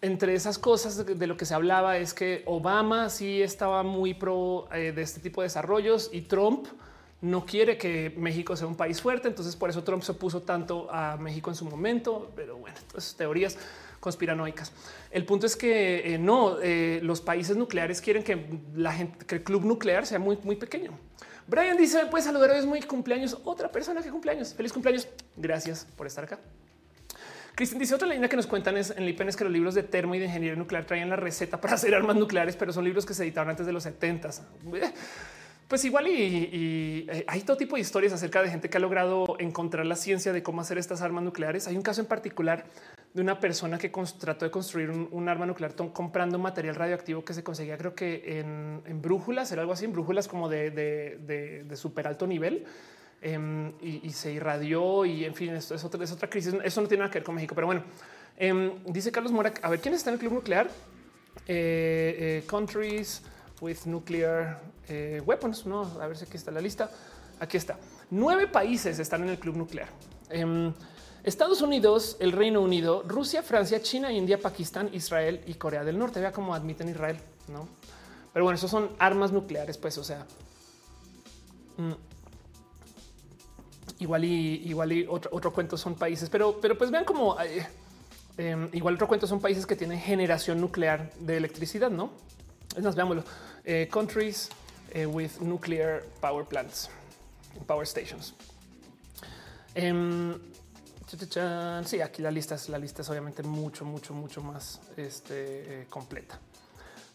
entre 0.00 0.34
esas 0.34 0.58
cosas 0.58 1.04
de, 1.04 1.26
lo 1.26 1.36
que 1.36 1.44
se 1.44 1.54
hablaba 1.54 1.98
es 1.98 2.14
que 2.14 2.42
Obama 2.46 3.10
sí 3.10 3.42
estaba 3.42 3.82
muy 3.82 4.14
pro 4.14 4.68
eh, 4.72 4.92
de 4.92 5.02
este 5.02 5.20
tipo 5.20 5.42
de 5.42 5.46
desarrollos 5.46 6.10
y 6.12 6.22
Trump 6.22 6.66
no 7.20 7.44
quiere 7.44 7.76
que 7.78 8.14
México 8.16 8.56
sea 8.56 8.66
un 8.66 8.76
país 8.76 9.00
fuerte. 9.00 9.28
Entonces 9.28 9.56
por 9.56 9.70
eso 9.70 9.82
Trump 9.82 10.02
se 10.02 10.12
opuso 10.12 10.42
tanto 10.42 10.88
a 10.90 11.16
México 11.16 11.50
en 11.50 11.56
su 11.56 11.64
momento. 11.64 12.30
Pero 12.36 12.58
bueno, 12.58 12.76
entonces 12.80 13.14
teorías 13.16 13.58
conspiranoicas. 14.06 14.72
El 15.10 15.24
punto 15.24 15.46
es 15.46 15.56
que 15.56 16.14
eh, 16.14 16.16
no, 16.16 16.60
eh, 16.62 17.00
los 17.02 17.20
países 17.20 17.56
nucleares 17.56 18.00
quieren 18.00 18.22
que 18.22 18.60
la 18.76 18.92
gente, 18.92 19.26
que 19.26 19.34
el 19.34 19.42
club 19.42 19.64
nuclear 19.64 20.06
sea 20.06 20.20
muy, 20.20 20.38
muy 20.44 20.54
pequeño. 20.54 20.92
Brian 21.48 21.76
dice: 21.76 22.04
¿Me 22.04 22.08
puedes 22.08 22.24
saludar? 22.24 22.50
Hoy 22.50 22.58
es 22.58 22.66
muy 22.66 22.80
cumpleaños. 22.82 23.36
Otra 23.42 23.68
persona 23.72 24.02
que 24.02 24.10
cumpleaños. 24.10 24.54
Feliz 24.54 24.72
cumpleaños. 24.72 25.08
Gracias 25.36 25.88
por 25.96 26.06
estar 26.06 26.22
acá. 26.22 26.38
Cristian 27.56 27.80
dice 27.80 27.96
otra 27.96 28.06
leyenda 28.06 28.28
que 28.28 28.36
nos 28.36 28.46
cuentan 28.46 28.76
es 28.76 28.90
en 28.90 29.02
el 29.02 29.08
IPN 29.08 29.30
es 29.30 29.36
que 29.36 29.42
los 29.42 29.52
libros 29.52 29.74
de 29.74 29.82
termo 29.82 30.14
y 30.14 30.20
de 30.20 30.26
ingeniería 30.26 30.56
nuclear 30.56 30.84
traían 30.84 31.10
la 31.10 31.16
receta 31.16 31.60
para 31.60 31.74
hacer 31.78 31.96
armas 31.96 32.14
nucleares, 32.14 32.54
pero 32.54 32.72
son 32.72 32.84
libros 32.84 33.04
que 33.04 33.12
se 33.14 33.24
editaron 33.24 33.50
antes 33.50 33.66
de 33.66 33.72
los 33.72 33.82
70. 33.82 34.30
Pues 35.68 35.84
igual 35.84 36.06
y, 36.06 37.08
eh, 37.10 37.24
hay 37.26 37.40
todo 37.40 37.56
tipo 37.56 37.74
de 37.74 37.82
historias 37.82 38.12
acerca 38.12 38.40
de 38.40 38.48
gente 38.48 38.70
que 38.70 38.76
ha 38.76 38.80
logrado 38.80 39.36
encontrar 39.40 39.84
la 39.84 39.96
ciencia 39.96 40.32
de 40.32 40.40
cómo 40.40 40.60
hacer 40.60 40.78
estas 40.78 41.02
armas 41.02 41.24
nucleares. 41.24 41.66
Hay 41.66 41.76
un 41.76 41.82
caso 41.82 42.00
en 42.00 42.06
particular 42.06 42.66
de 43.16 43.22
una 43.22 43.40
persona 43.40 43.78
que 43.78 43.90
trató 44.20 44.44
de 44.44 44.50
construir 44.50 44.90
un, 44.90 45.28
arma 45.28 45.46
nuclear 45.46 45.74
comprando 45.74 46.38
material 46.38 46.76
radioactivo 46.76 47.24
que 47.24 47.34
se 47.34 47.42
conseguía, 47.42 47.76
creo 47.76 47.94
que 47.94 48.38
en, 48.38 49.02
brújulas, 49.02 49.50
era 49.50 49.62
algo 49.62 49.72
así, 49.72 49.86
en 49.86 49.92
brújulas 49.92 50.28
como 50.28 50.48
de, 50.48 50.70
de, 50.70 51.76
súper 51.76 52.06
alto 52.06 52.26
nivel 52.26 52.64
Em, 53.22 53.72
y, 53.80 54.10
se 54.10 54.30
irradió 54.30 55.04
y 55.04 55.24
en 55.24 55.34
fin, 55.34 55.54
esto 55.54 55.74
es 55.74 55.82
otra, 55.82 56.04
es 56.04 56.14
crisis. 56.28 56.54
Eso 56.62 56.80
no 56.80 56.86
tiene 56.86 57.00
nada 57.00 57.10
que 57.10 57.18
ver 57.18 57.24
con 57.24 57.34
México, 57.34 57.54
pero 57.54 57.66
bueno, 57.66 57.82
em, 58.36 58.72
dice 58.84 59.10
Carlos 59.10 59.32
Mora. 59.32 59.52
A 59.62 59.70
ver, 59.70 59.80
¿quién 59.80 59.94
está 59.94 60.10
en 60.10 60.14
el 60.14 60.20
club 60.20 60.34
nuclear? 60.34 60.68
Eh, 61.48 62.16
eh, 62.18 62.44
countries 62.46 63.22
with 63.60 63.78
nuclear 63.86 64.60
eh, 64.88 65.22
weapons. 65.24 65.66
No, 65.66 65.82
a 66.00 66.06
ver 66.06 66.16
si 66.16 66.24
aquí 66.24 66.36
está 66.36 66.50
la 66.50 66.60
lista. 66.60 66.90
Aquí 67.40 67.56
está. 67.56 67.78
Nueve 68.10 68.46
países 68.46 68.98
están 68.98 69.22
en 69.22 69.30
el 69.30 69.38
club 69.38 69.56
nuclear. 69.56 69.88
Em, 70.28 70.72
Estados 71.26 71.60
Unidos, 71.60 72.16
el 72.20 72.30
Reino 72.30 72.60
Unido, 72.60 73.02
Rusia, 73.04 73.42
Francia, 73.42 73.82
China, 73.82 74.12
India, 74.12 74.38
Pakistán, 74.38 74.88
Israel 74.92 75.42
y 75.44 75.54
Corea 75.54 75.82
del 75.82 75.98
Norte. 75.98 76.20
Vea 76.20 76.30
cómo 76.30 76.54
admiten 76.54 76.88
Israel, 76.88 77.18
no? 77.48 77.68
Pero 78.32 78.44
bueno, 78.44 78.54
esos 78.54 78.70
son 78.70 78.90
armas 79.00 79.32
nucleares, 79.32 79.76
pues, 79.76 79.98
o 79.98 80.04
sea, 80.04 80.24
mm, 81.78 81.92
igual 83.98 84.24
y 84.24 84.68
igual 84.68 84.92
y 84.92 85.04
otro, 85.08 85.52
cuento 85.52 85.76
son 85.76 85.96
países, 85.96 86.30
pero, 86.30 86.60
pero 86.60 86.78
pues 86.78 86.92
vean 86.92 87.04
como 87.04 87.40
eh, 87.40 87.66
em, 88.38 88.68
igual 88.72 88.94
otro 88.94 89.08
cuento 89.08 89.26
son 89.26 89.40
países 89.40 89.66
que 89.66 89.74
tienen 89.74 89.98
generación 89.98 90.60
nuclear 90.60 91.12
de 91.18 91.38
electricidad, 91.38 91.90
no? 91.90 92.12
Es 92.76 92.84
más, 92.84 92.94
veámoslo. 92.94 93.24
Eh, 93.64 93.88
countries 93.90 94.48
eh, 94.92 95.06
with 95.06 95.40
nuclear 95.40 96.04
power 96.20 96.44
plants, 96.44 96.88
power 97.66 97.84
stations. 97.84 98.32
Em, 99.74 100.38
sí, 101.84 102.00
aquí 102.00 102.22
la 102.22 102.30
lista 102.30 102.56
es 102.56 102.68
la 102.68 102.78
lista 102.78 103.02
es 103.02 103.10
obviamente 103.10 103.42
mucho, 103.42 103.84
mucho, 103.84 104.12
mucho 104.14 104.42
más 104.42 104.80
este, 104.96 105.86
completa. 105.88 106.38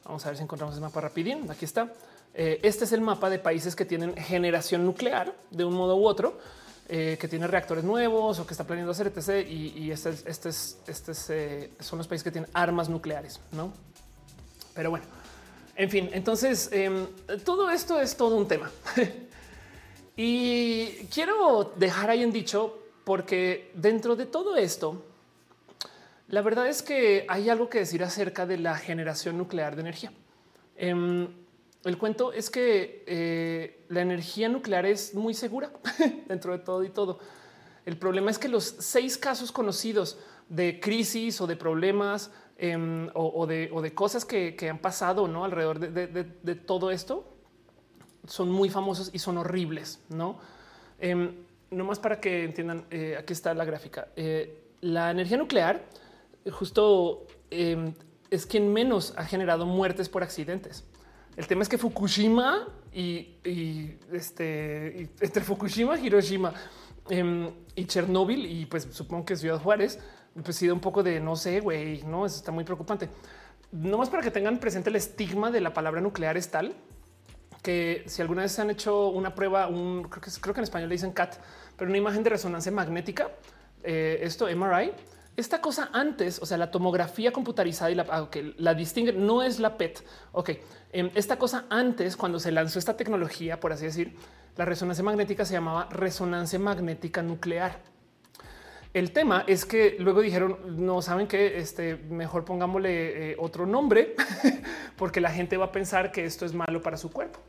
Vamos 0.06 0.26
a 0.26 0.30
ver 0.30 0.38
si 0.38 0.44
encontramos 0.44 0.76
el 0.76 0.82
mapa 0.82 1.02
rapidín. 1.02 1.50
Aquí 1.52 1.66
está. 1.66 1.92
Eh, 2.34 2.60
este 2.64 2.86
es 2.86 2.92
el 2.94 3.02
mapa 3.02 3.30
de 3.30 3.40
países 3.40 3.76
que 3.76 3.86
tienen 3.86 4.16
generación 4.16 4.86
nuclear 4.86 5.36
de 5.50 5.66
un 5.66 5.74
modo 5.74 5.98
u 5.98 6.06
otro, 6.06 6.40
eh, 6.88 7.18
que 7.20 7.28
tiene 7.28 7.46
reactores 7.48 7.84
nuevos 7.84 8.40
o 8.40 8.46
que 8.46 8.54
está 8.54 8.64
planeando 8.64 8.92
hacer 8.92 9.08
etc. 9.08 9.48
Y, 9.48 9.92
este, 9.92 10.10
este, 10.26 10.50
es, 10.50 10.78
este 10.88 11.12
eh, 11.30 11.72
son 11.80 11.98
los 11.98 12.08
países 12.08 12.24
que 12.24 12.32
tienen 12.32 12.50
armas 12.54 12.90
nucleares, 12.90 13.40
no? 13.52 13.74
Pero 14.74 14.90
bueno, 14.90 15.06
en 15.76 15.90
fin, 15.90 16.10
entonces 16.14 16.70
em, 16.72 17.08
todo 17.44 17.70
esto 17.70 18.00
es 18.00 18.16
todo 18.16 18.38
un 18.38 18.48
tema. 18.48 18.72
y 20.16 21.06
quiero 21.14 21.74
dejar 21.76 22.10
ahí 22.10 22.24
en 22.24 22.32
dicho 22.32 22.81
porque 23.04 23.72
dentro 23.74 24.16
de 24.16 24.26
todo 24.26 24.56
esto, 24.56 25.04
la 26.28 26.42
verdad 26.42 26.68
es 26.68 26.82
que 26.82 27.26
hay 27.28 27.50
algo 27.50 27.70
que 27.70 27.80
decir 27.80 28.04
acerca 28.04 28.46
de 28.46 28.58
la 28.58 28.78
generación 28.78 29.38
nuclear 29.38 29.76
de 29.76 29.82
energía. 29.82 30.14
Em, 30.78 31.28
el 31.84 31.98
cuento 31.98 32.32
es 32.32 32.50
que 32.50 33.04
eh, 33.08 33.86
la 33.90 34.02
energía 34.02 34.48
nuclear 34.48 34.86
es 34.86 35.14
muy 35.14 35.34
segura 35.34 35.72
dentro 36.28 36.54
de 36.54 36.60
todo 36.60 36.84
y 36.84 36.90
todo. 36.90 37.20
El 37.86 37.98
problema 37.98 38.30
es 38.32 38.38
que 38.38 38.48
los 38.48 38.64
seis 38.64 39.18
casos 39.18 39.52
conocidos 39.52 40.20
de 40.48 40.80
crisis 40.80 41.42
o 41.42 41.48
de 41.48 41.56
problemas 41.56 42.32
em, 42.58 43.10
o, 43.14 43.48
de, 43.48 43.94
cosas 43.96 44.24
que, 44.24 44.56
han 44.70 44.78
pasado 44.78 45.28
¿no? 45.28 45.44
alrededor 45.44 45.80
de, 45.80 46.56
todo 46.56 46.92
esto 46.92 47.28
son 48.28 48.52
muy 48.52 48.70
famosos 48.70 49.10
y 49.12 49.20
son 49.20 49.38
horribles. 49.38 50.00
No, 50.10 50.40
eh, 51.72 51.84
más 51.84 52.00
para 52.00 52.20
que 52.20 52.44
entiendan, 52.44 52.86
eh, 52.92 53.16
aquí 53.18 53.34
está 53.34 53.54
la 53.54 53.66
gráfica. 53.66 54.10
Eh, 54.16 54.62
la 54.82 55.10
energía 55.12 55.38
nuclear 55.38 55.82
justo 56.52 57.28
em, 57.50 57.94
es 58.30 58.46
quien 58.46 58.72
menos 58.74 59.14
ha 59.16 59.24
generado 59.24 59.66
muertes 59.66 60.10
por 60.10 60.22
accidentes. 60.22 60.84
El 61.38 61.48
tema 61.48 61.62
es 61.62 61.70
que 61.70 61.78
Fukushima 61.78 62.68
y, 62.94 63.38
este 64.12 65.10
entre 65.22 65.44
Fukushima, 65.44 65.98
Hiroshima 65.98 66.54
em, 67.10 67.50
y 67.76 67.86
Chernóbil 67.86 68.46
y 68.46 68.66
pues 68.66 68.88
supongo 68.92 69.26
que 69.26 69.38
Ciudad 69.38 69.60
Juárez, 69.60 70.00
pues 70.44 70.58
sido 70.58 70.74
un 70.74 70.82
poco 70.82 71.04
de 71.04 71.20
no 71.22 71.36
sé, 71.36 71.62
güey, 71.62 72.04
no, 72.04 72.26
eso 72.26 72.36
está 72.36 72.52
muy 72.52 72.64
preocupante. 72.66 73.08
No 73.72 73.98
más 73.98 74.10
para 74.10 74.24
que 74.24 74.32
tengan 74.32 74.60
presente 74.60 74.90
el 74.90 74.98
estigma 74.98 75.52
de 75.52 75.62
la 75.62 75.74
palabra 75.74 76.02
nuclear 76.02 76.36
es 76.36 76.52
tal 76.52 76.76
que 77.62 78.04
si 78.08 78.22
alguna 78.22 78.42
vez 78.44 78.52
se 78.52 78.62
han 78.62 78.70
hecho 78.70 79.10
una 79.10 79.36
prueba, 79.36 79.68
un, 79.68 80.04
creo, 80.04 80.22
que, 80.22 80.32
creo 80.42 80.54
que 80.54 80.60
en 80.62 80.64
español 80.64 80.90
le 80.90 80.96
dicen 80.96 81.12
CAT, 81.12 81.36
pero 81.78 81.90
una 81.90 81.98
imagen 81.98 82.24
de 82.24 82.30
resonancia 82.30 82.72
magnética, 82.72 83.32
eh, 83.84 84.20
esto 84.22 84.48
MRI, 84.54 84.92
esta 85.38 85.62
cosa 85.62 85.90
antes, 85.94 86.40
o 86.42 86.46
sea, 86.46 86.58
la 86.58 86.72
tomografía 86.72 87.32
computarizada 87.32 87.90
y 87.90 87.96
la, 87.96 88.06
ah, 88.10 88.30
la 88.58 88.74
distingue, 88.74 89.14
no 89.14 89.42
es 89.42 89.60
la 89.60 89.78
PET. 89.78 90.04
Ok, 90.34 90.52
em, 90.92 91.10
esta 91.16 91.38
cosa 91.38 91.66
antes, 91.70 92.18
cuando 92.18 92.40
se 92.40 92.52
lanzó 92.52 92.80
esta 92.80 92.98
tecnología, 92.98 93.60
por 93.60 93.72
así 93.72 93.86
decir, 93.86 94.16
la 94.58 94.66
resonancia 94.66 95.04
magnética 95.04 95.46
se 95.46 95.54
llamaba 95.54 95.88
resonancia 95.90 96.60
magnética 96.60 97.22
nuclear. 97.22 97.80
El 98.94 99.14
tema 99.14 99.46
es 99.48 99.66
que 99.66 99.96
luego 100.00 100.22
dijeron, 100.22 100.58
no 100.86 101.02
saben 101.02 101.28
que 101.28 101.58
este 101.58 101.96
mejor 101.96 102.44
pongámosle 102.44 103.32
eh, 103.32 103.36
otro 103.40 103.66
nombre 103.66 104.16
porque 104.98 105.22
la 105.22 105.32
gente 105.32 105.56
va 105.56 105.66
a 105.66 105.72
pensar 105.72 106.12
que 106.12 106.26
esto 106.26 106.46
es 106.46 106.54
malo 106.54 106.82
para 106.82 106.98
su 106.98 107.10
cuerpo. 107.10 107.40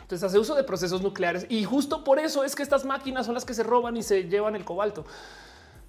Entonces 0.00 0.24
hace 0.24 0.38
uso 0.38 0.56
de 0.56 0.64
procesos 0.64 1.00
nucleares 1.00 1.46
y 1.48 1.62
justo 1.62 2.02
por 2.02 2.18
eso 2.18 2.42
es 2.42 2.56
que 2.56 2.64
estas 2.64 2.84
máquinas 2.84 3.26
son 3.26 3.34
las 3.34 3.44
que 3.44 3.54
se 3.54 3.62
roban 3.62 3.96
y 3.96 4.02
se 4.02 4.24
llevan 4.24 4.56
el 4.56 4.64
cobalto. 4.64 5.06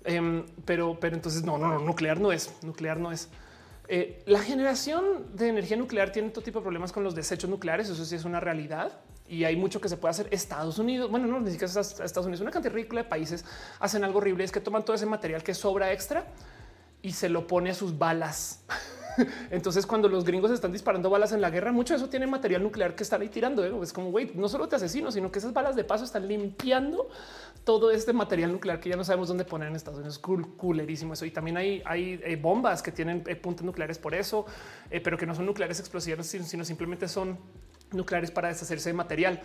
Em, 0.06 0.46
pero, 0.64 0.98
pero 1.00 1.16
entonces 1.16 1.44
no, 1.44 1.58
no, 1.58 1.68
no, 1.68 1.80
nuclear 1.80 2.20
no 2.20 2.32
es, 2.32 2.54
nuclear 2.62 3.00
no 3.00 3.12
es. 3.12 3.30
Eh, 3.88 4.22
la 4.28 4.40
generación 4.40 5.36
de 5.36 5.50
energía 5.50 5.76
nuclear 5.76 6.12
tiene 6.12 6.30
todo 6.30 6.44
tipo 6.44 6.60
de 6.60 6.64
problemas 6.64 6.92
con 6.92 7.04
los 7.04 7.16
desechos 7.16 7.50
nucleares. 7.50 7.90
Eso 7.90 8.06
sí 8.06 8.16
es 8.16 8.26
una 8.26 8.40
realidad 8.40 8.92
y 9.28 9.46
hay 9.46 9.56
mucho 9.56 9.80
que 9.80 9.90
se 9.90 9.98
puede 9.98 10.12
hacer. 10.12 10.28
Estados 10.32 10.78
Unidos, 10.80 11.10
bueno, 11.10 11.28
no 11.28 11.40
ni 11.40 11.52
siquiera 11.52 11.82
Estados 11.82 12.26
Unidos, 12.26 12.42
una 12.42 12.52
cantidad 12.52 12.74
ridícula 12.74 13.04
de 13.04 13.10
países 13.10 13.46
hacen 13.80 14.04
algo 14.04 14.20
horrible. 14.20 14.44
Es 14.44 14.52
que 14.52 14.60
toman 14.60 14.84
todo 14.84 14.96
ese 14.96 15.06
material 15.06 15.44
que 15.44 15.54
sobra 15.54 15.92
extra 15.92 16.28
y 17.02 17.12
se 17.12 17.30
lo 17.30 17.48
pone 17.48 17.70
a 17.70 17.74
sus 17.74 17.98
balas. 17.98 18.64
Entonces, 19.52 19.86
cuando 19.86 20.08
los 20.10 20.24
gringos 20.24 20.52
están 20.52 20.72
disparando 20.72 21.10
balas 21.10 21.32
en 21.32 21.42
la 21.42 21.50
guerra, 21.50 21.72
mucho 21.72 21.94
de 21.94 21.98
eso 22.00 22.10
tiene 22.10 22.28
material 22.28 22.64
nuclear 22.64 22.96
que 22.96 23.04
están 23.04 23.22
ahí 23.22 23.30
tirando. 23.30 23.64
¿eh? 23.64 23.72
Es 23.82 23.94
como, 23.94 24.12
güey, 24.12 24.32
no 24.36 24.50
solo 24.50 24.68
te 24.68 24.76
asesino, 24.76 25.12
sino 25.12 25.32
que 25.32 25.40
esas 25.40 25.54
balas 25.54 25.76
de 25.76 25.84
paso 25.84 26.04
están 26.04 26.28
limpiando 26.28 27.10
todo 27.64 27.92
este 27.92 28.12
material 28.12 28.52
nuclear 28.52 28.80
que 28.80 28.90
ya 28.90 28.96
no 28.96 29.04
sabemos 29.04 29.28
dónde 29.28 29.46
poner 29.46 29.70
en 29.70 29.76
Estados 29.76 30.00
Unidos. 30.00 30.20
Cool, 30.20 30.58
coolerísimo 30.58 31.14
eso. 31.14 31.26
Y 31.26 31.32
también 31.32 31.58
hay, 31.58 31.82
hay 31.86 32.20
eh, 32.24 32.36
bombas 32.36 32.82
que 32.82 32.92
tienen 32.92 33.24
eh, 33.28 33.36
puntos 33.36 33.66
nucleares 33.66 34.00
por 34.00 34.16
eso, 34.16 34.46
pero 35.04 35.18
que 35.18 35.26
no 35.26 35.36
son 35.36 35.46
nucleares 35.46 35.80
explosivos, 35.80 36.26
sino 36.26 36.66
simplemente 36.66 37.08
son 37.08 37.38
nucleares 37.92 38.32
para 38.32 38.50
deshacerse 38.50 38.90
de 38.90 38.94
material. 38.94 39.42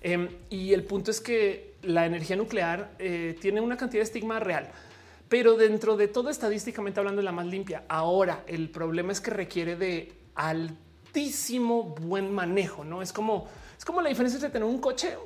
Em, 0.00 0.28
y 0.50 0.72
el 0.72 0.84
punto 0.84 1.10
es 1.10 1.20
que 1.20 1.76
la 1.82 2.06
energía 2.06 2.36
nuclear 2.36 2.96
tiene 3.40 3.60
una 3.60 3.76
cantidad 3.76 4.00
de 4.00 4.04
estigma 4.04 4.38
real 4.38 4.70
pero 5.28 5.56
dentro 5.56 5.96
de 5.96 6.08
todo 6.08 6.30
estadísticamente 6.30 7.00
hablando, 7.00 7.22
la 7.22 7.32
más 7.32 7.46
limpia. 7.46 7.84
Ahora 7.88 8.44
el 8.46 8.70
problema 8.70 9.12
es 9.12 9.20
que 9.20 9.30
requiere 9.30 9.76
de 9.76 10.12
altísimo 10.34 11.94
buen 12.00 12.32
manejo. 12.32 12.84
No 12.84 13.02
es 13.02 13.12
como 13.12 13.46
es 13.76 13.84
como 13.84 14.00
la 14.00 14.08
diferencia 14.08 14.36
entre 14.36 14.50
tener 14.50 14.68
un 14.68 14.80
coche 14.80 15.16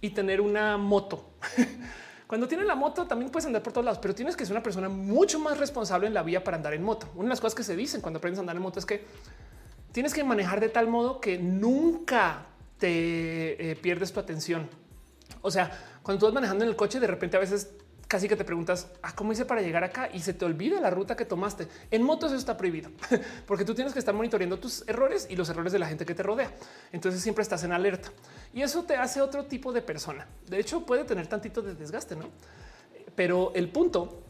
y 0.00 0.10
tener 0.10 0.40
una 0.40 0.76
moto. 0.78 1.34
Cuando 2.26 2.48
tienes 2.48 2.66
la 2.66 2.74
moto 2.74 3.06
también 3.06 3.30
puedes 3.30 3.46
andar 3.46 3.62
por 3.62 3.74
todos 3.74 3.84
lados, 3.84 3.98
pero 4.00 4.14
tienes 4.14 4.36
que 4.36 4.46
ser 4.46 4.54
una 4.54 4.62
persona 4.62 4.88
mucho 4.88 5.38
más 5.38 5.58
responsable 5.58 6.06
en 6.06 6.14
la 6.14 6.22
vía 6.22 6.42
para 6.42 6.56
andar 6.56 6.72
en 6.72 6.82
moto. 6.82 7.06
Una 7.14 7.24
de 7.24 7.28
las 7.28 7.40
cosas 7.40 7.54
que 7.54 7.62
se 7.62 7.76
dicen 7.76 8.00
cuando 8.00 8.18
aprendes 8.18 8.38
a 8.38 8.40
andar 8.40 8.56
en 8.56 8.62
moto 8.62 8.78
es 8.78 8.86
que 8.86 9.04
tienes 9.92 10.12
que 10.14 10.24
manejar 10.24 10.60
de 10.60 10.68
tal 10.68 10.88
modo 10.88 11.20
que 11.20 11.38
nunca 11.38 12.46
te 12.78 13.70
eh, 13.70 13.76
pierdes 13.76 14.12
tu 14.12 14.20
atención. 14.20 14.68
O 15.42 15.50
sea, 15.50 15.70
cuando 16.02 16.20
tú 16.20 16.26
vas 16.26 16.34
manejando 16.34 16.64
en 16.64 16.70
el 16.70 16.76
coche, 16.76 16.98
de 16.98 17.06
repente 17.06 17.36
a 17.36 17.40
veces 17.40 17.70
casi 18.08 18.28
que 18.28 18.36
te 18.36 18.44
preguntas 18.44 18.88
ah, 19.00 19.14
cómo 19.14 19.32
hice 19.32 19.46
para 19.46 19.62
llegar 19.62 19.84
acá 19.84 20.10
y 20.12 20.20
se 20.20 20.34
te 20.34 20.44
olvida 20.44 20.80
la 20.80 20.90
ruta 20.90 21.16
que 21.16 21.24
tomaste. 21.24 21.66
En 21.90 22.02
motos 22.02 22.30
eso 22.30 22.38
está 22.38 22.56
prohibido 22.56 22.90
porque 23.46 23.64
tú 23.64 23.74
tienes 23.74 23.94
que 23.94 23.98
estar 23.98 24.14
monitoreando 24.14 24.58
tus 24.58 24.86
errores 24.86 25.26
y 25.30 25.36
los 25.36 25.48
errores 25.48 25.72
de 25.72 25.78
la 25.78 25.86
gente 25.86 26.04
que 26.04 26.14
te 26.14 26.22
rodea. 26.22 26.52
Entonces 26.92 27.22
siempre 27.22 27.42
estás 27.42 27.64
en 27.64 27.72
alerta 27.72 28.10
y 28.52 28.60
eso 28.60 28.82
te 28.82 28.96
hace 28.96 29.22
otro 29.22 29.46
tipo 29.46 29.72
de 29.72 29.80
persona. 29.80 30.26
De 30.46 30.58
hecho, 30.58 30.84
puede 30.84 31.04
tener 31.04 31.26
tantito 31.26 31.62
de 31.62 31.74
desgaste, 31.74 32.16
no? 32.16 32.28
Pero 33.14 33.52
el 33.54 33.70
punto 33.70 34.21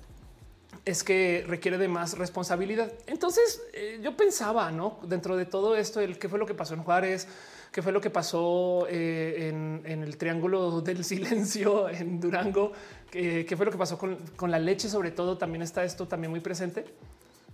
es 0.85 1.05
que 1.05 1.45
requiere 1.47 1.79
de 1.79 1.89
más 1.89 2.19
responsabilidad. 2.19 2.93
Entonces 3.07 3.63
eh, 3.73 4.01
yo 4.03 4.17
pensaba, 4.17 4.71
no 4.73 4.99
dentro 5.05 5.37
de 5.37 5.47
todo 5.47 5.77
esto, 5.77 6.01
el 6.01 6.19
qué 6.19 6.29
fue 6.29 6.39
lo 6.39 6.47
que 6.47 6.55
pasó 6.55 6.75
en 6.75 6.83
Juárez, 6.83 7.29
qué 7.71 7.83
fue 7.83 7.93
lo 7.93 8.01
que 8.01 8.11
pasó 8.11 8.87
eh, 8.89 9.49
en, 9.49 10.03
el 10.03 10.17
triángulo 10.17 10.81
del 10.83 11.05
silencio 11.05 11.89
en 11.89 12.21
Durango, 12.21 12.73
qué, 13.11 13.47
fue 13.57 13.65
lo 13.65 13.73
que 13.73 13.79
pasó 13.79 13.97
con, 13.99 14.51
la 14.51 14.59
leche, 14.59 14.89
sobre 14.89 15.11
todo 15.13 15.39
también 15.39 15.63
está 15.63 15.85
esto 15.85 16.09
también 16.09 16.31
muy 16.31 16.41
presente. 16.41 16.85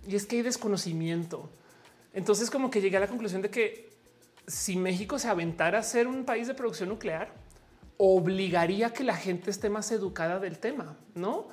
Y 0.07 0.17
es 0.17 0.25
que 0.25 0.37
hay 0.37 0.43
desconocimiento. 0.43 1.51
Entonces 2.15 2.51
como 2.51 2.71
que 2.71 2.81
llegué 2.81 2.97
a 2.97 3.01
la 3.01 3.09
conclusión 3.09 3.43
de 3.43 3.51
que 3.51 3.91
si 4.47 4.77
México 4.77 5.19
se 5.19 5.29
aventara 5.29 5.81
a 5.81 5.83
ser 5.83 6.07
un 6.07 6.25
país 6.25 6.47
de 6.47 6.55
producción 6.55 6.89
nuclear, 6.89 7.31
obligaría 7.99 8.87
a 8.87 8.93
que 8.93 9.05
la 9.05 9.17
gente 9.17 9.51
esté 9.51 9.69
más 9.69 9.93
educada 9.93 10.39
del 10.39 10.59
tema, 10.59 10.97
¿no? 11.15 11.49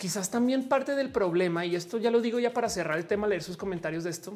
Quizás 0.00 0.30
también 0.30 0.66
parte 0.66 0.96
del 0.96 1.12
problema, 1.12 1.66
y 1.66 1.76
esto 1.76 1.98
ya 1.98 2.10
lo 2.10 2.22
digo 2.22 2.38
ya 2.38 2.54
para 2.54 2.70
cerrar 2.70 2.96
el 2.96 3.04
tema, 3.04 3.26
leer 3.26 3.42
sus 3.42 3.58
comentarios 3.58 4.02
de 4.02 4.08
esto, 4.08 4.32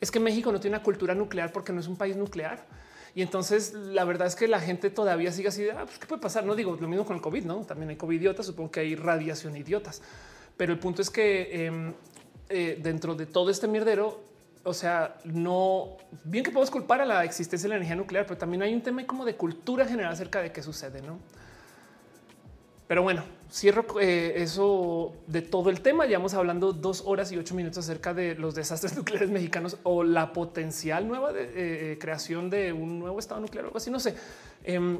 es 0.00 0.12
que 0.12 0.20
México 0.20 0.52
no 0.52 0.60
tiene 0.60 0.76
una 0.76 0.84
cultura 0.84 1.12
nuclear 1.12 1.50
porque 1.50 1.72
no 1.72 1.80
es 1.80 1.88
un 1.88 1.96
país 1.96 2.16
nuclear. 2.16 2.64
Y 3.16 3.22
entonces 3.22 3.72
la 3.72 4.04
verdad 4.04 4.28
es 4.28 4.36
que 4.36 4.46
la 4.46 4.60
gente 4.60 4.90
todavía 4.90 5.32
sigue 5.32 5.48
así 5.48 5.64
de 5.64 5.72
ah, 5.72 5.86
pues, 5.86 5.98
qué 5.98 6.06
puede 6.06 6.22
pasar. 6.22 6.44
No 6.46 6.54
digo 6.54 6.78
lo 6.80 6.86
mismo 6.86 7.04
con 7.04 7.16
el 7.16 7.22
COVID, 7.22 7.44
no 7.44 7.64
también 7.64 7.90
hay 7.90 7.96
COVID 7.96 8.16
idiotas. 8.16 8.46
Supongo 8.46 8.70
que 8.70 8.78
hay 8.78 8.94
radiación 8.94 9.56
idiotas, 9.56 10.02
pero 10.56 10.72
el 10.72 10.78
punto 10.78 11.02
es 11.02 11.10
que 11.10 11.66
em, 11.66 11.92
eh, 12.48 12.78
dentro 12.80 13.16
de 13.16 13.26
todo 13.26 13.50
este 13.50 13.66
mierdero, 13.66 14.20
o 14.62 14.72
sea, 14.72 15.16
no 15.24 15.96
bien 16.22 16.44
que 16.44 16.52
podemos 16.52 16.70
culpar 16.70 17.00
a 17.00 17.04
la 17.04 17.24
existencia 17.24 17.66
de 17.66 17.70
la 17.70 17.76
energía 17.78 17.96
nuclear, 17.96 18.24
pero 18.24 18.38
también 18.38 18.62
hay 18.62 18.72
un 18.72 18.82
tema 18.82 19.04
como 19.04 19.24
de 19.24 19.34
cultura 19.34 19.84
general 19.84 20.12
acerca 20.12 20.40
de 20.40 20.52
qué 20.52 20.62
sucede, 20.62 21.02
no? 21.02 21.18
Pero 22.86 23.02
bueno, 23.02 23.24
cierro 23.50 23.86
eh, 24.00 24.34
eso 24.36 25.14
de 25.26 25.42
todo 25.42 25.70
el 25.70 25.80
tema. 25.80 26.06
Llevamos 26.06 26.34
hablando 26.34 26.72
dos 26.72 27.02
horas 27.06 27.32
y 27.32 27.38
ocho 27.38 27.54
minutos 27.54 27.78
acerca 27.78 28.12
de 28.12 28.34
los 28.34 28.54
desastres 28.54 28.96
nucleares 28.96 29.30
mexicanos 29.30 29.78
o 29.84 30.04
la 30.04 30.32
potencial 30.32 31.08
nueva 31.08 31.30
eh, 31.32 31.34
eh, 31.54 31.98
creación 31.98 32.50
de 32.50 32.72
un 32.72 32.98
nuevo 32.98 33.18
estado 33.18 33.40
nuclear 33.40 33.64
o 33.64 33.68
algo 33.68 33.78
así. 33.78 33.90
No 33.90 34.00
sé. 34.00 34.14
Em, 34.64 34.98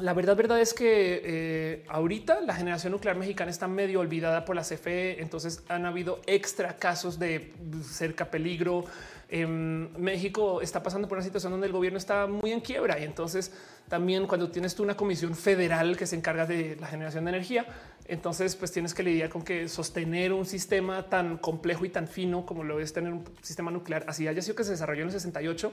la 0.00 0.12
verdad, 0.12 0.36
verdad 0.36 0.60
es 0.60 0.74
que 0.74 1.84
ahorita 1.88 2.42
la 2.42 2.54
generación 2.54 2.92
nuclear 2.92 3.16
mexicana 3.16 3.50
está 3.50 3.66
medio 3.66 4.00
olvidada 4.00 4.44
por 4.44 4.54
la 4.54 4.62
CFE. 4.62 5.22
Entonces 5.22 5.62
han 5.68 5.86
habido 5.86 6.20
extra 6.26 6.76
casos 6.76 7.18
de 7.18 7.54
cerca 7.82 8.30
peligro. 8.30 8.84
Em, 9.28 9.90
México 9.98 10.60
está 10.60 10.82
pasando 10.84 11.08
por 11.08 11.18
una 11.18 11.24
situación 11.24 11.50
donde 11.50 11.66
el 11.66 11.72
gobierno 11.72 11.98
está 11.98 12.28
muy 12.28 12.52
en 12.52 12.60
quiebra 12.60 13.00
y 13.00 13.02
entonces 13.02 13.50
también 13.88 14.28
cuando 14.28 14.50
tienes 14.50 14.76
tú 14.76 14.84
una 14.84 14.96
comisión 14.96 15.34
federal 15.34 15.96
que 15.96 16.06
se 16.06 16.14
encarga 16.14 16.46
de 16.46 16.76
la 16.76 16.86
generación 16.86 17.24
de 17.24 17.30
energía, 17.30 17.66
entonces 18.06 18.54
pues 18.54 18.70
tienes 18.70 18.94
que 18.94 19.02
lidiar 19.02 19.28
con 19.28 19.42
que 19.42 19.68
sostener 19.68 20.32
un 20.32 20.46
sistema 20.46 21.08
tan 21.08 21.38
complejo 21.38 21.84
y 21.84 21.88
tan 21.88 22.06
fino 22.06 22.46
como 22.46 22.62
lo 22.62 22.78
es 22.78 22.92
tener 22.92 23.12
un 23.12 23.24
sistema 23.42 23.72
nuclear, 23.72 24.04
así 24.06 24.28
haya 24.28 24.40
sido 24.42 24.54
que 24.54 24.62
se 24.62 24.70
desarrolló 24.70 25.02
en 25.02 25.08
el 25.08 25.12
68. 25.12 25.72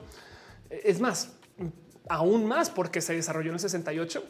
Es 0.72 1.00
más, 1.00 1.34
aún 2.10 2.46
más 2.46 2.72
porque 2.72 3.02
se 3.02 3.14
desarrolló 3.14 3.50
en 3.50 3.56
el 3.56 3.60
68. 3.60 4.24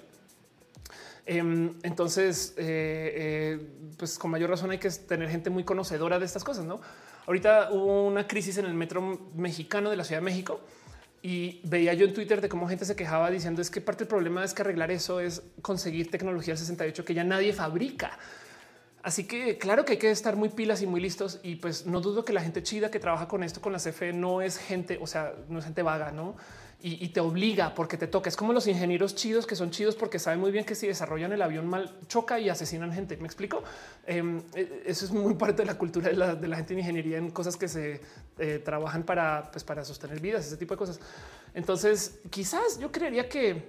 Em, 1.26 1.74
entonces, 1.84 2.54
eh, 2.58 3.14
eh, 3.16 3.68
pues 3.98 4.20
con 4.20 4.32
mayor 4.32 4.50
razón 4.50 4.72
hay 4.72 4.80
que 4.80 4.90
tener 4.90 5.30
gente 5.30 5.50
muy 5.50 5.64
conocedora 5.64 6.20
de 6.20 6.26
estas 6.26 6.44
cosas. 6.44 6.66
No, 6.66 6.82
ahorita 7.26 7.70
hubo 7.72 8.08
una 8.08 8.28
crisis 8.28 8.58
en 8.58 8.66
el 8.66 8.74
metro 8.74 9.32
mexicano 9.36 9.90
de 9.90 9.98
la 9.98 10.04
Ciudad 10.04 10.22
de 10.22 10.26
México 10.26 10.62
y 11.22 11.62
veía 11.64 11.94
yo 11.94 12.06
en 12.06 12.14
Twitter 12.14 12.42
de 12.42 12.50
cómo 12.50 12.68
gente 12.68 12.84
se 12.86 12.96
quejaba 12.96 13.32
diciendo 13.32 13.62
es 13.62 13.70
que 13.70 13.80
parte 13.80 14.00
del 14.04 14.10
problema 14.10 14.44
es 14.44 14.54
que 14.54 14.62
arreglar 14.62 14.92
eso 14.92 15.20
es 15.20 15.42
conseguir 15.62 16.12
tecnología 16.12 16.54
del 16.54 16.60
68 16.60 17.06
que 17.06 17.14
ya 17.14 17.24
nadie 17.24 17.54
fabrica. 17.54 18.20
Así 19.04 19.26
que 19.26 19.58
claro 19.58 19.84
que 19.84 19.94
hay 19.94 19.98
que 20.00 20.12
estar 20.12 20.38
muy 20.38 20.50
pilas 20.50 20.82
y 20.82 20.88
muy 20.88 21.02
listos. 21.02 21.40
Y 21.44 21.56
pues 21.56 21.86
no 21.86 22.00
dudo 22.00 22.24
que 22.24 22.32
la 22.34 22.42
gente 22.42 22.64
chida 22.64 22.90
que 22.90 23.00
trabaja 23.00 23.28
con 23.28 23.44
esto, 23.44 23.62
con 23.62 23.74
la 23.74 23.80
CFE, 23.80 24.14
no 24.14 24.42
es 24.42 24.58
gente, 24.58 24.98
o 25.02 25.08
sea, 25.08 25.34
no 25.50 25.60
es 25.60 25.66
gente 25.66 25.82
vaga, 25.82 26.12
no? 26.12 26.36
Y, 26.86 27.08
te 27.10 27.22
obliga 27.22 27.74
porque 27.74 27.96
te 27.96 28.08
toca. 28.08 28.28
Es 28.28 28.36
como 28.36 28.52
los 28.52 28.68
ingenieros 28.68 29.16
chidos 29.16 29.48
que 29.48 29.56
son 29.56 29.72
chidos 29.72 29.96
porque 29.96 30.20
saben 30.20 30.42
muy 30.42 30.52
bien 30.52 30.66
que 30.66 30.76
si 30.76 30.86
desarrollan 30.86 31.32
el 31.32 31.42
avión 31.42 31.66
mal 31.66 31.98
choca 32.08 32.42
y 32.42 32.50
asesinan 32.50 32.92
gente. 32.92 33.16
Me 33.16 33.26
explico. 33.26 33.64
Em, 34.06 34.42
e, 34.54 34.84
eso 34.86 35.06
es 35.06 35.12
muy 35.12 35.34
parte 35.36 35.62
de 35.62 35.68
la 35.68 35.78
cultura 35.78 36.10
de 36.10 36.48
la, 36.48 36.58
gente 36.58 36.74
de 36.74 36.82
ingeniería 36.82 37.20
en 37.20 37.32
cosas 37.32 37.56
que 37.56 37.70
se 37.70 38.02
eh, 38.38 38.62
trabajan 38.66 39.04
para, 39.04 39.50
pues, 39.50 39.64
para 39.64 39.86
sostener 39.86 40.20
vidas, 40.20 40.46
ese 40.46 40.58
tipo 40.58 40.74
de 40.74 40.78
cosas. 40.78 41.00
Entonces, 41.54 42.20
quizás 42.30 42.78
yo 42.78 42.92
creería 42.92 43.30
que 43.30 43.64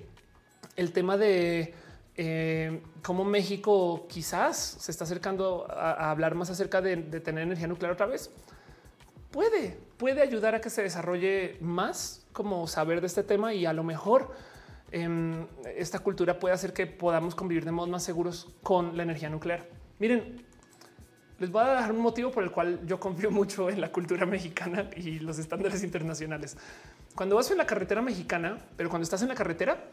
el 0.74 0.90
tema 0.92 1.16
de 1.16 1.72
eh, 2.16 2.80
cómo 3.02 3.24
México 3.24 4.06
quizás 4.08 4.76
se 4.78 4.92
está 4.92 5.04
acercando 5.04 5.66
a, 5.68 6.10
hablar 6.10 6.34
más 6.34 6.48
acerca 6.48 6.80
de, 6.80 6.96
tener 6.96 7.42
energía 7.42 7.66
nuclear 7.66 7.92
otra 7.92 8.06
vez. 8.06 8.30
Puede, 9.30 9.78
puede 10.04 10.20
ayudar 10.20 10.54
a 10.54 10.60
que 10.60 10.68
se 10.68 10.82
desarrolle 10.82 11.56
más 11.62 12.26
como 12.34 12.66
saber 12.66 13.00
de 13.00 13.06
este 13.06 13.22
tema 13.22 13.54
y 13.54 13.64
a 13.64 13.72
lo 13.72 13.82
mejor 13.82 14.34
em, 14.92 15.46
esta 15.78 15.98
cultura 15.98 16.38
puede 16.38 16.54
hacer 16.54 16.74
que 16.74 16.86
podamos 16.86 17.34
convivir 17.34 17.64
de 17.64 17.70
modos 17.70 17.88
más 17.88 18.02
seguros 18.02 18.54
con 18.62 18.98
la 18.98 19.02
energía 19.02 19.30
nuclear. 19.30 19.66
Miren, 19.98 20.44
les 21.38 21.50
voy 21.50 21.64
a 21.64 21.76
dejar 21.76 21.92
un 21.92 22.02
motivo 22.02 22.30
por 22.30 22.42
el 22.44 22.50
cual 22.50 22.80
yo 22.84 23.00
confío 23.00 23.30
mucho 23.30 23.70
en 23.70 23.80
la 23.80 23.90
cultura 23.90 24.26
mexicana 24.26 24.90
y 24.94 25.20
los 25.20 25.38
estándares 25.38 25.82
internacionales. 25.82 26.58
Cuando 27.14 27.36
vas 27.36 27.50
en 27.50 27.56
la 27.56 27.64
carretera 27.64 28.02
mexicana, 28.02 28.58
pero 28.76 28.90
cuando 28.90 29.04
estás 29.04 29.22
en 29.22 29.28
la 29.28 29.34
carretera, 29.34 29.86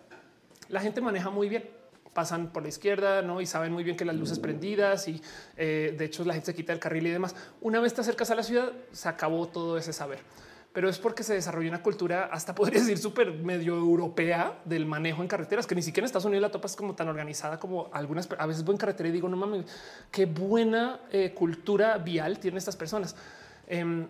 la 0.68 0.82
gente 0.82 1.00
maneja 1.00 1.30
muy 1.30 1.48
bien 1.48 1.70
pasan 2.14 2.52
por 2.52 2.64
la 2.64 2.70
izquierda 2.70 3.22
¿no? 3.22 3.42
y 3.42 3.46
saben 3.46 3.72
muy 3.72 3.84
bien 3.84 3.96
que 3.96 4.06
las 4.06 4.16
luces 4.16 4.40
prendidas 4.40 5.08
y 5.08 5.22
eh, 5.58 5.96
de 5.98 6.06
hecho 6.06 6.24
la 6.26 6.34
gente 6.34 6.48
se 6.48 6.56
quita 6.56 6.74
el 6.74 6.80
carril 6.80 7.08
y 7.08 7.12
demás. 7.12 7.36
Una 7.62 7.80
vez 7.80 7.94
te 7.94 8.02
acercas 8.02 8.32
a 8.32 8.36
la 8.36 8.44
ciudad, 8.44 8.72
se 8.92 9.10
acabó 9.10 9.48
todo 9.48 9.78
ese 9.78 9.94
saber. 9.94 10.20
Pero 10.74 10.88
es 10.88 11.00
porque 11.00 11.24
se 11.24 11.34
desarrolló 11.34 11.68
una 11.68 11.84
cultura, 11.84 12.30
hasta 12.32 12.56
podría 12.56 12.80
decir 12.82 12.98
súper 12.98 13.34
medio 13.34 13.76
europea 13.76 14.60
del 14.66 14.86
manejo 14.86 15.22
en 15.22 15.28
carreteras, 15.28 15.68
que 15.68 15.76
ni 15.76 15.82
siquiera 15.82 16.06
en 16.06 16.08
Estados 16.08 16.26
Unidos 16.26 16.42
la 16.42 16.52
topas 16.52 16.76
como 16.76 16.96
tan 16.96 17.10
organizada 17.10 17.60
como 17.60 17.90
algunas. 17.94 18.30
A 18.38 18.46
veces 18.46 18.64
voy 18.64 18.76
en 18.76 18.80
carretera 18.80 19.10
y 19.10 19.12
digo, 19.12 19.28
no 19.28 19.38
mames, 19.38 19.66
qué 20.12 20.26
buena 20.26 21.02
eh, 21.12 21.34
cultura 21.34 21.98
vial 21.98 22.40
tienen 22.40 22.58
estas 22.58 22.78
personas. 22.78 23.16
Em, 23.68 24.08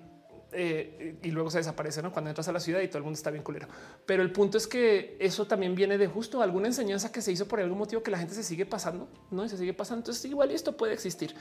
eh, 0.54 1.18
y 1.22 1.32
luego 1.32 1.50
se 1.50 1.60
desaparece 1.60 2.02
cuando 2.10 2.30
entras 2.30 2.48
a 2.48 2.52
la 2.52 2.60
ciudad 2.60 2.82
y 2.82 2.88
todo 2.88 2.98
el 2.98 3.04
mundo 3.04 3.18
está 3.18 3.32
bien 3.32 3.44
culero. 3.44 3.68
Pero 4.06 4.22
el 4.22 4.32
punto 4.32 4.58
es 4.58 4.68
que 4.68 5.16
eso 5.20 5.48
también 5.48 5.76
viene 5.76 5.98
de 5.98 6.08
justo 6.08 6.42
alguna 6.42 6.68
enseñanza 6.68 7.12
que 7.12 7.22
se 7.22 7.32
hizo 7.32 7.48
por 7.48 7.60
algún 7.60 7.78
motivo 7.78 8.04
que 8.04 8.12
la 8.12 8.18
gente 8.18 8.34
se 8.34 8.44
sigue 8.44 8.66
pasando, 8.66 9.08
no 9.30 9.46
y 9.46 9.50
se 9.50 9.58
sigue 9.58 9.74
pasando. 9.74 10.02
Entonces, 10.02 10.26
igual 10.26 10.52
esto 10.52 10.76
puede 10.76 10.94
existir. 10.94 11.36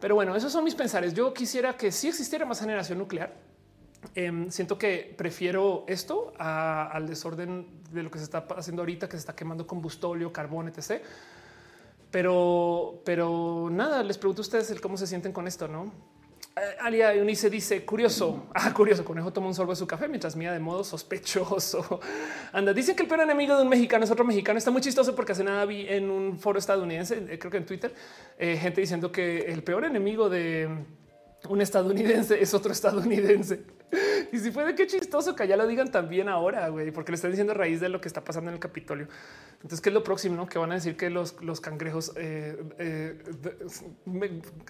Pero 0.00 0.16
bueno, 0.16 0.34
esos 0.34 0.50
son 0.52 0.64
mis 0.64 0.74
pensares. 0.74 1.14
Yo 1.14 1.32
quisiera 1.32 1.76
que 1.76 1.92
si 1.92 2.08
existiera 2.08 2.44
más 2.44 2.60
generación 2.60 2.98
nuclear. 2.98 3.34
Em, 4.16 4.50
siento 4.50 4.76
que 4.76 5.14
prefiero 5.16 5.84
esto 5.86 6.32
al 6.36 7.06
desorden 7.06 7.68
de 7.92 8.02
lo 8.02 8.10
que 8.10 8.18
se 8.18 8.24
está 8.24 8.44
haciendo 8.56 8.82
ahorita, 8.82 9.08
que 9.08 9.12
se 9.12 9.20
está 9.20 9.36
quemando 9.36 9.64
combustóleo, 9.64 10.32
carbón, 10.32 10.68
etc. 10.68 11.02
Pero, 12.10 13.00
pero 13.04 13.68
nada, 13.70 14.02
les 14.02 14.18
pregunto 14.18 14.40
a 14.40 14.44
ustedes 14.44 14.72
el 14.72 14.80
cómo 14.80 14.96
se 14.96 15.06
sienten 15.06 15.32
con 15.32 15.46
esto, 15.46 15.68
no? 15.68 15.92
Eh, 16.54 16.76
Alia 16.80 17.14
Eunice 17.14 17.48
dice 17.48 17.84
curioso. 17.84 18.46
Ah, 18.54 18.72
curioso. 18.74 19.04
Conejo 19.04 19.32
toma 19.32 19.46
un 19.46 19.54
sorbo 19.54 19.72
de 19.72 19.76
su 19.76 19.86
café 19.86 20.08
mientras 20.08 20.36
mía 20.36 20.52
de 20.52 20.60
modo 20.60 20.84
sospechoso. 20.84 22.00
Anda, 22.52 22.72
dicen 22.72 22.94
que 22.94 23.02
el 23.02 23.08
peor 23.08 23.22
enemigo 23.22 23.56
de 23.56 23.62
un 23.62 23.68
mexicano 23.68 24.04
es 24.04 24.10
otro 24.10 24.24
mexicano. 24.24 24.58
Está 24.58 24.70
muy 24.70 24.82
chistoso 24.82 25.14
porque 25.14 25.32
hace 25.32 25.44
nada 25.44 25.64
vi 25.64 25.86
en 25.88 26.10
un 26.10 26.38
foro 26.38 26.58
estadounidense, 26.58 27.26
eh, 27.28 27.38
creo 27.38 27.50
que 27.50 27.56
en 27.56 27.66
Twitter, 27.66 27.94
eh, 28.38 28.56
gente 28.58 28.80
diciendo 28.80 29.10
que 29.10 29.40
el 29.40 29.62
peor 29.62 29.84
enemigo 29.84 30.28
de 30.28 30.68
un 31.48 31.60
estadounidense 31.60 32.40
es 32.40 32.52
otro 32.54 32.72
estadounidense. 32.72 33.62
Y 34.32 34.38
si 34.38 34.50
fue 34.50 34.64
de 34.64 34.74
qué 34.74 34.86
chistoso 34.86 35.36
que 35.36 35.46
ya 35.46 35.54
lo 35.54 35.66
digan 35.66 35.90
también 35.90 36.30
ahora, 36.30 36.66
güey, 36.70 36.90
porque 36.90 37.12
le 37.12 37.16
están 37.16 37.30
diciendo 37.30 37.52
a 37.52 37.56
raíz 37.56 37.78
de 37.78 37.90
lo 37.90 38.00
que 38.00 38.08
está 38.08 38.24
pasando 38.24 38.48
en 38.48 38.54
el 38.54 38.60
Capitolio. 38.60 39.06
Entonces, 39.56 39.82
¿qué 39.82 39.90
es 39.90 39.94
lo 39.94 40.02
próximo? 40.02 40.34
No? 40.34 40.46
Que 40.46 40.58
van 40.58 40.72
a 40.72 40.76
decir 40.76 40.96
que 40.96 41.10
los, 41.10 41.36
los 41.42 41.60
cangrejos 41.60 42.14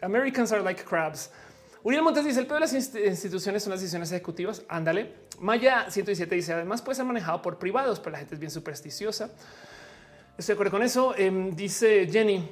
Americans 0.02 0.50
are 0.50 0.64
like 0.64 0.82
crabs. 0.82 1.30
Uriel 1.84 2.02
Montes 2.02 2.24
dice 2.24 2.38
el 2.38 2.46
peor 2.46 2.60
de 2.60 2.66
las 2.66 2.74
instituciones 2.74 3.64
son 3.64 3.72
las 3.72 3.80
decisiones 3.80 4.12
ejecutivas. 4.12 4.62
Ándale. 4.68 5.14
Maya 5.40 5.90
117 5.90 6.34
dice 6.34 6.52
además 6.52 6.80
puede 6.80 6.94
ser 6.94 7.04
manejado 7.04 7.42
por 7.42 7.58
privados, 7.58 7.98
pero 7.98 8.12
la 8.12 8.18
gente 8.18 8.34
es 8.34 8.40
bien 8.40 8.52
supersticiosa. 8.52 9.30
Estoy 10.38 10.52
de 10.52 10.56
acuerdo 10.56 10.70
con 10.70 10.82
eso. 10.82 11.14
Em, 11.16 11.54
dice 11.56 12.08
Jenny, 12.10 12.48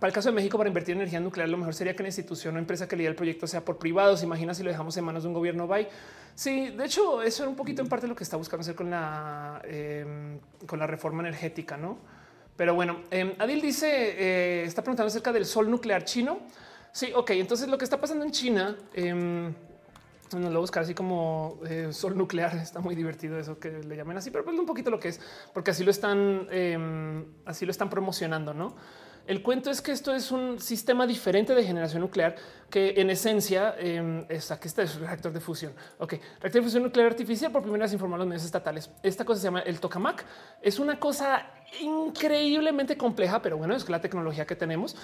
para 0.00 0.08
el 0.08 0.14
caso 0.14 0.30
de 0.30 0.34
México, 0.34 0.56
para 0.56 0.68
invertir 0.68 0.94
en 0.94 1.02
energía 1.02 1.20
nuclear, 1.20 1.48
lo 1.48 1.58
mejor 1.58 1.74
sería 1.74 1.94
que 1.94 2.02
la 2.02 2.08
institución 2.08 2.56
o 2.56 2.58
empresa 2.58 2.88
que 2.88 2.96
lidera 2.96 3.10
el 3.10 3.16
proyecto 3.16 3.46
sea 3.46 3.62
por 3.62 3.76
privados. 3.76 4.22
Imagina 4.22 4.54
si 4.54 4.62
lo 4.62 4.70
dejamos 4.70 4.96
en 4.96 5.04
manos 5.04 5.24
de 5.24 5.28
un 5.28 5.34
gobierno. 5.34 5.66
Bye. 5.66 5.88
Sí, 6.34 6.70
de 6.70 6.86
hecho, 6.86 7.22
eso 7.22 7.42
era 7.42 7.50
un 7.50 7.56
poquito 7.56 7.82
en 7.82 7.88
parte 7.88 8.08
lo 8.08 8.16
que 8.16 8.24
está 8.24 8.38
buscando 8.38 8.62
hacer 8.62 8.74
con 8.74 8.90
la, 8.90 9.60
em, 9.64 10.38
con 10.66 10.78
la 10.78 10.86
reforma 10.86 11.22
energética, 11.22 11.76
no? 11.76 11.98
Pero 12.56 12.74
bueno, 12.74 13.02
em, 13.10 13.34
Adil 13.38 13.60
dice, 13.60 13.88
eh, 13.90 14.64
está 14.64 14.82
preguntando 14.82 15.08
acerca 15.08 15.32
del 15.32 15.44
sol 15.44 15.70
nuclear 15.70 16.04
chino. 16.04 16.40
Sí, 16.94 17.10
ok. 17.12 17.30
Entonces 17.30 17.66
lo 17.66 17.76
que 17.76 17.82
está 17.82 18.00
pasando 18.00 18.24
en 18.24 18.30
China, 18.30 18.76
eh, 18.92 19.52
lo 20.32 20.60
buscar 20.60 20.84
así 20.84 20.94
como 20.94 21.58
eh, 21.68 21.88
sol 21.90 22.16
nuclear. 22.16 22.54
Está 22.62 22.78
muy 22.78 22.94
divertido 22.94 23.36
eso 23.36 23.58
que 23.58 23.82
le 23.82 23.96
llamen 23.96 24.16
así, 24.16 24.30
pero 24.30 24.44
pues 24.44 24.56
un 24.56 24.64
poquito 24.64 24.90
lo 24.90 25.00
que 25.00 25.08
es, 25.08 25.20
porque 25.52 25.72
así 25.72 25.82
lo 25.82 25.90
están, 25.90 26.46
em, 26.52 27.24
así 27.46 27.66
lo 27.66 27.72
están 27.72 27.90
promocionando, 27.90 28.54
no? 28.54 28.76
El 29.26 29.42
cuento 29.42 29.70
es 29.70 29.80
que 29.80 29.90
esto 29.90 30.14
es 30.14 30.30
un 30.30 30.60
sistema 30.60 31.06
diferente 31.06 31.54
de 31.54 31.64
generación 31.64 32.02
nuclear 32.02 32.36
que 32.70 33.00
en 33.00 33.08
esencia 33.08 33.74
eh, 33.78 34.26
está 34.28 34.60
que 34.60 34.68
este 34.68 34.82
es 34.82 34.96
reactor 34.96 35.32
de 35.32 35.40
fusión. 35.40 35.72
Ok, 35.98 36.12
reactor 36.40 36.52
de 36.52 36.62
fusión 36.62 36.82
nuclear 36.84 37.08
artificial 37.08 37.50
por 37.50 37.62
primera 37.62 37.86
vez 37.86 37.92
informó 37.92 38.18
los 38.18 38.26
medios 38.26 38.44
estatales. 38.44 38.90
Esta 39.02 39.24
cosa 39.24 39.40
se 39.40 39.46
llama 39.46 39.60
el 39.60 39.80
tokamak. 39.80 40.24
Es 40.60 40.78
una 40.78 41.00
cosa 41.00 41.46
increíblemente 41.80 42.96
compleja, 42.96 43.40
pero 43.40 43.56
bueno, 43.56 43.74
es 43.74 43.88
la 43.88 44.00
tecnología 44.00 44.46
que 44.46 44.56
tenemos 44.56 44.94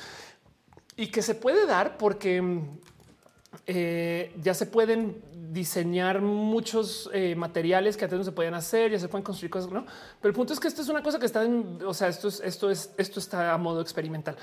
y 1.00 1.06
que 1.06 1.22
se 1.22 1.34
puede 1.34 1.64
dar 1.64 1.96
porque 1.96 2.42
mm, 2.42 2.60
eh, 3.66 4.34
ya 4.42 4.52
se 4.52 4.66
pueden 4.66 5.16
diseñar 5.50 6.20
muchos 6.20 7.08
eh, 7.14 7.34
materiales 7.34 7.96
que 7.96 8.04
antes 8.04 8.18
no 8.18 8.24
se 8.24 8.32
podían 8.32 8.52
hacer, 8.52 8.92
ya 8.92 8.98
se 8.98 9.08
pueden 9.08 9.24
construir 9.24 9.50
cosas, 9.50 9.72
¿no? 9.72 9.86
Pero 10.20 10.28
el 10.28 10.34
punto 10.34 10.52
es 10.52 10.60
que 10.60 10.68
esto 10.68 10.82
es 10.82 10.90
una 10.90 11.02
cosa 11.02 11.18
que 11.18 11.24
está 11.24 11.42
en, 11.42 11.78
o 11.86 11.94
sea, 11.94 12.08
esto 12.08 12.28
es, 12.28 12.40
esto 12.40 12.70
es, 12.70 12.92
esto 12.98 13.18
está 13.18 13.54
a 13.54 13.56
modo 13.56 13.80
experimental. 13.80 14.36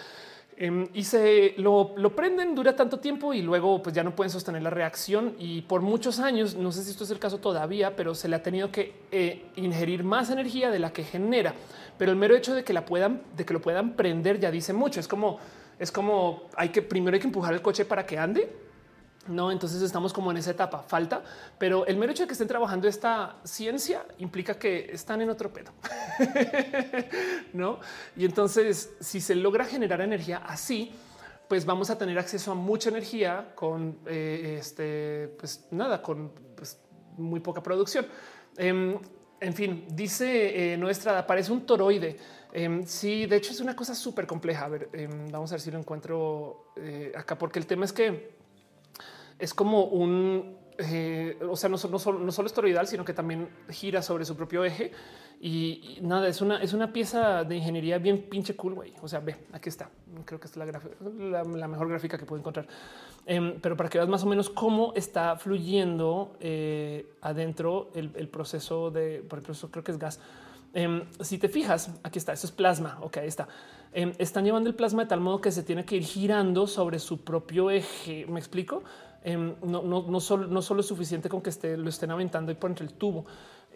Em, 0.57 0.87
y 0.95 1.03
se 1.03 1.53
lo, 1.57 1.93
prenden, 2.15 2.55
dura 2.55 2.75
tanto 2.75 2.99
tiempo 2.99 3.35
y 3.35 3.43
luego 3.43 3.83
pues 3.83 3.95
ya 3.95 4.03
no 4.03 4.15
pueden 4.15 4.31
sostener 4.31 4.63
la 4.63 4.71
reacción 4.71 5.35
y 5.37 5.61
por 5.61 5.81
muchos 5.81 6.19
años, 6.19 6.55
no 6.55 6.71
sé 6.71 6.83
si 6.83 6.89
esto 6.89 7.03
es 7.03 7.11
el 7.11 7.19
caso 7.19 7.37
todavía, 7.37 7.95
pero 7.95 8.15
se 8.15 8.27
le 8.27 8.35
ha 8.35 8.41
tenido 8.41 8.71
que 8.71 8.95
eh, 9.11 9.45
ingerir 9.57 10.03
más 10.03 10.31
energía 10.31 10.71
de 10.71 10.79
la 10.79 10.91
que 10.91 11.03
genera. 11.03 11.53
Pero 11.99 12.11
el 12.11 12.17
mero 12.17 12.35
hecho 12.35 12.55
de 12.55 12.63
que 12.63 12.73
la 12.73 12.83
puedan, 12.83 13.21
de 13.35 13.45
que 13.45 13.53
lo 13.53 13.61
puedan 13.61 13.95
prender 13.95 14.39
ya 14.39 14.49
dice 14.49 14.73
mucho. 14.73 14.99
Es 14.99 15.07
como 15.07 15.37
es 15.79 15.91
como 15.91 16.49
hay 16.55 16.69
que 16.69 16.81
primero 16.81 17.15
hay 17.15 17.21
que 17.21 17.27
empujar 17.27 17.53
el 17.53 17.61
coche 17.61 17.85
para 17.85 18.05
que 18.05 18.17
ande. 18.17 18.67
No, 19.27 19.51
entonces 19.51 19.81
estamos 19.81 20.13
como 20.13 20.31
en 20.31 20.37
esa 20.37 20.51
etapa, 20.51 20.83
falta, 20.83 21.21
pero 21.57 21.85
el 21.85 21.97
mero 21.97 22.13
hecho 22.13 22.23
de 22.23 22.27
que 22.27 22.33
estén 22.33 22.47
trabajando 22.47 22.87
esta 22.87 23.35
ciencia 23.43 24.05
implica 24.19 24.57
que 24.57 24.89
están 24.91 25.21
en 25.21 25.29
otro 25.29 25.51
pedo. 25.51 25.73
no, 27.53 27.79
y 28.15 28.23
entonces 28.23 28.93
si 29.01 29.19
se 29.19 29.35
logra 29.35 29.65
generar 29.65 29.99
energía 29.99 30.37
así, 30.37 30.93
pues 31.47 31.65
vamos 31.65 31.89
a 31.89 31.97
tener 31.97 32.17
acceso 32.17 32.51
a 32.53 32.55
mucha 32.55 32.89
energía 32.89 33.51
con 33.53 33.99
eh, 34.05 34.57
este, 34.59 35.35
pues 35.37 35.67
nada, 35.71 36.01
con 36.01 36.31
pues, 36.55 36.79
muy 37.17 37.41
poca 37.41 37.61
producción. 37.61 38.05
Em, 38.55 38.97
en 39.39 39.53
fin, 39.53 39.85
dice 39.89 40.73
eh, 40.73 40.77
nuestra, 40.77 41.25
parece 41.27 41.51
un 41.51 41.65
toroide 41.65 42.17
Em, 42.57 42.87
sí, 42.87 43.27
de 43.27 43.35
hecho 43.35 43.51
es 43.51 43.59
una 43.59 43.75
cosa 43.75 43.93
súper 43.93 44.25
compleja. 44.25 44.65
A 44.65 44.69
ver, 44.69 44.89
em, 44.93 45.29
vamos 45.29 45.51
a 45.51 45.55
ver 45.55 45.61
si 45.61 45.69
lo 45.69 45.77
encuentro 45.77 46.71
eh, 46.75 47.11
acá, 47.15 47.37
porque 47.37 47.59
el 47.59 47.67
tema 47.67 47.85
es 47.85 47.93
que 47.93 48.31
es 49.37 49.53
como 49.53 49.83
un, 49.83 50.57
eh, 50.79 51.37
o 51.47 51.55
sea, 51.55 51.69
no, 51.69 51.77
solo, 51.77 52.17
no 52.17 52.29
es 52.29 52.53
toroidal, 52.53 52.87
sino 52.87 53.05
que 53.05 53.13
también 53.13 53.47
gira 53.69 54.01
sobre 54.01 54.25
su 54.25 54.35
propio 54.35 54.65
eje. 54.65 54.91
Y, 55.39 55.99
nada, 56.01 56.27
es 56.27 56.41
una, 56.41 56.59
es 56.59 56.73
una 56.73 56.91
pieza 56.91 57.43
de 57.43 57.57
ingeniería 57.57 57.99
bien 57.99 58.23
pinche 58.27 58.55
cool, 58.55 58.73
güey. 58.73 58.91
O 59.03 59.07
sea, 59.07 59.19
ve, 59.19 59.35
aquí 59.53 59.69
está. 59.69 59.91
Creo 60.25 60.39
que 60.39 60.47
es 60.47 60.57
la, 60.57 61.67
mejor 61.67 61.87
gráfica 61.87 62.17
que 62.17 62.25
puedo 62.25 62.39
encontrar. 62.39 62.67
Em, 63.27 63.61
pero 63.61 63.77
para 63.77 63.87
que 63.87 63.99
veas 63.99 64.09
más 64.09 64.23
o 64.23 64.25
menos 64.25 64.49
cómo 64.49 64.93
está 64.95 65.35
fluyendo 65.35 66.35
eh, 66.39 67.05
adentro 67.21 67.91
el, 67.93 68.29
proceso 68.29 68.89
de, 68.89 69.19
por 69.29 69.37
ejemplo, 69.37 69.53
eso 69.53 69.69
creo 69.69 69.83
que 69.83 69.91
es 69.91 69.99
gas 69.99 70.19
Em, 70.73 71.03
si 71.21 71.37
te 71.37 71.49
fijas, 71.49 71.91
aquí 72.03 72.19
está, 72.19 72.33
eso 72.33 72.47
es 72.47 72.51
plasma. 72.51 72.99
Ok, 73.01 73.17
ahí 73.17 73.27
está. 73.27 73.47
Em, 73.93 74.13
están 74.17 74.45
llevando 74.45 74.69
el 74.69 74.75
plasma 74.75 75.03
de 75.03 75.09
tal 75.09 75.21
modo 75.21 75.41
que 75.41 75.51
se 75.51 75.63
tiene 75.63 75.85
que 75.85 75.95
ir 75.95 76.03
girando 76.03 76.67
sobre 76.67 76.99
su 76.99 77.23
propio 77.23 77.69
eje. 77.69 78.25
¿Me 78.27 78.39
explico? 78.39 78.83
Em, 79.23 79.55
no, 79.63 79.81
no, 79.83 80.03
no, 80.07 80.19
solo, 80.19 80.47
no 80.47 80.59
es 80.59 80.85
suficiente 80.85 81.29
con 81.29 81.41
que 81.41 81.49
esté, 81.49 81.77
lo 81.77 81.89
estén 81.89 82.11
aventando 82.11 82.51
y 82.51 82.55
por 82.55 82.69
entre 82.69 82.85
el 82.85 82.93
tubo. 82.93 83.25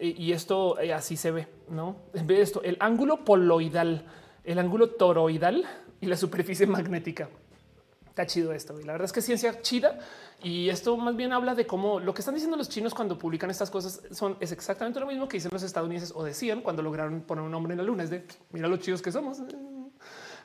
y 0.00 0.32
esto 0.32 0.80
eh, 0.80 0.92
así 0.92 1.16
se 1.16 1.30
ve, 1.30 1.46
¿no? 1.68 1.96
Ve 2.24 2.40
esto, 2.40 2.62
el 2.62 2.76
ángulo 2.80 3.24
poloidal, 3.24 4.04
el 4.42 4.58
ángulo 4.58 4.90
toroidal 4.90 5.64
y 6.00 6.06
la 6.06 6.16
superficie 6.16 6.66
magnética. 6.66 7.28
Está 8.12 8.26
chido 8.26 8.52
esto. 8.52 8.78
Y 8.78 8.84
la 8.84 8.92
verdad 8.92 9.06
es 9.06 9.12
que 9.12 9.22
ciencia 9.22 9.62
chida. 9.62 9.98
Y 10.42 10.68
esto 10.68 10.98
más 10.98 11.16
bien 11.16 11.32
habla 11.32 11.54
de 11.54 11.66
cómo 11.66 11.98
lo 11.98 12.12
que 12.12 12.20
están 12.20 12.34
diciendo 12.34 12.58
los 12.58 12.68
chinos 12.68 12.92
cuando 12.92 13.18
publican 13.18 13.48
estas 13.48 13.70
cosas 13.70 14.02
son 14.10 14.36
es 14.38 14.52
exactamente 14.52 15.00
lo 15.00 15.06
mismo 15.06 15.26
que 15.26 15.38
dicen 15.38 15.50
los 15.50 15.62
estadounidenses 15.62 16.12
o 16.14 16.22
decían 16.22 16.60
cuando 16.60 16.82
lograron 16.82 17.22
poner 17.22 17.42
un 17.42 17.50
nombre 17.50 17.72
en 17.72 17.78
la 17.78 17.84
luna. 17.84 18.02
Es 18.02 18.10
de 18.10 18.26
mira 18.50 18.68
lo 18.68 18.76
chidos 18.76 19.00
que 19.00 19.10
somos. 19.10 19.38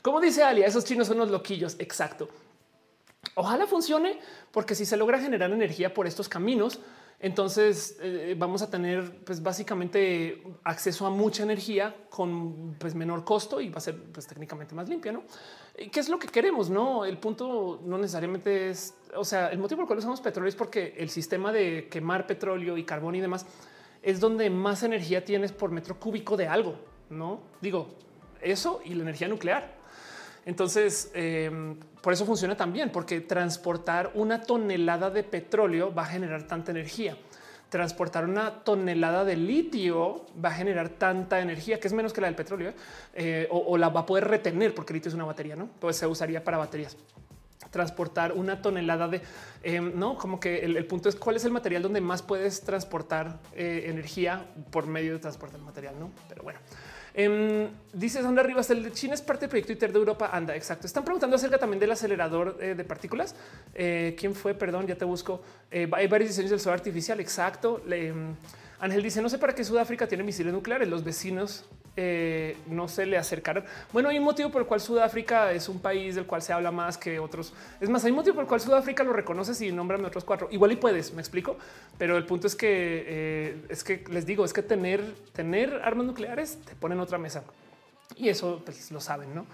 Como 0.02 0.22
dice 0.22 0.44
Alia, 0.44 0.65
esos 0.65 0.85
chinos 0.85 1.07
son 1.07 1.18
los 1.18 1.30
loquillos. 1.30 1.76
Exacto. 1.77 2.30
Ojalá 3.35 3.68
funcione, 3.68 4.18
porque 4.52 4.73
si 4.73 4.85
se 4.85 4.95
logra 4.95 5.19
generar 5.19 5.52
energía 5.52 5.94
por 5.94 6.07
estos 6.07 6.30
caminos, 6.30 6.80
entonces 7.19 7.98
eh, 7.99 8.35
vamos 8.38 8.61
a 8.61 8.69
tener 8.69 9.23
pues 9.26 9.41
básicamente 9.41 10.44
acceso 10.64 11.06
a 11.06 11.10
mucha 11.10 11.44
energía 11.44 11.95
con 12.10 12.76
pues, 12.80 12.94
menor 12.94 13.26
costo 13.26 13.60
y 13.60 13.69
va 13.69 13.80
a 13.80 13.81
ser 13.81 14.02
pues, 14.14 14.27
técnicamente 14.27 14.76
más 14.76 14.88
limpia, 14.88 15.11
¿no? 15.11 15.23
¿Qué 15.78 15.99
es 15.99 16.10
lo 16.10 16.18
que 16.18 16.28
queremos? 16.28 16.72
No, 16.72 17.06
el 17.06 17.20
punto 17.20 17.80
no 17.86 17.99
necesariamente 17.99 18.72
es, 18.72 18.95
o 19.16 19.24
sea, 19.24 19.49
el 19.49 19.60
motivo 19.60 19.78
por 19.78 19.84
el 19.84 19.88
cual 19.88 19.99
usamos 19.99 20.22
petróleo 20.22 20.49
es 20.49 20.56
porque 20.56 20.95
el 20.98 21.10
sistema 21.12 21.52
de 21.52 21.88
quemar 21.88 22.26
petróleo 22.26 22.78
y 22.78 22.84
carbón 22.84 23.14
y 23.14 23.22
demás 23.22 23.45
es 24.02 24.20
donde 24.20 24.49
más 24.49 24.82
energía 24.82 25.24
tienes 25.24 25.52
por 25.52 25.70
metro 25.70 25.99
cúbico 25.99 26.36
de 26.36 26.48
algo, 26.48 26.80
no 27.12 27.41
digo 27.62 27.90
eso 28.41 28.82
y 28.86 28.95
la 28.95 29.04
energía 29.04 29.28
nuclear. 29.28 29.76
Entonces, 30.45 31.12
em, 31.14 31.78
por 32.02 32.14
eso 32.14 32.26
funciona 32.26 32.58
también, 32.58 32.91
porque 32.91 33.22
transportar 33.22 34.12
una 34.16 34.41
tonelada 34.41 35.12
de 35.12 35.24
petróleo 35.24 35.94
va 35.94 36.04
a 36.04 36.06
generar 36.06 36.48
tanta 36.48 36.72
energía 36.72 37.18
transportar 37.69 38.26
una 38.26 38.64
tonelada 38.64 39.26
de 39.26 39.35
litio 39.35 40.26
va 40.44 40.49
a 40.49 40.53
generar 40.53 40.89
tanta 40.89 41.39
energía 41.41 41.80
que 41.80 41.88
es 41.88 41.94
menos 41.94 42.14
que 42.14 42.22
la 42.22 42.27
del 42.27 42.35
petróleo 42.35 42.73
eh, 43.14 43.48
o, 43.52 43.77
la 43.77 43.89
va 43.89 44.02
a 44.02 44.06
poder 44.06 44.27
retener 44.27 44.73
porque 44.73 44.94
el 44.94 44.98
litio 44.98 45.10
es 45.10 45.15
una 45.15 45.26
batería, 45.26 45.56
no? 45.56 45.69
Pues 45.80 45.98
se 45.98 46.07
usaría 46.07 46.44
para 46.44 46.57
baterías. 46.57 46.95
Transportar 47.78 48.34
una 48.34 48.60
tonelada 48.60 49.08
de 49.08 49.22
em, 49.62 49.91
no, 49.94 50.18
como 50.18 50.40
que 50.40 50.66
el, 50.66 50.84
punto 50.88 51.10
es 51.10 51.16
cuál 51.16 51.36
es 51.36 51.45
el 51.45 51.52
material 51.52 51.84
donde 51.84 52.02
más 52.02 52.24
puedes 52.24 52.62
transportar 52.62 53.38
eh, 53.54 53.84
energía 53.86 54.48
por 54.72 54.88
medio 54.88 55.14
de 55.14 55.20
transporte 55.20 55.58
del 55.58 55.64
material, 55.64 55.94
no? 55.99 56.10
Pero 56.28 56.41
bueno, 56.41 56.58
Em, 57.20 57.70
dice 57.94 58.22
Sandra 58.22 58.44
Rivas, 58.44 58.70
el 58.70 58.84
de 58.84 58.91
China 58.91 59.16
es 59.16 59.24
parte 59.24 59.41
del 59.41 59.49
proyecto 59.49 59.74
ITER 59.74 59.91
de 59.91 59.98
Europa. 59.98 60.30
Anda, 60.32 60.56
exacto. 60.56 60.86
Están 60.86 61.04
preguntando 61.04 61.36
acerca 61.36 61.58
también 61.58 61.80
del 61.80 61.91
acelerador 61.91 62.60
eh, 62.62 62.76
de 62.76 62.84
partículas. 62.84 63.36
Eh, 63.74 64.16
¿Quién 64.20 64.36
fue? 64.36 64.54
Perdón, 64.54 64.86
ya 64.86 64.95
te 64.95 65.04
busco. 65.04 65.41
Hay 65.72 66.08
varios 66.08 66.30
diseños 66.30 66.52
del 66.52 66.60
sol 66.60 66.74
artificial. 66.74 67.20
Exacto. 67.20 67.82
Em, 67.90 68.36
Ángel 68.80 69.02
dice: 69.02 69.20
No 69.22 69.30
sé 69.30 69.40
para 69.40 69.56
qué 69.56 69.64
Sudáfrica 69.64 70.08
tiene 70.08 70.24
misiles 70.24 70.54
nucleares. 70.54 70.88
Los 70.88 71.04
vecinos 71.04 71.66
eh, 71.99 72.56
no 72.68 72.88
se 72.88 73.06
le 73.06 73.18
acercaron. 73.18 73.65
Bueno, 73.91 74.10
hay 74.10 74.19
un 74.19 74.24
motivo 74.24 74.49
por 74.49 74.61
el 74.61 74.68
cual 74.68 74.80
Sudáfrica 74.80 75.52
es 75.52 75.68
un 75.68 75.80
país 75.80 76.15
del 76.15 76.26
cual 76.26 76.41
se 76.41 76.53
habla 76.53 76.72
más 76.72 76.98
que 76.98 77.19
otros. 77.19 77.53
Es 77.82 77.90
más, 77.90 78.06
hay 78.06 78.11
un 78.11 78.18
motivo 78.18 78.36
por 78.36 78.44
el 78.44 78.48
cual 78.48 78.61
Sudáfrica 78.61 79.03
lo 79.03 79.14
reconoces 79.14 79.60
y 79.61 79.72
nombran 79.72 80.06
otros 80.06 80.24
cuatro. 80.24 80.48
Igual 80.52 80.74
y 80.74 80.76
puedes, 80.76 81.14
me 81.14 81.22
explico. 81.22 81.57
Pero 81.98 82.15
el 82.15 82.26
punto 82.26 82.48
es 82.48 82.56
que 82.56 83.03
eh, 83.07 83.65
es 83.69 83.84
que 83.84 84.03
les 84.10 84.26
digo, 84.26 84.45
es 84.45 84.53
que 84.53 84.61
tener, 84.61 85.03
tener 85.34 85.82
armas 85.84 86.06
nucleares 86.06 86.60
te 86.64 86.76
ponen 86.76 86.99
otra 86.99 87.18
mesa 87.18 87.44
y 88.15 88.30
eso 88.30 88.61
pues, 88.64 88.91
lo 88.91 89.02
saben, 89.02 89.34
no? 89.34 89.45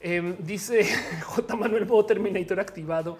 Em, 0.00 0.36
dice 0.38 0.86
J. 1.22 1.56
Manuel 1.56 1.84
Bo 1.84 2.04
Terminator 2.04 2.60
activado. 2.60 3.18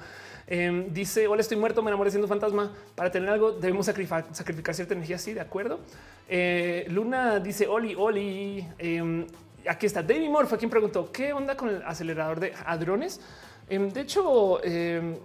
Em, 0.50 0.90
dice: 0.94 1.28
Hola, 1.28 1.42
estoy 1.42 1.58
muerto, 1.58 1.82
me 1.82 1.90
enamoré 1.90 2.10
siendo 2.10 2.26
fantasma. 2.26 2.72
Para 2.94 3.10
tener 3.10 3.28
algo, 3.28 3.52
debemos 3.52 3.84
sacrificar, 3.84 4.74
cierta 4.74 4.94
energía. 4.94 5.18
Sí, 5.18 5.34
de 5.34 5.42
acuerdo. 5.42 5.80
Eh, 6.26 6.86
Luna 6.88 7.38
dice: 7.38 7.66
Oli, 7.66 7.94
Oli. 7.94 8.66
Em, 8.78 9.26
aquí 9.68 9.84
está 9.84 10.02
David 10.02 10.30
Moore, 10.30 10.48
fue 10.48 10.56
quien 10.56 10.70
preguntó 10.70 11.12
qué 11.12 11.34
onda 11.34 11.54
con 11.54 11.68
el 11.68 11.82
acelerador 11.82 12.40
de 12.40 12.54
hadrones. 12.64 13.20
Em, 13.68 13.90
de 13.90 14.00
hecho, 14.00 14.62
el 14.62 15.18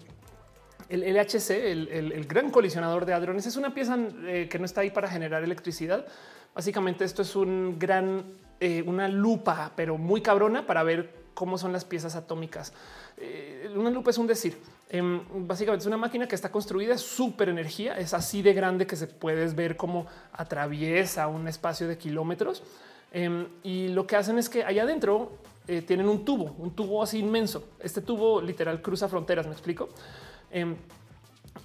LHC, 0.89 1.71
el, 1.71 2.25
gran 2.27 2.51
colisionador 2.51 3.05
de 3.05 3.13
hadrones, 3.13 3.45
es 3.45 3.55
una 3.55 3.73
pieza 3.73 3.97
eh, 4.25 4.49
que 4.51 4.59
no 4.59 4.65
está 4.65 4.81
ahí 4.81 4.91
para 4.91 5.07
generar 5.07 5.41
electricidad. 5.41 6.05
Básicamente, 6.53 7.05
esto 7.05 7.21
es 7.21 7.33
un 7.37 7.79
gran, 7.79 8.25
eh, 8.59 8.83
una 8.85 9.07
lupa, 9.07 9.71
pero 9.77 9.97
muy 9.97 10.21
cabrona 10.21 10.67
para 10.67 10.83
ver 10.83 11.23
cómo 11.33 11.57
son 11.57 11.71
las 11.71 11.85
piezas 11.85 12.15
atómicas. 12.17 12.73
una 13.73 13.89
lupa 13.89 14.09
es 14.09 14.17
un 14.17 14.27
decir. 14.27 14.57
Em, 14.93 15.21
básicamente 15.47 15.81
es 15.81 15.87
una 15.87 15.97
máquina 15.97 16.27
que 16.27 16.35
está 16.35 16.51
construida 16.51 16.99
súper 16.99 17.49
energía, 17.49 17.97
es 17.97 18.13
así 18.13 18.43
de 18.43 18.53
grande 18.53 18.85
que 18.85 18.95
se 18.95 19.07
puedes 19.07 19.55
ver 19.55 19.75
cómo 19.75 20.05
atraviesa 20.31 21.25
un 21.27 21.47
espacio 21.47 21.87
de 21.87 21.97
kilómetros. 21.97 22.61
Em, 23.11 23.47
y 23.63 23.87
lo 23.87 24.05
que 24.05 24.17
hacen 24.17 24.37
es 24.37 24.49
que 24.49 24.63
allá 24.63 24.83
adentro 24.83 25.31
eh, 25.67 25.81
tienen 25.81 26.07
un 26.07 26.23
tubo, 26.23 26.55
un 26.59 26.75
tubo 26.75 27.01
así 27.01 27.17
inmenso. 27.17 27.69
Este 27.79 28.01
tubo 28.01 28.39
literal 28.39 28.83
cruza 28.83 29.09
fronteras, 29.09 29.47
me 29.47 29.53
explico. 29.53 29.89
Em, 30.51 30.75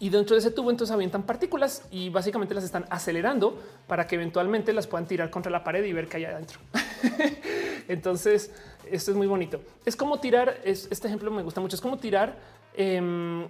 y 0.01 0.09
dentro 0.09 0.35
de 0.35 0.41
ese 0.41 0.51
tubo 0.51 0.71
entonces 0.71 0.95
avientan 0.95 1.25
partículas 1.25 1.87
y 1.91 2.09
básicamente 2.09 2.55
las 2.55 2.65
están 2.65 2.87
acelerando 2.89 3.61
para 3.87 4.07
que 4.07 4.15
eventualmente 4.15 4.73
las 4.73 4.87
puedan 4.87 5.07
tirar 5.07 5.29
contra 5.29 5.53
la 5.53 5.63
pared 5.63 5.85
y 5.85 5.93
ver 5.93 6.09
qué 6.09 6.17
hay 6.17 6.25
adentro. 6.25 6.61
entonces, 7.89 8.53
esto 8.91 9.11
es 9.11 9.17
muy 9.19 9.27
bonito. 9.27 9.61
Es 9.85 9.97
como 9.97 10.19
tirar, 10.19 10.61
este 10.65 11.09
ejemplo 11.09 11.31
me 11.31 11.43
gusta 11.43 11.61
mucho, 11.61 11.77
es 11.77 11.83
como 11.83 11.99
tirar 11.99 12.57
Em, 12.75 13.49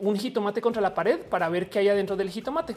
un 0.00 0.16
jitomate 0.16 0.60
contra 0.60 0.82
la 0.82 0.94
pared 0.94 1.20
para 1.20 1.48
ver 1.48 1.70
qué 1.70 1.78
hay 1.78 1.88
adentro 1.88 2.16
del 2.16 2.30
jitomate. 2.30 2.76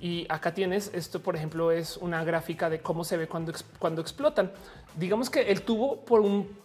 Y 0.00 0.26
acá 0.28 0.52
tienes 0.52 0.90
esto, 0.94 1.20
por 1.20 1.36
ejemplo, 1.36 1.70
es 1.70 1.96
una 1.96 2.22
gráfica 2.24 2.68
de 2.68 2.80
cómo 2.80 3.04
se 3.04 3.16
ve 3.16 3.26
cuando, 3.26 3.52
cuando 3.78 4.02
explotan. 4.02 4.52
Digamos 4.96 5.30
que 5.30 5.42
el 5.42 5.62
tubo 5.62 6.04
por 6.04 6.20
un 6.20 6.64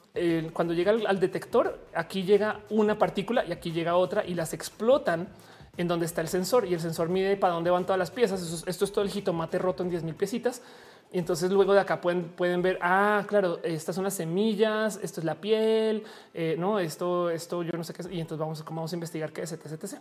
cuando 0.53 0.73
llega 0.73 0.91
al, 0.91 1.19
detector, 1.19 1.79
aquí 1.93 2.23
llega 2.23 2.59
una 2.69 2.97
partícula 2.97 3.45
y 3.45 3.51
aquí 3.51 3.71
llega 3.71 3.95
otra 3.95 4.25
y 4.25 4.33
las 4.33 4.53
explotan 4.53 5.29
en 5.77 5.87
donde 5.87 6.05
está 6.05 6.21
el 6.21 6.27
sensor 6.27 6.65
y 6.65 6.73
el 6.73 6.81
sensor 6.81 7.09
mide 7.09 7.37
para 7.37 7.53
dónde 7.53 7.69
van 7.69 7.85
todas 7.85 7.99
las 7.99 8.11
piezas. 8.11 8.63
esto 8.67 8.85
es 8.85 8.91
todo 8.91 9.03
el 9.03 9.11
jitomate 9.11 9.59
roto 9.59 9.83
en 9.83 9.89
10 9.89 10.03
mil 10.03 10.15
piecitas 10.15 10.61
y 11.11 11.17
entonces 11.17 11.49
luego 11.49 11.73
de 11.73 11.79
acá 11.79 12.01
pueden, 12.01 12.29
pueden 12.29 12.61
ver, 12.61 12.77
ah, 12.81 13.23
claro, 13.27 13.59
estas 13.63 13.95
son 13.95 14.03
las 14.03 14.13
semillas, 14.13 14.99
esto 15.01 15.21
es 15.21 15.25
la 15.25 15.35
piel, 15.41 16.03
eh, 16.35 16.55
no, 16.57 16.79
esto, 16.79 17.31
esto 17.31 17.63
yo 17.63 17.71
no 17.75 17.83
sé 17.83 17.93
qué 17.93 18.03
es. 18.03 18.11
Y 18.11 18.19
entonces 18.19 18.39
vamos, 18.39 18.63
vamos 18.63 18.93
a 18.93 18.95
investigar 18.95 19.33
qué 19.33 19.41
es, 19.41 19.51
etc, 19.51 19.71
etc. 19.71 19.95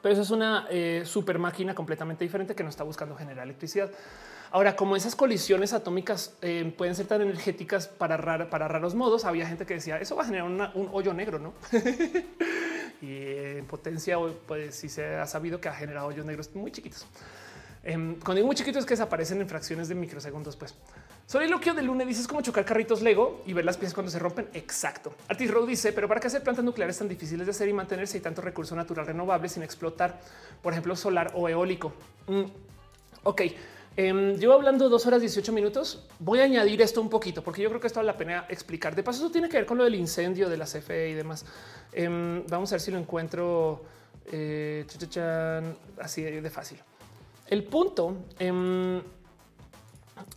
Pero 0.00 0.12
eso 0.12 0.22
es 0.22 0.30
una 0.30 0.68
eh, 0.70 1.02
super 1.04 1.38
máquina 1.40 1.74
completamente 1.74 2.24
diferente 2.24 2.54
que 2.54 2.62
no 2.62 2.68
está 2.68 2.84
buscando 2.84 3.16
generar 3.16 3.44
electricidad. 3.44 3.90
Ahora, 4.52 4.76
como 4.76 4.94
esas 4.94 5.16
colisiones 5.16 5.72
atómicas 5.72 6.36
eh, 6.42 6.72
pueden 6.78 6.94
ser 6.94 7.06
tan 7.06 7.22
energéticas 7.22 7.88
para, 7.88 8.48
para 8.50 8.68
raros 8.68 8.94
modos, 8.94 9.24
había 9.24 9.46
gente 9.46 9.66
que 9.66 9.74
decía 9.74 9.98
eso 9.98 10.14
va 10.14 10.22
a 10.22 10.26
generar 10.26 10.46
un 10.46 10.88
hoyo 10.92 11.12
negro, 11.12 11.40
no? 11.40 11.54
y 13.02 13.16
en 13.58 13.66
potencia, 13.66 14.16
pues 14.46 14.76
sí 14.76 14.88
se 14.88 15.16
ha 15.16 15.26
sabido 15.26 15.60
que 15.60 15.68
ha 15.68 15.74
generado 15.74 16.06
hoyos 16.06 16.24
negros 16.24 16.54
muy 16.54 16.70
chiquitos. 16.70 17.06
Eh, 17.82 17.92
cuando 17.94 18.34
digo 18.34 18.46
muy 18.46 18.56
chiquitos 18.56 18.84
que 18.84 18.90
desaparecen 18.90 19.40
en 19.40 19.48
fracciones 19.48 19.88
de 19.88 19.94
microsegundos. 19.94 20.56
Pues 20.56 20.74
soliloquio 21.26 21.74
de 21.74 21.82
lunes 21.82 22.06
dices 22.06 22.28
como 22.28 22.42
chocar 22.42 22.64
carritos 22.64 23.00
Lego 23.00 23.42
y 23.46 23.52
ver 23.52 23.64
las 23.64 23.78
piezas 23.78 23.94
cuando 23.94 24.10
se 24.10 24.18
rompen. 24.18 24.48
Exacto. 24.52 25.14
Artis 25.28 25.50
Rowe 25.50 25.66
dice, 25.66 25.92
pero 25.92 26.06
para 26.08 26.20
qué 26.20 26.26
hacer 26.26 26.42
plantas 26.42 26.64
nucleares 26.64 26.98
tan 26.98 27.08
difíciles 27.08 27.46
de 27.46 27.52
hacer 27.52 27.68
y 27.68 27.72
mantenerse 27.72 28.18
y 28.18 28.20
tanto 28.20 28.42
recurso 28.42 28.76
natural 28.76 29.06
renovable 29.06 29.48
sin 29.48 29.62
explotar, 29.62 30.20
por 30.62 30.72
ejemplo, 30.72 30.94
solar 30.94 31.32
o 31.34 31.48
eólico. 31.48 31.92
Mm, 32.26 32.44
ok. 33.22 33.42
Eh, 33.96 34.36
llevo 34.38 34.54
hablando 34.54 34.88
dos 34.88 35.06
horas 35.06 35.20
18 35.20 35.52
minutos. 35.52 36.06
Voy 36.18 36.40
a 36.40 36.44
añadir 36.44 36.80
esto 36.82 37.00
un 37.00 37.08
poquito 37.08 37.42
porque 37.42 37.62
yo 37.62 37.70
creo 37.70 37.80
que 37.80 37.86
esto 37.86 37.98
vale 37.98 38.08
la 38.08 38.16
pena 38.16 38.46
explicar. 38.48 38.94
De 38.94 39.02
paso, 39.02 39.24
eso 39.24 39.32
tiene 39.32 39.48
que 39.48 39.56
ver 39.56 39.66
con 39.66 39.78
lo 39.78 39.84
del 39.84 39.94
incendio 39.94 40.48
de 40.48 40.56
la 40.58 40.66
CFE 40.66 41.10
y 41.10 41.14
demás. 41.14 41.44
Em, 41.92 42.46
vamos 42.46 42.70
a 42.72 42.74
ver 42.74 42.80
si 42.80 42.90
lo 42.90 42.98
encuentro 42.98 43.82
eh, 44.30 44.86
así 45.98 46.22
de 46.22 46.50
fácil. 46.50 46.78
El 47.50 47.64
punto 47.64 48.16
em, 48.38 49.02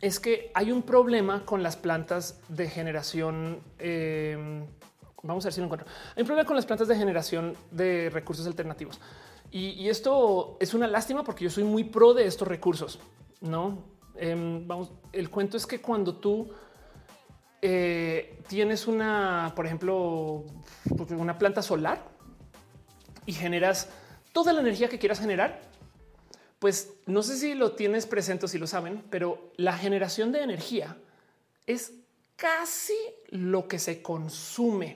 es 0.01 0.19
que 0.19 0.51
hay 0.55 0.71
un 0.71 0.81
problema 0.81 1.45
con 1.45 1.61
las 1.61 1.77
plantas 1.77 2.39
de 2.49 2.67
generación. 2.67 3.59
Em, 3.77 4.65
vamos 5.21 5.45
a 5.45 5.47
ver 5.47 5.53
si 5.53 5.59
lo 5.61 5.65
encuentro. 5.65 5.87
Hay 6.15 6.21
un 6.21 6.27
problema 6.27 6.47
con 6.47 6.55
las 6.55 6.65
plantas 6.65 6.87
de 6.87 6.95
generación 6.95 7.55
de 7.69 8.09
recursos 8.11 8.47
alternativos. 8.47 8.99
Y, 9.51 9.87
esto 9.87 10.57
es 10.59 10.73
una 10.73 10.87
lástima 10.87 11.23
porque 11.23 11.43
yo 11.43 11.51
soy 11.51 11.63
muy 11.63 11.83
pro 11.83 12.15
de 12.15 12.25
estos 12.25 12.47
recursos. 12.47 12.99
No 13.41 13.83
em, 14.15 14.67
vamos. 14.67 14.91
El 15.11 15.29
cuento 15.29 15.55
es 15.57 15.67
que 15.67 15.79
cuando 15.79 16.15
tú 16.15 16.49
eh, 17.61 18.39
tienes 18.47 18.87
una, 18.87 19.53
por 19.55 19.67
ejemplo, 19.67 20.45
una 21.09 21.37
planta 21.37 21.61
solar 21.61 22.03
y 23.27 23.33
generas 23.33 23.89
toda 24.31 24.51
la 24.51 24.61
energía 24.61 24.89
que 24.89 24.97
quieras 24.97 25.19
generar, 25.19 25.61
Pues 26.63 26.93
no 27.07 27.23
sé 27.23 27.35
si 27.35 27.55
lo 27.55 27.73
tienes 27.73 28.05
presente 28.05 28.47
si 28.47 28.57
lo 28.57 28.67
saben, 28.67 29.03
pero 29.09 29.51
la 29.57 29.77
generación 29.77 30.31
de 30.31 30.43
energía 30.43 30.95
es 31.67 31.91
casi 32.37 32.95
lo 33.31 33.67
que 33.67 33.79
se 33.79 34.01
consume. 34.01 34.95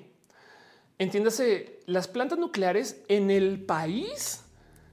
Entiéndase, 0.97 1.81
las 1.85 2.07
plantas 2.07 2.39
nucleares 2.39 3.01
en 3.09 3.29
el 3.29 3.65
país 3.65 4.43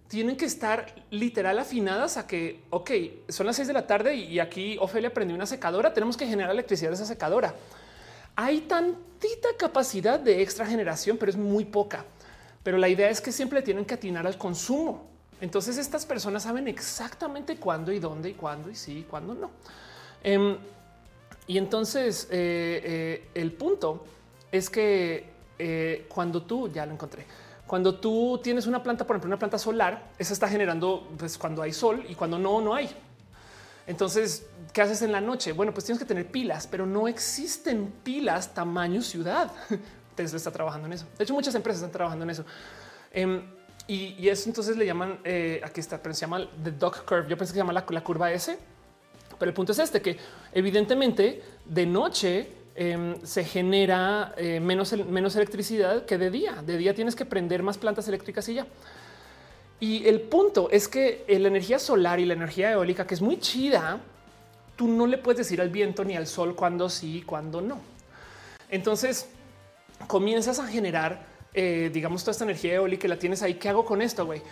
tienen 0.09 0.37
que 0.37 0.47
estar 0.47 0.93
literal 1.11 1.61
afinadas 1.61 2.17
a 2.17 2.27
que, 2.27 2.65
ok, 2.71 2.91
son 3.29 3.47
las 3.47 3.55
seis 3.55 3.69
de 3.69 3.75
la 3.75 3.87
tarde 3.87 4.17
y 4.17 4.41
aquí 4.41 4.77
Ofelia 4.81 5.15
prendió 5.15 5.37
una 5.37 5.47
secadora, 5.47 5.95
tenemos 5.95 6.17
que 6.17 6.27
generar 6.27 6.51
electricidad 6.51 6.91
de 6.91 6.97
esa 6.97 7.07
secadora. 7.07 7.55
Hay 8.35 8.63
tantita 8.63 9.51
capacidad 9.57 10.19
de 10.19 10.43
extra 10.43 10.67
generación, 10.67 11.19
pero 11.19 11.31
es 11.31 11.37
muy 11.37 11.67
poca. 11.67 12.05
Pero 12.65 12.79
la 12.79 12.89
idea 12.89 13.11
es 13.11 13.21
que 13.21 13.31
siempre 13.31 13.63
tienen 13.63 13.85
que 13.85 13.95
atinar 13.95 14.27
al 14.27 14.37
consumo. 14.37 15.14
Entonces 15.41 15.77
estas 15.77 16.07
personas 16.07 16.45
saben 16.45 16.69
exactamente 16.69 17.57
cuándo 17.57 17.93
y 17.93 17.99
dónde 17.99 18.31
y 18.31 18.35
cuándo 18.35 18.71
y 18.71 18.75
sí 18.75 18.99
y 18.99 19.03
cuándo 19.03 19.35
no. 19.35 19.51
Em, 20.23 20.57
y 21.47 21.59
entonces 21.59 22.29
eh, 22.31 22.81
eh, 22.85 23.29
el 23.35 23.53
punto 23.53 24.05
es 24.51 24.71
que 24.71 25.29
eh, 25.59 26.07
cuando 26.09 26.43
tú 26.43 26.69
ya 26.73 26.87
lo 26.87 26.93
encontré, 26.93 27.27
cuando 27.67 27.95
tú 27.97 28.41
tienes 28.43 28.67
una 28.67 28.83
planta, 28.83 29.07
por 29.07 29.17
ejemplo, 29.17 29.29
una 29.29 29.39
planta 29.39 29.59
solar, 29.59 30.11
esa 30.19 30.33
está 30.33 30.49
generando 30.49 31.09
pues, 31.19 31.39
cuando 31.39 31.63
hay 31.63 31.73
sol 31.73 32.05
y 32.09 32.15
cuando 32.15 32.39
no, 32.39 32.61
no 32.61 32.75
hay. 32.75 32.91
Entonces, 33.87 34.47
¿qué 34.73 34.83
haces 34.83 35.03
en 35.03 35.13
la 35.13 35.21
noche? 35.21 35.53
Bueno, 35.53 35.73
pues 35.73 35.85
tienes 35.85 35.99
que 35.99 36.07
tener 36.07 36.31
pilas, 36.31 36.67
pero 36.67 36.87
no 36.87 37.09
existen 37.09 37.93
pilas 38.03 38.55
tamaño 38.55 39.03
ciudad. 39.03 39.53
Tesla 40.15 40.37
está 40.37 40.51
trabajando 40.51 40.87
en 40.87 40.95
eso. 40.95 41.07
De 41.19 41.25
hecho, 41.25 41.35
muchas 41.35 41.55
empresas 41.55 41.83
están 41.83 41.93
trabajando 41.93 42.25
en 42.25 42.31
eso. 42.31 42.45
Em, 43.13 43.43
y, 43.87 44.29
eso 44.29 44.49
entonces 44.49 44.77
le 44.77 44.87
llaman, 44.87 45.19
eh, 45.25 45.61
aquí 45.63 45.81
está, 45.81 46.03
pero 46.03 46.15
se 46.15 46.23
llama 46.23 46.49
the 46.63 46.71
dog 46.71 47.05
curve. 47.05 47.27
Yo 47.29 47.37
pensé 47.37 47.53
que 47.53 47.59
se 47.59 47.65
llama 47.67 47.73
la, 47.73 47.85
curva 48.03 48.33
S, 48.33 48.59
pero 49.39 49.49
el 49.49 49.55
punto 49.55 49.73
es 49.73 49.79
este, 49.79 50.01
que 50.01 50.17
evidentemente 50.53 51.43
de 51.65 51.87
noche 51.87 52.49
Em, 52.77 53.25
se 53.25 53.45
genera 53.45 54.35
eh, 54.37 54.59
menos, 54.59 54.93
menos 55.07 55.37
electricidad 55.37 56.05
que 56.07 56.19
de 56.19 56.31
día. 56.31 56.61
De 56.67 56.77
día 56.77 56.93
tienes 56.93 57.15
que 57.15 57.25
prender 57.25 57.63
más 57.63 57.79
plantas 57.79 58.09
eléctricas 58.09 58.49
y 58.49 58.55
ya. 58.55 58.67
Y 59.79 60.09
el 60.09 60.21
punto 60.23 60.69
es 60.71 60.89
que 60.89 61.25
la 61.29 61.49
energía 61.49 61.79
solar 61.79 62.19
y 62.19 62.25
la 62.25 62.35
energía 62.35 62.73
eólica, 62.73 63.07
que 63.07 63.15
es 63.15 63.23
muy 63.23 63.39
chida, 63.39 64.01
tú 64.75 64.89
no 64.89 65.07
le 65.07 65.19
puedes 65.19 65.39
decir 65.39 65.61
al 65.61 65.69
viento 65.69 66.05
ni 66.05 66.17
al 66.17 66.27
sol 66.27 66.57
cuando 66.57 66.89
sí 66.89 67.19
y 67.19 67.23
cuando 67.23 67.61
no. 67.61 67.81
Entonces 68.71 69.29
comienzas 70.09 70.59
a 70.59 70.67
generar, 70.67 71.25
eh, 71.55 71.91
digamos, 71.93 72.23
toda 72.23 72.33
esta 72.33 72.45
energía 72.45 72.75
eólica 72.75 73.07
y 73.07 73.11
la 73.11 73.19
tienes 73.19 73.43
ahí. 73.43 73.55
¿Qué 73.55 73.69
hago 73.69 73.85
con 73.85 74.03
esto, 74.03 74.27
güey? 74.27 74.43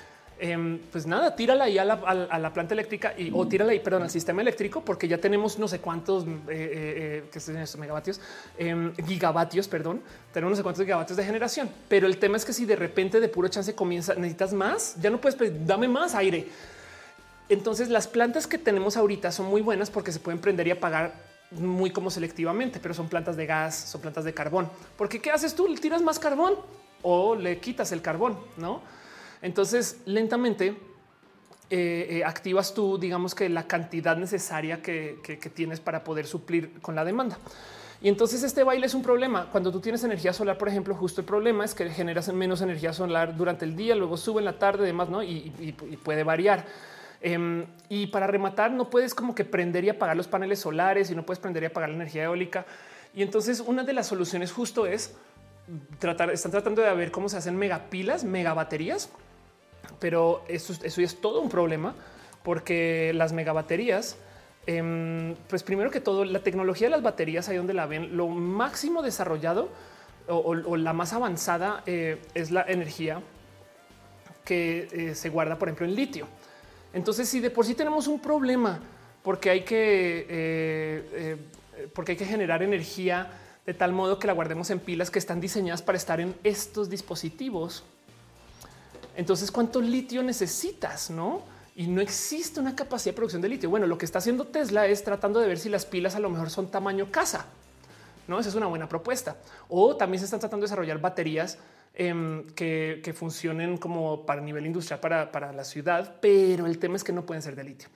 Em, 0.45 0.81
pues 0.91 1.07
nada, 1.07 1.37
tírala 1.37 1.67
ahí 1.67 1.79
a 1.79 1.85
la, 1.85 2.53
planta 2.53 2.75
eléctrica 2.75 3.15
o 3.33 3.47
tírala 3.47 3.71
ahí, 3.71 3.79
perdón, 3.79 4.03
al 4.03 4.11
sistema 4.11 4.43
eléctrico, 4.43 4.85
porque 4.85 5.07
ya 5.07 5.19
tenemos 5.19 5.57
no 5.57 5.69
sé 5.69 5.79
cuántos 5.79 6.25
eh, 6.25 6.29
eh, 6.49 7.25
eh 7.33 7.41
son 7.41 7.59
estos 7.59 7.81
megavatios, 7.81 8.21
em, 8.59 8.93
gigavatios, 9.07 9.69
perdón, 9.69 10.03
tenemos 10.33 10.51
no 10.51 10.57
sé 10.57 10.65
cuántos 10.65 10.85
gigavatios 10.85 11.17
de 11.17 11.25
generación. 11.25 11.71
Pero 11.89 12.09
el 12.09 12.19
tema 12.19 12.39
es 12.39 12.45
que 12.45 12.53
si 12.53 12.65
de 12.65 12.75
repente 12.75 13.21
de 13.21 13.29
puro 13.29 13.47
chance 13.47 13.73
comienza, 13.77 14.17
necesitas 14.17 14.53
más, 14.53 14.97
ya 15.01 15.11
no 15.11 15.21
puedes, 15.21 15.37
pedir, 15.37 15.65
dame 15.65 15.87
más 15.87 16.17
aire. 16.17 16.49
Entonces 17.49 17.89
las 17.89 18.09
plantas 18.09 18.49
que 18.49 18.59
tenemos 18.59 18.97
ahorita 18.97 19.31
son 19.31 19.47
muy 19.47 19.63
buenas 19.63 19.91
porque 19.91 20.11
se 20.11 20.19
pueden 20.19 20.41
prender 20.41 20.67
y 20.67 20.73
apagar 20.73 21.13
muy 21.53 21.93
como 21.93 22.11
selectivamente, 22.11 22.81
pero 22.83 22.95
son 22.95 23.09
plantas 23.09 23.37
de 23.37 23.47
gas, 23.47 23.77
son 23.77 24.01
plantas 24.01 24.25
de 24.25 24.35
carbón. 24.35 24.69
Porque 24.99 25.21
¿qué 25.21 25.31
haces 25.31 25.55
tú? 25.55 25.73
Tiras 25.77 26.03
más 26.03 26.19
carbón 26.19 26.57
o 27.03 27.35
le 27.35 27.59
quitas 27.59 27.93
el 27.93 28.03
carbón, 28.03 28.39
¿no? 28.57 28.81
Entonces, 29.43 30.01
lentamente 30.07 30.77
eh, 31.75 32.19
eh, 32.19 32.25
activas 32.25 32.75
tú, 32.75 32.99
digamos 32.99 33.35
que 33.35 33.49
la 33.49 33.67
cantidad 33.67 34.15
necesaria 34.15 34.83
que, 34.83 35.21
tienes 35.55 35.81
para 35.81 36.05
poder 36.05 36.27
suplir 36.27 36.79
con 36.83 36.95
la 36.95 37.03
demanda. 37.03 37.39
Y 38.03 38.09
entonces 38.09 38.43
este 38.43 38.63
baile 38.63 38.85
es 38.85 38.95
un 38.95 39.03
problema. 39.03 39.49
Cuando 39.51 39.73
tú 39.73 39.81
tienes 39.81 40.05
energía 40.05 40.35
solar, 40.35 40.59
por 40.59 40.69
ejemplo, 40.69 40.95
justo 40.95 41.23
el 41.23 41.27
problema 41.27 41.65
es 41.65 41.75
que 41.75 41.89
generas 41.89 42.31
menos 42.31 42.61
energía 42.61 42.93
solar 42.93 43.37
durante 43.37 43.65
el 43.65 43.75
día, 43.75 43.95
luego 43.95 44.19
sube 44.19 44.41
en 44.41 44.45
la 44.45 44.59
tarde, 44.59 44.85
demás, 44.85 45.09
¿no? 45.09 45.23
Y, 45.23 45.75
puede 46.05 46.25
variar. 46.25 46.67
Em, 47.23 47.65
y 47.89 48.09
para 48.09 48.27
rematar, 48.27 48.71
no 48.71 48.91
puedes 48.91 49.15
como 49.15 49.35
que 49.35 49.47
prender 49.47 49.85
y 49.85 49.89
apagar 49.89 50.15
los 50.15 50.29
paneles 50.29 50.59
solares 50.59 51.11
y 51.11 51.15
no 51.15 51.25
puedes 51.25 51.39
prender 51.39 51.63
y 51.63 51.67
apagar 51.67 51.89
la 51.89 51.95
energía 51.95 52.25
eólica. 52.25 52.67
Y 53.15 53.23
entonces 53.23 53.61
una 53.61 53.83
de 53.83 53.95
las 53.95 54.09
soluciones 54.09 54.53
justo 54.53 54.85
es 54.85 55.15
están 56.33 56.51
tratando 56.51 56.83
de 56.83 56.95
ver 56.95 57.11
cómo 57.11 57.29
se 57.29 57.37
hacen 57.37 57.57
megapilas, 57.57 58.25
megabaterías 58.25 59.11
pero 60.03 60.45
eso, 60.49 60.75
eso 60.83 61.01
es 61.01 61.21
todo 61.21 61.41
un 61.41 61.49
problema 61.49 61.95
porque 62.43 63.13
las 63.15 63.33
megabaterías, 63.33 64.17
em, 64.67 65.37
pues 65.49 65.63
primero 65.63 65.93
que 65.93 66.01
todo, 66.01 66.25
la 66.25 66.41
tecnología 66.41 66.89
de 66.89 66.91
las 66.91 67.03
baterías, 67.03 67.49
ahí 67.49 67.57
donde 67.57 67.73
la 67.73 67.87
ven, 67.87 68.17
lo 68.17 68.29
máximo 68.29 69.03
desarrollado 69.03 69.69
o, 70.29 70.77
la 70.77 70.93
más 70.93 71.13
avanzada 71.13 71.83
eh, 71.87 72.21
es 72.35 72.51
la 72.51 72.63
energía 72.63 73.21
que 74.45 74.89
eh, 74.91 75.15
se 75.15 75.29
guarda, 75.29 75.59
por 75.59 75.69
ejemplo, 75.69 75.87
en 75.87 75.95
litio. 75.95 76.27
Entonces, 76.93 77.29
si 77.29 77.41
de 77.41 77.51
por 77.51 77.65
sí 77.65 77.75
tenemos 77.75 78.07
un 78.07 78.21
problema 78.21 78.81
porque 79.23 79.51
hay 79.51 79.63
que, 79.63 80.27
eh, 80.29 81.37
porque 81.95 82.13
hay 82.13 82.19
que 82.19 82.25
generar 82.25 82.63
energía 82.63 83.31
de 83.67 83.75
tal 83.75 83.93
modo 83.93 84.19
que 84.19 84.27
la 84.27 84.33
guardemos 84.33 84.71
en 84.71 84.81
pilas 84.81 85.11
que 85.11 85.19
están 85.19 85.41
diseñadas 85.41 85.83
para 85.83 85.97
estar 85.97 86.21
en 86.21 86.35
estos 86.43 86.91
dispositivos, 86.91 87.85
entonces, 89.17 89.51
¿cuánto 89.51 89.81
litio 89.81 90.23
necesitas? 90.23 91.11
No? 91.11 91.43
Y 91.75 91.87
no 91.87 92.01
existe 92.01 92.61
una 92.61 92.75
capacidad 92.75 93.13
de 93.13 93.17
producción 93.17 93.43
de 93.43 93.49
litio. 93.49 93.71
Bueno, 93.71 93.87
lo 93.87 93.99
que 93.99 94.05
está 94.05 94.19
haciendo 94.19 94.47
Tesla 94.47 94.87
es 94.87 95.05
tratando 95.05 95.41
de 95.41 95.49
ver 95.49 95.59
si 95.59 95.69
las 95.69 95.87
pilas 95.87 96.15
a 96.15 96.21
lo 96.21 96.31
mejor 96.31 96.51
son 96.51 96.71
tamaño 96.71 97.11
casa. 97.11 97.47
No, 98.29 98.39
esa 98.39 98.49
es 98.51 98.55
una 98.55 98.67
buena 98.67 98.89
propuesta. 98.89 99.37
O 99.69 99.97
también 99.97 100.21
se 100.21 100.27
están 100.27 100.41
tratando 100.41 100.65
de 100.65 100.69
desarrollar 100.69 101.01
baterías 101.01 101.59
em, 101.95 102.47
que, 102.55 103.15
funcionen 103.15 103.77
como 103.77 104.25
para 104.25 104.41
nivel 104.41 104.67
industrial 104.67 105.01
para, 105.01 105.53
la 105.53 105.65
ciudad, 105.65 106.17
pero 106.21 106.67
el 106.67 106.79
tema 106.79 106.97
es 106.97 107.05
que 107.05 107.13
no 107.13 107.27
pueden 107.27 107.43
ser 107.43 107.57
de 107.57 107.65
litio. 107.65 107.89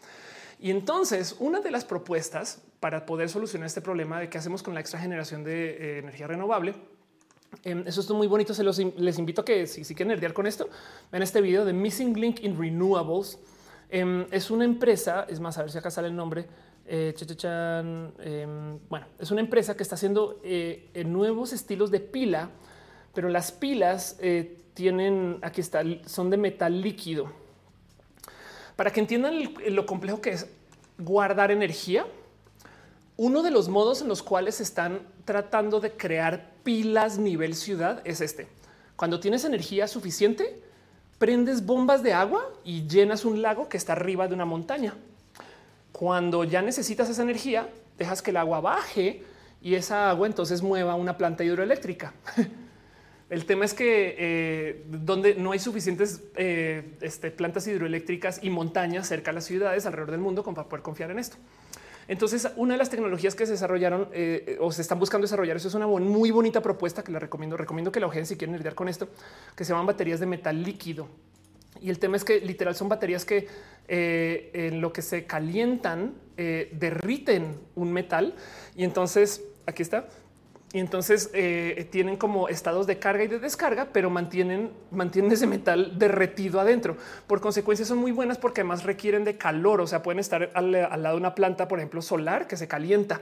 Y 0.59 0.71
entonces, 0.71 1.37
una 1.39 1.61
de 1.61 1.71
las 1.71 1.85
propuestas 1.85 2.63
para 2.81 3.07
poder 3.07 3.29
solucionar 3.29 3.67
este 3.67 3.81
problema 3.81 4.21
de 4.21 4.29
qué 4.29 4.39
hacemos 4.39 4.63
con 4.63 4.75
la 4.75 4.81
extra 4.81 4.99
generación 4.99 5.45
de 5.45 5.71
eh, 5.71 5.99
energía 5.99 6.27
renovable 6.27 6.75
Em, 7.63 7.85
eso 7.87 8.01
es 8.01 8.11
muy 8.11 8.27
bonito. 8.27 8.55
Se 8.55 8.63
los 8.63 8.79
les 8.79 9.19
invito 9.19 9.43
a 9.43 9.45
que 9.45 9.67
si, 9.67 9.83
quieren 9.95 10.09
nerdear 10.09 10.33
con 10.33 10.47
esto, 10.47 10.69
ven 11.11 11.23
este 11.23 11.41
video 11.41 11.65
de 11.65 11.73
Missing 11.73 12.15
Link 12.15 12.41
in 12.43 12.59
Renewables. 12.59 13.39
Em, 13.89 14.27
es 14.31 14.51
una 14.51 14.65
empresa, 14.65 15.27
es 15.29 15.41
más, 15.41 15.59
a 15.59 15.63
ver 15.63 15.71
si 15.71 15.79
acá 15.79 15.91
sale 15.91 16.09
el 16.09 16.17
nombre. 16.17 16.47
Eh, 16.89 17.15
em, 17.19 18.79
bueno, 18.89 19.07
es 19.19 19.31
una 19.31 19.41
empresa 19.41 19.77
que 19.77 19.83
está 19.83 19.97
haciendo 19.97 20.41
eh, 20.45 21.03
nuevos 21.07 21.53
estilos 21.53 21.91
de 21.91 22.01
pila, 22.01 22.51
pero 23.13 23.29
las 23.29 23.51
pilas 23.51 24.19
tienen, 24.75 25.39
aquí 25.43 25.61
está, 25.61 25.83
son 26.07 26.31
de 26.31 26.37
metal 26.37 26.81
líquido. 26.81 27.46
Para 28.77 28.93
que 28.93 29.01
entiendan 29.01 29.55
lo 29.69 29.87
complejo 29.87 30.21
que 30.21 30.31
es 30.31 30.47
guardar 30.99 31.51
energía, 31.51 32.07
uno 33.17 33.43
de 33.43 33.51
los 33.51 33.69
modos 33.69 34.03
en 34.03 34.09
los 34.09 34.23
cuales 34.23 34.61
están 34.61 35.01
tratando 35.25 35.81
de 35.81 35.93
crear 35.93 36.53
pilas 36.63 37.19
nivel 37.19 37.55
ciudad 37.55 38.03
es 38.05 38.21
este. 38.21 38.47
Cuando 38.95 39.21
tienes 39.21 39.45
energía 39.45 39.89
suficiente, 39.89 40.63
prendes 41.19 41.65
bombas 41.65 42.03
de 42.03 42.13
agua 42.13 42.43
y 42.65 42.87
llenas 42.87 43.25
un 43.25 43.41
lago 43.41 43.69
que 43.69 43.79
está 43.79 43.93
arriba 43.93 44.29
de 44.29 44.35
una 44.35 44.45
montaña. 44.45 44.95
Cuando 45.93 46.45
ya 46.45 46.61
necesitas 46.61 47.09
esa 47.09 47.23
energía, 47.23 47.71
dejas 47.97 48.21
que 48.21 48.31
el 48.31 48.37
agua 48.37 48.61
baje 48.61 49.25
y 49.63 49.75
esa 49.75 50.11
agua 50.11 50.27
entonces 50.27 50.61
mueva 50.61 50.95
una 50.95 51.17
planta 51.17 51.43
hidroeléctrica. 51.43 52.13
El 53.29 53.45
tema 53.45 53.65
es 53.65 53.75
que 53.75 54.15
eh, 54.19 54.85
donde 54.89 55.35
no 55.35 55.51
hay 55.51 55.59
suficientes 55.59 56.23
eh, 56.37 56.97
este, 57.01 57.33
plantas 57.33 57.67
hidroeléctricas 57.67 58.39
y 58.43 58.51
montañas 58.51 59.09
cerca 59.09 59.33
de 59.33 59.37
las 59.37 59.45
ciudades 59.45 59.85
alrededor 59.85 60.13
del 60.13 60.21
mundo 60.21 60.45
para 60.45 60.69
poder 60.69 60.83
confiar 60.83 61.11
en 61.11 61.19
esto. 61.19 61.37
Entonces, 62.07 62.49
una 62.55 62.75
de 62.75 62.79
las 62.79 62.89
tecnologías 62.89 63.35
que 63.35 63.47
se 63.47 63.53
desarrollaron 63.53 64.09
eh, 64.13 64.59
o 64.61 64.71
se 64.71 64.83
están 64.83 65.01
buscando 65.01 65.25
desarrollar, 65.25 65.57
eso 65.57 65.67
es 65.67 65.75
una 65.75 65.89
muy 65.89 66.31
bonita 66.31 66.63
propuesta 66.63 67.03
que 67.03 67.11
la 67.11 67.19
recomiendo. 67.19 67.57
Recomiendo 67.57 67.91
que 67.91 67.99
la 67.99 68.07
ojen 68.07 68.27
si 68.27 68.37
quieren 68.37 68.57
lidiar 68.57 68.77
con 68.77 68.89
esto, 68.89 69.09
que 69.57 69.65
se 69.65 69.73
llaman 69.73 69.87
baterías 69.87 70.21
de 70.21 70.27
metal 70.27 70.63
líquido. 70.63 71.09
Y 71.81 71.91
el 71.91 71.99
tema 71.99 72.17
es 72.17 72.23
que 72.23 72.41
literal 72.41 72.77
son 72.77 72.89
baterías 72.89 73.25
que 73.25 73.49
en 73.89 74.81
lo 74.81 74.93
que 74.93 75.03
se 75.03 75.27
calientan 75.27 76.15
derriten 76.37 77.61
un 77.75 77.93
metal 77.93 78.35
y 78.75 78.83
entonces 78.83 79.45
aquí 79.67 79.83
está 79.83 80.09
y 80.73 80.81
entonces 80.81 81.31
eh, 81.33 81.89
tienen 81.91 82.17
como 82.17 82.49
estados 82.49 82.87
de 82.87 82.99
carga 82.99 83.25
y 83.25 83.29
de 83.29 83.39
descarga, 83.39 83.89
pero 83.93 84.11
mantienen, 84.11 84.73
mantienen 84.91 85.31
ese 85.31 85.47
metal 85.47 85.99
derretido 85.99 86.61
adentro. 86.61 86.97
Por 87.27 87.41
consecuencia 87.41 87.87
son 87.87 87.99
muy 87.99 88.11
buenas 88.11 88.37
porque 88.37 88.63
además 88.63 88.83
requieren 88.83 89.25
de 89.25 89.39
calor, 89.39 89.81
o 89.81 89.87
sea, 89.87 90.03
pueden 90.03 90.19
estar 90.19 90.51
al, 90.55 90.73
lado 90.73 91.15
de 91.15 91.21
una 91.21 91.35
planta, 91.35 91.69
por 91.69 91.79
ejemplo, 91.79 92.03
solar 92.03 92.49
que 92.49 92.57
se 92.57 92.67
calienta. 92.67 93.21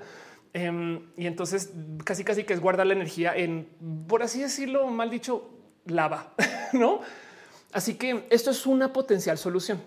Em, 0.55 1.03
y 1.17 1.27
entonces 1.27 1.71
casi 2.05 2.25
casi 2.25 2.45
que 2.45 2.55
es 2.55 2.61
guardar 2.61 2.87
la 2.87 2.95
energía 2.95 3.37
en, 3.37 3.69
por 4.09 4.23
así 4.23 4.41
decirlo, 4.41 4.87
mal 4.89 5.11
dicho, 5.11 5.51
lava, 5.85 6.33
¿no? 6.73 7.01
Así 7.73 7.97
que 7.97 8.27
esto 8.31 8.53
es 8.53 8.65
una 8.67 8.93
potencial 8.93 9.37
solución. 9.37 9.83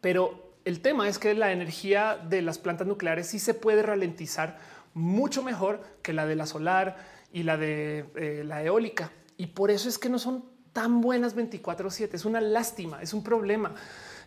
Pero 0.00 0.54
el 0.64 0.80
tema 0.80 1.08
es 1.08 1.18
que 1.18 1.34
la 1.34 1.52
energía 1.52 2.16
de 2.16 2.42
las 2.42 2.58
plantas 2.58 2.86
nucleares 2.86 3.26
sí 3.26 3.38
se 3.38 3.54
puede 3.54 3.82
ralentizar 3.82 4.58
mucho 4.94 5.42
mejor 5.42 5.82
que 6.02 6.12
la 6.12 6.26
de 6.26 6.36
la 6.36 6.46
solar 6.46 6.96
y 7.32 7.42
la 7.42 7.56
de 7.56 8.06
eh, 8.16 8.42
la 8.44 8.62
eólica. 8.62 9.10
Y 9.36 9.46
por 9.48 9.70
eso 9.70 9.88
es 9.88 9.98
que 9.98 10.08
no 10.08 10.18
son 10.18 10.44
tan 10.72 11.00
buenas 11.00 11.36
24/7. 11.36 12.14
Es 12.14 12.24
una 12.24 12.40
lástima, 12.40 13.02
es 13.02 13.12
un 13.14 13.22
problema. 13.22 13.74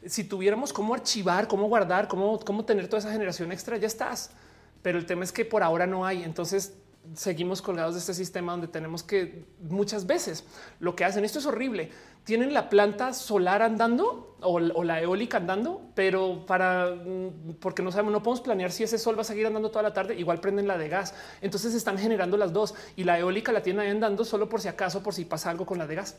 Si 0.05 0.23
tuviéramos 0.23 0.73
cómo 0.73 0.93
archivar, 0.93 1.47
cómo 1.47 1.67
guardar, 1.67 2.07
cómo, 2.07 2.39
cómo 2.39 2.65
tener 2.65 2.87
toda 2.87 2.99
esa 2.99 3.11
generación 3.11 3.51
extra, 3.51 3.77
ya 3.77 3.87
estás. 3.87 4.31
Pero 4.81 4.97
el 4.99 5.05
tema 5.05 5.23
es 5.23 5.31
que 5.31 5.45
por 5.45 5.63
ahora 5.63 5.87
no 5.87 6.05
hay. 6.05 6.23
Entonces 6.23 6.75
seguimos 7.13 7.61
colgados 7.61 7.93
de 7.93 7.99
este 7.99 8.13
sistema 8.13 8.51
donde 8.51 8.67
tenemos 8.67 9.03
que 9.03 9.45
muchas 9.61 10.07
veces 10.07 10.43
lo 10.79 10.95
que 10.95 11.05
hacen, 11.05 11.25
esto 11.25 11.39
es 11.39 11.45
horrible, 11.45 11.91
tienen 12.23 12.53
la 12.53 12.69
planta 12.69 13.13
solar 13.13 13.61
andando 13.61 14.35
o, 14.41 14.59
la 14.59 15.01
eólica 15.01 15.37
andando, 15.37 15.81
pero 15.93 16.45
para 16.45 16.95
mm, 16.95 17.55
porque 17.59 17.83
no 17.83 17.91
sabemos, 17.91 18.11
no 18.11 18.23
podemos 18.23 18.41
planear 18.41 18.71
si 18.71 18.83
ese 18.83 18.97
sol 18.97 19.17
va 19.17 19.21
a 19.21 19.25
seguir 19.25 19.45
andando 19.45 19.69
toda 19.69 19.83
la 19.83 19.93
tarde, 19.93 20.15
igual 20.15 20.39
prenden 20.39 20.67
la 20.67 20.77
de 20.77 20.89
gas. 20.89 21.13
Entonces 21.41 21.73
están 21.73 21.97
generando 21.97 22.37
las 22.37 22.53
dos 22.53 22.73
y 22.95 23.03
la 23.03 23.19
eólica 23.19 23.51
la 23.51 23.61
tienen 23.61 23.89
andando 23.89 24.25
solo 24.25 24.49
por 24.49 24.61
si 24.61 24.67
acaso, 24.67 25.03
por 25.03 25.13
si 25.13 25.25
pasa 25.25 25.49
algo 25.49 25.65
con 25.65 25.77
la 25.77 25.87
de 25.87 25.95
gas 25.95 26.17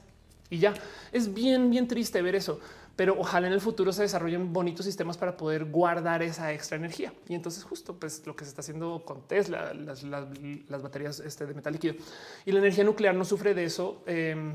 y 0.51 0.59
ya 0.59 0.75
es 1.13 1.33
bien, 1.33 1.71
bien 1.71 1.89
triste 1.89 2.23
ver 2.23 2.37
eso, 2.37 2.61
pero 2.97 3.15
ojalá 3.19 3.47
en 3.47 3.53
el 3.53 3.61
futuro 3.61 3.93
se 3.93 4.03
desarrollen 4.03 4.55
bonitos 4.55 4.87
sistemas 4.87 5.19
para 5.19 5.37
poder 5.37 5.67
guardar 5.67 6.23
esa 6.23 6.53
extra 6.53 6.79
energía. 6.79 7.13
Y 7.29 7.35
entonces 7.35 7.63
justo 7.63 7.99
pues 7.99 8.27
lo 8.27 8.35
que 8.35 8.45
se 8.45 8.49
está 8.49 8.63
haciendo 8.63 9.05
con 9.05 9.29
Tesla, 9.29 9.75
las, 9.75 10.03
baterías 10.83 11.21
este, 11.21 11.47
de 11.47 11.55
metal 11.55 11.75
líquido 11.75 11.95
y 12.47 12.53
la 12.53 12.59
energía 12.59 12.85
nuclear 12.85 13.15
no 13.15 13.27
sufre 13.27 13.55
de 13.55 13.65
eso 13.65 14.03
em, 14.07 14.55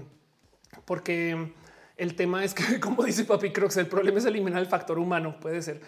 porque 0.85 1.53
el 1.97 2.15
tema 2.15 2.43
es 2.43 2.55
que, 2.55 2.79
como 2.79 3.03
dice 3.03 3.25
Papi 3.25 3.51
Crocs, 3.51 3.77
el 3.77 3.87
problema 3.87 4.17
es 4.17 4.25
eliminar 4.25 4.59
el 4.59 4.67
factor 4.67 4.97
humano. 4.97 5.39
Puede 5.39 5.61
ser 5.61 5.79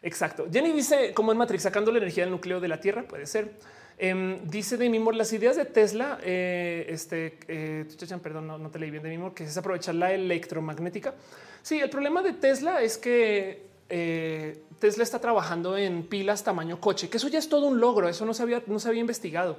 exacto. 0.00 0.46
Jenny 0.50 0.72
dice 0.72 1.12
como 1.12 1.32
en 1.32 1.38
Matrix 1.38 1.64
sacando 1.64 1.92
la 1.92 1.98
energía 1.98 2.24
del 2.24 2.30
núcleo 2.30 2.58
de 2.58 2.68
la 2.68 2.80
Tierra. 2.80 3.06
Puede 3.06 3.26
ser. 3.26 3.58
Em, 4.00 4.48
dice 4.48 4.76
de 4.76 4.88
Mimor, 4.88 5.16
las 5.16 5.32
ideas 5.32 5.56
de 5.56 5.64
Tesla, 5.64 6.20
eh, 6.22 6.86
este, 6.88 7.36
eh, 7.48 7.84
perdón, 8.22 8.46
no, 8.46 8.70
te 8.70 8.78
leí 8.78 8.92
bien 8.92 9.02
de 9.02 9.08
Mimor, 9.08 9.34
que 9.34 9.42
es 9.42 9.56
aprovechar 9.56 9.96
la 9.96 10.12
electromagnética. 10.12 11.14
Sí, 11.62 11.80
el 11.80 11.90
problema 11.90 12.22
de 12.22 12.32
Tesla 12.34 12.80
es 12.80 12.96
que 12.96 13.66
eh, 13.88 14.62
Tesla 14.78 15.02
está 15.02 15.18
trabajando 15.18 15.76
en 15.76 16.04
pilas 16.04 16.44
tamaño 16.44 16.80
coche, 16.80 17.08
que 17.08 17.16
eso 17.16 17.26
ya 17.26 17.40
es 17.40 17.48
todo 17.48 17.66
un 17.66 17.80
logro, 17.80 18.08
eso 18.08 18.24
no 18.24 18.34
se 18.34 18.44
había, 18.44 18.62
no 18.68 18.92
investigado. 18.92 19.56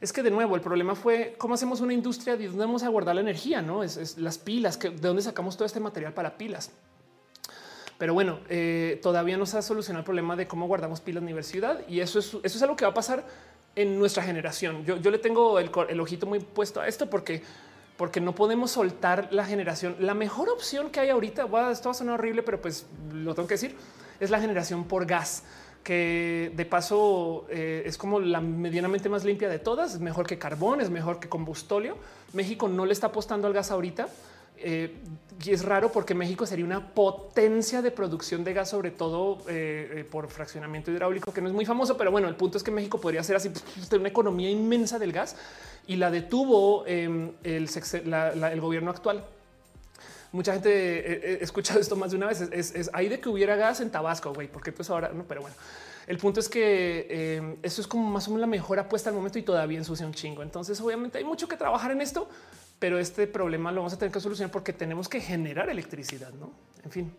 Es 0.00 0.12
que 0.12 0.24
de 0.24 0.32
nuevo 0.32 0.56
el 0.56 0.60
problema 0.60 0.96
fue 0.96 1.36
cómo 1.38 1.54
hacemos 1.54 1.80
una 1.80 1.92
industria 1.92 2.36
de 2.36 2.46
dónde 2.48 2.64
vamos 2.64 2.82
a 2.82 2.88
guardar 2.88 3.14
la 3.14 3.20
energía, 3.20 3.62
no 3.62 3.84
es, 3.84 4.18
las 4.18 4.38
pilas, 4.38 4.76
que 4.76 4.90
de 4.90 4.96
dónde 4.96 5.22
sacamos 5.22 5.56
todo 5.56 5.66
este 5.66 5.78
material 5.78 6.12
para 6.14 6.36
pilas. 6.36 6.72
Pero 7.96 8.14
bueno, 8.14 8.38
todavía 9.02 9.36
no 9.36 9.44
se 9.44 9.58
ha 9.58 9.62
solucionado 9.62 10.00
el 10.00 10.04
problema 10.04 10.36
de 10.36 10.46
cómo 10.46 10.68
guardamos 10.68 11.00
pilas 11.00 11.18
en 11.18 11.24
la 11.24 11.28
universidad 11.30 11.80
y 11.88 11.98
eso 11.98 12.20
es, 12.20 12.26
eso 12.26 12.42
es 12.44 12.62
algo 12.62 12.76
que 12.76 12.84
va 12.84 12.92
a 12.92 12.94
pasar 12.94 13.24
en 13.78 13.96
nuestra 13.96 14.24
generación. 14.24 14.84
Yo, 14.84 15.10
le 15.10 15.18
tengo 15.18 15.60
el, 15.60 16.00
ojito 16.00 16.26
muy 16.26 16.40
puesto 16.40 16.80
a 16.80 16.88
esto 16.88 17.08
porque 17.08 17.42
porque 17.96 18.20
no 18.20 18.32
podemos 18.32 18.70
soltar 18.70 19.28
la 19.32 19.44
generación. 19.44 19.96
La 19.98 20.14
mejor 20.14 20.48
opción 20.50 20.90
que 20.90 21.00
hay 21.00 21.10
ahorita, 21.10 21.42
esto 21.72 21.88
va 21.88 21.90
a 21.90 21.94
sonar 21.94 22.14
horrible, 22.20 22.44
pero 22.44 22.60
pues 22.60 22.86
lo 23.12 23.34
tengo 23.34 23.48
que 23.48 23.54
decir, 23.54 23.74
es 24.20 24.30
la 24.30 24.40
generación 24.40 24.84
por 24.84 25.04
gas, 25.04 25.42
que 25.82 26.52
de 26.54 26.64
paso 26.64 27.46
eh, 27.50 27.82
es 27.86 27.98
como 27.98 28.20
la 28.20 28.40
medianamente 28.40 29.08
más 29.08 29.24
limpia 29.24 29.48
de 29.48 29.58
todas, 29.58 29.94
es 29.94 30.00
mejor 30.00 30.28
que 30.28 30.38
carbón, 30.38 30.80
es 30.80 30.90
mejor 30.90 31.18
que 31.18 31.28
combustóleo. 31.28 31.96
México 32.34 32.68
no 32.68 32.86
le 32.86 32.92
está 32.92 33.08
apostando 33.08 33.48
al 33.48 33.52
gas 33.52 33.72
ahorita 33.72 34.06
eh, 34.62 34.94
y 35.44 35.52
es 35.52 35.64
raro 35.64 35.92
porque 35.92 36.14
México 36.14 36.46
sería 36.46 36.64
una 36.64 36.94
potencia 36.94 37.80
de 37.80 37.90
producción 37.90 38.42
de 38.42 38.52
gas, 38.54 38.70
sobre 38.70 38.90
todo 38.90 39.38
eh, 39.48 39.98
eh, 39.98 40.04
por 40.04 40.28
fraccionamiento 40.28 40.90
hidráulico, 40.90 41.32
que 41.32 41.40
no 41.40 41.48
es 41.48 41.54
muy 41.54 41.64
famoso, 41.64 41.96
pero 41.96 42.10
bueno, 42.10 42.26
el 42.28 42.34
punto 42.34 42.58
es 42.58 42.64
que 42.64 42.70
México 42.70 43.00
podría 43.00 43.22
ser 43.22 43.36
así 43.36 43.50
una 43.92 44.08
economía 44.08 44.50
inmensa 44.50 44.98
del 44.98 45.12
gas 45.12 45.36
y 45.86 45.96
la 45.96 46.10
detuvo 46.10 46.84
em, 46.86 47.32
el, 47.44 47.68
gobierno 48.60 48.90
actual. 48.90 49.24
Mucha 50.32 50.52
gente 50.52 51.40
he 51.40 51.42
escuchado 51.42 51.80
esto 51.80 51.96
más 51.96 52.10
de 52.10 52.16
una 52.16 52.26
vez. 52.26 52.40
Es, 52.40 52.74
es, 52.74 52.90
ahí 52.92 53.08
de 53.08 53.20
que 53.20 53.28
hubiera 53.28 53.56
gas 53.56 53.80
en 53.80 53.90
Tabasco, 53.90 54.34
güey, 54.34 54.48
porque 54.48 54.72
pues 54.72 54.90
ahora 54.90 55.10
no, 55.14 55.24
pero 55.24 55.40
bueno. 55.42 55.56
El 56.08 56.16
punto 56.16 56.40
es 56.40 56.48
que 56.48 57.36
em, 57.36 57.56
eso 57.62 57.82
es 57.82 57.86
como 57.86 58.08
más 58.08 58.26
o 58.26 58.30
menos 58.30 58.40
la 58.40 58.46
mejor 58.46 58.78
apuesta 58.78 59.10
al 59.10 59.14
momento 59.14 59.38
y 59.38 59.42
todavía 59.42 59.76
ensucia 59.76 60.06
un 60.06 60.14
chingo. 60.14 60.42
Entonces, 60.42 60.80
obviamente 60.80 61.18
hay 61.18 61.24
mucho 61.24 61.46
que 61.46 61.56
trabajar 61.56 61.90
en 61.90 62.00
esto, 62.00 62.30
pero 62.78 62.98
este 62.98 63.26
problema 63.26 63.72
lo 63.72 63.80
vamos 63.80 63.92
a 63.92 63.98
tener 63.98 64.12
que 64.12 64.20
solucionar 64.20 64.50
porque 64.50 64.72
tenemos 64.72 65.08
que 65.08 65.20
generar 65.20 65.68
electricidad. 65.68 66.32
No, 66.32 66.52
en 66.84 66.90
fin, 66.90 67.12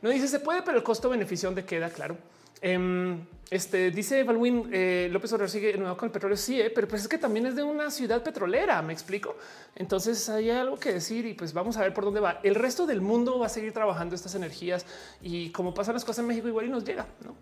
no 0.00 0.10
dice 0.10 0.28
se 0.28 0.40
puede, 0.40 0.62
pero 0.62 0.76
el 0.76 0.82
costo 0.82 1.08
beneficio 1.08 1.48
donde 1.48 1.64
queda 1.64 1.90
claro. 1.90 2.16
Em, 2.64 3.18
este 3.50 3.90
dice 3.90 4.22
Balwin 4.22 4.70
eh, 4.72 5.08
López 5.10 5.32
Obrador 5.32 5.50
sigue 5.50 5.76
nuevo 5.76 5.96
con 5.96 6.06
el 6.06 6.12
petróleo. 6.12 6.36
Sí, 6.36 6.60
eh, 6.60 6.70
pero 6.72 6.86
pues 6.86 7.02
es 7.02 7.08
que 7.08 7.18
también 7.18 7.44
es 7.46 7.56
de 7.56 7.64
una 7.64 7.90
ciudad 7.90 8.22
petrolera. 8.22 8.80
Me 8.82 8.92
explico. 8.92 9.36
Entonces 9.74 10.28
hay 10.28 10.50
algo 10.50 10.78
que 10.78 10.92
decir 10.92 11.26
y 11.26 11.34
pues 11.34 11.52
vamos 11.52 11.76
a 11.76 11.80
ver 11.80 11.92
por 11.92 12.04
dónde 12.04 12.20
va. 12.20 12.38
El 12.44 12.54
resto 12.54 12.86
del 12.86 13.00
mundo 13.00 13.40
va 13.40 13.46
a 13.46 13.48
seguir 13.48 13.72
trabajando 13.72 14.14
estas 14.14 14.36
energías 14.36 14.86
y 15.20 15.50
como 15.50 15.74
pasan 15.74 15.94
las 15.94 16.04
cosas 16.04 16.20
en 16.20 16.28
México, 16.28 16.46
igual 16.46 16.66
y 16.66 16.68
nos 16.68 16.84
llega. 16.84 17.06
No, 17.24 17.34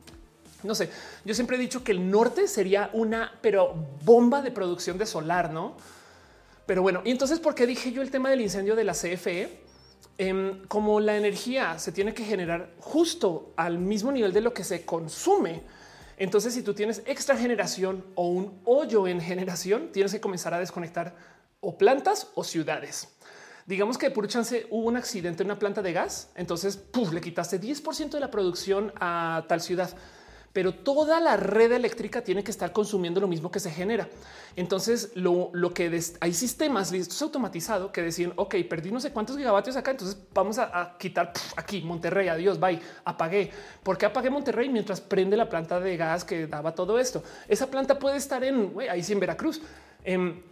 no 0.63 0.75
sé. 0.75 0.91
Yo 1.27 1.35
siempre 1.35 1.59
he 1.59 1.61
dicho 1.61 1.85
que 1.85 1.93
el 1.93 2.11
norte 2.11 2.49
sería 2.49 2.89
una, 2.95 3.39
pero 3.43 3.75
bomba 4.03 4.41
de 4.41 4.51
producción 4.51 4.97
de 4.97 5.05
solar, 5.05 5.53
no? 5.53 5.77
Pero 6.67 6.83
bueno, 6.83 7.03
y 7.05 7.11
entonces, 7.11 7.41
¿por 7.41 7.55
qué 7.55 7.67
dije 7.67 7.93
yo 7.93 8.03
el 8.03 8.11
tema 8.11 8.31
del 8.31 8.41
incendio 8.41 8.77
de 8.77 8.85
la 8.85 8.93
CFE? 8.93 9.61
Em, 10.19 10.67
como 10.67 11.01
la 11.01 11.17
energía 11.17 11.79
se 11.79 11.93
tiene 11.93 12.13
que 12.13 12.25
generar 12.25 12.75
justo 12.79 13.55
al 13.57 13.79
mismo 13.79 14.13
nivel 14.13 14.33
de 14.33 14.43
lo 14.43 14.53
que 14.53 14.65
se 14.65 14.85
consume. 14.85 15.63
Entonces, 16.19 16.53
si 16.53 16.63
tú 16.63 16.75
tienes 16.75 17.03
extra 17.07 17.37
generación 17.37 18.05
o 18.15 18.29
un 18.29 18.61
hoyo 18.67 19.09
en 19.09 19.21
generación, 19.21 19.91
tienes 19.93 20.13
que 20.13 20.21
comenzar 20.21 20.53
a 20.53 20.59
desconectar 20.59 21.17
o 21.61 21.79
plantas 21.79 22.29
o 22.35 22.45
ciudades. 22.45 23.09
Digamos 23.65 23.97
que 23.97 24.11
por 24.11 24.29
chance 24.29 24.67
hubo 24.69 24.89
un 24.89 24.97
accidente 24.97 25.43
en 25.43 25.47
una 25.47 25.59
planta 25.59 25.81
de 25.81 25.93
gas, 25.93 26.31
entonces 26.35 26.83
le 27.13 27.21
quitaste 27.21 27.61
10% 27.61 28.11
de 28.11 28.21
la 28.21 28.31
producción 28.31 28.93
a 28.97 29.45
tal 29.49 29.61
ciudad 29.61 29.97
pero 30.53 30.75
toda 30.75 31.21
la 31.21 31.37
red 31.37 31.71
eléctrica 31.73 32.23
tiene 32.23 32.43
que 32.43 32.51
estar 32.51 32.73
consumiendo 32.73 33.21
lo 33.21 33.29
mismo 33.29 33.51
que 33.51 33.61
se 33.61 33.71
genera. 33.71 34.09
Entonces, 34.57 35.13
lo, 35.15 35.53
que 35.75 36.03
hay 36.21 36.35
sistemas 36.35 36.91
listos 36.91 37.23
automatizado 37.23 37.93
que 37.93 38.03
decían, 38.03 38.33
ok, 38.35 38.57
perdí 38.69 38.91
no 38.91 39.01
sé 39.01 39.13
cuántos 39.13 39.37
gigavatios 39.37 39.77
acá, 39.77 39.93
entonces 39.93 40.19
vamos 40.35 40.59
a, 40.59 40.97
quitar 40.99 41.33
aquí 41.57 41.83
Monterrey, 41.83 42.29
adiós, 42.29 42.59
bye, 42.59 42.81
apagué. 43.05 43.51
¿Por 43.83 43.97
qué 43.97 44.11
Monterrey 44.31 44.69
mientras 44.69 45.01
prende 45.01 45.37
la 45.37 45.49
planta 45.49 45.79
de 45.79 45.97
gas 45.97 46.25
que 46.25 46.47
daba 46.47 46.75
todo 46.75 46.99
esto? 46.99 47.23
Esa 47.47 47.69
planta 47.69 47.99
puede 47.99 48.17
estar 48.17 48.43
en, 48.43 48.75
ahí 48.91 49.03
sí 49.03 49.13
en 49.13 49.21
Veracruz. 49.21 49.61
Em, 50.03 50.43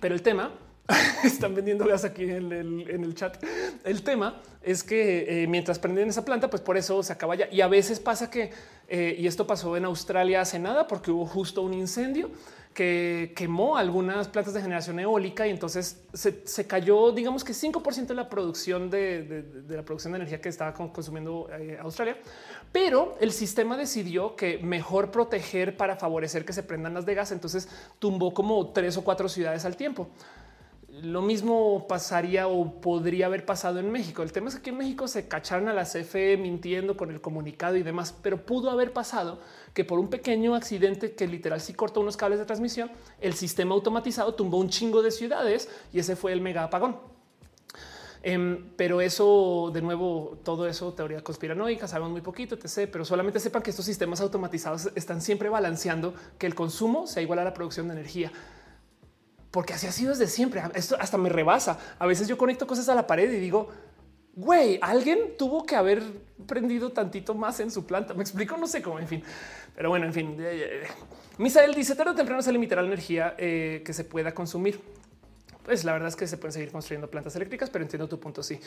pero 0.00 0.14
el 0.14 0.22
tema 0.22 0.52
están 1.24 1.54
vendiendo 1.54 1.86
gas 1.86 2.04
aquí 2.04 2.24
en 2.24 2.52
el, 2.52 3.14
chat. 3.14 3.42
El 3.84 4.02
tema 4.02 4.40
es 4.62 4.82
que 4.82 5.42
eh, 5.42 5.46
mientras 5.46 5.78
prenden 5.78 6.08
esa 6.08 6.24
planta, 6.24 6.48
pues 6.48 6.62
por 6.62 6.76
eso 6.76 7.02
se 7.02 7.12
acaba 7.12 7.34
ya. 7.34 7.48
Y 7.50 7.60
a 7.60 7.68
veces 7.68 8.00
pasa 8.00 8.30
que, 8.30 8.50
eh, 8.88 9.16
y 9.18 9.26
esto 9.26 9.46
pasó 9.46 9.76
en 9.76 9.84
Australia 9.84 10.40
hace 10.40 10.58
nada, 10.58 10.86
porque 10.86 11.10
hubo 11.10 11.26
justo 11.26 11.62
un 11.62 11.74
incendio 11.74 12.30
que 12.72 13.32
quemó 13.34 13.76
algunas 13.76 14.28
plantas 14.28 14.54
de 14.54 14.62
generación 14.62 15.00
eólica 15.00 15.46
y 15.48 15.50
entonces 15.50 16.00
se, 16.12 16.66
cayó, 16.68 17.10
digamos 17.10 17.42
que 17.42 17.52
5% 17.52 18.06
de 18.06 18.14
la 18.14 18.28
producción 18.28 18.88
de, 18.88 19.64
la 19.68 19.82
producción 19.82 20.12
de 20.12 20.18
energía 20.18 20.40
que 20.40 20.48
estaba 20.48 20.72
consumiendo 20.72 21.48
eh, 21.58 21.76
Australia. 21.80 22.16
Pero 22.70 23.16
el 23.20 23.32
sistema 23.32 23.76
decidió 23.76 24.36
que 24.36 24.58
mejor 24.58 25.10
proteger 25.10 25.76
para 25.76 25.96
favorecer 25.96 26.44
que 26.44 26.52
se 26.52 26.62
prendan 26.62 26.94
las 26.94 27.04
de 27.04 27.14
gas. 27.16 27.32
Entonces 27.32 27.68
tumbó 27.98 28.32
como 28.32 28.70
tres 28.70 28.96
o 28.96 29.02
cuatro 29.02 29.28
ciudades 29.28 29.64
al 29.64 29.76
tiempo. 29.76 30.08
Lo 31.02 31.22
mismo 31.22 31.86
pasaría 31.86 32.48
o 32.48 32.80
podría 32.80 33.26
haber 33.26 33.44
pasado 33.44 33.78
en 33.78 33.90
México. 33.90 34.22
El 34.22 34.32
tema 34.32 34.48
es 34.48 34.56
que 34.56 34.70
en 34.70 34.78
México 34.78 35.06
se 35.06 35.28
cacharon 35.28 35.68
a 35.68 35.72
la 35.72 35.84
CFE 35.84 36.36
mintiendo 36.36 36.96
con 36.96 37.10
el 37.10 37.20
comunicado 37.20 37.76
y 37.76 37.82
demás, 37.82 38.14
pero 38.20 38.44
pudo 38.44 38.70
haber 38.70 38.92
pasado 38.92 39.38
que 39.74 39.84
por 39.84 40.00
un 40.00 40.08
pequeño 40.08 40.56
accidente 40.56 41.12
que 41.12 41.28
literal 41.28 41.60
sí 41.60 41.72
cortó 41.72 42.00
unos 42.00 42.16
cables 42.16 42.40
de 42.40 42.46
transmisión, 42.46 42.90
el 43.20 43.34
sistema 43.34 43.74
automatizado 43.74 44.34
tumbó 44.34 44.58
un 44.58 44.70
chingo 44.70 45.02
de 45.02 45.12
ciudades 45.12 45.68
y 45.92 46.00
ese 46.00 46.16
fue 46.16 46.32
el 46.32 46.40
mega 46.40 46.64
apagón. 46.64 46.96
Em, 48.24 48.70
pero 48.76 49.00
eso, 49.00 49.70
de 49.72 49.80
nuevo, 49.80 50.38
todo 50.42 50.66
eso 50.66 50.92
teoría 50.94 51.22
conspiranoica, 51.22 51.86
sabemos 51.86 52.10
muy 52.10 52.20
poquito, 52.22 52.56
sé, 52.66 52.88
pero 52.88 53.04
solamente 53.04 53.38
sepan 53.38 53.62
que 53.62 53.70
estos 53.70 53.84
sistemas 53.84 54.20
automatizados 54.20 54.90
están 54.96 55.20
siempre 55.20 55.48
balanceando 55.48 56.14
que 56.38 56.46
el 56.46 56.56
consumo 56.56 57.06
sea 57.06 57.22
igual 57.22 57.38
a 57.38 57.44
la 57.44 57.54
producción 57.54 57.86
de 57.86 57.94
energía 57.94 58.32
porque 59.50 59.72
así 59.72 59.86
ha 59.86 59.92
sido 59.92 60.10
desde 60.10 60.26
siempre. 60.26 60.62
Esto 60.74 60.96
hasta 61.00 61.18
me 61.18 61.28
rebasa. 61.28 61.78
A 61.98 62.06
veces 62.06 62.28
yo 62.28 62.36
conecto 62.36 62.66
cosas 62.66 62.88
a 62.88 62.94
la 62.94 63.06
pared 63.06 63.30
y 63.32 63.38
digo, 63.38 63.68
güey, 64.34 64.78
alguien 64.82 65.36
tuvo 65.36 65.64
que 65.64 65.74
haber 65.74 66.02
prendido 66.46 66.92
tantito 66.92 67.34
más 67.34 67.58
en 67.60 67.70
su 67.70 67.86
planta. 67.86 68.14
Me 68.14 68.22
explico, 68.22 68.56
no 68.56 68.66
sé 68.66 68.82
cómo, 68.82 68.98
en 68.98 69.08
fin. 69.08 69.22
Pero 69.74 69.88
bueno, 69.90 70.06
en 70.06 70.12
fin. 70.12 70.36
Misael 71.38 71.74
dice 71.74 71.94
tarde 71.94 72.12
o 72.12 72.14
temprano 72.14 72.42
se 72.42 72.52
limitará 72.52 72.82
la 72.82 72.88
energía 72.88 73.34
eh, 73.38 73.82
que 73.84 73.92
se 73.92 74.04
pueda 74.04 74.34
consumir. 74.34 74.80
Pues 75.64 75.84
la 75.84 75.92
verdad 75.92 76.08
es 76.08 76.16
que 76.16 76.26
se 76.26 76.36
pueden 76.38 76.52
seguir 76.52 76.70
construyendo 76.70 77.10
plantas 77.10 77.36
eléctricas, 77.36 77.68
pero 77.68 77.84
entiendo 77.84 78.08
tu 78.08 78.18
punto. 78.18 78.42
Sí. 78.42 78.58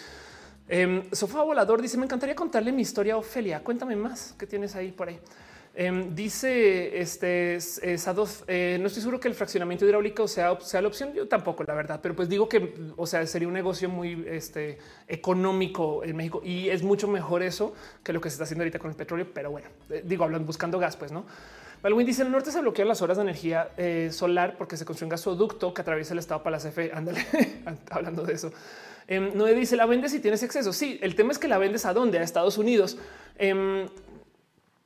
Eh, 0.68 1.10
Sofá 1.12 1.42
Volador 1.42 1.82
dice: 1.82 1.98
Me 1.98 2.06
encantaría 2.06 2.36
contarle 2.36 2.72
mi 2.72 2.82
historia, 2.82 3.18
Ofelia. 3.18 3.64
Cuéntame 3.64 3.96
más. 3.96 4.36
¿Qué 4.38 4.46
tienes 4.46 4.76
ahí 4.76 4.92
por 4.92 5.10
ahí? 5.10 5.20
Em, 5.74 6.14
dice 6.14 7.00
este 7.00 7.56
eh, 7.56 8.78
no 8.82 8.88
estoy 8.88 9.02
seguro 9.02 9.22
que 9.22 9.30
el 9.30 9.36
fraccionamiento 9.36 9.86
hidráulico 9.86 10.28
sea, 10.28 10.60
sea 10.60 10.82
la 10.82 10.90
opción. 10.90 11.14
Yo 11.14 11.28
tampoco, 11.30 11.64
la 11.64 11.74
verdad, 11.74 12.00
pero 12.04 12.14
pues 12.14 12.28
digo 12.28 12.50
que, 12.50 12.74
o 12.98 13.08
sea, 13.08 13.26
sería 13.26 13.48
un 13.48 13.54
negocio 13.54 13.88
muy 13.88 14.26
este, 14.28 14.80
económico 15.08 16.04
en 16.04 16.18
México 16.18 16.42
y 16.44 16.68
es 16.70 16.84
mucho 16.84 17.08
mejor 17.08 17.42
eso 17.42 17.74
que 18.04 18.12
lo 18.12 18.20
que 18.20 18.30
se 18.30 18.34
está 18.34 18.44
haciendo 18.44 18.64
ahorita 18.64 18.80
con 18.80 18.92
el 18.92 18.98
petróleo. 18.98 19.28
Pero 19.34 19.52
bueno, 19.52 19.70
eh, 19.90 20.04
digo, 20.06 20.26
hablan 20.26 20.46
buscando 20.46 20.78
gas, 20.78 20.98
pues 20.98 21.12
no. 21.12 21.26
Balwin 21.82 22.06
dice 22.06 22.22
el 22.22 22.32
norte 22.32 22.52
se 22.52 22.62
bloquean 22.62 22.88
las 22.88 23.02
horas 23.02 23.18
de 23.18 23.24
energía 23.24 23.70
eh, 23.78 24.10
solar 24.12 24.56
porque 24.58 24.78
se 24.78 24.86
construye 24.86 25.06
un 25.06 25.10
gasoducto 25.10 25.74
que 25.74 25.82
atraviesa 25.82 26.14
el 26.14 26.20
estado 26.20 26.44
para 26.44 26.58
la 26.58 26.64
CFE. 26.64 26.92
Ándale, 26.94 27.26
hablando 27.90 28.24
de 28.24 28.34
eso. 28.34 28.52
Eh, 29.08 29.32
no 29.34 29.46
dice 29.46 29.78
la 29.78 29.86
vendes 29.86 30.12
si 30.12 30.20
tienes 30.20 30.44
exceso. 30.44 30.74
Sí, 30.74 31.00
el 31.02 31.16
tema 31.16 31.32
es 31.32 31.40
que 31.40 31.48
la 31.48 31.58
vendes 31.58 31.86
a 31.86 31.94
dónde? 31.94 32.20
A 32.20 32.24
Estados 32.24 32.58
Unidos. 32.58 32.98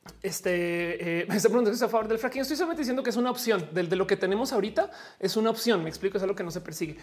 Em, 0.06 0.14
este 0.22 1.22
eh, 1.22 1.26
me 1.30 1.36
está 1.36 1.50
preguntando 1.50 1.78
si 1.78 1.84
a 1.84 1.88
favor 1.88 2.08
del 2.08 2.20
fracking. 2.20 2.42
Estoy 2.42 2.58
solamente 2.58 2.82
diciendo 2.82 3.04
que 3.04 3.10
es 3.10 3.18
una 3.18 3.32
opción 3.32 3.70
de, 3.72 3.84
de, 3.84 3.96
lo 3.96 4.06
que 4.08 4.18
tenemos 4.18 4.54
ahorita. 4.54 4.90
Es 5.20 5.36
una 5.36 5.50
opción. 5.50 5.84
Me 5.84 5.90
explico, 5.90 6.18
es 6.18 6.24
algo 6.24 6.36
que 6.36 6.44
no 6.44 6.52
se 6.52 6.62
persigue. 6.62 6.98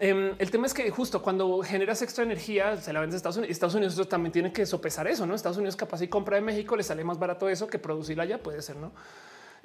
Um, 0.00 0.34
el 0.38 0.50
tema 0.50 0.66
es 0.66 0.74
que 0.74 0.90
justo 0.90 1.22
cuando 1.22 1.62
generas 1.62 2.02
extra 2.02 2.24
energía, 2.24 2.76
se 2.76 2.92
la 2.92 3.00
vendes 3.00 3.14
a 3.14 3.16
Estados 3.18 3.36
Unidos. 3.36 3.52
Estados 3.52 3.74
Unidos 3.74 4.08
también 4.08 4.32
tiene 4.32 4.52
que 4.52 4.66
sopesar 4.66 5.06
eso. 5.06 5.26
No 5.26 5.34
Estados 5.34 5.58
Unidos 5.58 5.76
capaz 5.76 6.02
y 6.02 6.08
compra 6.08 6.36
de 6.36 6.42
México 6.42 6.76
le 6.76 6.82
sale 6.82 7.04
más 7.04 7.18
barato 7.18 7.48
eso 7.48 7.66
que 7.66 7.78
producirla 7.78 8.24
allá. 8.24 8.42
Puede 8.42 8.62
ser, 8.62 8.76
no? 8.76 8.92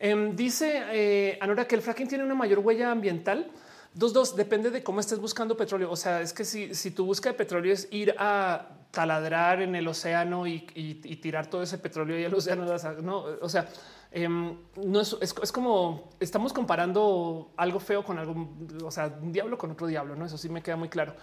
Um, 0.01 0.35
dice 0.35 0.84
eh, 0.92 1.38
Anora 1.42 1.68
que 1.68 1.76
el 1.76 1.82
fracking 1.82 2.08
tiene 2.08 2.24
una 2.24 2.35
mayor 2.35 2.59
huella 2.59 2.92
ambiental. 2.92 3.51
Dos, 3.93 4.14
dos, 4.14 4.35
depende 4.35 4.69
de 4.69 4.84
cómo 4.84 5.00
estés 5.00 5.19
buscando 5.19 5.58
petróleo. 5.58 5.92
O 5.92 5.95
sea, 5.95 6.22
es 6.22 6.32
que 6.32 6.45
si, 6.45 6.76
si 6.76 6.92
tu 6.92 7.06
busca 7.06 7.30
de 7.30 7.35
petróleo 7.35 7.74
es 7.74 7.88
ir 7.92 8.16
a 8.18 8.69
taladrar 8.92 9.61
en 9.61 9.76
el 9.76 9.88
océano 9.88 10.48
y, 10.48 10.68
y, 10.74 11.16
tirar 11.18 11.48
todo 11.48 11.61
ese 11.61 11.77
petróleo 11.77 12.19
y 12.19 12.24
el 12.24 12.34
océano, 12.34 12.66
no, 13.01 13.26
o 13.42 13.50
sea, 13.50 13.68
eh, 14.11 14.27
no 14.27 15.01
es, 15.01 15.16
es, 15.22 15.35
es, 15.42 15.51
como 15.51 16.09
estamos 16.19 16.53
comparando 16.53 17.51
algo 17.58 17.80
feo 17.80 18.03
con 18.03 18.18
algo, 18.18 18.56
o 18.84 18.92
sea, 18.92 19.16
un 19.22 19.32
diablo 19.32 19.58
con 19.58 19.72
otro 19.72 19.85
diablo, 19.85 20.16
no? 20.16 20.26
Eso 20.26 20.38
sí 20.38 20.50
me 20.50 20.64
queda 20.64 20.76
muy 20.76 20.90
claro. 20.90 21.16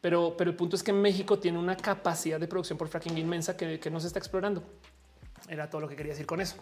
Pero, 0.00 0.34
pero 0.36 0.50
el 0.50 0.56
punto 0.56 0.76
es 0.76 0.82
que 0.82 0.92
México 0.92 1.38
tiene 1.38 1.58
una 1.58 1.76
capacidad 1.76 2.40
de 2.40 2.46
producción 2.46 2.78
por 2.78 2.88
fracking 2.88 3.18
inmensa 3.18 3.56
que, 3.56 3.78
que 3.78 3.90
no 3.90 4.00
se 4.00 4.06
está 4.06 4.18
explorando. 4.18 4.62
Era 5.48 5.68
todo 5.68 5.80
lo 5.82 5.88
que 5.88 5.96
quería 5.96 6.12
decir 6.12 6.26
con 6.26 6.40
eso. 6.40 6.56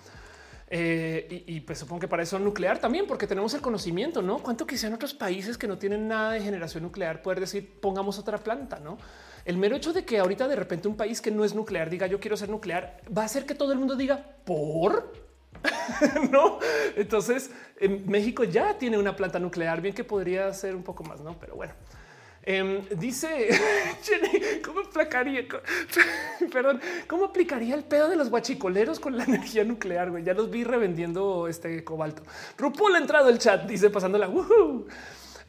Eh, 0.71 1.45
y, 1.47 1.57
y, 1.57 1.61
pues 1.61 1.79
supongo 1.79 2.01
que 2.01 2.09
para 2.09 2.23
eso 2.23 2.39
nuclear 2.39 2.79
también, 2.79 3.07
porque 3.07 3.27
tenemos 3.27 3.55
el 3.55 3.63
conocimiento, 3.63 4.21
no 4.21 4.39
cuánto 4.39 4.67
quisieran 4.67 4.95
otros 4.95 5.15
países 5.15 5.57
que 5.57 5.67
no 5.67 5.79
tienen 5.79 6.07
nada 6.09 6.33
de 6.33 6.43
generación 6.43 6.83
nuclear 6.83 7.23
poder 7.23 7.41
decir 7.41 7.81
pongamos 7.81 8.19
otra 8.19 8.37
planta, 8.37 8.79
no? 8.79 8.99
El 9.47 9.57
mero 9.57 9.77
hecho 9.77 9.95
de 9.95 10.05
que 10.05 10.19
ahorita 10.19 10.47
de 10.47 10.57
repente 10.57 10.87
un 10.87 10.97
país 10.97 11.23
que 11.23 11.31
no 11.31 11.43
es 11.43 11.55
nuclear 11.55 11.89
diga 11.89 12.07
yo 12.07 12.21
quiero 12.21 12.37
ser 12.37 12.51
nuclear 12.51 13.01
va 13.17 13.23
a 13.23 13.25
hacer 13.25 13.47
que 13.47 13.55
todo 13.55 13.73
el 13.73 13.79
mundo 13.79 13.97
diga 13.97 14.23
por 14.45 15.11
no. 16.31 16.59
Entonces 16.97 17.51
en 17.81 18.07
México 18.07 18.45
ya 18.45 18.77
tiene 18.77 18.99
una 18.99 19.17
planta 19.17 19.39
nuclear, 19.39 19.81
bien 19.81 19.95
que 19.95 20.05
podría 20.05 20.53
ser 20.53 20.75
un 20.77 20.83
poco 20.83 21.03
más, 21.03 21.21
no? 21.21 21.39
Pero 21.39 21.57
bueno. 21.57 21.73
Eh, 22.51 22.83
dice 22.97 23.28
Jenny, 24.02 24.62
¿cómo 24.65 24.81
aplicaría? 24.81 25.43
Perdón, 26.51 26.81
¿cómo 27.07 27.27
aplicaría 27.27 27.75
el 27.75 27.85
pedo 27.85 28.09
de 28.09 28.17
los 28.17 28.31
guachicoleros 28.31 28.99
con 29.01 29.18
la 29.18 29.25
energía 29.28 29.65
nuclear? 29.65 30.10
Güey? 30.10 30.25
Ya 30.25 30.33
los 30.33 30.49
vi 30.49 30.65
revendiendo 30.65 31.47
este 31.47 31.85
cobalto. 31.85 32.23
Rupul 32.57 32.94
ha 32.94 32.99
entrado 32.99 33.28
el 33.28 33.39
chat, 33.39 33.67
dice 33.67 33.91
pasándola. 33.91 34.31
Woohoo. 34.31 34.86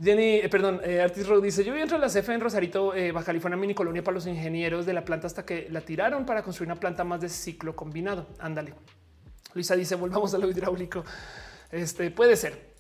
Jenny, 0.04 0.40
eh, 0.40 0.50
perdón, 0.50 0.82
eh, 0.84 1.00
Artis 1.00 1.26
Road 1.26 1.42
dice: 1.42 1.64
Yo 1.64 1.74
vi 1.74 1.80
entre 1.80 1.98
la 1.98 2.08
CFE 2.08 2.34
en 2.34 2.42
Rosarito, 2.42 2.94
eh, 2.94 3.14
Baja 3.14 3.28
California, 3.28 3.56
mini 3.56 3.74
colonia 3.74 4.04
para 4.04 4.16
los 4.16 4.28
ingenieros 4.28 4.86
de 4.86 4.92
la 4.92 5.06
planta 5.06 5.28
hasta 5.28 5.46
que 5.46 5.70
la 5.72 5.80
tiraron 5.80 6.26
para 6.26 6.44
construir 6.44 6.70
una 6.70 6.82
planta 6.82 7.06
más 7.06 7.22
de 7.22 7.30
ciclo 7.30 7.78
combinado. 7.78 8.28
Ándale. 8.40 8.74
Luisa 9.54 9.74
dice: 9.78 9.96
Volvamos 9.96 10.34
a 10.34 10.38
lo 10.38 10.50
hidráulico. 10.50 11.06
Este 11.72 12.12
puede 12.12 12.36
ser, 12.36 12.74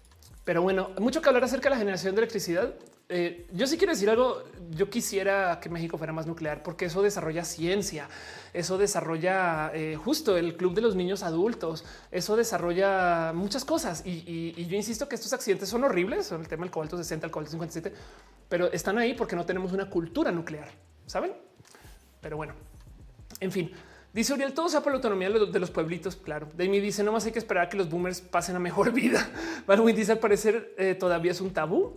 pero 0.43 0.61
bueno, 0.61 0.89
mucho 0.99 1.21
que 1.21 1.29
hablar 1.29 1.45
acerca 1.45 1.69
de 1.69 1.75
la 1.75 1.79
generación 1.79 2.15
de 2.15 2.21
electricidad. 2.21 2.73
Eh, 3.11 3.47
yo 3.53 3.65
sí 3.65 3.75
quiero 3.77 3.91
decir 3.91 4.07
algo. 4.07 4.43
Yo 4.69 4.87
quisiera 4.87 5.59
que 5.59 5.67
México 5.67 5.97
fuera 5.97 6.13
más 6.13 6.27
nuclear 6.27 6.61
porque 6.61 6.85
eso 6.85 7.01
desarrolla 7.01 7.43
ciencia, 7.43 8.07
eso 8.53 8.77
desarrolla 8.77 9.71
eh, 9.73 9.95
justo 9.95 10.37
el 10.37 10.55
club 10.55 10.75
de 10.75 10.81
los 10.81 10.95
niños 10.95 11.23
adultos, 11.23 11.83
eso 12.11 12.35
desarrolla 12.35 13.33
muchas 13.33 13.65
cosas. 13.65 14.03
Y, 14.05 14.53
yo 14.63 14.75
insisto 14.75 15.09
que 15.09 15.15
estos 15.15 15.33
accidentes 15.33 15.69
son 15.69 15.83
horribles, 15.83 16.27
son 16.27 16.41
el 16.41 16.47
tema 16.47 16.65
del 16.65 16.71
cobalto 16.71 16.97
60, 16.97 17.25
el 17.25 17.31
cobalto 17.31 17.49
57, 17.49 17.91
pero 18.47 18.71
están 18.71 18.99
ahí 18.99 19.15
porque 19.15 19.35
no 19.35 19.43
tenemos 19.43 19.73
una 19.73 19.89
cultura 19.89 20.31
nuclear, 20.31 20.69
saben? 21.07 21.33
Pero 22.21 22.37
bueno, 22.37 22.53
en 23.39 23.51
fin. 23.51 23.71
Dice 24.13 24.33
Uriel, 24.33 24.53
todo 24.53 24.69
sea 24.69 24.81
por 24.81 24.91
la 24.91 24.97
autonomía 24.97 25.29
de 25.29 25.59
los 25.59 25.71
pueblitos. 25.71 26.15
Claro. 26.15 26.47
Demi 26.55 26.79
dice, 26.79 27.03
no 27.03 27.11
más 27.11 27.25
hay 27.25 27.31
que 27.31 27.39
esperar 27.39 27.65
a 27.65 27.69
que 27.69 27.77
los 27.77 27.89
boomers 27.89 28.21
pasen 28.21 28.55
a 28.55 28.59
mejor 28.59 28.91
vida. 28.93 29.27
Balwin 29.65 29.95
dice, 29.95 30.11
al 30.11 30.19
parecer 30.19 30.75
eh, 30.77 30.93
todavía 30.93 31.31
es 31.31 31.41
un 31.41 31.51
tabú. 31.51 31.95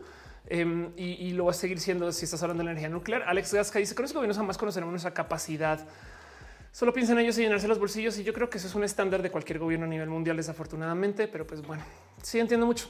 Um, 0.52 0.90
y, 0.96 1.32
lo 1.32 1.46
va 1.46 1.52
a 1.52 1.54
seguir 1.54 1.80
siendo 1.80 2.12
si 2.12 2.26
estás 2.26 2.42
hablando 2.42 2.60
de 2.60 2.66
la 2.66 2.70
energía 2.72 2.90
nuclear. 2.90 3.22
Alex 3.22 3.54
Gasca 3.54 3.78
dice 3.78 3.94
con 3.94 4.02
los 4.02 4.12
gobiernos 4.12 4.36
jamás 4.36 4.58
conoceremos 4.58 4.92
nuestra 4.92 5.14
capacidad. 5.14 5.80
Solo 6.72 6.92
piensan 6.92 7.18
ellos 7.18 7.38
y 7.38 7.42
llenarse 7.42 7.66
los 7.68 7.78
bolsillos. 7.78 8.18
Y 8.18 8.24
yo 8.24 8.34
creo 8.34 8.50
que 8.50 8.58
eso 8.58 8.66
es 8.66 8.74
un 8.74 8.84
estándar 8.84 9.22
de 9.22 9.30
cualquier 9.30 9.58
gobierno 9.58 9.86
a 9.86 9.88
nivel 9.88 10.10
mundial, 10.10 10.36
desafortunadamente. 10.36 11.26
Pero 11.26 11.46
pues 11.46 11.62
bueno, 11.62 11.82
sí 12.22 12.38
entiendo 12.38 12.66
mucho. 12.66 12.88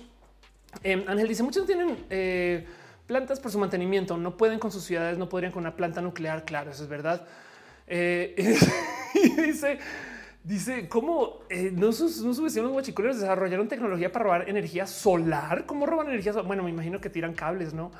Um, 0.84 1.04
Ángel 1.06 1.28
dice 1.28 1.42
muchos 1.44 1.66
tienen 1.66 2.04
eh, 2.10 2.66
plantas 3.06 3.38
por 3.38 3.52
su 3.52 3.60
mantenimiento. 3.60 4.16
No 4.16 4.36
pueden 4.36 4.58
con 4.58 4.72
sus 4.72 4.82
ciudades, 4.82 5.16
no 5.16 5.28
podrían 5.28 5.52
con 5.52 5.60
una 5.60 5.76
planta 5.76 6.00
nuclear. 6.00 6.44
Claro, 6.44 6.72
eso 6.72 6.82
es 6.82 6.88
verdad. 6.88 7.28
Eh, 7.86 8.58
y 9.14 9.40
dice 9.40 9.78
Dice 10.44 10.88
cómo 10.88 11.40
eh, 11.48 11.70
no, 11.72 11.92
sus, 11.92 12.18
los 12.18 12.40
guachicoleros 12.40 13.20
desarrollaron 13.20 13.68
tecnología 13.68 14.10
para 14.10 14.24
robar 14.24 14.48
energía 14.48 14.86
solar. 14.86 15.66
¿Cómo 15.66 15.86
roban 15.86 16.08
energía? 16.08 16.32
Solar? 16.32 16.48
Bueno, 16.48 16.64
me 16.64 16.70
imagino 16.70 17.00
que 17.00 17.10
tiran 17.10 17.32
cables, 17.32 17.72
no? 17.74 17.92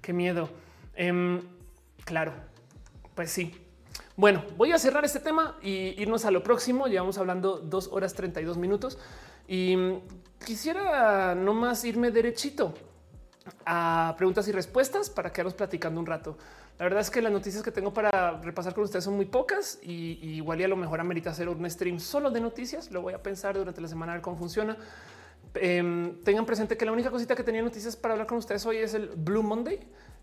Qué 0.00 0.12
miedo. 0.12 0.48
Eh, 0.94 1.42
claro, 2.04 2.32
pues 3.14 3.30
sí. 3.30 3.52
Bueno, 4.16 4.44
voy 4.56 4.72
a 4.72 4.78
cerrar 4.78 5.04
este 5.04 5.20
tema 5.20 5.56
y 5.62 6.00
irnos 6.00 6.24
a 6.24 6.30
lo 6.30 6.42
próximo. 6.42 6.86
Llevamos 6.86 7.18
hablando 7.18 7.58
dos 7.58 7.88
horas 7.92 8.14
32 8.14 8.56
minutos 8.58 8.98
y 9.46 9.76
quisiera 10.44 11.34
nomás 11.34 11.84
irme 11.84 12.10
derechito 12.10 12.74
a 13.64 14.14
preguntas 14.16 14.46
y 14.48 14.52
respuestas 14.52 15.10
para 15.10 15.32
quedarnos 15.32 15.54
platicando 15.54 16.00
un 16.00 16.06
rato. 16.06 16.36
La 16.78 16.84
verdad 16.84 17.00
es 17.00 17.10
que 17.10 17.20
las 17.20 17.32
noticias 17.32 17.62
que 17.62 17.72
tengo 17.72 17.92
para 17.92 18.40
repasar 18.40 18.72
con 18.72 18.84
ustedes 18.84 19.04
son 19.04 19.16
muy 19.16 19.26
pocas 19.26 19.80
y, 19.82 20.18
y 20.22 20.34
igual 20.36 20.60
y 20.60 20.64
a 20.64 20.68
lo 20.68 20.76
mejor 20.76 21.00
amerita 21.00 21.30
hacer 21.30 21.48
un 21.48 21.68
stream 21.68 21.98
solo 21.98 22.30
de 22.30 22.40
noticias. 22.40 22.90
Lo 22.92 23.02
voy 23.02 23.14
a 23.14 23.22
pensar 23.22 23.56
durante 23.56 23.80
la 23.80 23.88
semana 23.88 24.12
a 24.12 24.14
ver 24.16 24.22
cómo 24.22 24.36
funciona. 24.36 24.76
Eh, 25.54 26.14
tengan 26.24 26.46
presente 26.46 26.76
que 26.76 26.84
la 26.84 26.92
única 26.92 27.10
cosita 27.10 27.34
que 27.34 27.42
tenía 27.42 27.62
noticias 27.62 27.96
para 27.96 28.14
hablar 28.14 28.26
con 28.26 28.38
ustedes 28.38 28.64
hoy 28.66 28.76
es 28.76 28.94
el 28.94 29.08
Blue 29.08 29.42
Monday. 29.42 29.80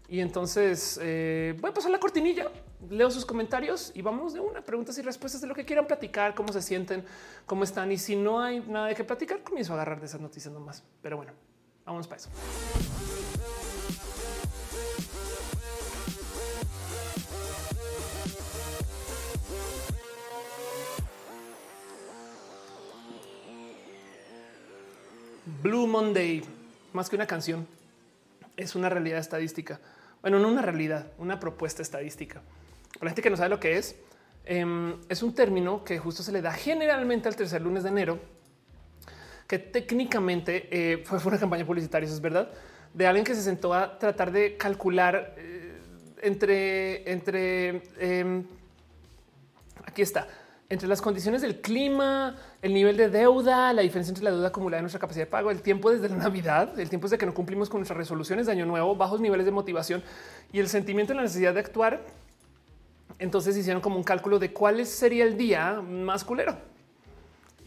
Y 0.07 0.19
entonces 0.19 0.99
eh, 1.01 1.57
voy 1.59 1.71
a 1.71 1.73
pasar 1.73 1.89
la 1.89 1.99
cortinilla, 1.99 2.51
leo 2.89 3.09
sus 3.09 3.25
comentarios 3.25 3.91
y 3.95 4.03
vamos 4.03 4.33
de 4.33 4.39
una 4.39 4.61
preguntas 4.61 4.95
y 4.99 5.01
respuestas 5.01 5.41
de 5.41 5.47
lo 5.47 5.55
que 5.55 5.65
quieran 5.65 5.87
platicar, 5.87 6.35
cómo 6.35 6.53
se 6.53 6.61
sienten, 6.61 7.03
cómo 7.47 7.63
están. 7.63 7.91
Y 7.91 7.97
si 7.97 8.15
no 8.15 8.39
hay 8.39 8.59
nada 8.59 8.87
de 8.87 8.95
qué 8.95 9.03
platicar, 9.03 9.41
comienzo 9.41 9.73
a 9.73 9.77
agarrar 9.77 9.99
de 9.99 10.05
esas 10.05 10.21
noticias 10.21 10.53
nomás. 10.53 10.83
Pero 11.01 11.17
bueno, 11.17 11.33
vamos 11.85 12.07
para 12.07 12.21
eso. 12.21 12.29
Blue 25.61 25.85
Monday, 25.87 26.43
más 26.93 27.09
que 27.09 27.15
una 27.15 27.27
canción, 27.27 27.67
es 28.57 28.75
una 28.75 28.89
realidad 28.89 29.19
estadística. 29.19 29.79
Bueno, 30.21 30.39
no 30.39 30.47
una 30.47 30.61
realidad, 30.61 31.07
una 31.17 31.39
propuesta 31.39 31.81
estadística. 31.81 32.41
Para 32.93 33.05
la 33.05 33.09
gente 33.11 33.21
que 33.21 33.29
no 33.29 33.37
sabe 33.37 33.49
lo 33.49 33.59
que 33.59 33.77
es, 33.77 33.95
eh, 34.45 34.95
es 35.07 35.21
un 35.21 35.35
término 35.35 35.83
que 35.83 35.99
justo 35.99 36.23
se 36.23 36.31
le 36.31 36.41
da 36.41 36.51
generalmente 36.53 37.27
al 37.27 37.35
tercer 37.35 37.61
lunes 37.61 37.83
de 37.83 37.89
enero, 37.89 38.19
que 39.47 39.59
técnicamente 39.59 40.67
eh, 40.71 41.03
fue, 41.05 41.19
una 41.25 41.37
campaña 41.37 41.65
publicitaria, 41.65 42.05
eso 42.07 42.15
es 42.15 42.21
verdad, 42.21 42.51
de 42.93 43.05
alguien 43.05 43.25
que 43.25 43.35
se 43.35 43.43
sentó 43.43 43.73
a 43.73 43.99
tratar 43.99 44.31
de 44.31 44.57
calcular 44.57 45.35
eh, 45.37 45.77
entre, 46.23 47.11
entre, 47.11 47.83
eh, 47.99 48.43
aquí 49.85 50.01
está, 50.01 50.27
entre 50.69 50.87
las 50.87 51.01
condiciones 51.01 51.41
del 51.41 51.61
clima, 51.61 52.35
el 52.61 52.73
nivel 52.73 52.97
de 52.97 53.09
deuda, 53.09 53.71
la 53.71 53.83
diferencia 53.83 54.11
entre 54.11 54.23
la 54.23 54.31
deuda 54.31 54.47
acumulada 54.47 54.79
y 54.79 54.83
nuestra 54.83 54.99
capacidad 54.99 55.25
de 55.25 55.31
pago, 55.31 55.51
el 55.51 55.61
tiempo 55.61 55.91
desde 55.91 56.09
la 56.09 56.15
Navidad, 56.15 56.79
el 56.79 56.89
tiempo 56.89 57.05
desde 57.05 57.17
que 57.19 57.25
no 57.25 57.33
cumplimos 57.33 57.69
con 57.69 57.79
nuestras 57.79 57.97
resoluciones 57.97 58.47
de 58.47 58.53
año 58.53 58.65
nuevo, 58.65 58.95
bajos 58.95 59.21
niveles 59.21 59.45
de 59.45 59.51
motivación 59.51 60.03
y 60.51 60.59
el 60.59 60.67
sentimiento 60.67 61.13
de 61.13 61.17
la 61.17 61.23
necesidad 61.23 61.53
de 61.53 61.59
actuar. 61.59 62.01
Entonces 63.19 63.55
hicieron 63.55 63.81
como 63.81 63.97
un 63.97 64.03
cálculo 64.03 64.39
de 64.39 64.51
cuál 64.51 64.85
sería 64.85 65.23
el 65.23 65.37
día 65.37 65.81
más 65.81 66.23
culero. 66.23 66.57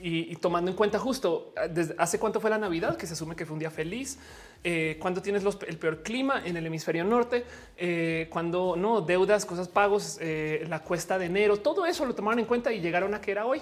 Y, 0.01 0.36
tomando 0.36 0.70
en 0.70 0.77
cuenta 0.77 0.99
justo 0.99 1.52
eh, 1.57 1.68
desde 1.70 1.94
hace 1.99 2.18
cuánto 2.18 2.41
fue 2.41 2.51
la 2.51 2.59
Navidad, 2.59 2.97
que 2.97 3.07
se 3.07 3.15
asume 3.15 3.35
que 3.35 3.44
fue 3.44 3.55
un 3.55 3.59
día 3.59 3.70
feliz, 3.70 4.18
eh, 4.62 4.97
cuando 5.01 5.23
tienes 5.23 5.44
el 5.67 5.77
peor 5.77 6.02
clima 6.02 6.43
en 6.44 6.57
el 6.57 6.67
hemisferio 6.67 7.05
norte, 7.05 7.44
eh, 7.77 8.28
cuando 8.31 8.77
no 8.77 9.01
deudas, 9.01 9.44
cosas 9.44 9.68
pagos, 9.68 10.18
la 10.20 10.81
cuesta 10.83 11.18
de 11.18 11.27
enero, 11.27 11.59
todo 11.59 11.86
eso 11.86 12.05
lo 12.05 12.15
tomaron 12.15 12.41
en 12.41 12.44
cuenta 12.44 12.73
y 12.73 12.81
llegaron 12.81 13.15
a 13.15 13.20
que 13.20 13.31
era 13.33 13.47
hoy. 13.47 13.60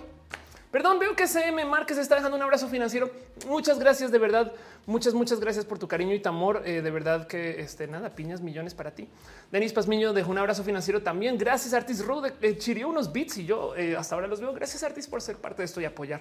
Perdón, 0.77 0.99
veo 0.99 1.17
que 1.17 1.27
CM 1.27 1.65
Márquez 1.65 1.97
está 1.97 2.17
dejando 2.17 2.37
un 2.37 2.43
abrazo 2.43 2.69
financiero. 2.69 3.11
Muchas 3.49 3.79
gracias, 3.79 4.13
de 4.13 4.19
verdad. 4.19 4.53
Muchas, 4.85 5.15
muchas 5.15 5.41
gracias 5.41 5.65
por 5.65 5.79
tu 5.79 5.89
cariño 5.89 6.13
y 6.13 6.21
tu 6.21 6.29
amor. 6.29 6.63
de 6.63 6.91
verdad 6.91 7.27
que 7.27 7.63
este 7.63 7.87
nada, 7.87 8.15
piñas 8.15 8.43
millones 8.43 8.75
para 8.75 8.91
ti. 8.91 9.09
Denis 9.51 9.73
Pazmiño 9.73 10.13
dejó 10.13 10.33
un 10.33 10.37
abrazo 10.37 10.63
financiero 10.65 11.03
también. 11.03 11.39
Gracias, 11.39 11.73
Artis 11.73 12.05
Rude. 12.05 12.35
Eh, 12.43 12.59
chirió 12.59 12.91
unos 12.91 13.11
bits 13.11 13.39
y 13.39 13.47
yo 13.47 13.75
eh, 13.75 13.97
hasta 13.97 14.17
ahora 14.17 14.27
los 14.27 14.39
veo. 14.39 14.53
Gracias, 14.53 14.83
Artis, 14.83 15.07
por 15.07 15.23
ser 15.23 15.37
parte 15.37 15.63
de 15.63 15.65
esto 15.65 15.81
y 15.81 15.87
apoyar. 15.87 16.21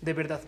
De 0.00 0.14
verdad. 0.14 0.40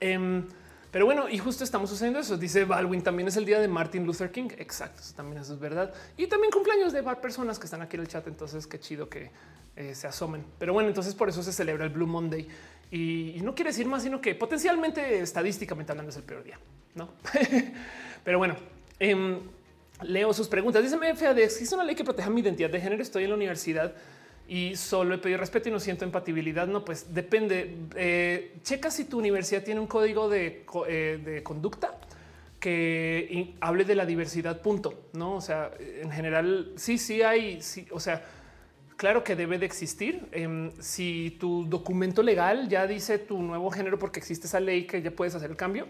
Em, 0.00 0.44
pero 0.90 1.04
bueno, 1.04 1.28
y 1.28 1.38
justo 1.38 1.64
estamos 1.64 1.90
sucediendo 1.90 2.20
eso. 2.20 2.36
Dice 2.36 2.64
Baldwin, 2.64 3.02
también 3.02 3.28
es 3.28 3.36
el 3.36 3.44
día 3.44 3.60
de 3.60 3.68
Martin 3.68 4.06
Luther 4.06 4.30
King. 4.30 4.48
Exacto, 4.56 5.02
también 5.14 5.42
eso 5.42 5.54
es 5.54 5.60
verdad. 5.60 5.92
Y 6.16 6.26
también 6.26 6.50
cumpleaños 6.50 6.92
de 6.92 7.02
personas 7.02 7.58
que 7.58 7.66
están 7.66 7.82
aquí 7.82 7.96
en 7.96 8.02
el 8.02 8.08
chat. 8.08 8.26
Entonces, 8.26 8.66
qué 8.66 8.80
chido 8.80 9.08
que 9.08 9.30
eh, 9.76 9.94
se 9.94 10.06
asomen. 10.06 10.44
Pero 10.58 10.72
bueno, 10.72 10.88
entonces 10.88 11.14
por 11.14 11.28
eso 11.28 11.42
se 11.42 11.52
celebra 11.52 11.84
el 11.84 11.90
Blue 11.90 12.06
Monday. 12.06 12.48
Y, 12.90 13.38
no 13.42 13.54
quiere 13.54 13.70
decir 13.70 13.86
más, 13.86 14.02
sino 14.02 14.20
que 14.20 14.34
potencialmente, 14.34 15.20
estadísticamente 15.20 15.92
hablando, 15.92 16.10
es 16.10 16.16
el 16.16 16.22
peor 16.22 16.42
día. 16.42 16.58
No, 16.94 17.10
pero 18.24 18.38
bueno. 18.38 18.56
Em, 18.98 19.40
leo 20.02 20.32
sus 20.32 20.48
preguntas. 20.48 20.82
Dice 20.82 20.96
FAD, 20.96 21.38
existe 21.38 21.74
una 21.74 21.84
ley 21.84 21.94
que 21.94 22.04
proteja 22.04 22.30
mi 22.30 22.40
identidad 22.40 22.70
de 22.70 22.80
género. 22.80 23.02
Estoy 23.02 23.24
en 23.24 23.30
la 23.30 23.36
universidad 23.36 23.94
y 24.48 24.76
solo 24.76 25.14
he 25.14 25.18
pedido 25.18 25.38
respeto 25.38 25.68
y 25.68 25.72
no 25.72 25.78
siento 25.78 26.06
empatibilidad. 26.06 26.66
No, 26.66 26.82
pues 26.82 27.12
depende. 27.12 27.76
Eh, 27.94 28.56
checa 28.62 28.90
si 28.90 29.04
tu 29.04 29.18
universidad 29.18 29.62
tiene 29.62 29.78
un 29.78 29.86
código 29.86 30.30
de, 30.30 30.64
eh, 30.88 31.40
conducta 31.44 31.98
que 32.58 33.54
hable 33.60 33.84
de 33.84 33.94
la 33.94 34.06
diversidad. 34.06 34.62
Punto. 34.62 35.04
No, 35.12 35.34
o 35.34 35.40
sea, 35.42 35.70
en 35.78 36.10
general, 36.10 36.72
sí, 36.76 36.96
sí 36.96 37.20
hay. 37.20 37.60
Sí, 37.60 37.86
o 37.90 38.00
sea, 38.00 38.24
claro 38.96 39.22
que 39.22 39.36
debe 39.36 39.58
de 39.58 39.66
existir. 39.66 40.26
Em, 40.32 40.72
si 40.80 41.36
tu 41.38 41.66
documento 41.66 42.22
legal 42.22 42.70
ya 42.70 42.86
dice 42.86 43.18
tu 43.18 43.42
nuevo 43.42 43.70
género 43.70 43.98
porque 43.98 44.18
existe 44.18 44.46
esa 44.46 44.60
ley 44.60 44.86
que 44.86 45.02
ya 45.02 45.10
puedes 45.10 45.34
hacer 45.34 45.50
el 45.50 45.56
cambio, 45.56 45.86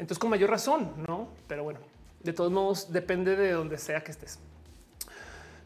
entonces 0.00 0.18
con 0.18 0.30
mayor 0.30 0.50
razón, 0.50 0.92
no? 1.06 1.28
Pero 1.46 1.62
bueno, 1.62 1.78
de 2.24 2.32
todos 2.32 2.50
modos, 2.50 2.92
depende 2.92 3.36
de 3.36 3.52
donde 3.52 3.78
sea 3.78 4.02
que 4.02 4.10
estés. 4.10 4.40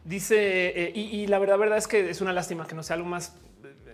Dice, 0.05 0.37
eh, 0.37 0.91
y, 0.93 1.25
la 1.25 1.39
verdad, 1.39 1.57
verdad 1.57 1.79
es 1.79 1.87
que 1.87 2.11
es 2.11 2.21
una 2.21 2.31
lástima 2.31 2.67
que 2.67 2.75
no 2.75 2.83
sea 2.83 2.95
algo 2.95 3.07
más, 3.07 3.33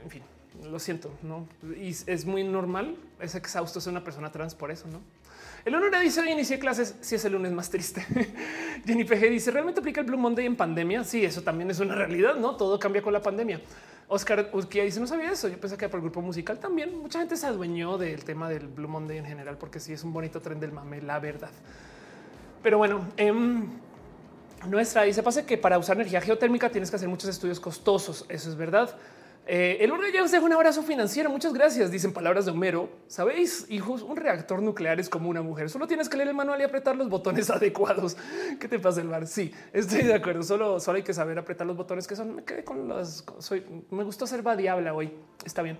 en 0.03 0.09
fin, 0.09 0.22
lo 0.69 0.77
siento, 0.77 1.09
¿no? 1.23 1.48
Y 1.77 1.95
es 2.06 2.25
muy 2.25 2.43
normal, 2.43 2.98
es 3.22 3.33
exhausto 3.33 3.80
ser 3.80 3.91
una 3.91 4.03
persona 4.03 4.30
trans 4.30 4.53
por 4.53 4.72
eso, 4.72 4.88
¿no? 4.88 4.99
El 5.64 5.73
lunes 5.73 6.01
dice, 6.01 6.19
hoy 6.19 6.31
inicié 6.31 6.59
clases, 6.59 6.95
si 6.99 7.15
es 7.15 7.23
el 7.23 7.31
lunes 7.33 7.53
más 7.53 7.69
triste. 7.69 8.06
Jenny 8.85 9.06
PG 9.06 9.30
dice, 9.30 9.51
¿realmente 9.51 9.80
aplica 9.80 10.01
el 10.01 10.07
Blue 10.07 10.17
Monday 10.17 10.45
en 10.45 10.57
pandemia? 10.57 11.03
Sí, 11.06 11.23
eso 11.23 11.43
también 11.43 11.69
es 11.69 11.80
una 11.80 11.95
realidad, 11.95 12.35
¿no? 12.35 12.57
Todo 12.57 12.77
cambia 12.77 13.01
con 13.01 13.14
la 13.14 13.22
pandemia. 13.22 13.61
Oscar 14.07 14.49
Urquía 14.51 14.83
dice, 14.83 14.99
no 14.99 15.07
sabía 15.07 15.31
eso, 15.31 15.48
yo 15.48 15.57
pensé 15.57 15.77
que 15.77 15.88
por 15.88 15.99
el 15.99 16.01
grupo 16.01 16.22
musical 16.22 16.59
también. 16.59 16.99
Mucha 16.99 17.19
gente 17.19 17.38
se 17.38 17.48
adueñó 17.48 17.98
del 17.98 18.25
tema 18.25 18.49
del 18.49 18.67
Blue 18.67 18.90
Monday 18.90 19.19
en 19.19 19.25
general, 19.25 19.57
porque 19.57 19.80
sí 19.80 19.93
es 19.93 20.03
un 20.03 20.11
bonito 20.11 20.41
tren 20.41 20.59
del 20.59 20.73
mame, 20.73 21.01
la 21.01 21.19
verdad. 21.19 21.51
Pero 22.61 22.77
bueno, 22.80 23.07
em, 23.15 23.69
nuestra 24.67 25.03
dice 25.03 25.23
pasa 25.23 25.45
que 25.45 25.57
para 25.57 25.77
usar 25.77 25.95
energía 25.95 26.22
geotérmica 26.22 26.69
tienes 26.69 26.90
que 26.90 26.95
hacer 26.95 27.09
muchos 27.09 27.30
estudios 27.30 27.59
costosos. 27.59 28.25
Eso 28.30 28.49
es 28.49 28.56
verdad. 28.56 28.95
Eh, 29.48 29.83
el 29.83 29.91
orden 29.91 30.14
ya 30.14 30.23
os 30.23 30.31
dejo 30.31 30.45
un 30.45 30.53
abrazo 30.53 30.83
financiero. 30.83 31.30
Muchas 31.30 31.53
gracias. 31.53 31.90
Dicen 31.91 32.14
palabras 32.14 32.45
de 32.45 32.51
Homero. 32.51 32.90
Sabéis, 33.07 33.65
hijos, 33.69 34.03
un 34.03 34.15
reactor 34.15 34.61
nuclear 34.61 34.99
es 34.99 35.09
como 35.09 35.30
una 35.30 35.41
mujer. 35.41 35.69
Solo 35.69 35.88
tienes 35.88 36.09
que 36.09 36.17
leer 36.17 36.30
el 36.30 36.35
manual 36.35 36.61
y 36.61 36.64
apretar 36.64 36.95
los 36.95 37.09
botones 37.09 37.49
adecuados. 37.51 38.15
¿Qué 38.59 38.67
te 38.67 38.80
pasa 38.80 39.01
el 39.01 39.07
bar? 39.07 39.25
Sí, 39.25 39.51
estoy 39.73 40.03
de 40.03 40.14
acuerdo. 40.14 40.43
Solo, 40.43 40.80
solo 40.80 40.98
hay 40.98 41.03
que 41.03 41.14
saber 41.14 41.40
apretar 41.40 41.65
los 41.65 41.75
botones 41.75 42.07
que 42.07 42.15
son. 42.15 42.35
Me 42.35 42.43
quedé 42.43 42.64
con 42.64 42.88
las. 42.88 43.25
Soy, 43.40 43.65
me 43.90 44.03
gustó 44.03 44.27
ser 44.27 44.43
diabla 44.57 44.93
hoy. 44.93 45.11
Está 45.43 45.64
bien. 45.64 45.80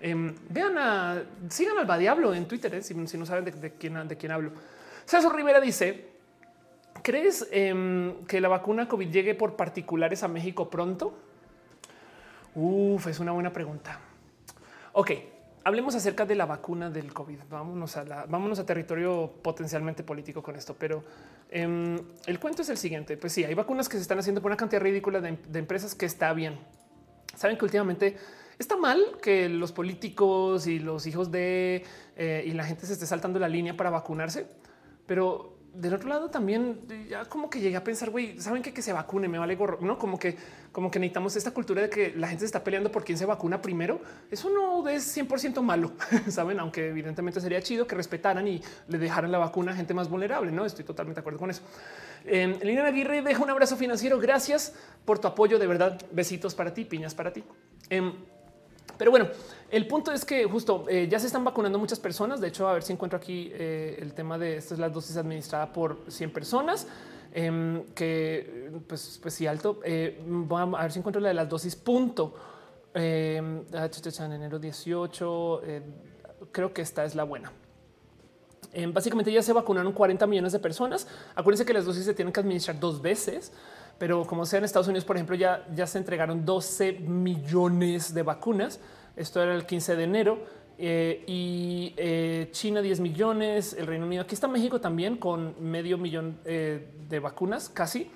Em, 0.00 0.34
vean 0.50 0.76
a 0.76 1.22
sigan 1.48 1.78
al 1.78 1.98
diablo 1.98 2.34
en 2.34 2.46
Twitter 2.46 2.74
eh, 2.74 2.82
si, 2.82 2.94
no 2.94 3.24
saben 3.24 3.44
de, 3.46 3.72
quién, 3.72 4.08
de 4.08 4.16
quién 4.16 4.32
hablo. 4.32 4.50
César 5.06 5.34
Rivera 5.34 5.60
dice: 5.60 6.15
¿Crees 7.06 7.46
em, 7.52 8.24
que 8.24 8.40
la 8.40 8.48
vacuna 8.48 8.88
COVID 8.88 9.08
llegue 9.08 9.36
por 9.36 9.54
particulares 9.54 10.24
a 10.24 10.26
México 10.26 10.68
pronto? 10.68 11.16
Uf, 12.56 13.06
es 13.06 13.20
una 13.20 13.30
buena 13.30 13.52
pregunta. 13.52 14.00
Ok, 14.92 15.12
hablemos 15.62 15.94
acerca 15.94 16.26
de 16.26 16.34
la 16.34 16.46
vacuna 16.46 16.90
del 16.90 17.14
COVID. 17.14 17.38
Vámonos 17.48 17.96
a, 17.96 18.02
la, 18.02 18.26
vámonos 18.26 18.58
a 18.58 18.66
territorio 18.66 19.34
potencialmente 19.40 20.02
político 20.02 20.42
con 20.42 20.56
esto, 20.56 20.74
pero 20.76 21.04
em, 21.48 21.96
el 22.26 22.40
cuento 22.40 22.62
es 22.62 22.70
el 22.70 22.76
siguiente. 22.76 23.16
Pues 23.16 23.32
sí, 23.32 23.44
hay 23.44 23.54
vacunas 23.54 23.88
que 23.88 23.98
se 23.98 24.02
están 24.02 24.18
haciendo 24.18 24.42
por 24.42 24.48
una 24.48 24.56
cantidad 24.56 24.82
ridícula 24.82 25.20
de, 25.20 25.38
empresas 25.60 25.94
que 25.94 26.06
está 26.06 26.32
bien. 26.32 26.58
Saben 27.36 27.56
que 27.56 27.64
últimamente 27.64 28.16
está 28.58 28.76
mal 28.76 29.00
que 29.22 29.48
los 29.48 29.70
políticos 29.70 30.66
y 30.66 30.80
los 30.80 31.06
hijos 31.06 31.30
de 31.30 31.84
eh, 32.16 32.42
y 32.44 32.50
la 32.50 32.64
gente 32.64 32.84
se 32.84 32.94
esté 32.94 33.06
saltando 33.06 33.38
la 33.38 33.48
línea 33.48 33.76
para 33.76 33.90
vacunarse, 33.90 34.48
pero 35.06 35.55
del 35.76 35.94
otro 35.94 36.08
lado 36.08 36.30
también 36.30 36.80
ya 37.08 37.24
como 37.26 37.50
que 37.50 37.60
llegué 37.60 37.76
a 37.76 37.84
pensar, 37.84 38.10
güey, 38.10 38.40
saben 38.40 38.62
que 38.62 38.72
que 38.72 38.82
se 38.82 38.92
vacune, 38.92 39.28
me 39.28 39.38
vale 39.38 39.56
gorro, 39.56 39.78
no 39.80 39.98
como 39.98 40.18
que 40.18 40.36
como 40.72 40.90
que 40.90 40.98
necesitamos 40.98 41.34
esta 41.36 41.52
cultura 41.52 41.82
de 41.82 41.88
que 41.88 42.12
la 42.16 42.28
gente 42.28 42.40
se 42.40 42.46
está 42.46 42.62
peleando 42.62 42.92
por 42.92 43.02
quién 43.02 43.16
se 43.16 43.24
vacuna 43.24 43.62
primero. 43.62 44.00
Eso 44.30 44.50
no 44.50 44.86
es 44.88 45.16
100% 45.16 45.62
malo, 45.62 45.92
saben, 46.28 46.60
aunque 46.60 46.88
evidentemente 46.88 47.40
sería 47.40 47.62
chido 47.62 47.86
que 47.86 47.94
respetaran 47.94 48.46
y 48.46 48.60
le 48.88 48.98
dejaran 48.98 49.32
la 49.32 49.38
vacuna 49.38 49.72
a 49.72 49.74
gente 49.74 49.94
más 49.94 50.10
vulnerable. 50.10 50.52
No 50.52 50.66
estoy 50.66 50.84
totalmente 50.84 51.16
de 51.18 51.20
acuerdo 51.20 51.38
con 51.38 51.50
eso. 51.50 51.62
Eh, 52.26 52.58
Lina 52.62 52.84
Aguirre 52.84 53.22
deja 53.22 53.42
un 53.42 53.50
abrazo 53.50 53.76
financiero. 53.76 54.18
Gracias 54.18 54.74
por 55.04 55.18
tu 55.18 55.28
apoyo. 55.28 55.58
De 55.58 55.66
verdad, 55.66 55.98
besitos 56.12 56.54
para 56.54 56.74
ti, 56.74 56.84
piñas 56.84 57.14
para 57.14 57.32
ti. 57.32 57.44
Em, 57.88 58.12
pero 58.98 59.10
bueno, 59.10 59.28
el 59.70 59.86
punto 59.86 60.12
es 60.12 60.24
que 60.24 60.44
justo 60.44 60.84
eh, 60.88 61.08
ya 61.10 61.18
se 61.18 61.26
están 61.26 61.44
vacunando 61.44 61.78
muchas 61.78 61.98
personas. 61.98 62.40
De 62.40 62.48
hecho, 62.48 62.68
a 62.68 62.74
ver 62.74 62.82
si 62.82 62.92
encuentro 62.92 63.16
aquí 63.18 63.50
eh, 63.52 63.98
el 64.00 64.14
tema 64.14 64.38
de 64.38 64.56
esto 64.56 64.74
es 64.74 64.80
la 64.80 64.88
dosis 64.88 65.16
administrada 65.16 65.72
por 65.72 65.98
100 66.08 66.32
personas. 66.32 66.86
Em, 67.32 67.84
que 67.94 68.70
pues, 68.86 69.18
pues 69.20 69.34
sí, 69.34 69.46
alto. 69.46 69.80
Eh, 69.84 70.22
vamos 70.26 70.78
a 70.78 70.84
ver 70.84 70.92
si 70.92 71.00
encuentro 71.00 71.20
la 71.20 71.28
de 71.28 71.34
las 71.34 71.48
dosis 71.48 71.76
punto. 71.76 72.34
Em, 72.94 73.64
ah, 73.74 73.88
en 74.20 74.32
enero 74.32 74.58
18. 74.58 75.62
creo 76.52 76.72
que 76.72 76.82
esta 76.82 77.04
es 77.04 77.14
la 77.14 77.24
buena. 77.24 77.52
Em, 78.76 78.92
básicamente 78.92 79.32
ya 79.32 79.42
se 79.42 79.52
vacunaron 79.52 79.92
40 79.92 80.26
millones 80.26 80.52
de 80.52 80.58
personas. 80.58 81.08
Acuérdense 81.34 81.64
que 81.64 81.72
las 81.72 81.86
dosis 81.86 82.04
se 82.04 82.12
tienen 82.14 82.32
que 82.32 82.40
administrar 82.40 82.78
dos 82.78 83.00
veces 83.00 83.52
pero 83.98 84.26
como 84.26 84.44
sea 84.44 84.58
en 84.58 84.64
Estados 84.64 84.88
Unidos, 84.88 85.04
por 85.04 85.16
ejemplo, 85.16 85.36
ya, 85.36 85.66
ya 85.74 85.86
se 85.86 85.98
entregaron 85.98 86.44
12 86.44 86.92
millones 87.00 88.12
de 88.12 88.22
vacunas. 88.22 88.80
Esto 89.16 89.42
era 89.42 89.54
el 89.54 89.64
15 89.64 89.96
de 89.96 90.04
enero 90.04 90.44
eh, 90.78 91.24
y 91.26 91.94
eh, 91.96 92.48
China 92.52 92.82
10 92.82 93.00
millones, 93.00 93.74
el 93.78 93.86
Reino 93.86 94.04
Unido. 94.04 94.22
Aquí 94.22 94.34
está 94.34 94.48
México 94.48 94.80
también 94.80 95.16
con 95.16 95.54
medio 95.60 95.96
millón 95.96 96.38
eh, 96.44 96.90
de 97.08 97.18
vacunas, 97.20 97.70
casi. 97.70 98.10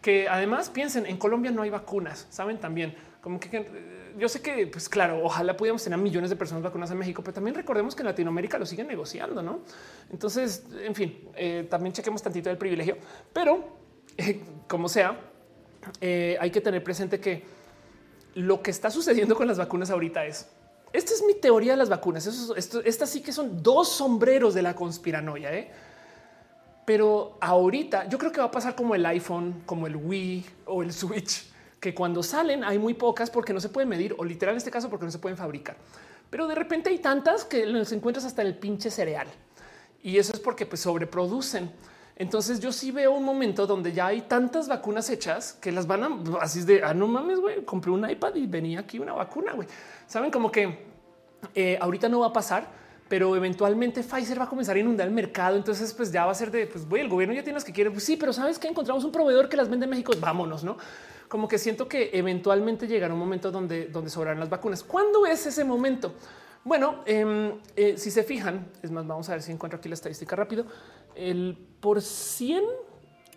Que 0.00 0.28
además 0.28 0.70
piensen 0.70 1.04
en 1.04 1.18
Colombia 1.18 1.50
no 1.50 1.62
hay 1.62 1.70
vacunas, 1.70 2.26
saben 2.30 2.58
también 2.58 2.94
como 3.20 3.40
que 3.40 3.48
yo 4.18 4.28
sé 4.28 4.40
que, 4.40 4.66
pues 4.66 4.88
claro, 4.88 5.20
ojalá 5.22 5.56
pudiéramos 5.56 5.82
tener 5.84 5.98
millones 5.98 6.30
de 6.30 6.36
personas 6.36 6.62
vacunadas 6.62 6.90
en 6.92 6.98
México, 6.98 7.22
pero 7.22 7.34
también 7.34 7.54
recordemos 7.54 7.94
que 7.94 8.02
en 8.02 8.06
Latinoamérica 8.06 8.58
lo 8.58 8.66
siguen 8.66 8.86
negociando, 8.86 9.42
no? 9.42 9.60
Entonces, 10.10 10.64
en 10.82 10.94
fin, 10.94 11.28
también 11.68 11.92
chequemos 11.92 12.22
tantito 12.22 12.48
del 12.48 12.58
privilegio, 12.58 12.96
pero 13.32 13.76
como 14.68 14.88
sea, 14.88 15.20
hay 16.00 16.50
que 16.50 16.60
tener 16.60 16.82
presente 16.82 17.20
que 17.20 17.44
lo 18.34 18.62
que 18.62 18.70
está 18.70 18.90
sucediendo 18.90 19.36
con 19.36 19.46
las 19.46 19.58
vacunas 19.58 19.90
ahorita 19.90 20.24
es 20.26 20.48
esta 20.96 21.12
es 21.12 21.22
mi 21.22 21.34
teoría 21.34 21.72
de 21.72 21.76
las 21.76 21.88
vacunas. 21.88 22.26
estas 22.26 23.10
sí 23.10 23.20
que 23.20 23.32
son 23.32 23.62
dos 23.62 23.88
sombreros 23.88 24.54
de 24.54 24.62
la 24.62 24.74
conspiranoia. 24.74 25.52
¿eh? 25.52 25.70
Pero 26.86 27.36
ahorita 27.40 28.08
yo 28.08 28.16
creo 28.16 28.32
que 28.32 28.38
va 28.38 28.46
a 28.46 28.50
pasar 28.50 28.74
como 28.74 28.94
el 28.94 29.04
iPhone, 29.04 29.62
como 29.66 29.86
el 29.86 29.96
Wii 29.96 30.46
o 30.66 30.82
el 30.82 30.92
Switch, 30.92 31.50
que 31.80 31.94
cuando 31.94 32.22
salen 32.22 32.64
hay 32.64 32.78
muy 32.78 32.94
pocas 32.94 33.30
porque 33.30 33.52
no 33.52 33.60
se 33.60 33.68
pueden 33.68 33.88
medir 33.88 34.14
o 34.18 34.24
literal 34.24 34.54
en 34.54 34.58
este 34.58 34.70
caso 34.70 34.88
porque 34.88 35.04
no 35.04 35.10
se 35.10 35.18
pueden 35.18 35.36
fabricar. 35.36 35.76
Pero 36.30 36.46
de 36.46 36.54
repente 36.54 36.90
hay 36.90 36.98
tantas 36.98 37.44
que 37.44 37.66
los 37.66 37.92
encuentras 37.92 38.24
hasta 38.24 38.42
en 38.42 38.48
el 38.48 38.56
pinche 38.56 38.90
cereal. 38.90 39.28
Y 40.02 40.18
eso 40.18 40.32
es 40.32 40.40
porque 40.40 40.66
pues, 40.66 40.80
sobreproducen. 40.80 41.70
Entonces 42.16 42.60
yo 42.60 42.72
sí 42.72 42.90
veo 42.90 43.12
un 43.12 43.24
momento 43.24 43.66
donde 43.66 43.92
ya 43.92 44.06
hay 44.06 44.22
tantas 44.22 44.68
vacunas 44.68 45.10
hechas 45.10 45.52
que 45.52 45.70
las 45.70 45.86
van 45.86 46.02
a 46.02 46.40
así 46.40 46.62
de 46.62 46.82
ah, 46.82 46.94
no 46.94 47.06
mames, 47.06 47.40
güey, 47.40 47.62
compré 47.64 47.90
un 47.90 48.08
iPad 48.08 48.34
y 48.36 48.46
venía 48.46 48.80
aquí 48.80 48.98
una 48.98 49.12
vacuna. 49.12 49.52
Güey, 49.52 49.68
saben 50.06 50.30
como 50.30 50.50
que 50.50 50.86
eh, 51.54 51.78
ahorita 51.78 52.08
no 52.08 52.20
va 52.20 52.28
a 52.28 52.32
pasar, 52.32 52.68
pero 53.08 53.36
eventualmente 53.36 54.02
Pfizer 54.02 54.40
va 54.40 54.44
a 54.44 54.48
comenzar 54.48 54.76
a 54.76 54.78
inundar 54.78 55.06
el 55.06 55.12
mercado. 55.12 55.56
Entonces, 55.56 55.92
pues 55.92 56.10
ya 56.10 56.24
va 56.24 56.32
a 56.32 56.34
ser 56.34 56.50
de 56.50 56.66
pues 56.66 56.86
el 56.90 57.08
gobierno 57.08 57.34
ya 57.34 57.42
tiene 57.42 57.56
las 57.56 57.64
que 57.64 57.72
quiere. 57.72 57.90
Pues 57.90 58.04
sí, 58.04 58.16
pero 58.16 58.32
sabes 58.32 58.58
que 58.58 58.66
encontramos 58.66 59.04
un 59.04 59.12
proveedor 59.12 59.50
que 59.50 59.56
las 59.58 59.68
vende 59.68 59.84
en 59.84 59.90
México. 59.90 60.12
Vámonos, 60.18 60.64
no? 60.64 60.78
Como 61.28 61.48
que 61.48 61.58
siento 61.58 61.88
que 61.88 62.10
eventualmente 62.12 62.86
llegará 62.86 63.12
un 63.12 63.20
momento 63.20 63.50
donde, 63.50 63.86
donde 63.86 64.10
sobrarán 64.10 64.40
las 64.40 64.48
vacunas. 64.50 64.82
¿Cuándo 64.82 65.26
es 65.26 65.46
ese 65.46 65.64
momento? 65.64 66.14
Bueno, 66.64 67.02
em, 67.06 67.60
eh, 67.76 67.96
si 67.96 68.10
se 68.10 68.24
fijan, 68.24 68.66
es 68.82 68.90
más, 68.90 69.06
vamos 69.06 69.28
a 69.28 69.32
ver 69.32 69.42
si 69.42 69.52
encuentro 69.52 69.78
aquí 69.78 69.88
la 69.88 69.94
estadística 69.94 70.34
rápido. 70.34 70.66
El 71.14 71.56
por 71.80 72.02
100, 72.02 72.64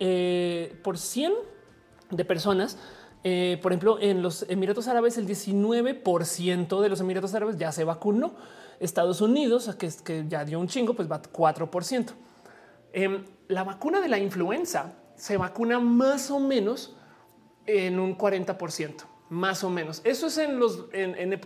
eh, 0.00 0.76
por 0.82 0.98
100 0.98 1.32
de 2.10 2.24
personas, 2.24 2.76
eh, 3.22 3.58
por 3.62 3.72
ejemplo, 3.72 3.98
en 4.00 4.22
los 4.22 4.46
Emiratos 4.48 4.88
Árabes, 4.88 5.16
el 5.18 5.26
19% 5.26 6.80
de 6.80 6.88
los 6.88 7.00
Emiratos 7.00 7.34
Árabes 7.34 7.56
ya 7.56 7.70
se 7.70 7.84
vacunó. 7.84 8.34
Estados 8.80 9.20
Unidos, 9.20 9.74
que, 9.78 9.90
que 10.02 10.24
ya 10.26 10.44
dio 10.44 10.58
un 10.58 10.66
chingo, 10.66 10.94
pues 10.94 11.10
va 11.10 11.20
4%. 11.22 12.14
Em, 12.92 13.24
la 13.48 13.62
vacuna 13.62 14.00
de 14.00 14.08
la 14.08 14.18
influenza 14.18 14.94
se 15.14 15.36
vacuna 15.36 15.78
más 15.78 16.30
o 16.30 16.40
menos 16.40 16.96
en 17.66 17.98
un 17.98 18.16
40% 18.16 19.04
más 19.30 19.62
o 19.62 19.70
menos. 19.70 20.02
Eso 20.04 20.26
es 20.26 20.38
en 20.38 20.58
los 20.58 20.86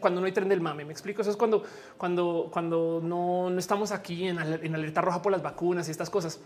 cuando 0.01 0.21
no 0.21 0.27
hay 0.27 0.33
tren 0.33 0.49
del 0.49 0.61
mame. 0.61 0.85
Me 0.85 0.93
explico. 0.93 1.23
Eso 1.23 1.31
es 1.31 1.37
cuando, 1.37 1.63
cuando, 1.97 2.49
cuando 2.51 3.01
no, 3.03 3.57
estamos 3.59 3.93
aquí 3.93 4.27
en, 4.27 4.39
alerta 4.39 5.01
roja 5.01 5.23
por 5.23 5.31
las 5.31 5.43
vacunas 5.43 5.87
y 5.89 5.91
estas 5.91 6.11
cosas. 6.11 6.41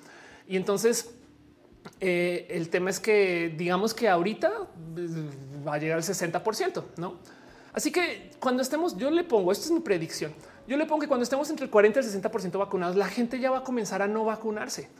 Y 0.47 0.57
entonces 0.57 1.15
eh, 2.01 2.47
el 2.51 2.69
tema 2.69 2.91
es 2.91 3.01
que 3.01 3.55
digamos 3.57 3.95
que 3.95 4.09
ahorita 4.09 4.69
pues, 4.95 5.13
va 5.67 5.75
a 5.75 5.79
llegar 5.79 5.97
al 5.97 6.05
60 6.05 6.43
no? 6.97 7.15
Así 7.73 7.93
que 7.93 8.33
cuando 8.41 8.63
estemos, 8.63 8.97
yo 8.97 9.11
le 9.11 9.23
pongo 9.23 9.53
esto 9.53 9.67
es 9.67 9.71
mi 9.71 9.81
predicción. 9.81 10.33
Yo 10.67 10.77
le 10.77 10.87
pongo 10.87 11.01
que 11.01 11.09
cuando 11.09 11.23
estemos 11.23 11.49
entre 11.51 11.65
el 11.65 11.71
40 11.71 11.99
y 11.99 12.03
el 12.03 12.05
60 12.05 12.59
vacunados, 12.59 12.97
la 12.97 13.07
gente 13.07 13.39
ya 13.39 13.51
va 13.51 13.59
a 13.59 13.65
comenzar 13.65 14.03
a 14.03 14.09
no 14.09 14.25
vacunarse. 14.25 14.91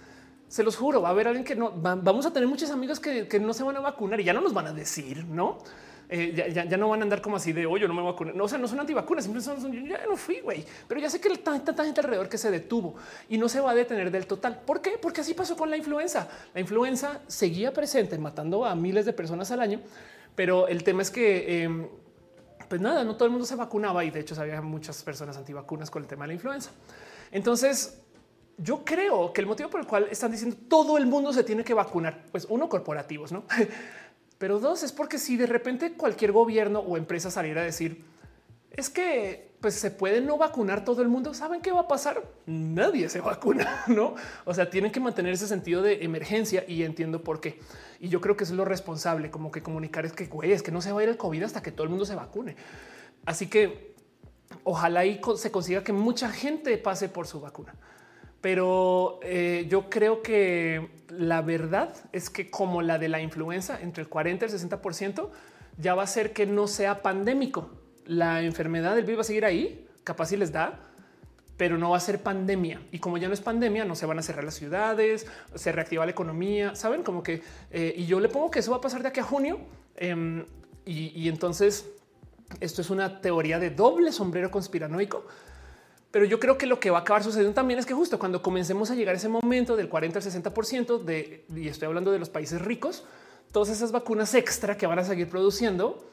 Se 0.49 0.63
los 0.63 0.77
juro, 0.77 1.03
va 1.03 1.09
a 1.09 1.11
haber 1.13 1.29
alguien 1.29 1.45
que 1.45 1.55
no 1.55 1.71
vamos 1.73 2.25
a 2.25 2.33
tener 2.33 2.49
muchos 2.49 2.71
amigos 2.71 2.99
que, 3.01 3.41
no 3.41 3.53
se 3.53 3.63
van 3.63 3.77
a 3.77 3.81
vacunar 3.81 4.19
y 4.21 4.25
ya 4.25 4.33
no 4.33 4.41
nos 4.41 4.55
van 4.55 4.67
a 4.67 4.73
decir, 4.73 5.25
no? 5.25 5.59
Eh, 6.11 6.53
ya, 6.55 6.65
no 6.79 6.89
van 6.89 7.01
a 7.01 7.03
andar 7.03 7.21
como 7.21 7.37
así 7.37 7.53
de 7.53 7.67
hoy 7.67 7.81
yo 7.81 7.89
no 7.89 7.93
me 7.93 8.03
vacunar. 8.03 8.35
No, 8.35 8.45
o 8.45 8.49
sea, 8.49 8.59
no 8.59 8.67
son 8.67 8.81
antivacunas, 8.81 9.25
simplemente 9.25 9.61
son, 9.61 9.73
yo 9.73 9.87
ya 9.87 10.07
no 10.07 10.17
fui, 10.17 10.41
güey. 10.41 10.65
Pero 10.87 11.01
ya 11.01 11.11
sé 11.11 11.21
que 11.21 11.29
hay 11.29 11.37
tanta 11.37 11.85
gente 11.85 12.01
alrededor 12.01 12.31
que 12.31 12.39
se 12.39 12.51
detuvo 12.51 12.95
y 13.29 13.37
no 13.37 13.49
se 13.49 13.61
va 13.61 13.73
a 13.73 13.75
detener 13.75 14.11
del 14.11 14.27
total. 14.27 14.63
¿Por 14.65 14.81
qué? 14.81 14.99
Porque 15.01 15.21
así 15.21 15.35
pasó 15.35 15.55
con 15.55 15.69
la 15.69 15.77
influenza. 15.77 16.27
La 16.55 16.61
influenza 16.61 17.21
seguía 17.27 17.75
presente, 17.75 18.17
matando 18.17 18.65
a 18.65 18.75
miles 18.75 19.05
de 19.05 19.13
personas 19.13 19.51
al 19.51 19.61
año. 19.61 19.81
Pero 20.35 20.67
el 20.69 20.83
tema 20.83 21.03
es 21.03 21.11
que, 21.11 21.65
em, 21.65 21.89
pues 22.69 22.81
nada, 22.81 23.05
no 23.05 23.17
todo 23.17 23.27
el 23.27 23.31
mundo 23.31 23.45
se 23.45 23.57
vacunaba 23.57 24.03
y 24.05 24.11
de 24.11 24.21
hecho 24.21 24.41
había 24.41 24.63
muchas 24.63 25.03
personas 25.03 25.37
antivacunas 25.37 25.91
con 25.91 26.03
el 26.03 26.09
tema 26.09 26.25
de 26.25 26.29
la 26.29 26.35
influenza. 26.35 26.71
Entonces, 27.33 28.01
yo 28.59 28.85
creo 28.85 29.33
que 29.33 29.41
el 29.41 29.47
motivo 29.47 29.71
por 29.71 29.81
el 29.81 29.87
cual 29.87 30.09
están 30.11 30.33
diciendo 30.33 30.57
todo 30.69 30.99
el 30.99 31.07
mundo 31.07 31.33
se 31.33 31.45
tiene 31.45 31.65
que 31.65 31.75
vacunar, 31.75 32.25
pues 32.31 32.47
uno 32.49 32.69
corporativos, 32.69 33.33
no? 33.33 33.45
Pero 34.39 34.61
dos 34.61 34.83
es 34.83 34.93
porque 34.93 35.19
si 35.19 35.37
de 35.37 35.47
repente 35.47 35.95
cualquier 35.95 36.33
gobierno 36.33 36.81
o 36.81 36.97
empresa 36.97 37.31
saliera 37.31 37.63
a 37.63 37.65
decir 37.65 38.05
es 38.71 38.91
que 38.91 39.49
pues 39.61 39.75
se 39.75 39.91
puede 39.91 40.21
no 40.21 40.39
vacunar 40.39 40.85
todo 40.85 41.03
el 41.03 41.09
mundo, 41.09 41.35
¿saben 41.35 41.61
qué 41.61 41.73
va 41.73 41.81
a 41.81 41.89
pasar? 41.89 42.23
Nadie 42.47 43.09
se 43.09 43.21
vacuna, 43.21 43.85
¿no? 43.89 44.15
O 44.45 44.55
sea, 44.55 44.71
tienen 44.71 44.93
que 44.93 45.01
mantener 45.01 45.33
ese 45.33 45.49
sentido 45.49 45.83
de 45.83 46.05
emergencia 46.05 46.65
y 46.69 46.85
entiendo 46.85 47.25
por 47.25 47.41
qué. 47.41 47.59
Y 47.99 48.09
yo 48.09 48.21
creo 48.21 48.37
que 48.37 48.45
es 48.45 48.53
lo 48.53 48.65
responsable, 48.65 49.33
como 49.33 49.51
que 49.51 49.63
comunicar 49.63 50.07
es 50.07 50.13
que, 50.13 50.27
güey, 50.27 50.53
es 50.53 50.63
que 50.63 50.71
no 50.71 50.81
se 50.81 50.93
va 50.93 51.01
a 51.01 51.03
ir 51.03 51.09
el 51.09 51.17
COVID 51.17 51.43
hasta 51.43 51.61
que 51.61 51.73
todo 51.73 51.83
el 51.85 51.91
mundo 51.91 52.05
se 52.05 52.15
vacune. 52.15 52.55
Así 53.27 53.49
que 53.49 53.97
ojalá 54.63 55.05
y 55.05 55.21
se 55.37 55.51
consiga 55.51 55.83
que 55.83 55.93
mucha 55.93 56.31
gente 56.31 56.79
pase 56.79 57.09
por 57.09 57.27
su 57.27 57.41
vacuna. 57.41 57.75
Pero 58.41 59.19
eh, 59.23 59.67
yo 59.69 59.91
creo 59.91 60.23
que 60.23 60.89
la 61.09 61.43
verdad 61.43 61.95
es 62.13 62.31
que 62.31 62.51
como 62.51 62.83
la 62.83 62.99
de 62.99 63.09
la 63.09 63.21
influenza, 63.21 63.81
entre 63.81 64.03
el 64.03 64.09
40 64.09 64.47
y 64.47 64.49
el 64.49 64.55
60%, 64.55 65.29
ya 65.79 65.95
va 65.95 66.05
a 66.05 66.07
ser 66.07 66.33
que 66.33 66.47
no 66.47 66.67
sea 66.69 67.03
pandémico. 67.03 67.71
La 68.05 68.43
enfermedad 68.43 68.95
del 68.95 69.05
virus 69.05 69.19
va 69.19 69.21
a 69.23 69.25
seguir 69.25 69.45
ahí, 69.45 69.87
capaz 70.05 70.27
si 70.27 70.37
les 70.37 70.53
da, 70.53 70.81
pero 71.57 71.77
no 71.77 71.91
va 71.91 71.97
a 71.97 72.01
ser 72.01 72.23
pandemia. 72.23 72.81
Y 72.93 73.01
como 73.01 73.19
ya 73.19 73.27
no 73.27 73.35
es 73.35 73.41
pandemia, 73.41 73.85
no 73.85 73.97
se 73.97 74.07
van 74.07 74.19
a 74.19 74.23
cerrar 74.23 74.45
las 74.45 74.55
ciudades, 74.55 75.27
se 75.55 75.73
reactiva 75.73 76.05
la 76.05 76.13
economía, 76.13 76.77
saben 76.77 77.03
como 77.03 77.23
que, 77.23 77.43
eh, 77.73 77.95
y 77.97 78.07
yo 78.07 78.21
le 78.21 78.29
pongo 78.29 78.51
que 78.51 78.61
eso 78.61 78.71
va 78.71 78.77
a 78.77 78.81
pasar 78.81 79.03
de 79.03 79.09
aquí 79.09 79.21
a 79.21 79.25
junio. 79.25 79.59
Em, 79.97 80.45
y 80.87 81.29
entonces 81.29 81.85
esto 82.61 82.81
es 82.81 82.89
una 82.89 83.21
teoría 83.21 83.59
de 83.59 83.69
doble 83.69 84.11
sombrero 84.11 84.51
conspiranoico 84.51 85.27
pero 86.11 86.25
yo 86.25 86.41
creo 86.41 86.57
que 86.57 86.67
lo 86.67 86.81
que 86.81 86.91
va 86.91 86.99
a 86.99 87.01
acabar 87.03 87.23
sucediendo 87.23 87.55
también 87.55 87.79
es 87.79 87.87
que 87.87 87.95
justo 87.95 88.19
cuando 88.19 88.43
comencemos 88.43 88.91
a 88.91 88.95
llegar 88.95 89.15
a 89.15 89.19
ese 89.19 89.29
momento 89.29 89.77
del 89.77 89.89
40 89.89 90.19
al 90.19 90.23
60 90.23 90.55
por 90.55 90.65
ciento 90.65 90.99
de, 90.99 91.45
y 91.55 91.69
estoy 91.69 91.87
hablando 91.87 92.11
de 92.11 92.19
los 92.19 92.31
países 92.31 92.63
ricos, 92.63 93.05
todas 93.53 93.69
esas 93.69 93.93
vacunas 93.93 94.35
extra 94.35 94.77
que 94.77 94.87
van 94.87 94.99
a 94.99 95.05
seguir 95.05 95.29
produciendo, 95.29 96.05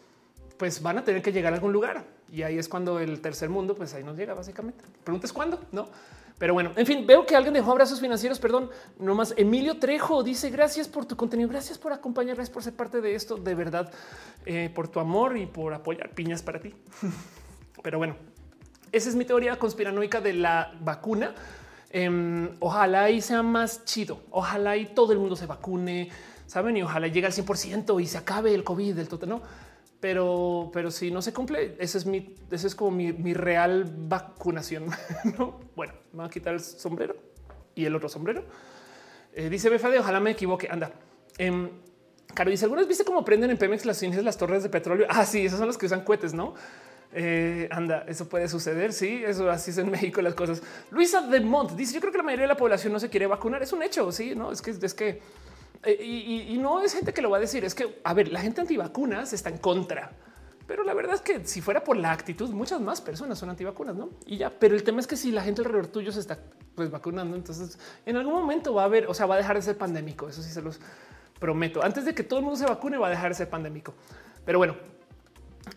pues 0.57 0.81
van 0.81 0.97
a 0.97 1.03
tener 1.03 1.21
que 1.21 1.31
llegar 1.31 1.53
a 1.53 1.55
algún 1.55 1.71
lugar. 1.71 2.05
Y 2.31 2.43
ahí 2.43 2.57
es 2.57 2.67
cuando 2.67 2.99
el 2.99 3.21
tercer 3.21 3.49
mundo, 3.49 3.75
pues 3.75 3.93
ahí 3.93 4.03
nos 4.03 4.17
llega 4.17 4.33
básicamente. 4.33 4.83
Preguntas 5.03 5.31
cuándo, 5.31 5.59
no? 5.71 5.87
Pero 6.37 6.53
bueno, 6.53 6.71
en 6.75 6.85
fin, 6.85 7.07
veo 7.07 7.25
que 7.25 7.35
alguien 7.35 7.53
dejó 7.53 7.71
abrazos 7.71 8.01
financieros. 8.01 8.39
Perdón, 8.39 8.69
no 8.99 9.15
más. 9.15 9.33
Emilio 9.37 9.79
Trejo 9.79 10.21
dice 10.23 10.49
gracias 10.49 10.87
por 10.89 11.05
tu 11.05 11.15
contenido, 11.15 11.47
gracias 11.49 11.77
por 11.77 11.93
acompañar, 11.93 12.35
gracias 12.35 12.53
por 12.53 12.63
ser 12.63 12.73
parte 12.73 12.99
de 12.99 13.15
esto. 13.15 13.37
De 13.37 13.55
verdad, 13.55 13.91
eh, 14.45 14.69
por 14.73 14.89
tu 14.89 14.99
amor 14.99 15.37
y 15.37 15.45
por 15.45 15.73
apoyar 15.73 16.09
piñas 16.09 16.41
para 16.41 16.59
ti. 16.59 16.73
Pero 17.83 17.97
bueno, 17.97 18.17
esa 18.95 19.09
es 19.09 19.15
mi 19.15 19.25
teoría 19.25 19.59
conspiranoica 19.59 20.21
de 20.21 20.33
la 20.33 20.73
vacuna. 20.79 21.35
Em, 21.89 22.55
ojalá 22.59 23.09
y 23.09 23.21
sea 23.21 23.43
más 23.43 23.83
chido. 23.85 24.21
Ojalá 24.31 24.77
y 24.77 24.85
todo 24.85 25.11
el 25.11 25.19
mundo 25.19 25.35
se 25.35 25.45
vacune, 25.45 26.09
saben? 26.47 26.77
Y 26.77 26.81
ojalá 26.81 27.07
llegue 27.07 27.27
al 27.27 27.33
100% 27.33 28.01
y 28.01 28.05
se 28.05 28.17
acabe 28.17 28.53
el 28.53 28.63
COVID 28.63 28.95
del 28.95 29.07
todo, 29.07 29.25
no? 29.25 29.41
Pero, 29.99 30.69
pero 30.73 30.91
si 30.91 31.11
no 31.11 31.21
se 31.21 31.33
cumple, 31.33 31.75
ese 31.79 31.97
es 31.97 32.05
mi, 32.05 32.35
ese 32.51 32.67
es 32.67 32.75
como 32.75 32.91
mi, 32.91 33.33
real 33.33 33.83
vacunación. 33.97 34.85
¿no? 35.37 35.59
Bueno, 35.75 35.93
me 36.11 36.17
voy 36.17 36.25
a 36.27 36.29
quitar 36.29 36.53
el 36.53 36.61
sombrero 36.61 37.15
y 37.75 37.85
el 37.85 37.95
otro 37.95 38.07
sombrero. 38.07 38.45
Eh, 39.33 39.49
dice 39.49 39.69
Befade, 39.69 39.99
ojalá 39.99 40.19
me 40.19 40.31
equivoque. 40.31 40.69
Anda. 40.69 40.91
Eh, 41.37 41.69
Caro 42.33 42.51
dice: 42.51 42.65
¿Algunas 42.65 42.87
viste 42.87 43.03
cómo 43.03 43.25
prenden 43.25 43.51
en 43.51 43.57
Pemex 43.57 43.85
las 43.85 43.97
ciencias 43.97 44.23
las 44.23 44.37
torres 44.37 44.63
de 44.63 44.69
petróleo? 44.69 45.07
Ah, 45.09 45.25
sí, 45.25 45.45
esas 45.45 45.59
son 45.59 45.67
las 45.67 45.77
que 45.77 45.85
usan 45.85 46.01
cohetes, 46.03 46.33
no? 46.33 46.53
Eh, 47.17 47.69
anda, 47.71 48.03
eso 48.09 48.27
puede 48.27 48.49
suceder. 48.49 48.91
Sí, 48.91 49.23
eso 49.25 49.49
así 49.49 49.71
es 49.71 49.77
en 49.77 49.89
México 49.89 50.21
las 50.21 50.33
cosas. 50.33 50.61
Luisa 50.91 51.21
de 51.21 51.39
Mont 51.39 51.71
dice: 51.71 51.93
Yo 51.93 52.01
creo 52.01 52.11
que 52.11 52.17
la 52.17 52.25
mayoría 52.25 52.43
de 52.43 52.49
la 52.49 52.57
población 52.57 52.91
no 52.91 52.99
se 52.99 53.09
quiere 53.09 53.25
vacunar. 53.25 53.63
Es 53.63 53.71
un 53.71 53.81
hecho. 53.81 54.11
Sí, 54.11 54.35
no 54.35 54.51
es 54.51 54.61
que 54.61 54.71
es 54.71 54.93
que 54.93 55.21
eh, 55.83 56.03
y, 56.03 56.57
no 56.57 56.81
es 56.81 56.93
gente 56.93 57.13
que 57.13 57.21
lo 57.21 57.29
va 57.29 57.37
a 57.37 57.39
decir. 57.39 57.63
Es 57.63 57.73
que 57.73 58.01
a 58.03 58.13
ver, 58.13 58.31
la 58.33 58.41
gente 58.41 58.59
antivacunas 58.59 59.31
está 59.31 59.49
en 59.49 59.59
contra, 59.59 60.11
pero 60.67 60.83
la 60.83 60.93
verdad 60.93 61.15
es 61.15 61.21
que 61.21 61.45
si 61.45 61.61
fuera 61.61 61.83
por 61.83 61.95
la 61.95 62.11
actitud, 62.11 62.49
muchas 62.49 62.81
más 62.81 62.99
personas 62.99 63.39
son 63.39 63.49
antivacunas, 63.49 63.95
no? 63.95 64.09
Y 64.25 64.37
ya, 64.37 64.49
pero 64.49 64.75
el 64.75 64.83
tema 64.83 64.99
es 64.99 65.07
que 65.07 65.15
si 65.15 65.31
la 65.31 65.41
gente 65.41 65.61
alrededor 65.61 65.87
tuyo 65.87 66.11
se 66.11 66.19
está 66.19 66.39
pues 66.75 66.91
vacunando, 66.91 67.37
entonces 67.37 67.79
en 68.05 68.17
algún 68.17 68.33
momento 68.33 68.73
va 68.73 68.81
a 68.81 68.85
haber, 68.85 69.07
o 69.07 69.13
sea, 69.13 69.25
va 69.25 69.35
a 69.35 69.37
dejar 69.37 69.55
de 69.55 69.61
ser 69.61 69.77
pandémico. 69.77 70.27
Eso 70.27 70.43
sí 70.43 70.49
se 70.49 70.61
los 70.61 70.81
prometo. 71.39 71.81
Antes 71.81 72.03
de 72.03 72.13
que 72.13 72.23
todo 72.23 72.39
el 72.39 72.45
mundo 72.45 72.59
se 72.59 72.65
vacune, 72.65 72.97
va 72.97 73.07
a 73.07 73.11
dejar 73.11 73.29
de 73.29 73.35
ser 73.35 73.49
pandémico. 73.49 73.93
Pero 74.43 74.57
bueno, 74.57 74.75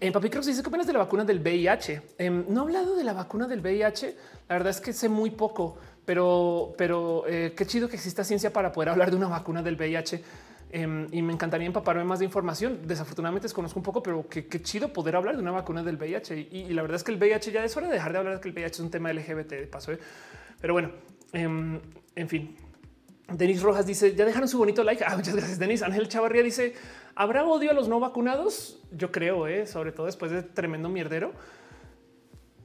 en 0.01 0.13
Papi 0.13 0.31
Cross 0.31 0.47
dice 0.47 0.63
qué 0.63 0.69
opinas 0.69 0.87
de 0.87 0.93
la 0.93 1.01
vacuna 1.01 1.25
del 1.25 1.41
VIH. 1.41 2.03
Em, 2.19 2.45
no 2.49 2.61
he 2.61 2.65
hablado 2.65 2.97
de 2.97 3.05
la 3.05 3.13
vacuna 3.13 3.47
del 3.49 3.61
VIH. 3.61 4.17
La 4.49 4.57
verdad 4.57 4.71
es 4.71 4.81
que 4.81 4.93
sé 4.93 5.09
muy 5.09 5.31
poco, 5.31 5.79
pero, 6.05 6.75
pero 6.77 7.25
eh, 7.27 7.53
qué 7.57 7.67
chido 7.67 7.89
que 7.89 7.97
exista 7.97 8.23
ciencia 8.25 8.53
para 8.53 8.71
poder 8.73 8.91
hablar 8.91 9.11
de 9.11 9.17
una 9.17 9.29
vacuna 9.29 9.63
del 9.63 9.77
VIH. 9.77 10.23
Em, 10.71 11.07
y 11.13 11.23
me 11.23 11.33
encantaría 11.33 11.67
empaparme 11.67 12.05
más 12.05 12.19
de 12.19 12.27
información. 12.27 12.81
Desafortunadamente 12.87 13.47
desconozco 13.47 13.81
un 13.81 13.83
poco, 13.83 14.03
pero 14.03 14.29
qué, 14.29 14.47
chido 14.63 14.93
poder 14.93 15.17
hablar 15.17 15.37
de 15.37 15.43
una 15.43 15.51
vacuna 15.51 15.83
del 15.83 15.97
VIH. 15.97 16.49
Y, 16.51 16.69
la 16.71 16.83
verdad 16.83 16.97
es 16.97 17.05
que 17.05 17.13
el 17.13 17.19
VIH 17.19 17.53
ya 17.53 17.65
es 17.65 17.77
hora 17.77 17.89
de 17.89 17.95
dejar 17.95 18.13
de 18.13 18.19
hablar 18.19 18.35
de 18.35 18.41
que 18.41 18.49
el 18.49 18.55
VIH 18.55 18.75
es 18.75 18.81
un 18.81 18.91
tema 18.91 19.13
LGBT 19.13 19.51
de 19.51 19.67
paso. 19.67 19.93
¿eh? 19.93 19.99
Pero 20.61 20.75
bueno, 20.75 20.93
em, 21.33 21.81
en 22.15 22.29
fin. 22.29 22.57
Denis 23.33 23.61
Rojas 23.61 23.87
dice 23.87 24.15
ya 24.15 24.25
dejaron 24.25 24.49
su 24.49 24.59
bonito 24.59 24.83
like. 24.83 25.05
Ah, 25.09 25.17
muchas 25.17 25.35
gracias, 25.35 25.59
Denis. 25.59 25.83
Ángel 25.83 26.09
Chavarría 26.09 26.43
dice 26.43 26.75
¿Habrá 27.19 27.45
odio 27.45 27.73
a 27.73 27.75
los 27.75 27.89
no 27.89 27.99
vacunados? 27.99 28.79
Yo 28.93 29.11
creo, 29.11 29.49
¿eh? 29.49 29.67
sobre 29.67 29.91
todo 29.91 30.07
después 30.07 30.31
de 30.31 30.45
tremendo 30.45 30.89
mierdero. 30.89 31.33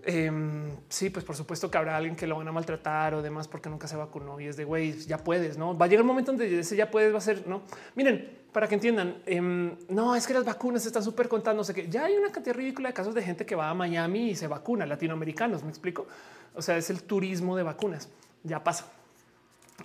Em, 0.03 0.69
sí, 0.89 1.09
pues 1.09 1.25
por 1.25 1.35
supuesto 1.35 1.71
que 1.71 1.77
habrá 1.79 1.97
alguien 1.97 2.15
que 2.15 2.27
lo 2.27 2.37
van 2.37 2.47
a 2.47 2.51
maltratar 2.51 3.15
o 3.15 3.23
demás 3.23 3.47
porque 3.47 3.67
nunca 3.67 3.87
se 3.87 3.95
vacunó 3.95 4.39
y 4.39 4.45
es 4.45 4.55
de 4.55 4.63
güey, 4.63 4.93
ya 5.07 5.17
puedes, 5.17 5.57
no 5.57 5.75
va 5.75 5.87
a 5.87 5.89
llegar 5.89 6.03
un 6.03 6.09
momento 6.09 6.33
donde 6.33 6.59
ese 6.59 6.75
ya 6.75 6.91
puedes, 6.91 7.11
va 7.11 7.17
a 7.17 7.21
ser 7.21 7.47
no. 7.47 7.63
Miren, 7.95 8.41
para 8.51 8.67
que 8.67 8.75
entiendan, 8.75 9.23
em, 9.25 9.75
no 9.89 10.15
es 10.15 10.27
que 10.27 10.35
las 10.35 10.45
vacunas 10.45 10.85
están 10.85 11.01
súper 11.01 11.27
contando, 11.27 11.61
no 11.61 11.63
sé 11.63 11.73
qué. 11.73 11.89
Ya 11.89 12.05
hay 12.05 12.15
una 12.15 12.31
cantidad 12.31 12.55
ridícula 12.55 12.89
de 12.89 12.93
casos 12.93 13.15
de 13.15 13.23
gente 13.23 13.47
que 13.47 13.55
va 13.55 13.71
a 13.71 13.73
Miami 13.73 14.29
y 14.29 14.35
se 14.35 14.45
vacuna, 14.45 14.85
latinoamericanos. 14.85 15.63
Me 15.63 15.69
explico. 15.69 16.05
O 16.53 16.61
sea, 16.61 16.77
es 16.77 16.91
el 16.91 17.01
turismo 17.01 17.57
de 17.57 17.63
vacunas. 17.63 18.07
Ya 18.43 18.63
pasa. 18.63 18.85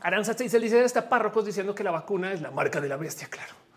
Aranza 0.02 0.34
se 0.34 0.60
dice 0.60 0.84
hasta 0.84 1.08
párrocos 1.08 1.46
diciendo 1.46 1.74
que 1.74 1.82
la 1.82 1.90
vacuna 1.90 2.34
es 2.34 2.42
la 2.42 2.50
marca 2.50 2.82
de 2.82 2.90
la 2.90 2.98
bestia. 2.98 3.28
Claro. 3.30 3.67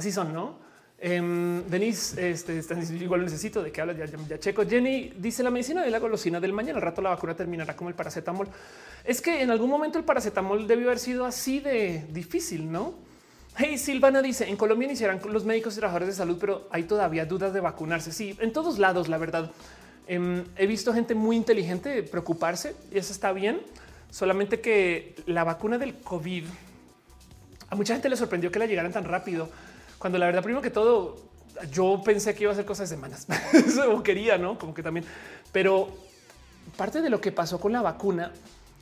Así 0.00 0.12
son, 0.12 0.32
¿no? 0.32 0.56
Eh, 0.98 1.20
Denise, 1.68 2.30
este, 2.30 2.62
igual 2.98 3.22
necesito 3.22 3.62
de 3.62 3.70
que 3.70 3.82
hablas 3.82 3.98
ya, 3.98 4.38
checo. 4.38 4.64
Jenny 4.64 5.12
dice 5.14 5.42
la 5.42 5.50
medicina 5.50 5.82
de 5.82 5.90
la 5.90 5.98
golosina 5.98 6.40
del 6.40 6.54
mañana. 6.54 6.78
Al 6.78 6.82
rato 6.82 7.02
la 7.02 7.10
vacuna 7.10 7.34
terminará 7.34 7.76
como 7.76 7.90
el 7.90 7.94
paracetamol. 7.94 8.48
Es 9.04 9.20
que 9.20 9.42
en 9.42 9.50
algún 9.50 9.68
momento 9.68 9.98
el 9.98 10.04
paracetamol 10.04 10.66
debió 10.66 10.86
haber 10.86 10.98
sido 10.98 11.26
así 11.26 11.60
de 11.60 12.06
difícil, 12.10 12.72
no? 12.72 12.94
Hey, 13.58 13.76
Silvana 13.76 14.22
dice 14.22 14.48
en 14.48 14.56
Colombia 14.56 14.86
iniciarán 14.86 15.20
los 15.30 15.44
médicos 15.44 15.74
y 15.74 15.80
trabajadores 15.80 16.08
de 16.08 16.14
salud, 16.14 16.38
pero 16.40 16.66
hay 16.70 16.84
todavía 16.84 17.26
dudas 17.26 17.52
de 17.52 17.60
vacunarse. 17.60 18.10
Sí, 18.10 18.38
en 18.40 18.54
todos 18.54 18.78
lados, 18.78 19.08
la 19.08 19.18
verdad. 19.18 19.50
Em, 20.06 20.44
he 20.56 20.66
visto 20.66 20.94
gente 20.94 21.14
muy 21.14 21.36
inteligente 21.36 22.02
preocuparse 22.04 22.74
y 22.90 22.96
eso 22.96 23.12
está 23.12 23.34
bien. 23.34 23.60
Solamente 24.10 24.62
que 24.62 25.14
la 25.26 25.44
vacuna 25.44 25.76
del 25.76 25.96
COVID 26.00 26.44
a 27.70 27.76
mucha 27.76 27.94
gente 27.94 28.08
le 28.08 28.16
sorprendió 28.16 28.50
que 28.50 28.58
la 28.58 28.66
llegaran 28.66 28.92
tan 28.92 29.04
rápido, 29.04 29.48
cuando 30.00 30.18
la 30.18 30.26
verdad, 30.26 30.42
primero 30.42 30.62
que 30.62 30.70
todo, 30.70 31.16
yo 31.70 32.00
pensé 32.02 32.34
que 32.34 32.44
iba 32.44 32.52
a 32.52 32.54
ser 32.56 32.64
cosas 32.64 32.88
de 32.88 32.96
semanas. 32.96 33.26
Eso 33.52 34.02
quería, 34.02 34.38
no 34.38 34.58
como 34.58 34.72
que 34.72 34.82
también, 34.82 35.04
pero 35.52 35.90
parte 36.76 37.02
de 37.02 37.10
lo 37.10 37.20
que 37.20 37.32
pasó 37.32 37.60
con 37.60 37.70
la 37.70 37.82
vacuna 37.82 38.32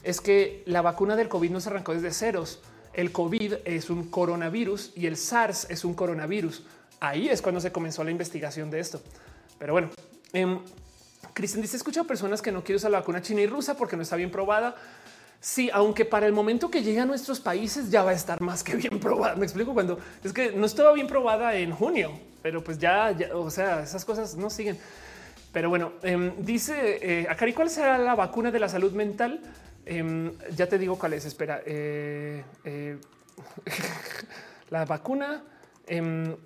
es 0.05 0.21
que 0.21 0.63
la 0.67 0.81
vacuna 0.81 1.17
del 1.17 1.29
COVID 1.29 1.51
no 1.51 1.61
se 1.61 1.71
arrancó 1.71 1.93
desde 1.93 2.13
ceros. 2.13 2.61
El 2.93 3.11
COVID 3.11 3.55
es 3.65 3.91
un 3.91 4.09
coronavirus 4.09 4.93
y 4.95 5.07
el 5.07 5.17
SARS 5.17 5.67
es 5.71 5.85
un 5.85 5.95
coronavirus. 5.95 6.63
Ahí 7.01 7.29
es 7.29 7.43
cuando 7.43 7.61
se 7.61 7.73
comenzó 7.73 8.05
la 8.05 8.13
investigación 8.13 8.71
de 8.71 8.79
esto. 8.79 9.03
Pero 9.59 9.73
bueno, 9.73 9.91
eh, 10.33 10.59
Cristian 11.35 11.63
dice: 11.63 11.77
escucha 11.77 12.03
a 12.03 12.05
personas 12.05 12.43
que 12.43 12.53
no 12.53 12.63
quieren 12.63 12.77
usar 12.77 12.93
la 12.93 13.01
vacuna 13.01 13.23
china 13.23 13.41
y 13.41 13.49
rusa 13.49 13.77
porque 13.77 13.97
no 13.97 14.03
está 14.03 14.15
bien 14.15 14.31
probada. 14.31 14.77
Sí, 15.41 15.71
aunque 15.73 16.05
para 16.05 16.27
el 16.27 16.33
momento 16.33 16.71
que 16.71 16.83
llegue 16.83 17.01
a 17.01 17.07
nuestros 17.07 17.39
países 17.39 17.91
ya 17.91 18.03
va 18.03 18.11
a 18.11 18.15
estar 18.15 18.41
más 18.41 18.65
que 18.65 18.75
bien 18.75 18.99
probada. 19.01 19.37
Me 19.37 19.45
explico 19.45 19.73
cuando 19.73 19.99
es 20.23 20.33
que 20.33 20.53
no 20.53 20.67
estaba 20.67 20.93
bien 20.93 21.07
probada 21.07 21.55
en 21.55 21.71
junio, 21.73 22.13
pero 22.43 22.63
pues 22.63 22.79
ya, 22.79 23.15
o 23.35 23.51
sea, 23.51 23.83
esas 23.83 24.05
cosas 24.05 24.37
no 24.37 24.51
siguen. 24.51 24.79
Pero 25.53 25.71
bueno, 25.71 25.93
em, 26.03 26.33
dice 26.45 26.99
eh, 27.01 27.27
Acari, 27.29 27.53
¿cuál 27.53 27.71
será 27.71 27.99
la 27.99 28.15
vacuna 28.15 28.51
de 28.51 28.59
la 28.59 28.69
salud 28.69 28.93
mental? 28.93 29.41
Em, 29.87 30.33
ya 30.55 30.67
te 30.69 30.77
digo 30.77 30.99
cuál 30.99 31.15
es. 31.15 31.25
Espera, 31.25 31.63
eh, 31.65 32.45
eh, 32.65 32.99
la 34.71 34.85
vacuna 34.85 35.45
em, 35.87 36.37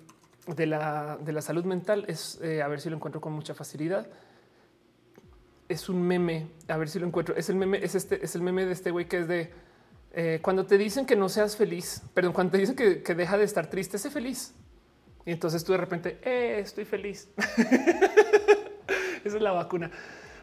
de, 0.47 0.65
la, 0.67 1.17
de 1.19 1.33
la 1.33 1.41
salud 1.41 1.65
mental 1.65 2.05
es 2.07 2.39
a 2.41 2.67
ver 2.67 2.79
si 2.79 2.89
lo 2.89 2.95
encuentro 2.95 3.19
con 3.19 3.33
mucha 3.33 3.53
facilidad 3.55 4.07
es 5.69 5.89
un 5.89 6.01
meme. 6.01 6.47
A 6.67 6.77
ver 6.77 6.89
si 6.89 6.99
lo 6.99 7.07
encuentro. 7.07 7.35
Es 7.35 7.49
el 7.49 7.55
meme, 7.55 7.83
es 7.83 7.95
este, 7.95 8.23
es 8.23 8.35
el 8.35 8.41
meme 8.41 8.65
de 8.65 8.73
este 8.73 8.91
güey 8.91 9.07
que 9.07 9.19
es 9.19 9.27
de 9.27 9.51
eh, 10.13 10.39
cuando 10.41 10.65
te 10.65 10.77
dicen 10.77 11.05
que 11.05 11.15
no 11.15 11.27
seas 11.27 11.55
feliz, 11.55 12.03
perdón, 12.13 12.33
cuando 12.33 12.51
te 12.51 12.59
dicen 12.59 12.75
que, 12.75 13.15
deja 13.15 13.37
de 13.37 13.45
estar 13.45 13.67
triste, 13.67 13.97
sé 13.97 14.11
feliz. 14.11 14.53
Y 15.25 15.31
entonces 15.31 15.63
tú 15.63 15.71
de 15.71 15.79
repente 15.79 16.19
eh, 16.23 16.59
estoy 16.59 16.85
feliz. 16.85 17.29
Esa 19.23 19.37
es 19.37 19.41
la 19.41 19.51
vacuna. 19.51 19.89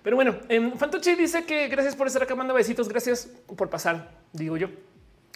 Pero 0.03 0.17
bueno, 0.17 0.37
eh, 0.49 0.73
Fantochi 0.77 1.15
dice 1.15 1.45
que 1.45 1.69
gracias 1.69 1.95
por 1.95 2.07
estar 2.07 2.23
acá, 2.23 2.35
manda 2.35 2.55
besitos. 2.55 2.89
Gracias 2.89 3.29
por 3.57 3.69
pasar, 3.69 4.19
digo 4.33 4.57
yo. 4.57 4.69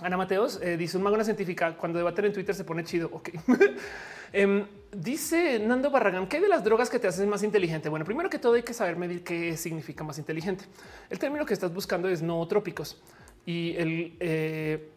Ana 0.02 0.16
Mateos 0.16 0.58
eh, 0.60 0.76
dice 0.76 0.96
un 0.96 1.04
mago 1.04 1.14
una 1.14 1.24
científica 1.24 1.76
cuando 1.76 1.98
debaten 1.98 2.24
en 2.24 2.32
Twitter 2.32 2.54
se 2.54 2.64
pone 2.64 2.84
chido. 2.84 3.10
Ok. 3.12 3.30
Em, 4.32 4.66
dice 4.96 5.58
Nando 5.58 5.90
Barragán 5.90 6.26
que 6.26 6.40
de 6.40 6.48
las 6.48 6.64
drogas 6.64 6.90
que 6.90 6.98
te 6.98 7.08
hacen 7.08 7.28
más 7.28 7.42
inteligente. 7.42 7.88
Bueno, 7.88 8.04
primero 8.04 8.30
que 8.30 8.38
todo 8.38 8.54
hay 8.54 8.62
que 8.62 8.74
saber 8.74 8.96
medir 8.96 9.22
qué 9.24 9.56
significa 9.56 10.04
más 10.04 10.18
inteligente. 10.18 10.64
El 11.10 11.18
término 11.18 11.44
que 11.44 11.54
estás 11.54 11.72
buscando 11.72 12.08
es 12.08 12.22
nootrópicos 12.22 13.00
y 13.46 13.74
eh, 13.76 14.90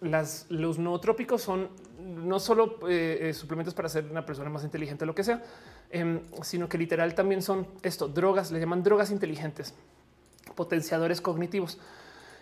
los 0.00 0.78
nootrópicos 0.78 1.42
son 1.42 1.68
no 1.98 2.38
solo 2.38 2.78
eh, 2.88 3.32
suplementos 3.34 3.74
para 3.74 3.88
ser 3.88 4.04
una 4.10 4.26
persona 4.26 4.50
más 4.50 4.64
inteligente, 4.64 5.06
lo 5.06 5.14
que 5.14 5.24
sea, 5.24 5.42
em, 5.90 6.20
sino 6.42 6.68
que 6.68 6.76
literal 6.76 7.14
también 7.14 7.40
son 7.40 7.66
esto, 7.82 8.08
drogas, 8.08 8.50
le 8.50 8.60
llaman 8.60 8.82
drogas 8.82 9.10
inteligentes, 9.10 9.74
potenciadores 10.54 11.20
cognitivos. 11.20 11.78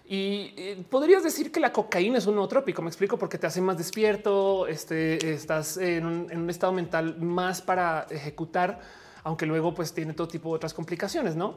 Y 0.04 0.52
eh, 0.56 0.84
podrías 0.90 1.22
decir 1.22 1.52
que 1.52 1.60
la 1.60 1.72
cocaína 1.72 2.18
es 2.18 2.26
un 2.26 2.34
nootrópico. 2.36 2.82
Me 2.82 2.88
explico 2.88 3.18
porque 3.18 3.38
te 3.38 3.46
hace 3.46 3.60
más 3.60 3.78
despierto. 3.78 4.66
Este, 4.66 5.32
estás 5.32 5.76
en 5.76 6.04
un, 6.04 6.50
estado 6.50 6.72
mental 6.72 7.16
más 7.18 7.62
para 7.62 8.06
ejecutar, 8.10 8.80
aunque 9.22 9.46
luego 9.46 9.74
pues 9.74 9.92
tiene 9.94 10.12
todo 10.12 10.28
tipo 10.28 10.50
de 10.50 10.56
otras 10.56 10.74
complicaciones, 10.74 11.36
no? 11.36 11.56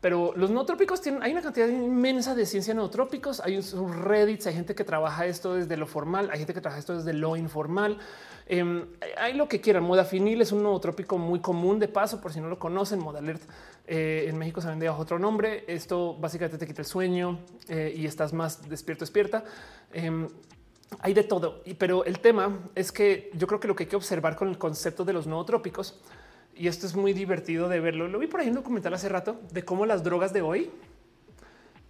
Pero 0.00 0.32
los 0.34 0.50
nootrópicos 0.50 1.00
tienen, 1.00 1.22
hay 1.22 1.30
una 1.30 1.42
cantidad 1.42 1.68
inmensa 1.68 2.34
de 2.34 2.44
ciencia 2.44 2.74
nootrópicos. 2.74 3.40
Hay 3.40 3.56
un 3.56 4.02
Reddit, 4.02 4.44
hay 4.46 4.54
gente 4.54 4.74
que 4.74 4.82
trabaja 4.82 5.26
esto 5.26 5.54
desde 5.54 5.76
lo 5.76 5.86
formal, 5.86 6.28
hay 6.32 6.38
gente 6.38 6.54
que 6.54 6.60
trabaja 6.60 6.80
esto 6.80 6.96
desde 6.96 7.12
lo 7.12 7.36
informal. 7.36 7.98
Em, 8.52 8.84
hay 9.16 9.32
lo 9.32 9.48
que 9.48 9.62
quieran. 9.62 9.82
Modafinil 9.82 10.42
es 10.42 10.52
un 10.52 10.62
nootrópico 10.62 11.16
muy 11.16 11.40
común 11.40 11.78
de 11.78 11.88
paso, 11.88 12.20
por 12.20 12.34
si 12.34 12.40
no 12.42 12.50
lo 12.50 12.58
conocen. 12.58 12.98
Modalert 12.98 13.40
eh, 13.86 14.26
en 14.28 14.36
México 14.36 14.60
se 14.60 14.68
vende 14.68 14.86
bajo 14.86 15.00
otro 15.00 15.18
nombre. 15.18 15.64
Esto 15.66 16.14
básicamente 16.20 16.58
te 16.58 16.66
quita 16.66 16.82
el 16.82 16.86
sueño 16.86 17.38
eh, 17.70 17.94
y 17.96 18.04
estás 18.04 18.34
más 18.34 18.68
despierto, 18.68 19.06
despierta. 19.06 19.42
Em, 19.90 20.28
hay 21.00 21.14
de 21.14 21.24
todo, 21.24 21.62
pero 21.78 22.04
el 22.04 22.18
tema 22.18 22.58
es 22.74 22.92
que 22.92 23.30
yo 23.32 23.46
creo 23.46 23.58
que 23.58 23.68
lo 23.68 23.74
que 23.74 23.84
hay 23.84 23.88
que 23.88 23.96
observar 23.96 24.36
con 24.36 24.48
el 24.48 24.58
concepto 24.58 25.06
de 25.06 25.14
los 25.14 25.26
nootrópicos, 25.26 25.98
y 26.54 26.68
esto 26.68 26.86
es 26.86 26.94
muy 26.94 27.14
divertido 27.14 27.70
de 27.70 27.80
verlo, 27.80 28.06
lo 28.06 28.18
vi 28.18 28.26
por 28.26 28.40
ahí 28.40 28.48
en 28.48 28.52
un 28.52 28.56
documental 28.56 28.92
hace 28.92 29.08
rato 29.08 29.40
de 29.50 29.64
cómo 29.64 29.86
las 29.86 30.04
drogas 30.04 30.34
de 30.34 30.42
hoy 30.42 30.70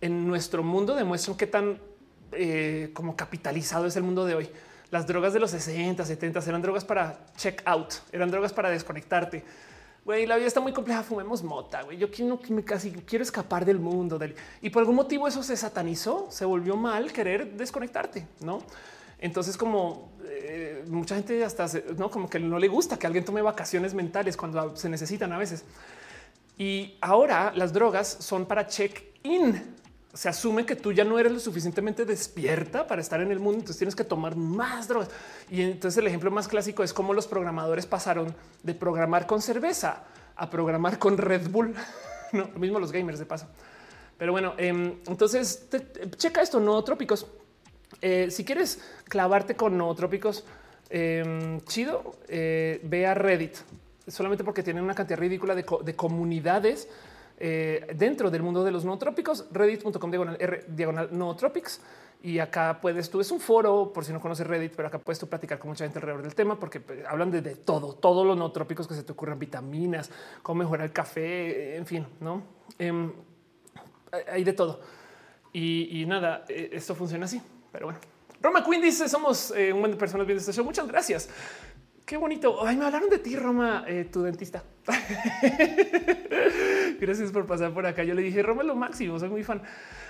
en 0.01 0.29
nuestro 0.29 0.63
mundo 0.63 0.95
demuestran 0.95 1.37
qué 1.37 1.49
tan 1.49 1.81
eh, 2.31 2.91
como 2.93 3.17
capitalizado 3.17 3.87
es 3.87 3.97
el 3.97 4.05
mundo 4.05 4.25
de 4.25 4.37
hoy. 4.37 4.49
Las 4.93 5.09
drogas 5.09 5.33
de 5.33 5.41
los 5.41 5.51
60, 5.51 6.05
70 6.05 6.39
eran 6.47 6.63
drogas 6.63 6.85
para 6.85 7.19
check 7.37 7.63
out, 7.65 7.95
eran 8.13 8.31
drogas 8.31 8.53
para 8.53 8.71
desconectarte 8.71 9.43
Güey, 10.05 10.27
la 10.27 10.37
vida 10.37 10.49
está 10.49 10.61
muy 10.61 10.73
compleja. 10.73 11.03
Fumemos 11.03 11.43
mota. 11.43 11.83
Güey, 11.83 11.97
yo 11.97 12.11
quiero 12.11 12.41
casi 12.65 12.91
quiero 12.91 13.23
escapar 13.23 13.65
del 13.65 13.79
mundo 13.79 14.19
del, 14.19 14.35
y 14.61 14.71
por 14.71 14.81
algún 14.81 14.97
motivo 14.97 15.29
eso 15.29 15.43
se 15.43 15.57
satanizó, 15.57 16.27
se 16.31 16.45
volvió 16.45 16.77
mal 16.77 17.13
querer 17.13 17.53
desconectarte, 17.53 18.27
no? 18.41 18.63
Entonces, 19.21 19.57
como 19.57 20.11
eh, 20.25 20.85
mucha 20.89 21.15
gente 21.15 21.45
hasta 21.45 21.67
no 21.97 22.11
como 22.11 22.29
que 22.29 22.41
no 22.41 22.59
le 22.59 22.67
gusta 22.67 22.99
que 22.99 23.07
alguien 23.07 23.25
tome 23.25 23.43
vacaciones 23.43 23.95
mentales 23.95 24.37
cuando 24.37 24.77
se 24.77 24.89
necesitan 24.89 25.33
a 25.33 25.39
veces. 25.39 25.65
Y 26.59 26.97
ahora 27.01 27.53
las 27.55 27.73
drogas 27.73 28.09
son 28.09 28.47
para 28.47 28.67
check 28.67 29.05
in 29.23 29.77
se 30.15 30.29
asume 30.29 30.67
que 30.67 30.77
tú 30.77 30.93
ya 30.93 31.05
no 31.05 31.19
eres 31.19 31.33
lo 31.33 31.41
suficientemente 31.41 32.05
despierta 32.05 32.87
para 32.87 33.01
estar 33.01 33.21
en 33.21 33.33
el 33.33 33.39
mundo, 33.39 33.61
entonces 33.61 33.79
tienes 33.79 33.97
que 33.97 34.05
tomar 34.05 34.37
más 34.37 34.87
drogas. 34.89 35.09
Y 35.51 35.63
entonces 35.63 35.99
el 35.99 36.07
ejemplo 36.07 36.31
más 36.31 36.49
clásico 36.49 36.83
es 36.83 36.93
cómo 36.93 37.15
los 37.15 37.27
programadores 37.27 37.87
pasaron 37.87 38.35
de 38.63 38.75
programar 38.75 39.27
con 39.27 39.41
cerveza 39.41 40.05
a 40.37 40.51
programar 40.51 40.99
con 40.99 41.17
Red 41.17 41.49
Bull. 41.49 41.75
no, 42.33 42.51
lo 42.53 42.59
mismo 42.59 42.79
los 42.79 42.93
gamers 42.93 43.19
de 43.19 43.27
paso. 43.27 43.47
Pero 44.19 44.33
bueno, 44.33 44.55
em, 44.59 44.97
entonces 45.07 45.67
checa 46.17 46.43
esto, 46.43 46.61
nootrópicos. 46.61 47.27
Eh, 48.03 48.31
si 48.31 48.45
quieres 48.45 48.81
clavarte 49.05 49.57
con 49.57 49.79
nootrópicos, 49.79 50.45
eh, 50.91 51.59
chido, 51.67 52.17
eh, 52.29 52.81
ve 52.83 53.07
a 53.07 53.15
Reddit, 53.15 53.57
solamente 54.07 54.45
porque 54.45 54.63
tienen 54.63 54.85
una 54.85 54.95
cantidad 54.95 55.19
ridícula 55.19 55.55
de 55.55 55.97
comunidades 55.97 56.89
eh, 57.45 57.93
dentro 57.97 58.31
del 58.31 58.41
mundo 58.41 58.63
de 58.63 58.71
los 58.71 58.85
nootrópicos, 58.85 59.47
reddit.com 59.51 60.11
diagonal 60.13 60.37
R 60.39 60.65
diagonal 60.69 61.09
nootropics. 61.11 61.81
Y 62.23 62.39
acá 62.39 62.79
puedes 62.81 63.11
tú, 63.11 63.21
es 63.21 63.33
un 63.33 63.41
foro, 63.41 63.93
por 63.93 64.05
si 64.05 64.13
no 64.13 64.21
conoces 64.21 64.47
Reddit, 64.47 64.75
pero 64.77 64.87
acá 64.87 65.01
puedes 65.01 65.19
tú 65.19 65.29
platicar 65.29 65.59
con 65.59 65.71
mucha 65.71 65.83
gente 65.85 65.99
alrededor 65.99 66.23
del 66.23 66.37
tema, 66.37 66.57
porque 66.57 66.79
pues, 66.79 67.05
hablan 67.05 67.33
de, 67.33 67.43
todo, 67.57 67.95
todos 67.95 68.25
los 68.25 68.37
nootrópicos 68.37 68.87
que 68.87 68.95
se 68.95 69.03
te 69.03 69.11
ocurran, 69.11 69.41
vitaminas, 69.41 70.09
cómo 70.41 70.61
mejorar 70.61 70.87
el 70.87 70.93
café, 70.93 71.75
en 71.77 71.85
fin, 71.85 72.07
no 72.21 72.45
em, 72.79 73.13
hay 74.31 74.45
de 74.45 74.53
todo. 74.53 74.81
Y, 75.53 76.05
nada, 76.07 76.45
eh, 76.49 76.71
esto 76.73 76.95
funciona 76.95 77.25
así, 77.25 77.43
pero 77.73 77.87
bueno. 77.87 77.99
Roma 78.41 78.65
Queen 78.65 78.83
dice: 78.83 79.09
Somos 79.09 79.53
eh, 79.57 79.73
un 79.73 79.81
buen 79.81 79.91
de 79.91 79.99
personas 79.99 80.25
viendo 80.25 80.41
este 80.41 80.53
show. 80.53 80.65
Muchas 80.65 80.87
gracias. 80.87 81.29
Qué 82.05 82.17
bonito. 82.17 82.67
Ay, 82.67 82.77
me 82.77 82.85
hablaron 82.85 83.09
de 83.09 83.19
ti, 83.19 83.37
Roma, 83.37 83.85
eh, 83.87 84.09
tu 84.11 84.23
dentista. 84.23 84.65
gracias 87.01 87.31
por 87.31 87.47
pasar 87.47 87.73
por 87.73 87.87
acá. 87.87 88.03
Yo 88.03 88.15
le 88.15 88.23
dije, 88.23 88.43
Roma, 88.43 88.65
lo 88.65 88.75
máximo. 88.75 89.19
Soy 89.19 89.29
muy 89.29 89.45
fan. 89.45 89.63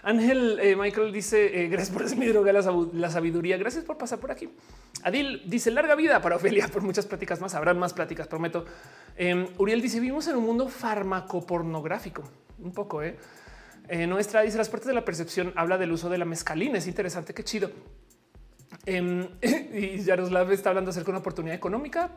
Ángel 0.02 0.58
eh, 0.60 0.74
Michael 0.74 1.12
dice, 1.12 1.62
eh, 1.62 1.68
gracias 1.68 1.90
por 1.90 2.02
ese 2.02 2.16
mi 2.16 2.26
droga, 2.26 2.52
la, 2.52 3.10
sabiduría. 3.10 3.58
Gracias 3.58 3.84
por 3.84 3.98
pasar 3.98 4.18
por 4.18 4.30
aquí. 4.30 4.48
Adil 5.02 5.42
dice, 5.46 5.70
larga 5.70 5.94
vida 5.94 6.22
para 6.22 6.36
Ofelia 6.36 6.66
por 6.68 6.82
muchas 6.82 7.06
pláticas 7.06 7.40
más. 7.40 7.54
Habrán 7.54 7.78
más 7.78 7.92
pláticas, 7.92 8.26
prometo. 8.26 8.64
Em, 9.16 9.46
Uriel 9.58 9.82
dice, 9.82 10.00
vivimos 10.00 10.26
en 10.28 10.36
un 10.36 10.44
mundo 10.44 10.68
farmacopornográfico. 10.68 12.22
Un 12.58 12.72
poco, 12.72 13.02
eh. 13.02 13.18
nuestra 14.06 14.42
dice 14.42 14.56
las 14.56 14.70
puertas 14.70 14.88
de 14.88 14.94
la 14.94 15.04
percepción 15.04 15.52
habla 15.56 15.76
del 15.76 15.92
uso 15.92 16.08
de 16.08 16.16
la 16.16 16.24
mezcalina. 16.24 16.78
Es 16.78 16.86
interesante, 16.86 17.34
qué 17.34 17.44
chido. 17.44 17.70
Em, 18.84 19.28
y 19.72 20.02
Yaroslav 20.02 20.50
está 20.52 20.70
hablando 20.70 20.90
acerca 20.90 21.06
de 21.06 21.10
una 21.12 21.20
oportunidad 21.20 21.54
económica. 21.54 22.10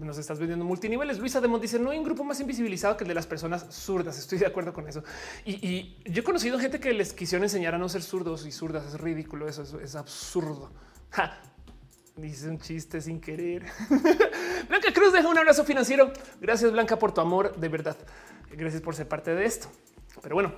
nos 0.00 0.18
estás 0.18 0.38
vendiendo 0.38 0.64
multiniveles. 0.64 1.18
Luisa 1.18 1.40
Demont 1.40 1.62
dice 1.62 1.78
no 1.78 1.90
hay 1.90 1.98
un 1.98 2.04
grupo 2.04 2.24
más 2.24 2.40
invisibilizado 2.40 2.96
que 2.96 3.04
el 3.04 3.08
de 3.08 3.14
las 3.14 3.26
personas 3.26 3.66
zurdas. 3.70 4.18
Estoy 4.18 4.38
de 4.38 4.46
acuerdo 4.46 4.72
con 4.72 4.88
eso. 4.88 5.02
Y, 5.44 5.96
yo 6.04 6.20
he 6.20 6.24
conocido 6.24 6.58
gente 6.58 6.80
que 6.80 6.92
les 6.92 7.12
quisieron 7.12 7.44
enseñar 7.44 7.74
a 7.74 7.78
no 7.78 7.88
ser 7.88 8.02
zurdos 8.02 8.46
y 8.46 8.52
zurdas. 8.52 8.86
Es 8.86 9.00
ridículo. 9.00 9.48
Eso 9.48 9.80
es, 9.80 9.94
absurdo. 9.96 10.70
Dice 12.16 12.48
un 12.48 12.58
chiste 12.58 13.00
sin 13.00 13.20
querer. 13.20 13.64
Blanca 14.68 14.92
Cruz 14.92 15.12
deja 15.12 15.28
un 15.28 15.38
abrazo 15.38 15.64
financiero. 15.64 16.12
Gracias, 16.40 16.72
Blanca, 16.72 16.98
por 16.98 17.12
tu 17.12 17.20
amor. 17.20 17.56
De 17.56 17.68
verdad. 17.68 17.96
Gracias 18.50 18.80
por 18.80 18.94
ser 18.94 19.08
parte 19.08 19.34
de 19.34 19.44
esto. 19.44 19.68
Pero 20.22 20.34
bueno, 20.34 20.54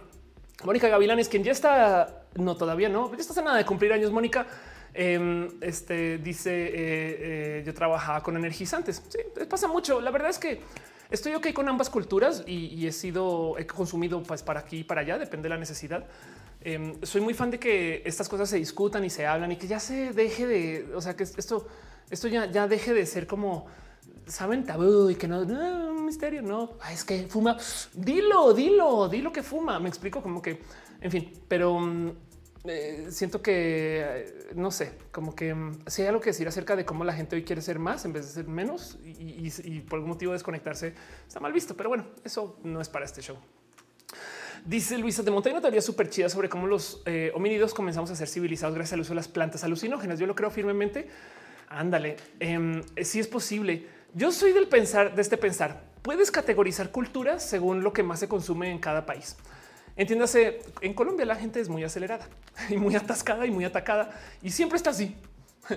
Mónica 0.65 0.89
Gavilán 0.89 1.18
es 1.18 1.28
quien 1.28 1.42
ya 1.42 1.52
está. 1.52 2.26
No, 2.34 2.57
todavía 2.57 2.89
no. 2.89 3.10
Ya 3.12 3.18
estás 3.18 3.39
a 3.39 3.42
nada 3.42 3.57
de 3.57 3.65
cumplir 3.65 3.92
años, 3.92 4.12
Mónica. 4.12 4.47
Em, 4.94 5.49
este 5.60 6.18
dice: 6.18 6.50
eh, 6.50 6.70
eh, 6.75 7.62
Yo 7.65 7.75
trabajaba 7.75 8.23
con 8.23 8.36
energizantes. 8.36 9.02
Sí, 9.08 9.18
pasa 9.49 9.68
mucho. 9.68 10.00
La 10.00 10.10
verdad 10.10 10.31
es 10.31 10.39
que 10.39 10.60
Estoy 11.10 11.34
ok 11.34 11.55
con 11.55 11.67
ambas 11.68 11.89
culturas 11.89 12.44
y, 12.47 12.86
he 12.86 12.92
sido, 12.92 13.57
he 13.57 13.67
consumido 13.67 14.23
pues 14.23 14.42
para 14.42 14.60
aquí 14.60 14.81
y 14.81 14.84
para 14.84 15.00
allá, 15.00 15.18
depende 15.18 15.44
de 15.44 15.49
la 15.49 15.57
necesidad. 15.57 16.05
Em, 16.60 17.00
soy 17.02 17.23
muy 17.23 17.33
fan 17.33 17.50
de 17.50 17.58
que 17.58 18.02
estas 18.05 18.28
cosas 18.28 18.50
se 18.50 18.58
discutan 18.58 19.05
y 19.05 19.10
se 19.10 19.26
hablan 19.26 19.50
y 19.52 19.57
que 19.57 19.67
ya 19.67 19.81
se 19.81 20.12
deje 20.12 20.47
de, 20.47 20.92
o 20.94 21.00
sea, 21.00 21.17
que 21.17 21.23
esto, 21.23 21.67
esto 22.10 22.28
ya, 22.28 22.50
ya 22.50 22.68
deje 22.68 22.92
de 22.92 23.07
ser 23.07 23.26
como 23.26 23.67
saben 24.26 24.67
tabú 24.67 25.08
y 25.08 25.15
que 25.15 25.26
no, 25.26 25.47
no 25.47 25.92
un 25.92 26.05
misterio. 26.05 26.42
No 26.42 26.73
es 26.92 27.05
que 27.05 27.26
fuma. 27.26 27.57
Dilo, 27.94 28.52
dilo, 28.52 29.08
dilo 29.08 29.33
que 29.33 29.42
fuma. 29.42 29.78
Me 29.78 29.89
explico 29.89 30.23
como 30.23 30.42
que, 30.42 30.60
en 31.00 31.10
fin, 31.10 31.33
pero 31.49 31.78
mm, 31.81 32.12
eh, 32.68 33.06
siento 33.10 33.42
que 33.42 34.02
eh, 34.05 34.50
no 34.55 34.70
sé, 34.70 34.92
como 35.10 35.34
que 35.34 35.55
mm, 35.55 35.80
si 35.86 36.02
hay 36.02 36.08
algo 36.08 36.20
que 36.20 36.30
decir 36.30 36.47
acerca 36.47 36.76
de 36.76 36.84
cómo 36.84 37.02
la 37.02 37.12
gente 37.12 37.34
hoy 37.34 37.42
quiere 37.42 37.62
ser 37.62 37.78
más 37.78 38.05
en 38.05 38.12
vez 38.12 38.26
de 38.26 38.32
ser 38.32 38.48
menos 38.48 38.98
y, 39.05 39.80
por 39.80 39.97
algún 39.97 40.10
motivo 40.10 40.32
desconectarse 40.32 40.94
está 41.26 41.40
mal 41.40 41.52
visto. 41.52 41.76
Pero 41.76 41.88
bueno, 41.88 42.06
eso 42.24 42.58
no 42.62 42.80
es 42.80 42.88
para 42.88 43.05
este 43.05 43.22
show. 43.22 43.36
Dice 44.64 44.98
Luisa 44.98 45.22
de 45.22 45.30
Montaña 45.30 45.55
una 45.55 45.62
teoría 45.62 45.80
súper 45.80 46.10
chida 46.10 46.28
sobre 46.28 46.48
cómo 46.48 46.66
los 46.66 47.02
eh, 47.06 47.32
homínidos 47.34 47.72
comenzamos 47.72 48.10
a 48.10 48.16
ser 48.16 48.28
civilizados 48.28 48.74
gracias 48.74 48.94
al 48.94 49.00
uso 49.00 49.10
de 49.10 49.16
las 49.16 49.28
plantas 49.28 49.64
alucinógenas. 49.64 50.18
Yo 50.18 50.26
lo 50.26 50.34
creo 50.34 50.50
firmemente. 50.50 51.08
Ándale, 51.68 52.16
em, 52.40 52.82
si 53.02 53.20
es 53.20 53.28
posible. 53.28 53.86
Yo 54.14 54.32
soy 54.32 54.52
del 54.52 54.68
pensar, 54.68 55.14
de 55.14 55.22
este 55.22 55.36
pensar. 55.36 55.84
Puedes 56.02 56.30
categorizar 56.30 56.90
culturas 56.90 57.42
según 57.42 57.82
lo 57.82 57.92
que 57.92 58.02
más 58.02 58.20
se 58.20 58.28
consume 58.28 58.70
en 58.70 58.78
cada 58.78 59.06
país. 59.06 59.36
Entiéndase, 59.99 60.60
en 60.81 60.94
Colombia 60.94 61.27
la 61.27 61.35
gente 61.35 61.59
es 61.59 61.68
muy 61.68 61.83
acelerada 61.83 62.27
y 62.70 62.77
muy 62.77 62.94
atascada 62.94 63.44
y 63.44 63.51
muy 63.51 63.65
atacada 63.65 64.10
y 64.41 64.51
siempre 64.51 64.77
está 64.77 64.91
así. 64.91 65.15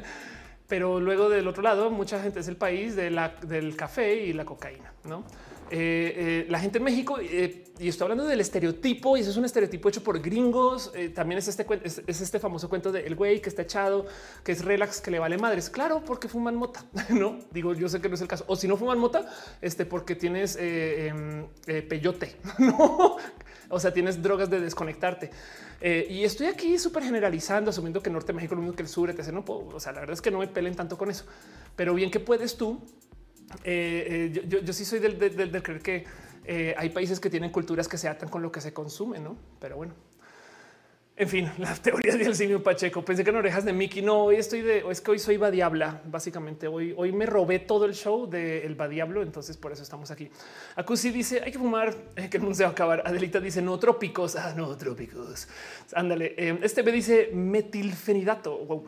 Pero 0.67 1.01
luego 1.01 1.27
del 1.27 1.47
otro 1.49 1.61
lado, 1.61 1.89
mucha 1.89 2.21
gente 2.21 2.39
es 2.39 2.47
el 2.47 2.55
país 2.55 2.95
del 2.95 3.75
café 3.75 4.23
y 4.23 4.31
la 4.31 4.45
cocaína, 4.45 4.93
¿no? 5.03 5.25
Eh, 5.73 6.43
eh, 6.43 6.45
la 6.49 6.59
gente 6.59 6.79
en 6.79 6.83
México, 6.83 7.17
eh, 7.21 7.63
y 7.79 7.87
estoy 7.87 8.03
hablando 8.03 8.25
del 8.25 8.41
estereotipo, 8.41 9.15
y 9.15 9.21
eso 9.21 9.29
es 9.29 9.37
un 9.37 9.45
estereotipo 9.45 9.87
hecho 9.87 10.03
por 10.03 10.19
gringos. 10.19 10.91
también 11.15 11.39
es 11.39 11.47
este, 11.47 11.65
es, 11.83 12.21
este 12.21 12.39
famoso 12.39 12.67
cuento 12.67 12.91
del 12.91 13.15
güey 13.15 13.41
que 13.41 13.47
está 13.47 13.61
echado, 13.61 14.05
que 14.43 14.51
es 14.51 14.65
relax, 14.65 14.99
que 14.99 15.11
le 15.11 15.19
vale 15.19 15.37
madres. 15.37 15.69
Claro, 15.69 16.03
porque 16.05 16.27
fuman 16.27 16.55
mota. 16.55 16.83
No 17.09 17.39
digo, 17.51 17.73
yo 17.73 17.87
sé 17.87 18.01
que 18.01 18.09
no 18.09 18.15
es 18.15 18.21
el 18.21 18.27
caso. 18.27 18.43
O 18.47 18.57
si 18.57 18.67
no 18.67 18.75
fuman 18.75 18.99
mota, 18.99 19.25
este 19.61 19.85
porque 19.85 20.15
tienes 20.15 20.57
em, 20.59 21.47
peyote, 21.87 22.35
no? 22.59 23.15
O 23.69 23.79
sea, 23.79 23.93
tienes 23.93 24.21
drogas 24.21 24.49
de 24.49 24.59
desconectarte. 24.59 25.31
y 25.81 26.25
estoy 26.25 26.47
aquí 26.47 26.77
súper 26.77 27.03
generalizando, 27.03 27.69
asumiendo 27.69 28.03
que 28.03 28.09
Norte 28.09 28.33
México 28.33 28.55
es 28.55 28.57
lo 28.57 28.63
mismo 28.63 28.75
que 28.75 28.83
el 28.83 28.89
sur, 28.89 29.09
etc. 29.09 29.29
No 29.31 29.45
puedo, 29.45 29.67
o 29.67 29.79
sea, 29.79 29.93
la 29.93 30.01
verdad 30.01 30.15
es 30.15 30.21
que 30.21 30.31
no 30.31 30.39
me 30.39 30.47
pelen 30.47 30.75
tanto 30.75 30.97
con 30.97 31.09
eso, 31.09 31.23
pero 31.77 31.93
bien 31.93 32.11
que 32.11 32.19
puedes 32.19 32.57
tú 32.57 32.81
eh, 33.63 34.31
eh, 34.33 34.45
yo, 34.47 34.73
sí 34.73 34.85
soy 34.85 34.99
del, 34.99 35.17
creer 35.17 35.81
que 35.81 36.05
eh, 36.45 36.73
hay 36.77 36.89
países 36.89 37.19
que 37.19 37.29
tienen 37.29 37.51
culturas 37.51 37.87
que 37.87 37.97
se 37.97 38.07
atan 38.07 38.29
con 38.29 38.41
lo 38.41 38.51
que 38.51 38.61
se 38.61 38.73
consume, 38.73 39.19
no? 39.19 39.37
Pero 39.59 39.77
bueno, 39.77 39.93
en 41.15 41.29
fin, 41.29 41.51
las 41.59 41.81
teorías 41.81 42.17
del 42.17 42.35
simio 42.35 42.63
Pacheco. 42.63 43.05
Pensé 43.05 43.23
que 43.23 43.29
en 43.29 43.35
orejas 43.35 43.63
de 43.63 43.73
Mickey. 43.73 44.01
No, 44.01 44.23
hoy 44.23 44.37
estoy 44.37 44.61
de, 44.61 44.83
es 44.89 45.01
que 45.01 45.11
hoy 45.11 45.19
soy 45.19 45.37
Badiabla. 45.37 46.01
Básicamente, 46.05 46.67
hoy, 46.67 46.93
hoy 46.97 47.11
me 47.11 47.25
robé 47.25 47.59
todo 47.59 47.85
el 47.85 47.93
show 47.93 48.27
del 48.27 48.69
de 48.69 48.75
Badiablo. 48.75 49.21
Entonces, 49.21 49.57
por 49.57 49.71
eso 49.71 49.83
estamos 49.83 50.09
aquí. 50.09 50.29
Acusi 50.75 51.11
dice: 51.11 51.41
hay 51.43 51.51
que 51.51 51.59
fumar, 51.59 51.95
que 52.15 52.37
el 52.37 52.43
mundo 52.43 52.55
se 52.55 52.63
va 52.63 52.69
a 52.69 52.71
acabar. 52.71 53.03
Adelita 53.05 53.39
dice: 53.39 53.61
no 53.61 53.77
trópicos. 53.77 54.35
Ah, 54.35 54.53
no 54.55 54.75
trópicos. 54.77 55.47
Ándale. 55.93 56.35
este 56.63 56.81
me 56.83 56.91
dice 56.91 57.29
metilfenidato. 57.33 58.57
Wow. 58.57 58.87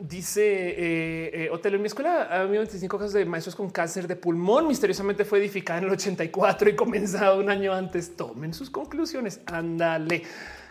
Dice 0.00 0.42
eh, 0.42 1.30
eh, 1.44 1.50
Hotel 1.50 1.74
en 1.74 1.82
mi 1.82 1.88
escuela 1.88 2.28
había 2.30 2.60
25 2.60 2.98
casos 2.98 3.12
de 3.12 3.24
maestros 3.24 3.56
con 3.56 3.68
cáncer 3.70 4.06
de 4.06 4.14
pulmón. 4.14 4.68
Misteriosamente 4.68 5.24
fue 5.24 5.40
edificada 5.40 5.80
en 5.80 5.86
el 5.86 5.90
84 5.90 6.70
y 6.70 6.76
comenzado 6.76 7.40
un 7.40 7.50
año 7.50 7.72
antes. 7.72 8.16
Tomen 8.16 8.54
sus 8.54 8.70
conclusiones. 8.70 9.40
Ándale. 9.46 10.22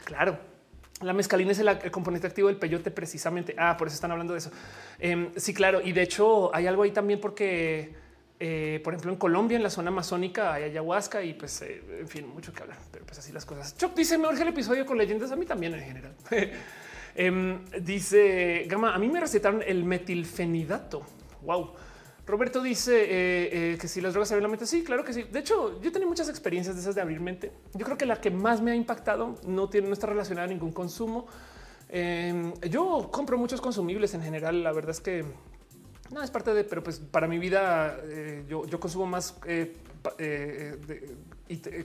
Claro, 0.05 0.39
la 1.01 1.13
mezcalina 1.13 1.51
es 1.51 1.59
el, 1.59 1.91
componente 1.91 2.25
activo 2.25 2.47
del 2.47 2.57
peyote 2.57 2.89
precisamente. 2.89 3.53
Ah, 3.57 3.77
por 3.77 3.87
eso 3.87 3.95
están 3.95 4.11
hablando 4.11 4.33
de 4.33 4.39
eso. 4.39 4.51
Em, 4.97 5.29
sí, 5.35 5.53
claro. 5.53 5.81
Y 5.81 5.91
de 5.91 6.01
hecho 6.01 6.55
hay 6.55 6.65
algo 6.65 6.83
ahí 6.83 6.91
también 6.91 7.19
porque, 7.19 7.93
eh, 8.39 8.79
por 8.83 8.93
ejemplo, 8.93 9.11
en 9.11 9.17
Colombia, 9.17 9.57
en 9.57 9.63
la 9.63 9.69
zona 9.69 9.89
amazónica 9.89 10.53
hay 10.53 10.63
ayahuasca 10.63 11.21
y 11.21 11.33
pues, 11.33 11.61
eh, 11.61 11.83
en 11.99 12.07
fin, 12.07 12.27
mucho 12.27 12.51
que 12.51 12.63
hablar. 12.63 12.79
Pero 12.91 13.05
pues 13.05 13.19
así 13.19 13.31
las 13.31 13.45
cosas. 13.45 13.77
Chop 13.77 13.95
dice, 13.95 14.17
me 14.17 14.27
urge 14.27 14.41
el 14.41 14.47
episodio 14.47 14.85
con 14.85 14.97
leyendas. 14.97 15.31
A 15.31 15.35
mí 15.35 15.45
también 15.45 15.73
en 15.73 15.81
general. 15.81 16.15
Em, 17.19 17.65
dice 17.81 18.65
Gama, 18.67 18.93
a 18.93 18.99
mí 18.99 19.09
me 19.09 19.19
recetaron 19.19 19.63
el 19.65 19.83
metilfenidato. 19.83 21.01
Wow. 21.41 21.73
Roberto 22.27 22.61
dice 22.61 23.05
eh, 23.05 23.73
eh, 23.73 23.77
que 23.81 23.87
si 23.87 24.01
las 24.01 24.13
drogas 24.13 24.31
abren 24.31 24.43
la 24.43 24.49
mente. 24.49 24.67
Sí, 24.67 24.83
claro 24.83 25.03
que 25.03 25.13
sí. 25.13 25.23
De 25.23 25.39
hecho, 25.39 25.81
yo 25.81 25.91
tengo 25.91 26.05
muchas 26.05 26.29
experiencias 26.29 26.75
de 26.75 26.81
esas 26.81 26.93
de 26.93 27.01
abrir 27.01 27.19
mente. 27.19 27.51
Yo 27.73 27.85
creo 27.85 27.97
que 27.97 28.05
la 28.05 28.21
que 28.21 28.29
más 28.29 28.61
me 28.61 28.69
ha 28.69 28.75
impactado 28.75 29.35
no 29.47 29.67
tiene, 29.67 29.87
no 29.87 29.93
está 29.93 30.05
relacionada 30.05 30.45
a 30.45 30.49
ningún 30.49 30.71
consumo. 30.71 31.25
Em, 31.89 32.53
yo 32.69 33.09
compro 33.11 33.35
muchos 33.35 33.61
consumibles 33.61 34.13
en 34.13 34.21
general. 34.21 34.61
La 34.61 34.71
verdad 34.71 34.91
es 34.91 35.01
que 35.01 35.25
no 36.11 36.21
es 36.21 36.29
parte 36.29 36.53
de, 36.53 36.65
pero 36.65 36.83
pues 36.83 36.99
para 36.99 37.27
mi 37.27 37.39
vida 37.39 37.97
eh, 38.03 38.45
yo, 38.47 38.79
consumo 38.79 39.07
más 39.07 39.33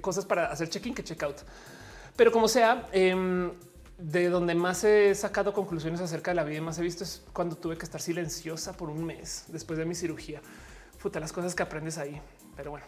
cosas 0.03 0.27
para 0.27 0.47
hacer 0.49 0.69
check-in 0.69 0.93
que 0.93 1.03
check-out. 1.03 1.37
Pero 2.17 2.31
como 2.31 2.49
sea, 2.49 2.91
em, 2.93 3.51
de 3.99 4.29
donde 4.29 4.55
más 4.55 4.85
he 4.85 5.15
sacado 5.15 5.53
conclusiones 5.53 6.01
acerca 6.01 6.31
de 6.31 6.35
la 6.37 6.45
vida 6.45 6.59
y 6.59 6.61
más 6.61 6.79
he 6.79 6.83
visto 6.83 7.05
es 7.05 7.25
cuando 7.33 7.57
tuve 7.57 7.77
que 7.77 7.85
estar 7.85 8.01
silenciosa 8.01 8.77
por 8.77 8.91
un 8.91 9.05
mes 9.05 9.45
después 9.49 9.79
de 9.79 9.85
mi 9.85 9.95
cirugía. 9.95 10.41
Puta, 11.01 11.21
las 11.21 11.33
cosas 11.33 11.55
que 11.55 11.63
aprendes 11.63 11.99
ahí. 11.99 12.21
Pero 12.57 12.71
bueno, 12.71 12.87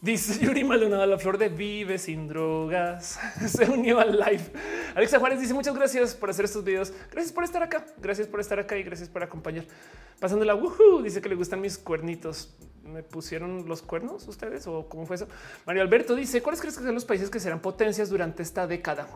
Dice 0.00 0.38
Yuri 0.44 0.64
Maldonado, 0.64 1.04
la 1.04 1.18
flor 1.18 1.36
de 1.36 1.48
vive 1.50 1.98
sin 1.98 2.26
drogas. 2.26 3.18
Se 3.46 3.66
unió 3.66 4.00
al 4.00 4.18
live. 4.18 4.50
Alexa 4.94 5.18
Juárez 5.18 5.40
dice 5.40 5.52
muchas 5.52 5.74
gracias 5.74 6.14
por 6.14 6.30
hacer 6.30 6.46
estos 6.46 6.64
videos. 6.64 6.92
Gracias 7.10 7.32
por 7.32 7.44
estar 7.44 7.62
acá. 7.62 7.84
Gracias 7.98 8.26
por 8.26 8.40
estar 8.40 8.58
acá 8.58 8.78
y 8.78 8.82
gracias 8.82 9.08
por 9.08 9.22
acompañar. 9.22 9.66
Pasando 10.18 10.44
la 10.44 10.54
woohoo, 10.54 11.02
dice 11.02 11.20
que 11.20 11.28
le 11.28 11.34
gustan 11.34 11.60
mis 11.60 11.76
cuernitos. 11.76 12.54
¿Me 12.82 13.02
pusieron 13.02 13.68
los 13.68 13.82
cuernos 13.82 14.26
ustedes 14.26 14.66
o 14.66 14.88
cómo 14.88 15.06
fue 15.06 15.16
eso? 15.16 15.28
Mario 15.66 15.82
Alberto 15.82 16.16
dice 16.16 16.42
cuáles 16.42 16.60
crees 16.60 16.76
que 16.76 16.82
son 16.82 16.94
los 16.94 17.04
países 17.04 17.28
que 17.30 17.38
serán 17.38 17.60
potencias 17.60 18.08
durante 18.08 18.42
esta 18.42 18.66
década? 18.66 19.06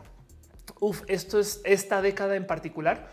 Uf, 0.79 1.03
esto 1.07 1.39
es 1.39 1.61
esta 1.63 2.01
década 2.01 2.35
en 2.35 2.45
particular. 2.45 3.07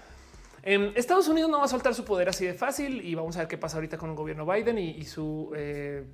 En 0.64 0.92
Estados 0.94 1.26
Unidos 1.26 1.50
no 1.50 1.58
va 1.58 1.64
a 1.64 1.68
soltar 1.68 1.94
su 1.94 2.04
poder 2.04 2.28
así 2.28 2.46
de 2.46 2.54
fácil 2.54 3.04
y 3.04 3.14
vamos 3.16 3.36
a 3.36 3.40
ver 3.40 3.48
qué 3.48 3.58
pasa 3.58 3.76
ahorita 3.76 3.98
con 3.98 4.10
el 4.10 4.16
gobierno 4.16 4.46
Biden 4.46 4.78
y, 4.78 5.04
su, 5.04 5.52
eh, 5.56 6.04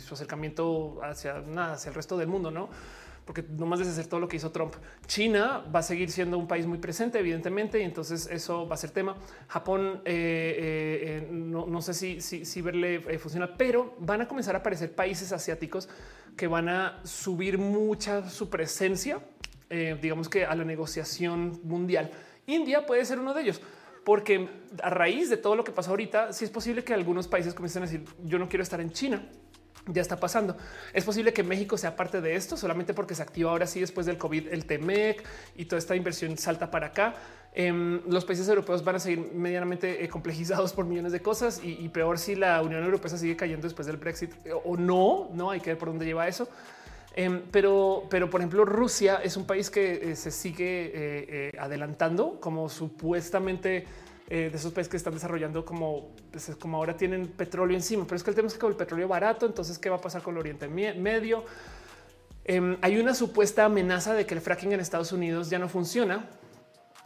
su 0.00 0.14
acercamiento 0.14 1.00
hacia 1.02 1.40
nada, 1.40 1.74
hacia 1.74 1.90
el 1.90 1.94
resto 1.94 2.16
del 2.16 2.28
mundo, 2.28 2.50
no? 2.50 2.70
Porque 3.26 3.42
no 3.42 3.66
más 3.66 3.80
de 3.80 3.88
hacer 3.88 4.06
todo 4.06 4.20
lo 4.20 4.28
que 4.28 4.36
hizo 4.36 4.52
Trump. 4.52 4.74
China 5.06 5.64
va 5.74 5.80
a 5.80 5.82
seguir 5.82 6.10
siendo 6.10 6.38
un 6.38 6.46
país 6.48 6.66
muy 6.66 6.78
presente, 6.78 7.18
evidentemente, 7.18 7.80
y 7.80 7.82
entonces 7.82 8.26
eso 8.30 8.66
va 8.66 8.74
a 8.74 8.78
ser 8.78 8.90
tema. 8.90 9.16
Japón, 9.48 10.02
eh, 10.04 11.26
eh, 11.26 11.28
no, 11.30 11.82
sé 11.82 11.92
si, 11.92 12.20
si, 12.22 12.44
si 12.44 12.62
verle 12.62 13.00
funciona, 13.18 13.54
pero 13.56 13.94
van 13.98 14.22
a 14.22 14.28
comenzar 14.28 14.54
a 14.54 14.58
aparecer 14.58 14.94
países 14.94 15.32
asiáticos 15.32 15.88
que 16.36 16.46
van 16.46 16.68
a 16.68 17.00
subir 17.04 17.58
mucha 17.58 18.28
su 18.28 18.48
presencia 18.50 19.20
eh, 19.70 19.98
digamos 20.00 20.28
que 20.28 20.44
a 20.44 20.54
la 20.54 20.64
negociación 20.64 21.60
mundial. 21.64 22.10
India 22.46 22.86
puede 22.86 23.04
ser 23.04 23.18
uno 23.18 23.34
de 23.34 23.42
ellos, 23.42 23.60
porque 24.04 24.48
a 24.82 24.90
raíz 24.90 25.30
de 25.30 25.36
todo 25.36 25.56
lo 25.56 25.64
que 25.64 25.72
pasa 25.72 25.90
ahorita, 25.90 26.32
sí 26.32 26.44
es 26.44 26.50
posible 26.50 26.84
que 26.84 26.94
algunos 26.94 27.28
países 27.28 27.54
comiencen 27.54 27.82
a 27.82 27.86
decir 27.86 28.04
yo 28.24 28.38
no 28.38 28.48
quiero 28.48 28.62
estar 28.62 28.80
en 28.80 28.92
China. 28.92 29.26
Ya 29.86 30.00
está 30.00 30.18
pasando. 30.18 30.56
Es 30.94 31.04
posible 31.04 31.34
que 31.34 31.42
México 31.42 31.76
sea 31.76 31.94
parte 31.94 32.22
de 32.22 32.36
esto 32.36 32.56
solamente 32.56 32.94
porque 32.94 33.14
se 33.14 33.22
activa 33.22 33.50
ahora 33.50 33.66
sí 33.66 33.80
después 33.80 34.06
del 34.06 34.16
COVID 34.16 34.48
el 34.48 34.64
TEMEC 34.64 35.22
y 35.56 35.66
toda 35.66 35.78
esta 35.78 35.94
inversión 35.94 36.38
salta 36.38 36.70
para 36.70 36.86
acá. 36.86 37.14
Em, 37.52 38.00
los 38.08 38.24
países 38.24 38.48
europeos 38.48 38.82
van 38.82 38.96
a 38.96 38.98
seguir 38.98 39.30
medianamente 39.34 40.02
eh, 40.02 40.08
complejizados 40.08 40.72
por 40.72 40.86
millones 40.86 41.12
de 41.12 41.20
cosas 41.20 41.60
y, 41.62 41.88
peor 41.90 42.18
si 42.18 42.34
la 42.34 42.62
Unión 42.62 42.82
Europea 42.82 43.10
sigue 43.16 43.36
cayendo 43.36 43.66
después 43.66 43.86
del 43.86 43.98
Brexit 43.98 44.32
eh, 44.44 44.52
o 44.52 44.76
no, 44.76 45.30
no 45.34 45.50
hay 45.50 45.60
que 45.60 45.70
ver 45.70 45.78
por 45.78 45.88
dónde 45.88 46.06
lleva 46.06 46.26
eso. 46.26 46.48
Em, 47.16 47.42
pero, 47.50 48.06
pero, 48.10 48.28
por 48.28 48.40
ejemplo, 48.40 48.64
Rusia 48.64 49.20
es 49.22 49.36
un 49.36 49.46
país 49.46 49.70
que 49.70 50.10
eh, 50.10 50.16
se 50.16 50.32
sigue 50.32 50.86
eh, 50.86 50.92
eh, 50.94 51.52
adelantando 51.58 52.40
como 52.40 52.68
supuestamente 52.68 53.86
de 54.26 54.46
esos 54.46 54.72
países 54.72 54.90
que 54.90 54.96
están 54.96 55.12
desarrollando 55.12 55.66
como, 55.66 56.12
pues, 56.32 56.50
como 56.58 56.78
ahora 56.78 56.96
tienen 56.96 57.28
petróleo 57.28 57.76
encima. 57.76 58.04
Pero 58.04 58.16
es 58.16 58.22
que 58.22 58.30
el 58.30 58.36
tema 58.36 58.48
es 58.48 58.54
que 58.54 58.58
con 58.58 58.70
el 58.70 58.76
petróleo 58.76 59.06
barato, 59.06 59.44
entonces, 59.44 59.78
¿qué 59.78 59.90
va 59.90 59.96
a 59.96 60.00
pasar 60.00 60.22
con 60.22 60.34
el 60.34 60.40
Oriente 60.40 60.66
Medio? 60.66 61.44
Em, 62.46 62.78
hay 62.80 62.98
una 62.98 63.14
supuesta 63.14 63.66
amenaza 63.66 64.14
de 64.14 64.24
que 64.24 64.34
el 64.34 64.40
fracking 64.40 64.72
en 64.72 64.80
Estados 64.80 65.12
Unidos 65.12 65.50
ya 65.50 65.58
no 65.58 65.68
funciona. 65.68 66.24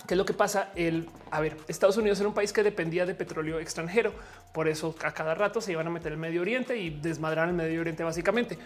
¿Qué 0.07 0.15
es 0.15 0.19
lo 0.19 0.25
que 0.25 0.33
pasa? 0.33 0.71
El, 0.77 1.09
a 1.33 1.41
ver, 1.41 1.57
Estados 1.67 1.97
Unidos 1.97 2.21
era 2.21 2.29
un 2.29 2.35
país 2.35 2.53
que 2.53 2.63
dependía 2.63 3.05
de 3.05 3.15
petróleo 3.15 3.59
extranjero. 3.59 4.13
Por 4.55 4.69
eso 4.69 4.95
a 5.03 5.13
cada 5.13 5.35
rato 5.35 5.61
se 5.61 5.73
iban 5.73 5.89
a 5.89 5.91
meter 5.91 6.13
el 6.13 6.19
Medio 6.19 6.41
Oriente 6.41 6.77
y 6.77 6.91
desmadrar 6.91 7.49
el 7.49 7.55
Medio 7.55 7.81
Oriente 7.81 8.05
básicamente. 8.05 8.59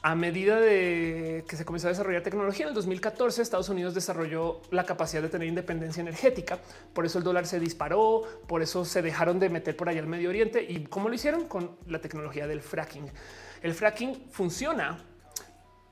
A 0.00 0.14
medida 0.14 0.60
de 0.60 1.44
que 1.48 1.56
se 1.56 1.64
comenzó 1.64 1.88
a 1.88 1.90
desarrollar 1.90 2.22
tecnología 2.22 2.66
en 2.66 2.68
el 2.68 2.74
2014, 2.74 3.42
Estados 3.42 3.68
Unidos 3.68 3.94
desarrolló 3.94 4.60
la 4.70 4.84
capacidad 4.84 5.22
de 5.22 5.28
tener 5.28 5.48
independencia 5.48 6.00
energética. 6.00 6.60
Por 6.92 7.04
eso 7.04 7.18
el 7.18 7.24
dólar 7.24 7.46
se 7.46 7.58
disparó, 7.58 8.22
por 8.46 8.62
eso 8.62 8.84
se 8.84 9.02
dejaron 9.02 9.40
de 9.40 9.48
meter 9.48 9.76
por 9.76 9.88
allá 9.88 10.00
al 10.00 10.06
Medio 10.06 10.28
Oriente. 10.28 10.62
¿Y 10.62 10.84
cómo 10.84 11.08
lo 11.08 11.16
hicieron? 11.16 11.48
Con 11.48 11.76
la 11.86 12.00
tecnología 12.00 12.46
del 12.46 12.62
fracking. 12.62 13.10
El 13.60 13.74
fracking 13.74 14.28
funciona 14.30 15.04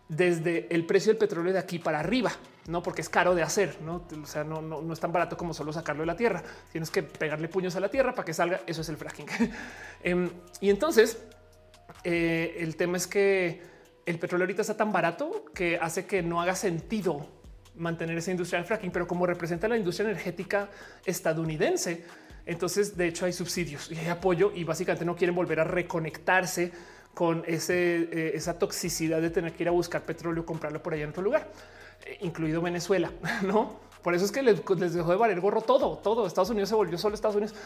desde 0.08 0.72
el 0.72 0.86
precio 0.86 1.10
del 1.10 1.18
petróleo 1.18 1.52
de 1.52 1.58
aquí 1.58 1.80
para 1.80 1.98
arriba, 1.98 2.30
no 2.68 2.84
porque 2.84 3.00
es 3.00 3.08
caro 3.08 3.34
de 3.34 3.42
hacer, 3.42 3.76
no, 3.82 4.06
o 4.22 4.26
sea, 4.26 4.44
no, 4.44 4.62
no, 4.62 4.92
es 4.92 5.00
tan 5.00 5.10
barato 5.10 5.36
como 5.36 5.52
solo 5.52 5.72
sacarlo 5.72 6.02
de 6.02 6.06
la 6.06 6.16
tierra. 6.16 6.44
Tienes 6.70 6.90
que 6.90 7.02
pegarle 7.02 7.48
puños 7.48 7.74
a 7.74 7.80
la 7.80 7.88
tierra 7.88 8.14
para 8.14 8.24
que 8.24 8.32
salga. 8.32 8.60
Eso 8.68 8.82
es 8.82 8.88
el 8.88 8.96
fracking. 8.96 9.26
Em, 10.04 10.30
y 10.60 10.70
entonces 10.70 11.18
eh, 12.04 12.58
el 12.60 12.76
tema 12.76 12.96
es 12.96 13.08
que 13.08 13.75
el 14.06 14.18
petróleo 14.18 14.44
ahorita 14.44 14.62
está 14.62 14.76
tan 14.76 14.92
barato 14.92 15.44
que 15.52 15.78
hace 15.78 16.06
que 16.06 16.22
no 16.22 16.40
haga 16.40 16.54
sentido 16.54 17.26
mantener 17.74 18.16
esa 18.16 18.30
industria 18.30 18.60
del 18.60 18.66
fracking, 18.66 18.90
pero 18.90 19.06
como 19.06 19.26
representa 19.26 19.68
la 19.68 19.76
industria 19.76 20.08
energética 20.08 20.70
estadounidense, 21.04 22.04
entonces 22.46 22.96
de 22.96 23.08
hecho 23.08 23.26
hay 23.26 23.32
subsidios 23.32 23.90
y 23.90 23.98
hay 23.98 24.08
apoyo 24.08 24.52
y 24.54 24.64
básicamente 24.64 25.04
no 25.04 25.16
quieren 25.16 25.34
volver 25.34 25.60
a 25.60 25.64
reconectarse 25.64 26.72
con 27.12 27.42
eh, 27.46 28.32
esa 28.34 28.58
toxicidad 28.58 29.20
de 29.20 29.30
tener 29.30 29.52
que 29.52 29.64
ir 29.64 29.68
a 29.68 29.72
buscar 29.72 30.02
petróleo, 30.02 30.46
comprarlo 30.46 30.82
por 30.82 30.94
allá 30.94 31.04
en 31.04 31.10
otro 31.10 31.22
lugar, 31.22 31.50
eh, 32.04 32.18
incluido 32.20 32.62
Venezuela, 32.62 33.10
¿no? 33.42 33.80
Por 34.02 34.14
eso 34.14 34.24
es 34.24 34.30
que 34.30 34.42
les, 34.42 34.62
dejó 34.94 35.10
de 35.10 35.16
valer 35.16 35.40
gorro 35.40 35.62
todo, 35.62 35.98
todo. 35.98 36.28
Estados 36.28 36.50
Unidos 36.50 36.68
se 36.68 36.76
volvió 36.76 36.96
solo 36.96 37.16
Estados 37.16 37.34
Unidos. 37.34 37.56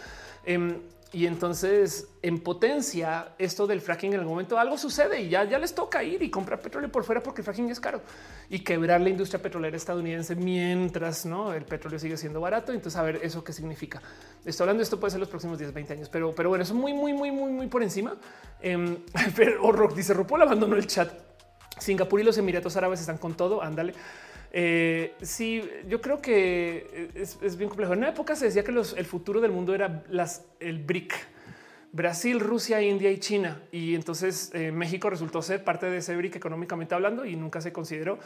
Em, 0.47 0.81
y 1.13 1.27
entonces 1.27 2.09
en 2.23 2.39
potencia 2.39 3.35
esto 3.39 3.67
del 3.67 3.81
fracking 3.81 4.13
en 4.13 4.21
el 4.21 4.27
momento 4.27 4.59
algo 4.59 4.79
sucede 4.79 5.23
y 5.23 5.29
ya, 5.29 5.45
ya 5.45 5.59
les 5.59 5.75
toca 5.75 6.05
ir 6.05 6.23
y 6.23 6.31
comprar 6.31 6.61
petróleo 6.61 6.91
por 6.91 7.03
fuera 7.03 7.21
porque 7.21 7.41
el 7.41 7.45
fracking 7.45 7.69
es 7.69 7.81
caro 7.81 8.01
y 8.49 8.61
quebrar 8.61 9.01
la 9.01 9.09
industria 9.09 9.43
petrolera 9.43 9.77
estadounidense 9.77 10.37
mientras 10.37 11.27
¿no? 11.27 11.53
el 11.53 11.65
petróleo 11.65 11.99
sigue 11.99 12.17
siendo 12.17 12.41
barato. 12.41 12.73
Entonces 12.73 12.99
a 12.99 13.03
ver 13.03 13.21
eso 13.23 13.43
qué 13.43 13.53
significa. 13.53 14.01
Estoy 14.45 14.65
hablando 14.65 14.81
de 14.81 14.85
esto 14.85 15.01
puede 15.01 15.11
ser 15.11 15.21
los 15.21 15.29
próximos 15.29 15.59
10, 15.59 15.73
20 15.73 15.93
años, 15.95 16.09
pero, 16.09 16.33
pero 16.33 16.49
bueno, 16.49 16.63
eso 16.63 16.75
muy, 16.75 16.93
muy, 16.93 17.13
muy, 17.13 17.33
muy, 17.33 17.51
muy 17.51 17.67
por 17.67 17.83
encima. 17.83 18.17
Eh, 18.61 18.99
pero 19.37 19.73
Rock 19.73 19.95
dice 19.95 20.15
Rupol 20.15 20.43
abandonó 20.43 20.77
el 20.77 20.87
chat. 20.87 21.11
Singapur 21.79 22.21
y 22.21 22.25
los 22.25 22.37
Emiratos 22.39 22.77
Árabes 22.77 23.01
están 23.01 23.19
con 23.19 23.35
todo. 23.35 23.63
Ándale. 23.63 23.95
Eh, 24.53 25.15
sí, 25.23 25.63
yo 25.89 26.01
creo 26.01 26.21
que 26.21 27.11
es, 27.15 27.57
bien 27.57 27.69
complejo. 27.69 27.93
En 27.93 28.01
una 28.01 28.09
época 28.09 28.35
se 28.35 28.47
decía 28.47 28.65
que 28.65 28.73
el 28.73 29.05
futuro 29.05 29.41
del 29.41 29.53
mundo 29.53 29.75
era 29.75 30.05
el 30.61 30.79
BRIC. 30.79 31.15
Brasil, 31.93 32.39
Rusia, 32.39 32.81
India 32.81 33.11
y 33.11 33.19
China. 33.19 33.61
Y 33.73 33.95
entonces 33.95 34.51
eh, 34.55 34.71
México 34.71 35.11
resultó 35.11 35.43
ser 35.43 35.65
parte 35.65 35.87
de 35.87 35.99
ese 35.99 36.17
BRIC 36.17 36.37
económicamente 36.37 36.95
hablando 36.95 37.25
y 37.25 37.37
nunca 37.37 37.61
se 37.61 37.73
consideró. 37.73 38.19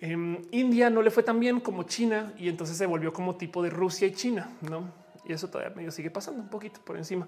Em, 0.00 0.42
India 0.50 0.90
no 0.90 1.02
le 1.02 1.10
fue 1.10 1.22
tan 1.22 1.40
bien 1.40 1.60
como 1.60 1.84
China 1.84 2.32
y 2.38 2.48
entonces 2.48 2.76
se 2.76 2.86
volvió 2.86 3.12
como 3.12 3.36
tipo 3.36 3.62
de 3.62 3.70
Rusia 3.70 4.06
y 4.06 4.12
China, 4.12 4.50
¿no? 4.60 4.92
Y 5.24 5.32
eso 5.32 5.48
todavía 5.48 5.74
medio 5.74 5.90
sigue 5.90 6.10
pasando 6.10 6.40
un 6.42 6.48
poquito 6.48 6.80
por 6.84 6.96
encima. 6.96 7.26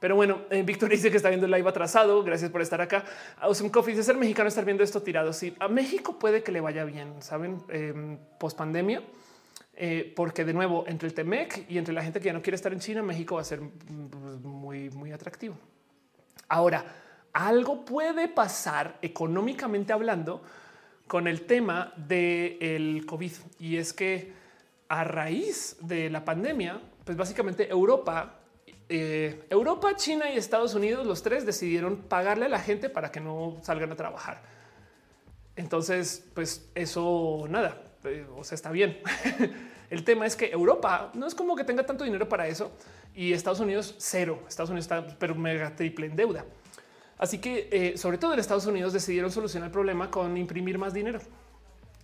Pero 0.00 0.16
bueno, 0.16 0.40
eh, 0.48 0.62
Víctor 0.62 0.88
dice 0.88 1.10
que 1.10 1.18
está 1.18 1.28
viendo 1.28 1.44
el 1.46 1.52
live 1.52 1.68
atrasado. 1.68 2.24
Gracias 2.24 2.50
por 2.50 2.62
estar 2.62 2.80
acá. 2.80 3.04
Awesome 3.38 3.70
Coffee 3.70 3.92
dice 3.92 4.02
ser 4.02 4.16
mexicano 4.16 4.48
estar 4.48 4.64
viendo 4.64 4.82
esto 4.82 5.02
tirado. 5.02 5.32
Sí, 5.34 5.54
a 5.60 5.68
México 5.68 6.18
puede 6.18 6.42
que 6.42 6.50
le 6.50 6.60
vaya 6.60 6.84
bien, 6.84 7.22
saben, 7.22 7.62
eh, 7.68 8.18
post 8.38 8.56
pandemia, 8.56 9.02
eh, 9.76 10.10
porque 10.16 10.46
de 10.46 10.54
nuevo 10.54 10.84
entre 10.86 11.06
el 11.06 11.14
Temec 11.14 11.70
y 11.70 11.76
entre 11.76 11.92
la 11.92 12.02
gente 12.02 12.18
que 12.18 12.26
ya 12.26 12.32
no 12.32 12.40
quiere 12.40 12.56
estar 12.56 12.72
en 12.72 12.80
China, 12.80 13.02
México 13.02 13.34
va 13.34 13.42
a 13.42 13.44
ser 13.44 13.60
mm, 13.60 14.42
muy, 14.42 14.88
muy 14.88 15.12
atractivo. 15.12 15.54
Ahora, 16.48 16.82
algo 17.34 17.84
puede 17.84 18.26
pasar 18.26 18.96
económicamente 19.02 19.92
hablando 19.92 20.42
con 21.06 21.28
el 21.28 21.42
tema 21.42 21.92
del 21.96 23.04
COVID 23.06 23.32
y 23.58 23.76
es 23.76 23.92
que 23.92 24.32
a 24.88 25.04
raíz 25.04 25.76
de 25.80 26.08
la 26.08 26.24
pandemia, 26.24 26.80
pues 27.04 27.16
básicamente 27.16 27.68
Europa 27.68 28.39
eh, 28.90 29.44
Europa, 29.48 29.94
China 29.94 30.28
y 30.30 30.36
Estados 30.36 30.74
Unidos, 30.74 31.06
los 31.06 31.22
tres 31.22 31.46
decidieron 31.46 31.96
pagarle 31.96 32.46
a 32.46 32.48
la 32.48 32.58
gente 32.58 32.90
para 32.90 33.12
que 33.12 33.20
no 33.20 33.58
salgan 33.62 33.92
a 33.92 33.96
trabajar. 33.96 34.42
Entonces, 35.54 36.26
pues 36.34 36.68
eso 36.74 37.46
nada, 37.48 37.80
eh, 38.04 38.26
o 38.36 38.42
sea, 38.42 38.56
está 38.56 38.70
bien. 38.72 38.98
El 39.90 40.04
tema 40.04 40.26
es 40.26 40.34
que 40.34 40.50
Europa 40.50 41.10
no 41.14 41.26
es 41.26 41.34
como 41.34 41.54
que 41.54 41.64
tenga 41.64 41.86
tanto 41.86 42.04
dinero 42.04 42.28
para 42.28 42.48
eso 42.48 42.72
y 43.14 43.32
Estados 43.32 43.60
Unidos 43.60 43.94
cero. 43.98 44.42
Estados 44.48 44.70
Unidos 44.70 44.84
está 44.84 45.06
pero 45.18 45.34
mega 45.34 45.74
triple 45.74 46.06
en 46.06 46.16
deuda. 46.16 46.44
Así 47.16 47.38
que 47.38 47.68
eh, 47.70 47.98
sobre 47.98 48.18
todo 48.18 48.32
en 48.32 48.40
Estados 48.40 48.66
Unidos 48.66 48.92
decidieron 48.92 49.30
solucionar 49.30 49.68
el 49.68 49.72
problema 49.72 50.10
con 50.10 50.36
imprimir 50.36 50.78
más 50.78 50.92
dinero. 50.92 51.20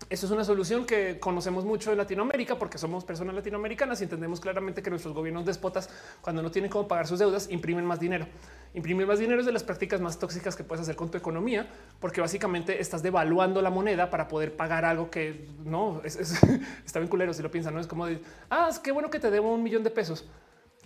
Eso 0.08 0.26
es 0.26 0.32
una 0.32 0.44
solución 0.44 0.84
que 0.84 1.18
conocemos 1.18 1.64
mucho 1.64 1.90
en 1.90 1.98
Latinoamérica 1.98 2.56
porque 2.56 2.78
somos 2.78 3.04
personas 3.04 3.34
latinoamericanas 3.34 4.00
y 4.00 4.04
entendemos 4.04 4.38
claramente 4.38 4.80
que 4.80 4.88
nuestros 4.88 5.12
gobiernos 5.14 5.44
despotas, 5.44 5.90
cuando 6.20 6.42
no 6.42 6.50
tienen 6.52 6.70
cómo 6.70 6.86
pagar 6.86 7.08
sus 7.08 7.18
deudas, 7.18 7.48
imprimen 7.50 7.84
más 7.84 7.98
dinero. 7.98 8.26
Imprimir 8.74 9.06
más 9.06 9.18
dinero 9.18 9.40
es 9.40 9.46
de 9.46 9.52
las 9.52 9.64
prácticas 9.64 10.00
más 10.00 10.18
tóxicas 10.18 10.54
que 10.54 10.62
puedes 10.62 10.82
hacer 10.82 10.94
con 10.94 11.10
tu 11.10 11.18
economía, 11.18 11.66
porque 11.98 12.20
básicamente 12.20 12.80
estás 12.80 13.02
devaluando 13.02 13.62
la 13.62 13.70
moneda 13.70 14.08
para 14.10 14.28
poder 14.28 14.54
pagar 14.54 14.84
algo 14.84 15.10
que 15.10 15.48
no 15.64 16.02
es, 16.04 16.16
está 16.84 17.00
bien 17.00 17.08
culero. 17.08 17.32
Si 17.32 17.42
lo 17.42 17.50
piensan, 17.50 17.74
no 17.74 17.80
es 17.80 17.88
como 17.88 18.06
de 18.06 18.20
ah, 18.50 18.68
es 18.70 18.78
qué 18.78 18.92
bueno 18.92 19.10
que 19.10 19.18
te 19.18 19.30
debo 19.30 19.52
un 19.52 19.62
millón 19.62 19.82
de 19.82 19.90
pesos. 19.90 20.24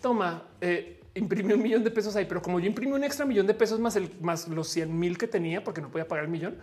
Toma, 0.00 0.44
eh, 0.62 1.02
imprime 1.14 1.54
un 1.54 1.62
millón 1.62 1.84
de 1.84 1.90
pesos 1.90 2.16
ahí, 2.16 2.24
pero 2.24 2.40
como 2.40 2.58
yo 2.58 2.66
imprimo 2.66 2.94
un 2.94 3.04
extra 3.04 3.26
millón 3.26 3.46
de 3.46 3.52
pesos 3.52 3.80
más 3.80 3.96
el 3.96 4.10
más 4.22 4.48
los 4.48 4.68
100 4.68 4.98
mil 4.98 5.18
que 5.18 5.26
tenía 5.26 5.62
porque 5.62 5.82
no 5.82 5.90
podía 5.90 6.08
pagar 6.08 6.24
el 6.24 6.30
millón 6.30 6.56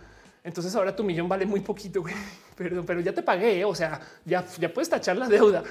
entonces 0.48 0.74
ahora 0.74 0.96
tu 0.96 1.04
millón 1.04 1.28
vale 1.28 1.46
muy 1.46 1.60
poquito, 1.60 2.02
Perdón, 2.56 2.84
pero 2.86 3.00
ya 3.00 3.12
te 3.12 3.22
pagué, 3.22 3.64
o 3.64 3.74
sea, 3.74 4.00
ya, 4.24 4.44
ya 4.58 4.72
puedes 4.72 4.88
tachar 4.88 5.16
la 5.16 5.28
deuda. 5.28 5.62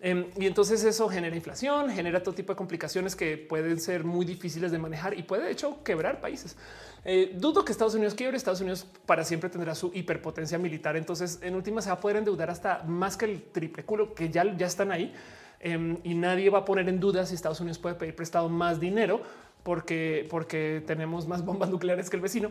Em, 0.00 0.26
y 0.36 0.46
entonces 0.46 0.84
eso 0.84 1.08
genera 1.08 1.34
inflación, 1.34 1.90
genera 1.90 2.22
todo 2.22 2.34
tipo 2.34 2.52
de 2.52 2.56
complicaciones 2.56 3.16
que 3.16 3.36
pueden 3.36 3.80
ser 3.80 4.04
muy 4.04 4.24
difíciles 4.24 4.70
de 4.70 4.78
manejar 4.78 5.18
y 5.18 5.24
puede 5.24 5.44
de 5.44 5.50
hecho 5.50 5.82
quebrar 5.82 6.20
países. 6.20 6.56
Eh, 7.04 7.32
dudo 7.36 7.64
que 7.64 7.72
Estados 7.72 7.94
Unidos 7.94 8.14
quiebre. 8.14 8.36
Estados 8.36 8.60
Unidos 8.60 8.86
para 9.06 9.24
siempre 9.24 9.50
tendrá 9.50 9.74
su 9.74 9.90
hiperpotencia 9.94 10.58
militar. 10.58 10.96
Entonces, 10.96 11.40
en 11.42 11.54
última 11.54 11.80
se 11.82 11.88
va 11.88 11.94
a 11.94 12.00
poder 12.00 12.18
endeudar 12.18 12.50
hasta 12.50 12.84
más 12.84 13.16
que 13.16 13.24
el 13.24 13.42
triple 13.42 13.84
culo 13.84 14.14
que 14.14 14.28
ya, 14.28 14.44
ya 14.56 14.66
están 14.66 14.92
ahí. 14.92 15.12
Em, 15.58 15.96
y 16.04 16.14
nadie 16.14 16.50
va 16.50 16.58
a 16.58 16.64
poner 16.64 16.88
en 16.88 17.00
duda 17.00 17.26
si 17.26 17.34
Estados 17.34 17.60
Unidos 17.60 17.78
puede 17.78 17.96
pedir 17.96 18.14
prestado 18.14 18.48
más 18.48 18.78
dinero 18.78 19.22
porque, 19.64 20.28
porque 20.30 20.84
tenemos 20.86 21.26
más 21.26 21.44
bombas 21.44 21.70
nucleares 21.74 22.08
que 22.08 22.16
el 22.16 22.22
vecino. 22.22 22.50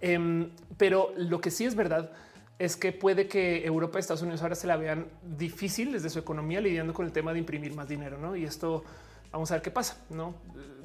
Em, 0.00 0.50
pero 0.76 1.12
lo 1.16 1.40
que 1.40 1.50
sí 1.50 1.64
es 1.64 1.74
verdad 1.74 2.10
es 2.58 2.76
que 2.76 2.92
puede 2.92 3.28
que 3.28 3.64
Europa 3.66 3.98
y 3.98 4.00
Estados 4.00 4.22
Unidos 4.22 4.42
ahora 4.42 4.54
se 4.54 4.66
la 4.66 4.76
vean 4.76 5.06
difícil 5.22 5.92
desde 5.92 6.10
su 6.10 6.18
economía 6.18 6.60
lidiando 6.60 6.94
con 6.94 7.06
el 7.06 7.12
tema 7.12 7.32
de 7.32 7.38
imprimir 7.38 7.74
más 7.74 7.88
dinero, 7.88 8.18
¿no? 8.18 8.34
Y 8.34 8.44
esto 8.44 8.82
vamos 9.30 9.50
a 9.50 9.54
ver 9.54 9.62
qué 9.62 9.70
pasa, 9.70 9.98
¿no? 10.10 10.34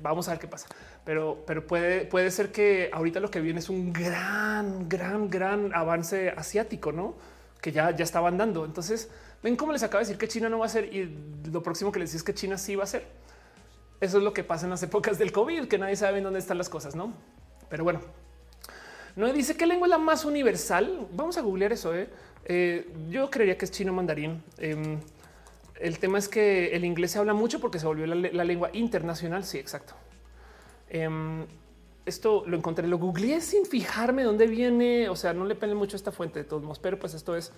Vamos 0.01 0.27
a 0.27 0.31
ver 0.31 0.39
qué 0.39 0.47
pasa. 0.47 0.67
Pero, 1.05 1.43
pero 1.47 1.65
puede, 1.65 2.05
puede 2.05 2.29
ser 2.31 2.51
que 2.51 2.89
ahorita 2.91 3.19
lo 3.19 3.31
que 3.31 3.39
viene 3.39 3.59
es 3.59 3.69
un 3.69 3.93
gran, 3.93 4.89
gran, 4.89 5.29
gran 5.29 5.73
avance 5.73 6.29
asiático, 6.29 6.91
¿no? 6.91 7.15
Que 7.61 7.71
ya, 7.71 7.95
ya 7.95 8.03
estaban 8.03 8.37
dando. 8.37 8.65
Entonces, 8.65 9.09
ven 9.41 9.55
cómo 9.55 9.71
les 9.71 9.83
acaba 9.83 9.99
de 9.99 10.07
decir 10.07 10.17
que 10.17 10.27
China 10.27 10.49
no 10.49 10.59
va 10.59 10.65
a 10.65 10.69
ser 10.69 10.93
y 10.93 11.05
lo 11.51 11.63
próximo 11.63 11.91
que 11.91 11.99
les 11.99 12.09
decís 12.09 12.21
es 12.21 12.23
que 12.23 12.33
China 12.33 12.57
sí 12.57 12.75
va 12.75 12.83
a 12.83 12.87
ser. 12.87 13.07
Eso 14.01 14.17
es 14.17 14.23
lo 14.23 14.33
que 14.33 14.43
pasa 14.43 14.65
en 14.65 14.71
las 14.71 14.83
épocas 14.83 15.17
del 15.17 15.31
COVID, 15.31 15.67
que 15.67 15.77
nadie 15.77 15.95
sabe 15.95 16.21
dónde 16.21 16.39
están 16.39 16.57
las 16.57 16.69
cosas, 16.69 16.95
¿no? 16.95 17.13
Pero 17.69 17.83
bueno, 17.83 18.01
no 19.15 19.31
dice 19.33 19.55
qué 19.55 19.65
lengua 19.65 19.87
es 19.87 19.91
la 19.91 19.97
más 19.97 20.25
universal. 20.25 21.07
Vamos 21.13 21.37
a 21.37 21.41
googlear 21.41 21.73
eso. 21.73 21.93
¿eh? 21.95 22.09
Eh, 22.45 22.89
yo 23.09 23.29
creería 23.29 23.57
que 23.57 23.65
es 23.65 23.71
chino 23.71 23.93
mandarín. 23.93 24.43
Em, 24.57 24.99
el 25.79 25.99
tema 25.99 26.17
es 26.17 26.29
que 26.29 26.75
el 26.75 26.85
inglés 26.85 27.11
se 27.11 27.19
habla 27.19 27.33
mucho 27.33 27.59
porque 27.59 27.79
se 27.79 27.85
volvió 27.85 28.05
la, 28.07 28.43
lengua 28.43 28.69
internacional. 28.73 29.43
Sí, 29.43 29.57
exacto. 29.57 29.93
Em, 30.89 31.45
esto 32.05 32.43
lo 32.47 32.57
encontré, 32.57 32.87
lo 32.87 32.97
googleé 32.97 33.41
sin 33.41 33.65
fijarme 33.65 34.23
dónde 34.23 34.47
viene. 34.47 35.09
O 35.09 35.15
sea, 35.15 35.33
no 35.33 35.45
le 35.45 35.55
pele 35.55 35.75
mucho 35.75 35.95
esta 35.95 36.11
fuente 36.11 36.39
de 36.39 36.45
todos 36.45 36.63
modos, 36.63 36.79
pero 36.79 36.97
pues 36.97 37.13
esto 37.13 37.35
es. 37.35 37.51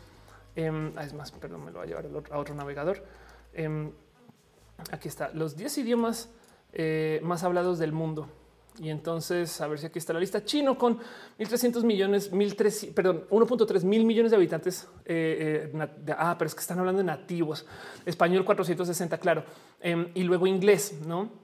Em, 0.55 0.93
ah, 0.95 1.03
es 1.03 1.13
más, 1.13 1.31
perdón, 1.31 1.65
me 1.65 1.71
lo 1.71 1.79
va 1.79 1.83
a 1.83 1.87
llevar 1.87 2.07
a 2.31 2.37
otro 2.37 2.55
navegador. 2.55 3.03
aquí 4.91 5.07
está 5.07 5.29
los 5.33 5.55
10 5.55 5.77
idiomas 5.79 6.29
eh, 6.73 7.19
más 7.23 7.43
hablados 7.43 7.77
del 7.77 7.91
mundo. 7.91 8.27
Y 8.79 8.89
entonces, 8.89 9.61
a 9.61 9.67
ver 9.67 9.77
si 9.77 9.85
aquí 9.85 9.99
está 9.99 10.13
la 10.13 10.19
lista. 10.19 10.43
Chino 10.43 10.77
con 10.77 10.97
1.300 11.37 11.83
millones, 11.83 12.31
1.300, 12.31 12.93
perdón, 12.93 13.25
1.3 13.29 13.83
mil 13.83 14.05
millones 14.05 14.31
de 14.31 14.37
habitantes. 14.37 14.87
Eh, 15.05 15.71
eh, 15.73 16.15
ah, 16.17 16.35
pero 16.37 16.47
es 16.47 16.55
que 16.55 16.61
están 16.61 16.79
hablando 16.79 16.99
de 16.99 17.05
nativos. 17.05 17.65
Español 18.05 18.43
460, 18.43 19.17
claro. 19.19 19.43
Em, 19.79 20.09
y 20.15 20.23
luego 20.23 20.47
inglés, 20.47 20.95
¿no? 21.05 21.43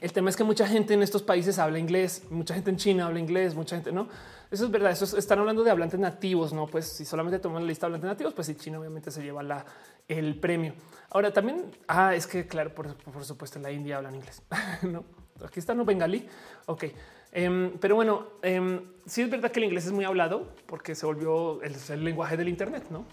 El 0.00 0.12
tema 0.12 0.30
es 0.30 0.36
que 0.36 0.44
mucha 0.44 0.66
gente 0.66 0.94
en 0.94 1.02
estos 1.02 1.22
países 1.22 1.58
habla 1.58 1.78
inglés, 1.78 2.22
mucha 2.30 2.54
gente 2.54 2.70
en 2.70 2.76
China 2.76 3.06
habla 3.06 3.18
inglés, 3.18 3.54
mucha 3.54 3.76
gente 3.76 3.90
no. 3.90 4.08
Eso 4.50 4.64
es 4.64 4.70
verdad. 4.70 4.92
Eso 4.92 5.18
están 5.18 5.40
hablando 5.40 5.64
de 5.64 5.70
hablantes 5.70 5.98
nativos, 5.98 6.52
no? 6.52 6.66
Pues 6.66 6.86
si 6.86 7.04
solamente 7.04 7.38
toman 7.40 7.62
la 7.62 7.68
lista 7.68 7.86
de 7.86 7.88
hablantes 7.88 8.08
nativos, 8.08 8.32
pues 8.32 8.46
si 8.46 8.54
China 8.54 8.78
obviamente 8.78 9.10
se 9.10 9.22
lleva 9.22 9.42
la, 9.42 9.66
el 10.06 10.38
premio. 10.38 10.74
Ahora 11.10 11.32
también, 11.32 11.72
ah, 11.88 12.14
es 12.14 12.26
que 12.26 12.46
claro, 12.46 12.74
por, 12.74 12.94
por 12.96 13.24
supuesto 13.24 13.58
en 13.58 13.64
la 13.64 13.72
India 13.72 13.96
hablan 13.96 14.14
inglés, 14.14 14.42
no? 14.82 15.04
Aquí 15.44 15.60
está 15.60 15.74
no 15.74 15.84
bengalí. 15.84 16.28
Ok. 16.66 16.84
Em, 17.32 17.78
pero 17.78 17.94
bueno, 17.94 18.26
eh, 18.42 18.80
sí 19.06 19.22
es 19.22 19.30
verdad 19.30 19.50
que 19.50 19.60
el 19.60 19.64
inglés 19.64 19.86
es 19.86 19.92
muy 19.92 20.04
hablado 20.04 20.48
porque 20.66 20.94
se 20.94 21.04
volvió 21.04 21.60
el, 21.62 22.04
lenguaje 22.04 22.36
del 22.36 22.48
Internet, 22.48 22.86
no? 22.90 23.04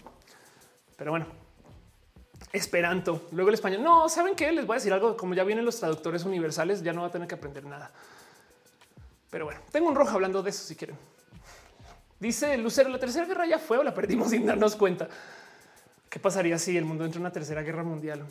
Pero 0.96 1.10
bueno, 1.10 1.26
Esperanto, 2.52 3.26
luego 3.32 3.48
el 3.48 3.54
español. 3.54 3.82
No, 3.82 4.08
saben 4.08 4.34
qué? 4.34 4.50
Les 4.52 4.66
voy 4.66 4.74
a 4.74 4.78
decir 4.78 4.92
algo. 4.92 5.16
Como 5.16 5.34
ya 5.34 5.44
vienen 5.44 5.64
los 5.64 5.78
traductores 5.78 6.24
universales, 6.24 6.82
ya 6.82 6.92
no 6.92 7.02
va 7.02 7.08
a 7.08 7.10
tener 7.10 7.28
que 7.28 7.34
aprender 7.34 7.64
nada. 7.64 7.90
Pero 9.30 9.44
bueno, 9.44 9.60
tengo 9.70 9.88
un 9.88 9.94
rojo 9.94 10.12
hablando 10.12 10.42
de 10.42 10.50
eso 10.50 10.64
si 10.64 10.74
quieren. 10.76 10.96
Dice 12.18 12.56
Lucero, 12.56 12.88
la 12.88 12.98
tercera 12.98 13.26
guerra 13.26 13.46
ya 13.46 13.58
fue 13.58 13.78
o 13.78 13.82
la 13.82 13.92
perdimos 13.92 14.30
sin 14.30 14.46
darnos 14.46 14.76
cuenta. 14.76 15.08
¿Qué 16.08 16.18
pasaría 16.18 16.58
si 16.58 16.76
el 16.76 16.84
mundo 16.84 17.04
entra 17.04 17.18
en 17.18 17.22
una 17.22 17.32
tercera 17.32 17.62
guerra 17.62 17.82
mundial? 17.82 18.24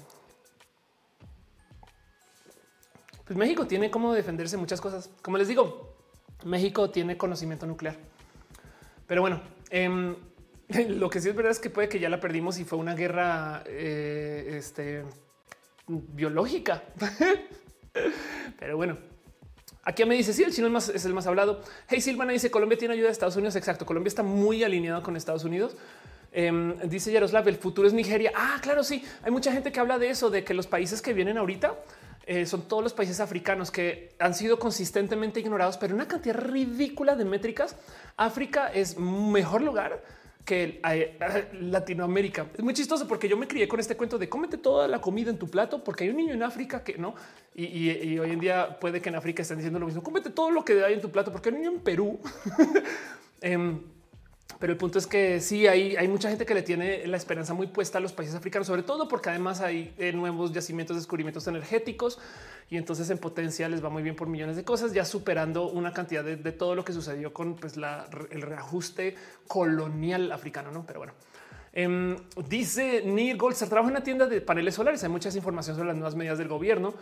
Pues 3.26 3.38
México 3.38 3.66
tiene 3.66 3.90
cómo 3.90 4.14
defenderse 4.14 4.56
muchas 4.56 4.80
cosas. 4.80 5.10
Como 5.22 5.38
les 5.38 5.48
digo, 5.48 5.96
México 6.44 6.92
tiene 6.92 7.18
conocimiento 7.18 7.66
nuclear. 7.66 7.96
Pero 9.08 9.22
bueno, 9.22 9.42
em, 9.72 10.16
lo 10.90 11.10
que 11.10 11.20
sí 11.20 11.30
es 11.30 11.36
verdad 11.36 11.52
es 11.52 11.60
que 11.60 11.72
puede 11.72 11.90
que 11.90 12.00
ya 12.00 12.10
la 12.10 12.20
perdimos 12.20 12.60
y 12.60 12.66
fue 12.66 12.78
una 12.78 12.94
guerra 12.94 13.64
eh, 13.66 14.56
este, 14.58 15.04
biológica. 15.88 16.84
Pero 18.60 18.78
bueno, 18.78 18.98
aquí 19.84 20.06
me 20.06 20.16
dice, 20.16 20.32
sí, 20.32 20.44
el 20.44 20.54
chino 20.54 20.68
es, 20.68 20.74
más, 20.74 21.06
el 21.06 21.14
más 21.16 21.26
hablado. 21.26 21.62
Hey, 21.88 22.02
Silvana 22.02 22.32
dice, 22.32 22.52
Colombia 22.52 22.78
tiene 22.78 22.94
ayuda 22.94 23.08
de 23.08 23.14
Estados 23.14 23.38
Unidos. 23.38 23.56
Exacto, 23.56 23.88
Colombia 23.88 24.10
está 24.10 24.22
muy 24.22 24.64
alineado 24.64 25.02
con 25.02 25.16
Estados 25.16 25.44
Unidos. 25.44 25.76
Em, 26.32 26.78
dice 26.90 27.12
Yaroslav, 27.12 27.48
el 27.48 27.56
futuro 27.56 27.88
es 27.88 27.94
Nigeria. 27.94 28.32
Ah, 28.36 28.60
claro, 28.62 28.84
sí. 28.84 29.04
Hay 29.24 29.32
mucha 29.32 29.52
gente 29.52 29.72
que 29.72 29.80
habla 29.80 29.98
de 29.98 30.10
eso, 30.10 30.30
de 30.30 30.44
que 30.44 30.54
los 30.54 30.68
países 30.68 31.02
que 31.02 31.14
vienen 31.14 31.40
ahorita 31.40 31.76
eh, 32.28 32.46
son 32.46 32.68
todos 32.68 32.84
los 32.84 32.94
países 32.94 33.20
africanos 33.20 33.70
que 33.70 34.16
han 34.20 34.34
sido 34.34 34.58
consistentemente 34.58 35.40
ignorados, 35.40 35.78
pero 35.78 35.94
una 35.94 36.08
cantidad 36.08 36.36
ridícula 36.36 37.16
de 37.16 37.26
métricas. 37.26 37.76
África 38.18 38.68
es 38.68 38.98
mejor 38.98 39.62
lugar 39.62 40.04
que 40.46 40.80
eh, 40.90 41.50
Latinoamérica. 41.60 42.48
Es 42.56 42.64
muy 42.64 42.74
chistoso 42.74 43.08
porque 43.08 43.28
yo 43.28 43.36
me 43.38 43.48
crié 43.48 43.68
con 43.68 43.80
este 43.80 43.98
cuento 43.98 44.18
de 44.18 44.30
cómete 44.30 44.58
toda 44.58 44.88
la 44.88 45.02
comida 45.02 45.30
en 45.30 45.38
tu 45.38 45.50
plato, 45.50 45.84
porque 45.84 46.04
hay 46.04 46.12
un 46.12 46.18
niño 46.18 46.34
en 46.34 46.44
África 46.44 46.84
que 46.84 46.98
no. 46.98 47.16
Y, 47.54 48.20
hoy 48.20 48.32
en 48.32 48.40
día 48.40 48.80
puede 48.80 49.02
que 49.02 49.10
en 49.10 49.16
África 49.16 49.42
estén 49.42 49.58
diciendo 49.58 49.80
lo 49.80 49.86
mismo. 49.86 50.04
Cómete 50.04 50.30
todo 50.30 50.52
lo 50.52 50.64
que 50.64 50.84
hay 50.84 50.94
en 50.94 51.02
tu 51.02 51.12
plato, 51.12 51.32
porque 51.32 51.50
hay 51.50 51.56
un 51.56 51.62
niño 51.62 51.74
en 51.74 51.80
Perú. 51.82 52.20
Em, 53.42 53.80
pero 54.60 54.72
el 54.72 54.78
punto 54.78 55.00
es 55.00 55.08
que 55.08 55.42
sí, 55.42 55.68
hay, 55.68 55.96
hay 55.96 56.08
mucha 56.08 56.30
gente 56.30 56.46
que 56.46 56.54
le 56.54 56.62
tiene 56.62 57.06
la 57.08 57.18
esperanza 57.18 57.54
muy 57.54 57.68
puesta 57.68 57.98
a 57.98 58.02
los 58.02 58.14
países 58.14 58.36
africanos, 58.36 58.68
sobre 58.68 58.84
todo 58.84 59.08
porque 59.08 59.30
además 59.30 59.60
hay 59.60 59.94
eh, 59.98 60.14
nuevos 60.14 60.54
yacimientos, 60.54 60.96
descubrimientos 60.96 61.48
energéticos 61.48 62.20
y 62.70 62.78
entonces 62.78 63.10
en 63.10 63.18
potencia 63.18 63.68
les 63.68 63.84
va 63.84 63.90
muy 63.90 64.02
bien 64.02 64.16
por 64.16 64.28
millones 64.28 64.56
de 64.56 64.64
cosas, 64.64 64.94
ya 64.94 65.04
superando 65.04 65.70
una 65.70 65.94
cantidad 65.94 66.24
de, 66.24 66.52
todo 66.52 66.74
lo 66.74 66.86
que 66.86 66.94
sucedió 66.94 67.34
con 67.34 67.56
pues, 67.56 67.76
el 67.76 68.42
reajuste 68.42 69.16
colonial 69.48 70.32
africano. 70.32 70.72
¿no? 70.72 70.86
Pero 70.86 71.00
bueno, 71.00 71.14
em, 71.74 72.16
dice 72.48 73.04
Neil 73.06 73.38
Goldster, 73.38 73.68
trabaja 73.68 73.90
en 73.90 73.98
una 73.98 74.04
tienda 74.04 74.26
de 74.26 74.42
paneles 74.42 74.76
solares. 74.76 75.04
Hay 75.04 75.10
muchas 75.10 75.36
información 75.36 75.76
sobre 75.76 75.90
las 75.90 75.98
nuevas 75.98 76.16
medidas 76.16 76.38
del 76.38 76.48
gobierno. 76.48 76.94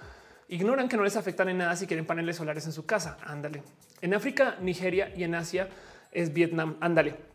Ignoran 0.49 0.89
que 0.89 0.97
no 0.97 1.03
les 1.03 1.15
afectan 1.15 1.49
en 1.49 1.59
nada 1.59 1.75
si 1.75 1.87
quieren 1.87 2.05
paneles 2.05 2.37
solares 2.37 2.65
en 2.65 2.71
su 2.71 2.85
casa. 2.85 3.17
Ándale. 3.23 3.63
En 4.01 4.13
África, 4.13 4.57
Nigeria 4.59 5.13
y 5.15 5.23
en 5.23 5.35
Asia 5.35 5.69
es 6.11 6.33
Vietnam. 6.33 6.75
Ándale. 6.81 7.32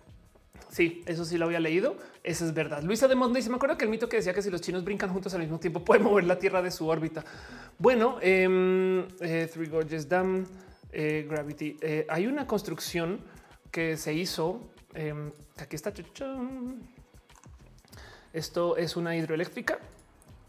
Sí, 0.70 1.02
eso 1.06 1.24
sí 1.24 1.38
lo 1.38 1.46
había 1.46 1.60
leído. 1.60 1.96
Eso 2.22 2.44
es 2.44 2.52
verdad. 2.54 2.82
Luisa 2.82 3.08
de 3.08 3.14
Monde 3.14 3.38
dice: 3.38 3.50
Me 3.50 3.56
acuerdo 3.56 3.76
que 3.76 3.84
el 3.84 3.90
mito 3.90 4.08
que 4.08 4.16
decía 4.16 4.34
que 4.34 4.42
si 4.42 4.50
los 4.50 4.60
chinos 4.60 4.84
brincan 4.84 5.12
juntos 5.12 5.32
al 5.34 5.40
mismo 5.40 5.58
tiempo 5.58 5.84
pueden 5.84 6.04
mover 6.04 6.24
la 6.24 6.38
Tierra 6.38 6.62
de 6.62 6.70
su 6.70 6.86
órbita. 6.86 7.24
Bueno, 7.78 8.18
em, 8.20 9.06
eh, 9.20 9.48
Three 9.52 9.68
Gorges 9.68 10.08
Dam, 10.08 10.46
eh, 10.92 11.26
Gravity. 11.28 11.76
Eh, 11.80 12.06
hay 12.08 12.26
una 12.26 12.46
construcción 12.46 13.20
que 13.70 13.96
se 13.96 14.12
hizo. 14.12 14.60
Em, 14.94 15.32
aquí 15.56 15.76
está. 15.76 15.92
Esto 18.32 18.76
es 18.76 18.96
una 18.96 19.16
hidroeléctrica 19.16 19.78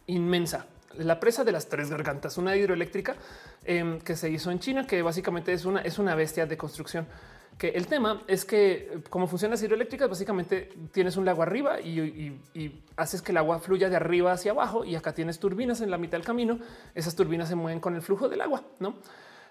inmensa. 0.08 0.66
La 0.98 1.20
presa 1.20 1.44
de 1.44 1.52
las 1.52 1.70
tres 1.70 1.90
gargantas, 1.90 2.38
una 2.38 2.56
hidroeléctrica 2.56 3.16
em, 3.64 4.00
que 4.00 4.16
se 4.16 4.30
hizo 4.30 4.52
en 4.52 4.60
China, 4.60 4.86
que 4.86 5.02
básicamente 5.02 5.54
es 5.54 5.66
una, 5.66 5.82
es 5.82 6.00
una 6.00 6.16
bestia 6.16 6.46
de 6.46 6.58
construcción 6.58 7.08
que 7.60 7.68
el 7.68 7.88
tema 7.88 8.24
es 8.26 8.46
que 8.46 9.02
como 9.10 9.28
funcionan 9.28 9.52
las 9.52 9.62
hidroeléctricas, 9.62 10.08
básicamente 10.08 10.70
tienes 10.94 11.18
un 11.18 11.26
lago 11.26 11.44
arriba 11.44 11.82
y, 11.82 12.40
haces 12.96 13.22
que 13.22 13.34
el 13.34 13.38
agua 13.38 13.60
fluya 13.60 13.90
de 13.90 13.98
arriba 13.98 14.32
hacia 14.32 14.52
abajo 14.52 14.86
y 14.86 14.96
acá 14.96 15.14
tienes 15.14 15.40
turbinas 15.40 15.82
en 15.82 15.92
la 15.92 15.98
mitad 15.98 16.18
del 16.18 16.26
camino. 16.26 16.58
Esas 16.96 17.16
turbinas 17.16 17.50
se 17.50 17.56
mueven 17.56 17.82
con 17.82 17.96
el 17.96 18.02
flujo 18.02 18.30
del 18.30 18.40
agua, 18.40 18.64
¿no? 18.80 18.96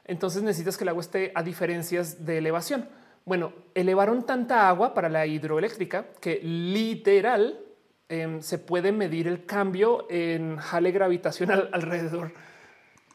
Entonces 0.07 0.43
necesitas 0.43 0.79
que 0.79 0.85
el 0.85 0.89
agua 0.89 1.03
esté 1.03 1.33
a 1.35 1.43
diferencias 1.43 2.25
de 2.25 2.39
elevación. 2.39 2.89
Bueno, 3.27 3.53
elevaron 3.75 4.25
tanta 4.25 4.71
agua 4.71 4.95
para 4.95 5.11
la 5.11 5.27
hidroeléctrica 5.27 6.07
que 6.19 6.41
literal 6.43 7.61
em, 8.09 8.41
se 8.41 8.59
puede 8.59 8.91
medir 8.91 9.29
el 9.29 9.45
cambio 9.45 10.07
en 10.09 10.57
jale 10.57 10.93
gravitacional 10.93 11.69
alrededor. 11.75 12.33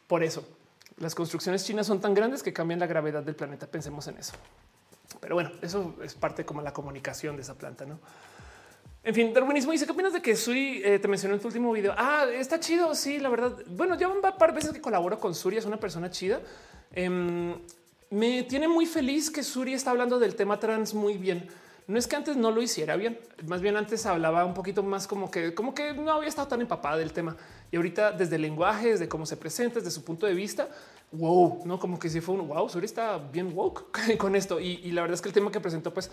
Por 0.06 0.24
eso, 0.24 0.48
las 0.98 1.16
construcciones 1.16 1.66
chinas 1.66 1.88
son 1.88 2.00
tan 2.00 2.14
grandes 2.14 2.44
que 2.44 2.54
cambian 2.54 2.80
la 2.80 2.86
gravedad 2.86 3.24
del 3.24 3.36
planeta. 3.36 3.66
Pensemos 3.66 4.08
en 4.08 4.20
eso. 4.20 4.34
Pero 5.19 5.35
bueno, 5.35 5.51
eso 5.61 5.95
es 6.03 6.14
parte 6.16 6.45
como 6.45 6.61
la 6.61 6.74
comunicación 6.74 7.35
de 7.35 7.42
esa 7.42 7.56
planta, 7.56 7.85
¿no? 7.85 8.00
En 9.06 9.14
fin, 9.14 9.33
darwinismo 9.33 9.74
dice, 9.74 9.85
¿qué 9.85 9.92
opinas 9.92 10.14
de 10.14 10.22
que 10.22 10.33
Suri 10.33 10.82
eh, 10.83 10.98
te 10.98 11.09
mencionó 11.09 11.35
en 11.35 11.42
tu 11.42 11.48
último 11.48 11.74
video? 11.74 11.93
Ah, 11.98 12.25
está 12.33 12.58
chido, 12.59 12.95
sí, 12.95 13.19
la 13.19 13.27
verdad. 13.27 13.58
Bueno, 13.67 13.95
ya 13.95 14.08
un 14.08 14.22
par 14.22 14.38
de 14.38 14.56
veces 14.56 14.72
que 14.72 14.80
colaboro 14.80 15.19
con 15.19 15.35
Suri, 15.35 15.58
es 15.58 15.66
una 15.66 15.77
persona 15.77 16.09
chida. 16.09 16.40
Em, 16.93 17.53
me 18.09 18.43
tiene 18.43 18.69
muy 18.69 18.85
feliz 18.85 19.30
que 19.30 19.43
Suri 19.43 19.74
está 19.74 19.92
hablando 19.92 20.19
del 20.19 20.35
tema 20.35 20.58
trans 20.58 20.93
muy 20.93 21.17
bien. 21.17 21.50
No 21.88 22.00
es 22.00 22.08
que 22.08 22.16
antes 22.16 22.38
no 22.38 22.52
lo 22.52 22.62
hiciera 22.62 22.95
bien, 22.95 23.20
más 23.45 23.62
bien 23.62 23.76
antes 23.76 24.06
hablaba 24.06 24.45
un 24.45 24.53
poquito 24.53 24.84
más 24.84 25.06
como 25.06 25.30
que, 25.30 25.53
como 25.53 25.74
que 25.74 25.94
no 25.94 26.12
había 26.12 26.30
estado 26.30 26.48
tan 26.48 26.62
empapada 26.62 26.98
del 26.98 27.12
tema. 27.12 27.36
Y 27.72 27.76
ahorita 27.76 28.14
desde 28.14 28.38
el 28.38 28.42
lenguaje, 28.42 28.92
desde 28.92 29.10
cómo 29.10 29.26
se 29.26 29.36
presenta, 29.36 29.80
desde 29.80 29.92
su 29.92 30.03
punto 30.03 30.26
de 30.26 30.34
vista, 30.34 30.70
wow, 31.12 31.64
no 31.66 31.80
como 31.80 32.00
que 32.00 32.10
si 32.10 32.22
fue 32.22 32.36
un 32.36 32.48
wow, 32.48 32.70
Suri 32.70 32.86
está 32.86 33.18
bien 33.18 33.52
woke 33.53 34.18
con 34.18 34.36
esto. 34.36 34.60
Y, 34.60 34.92
la 34.92 35.02
verdad 35.02 35.16
es 35.16 35.22
que 35.22 35.30
el 35.30 35.34
tema 35.34 35.52
que 35.52 35.60
presentó, 35.60 35.94
pues 35.94 36.10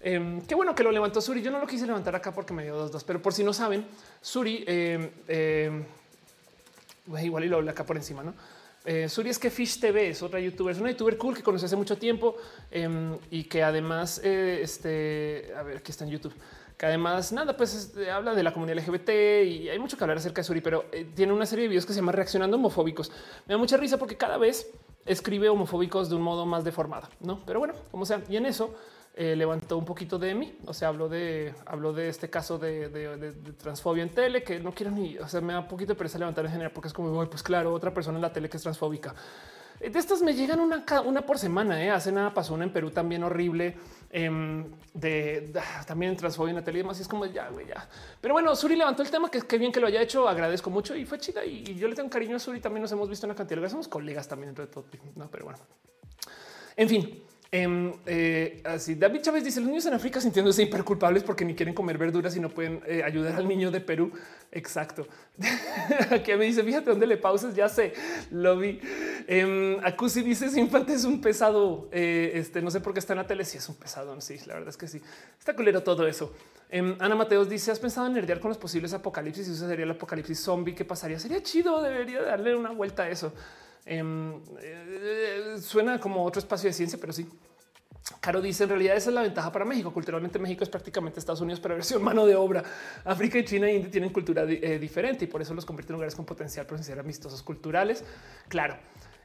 em, 0.00 0.40
qué 0.42 0.56
bueno 0.56 0.74
que 0.74 0.82
lo 0.82 0.90
levantó 0.90 1.20
Suri. 1.20 1.42
Yo 1.42 1.52
no 1.52 1.60
lo 1.60 1.66
quise 1.66 1.86
levantar 1.86 2.16
acá 2.16 2.32
porque 2.32 2.52
me 2.52 2.64
dio 2.64 2.76
dos, 2.76 2.90
dos, 2.90 3.04
pero 3.04 3.22
por 3.22 3.32
si 3.32 3.44
no 3.44 3.52
saben, 3.52 3.86
Suri, 4.20 4.64
eh, 4.66 5.84
igual 7.22 7.44
y 7.44 7.48
lo 7.48 7.58
habla 7.58 7.70
acá 7.70 7.86
por 7.86 7.96
encima, 7.96 8.24
no? 8.24 8.34
Eh, 8.84 9.08
Suri 9.08 9.30
es 9.30 9.38
que 9.38 9.50
Fish 9.50 9.80
TV 9.80 10.10
es 10.10 10.22
otra 10.22 10.38
youtuber, 10.40 10.74
es 10.74 10.80
una 10.80 10.90
youtuber 10.90 11.16
cool 11.16 11.34
que 11.34 11.42
conocí 11.42 11.64
hace 11.64 11.76
mucho 11.76 11.96
tiempo 11.96 12.36
em, 12.70 13.16
y 13.30 13.44
que 13.44 13.62
además, 13.62 14.20
eh, 14.22 14.60
este, 14.62 15.52
a 15.56 15.62
ver, 15.62 15.78
aquí 15.78 15.90
está 15.90 16.04
en 16.04 16.10
YouTube 16.10 16.34
que 16.76 16.86
además 16.86 17.32
nada, 17.32 17.56
pues 17.56 17.94
habla 18.12 18.34
de 18.34 18.42
la 18.42 18.52
comunidad 18.52 18.78
LGBT 18.78 19.10
y 19.46 19.68
hay 19.68 19.78
mucho 19.78 19.96
que 19.96 20.04
hablar 20.04 20.18
acerca 20.18 20.40
de 20.40 20.44
Suri, 20.44 20.60
pero 20.60 20.86
eh, 20.92 21.06
tiene 21.14 21.32
una 21.32 21.46
serie 21.46 21.64
de 21.64 21.68
videos 21.68 21.86
que 21.86 21.92
se 21.92 22.00
llama 22.00 22.12
Reaccionando 22.12 22.56
Homofóbicos. 22.56 23.12
Me 23.46 23.54
da 23.54 23.58
mucha 23.58 23.76
risa 23.76 23.96
porque 23.96 24.16
cada 24.16 24.38
vez 24.38 24.70
escribe 25.06 25.48
homofóbicos 25.48 26.08
de 26.08 26.16
un 26.16 26.22
modo 26.22 26.46
más 26.46 26.64
deformado, 26.64 27.08
no? 27.20 27.44
Pero 27.46 27.60
bueno, 27.60 27.74
como 27.90 28.04
sea, 28.04 28.22
y 28.28 28.36
en 28.36 28.46
eso 28.46 28.74
eh, 29.16 29.36
levantó 29.36 29.78
un 29.78 29.84
poquito 29.84 30.18
de 30.18 30.34
mí. 30.34 30.58
O 30.66 30.74
sea, 30.74 30.88
habló 30.88 31.08
de, 31.08 31.54
habló 31.66 31.92
de 31.92 32.08
este 32.08 32.28
caso 32.28 32.58
de, 32.58 33.54
transfobia 33.56 34.02
en 34.02 34.10
tele 34.10 34.42
que 34.42 34.58
no 34.58 34.72
quiero 34.72 34.90
ni, 34.90 35.16
o 35.18 35.28
sea, 35.28 35.40
me 35.40 35.52
da 35.52 35.60
un 35.60 35.68
poquito 35.68 35.92
de 35.92 35.96
pereza 35.96 36.18
levantar 36.18 36.44
en 36.46 36.50
general 36.50 36.72
porque 36.72 36.88
es 36.88 36.94
como, 36.94 37.24
pues 37.28 37.42
claro, 37.42 37.72
otra 37.72 37.94
persona 37.94 38.18
en 38.18 38.22
la 38.22 38.32
tele 38.32 38.48
que 38.48 38.56
es 38.56 38.62
transfóbica. 38.62 39.14
De 39.78 39.98
estas 39.98 40.22
me 40.22 40.34
llegan 40.34 40.60
una, 40.60 40.84
una 41.04 41.22
por 41.22 41.38
semana. 41.38 41.82
¿eh? 41.82 41.90
Hace 41.90 42.10
nada 42.10 42.32
pasó 42.32 42.54
una 42.54 42.64
en 42.64 42.72
Perú 42.72 42.90
también 42.90 43.22
horrible 43.22 43.76
em, 44.10 44.64
de, 44.94 45.52
también 45.86 46.12
en 46.12 46.16
transfobia 46.16 46.50
en 46.50 46.56
la 46.56 46.64
tele 46.64 46.78
y 46.78 46.82
demás. 46.82 46.98
Y 46.98 47.02
es 47.02 47.08
como 47.08 47.26
ya, 47.26 47.48
güey, 47.50 47.66
ya. 47.66 47.88
Pero 48.20 48.34
bueno, 48.34 48.54
Suri 48.56 48.76
levantó 48.76 49.02
el 49.02 49.10
tema 49.10 49.30
que 49.30 49.38
es 49.38 49.44
que 49.44 49.58
bien 49.58 49.72
que 49.72 49.80
lo 49.80 49.86
haya 49.86 50.00
hecho. 50.00 50.28
Agradezco 50.28 50.70
mucho 50.70 50.96
y 50.96 51.04
fue 51.04 51.18
chida. 51.18 51.44
Y, 51.44 51.74
yo 51.74 51.86
le 51.86 51.94
tengo 51.94 52.08
cariño 52.08 52.36
a 52.36 52.38
Suri. 52.38 52.60
También 52.60 52.82
nos 52.82 52.92
hemos 52.92 53.08
visto 53.08 53.26
una 53.26 53.34
cantidad 53.34 53.56
de 53.56 53.62
veces. 53.62 53.72
Somos 53.72 53.88
colegas 53.88 54.26
también 54.26 54.50
entre 54.50 54.66
todo. 54.68 54.86
No, 55.16 55.30
pero 55.30 55.44
bueno, 55.44 55.58
en 56.76 56.88
fin, 56.88 57.22
Em, 57.56 57.92
eh, 58.04 58.60
así 58.64 58.96
David 58.96 59.20
Chávez 59.20 59.44
dice 59.44 59.60
los 59.60 59.68
niños 59.68 59.86
en 59.86 59.94
África 59.94 60.20
sintiéndose 60.20 60.64
hiperculpables 60.64 61.22
porque 61.22 61.44
ni 61.44 61.54
quieren 61.54 61.72
comer 61.72 61.96
verduras 61.96 62.34
y 62.34 62.40
no 62.40 62.48
pueden 62.48 62.82
eh, 62.84 63.04
ayudar 63.04 63.36
al 63.36 63.46
niño 63.46 63.70
de 63.70 63.80
Perú. 63.80 64.10
Exacto. 64.50 65.06
Aquí 66.10 66.34
me 66.34 66.46
dice 66.46 66.64
fíjate 66.64 66.90
dónde 66.90 67.06
le 67.06 67.16
pausas. 67.16 67.54
Ya 67.54 67.68
sé, 67.68 67.92
lo 68.32 68.58
vi. 68.58 68.80
Eh, 69.28 69.78
Acusi 69.84 70.22
dice 70.22 70.46
ese 70.46 70.58
infante 70.58 70.94
es 70.94 71.04
un 71.04 71.20
pesado. 71.20 71.88
Eh, 71.92 72.32
este 72.34 72.60
no 72.60 72.72
sé 72.72 72.80
por 72.80 72.92
qué 72.92 72.98
está 72.98 73.12
en 73.12 73.18
la 73.18 73.26
tele. 73.28 73.44
Si 73.44 73.56
es 73.58 73.68
un 73.68 73.76
pesado. 73.76 74.20
Sí, 74.20 74.36
la 74.46 74.54
verdad 74.54 74.70
es 74.70 74.76
que 74.76 74.88
sí. 74.88 75.00
Está 75.38 75.54
culero 75.54 75.80
todo 75.84 76.08
eso. 76.08 76.32
Em, 76.68 76.96
Ana 76.98 77.14
Mateos 77.14 77.48
dice: 77.48 77.70
¿Has 77.70 77.78
pensado 77.78 78.08
en 78.08 78.14
nerdear 78.14 78.40
con 78.40 78.48
los 78.48 78.58
posibles 78.58 78.92
apocalipsis? 78.94 79.46
Y 79.46 79.52
eso 79.52 79.68
sería 79.68 79.84
el 79.84 79.92
apocalipsis 79.92 80.40
zombie. 80.40 80.74
¿Qué 80.74 80.84
pasaría? 80.84 81.20
Sería 81.20 81.40
chido. 81.40 81.80
Debería 81.80 82.20
darle 82.20 82.56
una 82.56 82.72
vuelta 82.72 83.04
a 83.04 83.10
eso. 83.10 83.32
Em, 83.86 84.40
eh, 84.62 85.56
suena 85.60 85.98
como 86.00 86.24
otro 86.24 86.38
espacio 86.38 86.68
de 86.68 86.72
ciencia, 86.72 86.98
pero 87.00 87.12
sí. 87.12 87.28
Caro 88.20 88.42
dice 88.42 88.64
en 88.64 88.68
realidad 88.68 88.96
esa 88.96 89.08
es 89.08 89.14
la 89.14 89.22
ventaja 89.22 89.50
para 89.50 89.64
México. 89.64 89.92
Culturalmente 89.92 90.38
México 90.38 90.62
es 90.62 90.68
prácticamente 90.68 91.18
Estados 91.18 91.40
Unidos, 91.40 91.60
pero 91.60 91.74
versión 91.74 92.02
mano 92.02 92.26
de 92.26 92.36
obra. 92.36 92.62
África 93.04 93.38
y 93.38 93.44
China 93.44 93.66
e 93.66 93.76
India 93.76 93.90
tienen 93.90 94.10
cultura 94.10 94.42
eh, 94.42 94.78
diferente 94.78 95.24
y 95.24 95.28
por 95.28 95.40
eso 95.40 95.54
los 95.54 95.64
convierte 95.64 95.92
en 95.92 95.94
lugares 95.94 96.14
con 96.14 96.26
potencial 96.26 96.66
para 96.66 96.82
ser 96.82 96.98
amistosos 96.98 97.42
culturales. 97.42 98.04
Claro. 98.48 98.76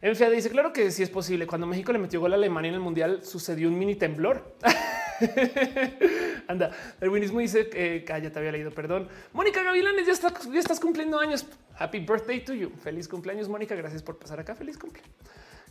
Enfia 0.01 0.29
dice, 0.29 0.49
claro 0.49 0.71
que 0.71 0.91
sí 0.91 1.03
es 1.03 1.09
posible. 1.09 1.45
Cuando 1.45 1.67
México 1.67 1.91
le 1.91 1.99
metió 1.99 2.21
gol 2.21 2.31
a 2.31 2.35
Alemania 2.35 2.69
en 2.69 2.75
el 2.75 2.81
Mundial, 2.81 3.21
sucedió 3.23 3.67
un 3.67 3.77
mini 3.77 3.95
temblor. 3.95 4.55
Anda, 6.47 6.71
el 6.99 7.09
buenismo 7.09 7.39
dice 7.39 7.69
que 7.69 8.03
ya 8.07 8.31
te 8.31 8.39
había 8.39 8.51
leído, 8.51 8.71
perdón. 8.71 9.07
Mónica 9.33 9.63
Gavilanes, 9.63 10.07
ya, 10.07 10.33
ya 10.51 10.59
estás 10.59 10.79
cumpliendo 10.79 11.19
años. 11.19 11.45
Happy 11.77 11.99
birthday 11.99 12.43
to 12.43 12.53
you. 12.53 12.71
Feliz 12.83 13.07
cumpleaños, 13.07 13.47
Mónica. 13.47 13.75
Gracias 13.75 14.03
por 14.03 14.17
pasar 14.17 14.39
acá. 14.39 14.55
Feliz 14.55 14.77
cumpleaños. 14.77 15.15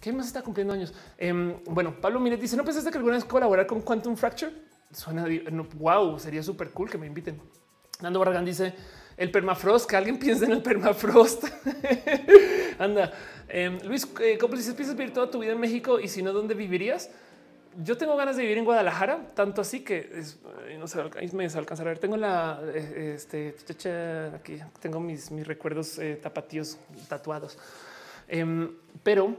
¿Qué 0.00 0.12
más 0.12 0.26
está 0.26 0.42
cumpliendo 0.42 0.72
años? 0.72 0.94
Em, 1.16 1.56
bueno, 1.64 2.00
Pablo 2.00 2.20
Miret 2.20 2.40
dice: 2.40 2.56
¿No 2.56 2.64
pensaste 2.64 2.90
que 2.90 2.98
alguna 2.98 3.16
vez 3.16 3.24
colaborar 3.24 3.66
con 3.66 3.80
Quantum 3.80 4.16
Fracture? 4.16 4.52
Suena 4.92 5.26
wow, 5.74 6.18
sería 6.18 6.42
súper 6.42 6.70
cool 6.70 6.88
que 6.88 6.98
me 6.98 7.06
inviten. 7.06 7.40
Nando 8.00 8.18
Barragán 8.20 8.44
dice: 8.44 8.74
El 9.16 9.30
permafrost, 9.30 9.90
que 9.90 9.96
alguien 9.96 10.18
piense 10.18 10.44
en 10.44 10.52
el 10.52 10.62
permafrost. 10.62 11.44
Anda, 12.78 13.12
em, 13.48 13.78
Luis, 13.84 14.06
eh, 14.20 14.38
¿cómo 14.38 14.54
dices? 14.54 14.74
¿Piensas 14.74 14.96
vivir 14.96 15.12
toda 15.12 15.30
tu 15.30 15.40
vida 15.40 15.52
en 15.52 15.60
México 15.60 15.98
y 15.98 16.06
si 16.08 16.22
no, 16.22 16.32
dónde 16.32 16.54
vivirías? 16.54 17.10
Yo 17.81 17.97
tengo 17.97 18.16
ganas 18.16 18.36
de 18.36 18.42
vivir 18.42 18.58
en 18.58 18.65
Guadalajara, 18.65 19.31
tanto 19.36 19.60
así 19.60 19.84
que 19.84 20.10
no 20.81 20.89
sé, 20.89 21.00
me 21.32 21.47
alcanzar 21.47 21.86
a 21.86 21.90
ver. 21.90 22.00
Tengo 22.00 22.16
la 22.16 22.60
eh, 22.74 23.12
este 23.15 23.55
aquí 24.34 24.58
tengo 24.81 24.98
mis, 24.98 25.31
mis 25.31 25.47
recuerdos 25.47 25.97
eh, 26.00 26.18
tapatíos 26.20 26.76
tatuados, 27.08 27.57
em, 28.26 28.74
pero 29.05 29.32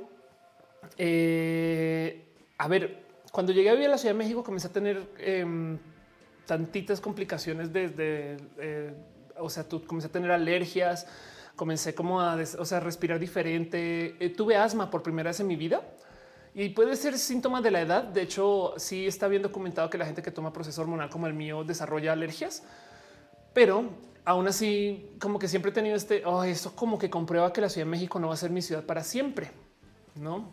eh, 0.98 2.24
a 2.58 2.70
ver, 2.70 3.04
cuando 3.30 3.52
llegué 3.52 3.72
a 3.72 3.74
vivir 3.74 3.88
a 3.88 3.92
la 3.92 3.98
Ciudad 3.98 4.14
de 4.14 4.20
México 4.20 4.42
comencé 4.42 4.68
a 4.68 4.72
tener 4.72 5.06
em, 5.18 5.78
tantitas 6.46 7.02
complicaciones 7.02 7.74
desde, 7.74 8.38
o 9.38 9.50
sea, 9.50 9.68
tú 9.68 9.86
comencé 9.86 10.08
a 10.08 10.12
tener 10.14 10.32
alergias, 10.32 11.06
comencé 11.58 11.94
como 11.94 12.22
a, 12.22 12.38
o 12.58 12.66
sea, 12.66 12.80
respirar 12.80 13.20
diferente, 13.20 14.16
tuve 14.38 14.56
asma 14.56 14.90
por 14.90 15.04
primera 15.04 15.30
vez 15.30 15.42
en 15.42 15.48
mi 15.48 15.58
vida. 15.58 15.82
Y 16.54 16.70
puede 16.70 16.96
ser 16.96 17.18
síntoma 17.18 17.62
de 17.62 17.72
la 17.72 17.82
edad. 17.82 18.04
De 18.04 18.22
hecho, 18.22 18.74
sí 18.78 19.06
está 19.06 19.28
bien 19.28 19.42
documentado 19.42 19.90
que 19.90 19.98
la 19.98 20.06
gente 20.06 20.22
que 20.22 20.32
toma 20.32 20.52
proceso 20.52 20.82
hormonal 20.82 21.10
como 21.10 21.28
el 21.28 21.34
mío 21.34 21.64
desarrolla 21.64 22.14
alergias, 22.14 22.64
pero 23.54 23.90
aún 24.26 24.48
así, 24.48 25.12
como 25.20 25.40
que 25.40 25.48
siempre 25.48 25.72
he 25.72 25.74
tenido 25.74 25.96
este, 25.96 26.26
oh, 26.26 26.44
eso 26.44 26.76
como 26.76 26.98
que 26.98 27.10
comprueba 27.10 27.52
que 27.54 27.62
la 27.62 27.70
Ciudad 27.70 27.86
de 27.86 27.92
México 27.92 28.20
no 28.20 28.28
va 28.28 28.34
a 28.34 28.38
ser 28.38 28.52
mi 28.52 28.62
ciudad 28.62 28.86
para 28.86 29.04
siempre, 29.04 29.52
no? 30.16 30.52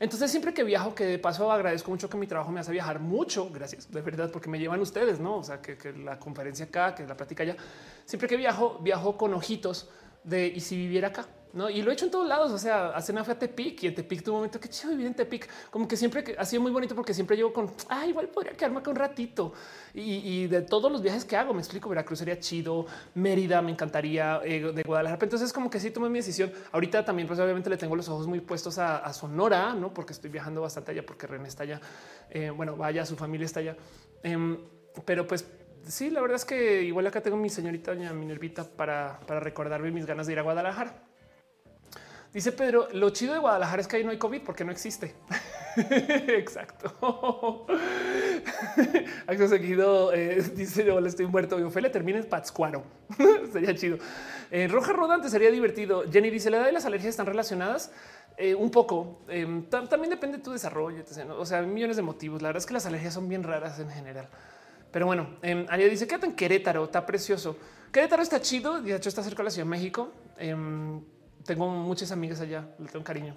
Entonces 0.00 0.30
siempre 0.30 0.52
que 0.52 0.64
viajo, 0.64 0.94
que 0.94 1.04
de 1.04 1.18
paso 1.18 1.52
agradezco 1.52 1.90
mucho 1.90 2.10
que 2.10 2.16
mi 2.16 2.26
trabajo 2.26 2.50
me 2.50 2.60
hace 2.60 2.72
viajar 2.72 2.98
mucho, 2.98 3.48
gracias, 3.50 3.90
de 3.90 4.00
verdad, 4.00 4.30
porque 4.32 4.48
me 4.48 4.58
llevan 4.58 4.80
ustedes, 4.80 5.20
¿no? 5.20 5.36
O 5.36 5.44
sea, 5.44 5.62
que, 5.62 5.78
que 5.78 5.92
la 5.92 6.18
conferencia 6.18 6.66
acá, 6.66 6.94
que 6.94 7.06
la 7.06 7.16
plática 7.16 7.44
allá, 7.44 7.56
siempre 8.04 8.28
que 8.28 8.36
viajo, 8.36 8.78
viajo 8.80 9.16
con 9.16 9.32
ojitos 9.32 9.88
de, 10.24 10.48
¿y 10.48 10.60
si 10.60 10.76
viviera 10.76 11.08
acá? 11.08 11.26
¿No? 11.52 11.68
Y 11.68 11.82
lo 11.82 11.90
he 11.90 11.94
hecho 11.94 12.06
en 12.06 12.10
todos 12.10 12.26
lados. 12.26 12.52
O 12.52 12.58
sea, 12.58 12.88
hace 12.88 13.12
una 13.12 13.24
fue 13.24 13.34
a 13.34 13.38
Tepic 13.38 13.82
y 13.82 13.86
en 13.88 13.94
Tepic 13.94 14.22
tuvo 14.22 14.36
un 14.36 14.38
momento 14.40 14.58
que 14.58 14.68
chido 14.68 14.90
vivir 14.90 15.06
en 15.06 15.14
Tepic. 15.14 15.48
Como 15.70 15.86
que 15.86 15.96
siempre 15.96 16.36
ha 16.38 16.44
sido 16.44 16.62
muy 16.62 16.70
bonito 16.70 16.94
porque 16.94 17.14
siempre 17.14 17.36
llego 17.36 17.52
con 17.52 17.70
ah, 17.88 18.06
igual 18.06 18.28
podría 18.28 18.52
quedarme 18.52 18.78
acá 18.78 18.90
un 18.90 18.96
ratito. 18.96 19.52
Y, 19.94 20.46
de 20.46 20.62
todos 20.62 20.90
los 20.90 21.02
viajes 21.02 21.24
que 21.24 21.36
hago, 21.36 21.52
me 21.52 21.60
explico. 21.60 21.88
Veracruz 21.88 22.18
sería 22.18 22.38
chido, 22.38 22.86
Mérida 23.14 23.60
me 23.60 23.70
encantaría, 23.70 24.40
eh, 24.44 24.72
de 24.72 24.82
Guadalajara. 24.82 25.22
Entonces, 25.22 25.52
como 25.52 25.68
que 25.68 25.78
sí 25.80 25.90
tomé 25.90 26.08
mi 26.08 26.18
decisión. 26.18 26.50
Ahorita 26.72 27.04
también, 27.04 27.28
pues 27.28 27.38
obviamente 27.38 27.68
le 27.68 27.76
tengo 27.76 27.94
los 27.94 28.08
ojos 28.08 28.26
muy 28.26 28.40
puestos 28.40 28.78
a, 28.78 29.12
Sonora, 29.12 29.74
no 29.74 29.92
porque 29.92 30.14
estoy 30.14 30.30
viajando 30.30 30.62
bastante 30.62 30.92
allá, 30.92 31.04
porque 31.04 31.26
René 31.26 31.48
está 31.48 31.64
allá. 31.64 31.80
Eh, 32.30 32.50
bueno, 32.50 32.76
vaya, 32.76 33.04
su 33.04 33.16
familia 33.16 33.44
está 33.44 33.60
allá. 33.60 33.76
Em, 34.22 34.58
pero 35.04 35.26
pues 35.26 35.46
sí, 35.86 36.10
la 36.10 36.22
verdad 36.22 36.36
es 36.36 36.44
que 36.46 36.82
igual 36.82 37.06
acá 37.06 37.20
tengo 37.20 37.36
mi 37.36 37.50
señorita 37.50 37.94
doña 37.94 38.12
Minervita 38.12 38.64
para, 38.64 39.20
para 39.26 39.40
recordarme 39.40 39.90
mis 39.90 40.06
ganas 40.06 40.26
de 40.26 40.32
ir 40.32 40.38
a 40.38 40.42
Guadalajara. 40.42 41.11
Dice 42.32 42.50
Pedro, 42.52 42.88
lo 42.92 43.10
chido 43.10 43.34
de 43.34 43.40
Guadalajara 43.40 43.82
es 43.82 43.88
que 43.88 43.96
ahí 43.96 44.04
no 44.04 44.10
hay 44.10 44.16
COVID 44.16 44.40
porque 44.40 44.64
no 44.64 44.72
existe. 44.72 45.14
Exacto. 45.76 47.66
Acto 49.26 49.48
seguido 49.48 50.12
eh, 50.14 50.42
dice 50.54 50.84
yo 50.84 50.98
estoy 51.00 51.26
muerto 51.26 51.58
y 51.58 51.62
Ophelia 51.62 51.92
termina 51.92 52.18
en 52.18 52.24
Pátzcuaro. 52.24 52.84
sería 53.52 53.74
chido. 53.74 53.98
Eh, 54.50 54.66
Roja 54.66 54.94
Rodante 54.94 55.28
sería 55.28 55.50
divertido. 55.50 56.04
Jenny 56.10 56.30
dice 56.30 56.48
la 56.48 56.58
edad 56.58 56.68
y 56.70 56.72
las 56.72 56.86
alergias 56.86 57.10
están 57.10 57.26
relacionadas. 57.26 57.92
Eh, 58.38 58.54
un 58.54 58.70
poco 58.70 59.20
em, 59.28 59.64
también 59.64 60.08
depende 60.08 60.38
de 60.38 60.42
tu 60.42 60.52
desarrollo. 60.52 61.04
O 61.38 61.44
sea, 61.44 61.60
millones 61.60 61.96
de 61.96 62.02
motivos. 62.02 62.40
La 62.40 62.48
verdad 62.48 62.60
es 62.60 62.66
que 62.66 62.72
las 62.72 62.86
alergias 62.86 63.12
son 63.12 63.28
bien 63.28 63.42
raras 63.42 63.78
en 63.78 63.90
general. 63.90 64.26
Pero 64.90 65.04
bueno, 65.04 65.36
eh, 65.42 65.66
dice 65.90 66.06
quédate 66.06 66.26
en 66.26 66.32
Querétaro, 66.32 66.84
está 66.84 67.04
precioso. 67.04 67.58
Querétaro 67.92 68.22
está 68.22 68.40
chido. 68.40 68.80
De 68.80 68.96
hecho, 68.96 69.10
está 69.10 69.22
cerca 69.22 69.38
de 69.38 69.44
la 69.44 69.50
Ciudad 69.50 69.66
de 69.66 69.70
México. 69.70 70.12
Tengo 71.44 71.68
muchas 71.68 72.12
amigas 72.12 72.40
allá, 72.40 72.66
le 72.78 72.88
tengo 72.88 73.04
cariño. 73.04 73.34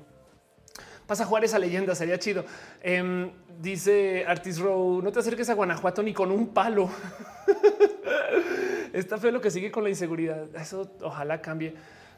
Pasa 1.08 1.28
a 1.30 1.60
leyenda, 1.60 1.94
sería 1.94 2.18
chido. 2.18 2.46
Em, 2.82 3.32
dice 3.62 4.26
Artis 4.28 4.60
Row, 4.60 5.02
no 5.02 5.12
te 5.12 5.20
acerques 5.20 5.50
a 5.50 5.54
Guanajuato 5.54 6.02
ni 6.02 6.14
con 6.14 6.32
un 6.32 6.48
palo. 6.48 6.90
Está 8.94 9.18
feo 9.18 9.32
lo 9.32 9.42
que 9.42 9.52
sigue 9.52 9.72
con 9.72 9.84
la 9.84 9.90
inseguridad. 9.90 10.48
Eso 10.56 10.90
ojalá 11.02 11.42
cambie. 11.42 11.76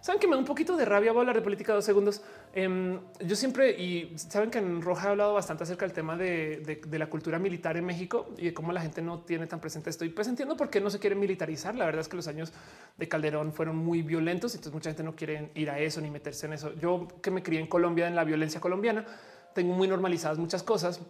Saben 0.08 0.22
que 0.22 0.28
me 0.28 0.36
da 0.36 0.40
un 0.40 0.46
poquito 0.46 0.78
de 0.78 0.86
rabia. 0.86 1.12
Voy 1.12 1.20
a 1.20 1.22
hablar 1.24 1.36
de 1.36 1.42
política 1.42 1.74
dos 1.74 1.84
segundos. 1.84 2.22
Em, 2.54 2.98
yo 3.20 3.36
siempre 3.36 3.72
y 3.72 4.18
saben 4.18 4.50
que 4.50 4.58
en 4.58 4.82
Roja 4.82 5.10
he 5.10 5.12
hablado 5.12 5.34
bastante 5.34 5.64
acerca 5.66 5.84
del 5.86 5.92
tema 5.92 6.16
de, 6.16 6.80
la 6.90 7.10
cultura 7.10 7.40
militar 7.40 7.76
en 7.76 7.84
México 7.84 8.30
y 8.38 8.46
de 8.46 8.54
cómo 8.54 8.72
la 8.72 8.80
gente 8.80 9.02
no 9.02 9.20
tiene 9.20 9.48
tan 9.48 9.60
presente 9.60 9.90
esto. 9.90 10.06
Y 10.06 10.10
pues 10.10 10.30
entiendo 10.30 10.56
por 10.56 10.70
qué 10.70 10.80
no 10.80 10.90
se 10.90 11.00
quiere 11.00 11.18
militarizar. 11.18 11.76
La 11.76 11.84
verdad 11.84 12.00
es 12.00 12.08
que 12.08 12.16
los 12.16 12.30
años 12.30 12.54
de 12.96 13.10
Calderón 13.10 13.52
fueron 13.52 13.76
muy 13.76 14.02
violentos 14.02 14.54
y 14.54 14.56
entonces 14.56 14.74
mucha 14.74 14.92
gente 14.92 15.04
no 15.04 15.14
quiere 15.14 15.52
ir 15.56 15.70
a 15.70 15.78
eso 15.78 16.00
ni 16.00 16.10
meterse 16.10 16.46
en 16.46 16.54
eso. 16.54 16.74
Yo 16.76 17.10
que 17.22 17.30
me 17.30 17.44
crié 17.44 17.60
en 17.60 17.68
Colombia 17.68 18.08
en 18.08 18.16
la 18.16 18.24
violencia 18.24 18.62
colombiana, 18.62 19.06
tengo 19.54 19.74
muy 19.74 19.90
normalizadas 19.90 20.38
muchas 20.38 20.64
cosas, 20.64 21.02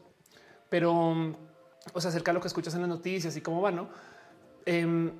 pero 0.71 1.35
o 1.93 2.01
sea, 2.01 2.09
acerca 2.09 2.31
de 2.31 2.33
lo 2.33 2.41
que 2.41 2.47
escuchas 2.47 2.73
en 2.73 2.81
las 2.81 2.89
noticias 2.89 3.37
y 3.37 3.41
cómo 3.41 3.61
va, 3.61 3.69
no? 3.69 3.89
Em, 4.65 5.11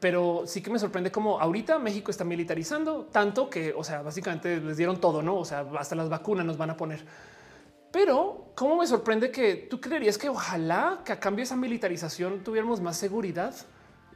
pero 0.00 0.44
sí 0.46 0.62
que 0.62 0.70
me 0.70 0.78
sorprende 0.78 1.10
como 1.10 1.38
ahorita 1.38 1.78
México 1.78 2.10
está 2.10 2.24
militarizando 2.24 3.06
tanto 3.12 3.50
que, 3.50 3.72
o 3.76 3.84
sea, 3.84 4.02
básicamente 4.02 4.60
les 4.60 4.76
dieron 4.76 5.00
todo, 5.00 5.22
no? 5.22 5.36
O 5.36 5.44
sea, 5.44 5.66
hasta 5.78 5.94
las 5.94 6.08
vacunas 6.08 6.46
nos 6.46 6.56
van 6.56 6.70
a 6.70 6.76
poner. 6.76 7.04
Pero 7.90 8.52
cómo 8.54 8.78
me 8.78 8.86
sorprende 8.86 9.30
que 9.30 9.54
tú 9.54 9.80
creerías 9.80 10.16
que 10.16 10.30
ojalá 10.30 11.00
que 11.04 11.12
a 11.12 11.20
cambio 11.20 11.42
de 11.42 11.44
esa 11.44 11.56
militarización 11.56 12.42
tuviéramos 12.42 12.80
más 12.80 12.96
seguridad 12.96 13.54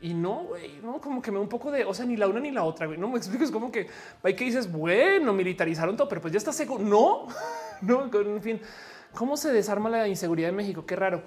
y 0.01 0.15
no, 0.15 0.49
no 0.83 1.01
como 1.01 1.21
que 1.21 1.31
me 1.31 1.39
un 1.39 1.49
poco 1.49 1.71
de, 1.71 1.85
o 1.85 1.93
sea, 1.93 2.07
ni 2.07 2.17
la 2.17 2.27
una 2.27 2.41
ni 2.41 2.51
la 2.51 2.65
otra. 2.65 2.87
No 2.87 3.09
me 3.09 3.19
expliques 3.19 3.51
como 3.51 3.71
que 3.71 3.87
hay 4.23 4.35
que 4.35 4.45
dices, 4.45 4.71
bueno, 4.71 5.35
militarizaron 5.35 5.97
todo, 5.97 6.09
pero 6.09 6.23
pues 6.23 6.33
ya 6.33 6.39
está 6.39 6.53
seguro. 6.53 6.83
No, 6.83 7.27
no, 7.83 8.11
en 8.21 8.43
fin, 8.43 8.61
cómo 9.15 9.37
se 9.37 9.53
desarma 9.53 9.91
la 9.91 10.09
inseguridad 10.09 10.51
en 10.51 10.57
México. 10.57 10.87
Qué 10.87 10.97
raro. 10.97 11.23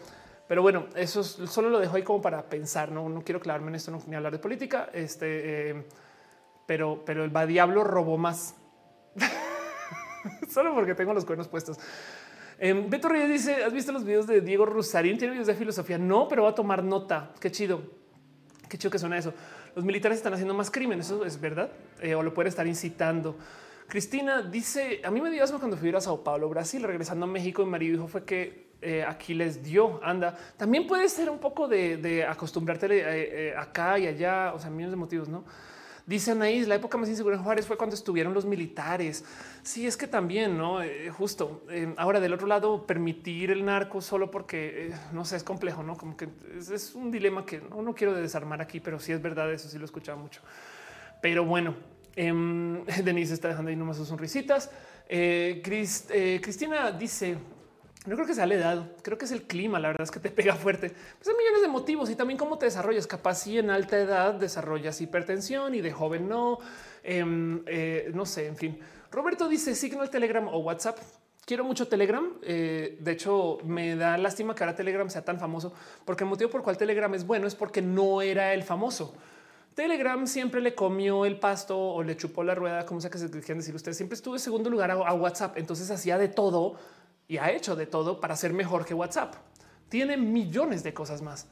Pero 0.50 0.64
bueno, 0.64 0.88
eso 0.96 1.24
solo 1.24 1.70
lo 1.70 1.80
dejo 1.80 1.96
ahí 1.96 2.02
como 2.02 2.24
para 2.24 2.50
pensar. 2.50 2.92
No, 2.92 3.08
no 3.08 3.22
quiero 3.22 3.40
clavarme 3.40 3.68
en 3.68 3.76
esto 3.76 3.96
ni 4.08 4.16
hablar 4.16 4.34
de 4.34 4.40
política. 4.40 4.90
Este, 4.92 5.70
eh, 5.70 5.86
pero, 6.66 7.04
pero 7.06 7.24
el 7.24 7.34
va 7.34 7.46
diablo 7.46 7.84
robó 7.84 8.18
más 8.18 8.56
solo 10.50 10.74
porque 10.74 10.96
tengo 10.96 11.14
los 11.14 11.24
cuernos 11.24 11.48
puestos. 11.48 11.78
Eh, 12.58 12.74
Beto 12.90 13.10
Reyes 13.10 13.30
dice: 13.30 13.64
¿Has 13.64 13.74
visto 13.74 13.92
los 13.92 14.04
videos 14.04 14.26
de 14.26 14.42
Diego 14.42 14.66
Rusarín? 14.66 15.20
Tiene 15.20 15.34
videos 15.34 15.46
de 15.46 15.54
filosofía. 15.54 16.00
No, 16.00 16.28
pero 16.28 16.42
va 16.42 16.50
a 16.50 16.56
tomar 16.56 16.84
nota. 16.84 17.32
Qué 17.40 17.52
chido. 17.52 17.84
Qué 18.68 18.80
chido 18.80 18.90
que 18.90 18.98
suena 18.98 19.20
eso. 19.20 19.32
Los 19.76 19.86
militares 19.86 20.18
están 20.18 20.34
haciendo 20.34 20.56
más 20.56 20.72
crimen. 20.72 21.00
Eso 21.00 21.24
es 21.26 21.40
verdad 21.40 21.70
eh, 22.02 22.16
o 22.16 22.24
lo 22.24 22.34
pueden 22.34 22.50
estar 22.50 22.66
incitando. 22.66 23.38
Cristina 23.88 24.42
dice: 24.42 25.00
A 25.04 25.12
mí 25.12 25.22
me 25.22 25.30
dio 25.30 25.44
asma 25.44 25.60
cuando 25.60 25.78
fui 25.78 25.94
a 25.94 26.02
Sao 26.02 26.24
Paulo, 26.24 26.50
Brasil, 26.50 26.82
regresando 26.82 27.26
a 27.26 27.30
México. 27.30 27.62
Y 27.62 27.68
Mario 27.68 27.92
dijo 27.92 28.08
fue 28.08 28.26
que 28.26 28.69
eh, 28.82 29.04
aquí 29.06 29.34
les 29.34 29.62
dio, 29.62 30.00
anda. 30.02 30.38
También 30.56 30.88
puede 30.88 31.10
ser 31.10 31.30
un 31.30 31.40
poco 31.40 31.68
de, 31.68 32.26
acostumbrarte 32.28 32.86
eh, 32.86 33.50
eh, 33.50 33.54
acá 33.58 34.00
y 34.00 34.08
allá, 34.08 34.54
o 34.54 34.60
sea, 34.60 34.70
millones 34.70 34.92
de 34.92 34.98
motivos, 34.98 35.28
¿no? 35.28 35.44
Dice 36.06 36.32
Anaís, 36.32 36.68
la 36.68 36.76
época 36.76 36.98
más 36.98 37.08
insegura 37.08 37.36
en 37.36 37.44
Juárez 37.44 37.68
fue 37.68 37.78
cuando 37.78 37.96
estuvieron 37.96 38.34
los 38.34 38.46
militares. 38.46 39.24
Sí, 39.62 39.86
es 39.86 39.96
que 39.96 40.08
también, 40.08 40.58
¿no? 40.58 40.80
justo. 41.12 41.62
ahora, 41.98 42.20
del 42.20 42.34
otro 42.34 42.48
lado, 42.48 42.88
permitir 42.88 43.52
el 43.52 43.64
narco 43.64 44.02
solo 44.02 44.32
porque, 44.32 44.92
no 45.12 45.24
sé, 45.24 45.36
es 45.36 45.44
complejo, 45.44 45.84
¿no? 45.84 45.96
Como 45.96 46.18
que 46.18 46.30
es, 46.58 46.96
un 46.96 47.12
dilema 47.12 47.46
que 47.46 47.62
no, 47.62 47.94
quiero 47.94 48.16
desarmar 48.16 48.60
aquí, 48.60 48.80
pero 48.80 49.00
sí 49.00 49.12
es 49.12 49.22
verdad, 49.22 49.54
eso 49.54 49.70
sí 49.70 49.78
lo 49.78 49.84
he 49.84 49.86
escuchado 49.86 50.18
mucho. 50.18 50.42
Pero 51.22 51.46
bueno, 51.46 51.76
em, 52.16 52.84
Denise 53.04 53.36
está 53.36 53.50
dejando 53.50 53.70
ahí 53.70 53.76
nomás 53.76 53.98
sus 53.98 54.08
sonrisitas. 54.08 54.72
Cristina 55.08 56.92
dice, 56.92 57.38
no 58.06 58.16
creo 58.16 58.26
que 58.26 58.34
sea 58.34 58.46
la 58.46 58.56
edad, 58.56 58.92
creo 59.02 59.18
que 59.18 59.26
es 59.26 59.32
el 59.32 59.44
clima. 59.44 59.80
La 59.80 59.90
verdad 59.90 60.04
es 60.04 60.12
que 60.12 60.20
te 60.20 60.30
pega 60.32 60.56
fuerte. 60.56 60.90
Pues 60.90 61.28
hay 61.28 61.36
millones 61.36 61.62
de 61.62 61.68
motivos 61.68 62.10
y 62.10 62.16
también 62.16 62.38
cómo 62.38 62.58
te 62.58 62.66
desarrollas. 62.66 63.08
Capaz 63.08 63.36
si 63.36 63.58
en 63.58 63.70
alta 63.70 63.98
edad 63.98 64.34
desarrollas 64.36 65.02
hipertensión 65.02 65.76
y 65.76 65.82
de 65.82 65.92
joven 65.92 66.30
no. 66.30 66.60
Em, 67.04 67.64
eh, 67.68 68.12
no 68.14 68.26
sé, 68.26 68.48
en 68.48 68.56
fin. 68.56 68.80
Roberto 69.12 69.48
dice 69.48 69.76
Signal, 69.76 70.10
Telegram 70.10 70.48
o 70.48 70.60
WhatsApp. 70.60 70.98
Quiero 71.46 71.64
mucho 71.64 71.88
Telegram. 71.88 72.38
Eh, 72.44 72.98
de 73.00 73.12
hecho, 73.12 73.58
me 73.64 73.96
da 73.96 74.18
lástima 74.18 74.54
que 74.54 74.64
ahora 74.64 74.76
Telegram 74.76 75.10
sea 75.10 75.26
tan 75.26 75.40
famoso, 75.40 75.74
porque 76.06 76.24
el 76.24 76.30
motivo 76.30 76.50
por 76.52 76.62
cual 76.62 76.78
Telegram 76.78 77.12
es 77.16 77.26
bueno 77.26 77.48
es 77.48 77.56
porque 77.56 77.82
no 77.82 78.22
era 78.22 78.54
el 78.54 78.64
famoso. 78.64 79.16
Telegram 79.74 80.28
siempre 80.28 80.62
le 80.62 80.76
comió 80.76 81.26
el 81.26 81.40
pasto 81.40 81.80
o 81.80 82.04
le 82.04 82.18
chupó 82.18 82.44
la 82.44 82.54
rueda, 82.54 82.86
como 82.86 83.00
sea 83.00 83.10
que 83.10 83.18
se 83.18 83.30
quieran 83.30 83.60
decir 83.60 83.74
ustedes. 83.74 83.98
Siempre 83.98 84.16
estuvo 84.16 84.36
en 84.36 84.40
segundo 84.40 84.70
lugar 84.70 84.92
a, 84.92 85.14
WhatsApp. 85.14 85.58
Entonces 85.58 85.90
hacía 85.90 86.18
de 86.18 86.28
todo 86.28 86.76
y 87.30 87.38
ha 87.38 87.52
hecho 87.52 87.78
de 87.78 87.86
todo 87.86 88.20
para 88.20 88.36
ser 88.36 88.52
mejor 88.52 88.86
que 88.86 88.94
WhatsApp. 88.94 89.36
Tiene 89.88 90.18
millones 90.18 90.84
de 90.84 90.94
cosas 90.94 91.22
más, 91.22 91.48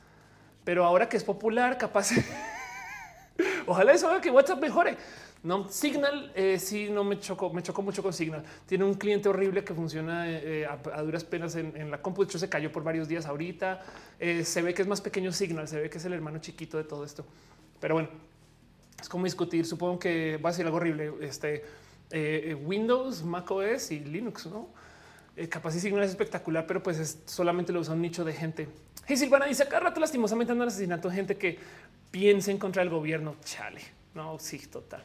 pero 0.65 0.83
ahora 0.83 1.07
que 1.07 1.15
es 1.15 1.23
popular, 1.23 1.77
capaz. 1.77 2.11
Ojalá 3.67 3.93
eso 3.93 4.09
haga 4.09 4.19
que 4.19 4.31
WhatsApp 4.31 4.59
mejore. 4.59 4.97
No, 5.43 5.69
Signal 5.69 6.31
eh, 6.35 6.57
sí 6.57 6.89
no 6.89 7.03
me 7.03 7.19
chocó, 7.19 7.53
me 7.53 7.61
chocó 7.61 7.83
mucho 7.83 8.01
con 8.01 8.11
Signal. 8.11 8.43
Tiene 8.65 8.85
un 8.85 8.95
cliente 8.95 9.29
horrible 9.29 9.63
que 9.63 9.75
funciona 9.75 10.27
eh, 10.27 10.65
a, 10.65 11.01
duras 11.03 11.23
penas 11.23 11.55
en, 11.55 11.91
la 11.91 12.01
compu. 12.01 12.23
De 12.23 12.25
hecho, 12.25 12.39
se 12.39 12.49
cayó 12.49 12.71
por 12.71 12.83
varios 12.83 13.07
días 13.07 13.27
ahorita. 13.27 13.81
Eh, 14.19 14.43
se 14.43 14.63
ve 14.63 14.73
que 14.73 14.81
es 14.81 14.87
más 14.87 14.99
pequeño 14.99 15.31
Signal, 15.31 15.67
se 15.67 15.79
ve 15.79 15.89
que 15.91 15.99
es 15.99 16.05
el 16.05 16.13
hermano 16.13 16.39
chiquito 16.39 16.77
de 16.77 16.85
todo 16.85 17.05
esto. 17.05 17.23
Pero 17.79 17.93
bueno, 17.93 18.09
es 18.99 19.07
como 19.07 19.25
discutir. 19.25 19.67
Supongo 19.67 19.99
que 19.99 20.37
va 20.37 20.49
a 20.49 20.53
ser 20.53 20.65
algo 20.65 20.77
horrible. 20.77 21.13
Este 21.21 21.63
Windows, 22.65 23.23
Mac 23.23 23.51
OS 23.51 23.91
y 23.91 23.99
Linux, 23.99 24.47
no? 24.47 24.69
Capaz 25.49 25.75
y 25.75 25.79
Signal 25.79 26.03
es 26.03 26.09
espectacular, 26.09 26.65
pero 26.65 26.81
pues 26.81 26.97
es, 26.97 27.19
solamente 27.25 27.71
lo 27.71 27.79
usa 27.79 27.93
un 27.93 28.01
nicho 28.01 28.25
de 28.25 28.33
gente. 28.33 28.67
Y 29.07 29.15
Silvana 29.15 29.45
dice 29.45 29.63
acá 29.63 29.79
rato 29.79 29.99
lastimosamente 29.99 30.51
anda 30.51 30.65
asesinato 30.65 31.11
gente 31.11 31.37
que 31.37 31.59
piensa 32.11 32.51
en 32.51 32.57
contra 32.57 32.81
del 32.81 32.89
gobierno. 32.89 33.35
Chale, 33.43 33.81
no, 34.15 34.39
sí, 34.39 34.57
total. 34.67 35.03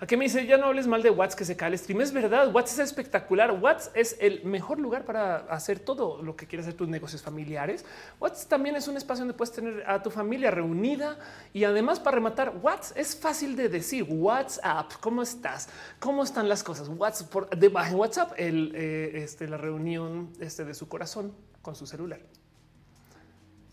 Aquí 0.00 0.16
me 0.16 0.26
dice 0.26 0.46
ya 0.46 0.56
no 0.58 0.66
hables 0.66 0.86
mal 0.86 1.02
de 1.02 1.10
Watts 1.10 1.34
que 1.34 1.44
se 1.44 1.56
cae 1.56 1.70
el 1.70 1.78
stream. 1.78 2.00
Es 2.00 2.12
verdad. 2.12 2.54
Watts 2.54 2.74
es 2.74 2.78
espectacular. 2.78 3.50
Watts 3.50 3.90
es 3.94 4.16
el 4.20 4.44
mejor 4.44 4.78
lugar 4.78 5.04
para 5.04 5.38
hacer 5.50 5.80
todo 5.80 6.22
lo 6.22 6.36
que 6.36 6.46
quieres 6.46 6.66
hacer 6.66 6.76
tus 6.76 6.88
negocios 6.88 7.20
familiares. 7.20 7.84
Watts 8.20 8.46
también 8.46 8.76
es 8.76 8.86
un 8.86 8.96
espacio 8.96 9.22
donde 9.22 9.34
puedes 9.34 9.52
tener 9.52 9.82
a 9.88 10.00
tu 10.00 10.10
familia 10.10 10.52
reunida 10.52 11.18
y 11.52 11.64
además 11.64 11.98
para 11.98 12.14
rematar 12.14 12.54
Watts 12.62 12.92
es 12.94 13.16
fácil 13.16 13.56
de 13.56 13.68
decir 13.68 14.06
WhatsApp. 14.08 14.92
¿Cómo 15.00 15.22
estás? 15.22 15.68
¿Cómo 15.98 16.22
están 16.22 16.48
las 16.48 16.62
cosas? 16.62 16.88
WhatsApp 16.88 17.28
por 17.28 17.50
debajo 17.50 17.90
en 17.90 17.96
WhatsApp, 17.96 18.32
el, 18.36 18.72
eh, 18.76 19.22
este, 19.24 19.48
la 19.48 19.56
reunión 19.56 20.32
este, 20.38 20.64
de 20.64 20.74
su 20.74 20.88
corazón 20.88 21.34
con 21.60 21.74
su 21.74 21.86
celular. 21.86 22.20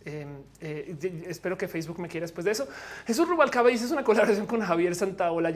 Em, 0.03 0.43
eh, 0.59 1.23
espero 1.27 1.57
que 1.57 1.67
Facebook 1.67 1.99
me 1.99 2.07
quiera 2.07 2.25
después 2.25 2.45
de 2.45 2.51
eso. 2.51 2.67
Jesús 3.05 3.27
Rubalcaba 3.27 3.69
dice 3.69 3.85
es 3.85 3.91
una 3.91 4.03
colaboración 4.03 4.45
con 4.45 4.61
Javier 4.61 4.95
Santaola 4.95 5.49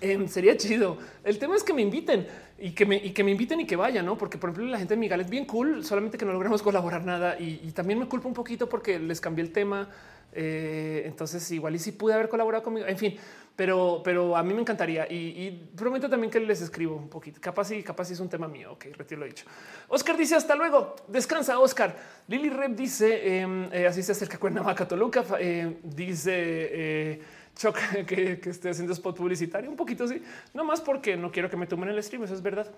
Em, 0.00 0.28
sería 0.28 0.56
chido. 0.56 0.98
El 1.24 1.38
tema 1.38 1.56
es 1.56 1.64
que 1.64 1.72
me 1.72 1.82
inviten 1.82 2.26
y 2.58 2.72
que 2.72 2.86
me, 2.86 2.96
y 2.96 3.10
que 3.10 3.24
me 3.24 3.30
inviten 3.30 3.60
y 3.60 3.66
que 3.66 3.76
vayan, 3.76 4.06
no? 4.06 4.16
Porque 4.16 4.38
por 4.38 4.50
ejemplo, 4.50 4.70
la 4.70 4.78
gente 4.78 4.94
de 4.94 5.00
Miguel 5.00 5.20
es 5.20 5.30
bien 5.30 5.44
cool, 5.46 5.84
solamente 5.84 6.16
que 6.16 6.24
no 6.24 6.32
logramos 6.32 6.62
colaborar 6.68 7.04
nada 7.04 7.38
y, 7.38 7.70
también 7.72 7.98
me 7.98 8.06
culpo 8.06 8.28
un 8.28 8.34
poquito 8.34 8.68
porque 8.68 8.98
les 8.98 9.20
cambié 9.20 9.44
el 9.44 9.52
tema. 9.52 9.88
Eh, 10.34 11.02
entonces, 11.04 11.50
igual 11.50 11.74
y 11.74 11.78
si 11.78 11.92
pude 11.92 12.14
haber 12.14 12.28
colaborado 12.28 12.64
conmigo, 12.64 12.86
en 12.86 12.96
fin, 12.96 13.18
pero, 13.54 14.00
pero 14.02 14.34
a 14.34 14.42
mí 14.42 14.54
me 14.54 14.60
encantaría 14.60 15.06
y, 15.10 15.68
prometo 15.76 16.08
también 16.08 16.30
que 16.30 16.40
les 16.40 16.62
escribo 16.62 16.96
un 16.96 17.08
poquito. 17.08 17.40
Capaz 17.40 17.70
y 17.72 17.82
capaz 17.82 18.10
es 18.10 18.20
un 18.20 18.28
tema 18.28 18.48
mío. 18.48 18.72
Ok, 18.72 18.86
retiro 18.96 19.20
lo 19.20 19.26
dicho. 19.26 19.44
Oscar 19.88 20.16
dice 20.16 20.34
hasta 20.34 20.54
luego. 20.54 20.96
Descansa, 21.08 21.58
Oscar. 21.58 21.94
Lily 22.28 22.48
Rep 22.48 22.72
dice 22.72 23.40
em, 23.40 23.68
eh, 23.72 23.86
así 23.86 24.02
se 24.02 24.12
acerca 24.12 24.38
Cuernavaca, 24.38 24.88
Toluca. 24.88 25.24
Eh, 25.38 25.78
dice 25.82 27.20
choca 27.56 28.04
que, 28.06 28.40
esté 28.44 28.70
haciendo 28.70 28.92
spot 28.92 29.16
publicitario, 29.16 29.70
un 29.70 29.76
poquito 29.76 30.04
así, 30.04 30.22
no 30.54 30.64
más 30.64 30.80
porque 30.80 31.16
no 31.16 31.30
quiero 31.30 31.50
que 31.50 31.56
me 31.56 31.66
tomen 31.66 31.88
el 31.88 32.02
stream, 32.02 32.24
eso 32.24 32.34
es 32.34 32.42
verdad. 32.42 32.70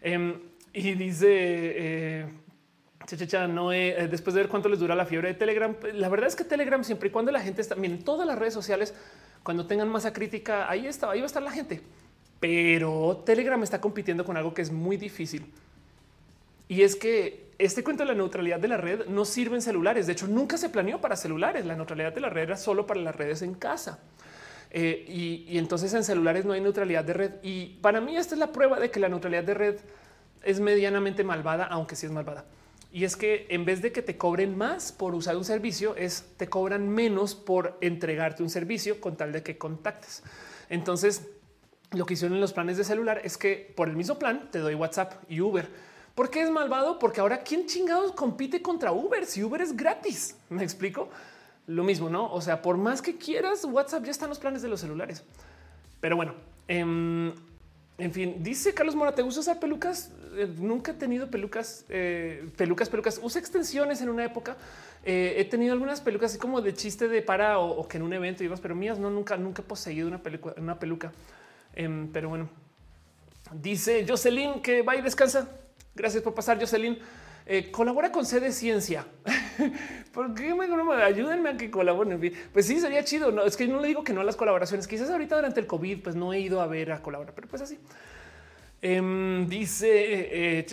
Em, 0.00 0.40
y 0.72 0.94
dice 0.94 1.26
eh, 1.28 2.26
Chachacha, 3.06 3.46
no 3.46 3.72
eh, 3.72 4.08
después 4.10 4.34
de 4.34 4.42
ver 4.42 4.48
cuánto 4.48 4.68
les 4.68 4.78
dura 4.78 4.94
la 4.94 5.06
fiebre 5.06 5.28
de 5.28 5.34
Telegram, 5.34 5.74
la 5.92 6.08
verdad 6.08 6.28
es 6.28 6.36
que 6.36 6.44
Telegram 6.44 6.82
siempre 6.84 7.08
y 7.08 7.12
cuando 7.12 7.32
la 7.32 7.40
gente 7.40 7.60
está, 7.60 7.74
en 7.74 8.02
todas 8.02 8.26
las 8.26 8.38
redes 8.38 8.54
sociales, 8.54 8.94
cuando 9.42 9.66
tengan 9.66 9.88
masa 9.88 10.12
crítica, 10.12 10.70
ahí 10.70 10.86
está, 10.86 11.10
ahí 11.10 11.20
va 11.20 11.24
a 11.24 11.26
estar 11.26 11.42
la 11.42 11.50
gente. 11.50 11.80
Pero 12.40 13.22
Telegram 13.24 13.62
está 13.62 13.80
compitiendo 13.80 14.24
con 14.24 14.36
algo 14.36 14.54
que 14.54 14.62
es 14.62 14.72
muy 14.72 14.96
difícil. 14.96 15.44
Y 16.68 16.82
es 16.82 16.96
que 16.96 17.52
este 17.58 17.84
cuento 17.84 18.02
de 18.02 18.08
la 18.08 18.14
neutralidad 18.14 18.58
de 18.58 18.68
la 18.68 18.76
red 18.76 19.06
no 19.06 19.24
sirve 19.24 19.56
en 19.56 19.62
celulares. 19.62 20.06
De 20.06 20.12
hecho, 20.12 20.26
nunca 20.26 20.56
se 20.56 20.68
planeó 20.68 21.00
para 21.00 21.16
celulares. 21.16 21.64
La 21.66 21.76
neutralidad 21.76 22.12
de 22.12 22.20
la 22.20 22.28
red 22.28 22.44
era 22.44 22.56
solo 22.56 22.86
para 22.86 23.00
las 23.00 23.14
redes 23.14 23.42
en 23.42 23.54
casa. 23.54 24.00
Eh, 24.74 25.04
y, 25.06 25.58
entonces 25.58 25.92
en 25.92 26.02
celulares 26.02 26.46
no 26.46 26.54
hay 26.54 26.60
neutralidad 26.60 27.04
de 27.04 27.12
red. 27.12 27.32
Y 27.42 27.78
para 27.82 28.00
mí 28.00 28.16
esta 28.16 28.34
es 28.34 28.38
la 28.38 28.52
prueba 28.52 28.80
de 28.80 28.90
que 28.90 29.00
la 29.00 29.08
neutralidad 29.08 29.44
de 29.44 29.54
red 29.54 29.76
es 30.42 30.60
medianamente 30.60 31.24
malvada, 31.24 31.64
aunque 31.66 31.94
sí 31.94 32.06
es 32.06 32.12
malvada. 32.12 32.46
Y 32.90 33.04
es 33.04 33.16
que 33.16 33.46
en 33.50 33.64
vez 33.64 33.80
de 33.80 33.92
que 33.92 34.02
te 34.02 34.16
cobren 34.16 34.56
más 34.56 34.92
por 34.92 35.14
usar 35.14 35.36
un 35.36 35.44
servicio, 35.44 35.94
es 35.96 36.24
te 36.36 36.48
cobran 36.48 36.88
menos 36.88 37.34
por 37.34 37.78
entregarte 37.80 38.42
un 38.42 38.50
servicio 38.50 39.00
con 39.00 39.16
tal 39.16 39.32
de 39.32 39.42
que 39.42 39.58
contactes. 39.58 40.22
Entonces, 40.68 41.28
lo 41.92 42.06
que 42.06 42.14
hicieron 42.14 42.34
en 42.34 42.40
los 42.40 42.52
planes 42.52 42.78
de 42.78 42.84
celular 42.84 43.20
es 43.24 43.36
que 43.36 43.72
por 43.76 43.88
el 43.88 43.96
mismo 43.96 44.18
plan 44.18 44.50
te 44.50 44.58
doy 44.58 44.74
WhatsApp 44.74 45.22
y 45.28 45.40
Uber. 45.40 45.68
¿Por 46.14 46.30
qué 46.30 46.42
es 46.42 46.50
malvado? 46.50 46.98
Porque 46.98 47.20
ahora 47.20 47.42
quién 47.42 47.66
chingados 47.66 48.12
compite 48.12 48.60
contra 48.60 48.92
Uber 48.92 49.24
si 49.24 49.42
Uber 49.42 49.60
es 49.62 49.76
gratis. 49.76 50.36
Me 50.50 50.62
explico 50.62 51.08
lo 51.66 51.84
mismo, 51.84 52.10
no? 52.10 52.32
O 52.32 52.40
sea, 52.40 52.60
por 52.60 52.76
más 52.76 53.00
que 53.00 53.16
quieras, 53.16 53.64
WhatsApp 53.64 54.04
ya 54.04 54.10
están 54.10 54.28
los 54.28 54.38
planes 54.38 54.62
de 54.62 54.68
los 54.68 54.80
celulares. 54.80 55.22
Pero 56.00 56.16
bueno, 56.16 56.34
em, 56.68 57.32
en 57.98 58.12
fin, 58.12 58.42
dice 58.42 58.74
Carlos 58.74 58.94
Mora, 58.94 59.14
¿te 59.14 59.22
gusta 59.22 59.40
usar 59.40 59.60
pelucas? 59.60 60.10
Eh, 60.34 60.52
nunca 60.58 60.92
he 60.92 60.94
tenido 60.94 61.30
pelucas, 61.30 61.84
eh, 61.88 62.48
pelucas, 62.56 62.88
pelucas. 62.88 63.20
Usa 63.22 63.40
extensiones 63.40 64.00
en 64.00 64.08
una 64.08 64.24
época. 64.24 64.56
Eh, 65.04 65.34
he 65.38 65.44
tenido 65.44 65.72
algunas 65.72 66.00
pelucas 66.00 66.32
así 66.32 66.38
como 66.38 66.60
de 66.60 66.74
chiste 66.74 67.08
de 67.08 67.22
para 67.22 67.58
o, 67.58 67.86
que 67.86 67.98
en 67.98 68.02
un 68.02 68.12
evento 68.12 68.42
y 68.42 68.46
demás, 68.46 68.60
pero 68.60 68.74
mías 68.74 68.98
no, 68.98 69.10
nunca, 69.10 69.36
nunca 69.36 69.62
he 69.62 69.64
poseído 69.64 70.08
una, 70.08 70.22
peluca, 70.22 70.54
una 70.56 70.78
peluca. 70.78 71.12
Em, 71.74 72.08
pero 72.12 72.28
bueno, 72.28 72.48
dice 73.52 74.04
Jocelyn 74.08 74.60
que 74.62 74.82
va 74.82 74.96
y 74.96 75.02
descansa. 75.02 75.48
Gracias 75.94 76.22
por 76.22 76.34
pasar, 76.34 76.58
Jocelyn. 76.58 76.98
Eh, 77.44 77.70
colabora 77.70 78.12
con 78.12 78.24
sede 78.24 78.52
ciencia. 78.52 79.06
¿Por 80.12 80.34
qué 80.34 80.54
me, 80.54 80.66
ayúdenme 81.02 81.50
a 81.50 81.56
que 81.56 81.70
colaboren? 81.70 82.20
Pues 82.52 82.66
sí, 82.66 82.80
sería 82.80 83.04
chido. 83.04 83.32
No, 83.32 83.42
es 83.42 83.56
que 83.56 83.66
no 83.66 83.80
le 83.80 83.88
digo 83.88 84.04
que 84.04 84.12
no 84.12 84.20
a 84.20 84.24
las 84.24 84.36
colaboraciones. 84.36 84.86
Quizás 84.86 85.10
ahorita 85.10 85.36
durante 85.36 85.60
el 85.60 85.66
COVID, 85.66 86.02
pues 86.02 86.14
no 86.14 86.32
he 86.32 86.40
ido 86.40 86.60
a 86.60 86.66
ver 86.66 86.92
a 86.92 87.02
colaborar, 87.02 87.34
pero 87.34 87.48
pues 87.48 87.62
así. 87.62 87.78
Em, 88.84 89.46
dice 89.46 90.58
eh, 90.58 90.66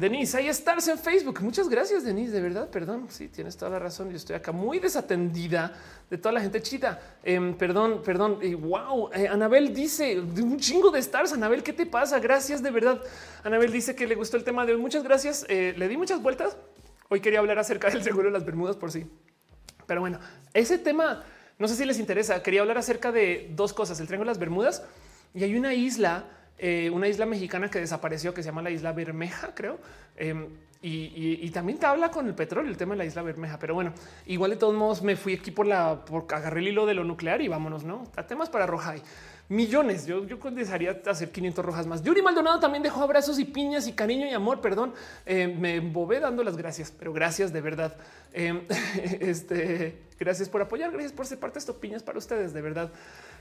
Denise, 0.00 0.38
ahí 0.38 0.48
estás 0.48 0.88
en 0.88 0.98
Facebook. 0.98 1.42
Muchas 1.42 1.68
gracias, 1.68 2.02
Denise. 2.02 2.32
De 2.32 2.40
verdad, 2.40 2.70
perdón. 2.70 3.08
Sí, 3.10 3.28
tienes 3.28 3.58
toda 3.58 3.72
la 3.72 3.78
razón. 3.78 4.08
Yo 4.08 4.16
estoy 4.16 4.36
acá 4.36 4.52
muy 4.52 4.78
desatendida 4.78 5.74
de 6.08 6.16
toda 6.16 6.32
la 6.32 6.40
gente 6.40 6.62
chita. 6.62 6.98
Em, 7.22 7.54
perdón, 7.54 8.00
perdón. 8.02 8.38
Wow, 8.58 9.10
eh, 9.12 9.28
Anabel 9.28 9.74
dice 9.74 10.18
un 10.18 10.58
chingo 10.58 10.90
de 10.90 10.98
stars. 11.00 11.34
Anabel, 11.34 11.62
¿qué 11.62 11.74
te 11.74 11.84
pasa? 11.84 12.18
Gracias 12.20 12.62
de 12.62 12.70
verdad. 12.70 13.02
Anabel 13.44 13.70
dice 13.70 13.94
que 13.94 14.06
le 14.06 14.14
gustó 14.14 14.38
el 14.38 14.44
tema 14.44 14.64
de 14.64 14.72
hoy. 14.72 14.80
Muchas 14.80 15.02
gracias. 15.02 15.44
Eh, 15.50 15.74
le 15.76 15.88
di 15.88 15.98
muchas 15.98 16.22
vueltas. 16.22 16.56
Hoy 17.10 17.20
quería 17.20 17.40
hablar 17.40 17.58
acerca 17.58 17.90
del 17.90 18.02
seguro 18.02 18.28
de 18.28 18.32
las 18.32 18.46
Bermudas 18.46 18.76
por 18.76 18.90
sí. 18.90 19.04
Pero 19.86 20.00
bueno, 20.00 20.20
ese 20.54 20.78
tema 20.78 21.22
no 21.58 21.68
sé 21.68 21.76
si 21.76 21.84
les 21.84 21.98
interesa. 21.98 22.42
Quería 22.42 22.62
hablar 22.62 22.78
acerca 22.78 23.12
de 23.12 23.50
dos 23.54 23.74
cosas: 23.74 24.00
el 24.00 24.06
Triángulo 24.06 24.30
de 24.30 24.36
las 24.36 24.40
Bermudas 24.40 24.84
y 25.34 25.44
hay 25.44 25.54
una 25.54 25.74
isla 25.74 26.30
eh, 26.58 26.90
una 26.90 27.08
isla 27.08 27.26
mexicana 27.26 27.70
que 27.70 27.80
desapareció, 27.80 28.32
que 28.32 28.42
se 28.42 28.48
llama 28.48 28.62
la 28.62 28.70
Isla 28.70 28.92
Bermeja, 28.92 29.54
creo. 29.54 29.78
Em, 30.16 30.48
y, 30.82 31.50
también 31.50 31.78
te 31.78 31.86
habla 31.86 32.10
con 32.10 32.26
el 32.28 32.34
petróleo, 32.34 32.70
el 32.70 32.76
tema 32.76 32.94
de 32.94 32.98
la 32.98 33.04
Isla 33.04 33.22
Bermeja. 33.22 33.58
Pero 33.58 33.74
bueno, 33.74 33.92
igual 34.26 34.52
de 34.52 34.56
todos 34.56 34.74
modos 34.74 35.02
me 35.02 35.16
fui 35.16 35.34
aquí 35.34 35.50
por 35.50 35.66
la, 35.66 36.04
por 36.04 36.32
agarré 36.32 36.60
el 36.60 36.68
hilo 36.68 36.86
de 36.86 36.94
lo 36.94 37.02
nuclear 37.02 37.40
y 37.40 37.48
vámonos, 37.48 37.82
¿no? 37.82 38.04
A 38.16 38.26
temas 38.26 38.50
para 38.50 38.66
Rojai. 38.66 39.02
Millones. 39.48 40.06
Yo, 40.06 40.26
yo 40.26 40.38
desearía 40.50 41.00
hacer 41.06 41.30
500 41.30 41.64
rojas 41.64 41.86
más. 41.86 42.02
Yuri 42.02 42.22
Maldonado 42.22 42.60
también 42.60 42.82
dejó 42.82 43.02
abrazos 43.02 43.38
y 43.38 43.44
piñas 43.44 43.86
y 43.86 43.92
cariño 43.92 44.26
y 44.26 44.30
amor. 44.30 44.60
Perdón, 44.60 44.92
eh, 45.24 45.46
me 45.48 45.76
embobé 45.76 46.20
dando 46.20 46.42
las 46.44 46.56
gracias, 46.56 46.92
pero 46.96 47.12
gracias 47.12 47.52
de 47.52 47.60
verdad. 47.60 47.96
Em, 48.32 48.62
este, 49.20 49.98
gracias 50.18 50.48
por 50.48 50.62
apoyar, 50.62 50.90
gracias 50.90 51.12
por 51.12 51.26
ser 51.26 51.38
parte 51.38 51.54
de 51.54 51.60
esto. 51.60 51.78
Piñas 51.78 52.02
para 52.02 52.18
ustedes, 52.18 52.52
de 52.52 52.60
verdad. 52.60 52.92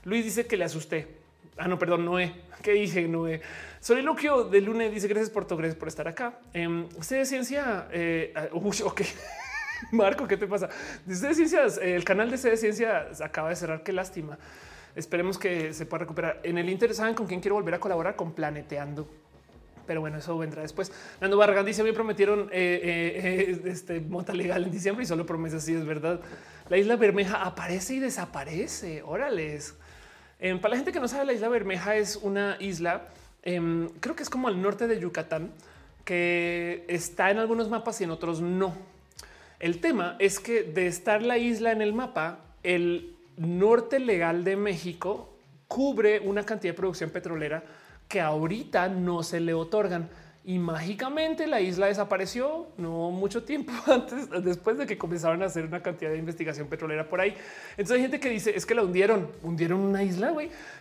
Luis 0.04 0.26
dice 0.26 0.46
que 0.46 0.58
le 0.58 0.66
asusté. 0.66 1.25
Ah, 1.58 1.68
no, 1.68 1.80
perdón, 1.80 2.04
Noé. 2.04 2.34
¿Qué 2.62 2.74
dije, 2.74 3.08
Noé? 3.08 3.42
Soliloquio 3.80 4.44
de 4.44 4.60
Lune 4.62 4.90
dice 4.90 5.08
gracias 5.08 5.30
por 5.30 5.46
todo, 5.46 5.58
gracias 5.58 5.78
por 5.78 5.88
estar 5.88 6.08
acá. 6.08 6.40
Eh, 6.54 6.88
de 7.10 7.26
ciencia. 7.26 7.88
Eh, 7.92 8.34
ok. 8.52 9.02
Marco, 9.92 10.28
¿qué 10.28 10.38
te 10.38 10.48
pasa? 10.48 10.70
Dice 11.06 11.28
de 11.28 11.36
ciencias, 11.36 11.78
el 11.78 12.04
canal 12.04 12.30
de 12.30 12.38
C 12.38 12.50
de 12.50 12.58
ciencia 12.58 13.10
acaba 13.24 13.50
de 13.50 13.56
cerrar. 13.56 13.84
Qué 13.84 13.94
lástima. 13.94 14.38
Esperemos 14.96 15.38
que 15.38 15.74
se 15.74 15.86
pueda 15.86 16.02
recuperar. 16.02 16.40
En 16.44 16.58
el 16.58 16.70
Inter, 16.70 16.94
¿saben 16.94 17.16
con 17.16 17.28
quién 17.28 17.40
quiero 17.40 17.56
volver 17.56 17.76
a 17.76 17.80
colaborar? 17.80 18.16
Con 18.16 18.34
Planeteando. 18.34 19.08
Pero 19.86 20.02
bueno, 20.02 20.18
eso 20.18 20.38
vendrá 20.38 20.62
después. 20.62 20.92
Nando 21.22 21.38
Barragán 21.38 21.66
dice: 21.66 21.84
Me 21.84 21.94
prometieron 21.94 22.50
eh, 22.52 23.56
eh, 23.62 23.62
este 23.66 24.00
mota 24.02 24.34
legal 24.34 24.64
en 24.64 24.72
diciembre 24.72 25.04
y 25.04 25.08
solo 25.08 25.26
promesas. 25.26 25.64
Sí, 25.64 25.74
es 25.74 25.86
verdad. 25.86 26.20
La 26.70 26.78
isla 26.78 26.96
Bermeja 26.96 27.44
aparece 27.44 27.96
y 27.96 28.00
desaparece. 28.00 29.04
Órales. 29.04 29.76
Em, 30.40 30.60
para 30.60 30.72
la 30.72 30.78
gente 30.78 30.92
que 30.92 31.00
no 31.00 31.08
sabe, 31.08 31.26
la 31.26 31.34
isla 31.34 31.50
Bermeja 31.50 31.96
es 31.96 32.18
una 32.18 32.58
isla, 32.60 33.08
em, 33.44 33.90
creo 34.00 34.16
que 34.16 34.24
es 34.24 34.30
como 34.30 34.48
al 34.48 34.62
norte 34.62 34.88
de 34.88 35.00
Yucatán, 35.00 35.52
que 36.04 36.86
está 36.88 37.32
en 37.32 37.40
algunos 37.40 37.70
mapas 37.70 38.00
y 38.02 38.04
en 38.04 38.12
otros 38.12 38.42
no. 38.42 38.76
El 39.60 39.80
tema 39.80 40.16
es 40.20 40.40
que 40.40 40.64
de 40.64 40.88
estar 40.88 41.22
la 41.22 41.38
isla 41.38 41.72
en 41.72 41.82
el 41.82 41.94
mapa, 41.94 42.40
el 42.64 43.16
norte 43.38 44.00
legal 44.00 44.44
de 44.44 44.56
México 44.56 45.30
cubre 45.68 46.20
una 46.20 46.46
cantidad 46.46 46.74
de 46.74 46.78
producción 46.78 47.10
petrolera 47.10 47.64
que 48.08 48.22
ahorita 48.22 48.88
no 48.90 49.24
se 49.24 49.40
le 49.40 49.54
otorgan 49.54 50.10
y 50.46 50.60
mágicamente 50.60 51.48
la 51.48 51.60
isla 51.60 51.88
desapareció 51.88 52.68
no 52.78 53.10
mucho 53.10 53.44
tiempo 53.44 53.74
antes, 53.92 54.30
después 54.44 54.78
de 54.78 54.86
que 54.86 54.98
comenzaron 54.98 55.42
a 55.42 55.48
hacer 55.48 55.66
una 55.66 55.82
cantidad 55.82 56.12
de 56.12 56.18
investigación 56.18 56.68
petrolera 56.68 57.10
por 57.10 57.20
ahí. 57.20 57.36
Entonces 57.72 57.96
hay 57.96 58.02
gente 58.04 58.20
que 58.20 58.30
dice 58.30 58.56
es 58.56 58.66
que 58.66 58.76
la 58.76 58.84
hundieron, 58.84 59.32
hundieron 59.42 59.80
una 59.80 60.04
isla. 60.04 60.34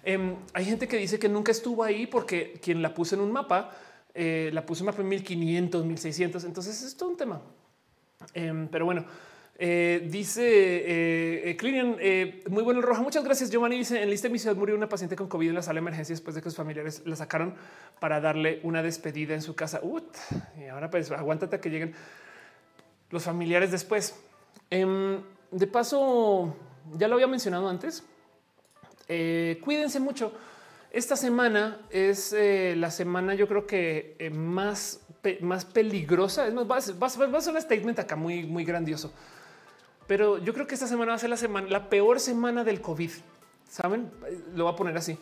Em, 0.03 0.37
hay 0.53 0.65
gente 0.67 0.87
que 0.87 0.99
dice 0.99 1.19
que 1.19 1.31
nunca 1.31 1.51
estuvo 1.51 1.83
ahí 1.83 2.07
porque 2.07 2.61
quien 2.63 2.83
la 2.83 2.93
puso 2.93 3.15
en 3.15 3.23
un 3.23 3.33
mapa 3.33 3.71
eh, 4.15 4.51
la 4.53 4.65
puso 4.65 4.83
en 4.83 4.87
mapa 4.87 5.01
en 5.01 5.09
1500, 5.09 5.85
1600. 5.85 6.45
Entonces 6.45 6.83
es 6.83 6.97
todo 6.97 7.09
un 7.09 7.17
tema. 7.17 7.41
Em, 8.33 8.69
pero 8.69 8.85
bueno, 8.85 9.05
eh, 9.57 10.09
dice 10.11 10.43
eh, 10.43 11.51
eh, 11.51 11.57
eh, 12.01 12.45
muy 12.51 12.63
bueno 12.63 12.81
roja. 12.81 13.03
Muchas 13.03 13.25
gracias. 13.25 13.51
Giovanni 13.51 13.79
dice 13.79 14.03
en 14.03 14.11
lista 14.11 14.29
de 14.29 14.33
mi 14.33 14.39
ciudad 14.39 14.57
murió 14.57 14.75
una 14.75 14.89
paciente 14.89 15.15
con 15.15 15.29
COVID 15.29 15.49
en 15.49 15.55
la 15.55 15.63
sala 15.63 15.75
de 15.75 15.81
emergencia 15.81 16.13
después 16.13 16.35
de 16.35 16.43
que 16.43 16.51
sus 16.51 16.57
familiares 16.57 17.03
la 17.05 17.15
sacaron 17.15 17.55
para 18.01 18.21
darle 18.21 18.61
una 18.65 18.83
despedida 18.83 19.35
en 19.35 19.43
su 19.43 19.55
casa. 19.55 19.81
y 20.59 20.65
ahora 20.67 20.91
pues 20.91 21.11
aguántate 21.11 21.61
que 21.61 21.71
lleguen 21.71 21.95
los 23.11 23.23
familiares 23.23 23.71
después. 23.71 24.17
Em, 24.71 25.21
de 25.51 25.67
paso, 25.69 26.57
ya 26.95 27.07
lo 27.07 27.15
había 27.15 27.29
mencionado 27.29 27.69
antes. 27.69 28.03
cuídense 29.07 30.01
mucho. 30.01 30.33
Esta 30.91 31.17
semana 31.17 31.81
es 31.91 32.35
la 32.77 32.91
semana, 32.91 33.35
yo 33.35 33.47
creo 33.47 33.67
que 33.67 34.31
más, 34.33 35.01
más 35.41 35.65
peligrosa. 35.65 36.47
Es 36.49 36.55
más, 36.55 36.67
va, 36.67 36.77
a 37.07 37.41
ser 37.41 37.55
un 37.55 37.61
statement 37.61 38.01
acá 38.01 38.17
muy, 38.17 38.45
muy 38.45 38.65
grandioso 38.65 39.13
pero 40.07 40.39
yo 40.39 40.53
creo 40.53 40.67
que 40.67 40.75
esta 40.75 40.87
semana 40.87 41.13
va 41.13 41.17
a 41.17 41.19
ser 41.19 41.31
la 41.31 41.37
semana, 41.37 41.69
la 41.69 41.89
peor 41.89 42.21
semana 42.21 42.65
del 42.65 42.81
COVID. 42.81 43.11
Saben, 43.69 44.11
lo 44.55 44.65
voy 44.65 44.73
a 44.73 44.77
poner 44.77 44.97
así. 44.97 45.19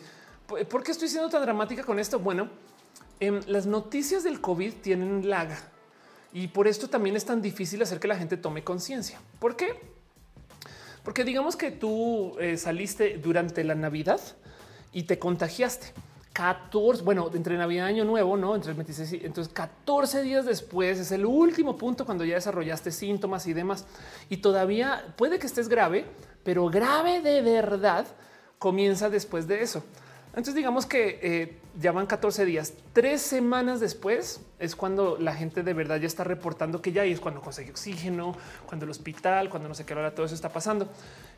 ¿Por 0.69 0.83
qué 0.83 0.91
estoy 0.91 1.07
siendo 1.07 1.29
tan 1.29 1.41
dramática 1.41 1.83
con 1.83 1.99
esto? 1.99 2.19
Bueno, 2.19 2.49
em, 3.19 3.41
las 3.47 3.65
noticias 3.65 4.23
del 4.23 4.41
COVID 4.41 4.73
tienen 4.81 5.29
lag 5.29 5.49
y 6.33 6.47
por 6.47 6.67
esto 6.67 6.89
también 6.89 7.15
es 7.15 7.25
tan 7.25 7.41
difícil 7.41 7.81
hacer 7.81 7.99
que 7.99 8.07
la 8.07 8.17
gente 8.17 8.37
tome 8.37 8.63
conciencia. 8.63 9.19
¿Por 9.39 9.55
qué? 9.55 9.79
Porque 11.03 11.23
digamos 11.23 11.55
que 11.55 11.71
tú 11.71 12.37
eh, 12.39 12.57
saliste 12.57 13.17
durante 13.17 13.63
la 13.63 13.75
Navidad 13.75 14.19
y 14.91 15.03
te 15.03 15.19
contagiaste 15.19 15.93
14, 16.33 17.03
bueno, 17.03 17.29
entre 17.33 17.57
Navidad 17.57 17.87
y 17.87 17.91
Año 17.91 18.05
Nuevo, 18.05 18.35
no 18.35 18.55
entre 18.55 18.71
el 18.71 18.77
26, 18.77 19.23
entonces 19.23 19.53
14 19.53 20.23
días 20.23 20.45
después 20.45 20.99
es 20.99 21.11
el 21.11 21.25
último 21.25 21.77
punto 21.77 22.05
cuando 22.05 22.25
ya 22.25 22.35
desarrollaste 22.35 22.91
síntomas 22.91 23.45
y 23.45 23.53
demás. 23.53 23.85
Y 24.29 24.37
todavía 24.37 25.13
puede 25.15 25.37
que 25.37 25.45
estés 25.45 25.69
grave, 25.69 26.05
pero 26.43 26.69
grave 26.69 27.21
de 27.21 27.41
verdad 27.43 28.07
comienza 28.57 29.11
después 29.11 29.47
de 29.47 29.61
eso. 29.61 29.83
Entonces, 30.29 30.55
digamos 30.55 30.87
que 30.87 31.19
eh, 31.21 31.59
ya 31.79 31.91
van 31.91 32.07
14 32.07 32.45
días, 32.45 32.73
tres 32.91 33.21
semanas 33.21 33.79
después 33.79 34.41
es 34.57 34.75
cuando 34.75 35.17
la 35.19 35.35
gente 35.35 35.61
de 35.61 35.73
verdad 35.75 35.99
ya 35.99 36.07
está 36.07 36.23
reportando 36.23 36.81
que 36.81 36.91
ya 36.91 37.05
es 37.05 37.19
cuando 37.19 37.39
consigue 37.39 37.69
oxígeno, 37.69 38.35
cuando 38.65 38.85
el 38.85 38.89
hospital, 38.89 39.51
cuando 39.51 39.69
no 39.69 39.75
sé 39.75 39.85
qué 39.85 39.93
hora 39.93 40.15
todo 40.15 40.25
eso 40.25 40.33
está 40.33 40.49
pasando. 40.49 40.87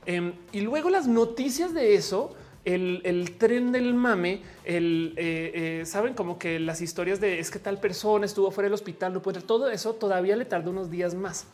Em, 0.06 0.34
y 0.54 0.62
luego 0.62 0.90
las 0.90 1.08
noticias 1.08 1.74
de 1.74 1.96
eso 1.96 2.36
el, 2.66 3.36
tren 3.38 3.72
del 3.72 3.94
mame, 3.94 4.42
el 4.64 5.14
eh, 5.18 5.82
eh, 5.82 5.86
saben 5.86 6.16
como 6.16 6.40
que 6.40 6.60
las 6.60 6.82
historias 6.82 7.22
de 7.22 7.40
es 7.40 7.52
que 7.52 7.60
tal 7.60 7.80
persona 7.80 8.26
estuvo 8.26 8.50
fuera 8.52 8.66
del 8.66 8.74
hospital, 8.74 9.14
no 9.14 9.22
puede 9.22 9.42
todo 9.42 9.70
eso 9.70 9.94
todavía 9.94 10.36
le 10.36 10.46
tarda 10.46 10.72
unos 10.72 10.90
días 10.90 11.14
más. 11.14 11.46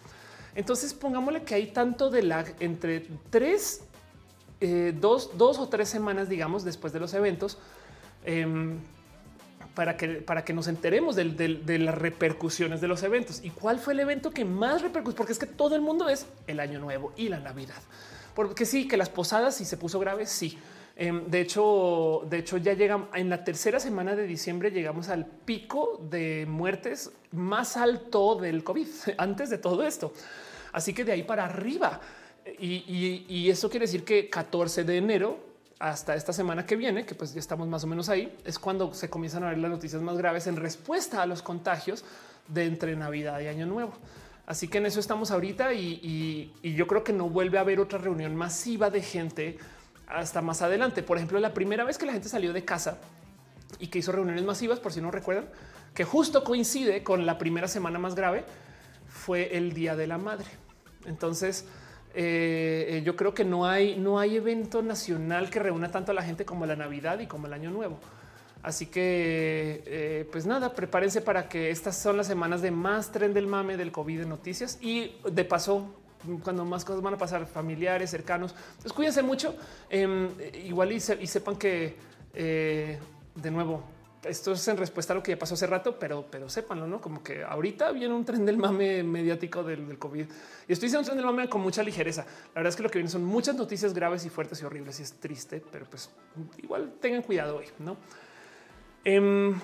Entonces 0.56 0.93
pongámosle 0.93 1.43
que 1.43 1.56
hay 1.56 1.67
tanto 1.67 2.09
de 2.09 2.23
lag 2.23 2.53
entre 2.59 3.06
tres, 3.30 3.81
eh, 4.61 4.93
dos, 4.99 5.38
dos 5.38 5.59
o 5.59 5.67
tres 5.67 5.90
semanas, 5.90 6.30
digamos, 6.30 6.64
después 6.64 6.93
de 6.93 6.99
los 6.99 7.14
eventos. 7.14 7.57
Em, 8.23 8.80
para 9.75 9.95
que, 9.95 10.07
para 10.07 10.43
que 10.43 10.53
nos 10.53 10.67
enteremos 10.67 11.15
de, 11.15 11.23
de, 11.23 11.80
las 11.80 11.95
repercusiones 11.95 12.81
de 12.81 12.90
los 12.90 13.03
eventos. 13.03 13.40
¿Y 13.41 13.51
cuál 13.51 13.80
fue 13.80 13.93
el 13.93 14.01
evento 14.01 14.31
que 14.31 14.43
más 14.43 14.81
repercutió? 14.81 15.15
Porque 15.15 15.31
es 15.31 15.40
que 15.40 15.45
todo 15.45 15.75
el 15.75 15.81
mundo 15.81 16.09
es 16.09 16.25
el 16.48 16.59
año 16.59 16.80
nuevo 16.80 17.14
y 17.15 17.30
la 17.30 17.40
Navidad. 17.40 17.81
Porque 18.35 18.65
sí, 18.65 18.88
que 18.88 18.98
las 18.98 19.09
posadas 19.09 19.56
si 19.56 19.65
se 19.65 19.77
puso 19.77 19.98
grave, 19.99 20.25
sí. 20.25 20.57
Em, 20.95 21.25
de 21.27 21.41
hecho, 21.41 22.25
de 22.29 22.39
hecho, 22.39 22.57
ya 22.57 22.73
llegamos 22.73 23.09
en 23.15 23.29
la 23.29 23.43
tercera 23.43 23.79
semana 23.79 24.15
de 24.15 24.27
diciembre, 24.27 24.71
llegamos 24.71 25.09
al 25.09 25.25
pico 25.25 25.99
de 26.09 26.45
muertes 26.47 27.11
más 27.31 27.77
alto 27.77 28.35
del 28.35 28.63
COVID 28.63 28.87
antes 29.17 29.49
de 29.49 29.57
todo 29.57 29.83
esto. 29.83 30.13
Así 30.73 30.93
que 30.93 31.03
de 31.03 31.13
ahí 31.13 31.23
para 31.23 31.45
arriba. 31.45 31.99
Y, 32.59 33.49
eso 33.49 33.69
quiere 33.69 33.85
decir 33.85 34.03
que 34.03 34.29
14 34.29 34.83
de 34.83 34.97
enero 34.97 35.39
hasta 35.79 36.15
esta 36.15 36.33
semana 36.33 36.65
que 36.65 36.75
viene, 36.75 37.05
que 37.05 37.15
pues 37.15 37.33
ya 37.33 37.39
estamos 37.39 37.67
más 37.67 37.83
o 37.83 37.87
menos 37.87 38.09
ahí, 38.09 38.35
es 38.45 38.57
cuando 38.57 38.93
se 38.93 39.09
comienzan 39.09 39.43
a 39.43 39.49
ver 39.49 39.57
las 39.57 39.71
noticias 39.71 40.01
más 40.01 40.17
graves 40.17 40.47
en 40.47 40.55
respuesta 40.55 41.21
a 41.21 41.25
los 41.25 41.41
contagios 41.41 42.03
de 42.47 42.65
entre 42.65 42.95
Navidad 42.95 43.39
y 43.41 43.47
Año 43.47 43.65
Nuevo. 43.65 43.93
Así 44.45 44.67
que 44.67 44.79
en 44.79 44.87
eso 44.87 44.99
estamos 44.99 45.31
ahorita 45.31 45.73
y, 45.73 46.51
y 46.61 46.73
yo 46.73 46.87
creo 46.87 47.03
que 47.03 47.13
no 47.13 47.29
vuelve 47.29 47.57
a 47.57 47.61
haber 47.61 47.79
otra 47.79 47.99
reunión 47.99 48.35
masiva 48.35 48.89
de 48.89 49.01
gente 49.01 49.57
hasta 50.11 50.41
más 50.41 50.61
adelante. 50.61 51.03
Por 51.03 51.17
ejemplo, 51.17 51.40
la 51.40 51.53
primera 51.53 51.83
vez 51.83 51.98
que 51.98 52.06
la 52.06 52.14
gente 52.14 52.30
salió 52.30 52.53
de 52.53 52.65
casa 52.65 52.98
y 53.80 53.88
que 53.88 53.99
hizo 53.99 54.11
reuniones 54.11 54.43
masivas, 54.43 54.80
por 54.80 54.91
si 54.93 55.01
no 55.01 55.11
recuerdan, 55.11 55.49
que 55.93 56.03
justo 56.03 56.43
coincide 56.43 57.03
con 57.03 57.25
la 57.25 57.38
primera 57.38 57.67
semana 57.67 57.99
más 57.99 58.15
grave, 58.15 58.43
fue 59.07 59.57
el 59.57 59.73
Día 59.73 59.95
de 59.95 60.07
la 60.07 60.17
Madre. 60.17 60.48
Entonces, 61.06 61.65
eh, 62.14 62.85
eh, 62.90 63.01
yo 63.06 63.15
creo 63.15 63.33
que 63.33 63.45
no 63.45 63.65
hay, 63.65 63.98
no 63.98 64.19
hay 64.19 64.38
evento 64.38 64.81
nacional 64.81 65.49
que 65.49 65.59
reúna 65.59 65.90
tanto 65.91 66.11
a 66.11 66.15
la 66.15 66.23
gente 66.23 66.45
como 66.45 66.65
la 66.65 66.75
Navidad 66.75 67.19
y 67.19 67.27
como 67.27 67.48
el 67.48 67.53
Año 67.53 67.72
Nuevo. 67.72 67.99
Así 68.64 68.85
que, 68.85 69.83
eh, 69.85 70.30
pues 70.31 70.45
nada, 70.45 70.75
prepárense 70.75 71.22
para 71.22 71.49
que 71.49 71.72
estas 71.72 71.98
son 71.98 72.17
las 72.17 72.27
semanas 72.27 72.61
de 72.61 72.69
más 72.69 73.11
tren 73.11 73.33
del 73.33 73.48
mame 73.48 73.75
del 73.75 73.91
COVID 73.91 74.19
de 74.19 74.25
noticias 74.25 74.77
y 74.81 75.15
de 75.30 75.45
paso 75.45 76.00
cuando 76.43 76.66
más 76.66 76.85
cosas 76.85 77.01
van 77.01 77.14
a 77.14 77.17
pasar, 77.17 77.45
familiares, 77.45 78.09
cercanos. 78.09 78.56
Entonces 78.69 78.93
cuídense 78.93 79.22
mucho. 79.22 79.56
Em, 79.90 80.30
igual 80.66 80.91
y, 80.91 81.00
sepan 81.00 81.56
que 81.56 81.95
eh, 82.33 83.00
de 83.35 83.51
nuevo, 83.51 83.83
esto 84.24 84.51
es 84.51 84.67
en 84.67 84.77
respuesta 84.77 85.14
a 85.14 85.16
lo 85.16 85.24
que 85.24 85.32
ya 85.32 85.40
pasó 85.40 85.56
hace 85.56 85.66
rato, 85.66 85.98
pero, 85.98 86.25
pero 86.30 86.48
sépanlo, 86.48 86.88
no 86.88 87.01
como 87.01 87.24
que 87.24 87.43
ahorita 87.43 87.91
viene 87.91 88.14
un 88.14 88.24
tren 88.24 88.45
del 88.45 88.58
mame 88.58 89.03
mediático 89.03 89.64
del, 89.64 89.98
COVID 89.98 90.25
y 90.67 90.72
estoy 90.72 90.88
diciendo 90.88 91.00
un 91.00 91.06
tren 91.06 91.17
del 91.17 91.25
mame 91.25 91.50
con 91.50 91.61
mucha 91.61 91.82
ligereza. 91.82 92.22
La 92.53 92.61
verdad 92.61 92.69
es 92.69 92.75
que 92.75 92.83
lo 92.83 92.90
que 92.90 93.00
viene 93.00 93.09
son 93.09 93.24
muchas 93.24 93.56
noticias 93.56 93.93
graves 93.93 94.25
y 94.25 94.30
fuertes 94.30 94.61
y 94.61 94.66
horribles 94.66 95.00
y 95.00 95.03
es 95.03 95.14
triste, 95.14 95.64
pero 95.72 95.85
pues 95.85 96.09
igual 96.61 96.93
tengan 97.00 97.24
cuidado 97.24 97.58
hoy, 97.58 97.66
no? 97.80 97.98
Em, 99.03 99.59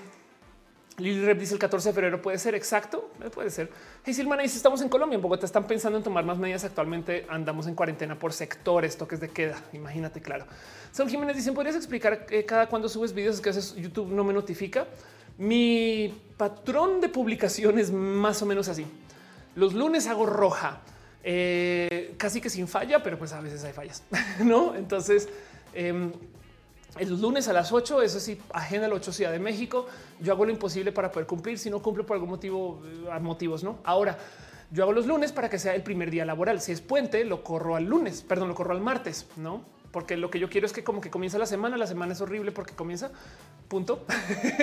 Lili 1.00 1.24
Rep 1.24 1.38
dice 1.38 1.54
el 1.54 1.60
14 1.60 1.90
de 1.90 1.94
febrero 1.94 2.20
puede 2.24 2.40
ser 2.40 2.56
exacto, 2.56 3.12
eh, 3.24 3.30
puede 3.30 3.52
ser. 3.52 3.70
Hey 4.04 4.16
Silmana 4.16 4.42
dice 4.42 4.58
estamos 4.58 4.82
en 4.82 4.90
Colombia, 4.90 5.16
en 5.16 5.22
Bogotá 5.22 5.46
están 5.46 5.68
pensando 5.68 6.00
en 6.00 6.04
tomar 6.04 6.26
más 6.26 6.40
medidas. 6.40 6.64
Actualmente 6.64 7.24
andamos 7.30 7.68
en 7.68 7.76
cuarentena 7.76 8.18
por 8.18 8.34
sectores, 8.34 8.98
toques 8.98 9.20
de 9.20 9.30
queda. 9.30 9.64
Imagínate, 9.74 10.22
claro. 10.22 10.48
Son 10.92 11.08
Jiménez 11.08 11.36
dicen 11.36 11.54
podrías 11.54 11.76
explicar 11.76 12.26
eh, 12.32 12.46
cada 12.46 12.66
cuando 12.66 12.90
subes 12.90 13.14
videos 13.14 13.40
que 13.42 13.52
haces 13.52 13.76
YouTube 13.76 14.08
no 14.08 14.24
me 14.24 14.34
notifica. 14.34 14.88
Mi 15.38 16.20
patrón 16.36 17.00
de 17.00 17.10
publicación 17.10 17.78
es 17.78 17.92
más 17.92 18.42
o 18.42 18.48
menos 18.48 18.68
así. 18.68 18.88
Los 19.54 19.76
lunes 19.76 20.08
hago 20.08 20.26
roja, 20.26 20.82
eh, 21.24 22.16
casi 22.18 22.42
que 22.42 22.50
sin 22.50 22.68
falla, 22.68 23.04
pero 23.04 23.20
pues 23.20 23.34
a 23.34 23.42
veces 23.42 23.64
hay 23.64 23.74
fallas, 23.74 24.02
no? 24.44 24.74
Entonces, 24.74 25.30
em, 25.76 26.12
el 27.00 27.22
lunes 27.22 27.48
a 27.48 27.54
las 27.54 27.72
8, 27.72 28.02
eso 28.02 28.20
sí, 28.20 28.40
agenda 28.54 28.88
el 28.88 28.94
8 28.94 29.12
Ciudad 29.12 29.32
de 29.32 29.40
México. 29.40 29.88
Yo 30.20 30.34
hago 30.34 30.46
lo 30.46 30.52
imposible 30.52 30.92
para 30.92 31.12
poder 31.12 31.28
cumplir. 31.28 31.58
Si 31.60 31.70
no 31.70 31.82
cumple 31.82 32.04
por 32.04 32.16
algún 32.16 32.30
motivo, 32.30 32.82
eh, 32.86 33.12
a 33.12 33.20
motivos, 33.20 33.64
no. 33.64 33.80
Ahora 33.84 34.18
yo 34.70 34.84
hago 34.84 34.92
los 34.92 35.08
lunes 35.08 35.32
para 35.32 35.50
que 35.50 35.60
sea 35.60 35.76
el 35.76 35.84
primer 35.84 36.12
día 36.12 36.26
laboral. 36.26 36.60
Si 36.60 36.72
es 36.72 36.82
puente, 36.82 37.24
lo 37.24 37.44
corro 37.44 37.76
al 37.76 37.86
lunes, 37.86 38.22
perdón, 38.22 38.50
lo 38.50 38.56
corro 38.56 38.74
al 38.74 38.82
martes, 38.82 39.26
no? 39.38 39.64
Porque 39.92 40.18
lo 40.18 40.30
que 40.30 40.40
yo 40.40 40.50
quiero 40.50 40.68
es 40.68 40.74
que 40.74 40.84
como 40.84 41.00
que 41.00 41.10
comienza 41.10 41.38
la 41.38 41.46
semana, 41.46 41.78
la 41.78 41.88
semana 41.88 42.12
es 42.12 42.20
horrible 42.20 42.52
porque 42.52 42.74
comienza 42.74 43.10
punto. 43.70 44.06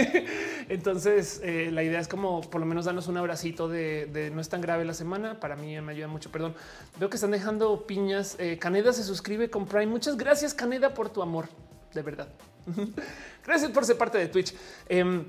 Entonces 0.69 1.41
eh, 1.43 1.71
la 1.73 1.83
idea 1.83 1.99
es 1.99 2.09
como 2.09 2.43
por 2.43 2.61
lo 2.61 2.67
menos 2.67 2.85
darnos 2.85 3.09
un 3.09 3.17
abracito 3.17 3.69
de, 3.69 4.31
no 4.35 4.41
es 4.41 4.49
tan 4.51 4.61
grave 4.61 4.85
la 4.85 4.95
semana. 4.95 5.41
Para 5.41 5.57
mí 5.57 5.81
me 5.81 5.93
ayuda 5.93 6.09
mucho. 6.09 6.31
Perdón. 6.31 6.55
Veo 6.99 7.09
que 7.09 7.17
están 7.17 7.31
dejando 7.31 7.87
piñas. 7.87 8.37
Eh, 8.39 8.59
Caneda 8.59 8.93
se 8.93 9.03
suscribe 9.03 9.49
con 9.49 9.65
Prime. 9.67 9.87
Muchas 9.87 10.19
gracias 10.19 10.53
Caneda 10.53 10.93
por 10.93 11.09
tu 11.09 11.23
amor 11.23 11.49
de 11.95 12.03
verdad. 12.03 12.29
Gracias 13.47 13.71
por 13.71 13.85
ser 13.85 13.97
parte 13.97 14.19
de 14.19 14.29
Twitch. 14.29 14.55
Em, 14.89 15.25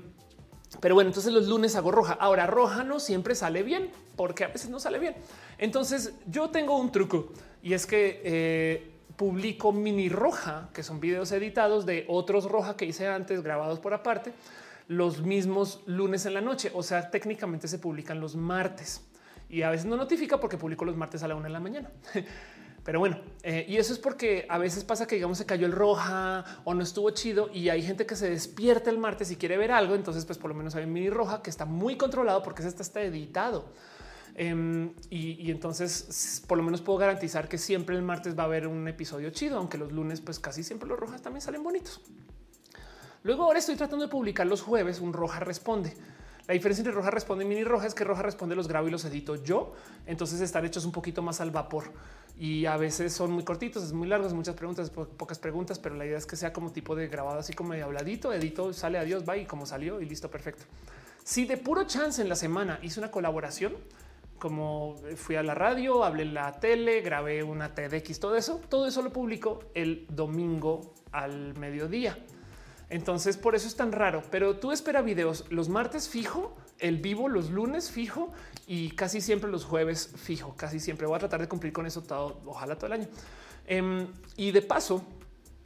pero 0.80 0.94
bueno, 0.94 1.08
entonces 1.08 1.32
los 1.32 1.46
lunes 1.46 1.76
hago 1.76 1.90
roja. 1.90 2.14
Ahora 2.14 2.46
roja 2.46 2.84
no 2.84 3.00
siempre 3.00 3.34
sale 3.34 3.62
bien 3.62 3.90
porque 4.16 4.44
a 4.44 4.48
veces 4.48 4.68
no 4.68 4.80
sale 4.80 4.98
bien. 4.98 5.14
Entonces 5.58 6.12
yo 6.26 6.50
tengo 6.50 6.76
un 6.78 6.92
truco 6.92 7.32
y 7.62 7.74
es 7.74 7.86
que 7.86 8.20
eh, 8.24 8.90
publico 9.16 9.72
mini 9.72 10.08
roja, 10.08 10.68
que 10.74 10.82
son 10.82 11.00
videos 11.00 11.32
editados 11.32 11.86
de 11.86 12.04
otros 12.08 12.50
roja 12.50 12.76
que 12.76 12.84
hice 12.84 13.08
antes, 13.08 13.42
grabados 13.42 13.78
por 13.78 13.94
aparte, 13.94 14.32
los 14.88 15.22
mismos 15.22 15.82
lunes 15.86 16.26
en 16.26 16.34
la 16.34 16.40
noche. 16.40 16.70
O 16.74 16.82
sea, 16.82 17.10
técnicamente 17.10 17.68
se 17.68 17.78
publican 17.78 18.20
los 18.20 18.36
martes 18.36 19.02
y 19.48 19.62
a 19.62 19.70
veces 19.70 19.86
no 19.86 19.96
notifica 19.96 20.40
porque 20.40 20.56
publico 20.56 20.84
los 20.84 20.96
martes 20.96 21.22
a 21.22 21.28
la 21.28 21.36
una 21.36 21.46
de 21.46 21.52
la 21.52 21.60
mañana. 21.60 21.90
Pero 22.86 23.00
bueno, 23.00 23.18
eh, 23.42 23.66
y 23.68 23.78
eso 23.78 23.92
es 23.92 23.98
porque 23.98 24.46
a 24.48 24.58
veces 24.58 24.84
pasa 24.84 25.08
que 25.08 25.16
digamos 25.16 25.38
se 25.38 25.44
cayó 25.44 25.66
el 25.66 25.72
roja 25.72 26.44
o 26.62 26.72
no 26.72 26.84
estuvo 26.84 27.10
chido 27.10 27.50
y 27.52 27.68
hay 27.68 27.82
gente 27.82 28.06
que 28.06 28.14
se 28.14 28.30
despierta 28.30 28.90
el 28.90 28.98
martes 28.98 29.28
y 29.32 29.36
quiere 29.36 29.58
ver 29.58 29.72
algo. 29.72 29.96
Entonces, 29.96 30.24
pues 30.24 30.38
por 30.38 30.50
lo 30.50 30.54
menos 30.54 30.76
hay 30.76 30.84
un 30.84 30.92
mini 30.92 31.10
roja 31.10 31.42
que 31.42 31.50
está 31.50 31.64
muy 31.64 31.96
controlado 31.96 32.44
porque 32.44 32.62
se 32.62 32.68
está 32.68 33.02
editado. 33.02 33.72
Em, 34.36 34.94
y, 35.10 35.50
entonces 35.50 36.44
por 36.46 36.58
lo 36.58 36.62
menos 36.62 36.80
puedo 36.80 36.98
garantizar 36.98 37.48
que 37.48 37.58
siempre 37.58 37.96
el 37.96 38.02
martes 38.02 38.38
va 38.38 38.44
a 38.44 38.46
haber 38.46 38.68
un 38.68 38.86
episodio 38.86 39.30
chido, 39.30 39.58
aunque 39.58 39.78
los 39.78 39.90
lunes 39.90 40.20
pues 40.20 40.38
casi 40.38 40.62
siempre 40.62 40.88
los 40.88 41.00
rojas 41.00 41.20
también 41.22 41.40
salen 41.40 41.64
bonitos. 41.64 42.00
Luego 43.24 43.42
ahora 43.42 43.58
estoy 43.58 43.74
tratando 43.74 44.04
de 44.04 44.10
publicar 44.12 44.46
los 44.46 44.62
jueves 44.62 45.00
un 45.00 45.12
roja 45.12 45.40
responde. 45.40 45.92
La 46.46 46.54
diferencia 46.54 46.82
entre 46.82 46.92
roja 46.92 47.10
responde 47.10 47.44
mini 47.44 47.64
roja 47.64 47.86
es 47.86 47.94
que 47.94 48.04
roja 48.04 48.22
responde 48.22 48.54
los 48.54 48.68
grabo 48.68 48.86
y 48.86 48.90
los 48.90 49.04
edito 49.04 49.34
yo. 49.36 49.74
Entonces 50.06 50.40
están 50.40 50.64
hechos 50.64 50.84
un 50.84 50.92
poquito 50.92 51.20
más 51.20 51.40
al 51.40 51.50
vapor 51.50 51.92
y 52.38 52.66
a 52.66 52.76
veces 52.76 53.12
son 53.12 53.32
muy 53.32 53.44
cortitos, 53.44 53.82
es 53.82 53.92
muy 53.92 54.06
largos, 54.06 54.32
muchas 54.32 54.54
preguntas, 54.54 54.90
pocas 54.90 55.38
preguntas, 55.38 55.78
pero 55.78 55.96
la 55.96 56.06
idea 56.06 56.18
es 56.18 56.26
que 56.26 56.36
sea 56.36 56.52
como 56.52 56.70
tipo 56.70 56.94
de 56.94 57.08
grabado, 57.08 57.38
así 57.38 57.52
como 57.52 57.72
de 57.72 57.82
habladito, 57.82 58.32
edito, 58.32 58.72
sale 58.72 58.98
adiós, 58.98 59.24
va 59.28 59.36
y 59.36 59.46
como 59.46 59.66
salió 59.66 60.00
y 60.00 60.04
listo, 60.04 60.30
perfecto. 60.30 60.64
Si 61.24 61.46
de 61.46 61.56
puro 61.56 61.84
chance 61.84 62.22
en 62.22 62.28
la 62.28 62.36
semana 62.36 62.78
hice 62.82 63.00
una 63.00 63.10
colaboración, 63.10 63.72
como 64.38 64.96
fui 65.16 65.36
a 65.36 65.42
la 65.42 65.54
radio, 65.54 66.04
hablé 66.04 66.22
en 66.22 66.34
la 66.34 66.52
tele, 66.60 67.00
grabé 67.00 67.42
una 67.42 67.74
TEDx, 67.74 68.20
todo 68.20 68.36
eso, 68.36 68.60
todo 68.68 68.86
eso 68.86 69.02
lo 69.02 69.12
publico 69.12 69.64
el 69.74 70.06
domingo 70.10 70.94
al 71.10 71.56
mediodía. 71.58 72.18
Entonces 72.88 73.36
por 73.36 73.54
eso 73.54 73.66
es 73.66 73.76
tan 73.76 73.92
raro, 73.92 74.22
pero 74.30 74.56
tú 74.56 74.70
espera 74.70 75.02
videos 75.02 75.44
los 75.50 75.68
martes 75.68 76.08
fijo, 76.08 76.56
el 76.78 76.98
vivo 76.98 77.28
los 77.28 77.50
lunes 77.50 77.90
fijo 77.90 78.32
y 78.66 78.90
casi 78.90 79.20
siempre 79.20 79.50
los 79.50 79.64
jueves 79.64 80.12
fijo, 80.16 80.54
casi 80.56 80.78
siempre. 80.78 81.06
Voy 81.06 81.16
a 81.16 81.20
tratar 81.20 81.40
de 81.40 81.48
cumplir 81.48 81.72
con 81.72 81.86
eso 81.86 82.02
todo, 82.02 82.40
ojalá 82.46 82.76
todo 82.76 82.86
el 82.86 82.92
año. 82.92 83.08
Em, 83.66 84.06
y 84.36 84.52
de 84.52 84.62
paso, 84.62 85.04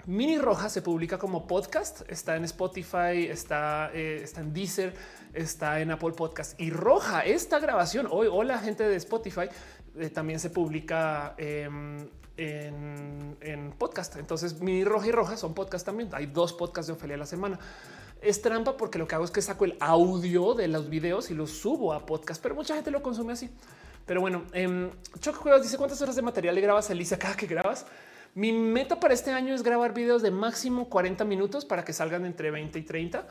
Mini 0.07 0.39
Roja 0.39 0.71
se 0.71 0.81
publica 0.81 1.19
como 1.19 1.47
podcast, 1.47 2.11
está 2.11 2.37
en 2.37 2.45
Spotify, 2.45 3.27
está, 3.29 3.91
eh, 3.93 4.21
está 4.23 4.41
en 4.41 4.55
Deezer, 4.55 4.95
está 5.35 5.81
en 5.81 5.91
Apple 5.91 6.13
Podcast. 6.13 6.59
Y 6.59 6.71
Roja, 6.71 7.21
esta 7.21 7.59
grabación 7.59 8.09
hoy, 8.11 8.29
hola 8.31 8.59
gente 8.59 8.89
de 8.89 8.97
Spotify, 8.97 9.49
eh, 9.97 10.09
también 10.09 10.41
se 10.41 10.49
publica 10.49 11.35
em, 11.37 12.09
en, 12.41 13.73
podcast. 13.79 14.17
Entonces, 14.17 14.61
Mini 14.61 14.85
Roja 14.85 15.07
y 15.07 15.13
Roja 15.13 15.37
son 15.37 15.55
podcast 15.55 15.85
también. 15.85 16.09
Hay 16.13 16.27
dos 16.27 16.53
podcasts 16.53 16.87
de 16.87 16.95
Ofelia 16.95 17.17
a 17.17 17.19
la 17.19 17.27
semana. 17.27 17.59
Es 18.23 18.43
trampa 18.43 18.77
porque 18.77 18.99
lo 18.99 19.07
que 19.07 19.15
hago 19.15 19.25
es 19.25 19.31
que 19.31 19.43
saco 19.43 19.65
el 19.65 19.77
audio 19.81 20.55
de 20.55 20.69
los 20.69 20.91
videos 20.91 21.31
y 21.31 21.35
los 21.35 21.51
subo 21.51 21.93
a 21.93 22.05
podcast, 22.05 22.43
pero 22.43 22.55
mucha 22.55 22.75
gente 22.75 22.91
lo 22.91 23.03
consume 23.03 23.33
así. 23.33 23.51
Pero 24.07 24.21
bueno, 24.21 24.45
eh, 24.53 24.91
Juegos 25.35 25.63
dice 25.63 25.77
cuántas 25.77 26.01
horas 26.03 26.17
de 26.17 26.23
material 26.23 26.55
le 26.55 26.61
grabas, 26.61 26.91
Elisa, 26.91 27.19
cada 27.19 27.37
que 27.37 27.47
grabas. 27.47 27.87
Mi 28.35 28.53
meta 28.53 29.01
para 29.01 29.15
este 29.15 29.31
año 29.33 29.55
es 29.55 29.63
grabar 29.63 29.95
videos 29.95 30.23
de 30.23 30.31
máximo 30.31 30.89
40 30.89 31.25
minutos 31.25 31.65
para 31.65 31.85
que 31.85 31.93
salgan 31.93 32.27
entre 32.27 32.51
20 32.51 32.79
y 32.79 32.83
30, 32.83 33.27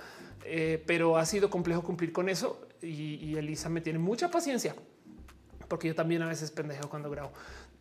eh, 0.46 0.84
pero 0.86 1.18
ha 1.18 1.26
sido 1.26 1.50
complejo 1.50 1.84
cumplir 1.84 2.12
con 2.12 2.28
eso 2.28 2.68
y, 2.82 3.16
y 3.16 3.38
Elisa 3.38 3.70
me 3.70 3.82
tiene 3.82 4.00
mucha 4.00 4.30
paciencia 4.30 4.76
porque 5.70 5.88
yo 5.88 5.96
también 5.96 6.22
a 6.24 6.28
veces 6.28 6.52
pendejo 6.52 6.90
cuando 6.90 7.10
grabo 7.10 7.32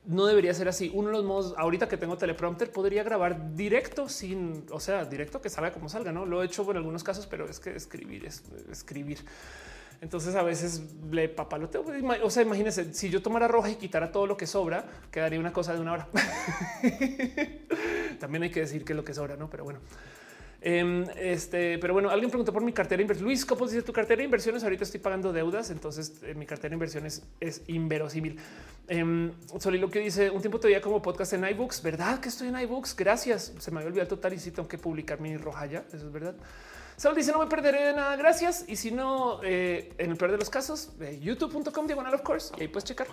no 0.06 0.26
debería 0.26 0.54
ser 0.54 0.68
así. 0.68 0.90
Uno 0.94 1.08
de 1.08 1.14
los 1.14 1.24
modos 1.24 1.54
ahorita 1.56 1.88
que 1.88 1.96
tengo 1.96 2.16
teleprompter 2.16 2.70
podría 2.72 3.02
grabar 3.02 3.54
directo 3.54 4.08
sin, 4.08 4.66
o 4.70 4.80
sea, 4.80 5.04
directo 5.04 5.40
que 5.40 5.50
salga 5.50 5.72
como 5.72 5.88
salga. 5.88 6.12
No 6.12 6.24
lo 6.24 6.42
he 6.42 6.46
hecho 6.46 6.68
en 6.70 6.76
algunos 6.78 7.04
casos, 7.04 7.26
pero 7.26 7.46
es 7.48 7.60
que 7.60 7.76
escribir 7.76 8.24
es 8.24 8.42
escribir. 8.70 9.18
Entonces 10.00 10.34
a 10.36 10.42
veces 10.42 10.82
le 11.10 11.28
papaloteo. 11.28 11.84
O 12.22 12.30
sea, 12.30 12.42
imagínense 12.42 12.94
si 12.94 13.10
yo 13.10 13.20
tomara 13.20 13.48
roja 13.48 13.70
y 13.70 13.76
quitara 13.76 14.12
todo 14.12 14.26
lo 14.26 14.36
que 14.36 14.46
sobra, 14.46 14.84
quedaría 15.10 15.40
una 15.40 15.52
cosa 15.52 15.74
de 15.74 15.80
una 15.80 15.92
hora. 15.92 16.08
También 18.20 18.44
hay 18.44 18.50
que 18.50 18.60
decir 18.60 18.84
que 18.84 18.92
es 18.92 18.96
lo 18.96 19.04
que 19.04 19.14
sobra, 19.14 19.36
no? 19.36 19.50
Pero 19.50 19.64
bueno. 19.64 19.80
Em, 20.60 21.04
este, 21.16 21.78
pero 21.78 21.92
bueno, 21.92 22.10
alguien 22.10 22.30
preguntó 22.30 22.52
por 22.52 22.62
mi 22.62 22.72
cartera 22.72 22.98
de 22.98 23.02
inversiones. 23.02 23.24
Luis, 23.24 23.46
¿cómo 23.46 23.66
dice 23.66 23.82
tu 23.82 23.92
cartera 23.92 24.18
de 24.18 24.24
inversiones? 24.24 24.64
Ahorita 24.64 24.84
estoy 24.84 25.00
pagando 25.00 25.32
deudas, 25.32 25.70
entonces 25.70 26.20
eh, 26.22 26.34
mi 26.34 26.46
cartera 26.46 26.70
de 26.70 26.74
inversiones 26.74 27.22
es 27.40 27.62
inverosímil. 27.68 28.38
Eh, 28.88 29.04
lo 29.04 29.90
que 29.90 30.00
dice 30.00 30.30
un 30.30 30.40
tiempo 30.40 30.58
todavía 30.58 30.80
como 30.80 31.00
podcast 31.02 31.34
en 31.34 31.46
iBooks, 31.46 31.82
verdad 31.82 32.20
que 32.20 32.28
estoy 32.28 32.48
en 32.48 32.58
iBooks. 32.58 32.96
Gracias. 32.96 33.52
Se 33.58 33.70
me 33.70 33.78
había 33.78 33.88
olvidado 33.88 34.08
total 34.08 34.32
y 34.32 34.38
si 34.38 34.50
tengo 34.50 34.68
que 34.68 34.78
publicar 34.78 35.20
mi 35.20 35.36
roja 35.36 35.66
ya. 35.66 35.84
Eso 35.92 36.06
es 36.06 36.12
verdad. 36.12 36.34
Saul 36.96 37.14
dice 37.14 37.30
no 37.30 37.38
me 37.38 37.46
perderé 37.46 37.86
de 37.86 37.92
nada. 37.92 38.16
Gracias. 38.16 38.64
Y 38.66 38.76
si 38.76 38.90
no, 38.90 39.40
eh, 39.44 39.92
en 39.98 40.10
el 40.10 40.16
peor 40.16 40.32
de 40.32 40.38
los 40.38 40.50
casos, 40.50 40.90
eh, 41.00 41.18
youtube.com 41.22 41.86
diagonal 41.86 42.14
of 42.14 42.22
course 42.22 42.52
y 42.58 42.62
ahí 42.62 42.68
puedes 42.68 42.84
checar. 42.84 43.06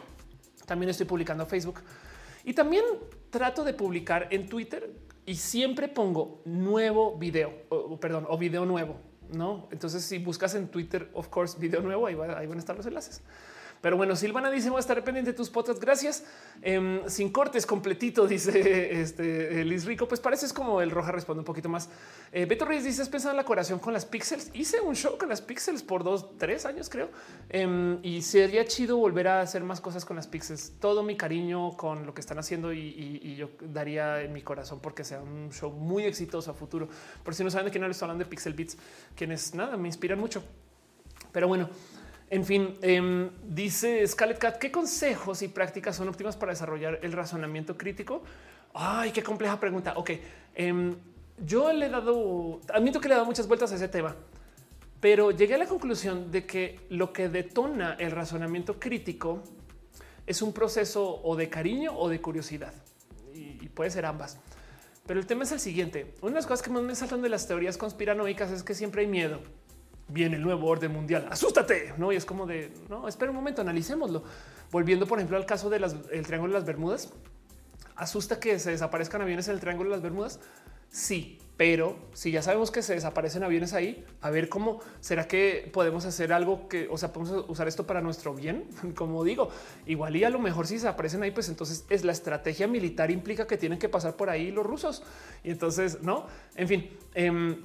También 0.66 0.90
estoy 0.90 1.06
publicando 1.06 1.46
Facebook 1.46 1.82
y 2.44 2.54
también 2.54 2.84
trato 3.30 3.64
de 3.64 3.74
publicar 3.74 4.28
en 4.32 4.48
Twitter 4.48 4.90
y 5.26 5.36
siempre 5.36 5.88
pongo 5.88 6.42
nuevo 6.46 7.18
video, 7.18 7.54
o, 7.70 8.00
perdón, 8.00 8.26
o 8.30 8.38
video 8.38 8.66
nuevo. 8.66 8.98
No, 9.32 9.68
entonces 9.72 10.04
si 10.04 10.20
buscas 10.20 10.54
en 10.54 10.68
Twitter, 10.68 11.10
of 11.14 11.30
course, 11.30 11.58
video 11.60 11.82
nuevo, 11.82 12.06
ahí, 12.06 12.16
ahí 12.36 12.48
van 12.48 12.58
a 12.58 12.60
estar 12.60 12.76
los 12.76 12.86
enlaces. 12.86 13.24
Pero 13.82 13.98
bueno, 13.98 14.16
Silvana 14.16 14.50
dice 14.50 14.70
voy 14.70 14.78
a 14.78 14.80
estar 14.80 15.04
pendiente 15.04 15.32
de 15.32 15.38
tus 15.38 15.50
podcasts. 15.50 15.80
Gracias. 15.80 16.24
Em, 16.62 17.08
sin 17.08 17.32
cortes 17.32 17.66
completito, 17.66 18.28
dice 18.28 19.02
este 19.02 19.64
Liz 19.64 19.86
Rico. 19.86 20.08
Pues 20.08 20.20
pareces 20.20 20.54
como 20.54 20.82
el 20.82 20.92
roja 20.92 21.12
responde 21.12 21.40
un 21.40 21.46
poquito 21.46 21.70
más. 21.70 21.90
Eh, 22.32 22.46
Beto 22.46 22.66
Reyes 22.66 22.84
dice: 22.84 23.02
¿Has 23.02 23.10
pensado 23.10 23.32
en 23.32 23.38
la 23.38 23.44
colaboración 23.44 23.80
con 23.80 23.94
las 23.94 24.06
Pixels? 24.06 24.50
Hice 24.54 24.82
un 24.82 24.96
show 24.96 25.18
con 25.18 25.30
las 25.30 25.42
Pixels 25.42 25.84
por 25.84 26.04
dos, 26.04 26.38
tres 26.38 26.66
años, 26.66 26.90
creo. 26.90 27.10
Em, 27.50 28.00
y 28.04 28.22
sería 28.22 28.66
chido 28.66 28.98
volver 28.98 29.28
a 29.28 29.42
hacer 29.42 29.64
más 29.64 29.82
cosas 29.82 30.06
con 30.06 30.16
las 30.16 30.28
Pixels. 30.28 30.74
Todo 30.80 31.04
mi 31.04 31.16
cariño 31.16 31.78
con 31.78 32.06
lo 32.06 32.14
que 32.14 32.22
están 32.22 32.40
haciendo 32.40 32.74
y, 32.74 33.36
yo 33.36 33.50
daría 33.60 34.22
en 34.22 34.32
mi 34.32 34.42
corazón 34.42 34.80
porque 34.80 35.04
sea 35.04 35.22
un 35.22 35.52
show 35.52 35.72
muy 35.72 36.04
exitoso 36.04 36.52
a 36.52 36.54
futuro. 36.54 36.88
Por 37.24 37.36
si 37.36 37.44
no 37.44 37.52
saben 37.52 37.66
de 37.66 37.72
quién 37.72 37.84
les 37.84 37.92
estoy 37.92 38.08
hablando 38.08 38.24
de 38.24 38.30
Pixel 38.30 38.54
Beats, 38.54 38.78
quienes 39.16 39.54
nada 39.54 39.78
me 39.78 39.88
inspiran 39.88 40.20
mucho. 40.20 40.44
Pero 41.32 41.48
bueno, 41.48 41.70
en 42.30 42.44
fin, 42.44 42.78
em, 42.82 43.30
dice 43.44 44.06
Scarlett 44.08 44.40
Cat, 44.40 44.58
¿qué 44.58 44.72
consejos 44.72 45.42
y 45.44 45.48
prácticas 45.48 45.96
son 45.96 46.08
óptimas 46.08 46.36
para 46.36 46.52
desarrollar 46.52 47.00
el 47.04 47.12
razonamiento 47.12 47.78
crítico? 47.78 48.24
Ay, 48.74 49.12
qué 49.12 49.22
compleja 49.22 49.60
pregunta. 49.60 49.94
Ok, 49.96 50.12
em, 50.56 50.96
yo 51.46 51.72
le 51.72 51.86
he 51.86 51.90
dado, 51.90 52.62
admito 52.74 53.00
que 53.00 53.08
le 53.08 53.14
he 53.14 53.18
dado 53.18 53.28
muchas 53.28 53.48
vueltas 53.48 53.72
a 53.72 53.76
ese 53.76 53.88
tema, 53.88 54.16
pero 55.00 55.32
llegué 55.32 55.54
a 55.54 55.58
la 55.60 55.68
conclusión 55.68 56.32
de 56.32 56.46
que 56.46 56.80
lo 56.90 57.14
que 57.14 57.30
detona 57.30 57.96
el 58.00 58.10
razonamiento 58.10 58.80
crítico 58.80 59.44
es 60.26 60.42
un 60.42 60.52
proceso 60.52 61.22
o 61.24 61.36
de 61.36 61.48
cariño 61.48 61.96
o 61.96 62.10
de 62.10 62.20
curiosidad 62.22 62.74
y, 63.34 63.70
puede 63.70 63.92
ser 63.92 64.06
ambas. 64.06 64.40
Pero 65.06 65.20
el 65.20 65.28
tema 65.28 65.44
es 65.44 65.52
el 65.52 65.60
siguiente. 65.60 66.16
Una 66.22 66.32
de 66.32 66.36
las 66.36 66.48
cosas 66.48 66.64
que 66.64 66.72
más 66.72 66.82
me 66.82 66.96
saltan 66.96 67.22
de 67.22 67.30
las 67.30 67.48
teorías 67.48 67.78
conspiranoicas 67.78 68.50
es 68.52 68.64
que 68.64 68.74
siempre 68.74 69.02
hay 69.02 69.08
miedo 69.08 69.42
viene 70.08 70.36
el 70.36 70.42
nuevo 70.42 70.68
orden 70.68 70.92
mundial. 70.92 71.28
Asústate. 71.30 71.94
No, 71.98 72.12
y 72.12 72.16
es 72.16 72.26
como 72.26 72.46
de 72.46 72.72
no, 72.90 73.08
espera 73.08 73.32
un 73.32 73.38
momento, 73.38 73.62
analicémoslo. 73.62 74.24
Volviendo, 74.72 75.06
por 75.08 75.20
ejemplo, 75.20 75.38
al 75.38 75.46
caso 75.46 75.70
del 75.70 75.84
Triángulo 76.26 76.54
de 76.54 76.60
las 76.60 76.66
Bermudas, 76.66 77.14
asusta 77.96 78.40
que 78.40 78.60
se 78.60 78.72
desaparezcan 78.72 79.22
aviones 79.22 79.48
en 79.48 79.56
el 79.56 79.60
Triángulo 79.60 79.90
de 79.90 79.96
las 79.96 80.04
Bermudas. 80.04 80.40
Sí, 80.90 81.40
pero 81.58 81.98
si 82.14 82.32
ya 82.32 82.42
sabemos 82.42 82.70
que 82.72 82.82
se 82.82 82.94
desaparecen 82.94 83.44
aviones 83.44 83.74
ahí, 83.74 84.06
a 84.22 84.30
ver 84.30 84.50
cómo 84.50 84.82
será 85.00 85.28
que 85.28 85.70
podemos 85.74 86.06
hacer 86.06 86.34
algo 86.34 86.68
que, 86.68 86.88
o 86.90 86.98
sea, 86.98 87.14
podemos 87.14 87.46
usar 87.48 87.68
esto 87.68 87.88
para 87.88 88.02
nuestro 88.02 88.34
bien. 88.34 88.66
Como 88.96 89.24
digo, 89.24 89.50
igual 89.86 90.16
y 90.16 90.24
a 90.24 90.30
lo 90.30 90.40
mejor 90.40 90.68
si 90.68 90.80
se 90.80 90.88
aparecen 90.88 91.24
ahí, 91.24 91.32
pues 91.32 91.48
entonces 91.48 91.86
es 91.90 92.04
la 92.04 92.12
estrategia 92.12 92.68
militar 92.68 93.12
implica 93.12 93.48
que 93.48 93.58
tienen 93.58 93.80
que 93.80 93.88
pasar 93.88 94.16
por 94.16 94.30
ahí 94.30 94.52
los 94.52 94.66
rusos. 94.66 95.04
Y 95.44 95.52
entonces, 95.52 96.02
no, 96.02 96.28
en 96.56 96.68
fin. 96.68 96.90
Em, 97.14 97.62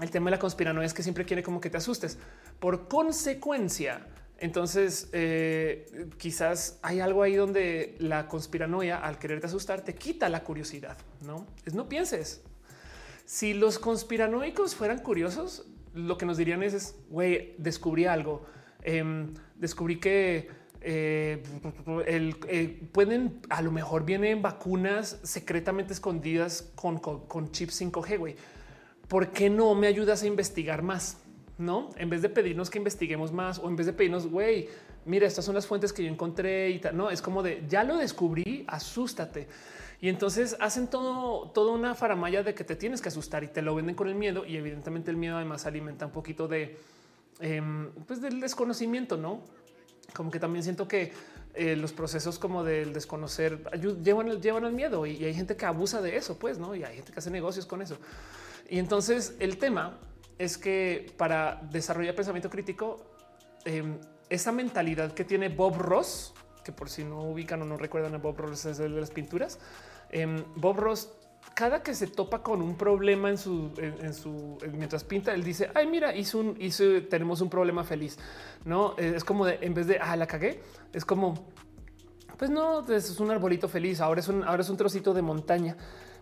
el 0.00 0.10
tema 0.10 0.26
de 0.26 0.32
la 0.32 0.38
conspiranoia 0.38 0.86
es 0.86 0.94
que 0.94 1.02
siempre 1.02 1.24
quiere 1.24 1.42
como 1.42 1.60
que 1.60 1.70
te 1.70 1.76
asustes. 1.76 2.18
Por 2.58 2.88
consecuencia, 2.88 4.06
entonces 4.38 5.08
eh, 5.12 6.08
quizás 6.16 6.78
hay 6.82 7.00
algo 7.00 7.22
ahí 7.22 7.34
donde 7.34 7.96
la 7.98 8.26
conspiranoia 8.26 8.96
al 8.96 9.18
quererte 9.18 9.46
asustar 9.46 9.82
te 9.82 9.94
quita 9.94 10.28
la 10.28 10.42
curiosidad. 10.42 10.96
No 11.20 11.46
es 11.64 11.74
no 11.74 11.88
pienses. 11.88 12.42
Si 13.26 13.54
los 13.54 13.78
conspiranoicos 13.78 14.74
fueran 14.74 14.98
curiosos, 15.00 15.66
lo 15.94 16.16
que 16.18 16.26
nos 16.26 16.36
dirían 16.36 16.62
es, 16.62 16.96
güey, 17.10 17.54
descubrí 17.58 18.06
algo. 18.06 18.44
Em, 18.82 19.34
descubrí 19.56 20.00
que 20.00 20.48
eh, 20.80 21.42
eh, 22.06 22.88
pueden, 22.92 23.42
a 23.50 23.60
lo 23.60 23.70
mejor 23.70 24.06
vienen 24.06 24.40
vacunas 24.40 25.20
secretamente 25.22 25.92
escondidas 25.92 26.72
con, 26.74 26.98
con, 26.98 27.26
con 27.26 27.52
chips 27.52 27.82
5G, 27.82 28.18
güey 28.18 28.36
¿por 29.10 29.32
qué 29.32 29.50
no 29.50 29.74
me 29.74 29.88
ayudas 29.88 30.22
a 30.22 30.26
investigar 30.28 30.82
más? 30.82 31.18
No, 31.58 31.90
en 31.96 32.08
vez 32.08 32.22
de 32.22 32.30
pedirnos 32.30 32.70
que 32.70 32.78
investiguemos 32.78 33.32
más 33.32 33.58
o 33.58 33.68
en 33.68 33.76
vez 33.76 33.84
de 33.86 33.92
pedirnos, 33.92 34.28
güey, 34.28 34.68
mira, 35.04 35.26
estas 35.26 35.44
son 35.44 35.56
las 35.56 35.66
fuentes 35.66 35.92
que 35.92 36.04
yo 36.04 36.08
encontré 36.08 36.70
y 36.70 36.78
tal. 36.78 36.96
No, 36.96 37.10
es 37.10 37.20
como 37.20 37.42
de 37.42 37.64
ya 37.68 37.82
lo 37.84 37.98
descubrí, 37.98 38.64
asústate. 38.68 39.48
Y 40.00 40.08
entonces 40.08 40.56
hacen 40.60 40.88
todo, 40.88 41.50
toda 41.50 41.72
una 41.72 41.94
faramaya 41.94 42.42
de 42.42 42.54
que 42.54 42.64
te 42.64 42.76
tienes 42.76 43.02
que 43.02 43.08
asustar 43.08 43.44
y 43.44 43.48
te 43.48 43.60
lo 43.60 43.74
venden 43.74 43.96
con 43.96 44.08
el 44.08 44.14
miedo. 44.14 44.46
Y 44.46 44.56
evidentemente 44.56 45.10
el 45.10 45.18
miedo 45.18 45.36
además 45.36 45.66
alimenta 45.66 46.06
un 46.06 46.12
poquito 46.12 46.48
de, 46.48 46.78
em, 47.40 47.90
pues 48.06 48.22
del 48.22 48.40
desconocimiento, 48.40 49.18
no? 49.18 49.42
Como 50.14 50.30
que 50.30 50.38
también 50.38 50.62
siento 50.62 50.88
que 50.88 51.12
eh, 51.54 51.74
los 51.74 51.92
procesos 51.92 52.38
como 52.38 52.62
del 52.62 52.92
desconocer 52.92 53.64
llevan, 54.02 54.40
llevan 54.40 54.64
al 54.64 54.72
miedo 54.72 55.04
y, 55.04 55.24
hay 55.24 55.34
gente 55.34 55.56
que 55.56 55.66
abusa 55.66 56.00
de 56.00 56.16
eso, 56.16 56.38
pues, 56.38 56.58
¿no? 56.58 56.76
Y 56.76 56.84
hay 56.84 56.94
gente 56.94 57.12
que 57.12 57.18
hace 57.18 57.30
negocios 57.30 57.66
con 57.66 57.82
eso. 57.82 57.98
Y 58.70 58.78
entonces 58.78 59.34
el 59.40 59.58
tema 59.58 59.98
es 60.38 60.56
que 60.56 61.12
para 61.18 61.60
desarrollar 61.70 62.14
pensamiento 62.14 62.48
crítico, 62.48 63.04
em, 63.64 63.98
esa 64.30 64.52
mentalidad 64.52 65.12
que 65.12 65.24
tiene 65.24 65.48
Bob 65.48 65.76
Ross, 65.76 66.32
que 66.64 66.72
por 66.72 66.88
si 66.88 67.04
no 67.04 67.24
ubican 67.24 67.60
o 67.62 67.64
no 67.64 67.76
recuerdan 67.76 68.14
a 68.14 68.18
Bob 68.18 68.38
Ross 68.38 68.64
es 68.64 68.78
de 68.78 68.88
las 68.88 69.10
pinturas, 69.10 69.58
em, 70.10 70.44
Bob 70.54 70.78
Ross 70.78 71.10
cada 71.54 71.82
que 71.82 71.94
se 71.94 72.06
topa 72.06 72.42
con 72.42 72.62
un 72.62 72.76
problema 72.76 73.28
en 73.28 73.38
su, 73.38 73.72
en, 73.78 74.14
su 74.14 74.56
mientras 74.72 75.04
pinta, 75.04 75.34
él 75.34 75.42
dice, 75.42 75.70
ay, 75.74 75.86
mira, 75.86 76.14
hizo 76.14 76.38
un, 76.38 76.56
hizo, 76.60 76.84
tenemos 77.08 77.40
un 77.40 77.50
problema 77.50 77.82
feliz. 77.82 78.18
No 78.64 78.94
eh, 78.98 79.14
es 79.16 79.24
como 79.24 79.46
de 79.46 79.58
en 79.60 79.74
vez 79.74 79.86
de 79.86 79.98
ah, 79.98 80.16
la 80.16 80.26
cagué, 80.26 80.62
es 80.92 81.04
como 81.04 81.48
pues 82.40 82.50
no, 82.50 82.80
es 82.88 83.20
un 83.20 83.30
arbolito 83.30 83.68
feliz. 83.68 84.00
Ahora 84.00 84.20
es 84.20 84.28
un, 84.28 84.42
ahora 84.44 84.62
es 84.62 84.70
un 84.70 84.78
trocito 84.78 85.12
de 85.12 85.20
montaña. 85.20 85.76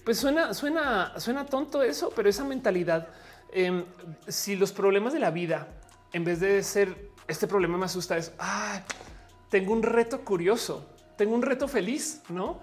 Pues 0.08 0.20
suena, 0.20 0.54
suena, 0.54 1.20
suena 1.20 1.44
tonto 1.44 1.82
eso, 1.82 2.10
pero 2.16 2.30
esa 2.30 2.42
mentalidad, 2.42 3.08
em, 3.52 3.84
si 4.26 4.56
los 4.56 4.72
problemas 4.72 5.12
de 5.12 5.18
la 5.18 5.30
vida, 5.30 5.68
en 6.14 6.24
vez 6.24 6.40
de 6.40 6.62
ser 6.62 7.10
este 7.26 7.46
problema 7.46 7.76
me 7.76 7.84
asusta, 7.84 8.16
es 8.16 8.32
ah, 8.38 8.80
tengo 9.50 9.74
un 9.74 9.82
reto 9.82 10.24
curioso, 10.24 10.88
tengo 11.18 11.34
un 11.34 11.42
reto 11.42 11.68
feliz, 11.68 12.22
no? 12.30 12.58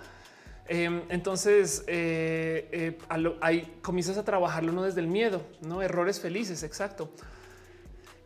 Em, 0.67 1.03
entonces 1.09 1.83
eh, 1.85 2.67
eh, 2.72 2.98
ahí 3.41 3.77
comienzas 3.83 4.17
a 4.17 4.25
trabajarlo 4.25 4.72
no 4.72 4.82
desde 4.82 5.01
el 5.01 5.07
miedo, 5.07 5.43
no 5.61 5.83
errores 5.83 6.19
felices. 6.19 6.64
Exacto. 6.64 7.11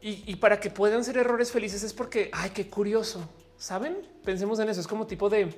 Y, 0.01 0.33
para 0.37 0.61
que 0.61 0.69
puedan 0.69 1.03
ser 1.03 1.17
errores 1.17 1.51
felices 1.51 1.83
es 1.83 1.91
porque 1.91 2.29
ay, 2.31 2.51
qué 2.51 2.69
curioso. 2.69 3.29
Saben? 3.57 3.97
Pensemos 4.23 4.59
en 4.59 4.69
eso. 4.69 4.79
Es 4.79 4.87
como 4.87 5.07
tipo 5.07 5.29
de 5.29 5.53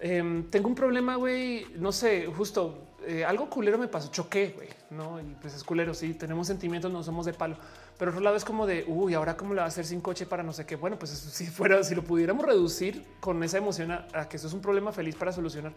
em, 0.00 0.44
tengo 0.44 0.68
un 0.68 0.74
problema, 0.74 1.16
güey. 1.16 1.66
No 1.76 1.92
sé, 1.92 2.26
justo 2.26 2.86
eh, 3.06 3.24
algo 3.24 3.48
culero 3.48 3.78
me 3.78 3.86
pasó, 3.86 4.10
choqué, 4.10 4.52
güey. 4.56 4.68
No, 4.90 5.20
y 5.20 5.36
pues 5.40 5.54
es 5.54 5.62
culero. 5.62 5.94
Sí, 5.94 6.14
tenemos 6.14 6.48
sentimientos, 6.48 6.90
no 6.90 7.02
somos 7.02 7.26
de 7.26 7.32
palo. 7.32 7.56
Pero 7.98 8.10
otro 8.10 8.20
lado 8.20 8.36
es 8.36 8.44
como 8.44 8.66
de 8.66 8.84
uy, 8.86 9.14
ahora 9.14 9.36
cómo 9.36 9.54
le 9.54 9.60
va 9.60 9.66
a 9.66 9.68
hacer 9.68 9.86
sin 9.86 10.00
coche 10.00 10.26
para 10.26 10.42
no 10.42 10.52
sé 10.52 10.66
qué. 10.66 10.76
Bueno, 10.76 10.98
pues 10.98 11.12
si 11.12 11.46
fuera, 11.46 11.82
si 11.84 11.94
lo 11.94 12.02
pudiéramos 12.02 12.44
reducir 12.44 13.04
con 13.20 13.42
esa 13.44 13.58
emoción 13.58 13.92
a, 13.92 14.28
que 14.28 14.36
eso 14.36 14.48
es 14.48 14.52
un 14.52 14.60
problema 14.60 14.92
feliz 14.92 15.14
para 15.14 15.32
solucionar. 15.32 15.72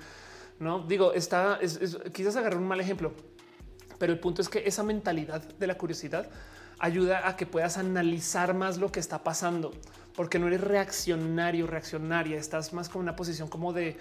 No 0.59 0.79
digo, 0.85 1.13
está 1.13 1.59
quizás 2.11 2.35
agarrar 2.35 2.59
un 2.59 2.67
mal 2.67 2.81
ejemplo, 2.81 3.13
pero 3.97 4.11
el 4.11 4.19
punto 4.19 4.41
es 4.41 4.49
que 4.49 4.63
esa 4.65 4.83
mentalidad 4.83 5.41
de 5.41 5.67
la 5.67 5.77
curiosidad 5.77 6.29
ayuda 6.79 7.27
a 7.27 7.35
que 7.35 7.45
puedas 7.45 7.77
analizar 7.77 8.53
más 8.53 8.77
lo 8.77 8.91
que 8.91 8.99
está 8.99 9.23
pasando, 9.23 9.71
porque 10.19 10.37
no 10.37 10.47
eres 10.47 10.59
reaccionario, 10.59 11.65
reaccionaria, 11.65 12.37
estás 12.37 12.73
más 12.73 12.89
con 12.89 13.01
una 13.01 13.15
posición 13.15 13.47
como 13.47 13.71
de, 13.71 13.95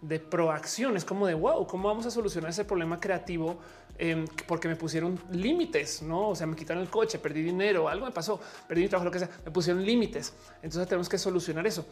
de 0.00 0.18
proacción, 0.18 0.96
es 0.96 1.04
como 1.04 1.28
de 1.28 1.34
wow, 1.34 1.64
cómo 1.64 1.86
vamos 1.86 2.04
a 2.06 2.10
solucionar 2.10 2.50
ese 2.50 2.64
problema 2.64 2.98
creativo 2.98 3.56
em, 3.96 4.26
porque 4.48 4.66
me 4.66 4.74
pusieron 4.74 5.16
límites, 5.30 6.02
no? 6.02 6.30
O 6.30 6.34
sea, 6.34 6.48
me 6.48 6.56
quitaron 6.56 6.82
el 6.82 6.90
coche, 6.90 7.20
perdí 7.20 7.42
dinero, 7.42 7.88
algo 7.88 8.04
me 8.04 8.10
pasó, 8.10 8.40
perdí 8.66 8.82
mi 8.82 8.88
trabajo, 8.88 9.04
lo 9.04 9.12
que 9.12 9.20
sea, 9.20 9.30
me 9.44 9.52
pusieron 9.52 9.84
límites. 9.86 10.32
Entonces 10.56 10.88
tenemos 10.88 11.08
que 11.08 11.18
solucionar 11.18 11.64
eso. 11.68 11.86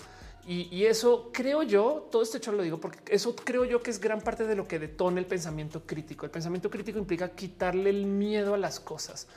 Y, 0.45 0.85
eso 0.85 1.31
creo 1.33 1.63
yo, 1.63 2.09
todo 2.11 2.23
este 2.23 2.39
hecho 2.39 2.51
lo 2.51 2.65
digo 2.65 2.81
porque 2.81 2.99
eso 3.15 3.37
creo 3.37 3.65
yo 3.65 3.81
que 3.81 3.93
es 3.93 4.01
gran 4.01 4.21
parte 4.23 4.45
de 4.45 4.57
lo 4.57 4.67
que 4.67 4.81
detona 4.81 5.21
el 5.21 5.27
pensamiento 5.27 5.87
crítico. 5.87 6.27
El 6.27 6.33
pensamiento 6.33 6.69
crítico 6.69 6.99
implica 6.99 7.29
quitarle 7.29 7.91
el 7.91 8.07
miedo 8.07 8.55
a 8.55 8.59
las 8.59 8.81
cosas. 8.81 9.29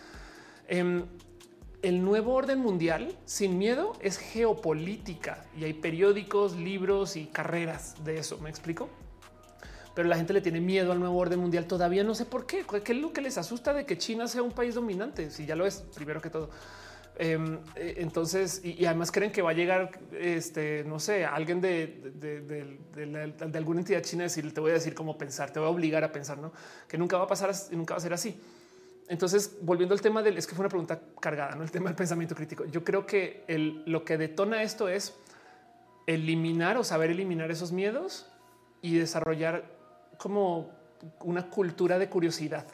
Em, 0.67 1.05
el 1.81 2.03
nuevo 2.03 2.33
orden 2.33 2.59
mundial 2.59 3.15
sin 3.25 3.57
miedo 3.57 3.93
es 4.01 4.17
geopolítica 4.17 5.45
y 5.57 5.63
hay 5.63 5.73
periódicos, 5.73 6.55
libros 6.55 7.15
y 7.15 7.25
carreras 7.25 7.95
de 8.03 8.17
eso. 8.17 8.37
Me 8.39 8.49
explico. 8.49 8.89
Pero 9.93 10.07
la 10.07 10.15
gente 10.15 10.31
le 10.33 10.41
tiene 10.41 10.61
miedo 10.61 10.91
al 10.91 10.99
nuevo 10.99 11.17
orden 11.17 11.39
mundial. 11.39 11.65
Todavía 11.65 12.03
no 12.03 12.15
sé 12.15 12.25
por 12.25 12.45
qué. 12.45 12.65
¿Qué 12.83 12.93
es 12.93 12.97
lo 12.99 13.11
que 13.11 13.21
les 13.21 13.37
asusta 13.37 13.73
de 13.73 13.85
que 13.85 13.97
China 13.97 14.27
sea 14.27 14.41
un 14.41 14.51
país 14.51 14.75
dominante? 14.75 15.29
Si 15.31 15.45
ya 15.45 15.55
lo 15.55 15.65
es, 15.65 15.83
primero 15.93 16.21
que 16.21 16.29
todo. 16.29 16.49
Em, 17.17 17.59
eh, 17.75 17.95
entonces, 17.97 18.61
y, 18.63 18.85
además 18.85 19.11
creen 19.11 19.31
que 19.31 19.41
va 19.41 19.49
a 19.49 19.53
llegar, 19.53 19.91
este, 20.17 20.85
no 20.85 20.97
sé, 20.99 21.25
alguien 21.25 21.59
de, 21.59 22.13
de, 22.15 23.57
alguna 23.57 23.81
entidad 23.81 24.01
china 24.01 24.23
decir, 24.23 24.51
te 24.53 24.61
voy 24.61 24.71
a 24.71 24.75
decir 24.75 24.95
cómo 24.95 25.17
pensar, 25.17 25.51
te 25.51 25.59
voy 25.59 25.67
a 25.67 25.71
obligar 25.71 26.03
a 26.05 26.11
pensar, 26.11 26.37
no? 26.37 26.53
Que 26.87 26.97
nunca 26.97 27.17
va 27.17 27.25
a 27.25 27.27
pasar, 27.27 27.53
nunca 27.71 27.95
va 27.95 27.97
a 27.97 28.01
ser 28.01 28.13
así. 28.13 28.39
Entonces, 29.11 29.57
volviendo 29.61 29.93
al 29.93 29.99
tema 29.99 30.23
del, 30.23 30.37
es 30.37 30.47
que 30.47 30.55
fue 30.55 30.63
una 30.63 30.69
pregunta 30.69 30.97
cargada, 31.19 31.53
no 31.53 31.63
el 31.63 31.69
tema 31.69 31.89
del 31.89 31.97
pensamiento 31.97 32.33
crítico. 32.33 32.63
Yo 32.63 32.81
creo 32.85 33.05
que 33.05 33.43
lo 33.85 34.05
que 34.05 34.17
detona 34.17 34.63
esto 34.63 34.87
es 34.87 35.17
eliminar 36.07 36.77
o 36.77 36.85
saber 36.85 37.09
eliminar 37.09 37.51
esos 37.51 37.73
miedos 37.73 38.31
y 38.81 38.95
desarrollar 38.95 39.65
como 40.17 40.69
una 41.25 41.49
cultura 41.49 41.99
de 41.99 42.07
curiosidad 42.07 42.65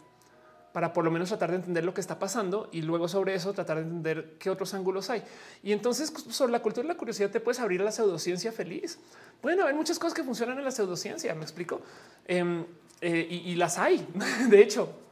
para 0.73 0.93
por 0.93 1.03
lo 1.03 1.09
menos 1.09 1.29
tratar 1.29 1.49
de 1.49 1.55
entender 1.55 1.83
lo 1.83 1.95
que 1.95 2.01
está 2.01 2.19
pasando 2.19 2.69
y 2.71 2.83
luego 2.83 3.07
sobre 3.07 3.33
eso 3.33 3.51
tratar 3.53 3.77
de 3.77 3.83
entender 3.85 4.35
qué 4.37 4.51
otros 4.51 4.75
ángulos 4.75 5.09
hay. 5.09 5.23
Y 5.63 5.71
entonces 5.71 6.13
sobre 6.29 6.51
la 6.51 6.61
cultura 6.61 6.83
de 6.83 6.93
la 6.93 6.99
curiosidad 6.99 7.31
te 7.31 7.39
puedes 7.39 7.59
abrir 7.59 7.81
a 7.81 7.83
la 7.83 7.91
pseudociencia 7.91 8.51
feliz. 8.51 8.99
Bueno, 9.41 9.65
hay 9.65 9.73
muchas 9.73 9.97
cosas 9.97 10.13
que 10.13 10.23
funcionan 10.23 10.59
en 10.59 10.65
la 10.65 10.69
pseudociencia, 10.69 11.33
me 11.33 11.41
explico. 11.41 11.81
Em, 12.27 12.63
eh, 13.01 13.27
y, 13.27 13.55
las 13.55 13.79
hay, 13.79 14.07
de 14.51 14.61
hecho. 14.61 15.06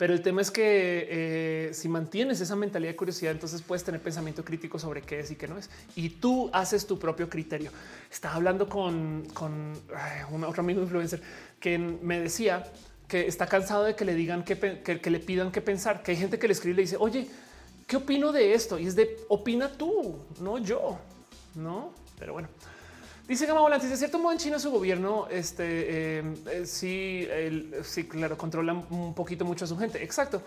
Pero 0.00 0.14
el 0.14 0.22
tema 0.22 0.40
es 0.40 0.50
que 0.50 0.62
eh, 1.10 1.74
si 1.74 1.86
mantienes 1.86 2.40
esa 2.40 2.56
mentalidad 2.56 2.92
de 2.92 2.96
curiosidad, 2.96 3.32
entonces 3.32 3.60
puedes 3.60 3.84
tener 3.84 4.00
pensamiento 4.00 4.42
crítico 4.42 4.78
sobre 4.78 5.02
qué 5.02 5.20
es 5.20 5.30
y 5.30 5.36
qué 5.36 5.46
no 5.46 5.58
es. 5.58 5.68
Y 5.94 6.08
tú 6.08 6.48
haces 6.54 6.86
tu 6.86 6.98
propio 6.98 7.28
criterio. 7.28 7.70
Estaba 8.10 8.36
hablando 8.36 8.66
con, 8.66 9.26
con 9.34 9.74
un 10.30 10.44
otro 10.44 10.62
amigo 10.62 10.80
influencer 10.80 11.20
que 11.60 11.76
me 11.76 12.18
decía 12.18 12.64
que 13.08 13.26
está 13.26 13.46
cansado 13.46 13.84
de 13.84 13.94
que 13.94 14.06
le 14.06 14.14
digan 14.14 14.42
que, 14.42 14.56
que, 14.80 15.10
le 15.10 15.20
pidan 15.20 15.52
qué 15.52 15.60
pensar, 15.60 16.02
que 16.02 16.12
hay 16.12 16.16
gente 16.16 16.38
que 16.38 16.46
le 16.46 16.54
escribe 16.54 16.72
y 16.72 16.76
le 16.76 16.82
dice, 16.84 16.96
oye, 16.98 17.28
¿qué 17.86 17.96
opino 17.98 18.32
de 18.32 18.54
esto? 18.54 18.78
Y 18.78 18.86
es 18.86 18.96
de 18.96 19.18
opina 19.28 19.70
tú, 19.70 20.18
no 20.40 20.56
yo, 20.56 20.98
no? 21.56 21.92
Pero 22.18 22.32
bueno. 22.32 22.48
Dice 23.30 23.46
Gama 23.46 23.60
Volante, 23.60 23.86
de 23.86 23.96
cierto 23.96 24.18
modo 24.18 24.32
en 24.32 24.38
China 24.38 24.58
su 24.58 24.72
gobierno 24.72 25.28
este, 25.30 26.18
em, 26.18 26.34
eh, 26.50 26.66
sí, 26.66 27.28
sí, 27.84 28.02
claro, 28.02 28.36
controla 28.36 28.72
un 28.72 29.14
poquito 29.14 29.44
mucho 29.44 29.66
a 29.66 29.68
su 29.68 29.78
gente. 29.78 30.02
Exacto. 30.02 30.42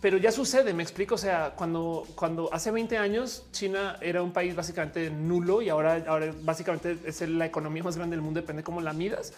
Pero 0.00 0.16
ya 0.16 0.32
sucede, 0.32 0.74
me 0.74 0.82
explico. 0.82 1.14
O 1.14 1.18
sea, 1.18 1.52
cuando, 1.54 2.04
cuando 2.16 2.52
hace 2.52 2.72
20 2.72 2.98
años 2.98 3.44
China 3.52 3.98
era 4.00 4.20
un 4.20 4.32
país 4.32 4.56
básicamente 4.56 5.10
nulo 5.10 5.62
y 5.62 5.68
ahora, 5.68 6.02
ahora 6.08 6.34
básicamente 6.42 6.98
es 7.04 7.20
la 7.20 7.46
economía 7.46 7.84
más 7.84 7.96
grande 7.96 8.16
del 8.16 8.22
mundo, 8.22 8.40
depende 8.40 8.64
cómo 8.64 8.80
la 8.80 8.92
midas 8.92 9.32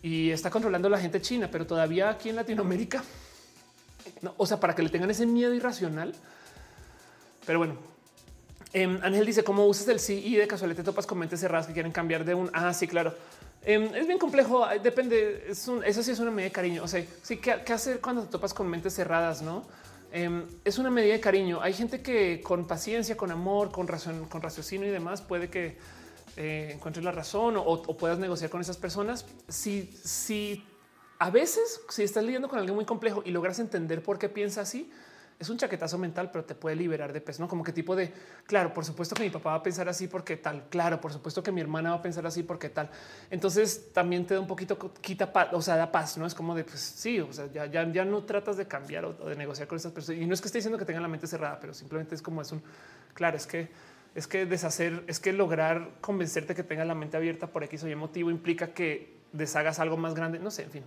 y 0.00 0.30
está 0.30 0.50
controlando 0.50 0.88
la 0.88 1.00
gente 1.00 1.20
china, 1.20 1.48
pero 1.50 1.66
todavía 1.66 2.10
aquí 2.10 2.28
en 2.28 2.36
Latinoamérica, 2.36 3.02
o 4.36 4.46
sea, 4.46 4.60
para 4.60 4.76
que 4.76 4.84
le 4.84 4.90
tengan 4.90 5.10
ese 5.10 5.26
miedo 5.26 5.52
irracional. 5.52 6.14
Pero 7.44 7.58
bueno, 7.58 7.74
Em, 8.72 8.98
Ángel 9.02 9.24
dice 9.24 9.44
cómo 9.44 9.66
usas 9.66 9.88
el 9.88 9.98
sí 9.98 10.22
y 10.24 10.36
de 10.36 10.46
casualidad 10.46 10.78
te 10.78 10.84
topas 10.84 11.06
con 11.06 11.18
mentes 11.18 11.40
cerradas 11.40 11.66
que 11.66 11.72
quieren 11.72 11.92
cambiar 11.92 12.24
de 12.24 12.34
un. 12.34 12.50
Ah, 12.52 12.72
sí, 12.74 12.86
claro. 12.86 13.14
Em, 13.62 13.94
es 13.94 14.06
bien 14.06 14.18
complejo. 14.18 14.66
Depende. 14.82 15.46
Es 15.48 15.68
eso 15.84 16.02
sí 16.02 16.10
es 16.10 16.18
una 16.18 16.30
medida 16.30 16.48
de 16.48 16.52
cariño. 16.52 16.84
O 16.84 16.88
sea, 16.88 17.04
sí, 17.22 17.38
¿qué, 17.38 17.72
hacer 17.72 18.00
cuando 18.00 18.22
te 18.22 18.28
topas 18.28 18.52
con 18.52 18.68
mentes 18.68 18.94
cerradas? 18.94 19.42
No 19.42 19.64
em, 20.12 20.44
es 20.64 20.78
una 20.78 20.90
medida 20.90 21.14
de 21.14 21.20
cariño. 21.20 21.60
Hay 21.62 21.72
gente 21.72 22.02
que 22.02 22.40
con 22.42 22.66
paciencia, 22.66 23.16
con 23.16 23.30
amor, 23.30 23.70
con 23.70 23.88
razón, 23.88 24.26
con 24.26 24.42
raciocinio 24.42 24.86
y 24.86 24.90
demás 24.90 25.22
puede 25.22 25.48
que 25.48 25.78
eh, 26.36 26.72
encuentres 26.74 27.04
la 27.04 27.10
razón 27.10 27.54
o, 27.56 27.96
puedas 27.96 28.18
negociar 28.18 28.50
con 28.50 28.60
esas 28.60 28.76
personas. 28.76 29.26
Si, 29.48 29.90
si 30.04 30.64
a 31.18 31.30
veces, 31.30 31.80
si 31.88 32.02
estás 32.04 32.22
lidiando 32.22 32.48
con 32.48 32.58
algo 32.58 32.74
muy 32.74 32.84
complejo 32.84 33.22
y 33.24 33.30
logras 33.30 33.58
entender 33.58 34.02
por 34.02 34.18
qué 34.18 34.28
piensa 34.28 34.60
así, 34.60 34.90
es 35.38 35.48
un 35.48 35.56
chaquetazo 35.56 35.98
mental, 35.98 36.30
pero 36.32 36.44
te 36.44 36.54
puede 36.54 36.74
liberar 36.74 37.12
de 37.12 37.20
peso, 37.20 37.40
no 37.40 37.48
como 37.48 37.62
que 37.62 37.72
tipo 37.72 37.94
de 37.94 38.12
claro, 38.46 38.74
por 38.74 38.84
supuesto 38.84 39.14
que 39.14 39.22
mi 39.22 39.30
papá 39.30 39.50
va 39.50 39.56
a 39.56 39.62
pensar 39.62 39.88
así 39.88 40.08
porque 40.08 40.36
tal, 40.36 40.68
claro, 40.68 41.00
por 41.00 41.12
supuesto 41.12 41.42
que 41.42 41.52
mi 41.52 41.60
hermana 41.60 41.90
va 41.90 41.96
a 41.96 42.02
pensar 42.02 42.26
así 42.26 42.42
porque 42.42 42.68
tal. 42.68 42.90
Entonces 43.30 43.92
también 43.92 44.26
te 44.26 44.34
da 44.34 44.40
un 44.40 44.48
poquito 44.48 44.76
quita 45.00 45.32
paz, 45.32 45.48
o 45.52 45.62
sea, 45.62 45.76
da 45.76 45.92
paz, 45.92 46.18
no 46.18 46.26
es 46.26 46.34
como 46.34 46.56
de 46.56 46.64
pues 46.64 46.80
sí, 46.80 47.20
o 47.20 47.32
sea, 47.32 47.46
ya, 47.52 47.66
ya, 47.66 47.90
ya 47.92 48.04
no 48.04 48.24
tratas 48.24 48.56
de 48.56 48.66
cambiar 48.66 49.04
o, 49.04 49.12
de 49.12 49.36
negociar 49.36 49.68
con 49.68 49.76
esas 49.76 49.92
personas. 49.92 50.20
Y 50.20 50.26
no 50.26 50.34
es 50.34 50.40
que 50.40 50.48
esté 50.48 50.58
diciendo 50.58 50.76
que 50.78 50.84
tengan 50.84 51.02
la 51.02 51.08
mente 51.08 51.28
cerrada, 51.28 51.60
pero 51.60 51.72
simplemente 51.72 52.16
es 52.16 52.22
como 52.22 52.42
es 52.42 52.50
un 52.50 52.62
claro, 53.14 53.36
es 53.36 53.46
que 53.46 53.68
es 54.14 54.26
que 54.26 54.46
deshacer, 54.46 55.04
es 55.06 55.20
que 55.20 55.32
lograr 55.32 55.90
convencerte 56.00 56.56
que 56.56 56.64
tenga 56.64 56.84
la 56.84 56.96
mente 56.96 57.16
abierta 57.16 57.46
por 57.46 57.62
X 57.62 57.84
o 57.84 57.88
Y 57.88 57.94
motivo 57.94 58.30
implica 58.30 58.74
que 58.74 59.18
deshagas 59.32 59.78
algo 59.78 59.96
más 59.96 60.14
grande. 60.14 60.40
No 60.40 60.50
sé, 60.50 60.64
en 60.64 60.70
fin. 60.70 60.84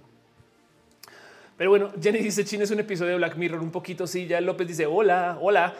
Pero 1.61 1.69
bueno, 1.69 1.91
Jenny 2.01 2.17
dice 2.17 2.43
China 2.43 2.63
es 2.63 2.71
un 2.71 2.79
episodio 2.79 3.11
de 3.11 3.17
Black 3.17 3.35
Mirror 3.35 3.61
un 3.61 3.69
poquito. 3.69 4.07
Sí, 4.07 4.25
ya 4.25 4.41
López 4.41 4.67
dice 4.67 4.87
hola, 4.87 5.37
hola. 5.39 5.75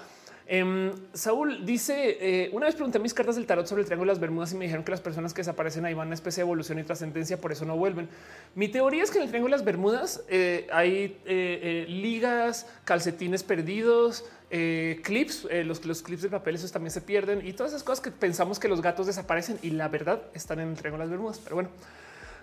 Em, 0.46 0.92
Saúl 1.12 1.66
dice: 1.66 2.20
eh, 2.22 2.50
Una 2.54 2.68
vez 2.68 2.76
pregunté 2.76 3.00
mis 3.00 3.16
cartas 3.16 3.36
del 3.36 3.48
tarot 3.48 3.66
sobre 3.66 3.82
el 3.82 3.88
triángulo 3.88 4.12
de 4.12 4.14
las 4.14 4.20
Bermudas 4.20 4.54
y 4.54 4.58
me 4.58 4.66
dijeron 4.66 4.86
que 4.86 4.92
las 4.92 5.02
personas 5.02 5.34
que 5.34 5.40
desaparecen 5.40 5.84
ahí 5.84 5.96
van 5.96 6.04
a 6.04 6.10
una 6.10 6.14
especie 6.14 6.42
de 6.42 6.46
evolución 6.46 6.78
y 6.78 6.84
trascendencia, 6.84 7.42
por 7.42 7.52
eso 7.52 7.66
no 7.66 7.78
vuelven. 7.78 8.10
Mi 8.54 8.68
teoría 8.68 9.02
es 9.02 9.10
que 9.10 9.18
en 9.18 9.24
el 9.24 9.30
triángulo 9.30 9.54
de 9.56 9.58
las 9.58 9.66
Bermudas 9.66 10.24
eh, 10.30 10.68
hay 10.72 11.18
eh, 11.26 11.88
ligas, 11.90 12.68
calcetines 12.86 13.42
perdidos, 13.42 14.26
clips, 14.52 15.48
los, 15.66 15.84
los 15.84 16.04
clips 16.04 16.22
de 16.22 16.30
papel, 16.30 16.54
esos 16.54 16.72
también 16.72 16.92
se 16.92 17.02
pierden 17.02 17.44
y 17.44 17.54
todas 17.54 17.72
esas 17.72 17.82
cosas 17.82 18.02
que 18.02 18.12
pensamos 18.12 18.60
que 18.60 18.68
los 18.68 18.84
gatos 18.84 19.08
desaparecen 19.08 19.58
y 19.64 19.72
la 19.72 19.88
verdad 19.88 20.22
están 20.36 20.60
en 20.60 20.70
el 20.70 20.76
triángulo 20.76 21.06
de 21.06 21.08
las 21.08 21.12
Bermudas. 21.12 21.40
Pero 21.44 21.56
bueno, 21.56 21.70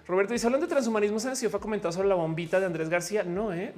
Roberto 0.09 0.33
dice: 0.33 0.47
Hablando 0.47 0.67
de 0.67 0.71
transhumanismo, 0.71 1.21
se 1.21 1.47
ha 1.47 1.51
comentado 1.51 1.93
sobre 1.93 2.09
la 2.09 2.15
bombita 2.15 2.59
de 2.59 2.65
Andrés 2.65 2.89
García. 2.89 3.25
No, 3.25 3.53
eh. 3.53 3.75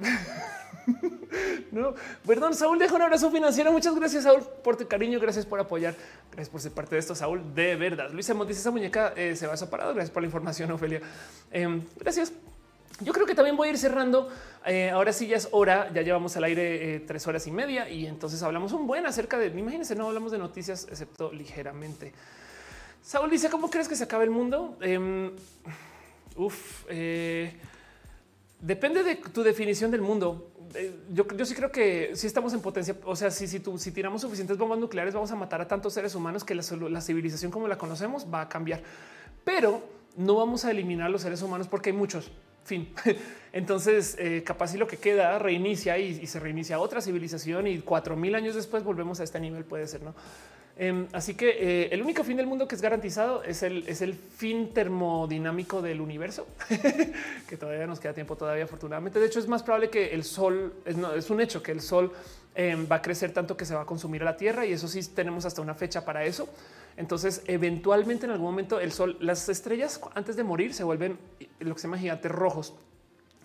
no, 1.71 1.93
perdón, 2.25 2.55
Saúl, 2.55 2.79
deja 2.79 2.95
un 2.95 3.01
abrazo 3.01 3.29
financiero. 3.29 3.69
Muchas 3.73 3.93
gracias, 3.95 4.23
Saúl, 4.23 4.41
por 4.63 4.77
tu 4.77 4.87
cariño. 4.87 5.19
Gracias 5.19 5.45
por 5.45 5.59
apoyar. 5.59 5.93
Gracias 6.31 6.47
por 6.47 6.61
ser 6.61 6.71
parte 6.71 6.95
de 6.95 6.99
esto, 6.99 7.15
Saúl. 7.15 7.53
De 7.53 7.75
verdad. 7.75 8.09
Luis 8.11 8.29
Emos 8.29 8.47
dice 8.47 8.61
esa 8.61 8.71
muñeca 8.71 9.13
eh, 9.17 9.35
se 9.35 9.45
va 9.45 9.57
separado. 9.57 9.93
Gracias 9.93 10.11
por 10.11 10.23
la 10.23 10.27
información, 10.27 10.71
Ofelia. 10.71 11.01
Em, 11.51 11.81
gracias. 11.97 12.31
Yo 13.01 13.11
creo 13.11 13.25
que 13.25 13.35
también 13.35 13.57
voy 13.57 13.67
a 13.67 13.71
ir 13.71 13.77
cerrando. 13.77 14.29
Eh, 14.65 14.89
ahora 14.89 15.11
sí 15.11 15.27
ya 15.27 15.35
es 15.35 15.49
hora. 15.51 15.91
Ya 15.93 16.01
llevamos 16.01 16.37
al 16.37 16.45
aire 16.45 16.95
eh, 16.95 16.99
tres 17.01 17.27
horas 17.27 17.45
y 17.45 17.51
media 17.51 17.89
y 17.89 18.05
entonces 18.05 18.41
hablamos 18.41 18.71
un 18.71 18.87
buen 18.87 19.05
acerca 19.05 19.37
de. 19.37 19.47
Imagínense, 19.47 19.95
no 19.97 20.07
hablamos 20.07 20.31
de 20.31 20.37
noticias, 20.37 20.87
excepto 20.89 21.29
ligeramente. 21.33 22.13
Saúl 23.01 23.29
dice: 23.29 23.49
¿Cómo 23.49 23.69
crees 23.69 23.89
que 23.89 23.97
se 23.97 24.05
acabe 24.05 24.23
el 24.23 24.29
mundo? 24.29 24.77
Em, 24.79 25.31
uf, 26.35 26.85
depende 28.61 29.03
de 29.03 29.15
tu 29.15 29.43
definición 29.43 29.91
del 29.91 30.01
mundo. 30.01 30.51
Eh, 30.75 30.95
yo, 31.11 31.25
sí 31.45 31.53
creo 31.53 31.71
que 31.71 32.11
si 32.15 32.27
estamos 32.27 32.53
en 32.53 32.61
potencia, 32.61 32.95
o 33.03 33.15
sea, 33.15 33.29
si, 33.31 33.47
si, 33.47 33.91
tiramos 33.91 34.21
suficientes 34.21 34.57
bombas 34.57 34.79
nucleares, 34.79 35.13
vamos 35.13 35.31
a 35.31 35.35
matar 35.35 35.61
a 35.61 35.67
tantos 35.67 35.93
seres 35.93 36.15
humanos 36.15 36.43
que 36.43 36.55
la, 36.55 37.01
civilización 37.01 37.51
como 37.51 37.67
la 37.67 37.77
conocemos 37.77 38.27
va 38.31 38.41
a 38.41 38.49
cambiar. 38.49 38.81
Pero 39.43 39.83
no 40.15 40.35
vamos 40.35 40.63
a 40.65 40.71
eliminar 40.71 41.09
los 41.09 41.23
seres 41.23 41.41
humanos 41.41 41.67
porque 41.67 41.89
hay 41.89 41.95
muchos. 41.95 42.31
Fin. 42.63 42.93
Entonces, 43.53 44.15
eh, 44.19 44.43
capaz 44.45 44.67
si 44.69 44.77
lo 44.77 44.87
que 44.87 44.97
queda 44.97 45.39
reinicia 45.39 45.97
y, 45.97 46.25
se 46.25 46.39
reinicia 46.39 46.79
otra 46.79 47.01
civilización 47.01 47.67
y 47.67 47.79
cuatro 47.79 48.15
mil 48.15 48.35
años 48.35 48.55
después 48.55 48.83
volvemos 48.83 49.19
a 49.19 49.23
este 49.23 49.39
nivel, 49.39 49.65
puede 49.65 49.87
ser, 49.87 50.03
¿no? 50.03 50.13
Em, 50.77 51.07
así 51.11 51.35
que 51.35 51.49
eh, 51.49 51.89
el 51.91 52.01
único 52.01 52.23
fin 52.23 52.37
del 52.37 52.47
mundo 52.47 52.67
que 52.67 52.75
es 52.75 52.81
garantizado 52.81 53.43
es 53.43 53.61
el, 53.63 53.87
es 53.87 54.01
el 54.01 54.13
fin 54.13 54.73
termodinámico 54.73 55.81
del 55.81 56.01
universo, 56.01 56.47
que 57.47 57.57
todavía 57.57 57.85
nos 57.87 57.99
queda 57.99 58.13
tiempo 58.13 58.35
todavía, 58.35 58.63
afortunadamente. 58.63 59.19
De 59.19 59.25
hecho, 59.25 59.39
es 59.39 59.47
más 59.47 59.63
probable 59.63 59.89
que 59.89 60.13
el 60.13 60.23
sol, 60.23 60.73
es, 60.85 60.95
es 61.15 61.29
un 61.29 61.41
hecho 61.41 61.61
que 61.61 61.71
el 61.71 61.81
sol 61.81 62.11
em, 62.55 62.87
va 62.89 62.97
a 62.97 63.01
crecer 63.01 63.31
tanto 63.31 63.57
que 63.57 63.65
se 63.65 63.75
va 63.75 63.81
a 63.81 63.85
consumir 63.85 64.21
a 64.21 64.25
la 64.25 64.37
Tierra 64.37 64.65
y 64.65 64.73
eso 64.73 64.87
sí 64.87 65.01
tenemos 65.13 65.45
hasta 65.45 65.61
una 65.61 65.75
fecha 65.75 66.05
para 66.05 66.25
eso. 66.25 66.47
Entonces, 66.97 67.43
eventualmente 67.47 68.25
en 68.25 68.31
algún 68.31 68.47
momento 68.47 68.79
el 68.79 68.91
sol, 68.91 69.17
las 69.19 69.47
estrellas 69.49 69.99
antes 70.13 70.35
de 70.35 70.43
morir 70.43 70.73
se 70.73 70.83
vuelven 70.83 71.17
lo 71.59 71.73
que 71.73 71.81
se 71.81 71.87
llama 71.87 71.97
gigantes 71.97 72.31
rojos 72.31 72.73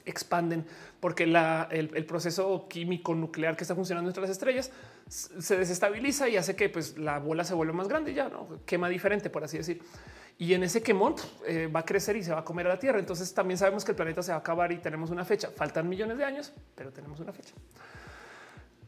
expanden 0.06 0.64
porque 1.00 1.24
el, 1.24 2.06
proceso 2.06 2.66
químico 2.68 3.14
nuclear 3.14 3.56
que 3.56 3.64
está 3.64 3.74
funcionando 3.74 4.08
entre 4.08 4.22
las 4.22 4.30
estrellas 4.30 4.70
se 5.08 5.56
desestabiliza 5.58 6.28
y 6.28 6.36
hace 6.36 6.56
que 6.56 6.68
pues, 6.68 6.96
la 6.96 7.18
bola 7.18 7.44
se 7.44 7.54
vuelva 7.54 7.74
más 7.74 7.88
grande 7.88 8.12
y 8.12 8.14
ya 8.14 8.28
no 8.28 8.60
quema 8.64 8.88
diferente, 8.88 9.28
por 9.28 9.44
así 9.44 9.58
decir. 9.58 9.82
Y 10.38 10.52
en 10.52 10.62
ese 10.62 10.82
quemón 10.82 11.14
eh, 11.46 11.66
va 11.74 11.80
a 11.80 11.84
crecer 11.84 12.16
y 12.16 12.22
se 12.22 12.32
va 12.32 12.40
a 12.40 12.44
comer 12.44 12.66
a 12.66 12.70
la 12.70 12.78
Tierra. 12.78 12.98
Entonces 12.98 13.32
también 13.32 13.56
sabemos 13.58 13.84
que 13.84 13.92
el 13.92 13.96
planeta 13.96 14.22
se 14.22 14.32
va 14.32 14.36
a 14.36 14.40
acabar 14.40 14.70
y 14.70 14.78
tenemos 14.78 15.10
una 15.10 15.24
fecha. 15.24 15.50
Faltan 15.50 15.88
millones 15.88 16.18
de 16.18 16.24
años, 16.24 16.52
pero 16.74 16.92
tenemos 16.92 17.20
una 17.20 17.32
fecha. 17.32 17.54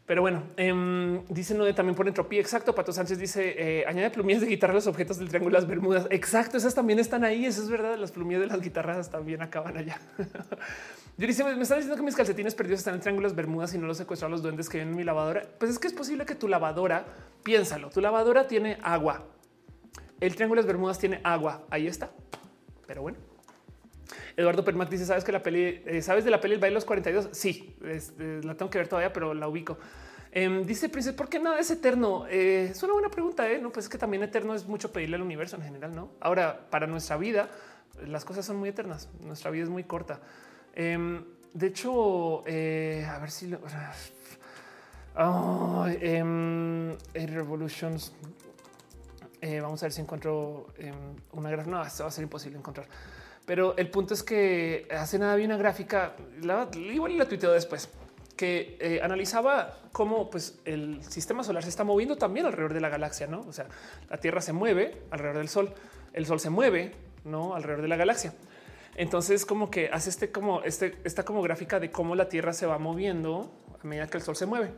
Pero 0.09 0.23
bueno, 0.23 0.43
eh, 0.57 1.23
dice 1.29 1.55
también 1.75 1.95
por 1.95 2.09
entropía. 2.09 2.41
Exacto. 2.41 2.75
Pato 2.75 2.95
Sánchez 2.95 3.19
dice 3.19 3.55
eh, 3.59 3.85
añade 3.87 4.09
plumillas 4.09 4.41
de 4.41 4.47
guitarra 4.47 4.73
a 4.73 4.77
los 4.77 4.87
objetos 4.87 5.19
del 5.19 5.29
triángulo 5.29 5.55
de 5.55 5.61
las 5.61 5.69
Bermudas. 5.69 6.07
Exacto. 6.09 6.57
Esas 6.57 6.75
también 6.75 6.99
están 6.99 7.25
ahí. 7.25 7.45
Eso 7.45 7.63
es 7.63 7.69
verdad. 7.69 7.99
Las 7.99 8.11
plumillas 8.11 8.41
de 8.41 8.47
las 8.47 8.63
guitarras 8.63 9.11
también 9.11 9.43
acaban 9.43 9.77
allá. 9.77 10.01
Yo 11.19 11.27
dice 11.27 11.45
me 11.45 11.61
está 11.61 11.75
diciendo 11.75 11.95
que 11.95 12.03
mis 12.03 12.17
calcetines 12.17 12.55
perdidos 12.55 12.79
están 12.79 12.95
en 12.95 13.01
triángulos 13.01 13.35
Bermudas 13.35 13.75
y 13.75 13.79
no 13.79 13.87
los 13.87 13.99
secuestraron 13.99 14.33
los 14.33 14.41
duendes 14.41 14.71
que 14.71 14.79
vienen 14.79 14.95
en 14.95 14.97
mi 14.97 15.05
lavadora. 15.05 15.43
Pues 15.59 15.73
es 15.73 15.79
que 15.79 15.89
es 15.89 15.93
posible 15.93 16.25
que 16.25 16.35
tu 16.35 16.49
lavadora, 16.49 17.05
piénsalo, 17.43 17.91
tu 17.91 18.01
lavadora 18.01 18.47
tiene 18.47 18.79
agua. 18.83 19.27
El 20.21 20.35
triángulo 20.35 20.63
de 20.63 20.69
Bermudas 20.69 20.99
tiene 20.99 21.21
agua. 21.23 21.67
Ahí 21.69 21.87
está. 21.87 22.11
Pero 22.87 23.03
bueno. 23.03 23.28
Eduardo 24.39 24.65
Permac 24.65 24.89
dice: 24.89 25.05
¿Sabes 25.05 25.25
que 25.25 25.33
la 25.33 25.43
peli, 25.43 25.83
eh, 25.85 26.01
sabes 26.01 26.25
de 26.25 26.31
la 26.31 26.41
peli 26.41 26.55
El 26.55 26.61
baile 26.61 26.75
de 26.75 26.77
los 26.77 26.85
42? 26.85 27.31
Sí, 27.33 27.77
eh, 27.83 28.41
la 28.45 28.55
tengo 28.55 28.71
que 28.71 28.79
ver 28.79 28.87
todavía, 28.87 29.13
pero 29.13 29.35
la 29.35 29.49
ubico. 29.49 29.79
Em, 30.31 30.65
dice 30.65 30.89
Prince, 30.89 31.13
¿por 31.13 31.29
qué 31.29 31.41
nada 31.41 31.59
es 31.59 31.73
eterno? 31.73 32.25
Eh, 32.29 32.69
es 32.71 32.81
una 32.85 32.93
buena 32.93 33.11
pregunta. 33.11 33.49
No, 33.61 33.73
pues 33.73 33.87
es 33.87 33.89
que 33.89 33.99
también 33.99 34.23
eterno 34.23 34.55
es 34.55 34.65
mucho 34.65 34.93
pedirle 34.93 35.17
al 35.17 35.23
universo 35.23 35.57
en 35.57 35.63
general. 35.63 35.93
No, 35.93 36.13
ahora 36.21 36.69
para 36.71 36.87
nuestra 36.87 37.17
vida, 37.17 37.49
las 38.07 38.25
cosas 38.25 38.47
son 38.47 38.59
muy 38.59 38.69
eternas. 38.69 39.09
Nuestra 39.21 39.51
vida 39.51 39.65
es 39.65 39.71
muy 39.71 39.83
corta. 39.83 40.21
Em, 40.73 41.25
de 41.53 41.67
hecho, 41.67 42.43
a 42.43 43.19
ver 43.19 43.31
si 43.33 43.49
lo, 43.49 43.59
oh, 45.17 45.85
Revolutions. 47.13 48.13
vamos 49.43 49.83
a 49.83 49.87
ver 49.87 49.93
si 49.93 50.01
encuentro 50.01 50.69
una 51.33 51.51
gráfica. 51.51 51.71
No, 51.73 51.79
va 51.79 51.87
a 51.87 52.11
ser 52.13 52.23
imposible 52.23 52.57
encontrar. 52.57 52.87
Pero 53.49 53.75
el 53.79 53.89
punto 53.89 54.13
es 54.13 54.23
que 54.23 54.87
hace 54.91 55.19
nada 55.19 55.35
vi 55.35 55.47
una 55.47 55.57
gráfica, 55.57 56.13
la, 56.43 56.69
igual 56.75 57.17
la 57.17 57.27
tuiteo 57.27 57.51
después, 57.51 57.89
que 58.37 58.77
eh, 58.79 59.01
analizaba 59.03 59.79
cómo 59.91 60.29
pues, 60.29 60.61
el 60.67 61.03
sistema 61.03 61.43
solar 61.43 61.63
se 61.63 61.71
está 61.71 61.83
moviendo 61.83 62.17
también 62.17 62.45
alrededor 62.45 62.75
de 62.75 62.83
la 62.83 62.91
galaxia, 62.91 63.27
¿no? 63.27 63.41
O 63.49 63.53
sea, 63.55 63.67
la 64.11 64.19
Tierra 64.19 64.43
se 64.43 64.53
mueve 64.53 65.01
alrededor 65.11 65.39
del 65.39 65.49
Sol, 65.49 65.73
el 66.13 66.27
Sol 66.27 66.41
se 66.41 66.51
mueve, 66.51 66.93
¿no? 67.25 67.55
Alrededor 67.55 67.81
de 67.81 67.89
la 67.89 67.97
galaxia. 67.97 68.35
Entonces, 68.97 69.47
como 69.47 69.71
que 69.71 69.89
hace 69.91 70.11
este 70.11 70.31
como 70.31 70.61
este, 70.65 70.99
esta 71.05 71.25
como 71.25 71.41
gráfica 71.41 71.81
de 71.81 71.91
cómo 71.91 72.17
la 72.17 72.29
Tierra 72.29 72.53
se 72.53 72.67
va 72.67 72.77
moviendo 72.77 73.51
a 73.83 73.87
medida 73.87 74.09
que 74.09 74.19
el 74.19 74.23
Sol 74.23 74.37
se 74.37 74.45
mueve. 74.45 74.73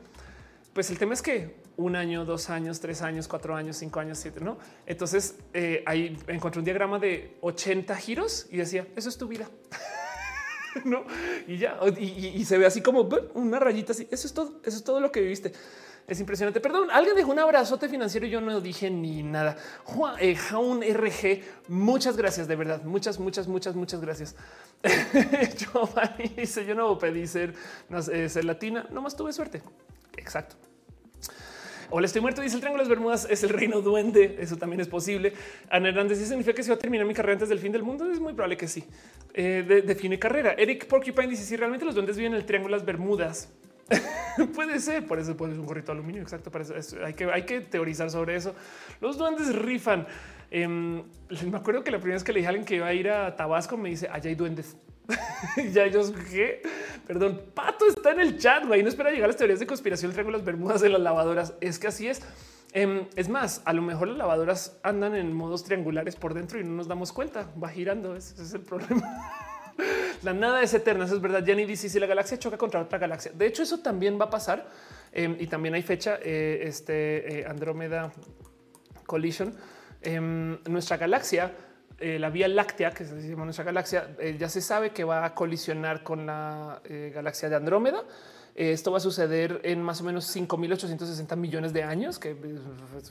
Pues 0.72 0.90
el 0.90 0.98
tema 0.98 1.14
es 1.14 1.22
que 1.22 1.56
un 1.76 1.96
año, 1.96 2.24
dos 2.24 2.50
años, 2.50 2.78
tres 2.80 3.02
años, 3.02 3.26
cuatro 3.26 3.56
años, 3.56 3.76
cinco 3.76 4.00
años, 4.00 4.18
siete, 4.18 4.40
no? 4.40 4.58
Entonces 4.86 5.36
eh, 5.52 5.82
ahí 5.86 6.16
encontré 6.28 6.60
un 6.60 6.64
diagrama 6.64 6.98
de 6.98 7.36
80 7.40 7.96
giros 7.96 8.46
y 8.50 8.58
decía 8.58 8.86
eso 8.94 9.08
es 9.08 9.18
tu 9.18 9.26
vida. 9.26 9.48
no, 10.84 11.04
y 11.46 11.58
ya, 11.58 11.78
y, 11.98 12.44
se 12.44 12.58
ve 12.58 12.66
así 12.66 12.82
como 12.82 13.08
una 13.34 13.58
rayita 13.58 13.92
así. 13.92 14.06
Eso 14.10 14.26
es 14.26 14.34
todo. 14.34 14.60
Eso 14.64 14.76
es 14.76 14.84
todo 14.84 15.00
lo 15.00 15.10
que 15.10 15.20
viviste. 15.20 15.52
Es 16.06 16.20
impresionante. 16.20 16.60
Perdón, 16.60 16.88
alguien 16.90 17.16
dejó 17.16 17.30
un 17.30 17.38
abrazote 17.38 17.88
financiero 17.88 18.26
y 18.26 18.30
yo 18.30 18.40
no 18.40 18.60
dije 18.60 18.90
ni 18.90 19.22
nada. 19.22 19.56
Juan, 19.84 20.16
eh, 20.20 20.34
Jaun 20.34 20.82
RG, 20.82 21.42
muchas 21.68 22.16
gracias, 22.16 22.48
de 22.48 22.56
verdad. 22.56 22.82
Muchas, 22.84 23.18
muchas, 23.18 23.48
muchas, 23.48 23.74
muchas 23.74 24.00
gracias. 24.00 24.36
Giovanni 25.56 26.28
dice: 26.36 26.64
Yo 26.66 26.74
no 26.74 26.98
pedí 26.98 27.26
ser, 27.26 27.54
eh, 28.12 28.28
ser 28.28 28.44
latina, 28.44 28.86
nomás 28.90 29.16
tuve 29.16 29.32
suerte. 29.32 29.62
Exacto. 30.16 30.56
Hola, 31.92 32.06
estoy 32.06 32.22
muerto. 32.22 32.40
Dice 32.40 32.54
el 32.54 32.60
Triángulo 32.60 32.84
de 32.84 32.88
las 32.88 32.96
Bermudas 32.96 33.26
es 33.28 33.42
el 33.42 33.48
reino 33.48 33.80
duende. 33.80 34.36
Eso 34.38 34.56
también 34.56 34.80
es 34.80 34.86
posible. 34.86 35.32
Ana 35.68 35.88
Hernández 35.88 36.18
dice 36.18 36.28
significa 36.28 36.54
que 36.54 36.62
si 36.62 36.68
va 36.68 36.76
a 36.76 36.78
terminar 36.78 37.04
mi 37.04 37.14
carrera 37.14 37.32
antes 37.32 37.48
del 37.48 37.58
fin 37.58 37.72
del 37.72 37.82
mundo. 37.82 38.08
Es 38.10 38.20
muy 38.20 38.32
probable 38.32 38.56
que 38.56 38.68
sí. 38.68 38.84
Eh, 39.34 39.82
define 39.84 40.16
carrera. 40.16 40.54
Eric 40.56 40.86
Porcupine 40.86 41.26
dice 41.26 41.42
si 41.42 41.56
realmente 41.56 41.84
los 41.84 41.96
duendes 41.96 42.16
viven 42.16 42.34
en 42.34 42.38
el 42.38 42.46
Triángulo 42.46 42.76
de 42.76 42.78
las 42.78 42.86
Bermudas. 42.86 43.52
puede 44.54 44.78
ser, 44.78 45.04
por 45.04 45.18
eso 45.18 45.36
pones 45.36 45.58
un 45.58 45.66
gorrito 45.66 45.90
de 45.90 45.98
aluminio. 45.98 46.22
Exacto. 46.22 46.52
Para 46.52 46.62
eso, 46.62 46.96
hay 47.04 47.14
que 47.14 47.24
hay 47.24 47.42
que 47.42 47.60
teorizar 47.60 48.08
sobre 48.08 48.36
eso. 48.36 48.54
Los 49.00 49.18
duendes 49.18 49.52
rifan. 49.56 50.06
Em, 50.52 51.02
me 51.50 51.56
acuerdo 51.56 51.82
que 51.82 51.90
la 51.90 51.98
primera 51.98 52.14
vez 52.14 52.22
que 52.22 52.32
le 52.32 52.38
dije 52.38 52.46
a 52.46 52.50
alguien 52.50 52.64
que 52.64 52.76
iba 52.76 52.86
a 52.86 52.94
ir 52.94 53.10
a 53.10 53.34
Tabasco 53.34 53.76
me 53.76 53.88
dice 53.88 54.08
allá 54.08 54.28
hay 54.28 54.36
duendes. 54.36 54.76
ya 55.72 55.84
ellos 55.84 56.12
qué 56.30 56.62
perdón, 57.10 57.42
Pato 57.54 57.88
está 57.88 58.12
en 58.12 58.20
el 58.20 58.38
chat. 58.38 58.64
Güey, 58.64 58.84
no 58.84 58.88
espera 58.88 59.10
llegar 59.10 59.24
a 59.24 59.26
las 59.28 59.36
teorías 59.36 59.58
de 59.58 59.66
conspiración. 59.66 60.12
Traigo 60.12 60.30
las 60.30 60.44
bermudas 60.44 60.80
de 60.80 60.90
las 60.90 61.00
lavadoras. 61.00 61.54
Es 61.60 61.80
que 61.80 61.88
así 61.88 62.06
es. 62.06 62.22
Em, 62.72 63.08
es 63.16 63.28
más, 63.28 63.62
a 63.64 63.72
lo 63.72 63.82
mejor 63.82 64.06
las 64.06 64.18
lavadoras 64.18 64.78
andan 64.84 65.16
en 65.16 65.32
modos 65.32 65.64
triangulares 65.64 66.14
por 66.14 66.34
dentro 66.34 66.60
y 66.60 66.62
no 66.62 66.70
nos 66.70 66.86
damos 66.86 67.12
cuenta. 67.12 67.50
Va 67.60 67.68
girando. 67.68 68.14
Ese 68.14 68.40
es 68.40 68.54
el 68.54 68.60
problema. 68.60 69.02
la 70.22 70.32
nada 70.34 70.62
es 70.62 70.72
eterna. 70.72 71.04
Eso 71.04 71.16
es 71.16 71.20
verdad. 71.20 71.44
Jenny 71.44 71.64
dice 71.64 71.88
si 71.88 71.98
la 71.98 72.06
galaxia 72.06 72.38
choca 72.38 72.56
contra 72.56 72.80
otra 72.80 73.00
galaxia. 73.00 73.32
De 73.34 73.44
hecho, 73.44 73.64
eso 73.64 73.80
también 73.80 74.16
va 74.16 74.26
a 74.26 74.30
pasar 74.30 74.68
em, 75.10 75.36
y 75.40 75.48
también 75.48 75.74
hay 75.74 75.82
fecha. 75.82 76.20
Eh, 76.22 76.60
este 76.62 77.40
eh, 77.40 77.44
Andrómeda 77.44 78.12
Collision. 79.04 79.52
Em, 80.00 80.58
nuestra 80.68 80.96
galaxia 80.96 81.52
eh, 82.00 82.18
la 82.18 82.30
Vía 82.30 82.48
Láctea, 82.48 82.92
que 82.92 83.04
se 83.04 83.28
llama 83.28 83.44
nuestra 83.44 83.62
galaxia, 83.62 84.16
eh, 84.18 84.34
ya 84.38 84.48
se 84.48 84.62
sabe 84.62 84.90
que 84.90 85.04
va 85.04 85.22
a 85.22 85.34
colisionar 85.34 86.02
con 86.02 86.24
la 86.24 86.80
eh, 86.84 87.12
galaxia 87.14 87.50
de 87.50 87.56
Andrómeda. 87.56 88.04
esto 88.54 88.90
va 88.90 88.96
a 88.96 89.00
suceder 89.00 89.60
en 89.64 89.82
más 89.82 90.00
o 90.00 90.04
menos 90.04 90.34
5.860 90.34 91.36
millones 91.36 91.74
de 91.74 91.82
años, 91.82 92.18
que 92.18 92.34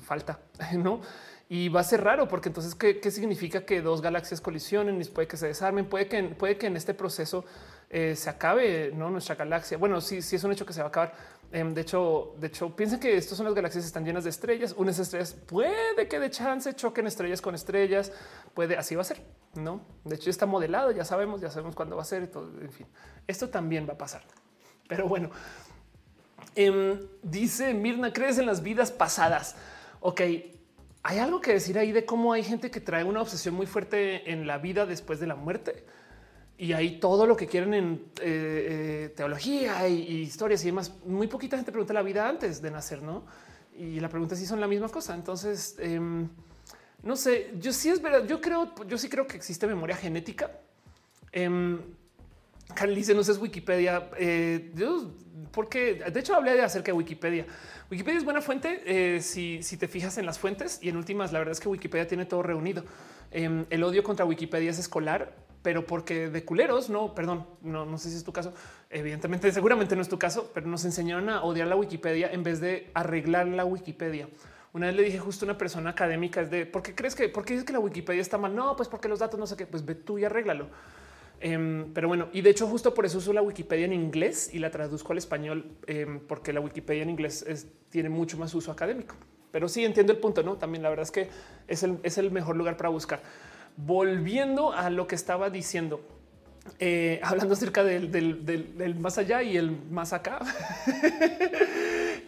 falta, 0.01 0.39
¿no? 0.73 1.01
Y 1.47 1.69
va 1.69 1.81
a 1.81 1.83
ser 1.83 2.03
raro 2.03 2.27
porque 2.27 2.49
entonces, 2.49 2.73
¿qué, 2.73 3.11
significa 3.11 3.63
que 3.63 3.81
dos 3.81 4.01
galaxias 4.01 4.41
colisionen 4.41 4.99
y 4.99 5.05
puede 5.05 5.27
que 5.27 5.37
se 5.37 5.47
desarmen? 5.47 5.85
Puede 5.85 6.07
que, 6.07 6.23
puede 6.23 6.57
que 6.57 6.67
en 6.67 6.75
este 6.75 6.93
proceso 6.93 7.45
se 7.89 8.29
acabe 8.29 8.91
¿no? 8.93 9.09
nuestra 9.09 9.33
galaxia. 9.33 9.77
Bueno, 9.77 9.99
sí, 10.01 10.21
sí 10.21 10.35
es 10.35 10.43
un 10.43 10.51
hecho 10.51 10.65
que 10.65 10.73
se 10.73 10.81
va 10.81 10.87
a 10.87 10.89
acabar, 10.89 11.13
de 11.51 11.81
hecho, 11.81 12.35
de 12.37 12.47
hecho, 12.47 12.75
piensen 12.75 12.99
que 12.99 13.17
estas 13.17 13.35
son 13.35 13.45
las 13.45 13.55
galaxias 13.55 13.83
están 13.83 14.05
llenas 14.05 14.23
de 14.23 14.29
estrellas. 14.29 14.75
Unas 14.77 14.99
estrellas 14.99 15.33
puede 15.33 16.07
que 16.07 16.19
de 16.19 16.29
chance 16.29 16.73
choquen 16.75 17.07
estrellas 17.07 17.41
con 17.41 17.55
estrellas. 17.55 18.11
Puede 18.53 18.77
así 18.77 18.95
va 18.95 19.01
a 19.01 19.05
ser. 19.05 19.21
No, 19.55 19.81
de 20.03 20.15
hecho, 20.15 20.29
está 20.29 20.45
modelado. 20.45 20.91
Ya 20.91 21.05
sabemos, 21.05 21.41
ya 21.41 21.49
sabemos 21.49 21.75
cuándo 21.75 21.95
va 21.95 22.03
a 22.03 22.05
ser. 22.05 22.27
todo, 22.27 22.49
en 22.61 22.71
fin, 22.71 22.85
esto 23.25 23.49
también 23.49 23.87
va 23.87 23.93
a 23.93 23.97
pasar. 23.97 24.21
Pero 24.87 25.07
bueno, 25.07 25.31
em, 26.55 26.99
dice 27.23 27.73
Mirna, 27.73 28.13
crees 28.13 28.37
en 28.37 28.45
las 28.45 28.61
vidas 28.61 28.91
pasadas. 28.91 29.55
Ok, 30.01 30.21
hay 31.01 31.17
algo 31.17 31.41
que 31.41 31.53
decir 31.53 31.79
ahí 31.79 31.91
de 31.91 32.05
cómo 32.05 32.31
hay 32.33 32.43
gente 32.43 32.69
que 32.69 32.79
trae 32.79 33.03
una 33.03 33.21
obsesión 33.21 33.55
muy 33.55 33.65
fuerte 33.65 34.31
en 34.31 34.45
la 34.45 34.59
vida 34.59 34.85
después 34.85 35.19
de 35.19 35.25
la 35.25 35.35
muerte 35.35 35.85
y 36.59 36.73
hay 36.73 36.99
todo 36.99 37.25
lo 37.25 37.37
que 37.37 37.47
quieren 37.47 37.73
en 37.73 37.93
eh, 38.21 39.05
eh, 39.07 39.13
teología 39.15 39.87
y, 39.87 40.23
historias 40.23 40.61
y 40.63 40.65
demás. 40.65 40.93
Muy 41.05 41.27
poquita 41.27 41.55
gente 41.55 41.71
pregunta 41.71 41.93
la 41.93 42.01
vida 42.01 42.27
antes 42.27 42.61
de 42.61 42.69
nacer, 42.69 43.01
no? 43.01 43.23
Y 43.77 44.01
la 44.01 44.09
pregunta 44.09 44.35
es 44.35 44.41
si 44.41 44.45
son 44.45 44.59
la 44.59 44.67
misma 44.67 44.89
cosa. 44.89 45.15
Entonces, 45.15 45.77
em, 45.79 46.27
no 47.01 47.15
sé, 47.15 47.53
yo 47.57 47.71
sí 47.71 47.87
es 47.87 48.01
verdad. 48.01 48.27
Yo 48.27 48.41
creo, 48.41 48.73
yo 48.85 48.97
sí 48.97 49.07
creo 49.07 49.25
que 49.25 49.37
existe 49.37 49.67
memoria 49.67 49.95
genética. 49.95 50.51
Eh, 51.31 51.79
dice, 52.93 53.13
no 53.15 53.23
sé, 53.23 53.31
es 53.31 53.37
Wikipedia. 53.37 54.09
Eh, 54.17 54.73
porque 55.53 56.03
de 56.11 56.19
hecho 56.19 56.35
hablé 56.35 56.55
de 56.55 56.61
acerca 56.61 56.87
de 56.87 56.97
Wikipedia. 56.97 57.45
Wikipedia 57.89 58.17
es 58.17 58.25
buena 58.25 58.41
fuente 58.41 59.21
si, 59.21 59.63
si, 59.63 59.77
te 59.77 59.87
fijas 59.87 60.17
en 60.17 60.25
las 60.25 60.37
fuentes 60.37 60.79
y 60.81 60.89
en 60.89 60.97
últimas, 60.97 61.31
la 61.31 61.39
verdad 61.39 61.53
es 61.53 61.61
que 61.61 61.69
Wikipedia 61.69 62.05
tiene 62.05 62.25
todo 62.25 62.43
reunido. 62.43 62.83
Em, 63.31 63.65
el 63.69 63.81
odio 63.81 64.03
contra 64.03 64.25
Wikipedia 64.25 64.71
es 64.71 64.77
escolar 64.77 65.48
pero 65.69 65.85
porque 65.85 66.31
de 66.31 66.43
culeros, 66.43 66.89
no, 66.89 67.13
perdón, 67.13 67.45
no, 67.61 67.85
no 67.85 67.99
sé 67.99 68.09
si 68.09 68.15
es 68.15 68.23
tu 68.23 68.33
caso. 68.33 68.55
Evidentemente, 68.89 69.51
seguramente 69.51 69.95
no 69.95 70.01
es 70.01 70.09
tu 70.09 70.17
caso, 70.17 70.49
pero 70.51 70.65
nos 70.65 70.83
enseñaron 70.83 71.29
a 71.29 71.43
odiar 71.43 71.67
la 71.67 71.75
Wikipedia 71.75 72.31
en 72.31 72.41
vez 72.41 72.59
de 72.59 72.89
arreglar 72.95 73.45
la 73.45 73.65
Wikipedia. 73.65 74.27
Una 74.73 74.87
vez 74.87 74.95
le 74.95 75.03
dije 75.03 75.19
justo 75.19 75.45
a 75.45 75.49
una 75.49 75.59
persona 75.59 75.91
académica 75.91 76.41
es 76.41 76.49
de 76.49 76.65
por 76.65 76.81
qué 76.81 76.95
crees 76.95 77.13
que, 77.13 77.29
por 77.29 77.45
dices 77.45 77.65
que 77.65 77.73
la 77.73 77.77
Wikipedia 77.77 78.19
está 78.19 78.39
mal? 78.39 78.55
No, 78.55 78.75
pues 78.75 78.89
porque 78.89 79.07
los 79.07 79.19
datos 79.19 79.39
no 79.39 79.45
sé 79.45 79.55
qué, 79.55 79.67
pues 79.67 79.85
ve 79.85 79.93
tú 79.93 80.17
y 80.17 80.25
arréglalo. 80.25 80.69
Em, 81.39 81.93
pero 81.93 82.07
bueno, 82.07 82.29
y 82.33 82.41
de 82.41 82.49
hecho, 82.49 82.65
justo 82.65 82.95
por 82.95 83.05
eso 83.05 83.19
uso 83.19 83.31
la 83.31 83.43
Wikipedia 83.43 83.85
en 83.85 83.93
inglés 83.93 84.49
y 84.51 84.57
la 84.57 84.71
traduzco 84.71 85.11
al 85.11 85.19
español, 85.19 85.67
em, 85.85 86.19
porque 86.19 86.51
la 86.51 86.61
Wikipedia 86.61 87.03
en 87.03 87.11
inglés 87.11 87.45
tiene 87.91 88.09
mucho 88.09 88.39
más 88.39 88.55
uso 88.55 88.71
académico. 88.71 89.13
Pero 89.51 89.67
sí 89.67 89.85
entiendo 89.85 90.13
el 90.13 90.17
punto, 90.17 90.41
no? 90.41 90.57
También 90.57 90.81
la 90.81 90.89
verdad 90.89 91.03
es 91.03 91.11
que 91.11 91.29
es 91.67 91.83
el, 91.83 91.99
es 92.01 92.17
el 92.17 92.31
mejor 92.31 92.55
lugar 92.55 92.75
para 92.75 92.89
buscar 92.89 93.21
volviendo 93.77 94.73
a 94.73 94.89
lo 94.89 95.07
que 95.07 95.15
estaba 95.15 95.49
diciendo, 95.49 96.01
eh, 96.79 97.19
hablando 97.23 97.53
acerca 97.53 97.83
del, 97.83 98.95
más 98.99 99.17
allá 99.17 99.41
y 99.43 99.57
el 99.57 99.71
más 99.89 100.13
acá. 100.13 100.39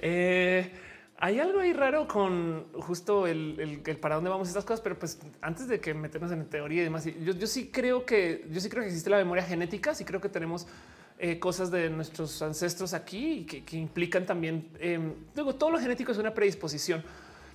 Eh, 0.03 0.71
hay 1.17 1.39
algo 1.39 1.59
ahí 1.59 1.73
raro 1.73 2.07
con 2.07 2.65
justo 2.73 3.27
el, 3.27 3.83
para 4.01 4.15
dónde 4.15 4.31
vamos 4.31 4.47
estas 4.47 4.65
cosas, 4.65 4.81
pero 4.81 4.97
pues 4.97 5.19
antes 5.41 5.67
de 5.67 5.79
que 5.79 5.93
meternos 5.93 6.31
en 6.31 6.43
teoría 6.49 6.81
y 6.81 6.85
demás, 6.85 7.05
yo, 7.05 7.45
sí 7.45 7.69
creo 7.71 8.03
que 8.03 8.47
yo 8.49 8.59
sí 8.59 8.67
creo 8.67 8.81
que 8.81 8.87
existe 8.87 9.11
la 9.11 9.17
memoria 9.17 9.43
genética, 9.43 9.93
sí 9.93 10.03
creo 10.03 10.19
que 10.19 10.29
tenemos 10.29 10.65
eh, 11.19 11.37
cosas 11.37 11.69
de 11.69 11.91
nuestros 11.91 12.41
ancestros 12.41 12.95
aquí 12.95 13.45
que, 13.45 13.63
que 13.63 13.77
implican 13.77 14.25
también, 14.25 14.69
digo, 15.35 15.53
todo 15.53 15.69
lo 15.69 15.77
genético 15.77 16.11
es 16.13 16.17
una 16.17 16.33
predisposición 16.33 17.03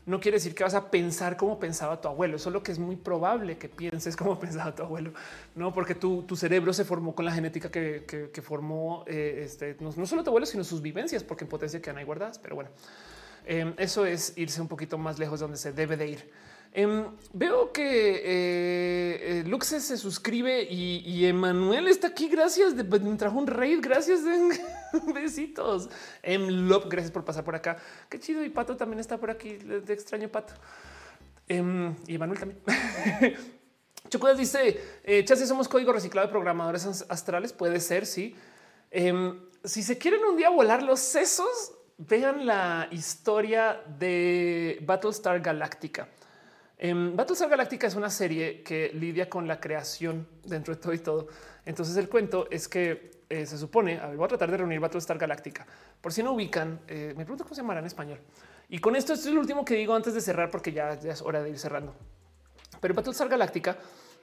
no 0.07 0.21
quiere 0.21 0.37
decir 0.37 0.55
que 0.55 0.63
vas 0.63 0.75
a 0.75 0.89
pensar 0.91 1.37
como 1.37 1.59
pensaba 1.59 2.01
tu 2.01 2.07
abuelo. 2.07 2.37
Eso 2.37 2.49
es 2.49 2.53
lo 2.53 2.63
que 2.63 2.71
es 2.71 2.79
muy 2.79 2.95
probable 2.95 3.59
que 3.59 3.69
pienses 3.69 4.17
como 4.17 4.39
pensaba 4.41 4.75
tu 4.75 4.85
abuelo, 4.85 5.13
no 5.55 5.73
porque 5.73 5.95
tu, 5.95 6.25
cerebro 6.37 6.73
se 6.73 6.85
formó 6.85 7.15
con 7.15 7.25
la 7.25 7.33
genética 7.33 7.71
que, 7.71 8.43
formó 8.43 9.05
eh, 9.07 9.43
este, 9.45 9.77
no, 9.81 9.93
solo 10.07 10.23
tu 10.23 10.31
abuelo, 10.31 10.47
sino 10.47 10.63
sus 10.63 10.81
vivencias, 10.81 11.25
porque 11.25 11.45
en 11.45 11.51
potencia 11.51 11.83
quedan 11.83 11.99
ahí 11.99 12.05
guardadas. 12.05 12.39
Pero 12.39 12.55
bueno, 12.55 12.71
em, 13.45 13.75
eso 13.79 14.07
es 14.07 14.33
irse 14.37 14.61
un 14.61 14.69
poquito 14.69 14.97
más 14.97 15.19
lejos 15.19 15.41
de 15.41 15.45
donde 15.45 15.59
se 15.59 15.73
debe 15.73 15.97
de 15.97 16.09
ir. 16.09 16.31
Em, 16.79 17.07
veo 17.33 17.73
que 17.73 18.21
eh, 18.23 19.45
eh 19.47 19.61
se 19.63 19.97
suscribe 19.97 20.63
y, 20.71 21.25
Emanuel 21.25 21.89
está 21.89 22.09
aquí. 22.09 22.29
Gracias. 22.29 22.75
Pues, 22.87 23.01
me 23.01 23.17
trajo 23.17 23.39
un 23.39 23.47
raid. 23.47 23.79
Gracias. 23.81 24.21
Besitos. 25.15 25.89
Em, 26.23 26.69
Lop, 26.69 26.85
gracias 26.91 27.11
por 27.11 27.25
pasar 27.25 27.45
por 27.45 27.55
acá. 27.55 27.79
Qué 28.11 28.21
chido. 28.21 28.45
Y 28.45 28.51
Pato 28.51 28.77
también 28.77 29.01
está 29.01 29.17
por 29.17 29.31
aquí. 29.31 29.57
De 29.57 29.91
extraño 29.91 30.29
Pato. 30.29 30.53
Em, 31.49 31.95
y 32.07 32.17
Emanuel 32.17 32.39
también. 32.39 32.61
Chocudas 34.11 34.37
dice: 34.37 34.79
eh, 35.03 35.25
Chasi, 35.25 35.47
somos 35.47 35.69
código 35.69 35.95
reciclado 35.95 36.27
de 36.27 36.31
programadores 36.31 37.07
astrales. 37.09 37.55
Puede 37.55 37.81
ser, 37.81 38.05
sí. 38.05 38.37
Em, 38.91 39.41
si 39.65 39.83
se 39.83 39.97
quieren 39.97 40.23
un 40.25 40.37
día 40.37 40.51
volar 40.51 40.83
los 40.83 41.01
sesos, 41.01 41.73
vean 41.97 42.45
la 42.45 42.89
historia 42.91 43.81
de 43.99 44.79
Battlestar 44.83 45.41
Galactica. 45.41 46.11
En 46.79 47.17
Battlestar 47.17 47.49
Galactica 47.49 47.87
es 47.87 47.95
una 47.95 48.11
serie 48.11 48.63
que 48.63 48.91
lidia 48.93 49.31
con 49.31 49.49
la 49.49 49.59
creación 49.59 50.27
dentro 50.45 50.75
de 50.75 50.81
todo 50.81 50.93
y 50.93 50.99
todo. 50.99 51.29
Entonces 51.65 51.97
el 51.97 52.09
cuento 52.09 52.49
es 52.51 52.69
que 52.69 53.17
eh, 53.31 53.47
se 53.47 53.57
supone, 53.57 53.99
a 53.99 54.09
voy 54.09 54.25
a 54.25 54.29
tratar 54.29 54.51
de 54.51 54.59
reunir 54.59 54.79
Battlestar 54.79 55.17
Galactica. 55.17 55.67
Por 56.01 56.13
si 56.13 56.23
no 56.23 56.33
ubican, 56.33 56.81
eh, 56.87 57.15
me 57.17 57.25
pregunto 57.25 57.45
cómo 57.45 57.55
se 57.55 57.63
llamará 57.63 57.81
en 57.81 57.87
español. 57.87 58.21
Y 58.69 58.79
con 58.79 58.95
esto, 58.95 59.15
es 59.15 59.25
lo 59.27 59.41
último 59.41 59.65
que 59.65 59.75
digo 59.75 59.95
antes 59.95 60.13
de 60.13 60.21
cerrar, 60.21 60.51
porque 60.51 60.73
ya, 60.73 60.93
es 60.93 61.23
hora 61.23 61.43
de 61.43 61.51
ir 61.51 61.59
cerrando. 61.59 61.95
Pero 62.81 62.95
Battlestar 62.95 63.29
Galactica 63.29 63.79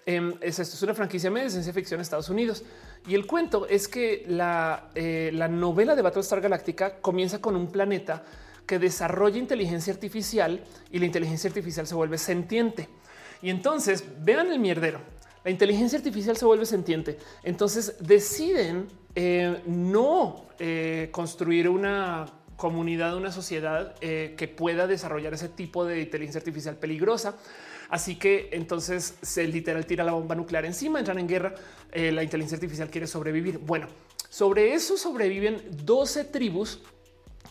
em, 0.05 0.35
es 0.39 0.59
esto, 0.59 0.75
es 0.75 0.83
una 0.83 0.93
franquicia 0.93 1.31
de 1.31 1.49
ciencia 1.49 1.73
ficción 1.73 1.97
en 1.97 2.01
Estados 2.03 2.29
Unidos. 2.29 2.63
Y 3.07 3.15
el 3.15 3.25
cuento 3.25 3.67
es 3.67 3.87
que 3.87 4.25
la, 4.27 4.89
eh, 4.93 5.31
la 5.33 5.47
novela 5.47 5.95
de 5.95 6.01
Battlestar 6.03 6.39
Galactica 6.39 7.01
comienza 7.01 7.41
con 7.41 7.55
un 7.55 7.71
planeta 7.71 8.23
que 8.65 8.79
desarrolla 8.79 9.37
inteligencia 9.37 9.93
artificial 9.93 10.63
y 10.91 10.99
la 10.99 11.05
inteligencia 11.05 11.49
artificial 11.49 11.87
se 11.87 11.95
vuelve 11.95 12.17
sentiente. 12.17 12.87
Y 13.41 13.49
entonces 13.49 14.03
vean 14.19 14.51
el 14.51 14.59
mierdero. 14.59 14.99
La 15.43 15.51
inteligencia 15.51 15.97
artificial 15.97 16.37
se 16.37 16.45
vuelve 16.45 16.65
sentiente. 16.65 17.17
Entonces 17.43 17.95
deciden 17.99 18.87
eh, 19.15 19.61
no 19.65 20.45
eh, 20.59 21.09
construir 21.11 21.67
una 21.67 22.25
comunidad, 22.55 23.17
una 23.17 23.31
sociedad 23.31 23.95
eh, 23.99 24.35
que 24.37 24.47
pueda 24.47 24.87
desarrollar 24.87 25.33
ese 25.33 25.49
tipo 25.49 25.83
de 25.85 25.99
inteligencia 25.99 26.39
artificial 26.39 26.77
peligrosa. 26.77 27.35
Así 27.89 28.15
que 28.15 28.49
entonces 28.53 29.17
se 29.21 29.45
literal 29.45 29.85
tira 29.85 30.05
la 30.05 30.13
bomba 30.13 30.33
nuclear 30.33 30.65
encima, 30.65 30.99
entran 30.99 31.19
en 31.19 31.27
guerra. 31.27 31.53
la 31.93 32.23
inteligencia 32.23 32.55
artificial 32.55 32.89
quiere 32.89 33.05
sobrevivir. 33.05 33.59
Bueno, 33.59 33.87
sobre 34.29 34.73
eso 34.73 34.97
sobreviven 34.97 35.61
12 35.85 36.23
tribus 36.23 36.79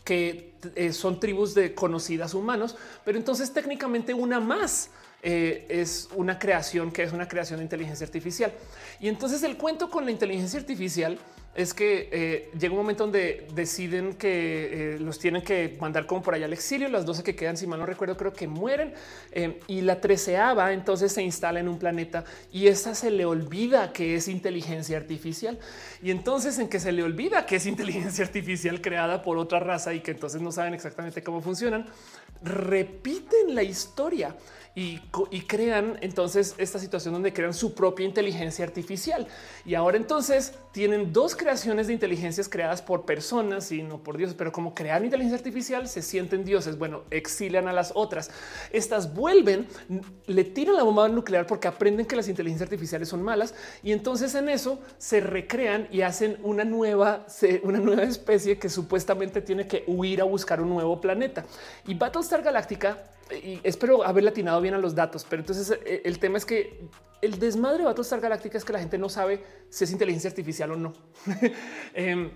que 0.04 0.54
eh, 0.74 0.92
son 0.92 1.20
tribus 1.20 1.54
de 1.54 1.74
conocidas 1.74 2.34
humanos, 2.34 2.76
pero 3.04 3.18
entonces 3.18 3.52
técnicamente 3.52 4.14
una 4.14 4.40
más 4.40 4.90
eh, 5.22 5.66
es 5.68 6.08
una 6.14 6.38
creación 6.38 6.90
que 6.90 7.02
es 7.04 7.12
una 7.12 7.28
creación 7.28 7.58
de 7.58 7.64
inteligencia 7.64 8.04
artificial. 8.04 8.52
Y 9.00 9.08
entonces 9.08 9.42
el 9.42 9.56
cuento 9.56 9.88
con 9.88 10.04
la 10.04 10.10
inteligencia 10.10 10.58
artificial 10.58 11.18
es 11.54 11.74
que 11.74 12.08
eh, 12.10 12.50
llega 12.58 12.72
un 12.72 12.78
momento 12.78 13.04
donde 13.04 13.46
deciden 13.54 14.14
que 14.14 14.94
eh, 14.94 14.98
los 14.98 15.18
tienen 15.18 15.42
que 15.42 15.76
mandar 15.80 16.06
como 16.06 16.22
por 16.22 16.34
allá 16.34 16.46
al 16.46 16.52
exilio. 16.54 16.88
Las 16.88 17.04
12 17.04 17.22
que 17.22 17.36
quedan, 17.36 17.58
si 17.58 17.66
mal 17.66 17.78
no 17.78 17.84
recuerdo, 17.84 18.16
creo 18.16 18.32
que 18.32 18.48
mueren 18.48 18.94
eh, 19.32 19.60
y 19.66 19.82
la 19.82 20.00
treceava 20.00 20.72
entonces 20.72 21.12
se 21.12 21.22
instala 21.22 21.60
en 21.60 21.68
un 21.68 21.78
planeta 21.78 22.24
y 22.50 22.68
esa 22.68 22.94
se 22.94 23.10
le 23.10 23.26
olvida 23.26 23.92
que 23.92 24.16
es 24.16 24.28
inteligencia 24.28 24.96
artificial. 24.96 25.58
Y 26.02 26.10
entonces 26.10 26.58
en 26.58 26.68
que 26.68 26.80
se 26.80 26.90
le 26.90 27.02
olvida 27.02 27.44
que 27.44 27.56
es 27.56 27.66
inteligencia 27.66 28.24
artificial 28.24 28.80
creada 28.80 29.22
por 29.22 29.36
otra 29.36 29.60
raza 29.60 29.92
y 29.92 30.00
que 30.00 30.12
entonces 30.12 30.40
no 30.40 30.52
saben 30.52 30.72
exactamente 30.72 31.22
cómo 31.22 31.42
funcionan, 31.42 31.86
repiten 32.42 33.54
la 33.54 33.62
historia 33.62 34.34
y, 34.74 35.00
crean 35.46 35.98
entonces 36.00 36.54
esta 36.56 36.78
situación 36.78 37.12
donde 37.12 37.34
crean 37.34 37.52
su 37.52 37.74
propia 37.74 38.06
inteligencia 38.06 38.64
artificial. 38.64 39.26
Y 39.66 39.74
ahora 39.74 39.98
entonces 39.98 40.54
tienen 40.72 41.12
dos 41.12 41.36
creaciones 41.36 41.88
de 41.88 41.92
inteligencias 41.92 42.48
creadas 42.48 42.80
por 42.80 43.04
personas 43.04 43.70
y 43.70 43.82
no 43.82 44.02
por 44.02 44.16
dioses, 44.16 44.34
pero 44.34 44.50
como 44.50 44.74
crean 44.74 45.04
inteligencia 45.04 45.36
artificial 45.36 45.88
se 45.88 46.00
sienten 46.00 46.44
dioses. 46.44 46.78
Bueno, 46.78 47.02
exilian 47.10 47.68
a 47.68 47.72
las 47.74 47.92
otras. 47.94 48.30
Estas 48.70 49.12
vuelven, 49.12 49.68
le 50.26 50.44
tiran 50.44 50.76
la 50.76 50.84
bomba 50.84 51.06
nuclear 51.06 51.46
porque 51.46 51.68
aprenden 51.68 52.06
que 52.06 52.16
las 52.16 52.28
inteligencias 52.28 52.68
artificiales 52.68 53.08
son 53.08 53.22
malas 53.22 53.54
y 53.82 53.92
entonces 53.92 54.34
en 54.34 54.48
eso 54.48 54.80
se 54.96 55.20
recrean 55.20 55.86
y 55.90 56.00
hacen 56.00 56.38
una 56.42 56.64
nueva, 56.64 57.26
una 57.62 57.78
nueva 57.78 58.04
especie 58.04 58.58
que 58.58 58.70
supuestamente 58.70 59.42
tiene 59.42 59.66
que 59.66 59.84
huir 59.86 60.22
a 60.22 60.24
buscar 60.24 60.62
un 60.62 60.70
nuevo 60.70 60.98
planeta. 60.98 61.44
Y 61.86 61.92
Battlestar 61.92 62.42
Galactica 62.42 63.02
y 63.30 63.60
espero 63.62 64.04
haber 64.04 64.24
latinado 64.24 64.60
bien 64.60 64.74
a 64.74 64.78
los 64.78 64.94
datos, 64.94 65.26
pero 65.28 65.40
entonces 65.40 65.78
eh, 65.84 66.02
el 66.04 66.18
tema 66.18 66.38
es 66.38 66.44
que 66.44 66.80
el 67.20 67.38
desmadre 67.38 67.78
de 67.78 67.84
Battlestar 67.84 68.20
Galáctica 68.20 68.58
es 68.58 68.64
que 68.64 68.72
la 68.72 68.80
gente 68.80 68.98
no 68.98 69.08
sabe 69.08 69.42
si 69.70 69.84
es 69.84 69.92
inteligencia 69.92 70.28
artificial 70.28 70.72
o 70.72 70.76
no. 70.76 70.92
Em, 71.94 72.30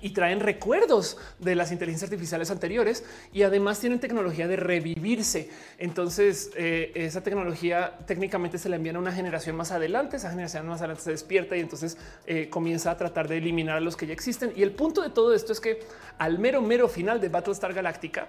y 0.00 0.10
traen 0.10 0.40
recuerdos 0.40 1.18
de 1.38 1.54
las 1.54 1.72
inteligencias 1.72 2.10
artificiales 2.10 2.50
anteriores 2.50 3.04
y 3.32 3.42
además 3.42 3.80
tienen 3.80 4.00
tecnología 4.00 4.48
de 4.48 4.56
revivirse. 4.56 5.50
Entonces, 5.78 6.50
eh, 6.56 6.92
esa 6.94 7.22
tecnología 7.22 7.98
técnicamente 8.06 8.58
se 8.58 8.68
la 8.68 8.76
envía 8.76 8.94
a 8.94 8.98
una 8.98 9.12
generación 9.12 9.56
más 9.56 9.70
adelante. 9.70 10.16
Esa 10.16 10.30
generación 10.30 10.66
más 10.66 10.80
adelante 10.80 11.02
se 11.02 11.10
despierta 11.10 11.56
y 11.56 11.60
entonces 11.60 11.98
eh, 12.26 12.48
comienza 12.48 12.90
a 12.90 12.96
tratar 12.96 13.28
de 13.28 13.38
eliminar 13.38 13.76
a 13.76 13.80
los 13.80 13.96
que 13.96 14.06
ya 14.06 14.14
existen. 14.14 14.52
Y 14.56 14.62
el 14.62 14.72
punto 14.72 15.02
de 15.02 15.10
todo 15.10 15.34
esto 15.34 15.52
es 15.52 15.60
que 15.60 15.80
al 16.18 16.38
mero, 16.38 16.62
mero 16.62 16.88
final 16.88 17.20
de 17.20 17.28
Battlestar 17.28 17.74
Galactica, 17.74 18.28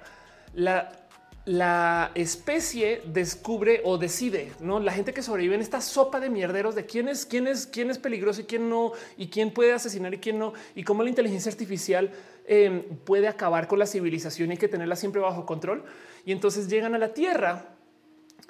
la 0.56 1.03
la 1.46 2.12
especie 2.16 3.02
descubre 3.06 3.82
o 3.84 3.98
decide, 3.98 4.54
no 4.62 4.80
la 4.80 4.94
gente 4.94 5.14
que 5.14 5.22
sobrevive 5.22 5.56
en 5.56 5.62
esta 5.62 5.82
sopa 5.82 6.22
de 6.22 6.30
mierderos 6.30 6.74
de 6.74 6.86
quién 6.86 7.10
es, 7.10 7.26
quién 7.26 7.48
es, 7.48 7.68
quién 7.68 7.90
es 7.92 7.98
peligroso 7.98 8.42
y 8.42 8.44
quién 8.46 8.70
no, 8.70 8.94
y 9.18 9.28
quién 9.28 9.52
puede 9.52 9.74
asesinar 9.74 10.14
y 10.14 10.20
quién 10.20 10.40
no, 10.40 10.54
y 10.74 10.84
cómo 10.84 11.04
la 11.04 11.10
inteligencia 11.10 11.52
artificial 11.52 12.12
em, 12.46 12.84
puede 13.04 13.28
acabar 13.28 13.68
con 13.68 13.78
la 13.78 13.86
civilización 13.86 14.50
y 14.50 14.52
hay 14.54 14.58
que 14.58 14.70
tenerla 14.70 14.96
siempre 14.96 15.20
bajo 15.20 15.46
control. 15.46 15.84
Y 16.26 16.32
entonces 16.32 16.70
llegan 16.70 16.96
a 16.96 16.98
la 16.98 17.14
Tierra. 17.14 17.76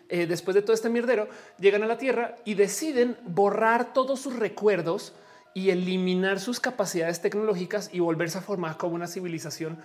Eh, 0.09 0.27
después 0.27 0.53
de 0.53 0.61
todo 0.61 0.75
este 0.75 0.89
mierdero, 0.89 1.27
llegan 1.57 1.81
a 1.81 1.87
la 1.87 1.97
Tierra 1.97 2.35
y 2.45 2.53
deciden 2.53 3.17
borrar 3.25 3.93
todos 3.93 4.19
sus 4.19 4.35
recuerdos 4.35 5.13
y 5.55 5.71
eliminar 5.71 6.39
sus 6.39 6.59
capacidades 6.59 7.21
tecnológicas 7.21 7.89
y 7.91 7.99
volverse 8.01 8.37
a 8.37 8.41
formar 8.41 8.77
como 8.77 8.93
una 8.93 9.07
civilización 9.07 9.79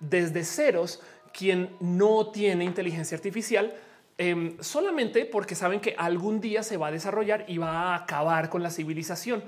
desde 0.00 0.44
ceros 0.44 1.00
quien 1.36 1.70
no 1.80 2.30
tiene 2.30 2.64
inteligencia 2.64 3.16
artificial 3.16 3.74
em, 4.16 4.56
solamente 4.60 5.26
porque 5.26 5.54
saben 5.54 5.80
que 5.80 5.94
algún 5.98 6.40
día 6.40 6.62
se 6.62 6.76
va 6.76 6.86
a 6.86 6.90
desarrollar 6.92 7.44
y 7.48 7.58
va 7.58 7.70
a 7.70 7.96
acabar 7.96 8.48
con 8.48 8.62
la 8.62 8.70
civilización. 8.70 9.42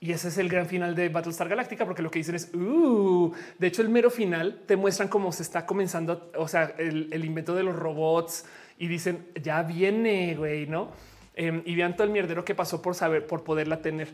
Y 0.00 0.12
ese 0.12 0.28
es 0.28 0.38
el 0.38 0.48
gran 0.48 0.66
final 0.66 0.94
de 0.94 1.08
Battlestar 1.08 1.48
Galactica, 1.48 1.84
porque 1.84 2.02
lo 2.02 2.10
que 2.10 2.20
dicen 2.20 2.34
es, 2.34 2.52
uh, 2.54 3.32
de 3.58 3.66
hecho 3.66 3.82
el 3.82 3.88
mero 3.88 4.10
final 4.10 4.62
te 4.66 4.76
muestran 4.76 5.08
cómo 5.08 5.32
se 5.32 5.42
está 5.42 5.66
comenzando, 5.66 6.30
o 6.36 6.46
sea, 6.46 6.74
el, 6.78 7.24
invento 7.24 7.54
de 7.54 7.64
los 7.64 7.74
robots 7.74 8.44
y 8.78 8.86
dicen, 8.86 9.26
ya 9.42 9.62
viene, 9.62 10.36
güey, 10.36 10.66
¿no? 10.66 10.90
Em, 11.34 11.62
y 11.64 11.74
vean 11.74 11.94
todo 11.94 12.04
el 12.04 12.12
mierdero 12.12 12.44
que 12.44 12.54
pasó 12.54 12.80
por 12.80 12.94
saber, 12.94 13.26
por 13.26 13.42
poderla 13.42 13.82
tener. 13.82 14.08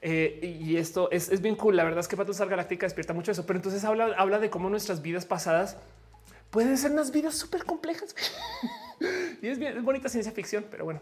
Eh, 0.00 0.58
y 0.60 0.76
esto 0.76 1.08
es, 1.10 1.40
bien 1.40 1.56
cool. 1.56 1.76
La 1.76 1.84
verdad 1.84 2.00
es 2.00 2.08
que 2.08 2.16
Battlestar 2.16 2.48
Galactica 2.48 2.86
despierta 2.86 3.12
mucho 3.12 3.30
eso, 3.32 3.46
pero 3.46 3.58
entonces 3.58 3.84
habla, 3.84 4.14
habla 4.16 4.38
de 4.38 4.50
cómo 4.50 4.70
nuestras 4.70 5.02
vidas 5.02 5.24
pasadas 5.24 5.76
pueden 6.50 6.76
ser 6.78 6.92
unas 6.92 7.10
vidas 7.10 7.34
súper 7.34 7.64
complejas. 7.64 8.14
y 9.42 9.48
es 9.48 9.58
bien, 9.58 9.76
es 9.76 9.82
bonita 9.82 10.08
ciencia 10.08 10.32
ficción, 10.32 10.66
pero 10.70 10.84
bueno, 10.84 11.00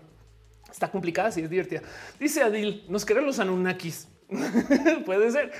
está 0.70 0.90
complicada, 0.90 1.30
sí 1.30 1.40
es 1.40 1.50
divertida. 1.50 1.82
Dice 2.18 2.42
Adil, 2.42 2.84
nos 2.88 3.04
queremos 3.04 3.28
los 3.28 3.38
Anunnakis. 3.38 4.08
Puede 5.06 5.30
ser. 5.30 5.52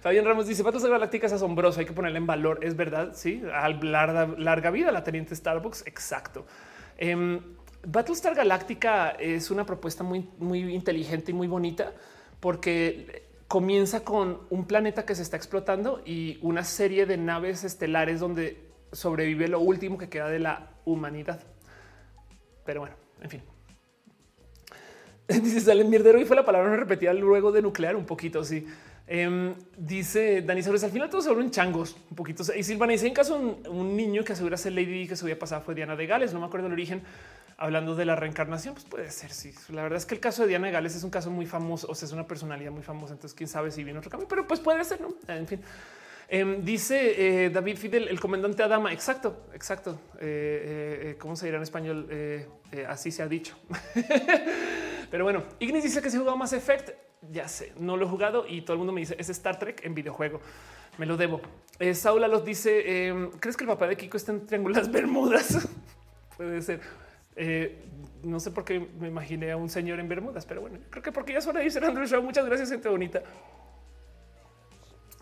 Fabián 0.00 0.24
Ramos 0.24 0.46
dice 0.48 0.64
Patos 0.64 0.84
Galáctica 0.84 1.26
es 1.26 1.32
asombroso. 1.32 1.80
Hay 1.80 1.86
que 1.86 1.92
ponerle 1.92 2.18
en 2.18 2.26
valor. 2.26 2.64
Es 2.64 2.76
verdad. 2.76 3.12
Sí, 3.14 3.40
larga, 3.82 4.26
larga 4.38 4.70
vida 4.70 4.92
la 4.92 5.04
teniente 5.04 5.34
Starbucks. 5.34 5.86
Exacto. 5.86 6.46
Eh, 6.98 7.40
Battlestar 7.84 8.34
Galáctica 8.34 9.10
es 9.10 9.50
una 9.50 9.66
propuesta 9.66 10.04
muy, 10.04 10.28
muy 10.38 10.72
inteligente 10.72 11.32
y 11.32 11.34
muy 11.34 11.48
bonita 11.48 11.92
porque 12.38 13.24
comienza 13.48 14.04
con 14.04 14.40
un 14.50 14.66
planeta 14.66 15.04
que 15.04 15.14
se 15.14 15.22
está 15.22 15.36
explotando 15.36 16.00
y 16.04 16.38
una 16.42 16.64
serie 16.64 17.06
de 17.06 17.16
naves 17.16 17.64
estelares 17.64 18.20
donde 18.20 18.71
sobrevive 18.92 19.48
lo 19.48 19.60
último 19.60 19.98
que 19.98 20.08
queda 20.08 20.28
de 20.28 20.38
la 20.38 20.70
humanidad. 20.84 21.40
Pero 22.64 22.80
bueno, 22.80 22.96
en 23.20 23.30
fin. 23.30 23.42
Dice 25.28 25.60
sale 25.60 25.84
mierdero 25.84 26.20
y 26.20 26.24
fue 26.24 26.36
la 26.36 26.44
palabra 26.44 26.76
repetida 26.76 27.12
luego 27.12 27.52
de 27.52 27.62
nuclear 27.62 27.96
un 27.96 28.04
poquito. 28.04 28.44
Sí. 28.44 28.66
Em, 29.06 29.54
dice 29.76 30.42
Dani 30.42 30.62
Sabres, 30.62 30.84
al 30.84 30.90
final 30.90 31.10
todos 31.10 31.24
se 31.24 31.30
vuelven 31.30 31.50
changos 31.50 31.96
un 32.10 32.16
poquito. 32.16 32.44
Y 32.56 32.62
Silvana 32.62 32.92
dice 32.92 33.06
en 33.06 33.14
caso 33.14 33.36
un, 33.68 33.96
niño 33.96 34.24
que 34.24 34.32
asegura 34.32 34.56
ser 34.56 34.72
Lady 34.72 35.08
que 35.08 35.16
se 35.16 35.24
había 35.24 35.38
pasado 35.38 35.62
fue 35.62 35.74
Diana 35.74 35.96
de 35.96 36.06
Gales. 36.06 36.32
No 36.32 36.40
me 36.40 36.46
acuerdo 36.46 36.68
el 36.68 36.72
origen. 36.72 37.02
Hablando 37.58 37.94
de 37.94 38.04
la 38.04 38.16
reencarnación, 38.16 38.74
pues 38.74 38.86
puede 38.86 39.10
ser. 39.10 39.30
Sí, 39.30 39.52
la 39.68 39.82
verdad 39.82 39.98
es 39.98 40.06
que 40.06 40.14
el 40.14 40.20
caso 40.20 40.42
de 40.42 40.48
Diana 40.48 40.66
de 40.66 40.72
Gales 40.72 40.96
es 40.96 41.04
un 41.04 41.10
caso 41.10 41.30
muy 41.30 41.46
famoso. 41.46 41.86
O 41.88 41.94
sea, 41.94 42.06
es 42.06 42.12
una 42.12 42.26
personalidad 42.26 42.72
muy 42.72 42.82
famosa. 42.82 43.12
Entonces, 43.12 43.36
quién 43.36 43.48
sabe 43.48 43.70
si 43.70 43.84
viene 43.84 43.98
otro 43.98 44.10
camino, 44.10 44.28
pero 44.28 44.46
pues 44.46 44.60
puede 44.60 44.82
ser. 44.84 45.00
No, 45.00 45.14
en 45.28 45.46
fin. 45.46 45.60
Em, 46.34 46.64
dice 46.64 47.44
eh, 47.44 47.50
David 47.50 47.76
Fidel, 47.76 48.08
el 48.08 48.18
comandante 48.18 48.62
Adama. 48.62 48.90
Exacto, 48.90 49.44
exacto. 49.52 50.00
Eh, 50.18 51.10
eh, 51.10 51.16
¿Cómo 51.18 51.36
se 51.36 51.44
dirá 51.44 51.58
en 51.58 51.62
español? 51.62 52.08
así 52.88 53.10
se 53.10 53.22
ha 53.22 53.28
dicho. 53.28 53.54
Pero 55.10 55.24
bueno, 55.24 55.44
Ignis 55.58 55.82
dice 55.82 56.00
que 56.00 56.08
se 56.08 56.16
jugado 56.16 56.38
más 56.38 56.54
Effect. 56.54 56.92
Ya 57.30 57.48
sé, 57.48 57.74
no 57.78 57.98
lo 57.98 58.06
he 58.06 58.08
jugado 58.08 58.46
y 58.48 58.62
todo 58.62 58.72
el 58.72 58.78
mundo 58.78 58.94
me 58.94 59.00
dice 59.02 59.14
es 59.18 59.28
Star 59.28 59.58
Trek 59.58 59.84
en 59.84 59.94
videojuego. 59.94 60.40
Me 60.96 61.04
lo 61.04 61.18
debo. 61.18 61.42
Saula 61.92 62.28
los 62.28 62.46
dice: 62.46 63.08
em, 63.08 63.30
¿Crees 63.32 63.54
que 63.54 63.64
el 63.64 63.68
papá 63.68 63.86
de 63.86 63.98
Kiko 63.98 64.16
está 64.16 64.32
en 64.32 64.46
Triángulas 64.46 64.90
Bermudas? 64.90 65.68
Puede 66.38 66.62
ser. 66.62 66.80
no 68.22 68.40
sé 68.40 68.50
por 68.52 68.64
qué 68.64 68.80
me 68.80 69.08
imaginé 69.08 69.50
a 69.50 69.58
un 69.58 69.68
señor 69.68 70.00
en 70.00 70.08
Bermudas, 70.08 70.46
pero 70.46 70.62
bueno, 70.62 70.78
creo 70.88 71.02
que 71.02 71.12
porque 71.12 71.34
ya 71.34 71.40
es 71.40 71.46
hora 71.46 71.60
Show. 72.06 72.22
Muchas 72.22 72.46
gracias, 72.46 72.70
gente 72.70 72.88
bonita. 72.88 73.22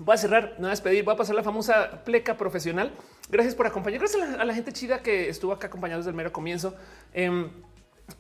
Voy 0.01 0.15
a 0.15 0.19
cerrar, 0.19 0.55
no 0.59 0.67
a 0.67 0.71
despedir, 0.71 1.05
voy 1.05 1.15
a 1.15 1.17
pasar 1.17 1.35
la 1.35 1.43
famosa 1.43 2.03
pleca 2.05 2.37
profesional. 2.37 2.91
Gracias 3.29 3.55
por 3.55 3.67
acompañar. 3.67 4.01
Gracias 4.01 4.39
a 4.39 4.45
la, 4.45 4.55
gente 4.55 4.73
chida 4.73 5.03
que 5.03 5.29
estuvo 5.29 5.53
acá 5.53 5.67
acompañados 5.67 6.05
desde 6.05 6.13
el 6.13 6.17
mero 6.17 6.33
comienzo. 6.33 6.75
Em, 7.13 7.51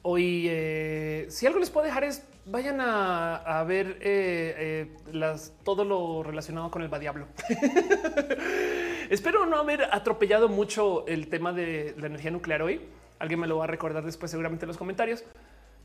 hoy, 0.02 0.46
eh, 0.48 1.26
si 1.30 1.46
algo 1.46 1.58
les 1.58 1.70
puedo 1.70 1.86
dejar 1.86 2.04
es 2.04 2.22
vayan 2.44 2.80
a, 2.80 3.64
ver 3.66 3.98
eh, 4.00 4.86
eh, 5.12 5.36
todo 5.64 5.84
lo 5.84 6.22
relacionado 6.22 6.70
con 6.70 6.82
el 6.82 6.90
diablo. 7.00 7.26
Espero 9.10 9.46
no 9.46 9.56
haber 9.56 9.84
atropellado 9.84 10.48
mucho 10.48 11.06
el 11.06 11.28
tema 11.28 11.52
de 11.52 11.94
la 11.98 12.06
energía 12.06 12.30
nuclear 12.30 12.62
hoy. 12.62 12.80
Alguien 13.18 13.40
me 13.40 13.46
lo 13.46 13.58
va 13.58 13.64
a 13.64 13.68
recordar 13.68 14.04
después, 14.04 14.30
seguramente 14.30 14.64
en 14.64 14.68
los 14.68 14.76
comentarios. 14.76 15.24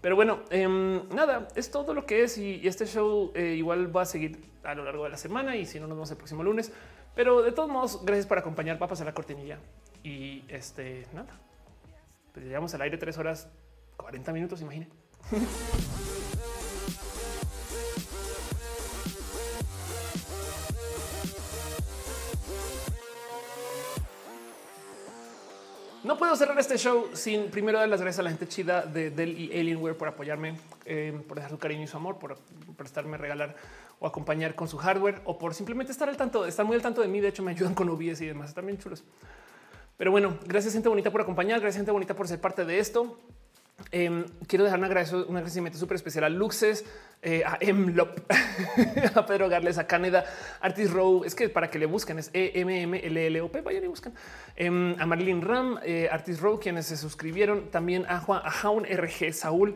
Pero 0.06 0.16
bueno, 0.16 0.42
em, 0.52 1.10
nada, 1.10 1.48
es 1.56 1.72
todo 1.72 1.96
lo 1.96 2.06
que 2.06 2.22
es 2.22 2.38
y, 2.38 2.62
este 2.68 2.86
show 2.86 3.32
eh, 3.34 3.56
igual 3.58 3.90
va 3.96 4.04
a 4.04 4.06
seguir 4.06 4.38
a 4.64 4.76
lo 4.76 4.84
largo 4.84 5.06
de 5.06 5.10
la 5.10 5.18
semana 5.18 5.56
y 5.56 5.66
si 5.66 5.80
no 5.80 5.88
nos 5.88 5.98
vemos 5.98 6.12
el 6.12 6.18
próximo 6.18 6.44
lunes. 6.44 6.72
Pero 7.16 7.42
de 7.42 7.52
todos 7.52 7.70
modos, 7.70 8.06
gracias 8.06 8.28
por 8.28 8.38
acompañar. 8.38 8.80
Va 8.80 8.86
a 8.86 8.90
pasar 8.90 9.08
la 9.08 9.16
cortinilla 9.16 9.58
y 10.04 10.44
este 10.48 11.08
nada. 11.12 11.40
Pues 12.34 12.46
llegamos 12.46 12.72
al 12.76 12.84
aire 12.84 13.00
tres 13.00 13.18
horas 13.18 13.48
40 13.98 14.32
minutos, 14.32 14.62
imagine. 14.62 14.88
No 26.06 26.20
puedo 26.20 26.36
cerrar 26.36 26.60
este 26.60 26.78
show 26.78 27.10
sin 27.14 27.50
primero 27.50 27.80
dar 27.80 27.90
las 27.90 28.00
gracias 28.00 28.20
a 28.20 28.22
la 28.22 28.30
gente 28.30 28.48
chida 28.48 28.84
de 28.84 29.10
Dell 29.10 29.40
y 29.40 29.60
Alienware 29.60 29.98
por 29.98 30.08
apoyarme, 30.08 30.56
eh, 30.86 31.20
por 31.28 31.38
dejar 31.38 31.50
su 31.50 31.58
cariño 31.58 31.82
y 31.82 31.88
su 31.88 31.98
amor, 31.98 32.20
por 32.20 32.38
prestarme 32.78 33.18
regalar 33.18 33.56
o 34.00 34.06
acompañar 34.06 34.54
con 34.54 34.68
su 34.68 34.78
hardware 34.78 35.20
o 35.26 35.40
por 35.40 35.56
simplemente 35.56 35.92
estar 35.92 36.08
al 36.08 36.16
tanto, 36.16 36.46
estar 36.46 36.64
muy 36.64 36.76
al 36.76 36.84
tanto 36.84 37.02
de 37.02 37.08
mí. 37.08 37.22
De 37.22 37.30
hecho, 37.30 37.42
me 37.42 37.54
ayudan 37.54 37.74
con 37.74 37.90
OBS 37.90 38.22
y 38.22 38.28
demás. 38.28 38.50
Están 38.50 38.68
bien 38.68 38.78
chulos. 38.78 39.04
Pero 39.98 40.12
bueno, 40.12 40.38
gracias 40.46 40.74
gente 40.74 40.90
bonita 40.90 41.10
por 41.10 41.22
acompañar, 41.22 41.60
gracias 41.60 41.78
gente 41.78 41.92
bonita 41.92 42.14
por 42.14 42.28
ser 42.28 42.40
parte 42.40 42.66
de 42.66 42.78
esto. 42.78 43.18
Em, 43.92 44.26
quiero 44.48 44.64
dejar 44.64 44.80
un, 44.80 44.86
agradecimiento 44.86 45.78
súper 45.78 45.96
especial 45.96 46.24
a 46.24 46.30
Luxes, 46.30 46.86
eh, 47.22 47.44
a 47.46 47.58
Emlop, 47.60 48.20
a 49.16 49.26
Pedro 49.26 49.50
Garles, 49.50 49.78
a 49.78 49.86
Caneda, 49.86 50.26
Artis 50.62 50.92
Row. 50.92 51.24
Es 51.26 51.36
que 51.36 51.50
para 51.50 51.70
que 51.70 51.78
le 51.78 51.86
busquen 51.86 52.18
es 52.18 52.30
E 52.34 52.52
M 52.56 52.82
M 52.84 53.06
L 53.06 53.28
L 53.28 53.42
O 53.42 53.52
P. 53.52 53.62
Vayan 53.62 53.84
y 53.84 53.88
buscan 53.88 54.14
em, 54.56 54.96
a 54.98 55.06
Marilyn 55.06 55.42
Ram, 55.42 55.80
eh, 55.84 56.08
Artis 56.10 56.40
Row, 56.40 56.60
quienes 56.60 56.86
se 56.86 56.96
suscribieron 56.96 57.70
también 57.70 58.06
a 58.08 58.20
Juan, 58.20 58.42
a 58.46 58.50
Jaun 58.50 58.86
RG, 58.86 59.34
Saúl, 59.34 59.76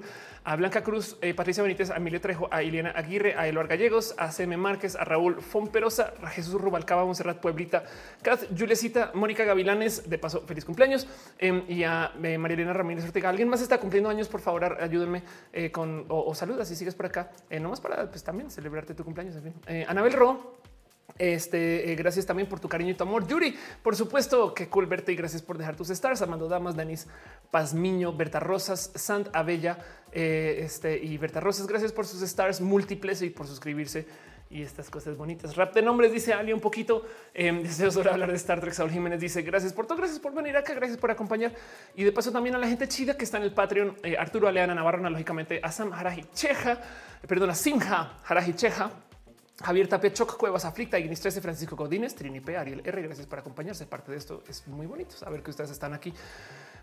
a 0.49 0.55
Blanca 0.55 0.81
Cruz, 0.81 1.15
eh, 1.21 1.35
Patricia 1.35 1.61
Benítez, 1.61 1.91
a 1.91 1.97
Emilio 1.97 2.19
Trejo, 2.19 2.47
a 2.49 2.63
Ileana 2.63 2.89
Aguirre, 2.95 3.35
a 3.37 3.47
Eloar 3.47 3.67
Gallegos, 3.67 4.15
a 4.17 4.31
CM 4.31 4.57
Márquez, 4.57 4.95
a 4.95 5.05
Raúl 5.05 5.43
Fomperosa, 5.43 6.15
a 6.23 6.27
Jesús 6.29 6.59
Rubalcaba, 6.59 7.05
Monserrat 7.05 7.39
Pueblita, 7.39 7.83
Kat, 8.23 8.45
Juliecita, 8.57 9.11
Mónica 9.13 9.43
Gavilanes, 9.43 10.09
de 10.09 10.17
paso, 10.17 10.41
feliz 10.47 10.65
cumpleaños, 10.65 11.07
em, 11.37 11.61
y 11.67 11.83
a 11.83 12.13
eh, 12.23 12.39
María 12.39 12.55
Elena 12.55 12.73
Ramírez 12.73 13.05
Ortega. 13.05 13.29
¿Alguien 13.29 13.47
más 13.47 13.61
está 13.61 13.79
cumpliendo 13.79 14.09
años? 14.09 14.27
Por 14.27 14.41
favor, 14.41 14.81
ayúdenme 14.81 15.21
eh, 15.53 15.69
con 15.69 16.05
o, 16.07 16.33
saludas 16.33 16.67
si 16.67 16.75
sigues 16.75 16.95
por 16.95 17.05
acá. 17.05 17.29
no 17.51 17.69
más 17.69 17.79
para 17.79 18.09
pues, 18.09 18.23
también 18.23 18.49
celebrarte 18.49 18.95
tu 18.95 19.03
cumpleaños. 19.03 19.35
En 19.35 19.43
fin, 19.43 19.53
Anabel 19.87 20.13
Ro, 20.13 20.58
este, 21.19 21.93
gracias 21.95 22.25
también 22.25 22.47
por 22.47 22.59
tu 22.59 22.69
cariño 22.69 22.91
y 22.91 22.93
tu 22.95 23.03
amor. 23.03 23.27
Yuri, 23.27 23.55
por 23.83 23.95
supuesto, 23.95 24.53
que 24.53 24.69
cool 24.69 24.85
verte 24.85 25.11
y 25.11 25.15
gracias 25.15 25.41
por 25.41 25.57
dejar 25.57 25.75
tus 25.75 25.89
stars. 25.89 26.21
Amando 26.21 26.47
Damas, 26.47 26.75
Danis 26.75 27.07
Pazmiño, 27.51 28.13
Berta 28.13 28.39
Rosas, 28.39 28.91
Sant 28.95 29.27
Abella 29.33 29.77
eh, 30.13 30.61
este, 30.63 30.97
y 30.97 31.17
Berta 31.17 31.41
Rosas. 31.41 31.67
Gracias 31.67 31.91
por 31.91 32.07
sus 32.07 32.21
stars 32.21 32.61
múltiples 32.61 33.21
y 33.21 33.29
por 33.29 33.47
suscribirse 33.47 34.07
y 34.49 34.63
estas 34.63 34.89
cosas 34.89 35.15
bonitas. 35.15 35.55
Rap 35.55 35.75
de 35.75 35.81
nombres 35.81 36.11
dice 36.11 36.33
Ali 36.33 36.53
un 36.53 36.61
poquito. 36.61 37.05
Eh, 37.31 37.53
deseos 37.53 37.95
de 37.95 38.09
hablar 38.09 38.29
de 38.29 38.35
Star 38.35 38.59
Trek. 38.59 38.73
Saúl 38.73 38.89
Jiménez 38.89 39.21
dice 39.21 39.43
gracias 39.43 39.71
por 39.71 39.85
todo, 39.85 39.97
gracias 39.97 40.19
por 40.19 40.33
venir 40.33 40.57
acá, 40.57 40.73
gracias 40.73 40.97
por 40.97 41.09
acompañar 41.09 41.53
y 41.95 42.03
de 42.03 42.11
paso 42.11 42.31
también 42.31 42.55
a 42.55 42.57
la 42.57 42.67
gente 42.67 42.87
chida 42.87 43.15
que 43.15 43.23
está 43.23 43.37
en 43.37 43.43
el 43.43 43.53
Patreon. 43.53 43.95
Eh, 44.03 44.17
Arturo 44.17 44.47
Aleana 44.47 44.75
Navarro, 44.75 45.07
lógicamente 45.09 45.61
a 45.63 45.71
Sam 45.71 45.93
Haraji 45.93 46.25
Cheja, 46.33 46.81
perdona, 47.27 47.55
Simha 47.55 48.19
Haraji 48.25 48.53
Cheja 48.53 48.91
Javier 49.63 49.87
Tapia, 49.89 50.13
Choc 50.13 50.37
Cuevas, 50.37 50.63
Aflicta, 50.63 50.97
Ignis 50.97 51.19
13, 51.19 51.41
Francisco 51.41 51.75
Godínez, 51.75 52.15
Trinipe, 52.15 52.55
Ariel 52.55 52.81
R. 52.83 53.01
Gracias 53.01 53.27
por 53.27 53.39
acompañarse. 53.39 53.85
Parte 53.85 54.11
de 54.11 54.17
esto 54.17 54.41
es 54.47 54.65
muy 54.67 54.87
bonito 54.87 55.15
saber 55.15 55.43
que 55.43 55.51
ustedes 55.51 55.71
están 55.71 55.93
aquí. 55.93 56.13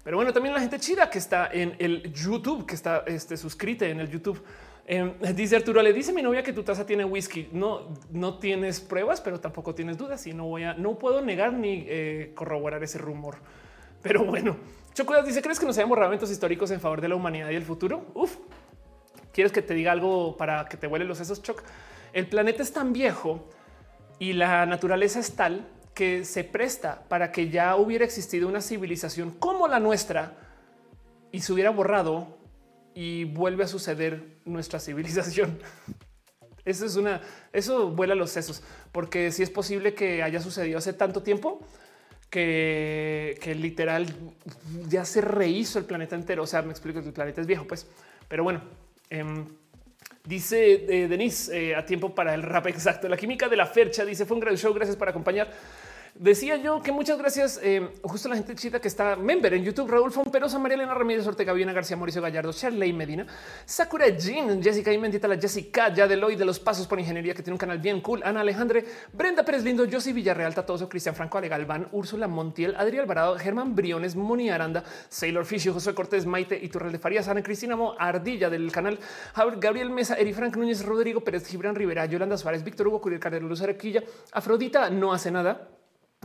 Pero 0.05 0.18
bueno, 0.18 0.32
también 0.32 0.55
la 0.55 0.60
gente 0.60 0.78
chida 0.78 1.08
que 1.08 1.18
está 1.18 1.48
en 1.50 1.74
el 1.78 2.12
YouTube, 2.12 2.66
que 2.66 2.74
está 2.74 3.02
este, 3.06 3.36
suscrita 3.36 3.86
en 3.86 4.00
el 4.00 4.10
YouTube. 4.10 4.42
Em, 4.86 5.14
dice 5.34 5.56
Arturo, 5.56 5.82
le 5.82 5.92
dice 5.92 6.12
mi 6.12 6.22
novia 6.22 6.42
que 6.42 6.52
tu 6.52 6.62
taza 6.62 6.84
tiene 6.84 7.05
whisky. 7.05 7.48
No, 7.50 7.88
no 8.10 8.38
tienes 8.38 8.80
pruebas, 8.80 9.22
pero 9.22 9.40
tampoco 9.40 9.74
tienes 9.74 9.96
dudas 9.96 10.26
y 10.26 10.34
no 10.34 10.44
voy 10.44 10.64
a, 10.64 10.74
no 10.74 10.98
puedo 10.98 11.22
negar 11.22 11.55
ni 11.55 11.86
eh, 11.88 12.32
corroborar 12.34 12.84
ese 12.84 12.98
rumor. 12.98 13.38
Pero 14.02 14.22
bueno, 14.24 14.56
Chocudas 14.92 15.24
dice: 15.24 15.40
¿Crees 15.40 15.58
que 15.58 15.66
nos 15.66 15.76
hayamos 15.78 15.98
borrado 15.98 16.14
históricos 16.14 16.70
en 16.70 16.80
favor 16.80 17.00
de 17.00 17.08
la 17.08 17.16
humanidad 17.16 17.48
y 17.50 17.56
el 17.56 17.64
futuro? 17.64 18.06
Uf, 18.14 18.36
¿quieres 19.32 19.50
que 19.50 19.62
te 19.62 19.72
diga 19.72 19.92
algo 19.92 20.36
para 20.36 20.66
que 20.66 20.76
te 20.76 20.86
huele 20.86 21.06
los 21.06 21.18
sesos, 21.18 21.42
Choc? 21.42 21.64
El 22.16 22.28
planeta 22.28 22.62
es 22.62 22.72
tan 22.72 22.94
viejo 22.94 23.46
y 24.18 24.32
la 24.32 24.64
naturaleza 24.64 25.20
es 25.20 25.36
tal 25.36 25.68
que 25.92 26.24
se 26.24 26.44
presta 26.44 27.06
para 27.10 27.30
que 27.30 27.50
ya 27.50 27.76
hubiera 27.76 28.06
existido 28.06 28.48
una 28.48 28.62
civilización 28.62 29.32
como 29.32 29.68
la 29.68 29.80
nuestra 29.80 30.32
y 31.30 31.40
se 31.40 31.52
hubiera 31.52 31.68
borrado 31.68 32.38
y 32.94 33.24
vuelve 33.24 33.64
a 33.64 33.68
suceder 33.68 34.38
nuestra 34.46 34.80
civilización. 34.80 35.58
Eso 36.64 36.86
es 36.86 36.96
una, 36.96 37.20
eso 37.52 37.90
vuela 37.90 38.14
los 38.14 38.30
sesos, 38.30 38.62
porque 38.92 39.30
si 39.30 39.42
es 39.42 39.50
posible 39.50 39.92
que 39.92 40.22
haya 40.22 40.40
sucedido 40.40 40.78
hace 40.78 40.94
tanto 40.94 41.22
tiempo 41.22 41.60
que, 42.30 43.38
que 43.42 43.54
literal 43.54 44.06
ya 44.88 45.04
se 45.04 45.20
rehizo 45.20 45.78
el 45.78 45.84
planeta 45.84 46.16
entero. 46.16 46.42
O 46.42 46.46
sea, 46.46 46.62
me 46.62 46.70
explico 46.70 47.02
que 47.02 47.08
el 47.08 47.12
planeta 47.12 47.42
es 47.42 47.46
viejo, 47.46 47.66
pues, 47.66 47.86
pero 48.26 48.42
bueno. 48.42 48.62
Em, 49.10 49.46
Dice 50.26 50.86
eh, 50.88 51.06
Denise 51.06 51.70
eh, 51.70 51.76
a 51.76 51.86
tiempo 51.86 52.12
para 52.12 52.34
el 52.34 52.42
rap 52.42 52.66
exacto. 52.66 53.08
La 53.08 53.16
química 53.16 53.48
de 53.48 53.56
la 53.56 53.66
fercha 53.66 54.05
dice 54.05 54.26
fue 54.26 54.34
un 54.34 54.40
gran 54.40 54.56
show. 54.56 54.74
Gracias 54.74 54.96
por 54.96 55.08
acompañar. 55.08 55.48
Decía 56.18 56.56
yo 56.56 56.80
que 56.80 56.92
muchas 56.92 57.18
gracias 57.18 57.60
eh, 57.62 57.90
justo 58.02 58.30
la 58.30 58.36
gente 58.36 58.54
chita 58.54 58.80
que 58.80 58.88
está 58.88 59.16
member 59.16 59.52
en 59.52 59.62
YouTube, 59.62 59.90
Raúl 59.90 60.10
Fomperosa, 60.10 60.58
María 60.58 60.76
Elena 60.76 60.94
Ramírez 60.94 61.26
Ortega, 61.26 61.52
Viena 61.52 61.74
García, 61.74 61.94
Mauricio 61.98 62.22
Gallardo, 62.22 62.54
Charley 62.54 62.90
Medina, 62.94 63.26
Sakura 63.66 64.08
Jean, 64.08 64.62
Jessica 64.62 64.90
y 64.90 64.96
Mendita, 64.96 65.28
la 65.28 65.36
Jessica, 65.36 65.92
ya 65.92 66.08
de 66.08 66.16
los 66.16 66.58
pasos 66.58 66.86
por 66.86 66.98
ingeniería 66.98 67.34
que 67.34 67.42
tiene 67.42 67.54
un 67.54 67.58
canal 67.58 67.78
bien 67.78 68.00
cool, 68.00 68.22
Ana 68.24 68.40
Alejandre, 68.40 68.86
Brenda 69.12 69.44
Pérez 69.44 69.62
Lindo, 69.62 69.84
Josie 69.90 70.14
Villarreal, 70.14 70.54
Tatoso, 70.54 70.88
Cristian 70.88 71.14
Franco, 71.14 71.36
Ale 71.36 71.48
Galván, 71.48 71.88
Úrsula 71.92 72.28
Montiel, 72.28 72.74
Adriel 72.76 73.02
Alvarado, 73.02 73.36
Germán 73.36 73.74
Briones, 73.74 74.16
Moni 74.16 74.48
Aranda, 74.48 74.84
Sailor 75.10 75.44
Fishy, 75.44 75.68
José 75.68 75.94
Cortés, 75.94 76.24
Maite 76.24 76.58
y 76.60 76.70
Turral 76.70 76.92
de 76.92 76.98
Farías, 76.98 77.28
Ana 77.28 77.42
Cristina 77.42 77.76
Mo, 77.76 77.94
Ardilla 77.98 78.48
del 78.48 78.72
canal, 78.72 78.98
Gabriel 79.58 79.90
Mesa, 79.90 80.16
Eri 80.16 80.32
Frank 80.32 80.56
Núñez, 80.56 80.82
Rodrigo 80.82 81.20
Pérez, 81.20 81.46
Gibran 81.46 81.74
Rivera, 81.74 82.06
Yolanda 82.06 82.38
Suárez, 82.38 82.64
Víctor 82.64 82.88
Hugo, 82.88 83.02
Curiel 83.02 83.20
Carrero, 83.20 83.46
Luz 83.46 83.60
Arequilla, 83.60 84.02
Afrodita 84.32 84.88
no 84.88 85.12
hace 85.12 85.30
nada. 85.30 85.68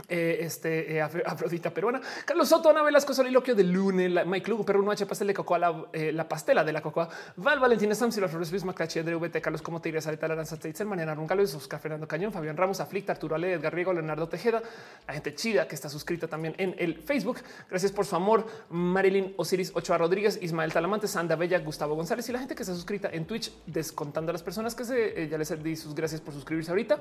Eh, 0.08 0.38
este 0.40 0.96
eh, 0.96 1.02
Afrodita 1.02 1.70
peruana, 1.70 2.00
Carlos 2.24 2.48
Soto, 2.48 2.70
Ana 2.70 2.82
Velasco, 2.82 3.14
Soliloquio 3.14 3.54
de 3.54 3.64
Lune, 3.64 4.24
Mike 4.24 4.50
Lugo, 4.50 4.64
Perú, 4.64 4.90
H, 4.90 5.06
Pastel 5.06 5.28
de 5.28 5.34
Cocoa, 5.34 5.58
la, 5.58 5.84
eh, 5.92 6.12
la, 6.12 6.28
pastela 6.28 6.64
de 6.64 6.72
la 6.72 6.82
Cocoa, 6.82 7.08
Val, 7.36 7.60
Valentina 7.60 7.94
Sam, 7.94 8.10
Silva 8.10 8.28
Flores, 8.28 8.50
Luis 8.50 8.64
Maclachi, 8.64 8.98
André 8.98 9.14
VT, 9.14 9.40
Carlos, 9.40 9.62
como 9.62 9.80
te 9.80 9.88
irías, 9.88 10.06
Areta 10.06 10.28
Laranza, 10.28 10.58
Teitzel, 10.58 10.86
Mariana 10.86 11.14
Runcalo, 11.14 11.42
Oscar 11.42 11.80
Fernando 11.80 12.06
Cañón, 12.08 12.32
Fabián 12.32 12.56
Ramos, 12.56 12.80
Aflicta, 12.80 13.12
Arturo 13.12 13.36
Ale, 13.36 13.54
Edgar 13.54 13.74
Riego, 13.74 13.92
Leonardo 13.92 14.28
Tejeda, 14.28 14.62
la 15.06 15.14
gente 15.14 15.34
chida 15.34 15.68
que 15.68 15.74
está 15.74 15.88
suscrita 15.88 16.26
también 16.26 16.54
en 16.58 16.74
el 16.78 16.98
Facebook. 16.98 17.38
Gracias 17.70 17.92
por 17.92 18.04
su 18.04 18.16
amor. 18.16 18.46
Marilyn 18.70 19.34
Osiris, 19.36 19.72
Ochoa 19.74 19.98
Rodríguez, 19.98 20.38
Ismael 20.42 20.72
Talamante, 20.72 21.06
Sanda 21.06 21.36
Bella, 21.36 21.58
Gustavo 21.60 21.94
González 21.94 22.28
y 22.28 22.32
la 22.32 22.38
gente 22.40 22.54
que 22.54 22.62
está 22.62 22.74
suscrita 22.74 23.08
en 23.12 23.24
Twitch, 23.24 23.52
descontando 23.66 24.30
a 24.30 24.32
las 24.32 24.42
personas 24.42 24.74
que 24.74 24.84
se 24.84 25.28
ya 25.28 25.38
les 25.38 25.62
di 25.62 25.76
sus 25.76 25.94
gracias 25.94 26.20
por 26.20 26.34
suscribirse 26.34 26.70
ahorita. 26.70 26.98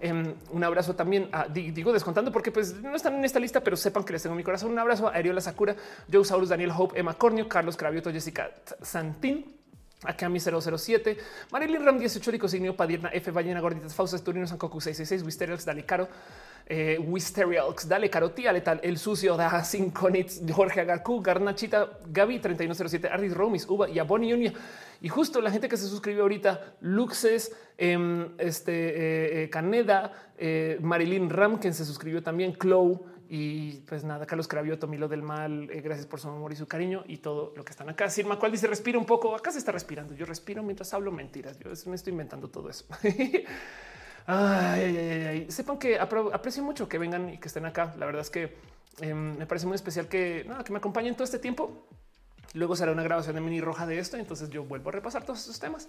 Em, 0.00 0.34
un 0.50 0.64
abrazo 0.64 0.94
también 0.94 1.28
a 1.32 1.46
digo 1.48 1.92
descontando 1.92 2.32
porque 2.38 2.52
pues 2.52 2.72
no 2.72 2.94
están 2.94 3.16
en 3.16 3.24
esta 3.24 3.40
lista, 3.40 3.58
pero 3.64 3.76
sepan 3.76 4.04
que 4.04 4.12
les 4.12 4.22
tengo 4.22 4.36
mi 4.36 4.44
corazón. 4.44 4.70
Un 4.70 4.78
abrazo 4.78 5.08
a 5.08 5.10
Ariola 5.10 5.40
Sakura, 5.40 5.74
Joe 6.08 6.24
Saurus, 6.24 6.50
Daniel 6.50 6.70
Hope, 6.70 6.96
Emma 6.96 7.14
Cornio, 7.14 7.48
Carlos 7.48 7.76
Cravioto, 7.76 8.12
Jessica 8.12 8.52
Santín. 8.80 9.56
Aquí 10.04 10.24
a 10.24 10.28
mi 10.28 10.38
007, 10.38 11.18
Marilyn 11.50 11.84
Ram 11.84 11.98
18, 11.98 12.30
Licosignio, 12.30 12.76
Padierna, 12.76 13.08
F, 13.08 13.32
Ballena, 13.32 13.58
Gorditas, 13.58 13.92
Faustas, 13.92 14.22
Turino, 14.22 14.46
Sankoku 14.46 14.80
666, 14.80 15.26
Wisterials, 15.26 15.64
Dale 15.64 15.84
Caro, 15.84 16.06
eh, 16.68 16.98
Wisterials, 16.98 17.88
Dale 17.88 18.10
Caro, 18.10 18.30
Tía 18.30 18.52
Letal, 18.52 18.80
El 18.82 18.98
Sucio, 18.98 19.36
Da, 19.36 19.64
Sinconitz, 19.64 20.40
Jorge 20.52 20.82
Agarcu, 20.82 21.22
Garnachita, 21.22 21.98
Gaby 22.06 22.38
3107, 22.38 23.08
Ardis 23.08 23.34
Romis, 23.34 23.66
Uva 23.68 23.88
y 23.88 23.98
Aboni 23.98 24.32
Unia. 24.32 24.52
Y 25.00 25.08
justo 25.08 25.40
la 25.40 25.50
gente 25.50 25.68
que 25.68 25.76
se 25.76 25.86
suscribió 25.86 26.22
ahorita, 26.22 26.74
Luxes, 26.80 27.56
em, 27.76 28.28
este, 28.38 28.72
eh, 28.72 29.44
eh, 29.44 29.50
Caneda, 29.50 30.12
Marilyn 30.80 31.30
Ram, 31.30 31.58
quien 31.58 31.74
se 31.74 31.84
suscribió 31.84 32.22
también, 32.22 32.56
Chloe, 32.56 32.98
y 33.30 33.80
pues 33.80 34.04
nada, 34.04 34.24
Carlos 34.24 34.48
Cravioto, 34.48 34.86
Milo 34.86 35.06
del 35.06 35.22
Mal, 35.22 35.68
eh, 35.70 35.82
gracias 35.82 36.06
por 36.06 36.18
su 36.18 36.28
amor 36.28 36.50
y 36.52 36.56
su 36.56 36.66
cariño 36.66 37.04
y 37.06 37.18
todo 37.18 37.52
lo 37.56 37.64
que 37.64 37.72
están 37.72 37.88
acá. 37.90 38.08
Sirma, 38.08 38.38
cual 38.38 38.52
dice 38.52 38.66
respira 38.66 38.98
un 38.98 39.04
poco. 39.04 39.36
Acá 39.36 39.52
se 39.52 39.58
está 39.58 39.70
respirando. 39.70 40.14
Yo 40.14 40.24
respiro 40.24 40.62
mientras 40.62 40.94
hablo 40.94 41.12
mentiras. 41.12 41.58
Yo 41.58 41.70
me 41.90 41.96
estoy 41.96 42.12
inventando 42.12 42.48
todo 42.48 42.70
eso. 42.70 42.86
ay, 44.28 45.46
Sepan 45.50 45.78
que 45.78 45.98
aprecio 45.98 46.62
mucho 46.62 46.88
que 46.88 46.98
vengan 46.98 47.30
y 47.30 47.38
que 47.38 47.48
estén 47.48 47.66
acá. 47.66 47.94
La 47.98 48.06
verdad 48.06 48.22
es 48.22 48.30
que 48.30 48.56
em, 49.00 49.36
me 49.36 49.46
parece 49.46 49.66
muy 49.66 49.74
especial 49.74 50.06
que, 50.06 50.48
que 50.64 50.72
me 50.72 50.78
acompañen 50.78 51.14
todo 51.14 51.24
este 51.24 51.38
tiempo. 51.38 51.86
Luego 52.54 52.76
será 52.76 52.92
una 52.92 53.02
grabación 53.02 53.34
de 53.34 53.40
mini 53.40 53.60
roja 53.60 53.86
de 53.86 53.98
esto. 53.98 54.16
Entonces 54.16 54.50
yo 54.50 54.64
vuelvo 54.64 54.90
a 54.90 54.92
repasar 54.92 55.24
todos 55.24 55.40
esos 55.40 55.58
temas. 55.58 55.88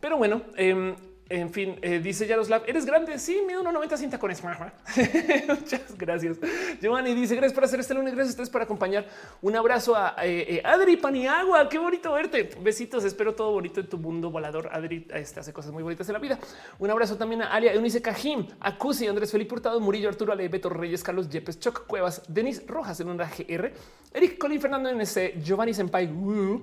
Pero 0.00 0.18
bueno, 0.18 0.42
eh, 0.56 0.94
en 1.30 1.50
fin, 1.50 1.78
eh, 1.80 2.00
dice 2.00 2.26
Yaroslav, 2.26 2.64
eres 2.66 2.84
grande. 2.84 3.18
Sí, 3.18 3.42
mido 3.46 3.62
1.90 3.62 3.96
cinta 3.96 4.18
con 4.18 4.30
eso. 4.30 4.46
Muchas 5.48 5.96
gracias. 5.96 6.36
Giovanni 6.82 7.14
dice 7.14 7.34
gracias 7.34 7.54
por 7.54 7.64
hacer 7.64 7.80
este 7.80 7.94
lunes. 7.94 8.14
Gracias 8.14 8.32
a 8.32 8.34
ustedes 8.34 8.50
por 8.50 8.60
acompañar. 8.60 9.06
Un 9.40 9.56
abrazo 9.56 9.96
a 9.96 10.14
eh, 10.22 10.56
eh, 10.56 10.62
Adri 10.62 10.98
Paniagua. 10.98 11.66
Qué 11.70 11.78
bonito 11.78 12.12
verte. 12.12 12.50
Besitos. 12.60 13.04
Espero 13.04 13.34
todo 13.34 13.52
bonito 13.52 13.80
en 13.80 13.88
tu 13.88 13.96
mundo 13.96 14.30
volador. 14.30 14.68
Adri 14.70 15.06
este, 15.14 15.40
hace 15.40 15.52
cosas 15.54 15.72
muy 15.72 15.82
bonitas 15.82 16.06
en 16.10 16.12
la 16.12 16.18
vida. 16.18 16.38
Un 16.78 16.90
abrazo 16.90 17.16
también 17.16 17.40
a 17.40 17.54
Alia 17.54 17.72
Eunice 17.72 18.02
Cajim, 18.02 18.46
a 18.60 18.76
Cusi, 18.76 19.06
Andrés 19.06 19.32
Felipe 19.32 19.54
Hurtado, 19.54 19.80
Murillo, 19.80 20.10
Arturo 20.10 20.32
Ale, 20.32 20.48
Beto 20.48 20.68
Reyes, 20.68 21.02
Carlos 21.02 21.30
Yepes, 21.30 21.58
Choc 21.58 21.86
Cuevas, 21.86 22.22
Denis 22.28 22.66
Rojas 22.66 23.00
en 23.00 23.08
una 23.08 23.24
GR, 23.24 23.72
Eric 24.12 24.36
Colin 24.36 24.60
Fernando 24.60 24.92
NC, 24.92 25.42
Giovanni 25.42 25.72
Senpai, 25.72 26.06
uh, 26.06 26.60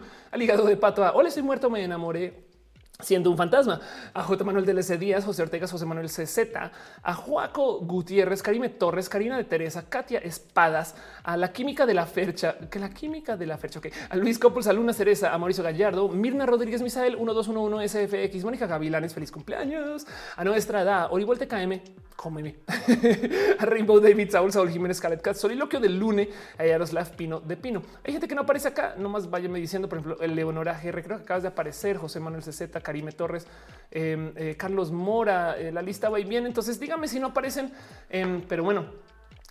de 0.68 0.78
Pato. 0.78 1.02
Hola, 1.16 1.32
soy 1.32 1.42
muerto. 1.42 1.70
Me 1.70 1.84
enamoré 1.84 2.51
siendo 3.02 3.30
un 3.30 3.38
fantasma. 3.38 3.80
A 4.14 4.24
J. 4.24 4.44
Manuel 4.44 4.66
de 4.66 4.72
LC 4.74 4.98
Díaz, 4.98 5.26
José 5.26 5.44
Ortega, 5.44 5.68
José 5.68 5.86
Manuel 5.86 6.08
CZ, 6.08 6.40
a 7.04 7.14
Joaco 7.14 7.80
Gutiérrez, 7.80 8.42
Karime 8.42 8.70
Torres, 8.70 9.10
Karina 9.10 9.38
de 9.38 9.44
Teresa, 9.44 9.86
Katia 9.90 10.20
Espadas, 10.20 10.96
a 11.24 11.38
la 11.38 11.52
química 11.52 11.86
de 11.86 11.94
la 11.94 12.06
Fercha, 12.06 12.56
que 12.70 12.80
la 12.80 12.90
química 12.90 13.38
de 13.38 13.46
la 13.46 13.58
Fercha, 13.58 13.80
ok, 13.80 13.88
a 14.10 14.16
Luis 14.16 14.40
Copos, 14.40 14.68
a 14.68 14.74
Luna 14.74 14.94
Cereza, 14.94 15.34
a 15.34 15.38
Mauricio 15.38 15.64
Gallardo, 15.64 16.08
Mirna 16.10 16.46
Rodríguez 16.46 16.82
Misael, 16.82 17.18
1211 17.18 17.88
SFX, 17.88 18.44
Mónica 18.44 18.68
Gavilanes, 18.68 19.14
feliz 19.14 19.32
cumpleaños, 19.32 20.06
a 20.36 20.44
Nuestra 20.44 20.82
Edad, 20.82 21.08
Oribol 21.12 21.38
TKM, 21.38 21.82
cómeme, 22.16 22.58
a 23.60 23.66
Rainbow 23.66 24.00
David, 24.00 24.30
Saúl, 24.30 24.52
Saúl 24.52 24.70
Jiménez, 24.70 25.00
Calet 25.00 25.22
Cat, 25.22 25.36
Soliloquio 25.36 25.80
del 25.80 25.98
Lune, 25.98 26.30
a 26.58 26.66
Yaroslav 26.66 27.16
Pino 27.16 27.40
de 27.40 27.58
Pino. 27.58 27.82
Hay 28.04 28.14
gente 28.14 28.28
que 28.28 28.36
no 28.36 28.42
aparece 28.42 28.68
acá, 28.68 28.96
nomás 28.98 29.30
váyame 29.30 29.60
diciendo, 29.60 29.90
por 29.90 29.98
ejemplo, 29.98 30.28
Leonora 30.28 30.80
GR, 30.82 31.04
creo 31.04 31.18
que 31.18 31.24
acabas 31.24 31.44
de 31.44 31.50
aparecer, 31.50 31.98
José 31.98 32.20
Manuel 32.20 32.44
CZ, 32.44 32.70
Karime 32.92 33.14
Torres, 33.14 33.48
em, 33.90 34.34
eh, 34.36 34.56
Carlos 34.58 34.92
Mora, 34.92 35.58
eh, 35.58 35.72
la 35.72 35.82
lista 35.82 36.10
va 36.10 36.20
y 36.20 36.26
bien. 36.26 36.46
Entonces 36.46 36.78
dígame 36.78 37.08
si 37.08 37.22
no 37.22 37.28
aparecen, 37.28 37.72
em, 38.10 38.42
pero 38.42 38.66
bueno, 38.66 38.86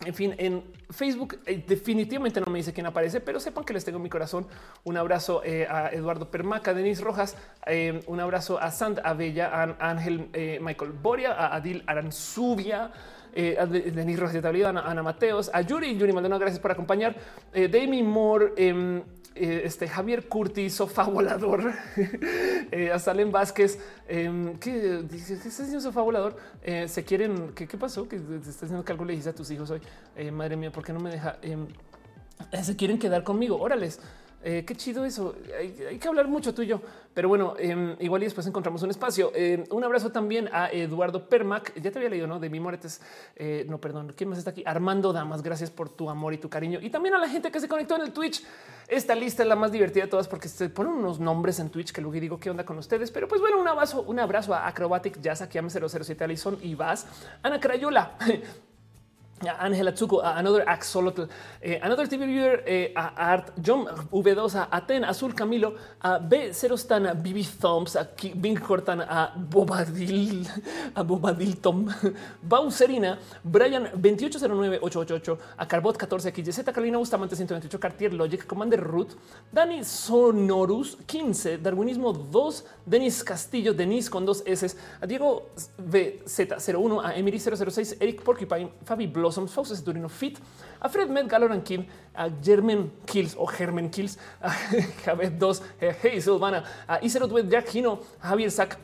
en 0.04 0.14
fin, 0.14 0.34
en 0.36 0.62
Facebook 0.90 1.38
eh, 1.46 1.64
definitivamente 1.66 2.38
no 2.40 2.50
me 2.50 2.58
dice 2.58 2.74
quién 2.74 2.84
aparece, 2.84 3.20
pero 3.20 3.40
sepan 3.40 3.64
que 3.64 3.72
les 3.72 3.82
tengo 3.82 3.98
mi 3.98 4.10
corazón. 4.10 4.46
Un 4.84 4.98
abrazo 4.98 5.40
a 5.40 5.88
Eduardo 5.90 6.30
Permaca, 6.30 6.74
Denis 6.74 7.00
Rojas, 7.00 7.34
em, 7.64 8.00
un 8.06 8.20
abrazo 8.20 8.60
a 8.60 8.70
Sand 8.70 9.00
Abella, 9.04 9.48
a 9.48 9.90
Ángel 9.90 10.28
Michael 10.60 10.92
Boria, 10.92 11.32
a 11.32 11.56
Adil 11.56 11.82
Aranzubia. 11.86 12.92
a 13.32 13.64
Denis 13.64 14.18
Rojas 14.18 14.42
de 14.42 14.66
Ana, 14.66 14.80
Ana 14.80 15.04
Mateos, 15.04 15.52
a 15.54 15.60
Yuri, 15.60 15.96
Yuri 15.96 16.12
Maldonado, 16.12 16.40
gracias 16.40 16.60
por 16.60 16.72
acompañar. 16.72 17.14
Demi 17.52 18.02
Moore, 18.02 18.52
eh, 19.34 19.62
este 19.64 19.88
Javier 19.88 20.28
Curtis, 20.28 20.74
sofá 20.74 21.04
volador, 21.04 21.72
eh, 22.72 22.90
a 22.92 22.98
Salen 22.98 23.30
Vázquez, 23.30 23.78
eh, 24.08 24.54
¿qué, 24.60 25.04
¿qué 25.08 25.16
está 25.16 25.48
haciendo 25.48 25.80
sofá 25.80 26.02
volador? 26.02 26.36
Eh, 26.62 26.88
se 26.88 27.04
quieren, 27.04 27.52
¿qué, 27.54 27.66
¿qué, 27.68 27.78
pasó? 27.78 28.08
Que 28.08 28.18
te 28.18 28.36
estás 28.36 28.64
haciendo 28.64 28.84
que 28.84 28.92
algo 28.92 29.04
le 29.04 29.20
a 29.20 29.32
tus 29.34 29.50
hijos 29.50 29.70
hoy. 29.70 29.80
madre 30.32 30.56
mía, 30.56 30.72
¿por 30.72 30.84
qué 30.84 30.92
no 30.92 31.00
me 31.00 31.10
deja? 31.10 31.38
Em, 31.42 31.66
se 32.62 32.76
quieren 32.76 32.98
quedar 32.98 33.22
conmigo. 33.22 33.60
Órales. 33.60 34.00
Eh, 34.42 34.64
qué 34.66 34.74
chido 34.74 35.04
eso. 35.04 35.34
Hay, 35.58 35.98
que 35.98 36.08
hablar 36.08 36.26
mucho 36.26 36.54
tú 36.54 36.62
y 36.62 36.66
yo, 36.66 36.80
pero 37.12 37.28
bueno, 37.28 37.54
em, 37.58 37.94
igual 38.00 38.22
y 38.22 38.24
después 38.24 38.46
encontramos 38.46 38.82
un 38.82 38.90
espacio. 38.90 39.32
Em, 39.34 39.64
un 39.70 39.84
abrazo 39.84 40.10
también 40.10 40.48
a 40.52 40.70
Eduardo 40.70 41.28
Permac. 41.28 41.74
Ya 41.80 41.90
te 41.90 41.98
había 41.98 42.08
leído, 42.08 42.26
no 42.26 42.40
de 42.40 42.48
mi 42.48 42.58
moretes. 42.58 43.02
Eh, 43.36 43.66
no, 43.68 43.78
perdón. 43.78 44.14
¿Quién 44.16 44.30
más 44.30 44.38
está 44.38 44.50
aquí? 44.50 44.62
Armando 44.66 45.12
Damas. 45.12 45.42
Gracias 45.42 45.70
por 45.70 45.90
tu 45.90 46.08
amor 46.08 46.32
y 46.32 46.38
tu 46.38 46.48
cariño. 46.48 46.78
Y 46.80 46.88
también 46.88 47.14
a 47.14 47.18
la 47.18 47.28
gente 47.28 47.50
que 47.50 47.60
se 47.60 47.68
conectó 47.68 47.96
en 47.96 48.02
el 48.02 48.12
Twitch. 48.12 48.42
Esta 48.88 49.14
lista 49.14 49.42
es 49.42 49.48
la 49.48 49.56
más 49.56 49.72
divertida 49.72 50.04
de 50.04 50.10
todas 50.10 50.26
porque 50.26 50.48
se 50.48 50.68
ponen 50.70 50.94
unos 50.94 51.20
nombres 51.20 51.60
en 51.60 51.68
Twitch 51.68 51.92
que 51.92 52.00
luego 52.00 52.18
digo 52.18 52.40
qué 52.40 52.50
onda 52.50 52.64
con 52.64 52.78
ustedes. 52.78 53.10
Pero 53.10 53.28
pues 53.28 53.40
bueno, 53.40 53.60
un 53.60 53.68
abrazo, 53.68 54.02
un 54.02 54.18
abrazo 54.18 54.54
a 54.54 54.66
Acrobatic 54.66 55.20
Jazz, 55.20 55.42
Akiam 55.42 55.68
007 55.68 56.24
Alison 56.24 56.58
y 56.62 56.74
Vaz, 56.74 57.06
Ana 57.42 57.60
Crayola. 57.60 58.16
Ángela 59.48 59.92
Tsuko, 59.92 60.20
Another 60.20 60.64
Axolotl, 60.68 61.22
eh, 61.62 61.80
Another 61.82 62.06
TV 62.06 62.26
Viewer, 62.26 62.62
eh, 62.66 62.92
a 62.94 63.12
Art, 63.16 63.52
John 63.56 63.86
V2, 64.10 64.54
a 64.54 64.68
Aten, 64.70 65.04
Azul 65.04 65.34
Camilo, 65.34 65.74
a 66.00 66.18
B0 66.18 66.76
Stan, 66.76 67.06
a 67.06 67.14
Bibi 67.14 67.44
Thumbs, 67.44 67.96
a 67.96 68.06
Bing 68.34 68.58
Cortan, 68.58 69.00
a 69.00 69.32
Bobadil, 69.34 70.46
a 70.94 71.02
Bobadil 71.02 71.56
Tom, 71.60 71.88
Bauserina, 72.42 73.18
Brian 73.42 73.88
2809888, 73.94 75.38
a 75.56 75.66
Carbot 75.66 75.96
14, 75.96 76.30
XYZ, 76.30 76.64
Carolina 76.64 76.98
Bustamante 76.98 77.34
128, 77.34 77.78
Cartier 77.78 78.12
Logic, 78.12 78.44
Commander 78.46 78.80
Root, 78.80 79.16
Dani 79.50 79.82
Sonorus 79.84 80.98
15, 81.06 81.56
Darwinismo 81.58 82.12
2, 82.12 82.64
Denis 82.84 83.24
Castillo, 83.24 83.72
Denis 83.72 84.10
con 84.10 84.26
dos 84.26 84.42
S, 84.44 84.76
a 85.00 85.06
Diego 85.06 85.48
VZ01, 85.78 87.00
a 87.04 87.14
Emily 87.16 87.38
006, 87.38 87.96
Eric 88.00 88.22
Porcupine, 88.22 88.70
Fabi 88.84 89.06
Blow, 89.06 89.29
Blossoms, 89.30 89.52
Fauces 89.52 89.84
Turino 89.84 90.08
Fit, 90.08 90.38
a 90.80 90.88
Fred 90.88 91.08
Med, 91.08 91.28
Galoran 91.28 91.62
a 92.14 92.28
German 92.42 92.90
Kills 93.06 93.36
o 93.38 93.46
German 93.46 93.88
Kills, 93.88 94.18
a 94.42 94.50
Javed 95.04 95.38
2, 95.38 95.62
Hey 96.02 96.20
Silvana, 96.20 96.64
a 96.88 96.98
Iserot 97.00 97.30
Jack 97.48 97.68
Hino, 97.68 98.00
Javier 98.20 98.50
Sack, 98.50 98.76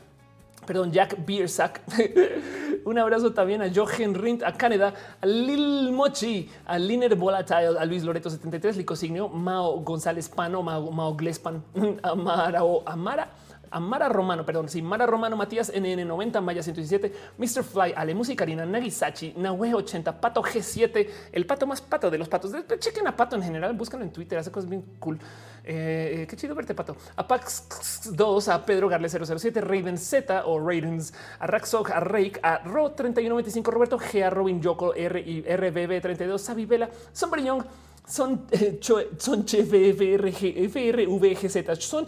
perdón, 0.65 0.93
Jack 0.93 1.17
Beer 1.27 1.49
Sack. 1.49 1.83
Un 2.85 2.99
abrazo 2.99 3.33
también 3.33 3.61
a 3.63 3.69
Jochen 3.69 4.15
Rindt, 4.15 4.45
a 4.45 4.53
Canadá, 4.53 4.95
a 5.21 5.27
Lil 5.27 5.91
Mochi, 5.91 6.49
a 6.65 6.79
Liner 6.79 7.17
Volatile, 7.17 7.77
a 7.77 7.85
Luis 7.85 8.05
Loreto 8.05 8.31
73, 8.31 8.77
Licosignio, 8.77 9.29
Mao 9.29 9.81
González 9.81 10.29
Pano, 10.29 10.63
Mao, 10.63 10.93
Mao 10.93 11.17
Glespan, 11.17 11.61
a 12.03 12.15
Mara, 12.15 12.61
Amara 12.87 13.29
Amara 13.77 14.09
Romano, 14.09 14.47
perdón, 14.47 14.71
sí, 14.71 14.81
Mara 14.81 15.05
Romano, 15.05 15.37
Matías 15.37 15.71
NN90, 15.71 16.41
Maya 16.41 16.63
117, 16.63 17.13
Mr. 17.37 17.63
Fly, 17.63 17.93
Ale 17.95 18.15
Musicarina, 18.15 18.65
Nagisachi, 18.65 19.35
Nahue 19.37 19.75
80, 19.75 20.19
Pato 20.19 20.43
G7, 20.43 21.09
el 21.33 21.45
pato 21.45 21.67
más 21.67 21.83
pato 21.83 22.11
de 22.11 22.17
los 22.17 22.27
patos. 22.29 22.53
Chequen 22.79 23.07
a 23.07 23.15
Pato 23.15 23.37
en 23.37 23.43
general, 23.43 23.75
búscalo 23.75 24.03
en 24.03 24.13
Twitter, 24.13 24.39
hace 24.39 24.51
cosas 24.51 24.71
bien 24.71 24.83
cool. 24.99 25.19
Eh, 25.63 26.23
eh, 26.23 26.27
qué 26.27 26.37
chido 26.37 26.55
verte, 26.55 26.75
Pato. 26.75 26.97
A 27.17 27.27
Pax 27.27 28.13
2, 28.15 28.49
a 28.49 28.65
Pedro 28.65 28.89
Garle 28.89 29.09
007, 29.09 29.61
Raven 29.61 29.99
Z 29.99 30.47
o 30.47 30.59
Raidens, 30.59 31.13
a 31.39 31.47
Raxog, 31.47 31.91
a 31.93 32.01
Rake, 32.01 32.41
a 32.43 32.59
Ro 32.59 32.93
3195, 32.93 33.71
Roberto 33.71 33.99
G, 33.99 34.25
a 34.25 34.31
Robin 34.31 34.63
Yoko, 34.63 34.95
R 34.95 35.45
RBB 35.57 36.01
32, 36.01 36.41
Sabi 36.41 36.65
Vela, 36.65 36.89
Sombrillón, 37.13 37.67
son 38.07 38.47
eh, 38.53 38.79
son 38.81 39.45
FRG, 39.45 40.69
FRVGZ, 40.71 41.79
son 41.79 42.07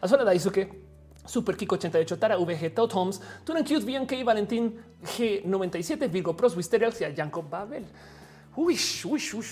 Azona 0.00 0.24
Daisuke, 0.24 0.68
Super 1.24 1.56
Kiko 1.56 1.76
88, 1.76 2.18
Tara 2.18 2.36
VG, 2.36 2.74
Todd 2.74 2.90
Holmes, 2.92 3.20
Tunan 3.44 3.64
Cute, 3.64 3.84
y 4.16 4.22
Valentín 4.24 4.74
G97, 5.02 6.10
Virgo 6.10 6.36
Pros, 6.36 6.56
Wisterials 6.56 7.00
y 7.00 7.04
a 7.04 7.14
Janko 7.14 7.42
Babel. 7.42 7.84
Uy, 8.56 8.76
uy, 9.04 9.22
uy, 9.32 9.44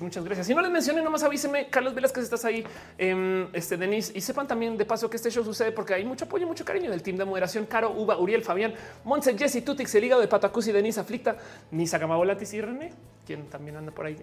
muchas 0.00 0.24
gracias. 0.24 0.46
Si 0.46 0.54
no 0.54 0.62
les 0.62 0.70
mencioné, 0.70 1.02
nomás 1.02 1.22
avísenme, 1.22 1.68
Carlos 1.68 1.94
Velázquez, 1.94 2.24
estás 2.24 2.46
ahí, 2.46 2.64
eh, 2.96 3.46
este 3.52 3.76
Denis, 3.76 4.10
y 4.14 4.22
sepan 4.22 4.48
también 4.48 4.78
de 4.78 4.86
paso 4.86 5.10
que 5.10 5.16
este 5.16 5.30
show 5.30 5.44
sucede 5.44 5.70
porque 5.70 5.92
hay 5.92 6.04
mucho 6.04 6.24
apoyo, 6.24 6.46
mucho 6.46 6.64
cariño 6.64 6.90
del 6.90 7.02
team 7.02 7.18
de 7.18 7.26
moderación. 7.26 7.66
Caro, 7.66 7.92
Uva, 7.92 8.16
Uriel, 8.18 8.42
Fabián, 8.42 8.72
Montse, 9.04 9.36
Jesse, 9.36 9.62
Tutix, 9.62 9.94
el 9.94 10.04
hígado 10.04 10.22
de 10.22 10.28
Patacusi, 10.28 10.72
Denis, 10.72 10.96
Aflicta, 10.96 11.36
Nisa 11.70 11.98
Gamabolatis 11.98 12.54
y 12.54 12.62
René, 12.62 12.92
quien 13.26 13.50
también 13.50 13.76
anda 13.76 13.92
por 13.92 14.06
ahí, 14.06 14.16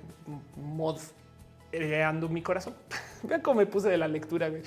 mod 0.55 0.97
heredando 1.71 2.27
mi 2.29 2.41
corazón. 2.41 2.73
Vean 3.23 3.41
cómo 3.41 3.59
me 3.59 3.67
puse 3.67 3.89
de 3.89 3.97
la 3.97 4.07
lectura. 4.07 4.49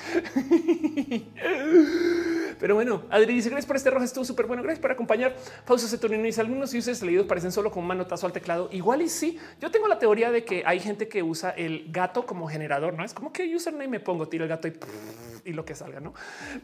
Pero 2.63 2.77
bueno, 2.77 3.03
Adri 3.11 3.35
dice 3.35 3.51
gracias 3.51 3.67
por 3.67 3.75
este 3.75 3.91
rojo, 3.91 4.05
estuvo 4.05 4.25
súper 4.25 4.47
bueno. 4.47 4.63
Gracias 4.63 4.81
por 4.81 4.93
acompañar. 4.93 5.35
Pausa 5.67 5.89
Saturnino 5.89 6.23
dice 6.23 6.41
algunos 6.41 6.73
uses 6.73 7.03
leídos 7.03 7.27
parecen 7.27 7.51
solo 7.51 7.73
con 7.73 7.83
un 7.83 7.89
manotazo 7.89 8.25
al 8.25 8.33
teclado. 8.33 8.69
Igual 8.71 9.03
y 9.03 9.09
sí. 9.09 9.37
Yo 9.61 9.73
tengo 9.73 9.89
la 9.89 9.99
teoría 9.99 10.31
de 10.31 10.45
que 10.45 10.63
hay 10.65 10.79
gente 10.79 11.09
que 11.09 11.25
usa 11.25 11.51
el 11.51 11.91
gato 11.91 12.25
como 12.25 12.47
generador. 12.47 12.95
No 12.95 13.05
es 13.05 13.15
como 13.15 13.33
que 13.33 13.53
username 13.53 13.89
me 13.89 13.99
pongo, 13.99 14.29
tiro 14.29 14.45
el 14.45 14.49
gato 14.49 14.69
y, 14.69 14.75
y 15.45 15.55
lo 15.55 15.65
que 15.65 15.75
salga. 15.75 15.99
No, 15.99 16.15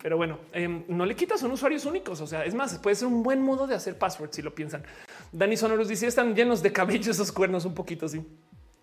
pero 0.00 0.16
bueno, 0.16 0.38
em, 0.52 0.84
no 0.86 1.04
le 1.04 1.16
quitas, 1.16 1.40
son 1.40 1.50
usuarios 1.50 1.84
únicos. 1.84 2.20
O 2.20 2.28
sea, 2.28 2.44
es 2.44 2.54
más, 2.54 2.78
puede 2.78 2.94
ser 2.94 3.08
un 3.08 3.24
buen 3.24 3.42
modo 3.42 3.66
de 3.66 3.74
hacer 3.74 3.98
password 3.98 4.30
si 4.30 4.40
lo 4.40 4.54
piensan. 4.54 4.84
Dani 5.32 5.56
Sonoros 5.56 5.88
dice 5.88 6.06
están 6.06 6.32
llenos 6.32 6.62
de 6.62 6.72
cabello 6.72 7.10
esos 7.10 7.32
cuernos 7.32 7.64
un 7.64 7.74
poquito 7.74 8.06
así. 8.06 8.24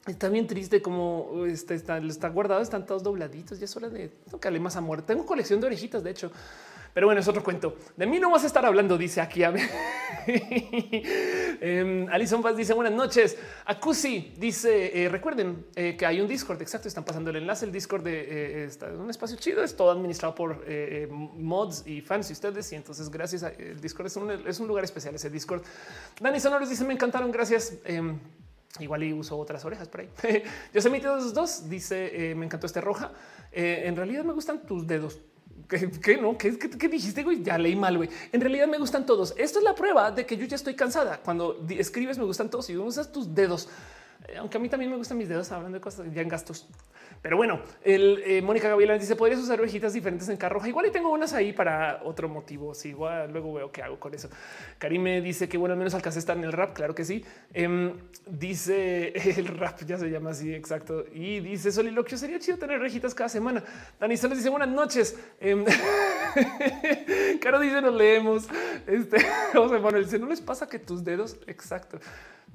Está 0.06 0.28
bien 0.28 0.48
triste 0.48 0.82
como 0.82 1.46
este 1.48 1.76
está, 1.76 2.30
guardado, 2.30 2.62
están 2.62 2.86
todos 2.86 3.04
dobladitos. 3.04 3.58
Ya 3.58 3.66
es 3.66 3.76
hora 3.78 3.88
de 3.88 4.10
tocarle 4.30 4.60
más 4.60 4.76
amor. 4.76 5.02
Tengo 5.02 5.26
colección 5.26 5.62
de 5.62 5.68
orejitas, 5.68 6.04
de 6.04 6.12
hecho. 6.12 6.30
Pero 6.96 7.08
bueno, 7.08 7.20
es 7.20 7.28
otro 7.28 7.44
cuento. 7.44 7.76
De 7.98 8.06
mí 8.06 8.22
no 8.22 8.32
vas 8.32 8.46
a 8.46 8.48
estar 8.48 8.66
hablando, 8.66 8.98
dice 8.98 9.20
aquí. 9.20 9.44
A 9.44 9.52
ver. 9.52 9.70
Em, 11.62 12.08
Alison 12.10 12.42
Paz 12.42 12.56
dice 12.56 12.74
buenas 12.74 12.94
noches. 12.94 13.38
Acusi 13.66 14.34
dice 14.38 15.04
eh, 15.04 15.10
recuerden 15.10 15.68
eh, 15.76 15.96
que 15.98 16.06
hay 16.06 16.22
un 16.22 16.28
Discord. 16.28 16.62
Exacto, 16.62 16.88
están 16.88 17.04
pasando 17.04 17.30
el 17.32 17.36
enlace. 17.36 17.66
El 17.66 17.74
Discord 17.74 18.04
de 18.04 18.66
eh, 18.66 18.70
un 18.98 19.10
espacio 19.10 19.36
chido. 19.36 19.62
Es 19.62 19.76
todo 19.76 19.92
administrado 19.92 20.34
por 20.36 20.66
mods 21.10 21.86
y 21.86 22.00
fans 22.00 22.30
y 22.30 22.34
ustedes. 22.34 22.72
Y 22.72 22.76
entonces, 22.76 23.10
gracias. 23.10 23.44
A, 23.44 23.50
el 23.50 23.82
Discord 23.82 24.08
es 24.48 24.60
un, 24.60 24.68
lugar 24.68 24.86
especial. 24.86 25.14
Ese 25.16 25.30
Discord. 25.30 25.64
Dani 26.22 26.40
Sonores 26.40 26.70
dice 26.70 26.86
me 26.86 26.94
encantaron. 26.94 27.30
Gracias. 27.30 27.74
Em, 27.84 28.18
Igual 28.80 29.04
y 29.04 29.14
uso 29.14 29.38
otras 29.38 29.64
orejas 29.66 29.90
por 29.90 30.02
ahí. 30.02 30.10
Yo 30.74 30.82
se 30.82 30.90
dos 30.90 31.34
dos. 31.34 31.70
Dice 31.70 32.34
me 32.38 32.46
encantó 32.46 32.68
este 32.68 32.80
roja. 32.80 33.12
en 33.52 33.98
realidad 33.98 34.24
me 34.24 34.34
gustan 34.34 34.66
tus 34.66 34.88
dedos. 34.88 35.20
¿Qué, 35.68 36.18
no? 36.18 36.38
¿Qué, 36.38 36.50
dijiste? 36.90 37.24
Güey? 37.24 37.44
Ya 37.44 37.58
leí 37.58 37.76
mal. 37.76 37.98
Güey. 37.98 38.10
En 38.32 38.42
realidad 38.42 38.68
me 38.68 38.78
gustan 38.78 39.06
todos. 39.06 39.34
Esto 39.38 39.60
es 39.60 39.66
la 39.66 39.76
prueba 39.76 40.12
de 40.12 40.26
que 40.26 40.38
yo 40.38 40.46
ya 40.46 40.56
estoy 40.56 40.76
cansada. 40.76 41.22
Cuando 41.24 41.66
escribes 41.70 42.18
me 42.18 42.26
gustan 42.26 42.50
todos 42.50 42.70
y 42.70 42.78
usas 42.78 43.12
tus 43.12 43.34
dedos. 43.34 43.70
Eh, 44.28 44.38
aunque 44.38 44.58
a 44.58 44.60
mí 44.60 44.70
también 44.70 44.92
me 44.92 44.98
gustan 44.98 45.18
mis 45.18 45.30
dedos 45.30 45.52
hablando 45.52 45.78
de 45.78 45.82
cosas 45.82 46.08
ya 46.14 46.22
en 46.22 46.30
gastos. 46.30 46.68
Pero 47.26 47.38
bueno, 47.38 47.60
el 47.84 48.22
eh, 48.24 48.40
Mónica 48.44 48.70
Gabriela 48.70 49.00
dice 49.00 49.16
podrías 49.16 49.40
usar 49.40 49.60
orejitas 49.60 49.94
diferentes 49.94 50.30
en 50.30 50.38
carroja. 50.38 50.68
Igual 50.68 50.86
y 50.86 50.92
tengo 50.92 51.10
unas 51.10 51.34
ahí 51.34 51.54
para 51.54 52.02
otro 52.04 52.30
motivo. 52.30 52.76
Sí, 52.76 52.90
igual 52.90 53.32
luego 53.32 53.52
veo 53.52 53.72
qué 53.72 53.82
hago 53.82 54.00
con 54.00 54.14
eso. 54.14 54.30
Karime 54.78 55.22
dice 55.22 55.50
que 55.50 55.58
bueno, 55.58 55.74
al 55.74 55.80
menos 55.80 55.96
alcancé 55.96 56.20
estar 56.20 56.38
en 56.38 56.44
el 56.44 56.52
rap. 56.52 56.76
Claro 56.76 56.94
que 56.94 57.04
sí. 57.04 57.26
Em, 57.52 57.94
dice 58.28 59.12
el 59.40 59.48
rap 59.48 59.82
ya 59.88 59.98
se 59.98 60.08
llama 60.12 60.30
así. 60.30 60.54
Exacto. 60.54 61.04
Y 61.12 61.40
dice 61.40 61.72
soliloquio. 61.72 62.16
Sería 62.16 62.38
chido 62.38 62.60
tener 62.60 62.80
orejitas 62.80 63.16
cada 63.16 63.28
semana. 63.28 63.64
Dani 64.00 64.14
les 64.14 64.38
dice 64.38 64.50
buenas 64.52 64.70
noches. 64.70 65.18
Em, 65.40 65.66
Caro 67.42 67.60
dice 67.60 67.82
nos 67.82 67.96
leemos. 67.96 68.48
Este 68.86 69.18
José 69.52 69.80
Manuel 69.80 70.04
dice 70.04 70.20
no 70.20 70.28
les 70.28 70.42
pasa 70.42 70.68
que 70.68 70.78
tus 70.78 71.04
dedos. 71.04 71.40
Exacto. 71.48 71.98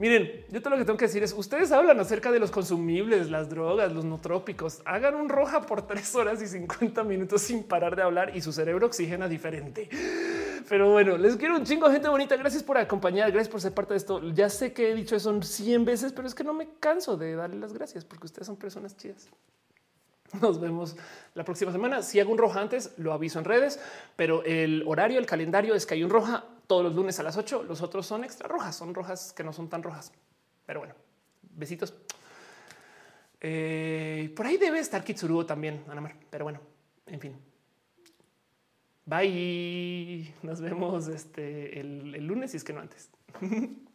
Miren, 0.01 0.47
yo 0.49 0.63
todo 0.63 0.71
lo 0.71 0.79
que 0.79 0.87
tengo 0.87 0.97
que 0.97 1.05
decir 1.05 1.23
es 1.23 1.35
ustedes 1.35 1.73
hablan 1.73 2.01
acerca 2.01 2.33
de 2.33 2.41
los 2.41 2.51
consumibles, 2.51 3.29
las 3.31 3.51
drogas, 3.51 3.93
los 3.93 4.03
no 4.03 4.19
trópicos. 4.19 4.81
Hagan 4.87 5.15
un 5.15 5.29
roja 5.29 5.61
por 5.61 5.87
tres 5.87 6.15
horas 6.15 6.41
y 6.41 6.47
50 6.47 7.05
minutos 7.05 7.43
sin 7.43 7.65
parar 7.65 7.95
de 7.97 8.03
hablar 8.03 8.35
y 8.35 8.41
su 8.41 8.51
cerebro 8.51 8.87
oxigena 8.87 9.29
diferente. 9.29 9.91
Pero 10.71 10.91
bueno, 10.91 11.19
les 11.19 11.37
quiero 11.37 11.55
un 11.55 11.65
chingo, 11.65 11.91
gente 11.91 12.09
bonita. 12.09 12.35
Gracias 12.37 12.63
por 12.63 12.79
acompañar, 12.79 13.31
gracias 13.31 13.51
por 13.51 13.61
ser 13.61 13.75
parte 13.75 13.93
de 13.93 13.99
esto. 13.99 14.27
Ya 14.33 14.49
sé 14.49 14.73
que 14.73 14.91
he 14.91 14.95
dicho 14.95 15.17
eso 15.17 15.43
100 15.43 15.85
veces, 15.85 16.15
pero 16.15 16.27
es 16.27 16.35
que 16.35 16.45
no 16.45 16.55
me 16.55 16.71
canso 16.81 17.19
de 17.19 17.35
darle 17.35 17.59
las 17.59 17.75
gracias 17.75 18.03
porque 18.03 18.25
ustedes 18.25 18.47
son 18.47 18.57
personas 18.57 18.97
chidas. 18.97 19.29
Nos 20.41 20.61
vemos 20.61 20.97
la 21.35 21.45
próxima 21.45 21.73
semana. 21.73 22.03
Si 22.03 22.21
hago 22.21 22.31
un 22.31 22.39
roja 22.39 22.61
antes, 22.61 22.95
lo 22.99 23.13
aviso 23.13 23.39
en 23.39 23.45
redes, 23.45 23.81
pero 24.17 24.45
el 24.45 24.85
horario, 24.87 25.19
el 25.19 25.27
calendario 25.27 25.75
es 25.75 25.87
que 25.87 25.95
hay 25.95 26.05
un 26.05 26.11
roja 26.11 26.45
todos 26.67 26.85
los 26.85 26.95
lunes 26.95 27.19
a 27.19 27.23
las 27.23 27.37
8. 27.37 27.65
Los 27.65 27.83
otros 27.83 28.07
son 28.07 28.25
extra 28.25 28.49
rojas, 28.49 28.77
son 28.77 28.95
rojas 28.95 29.33
que 29.33 29.43
no 29.43 29.53
son 29.53 29.69
tan 29.69 29.83
rojas. 29.83 30.13
Pero 30.67 30.81
bueno, 30.81 30.95
besitos. 31.43 31.95
Eh, 33.41 34.33
por 34.37 34.47
ahí 34.47 34.57
debe 34.57 34.79
estar 34.79 35.03
Kitsuru 35.03 35.45
también, 35.45 35.85
Anamar. 35.89 36.15
Pero 36.31 36.45
bueno, 36.45 36.61
en 37.07 37.21
fin. 37.21 37.37
Bye. 39.05 40.35
Nos 40.43 40.61
vemos 40.61 41.09
este, 41.09 41.81
el, 41.81 42.15
el 42.15 42.27
lunes, 42.27 42.53
si 42.53 42.59
es 42.59 42.65
que 42.65 42.73
no 42.73 42.81
antes. 42.81 43.11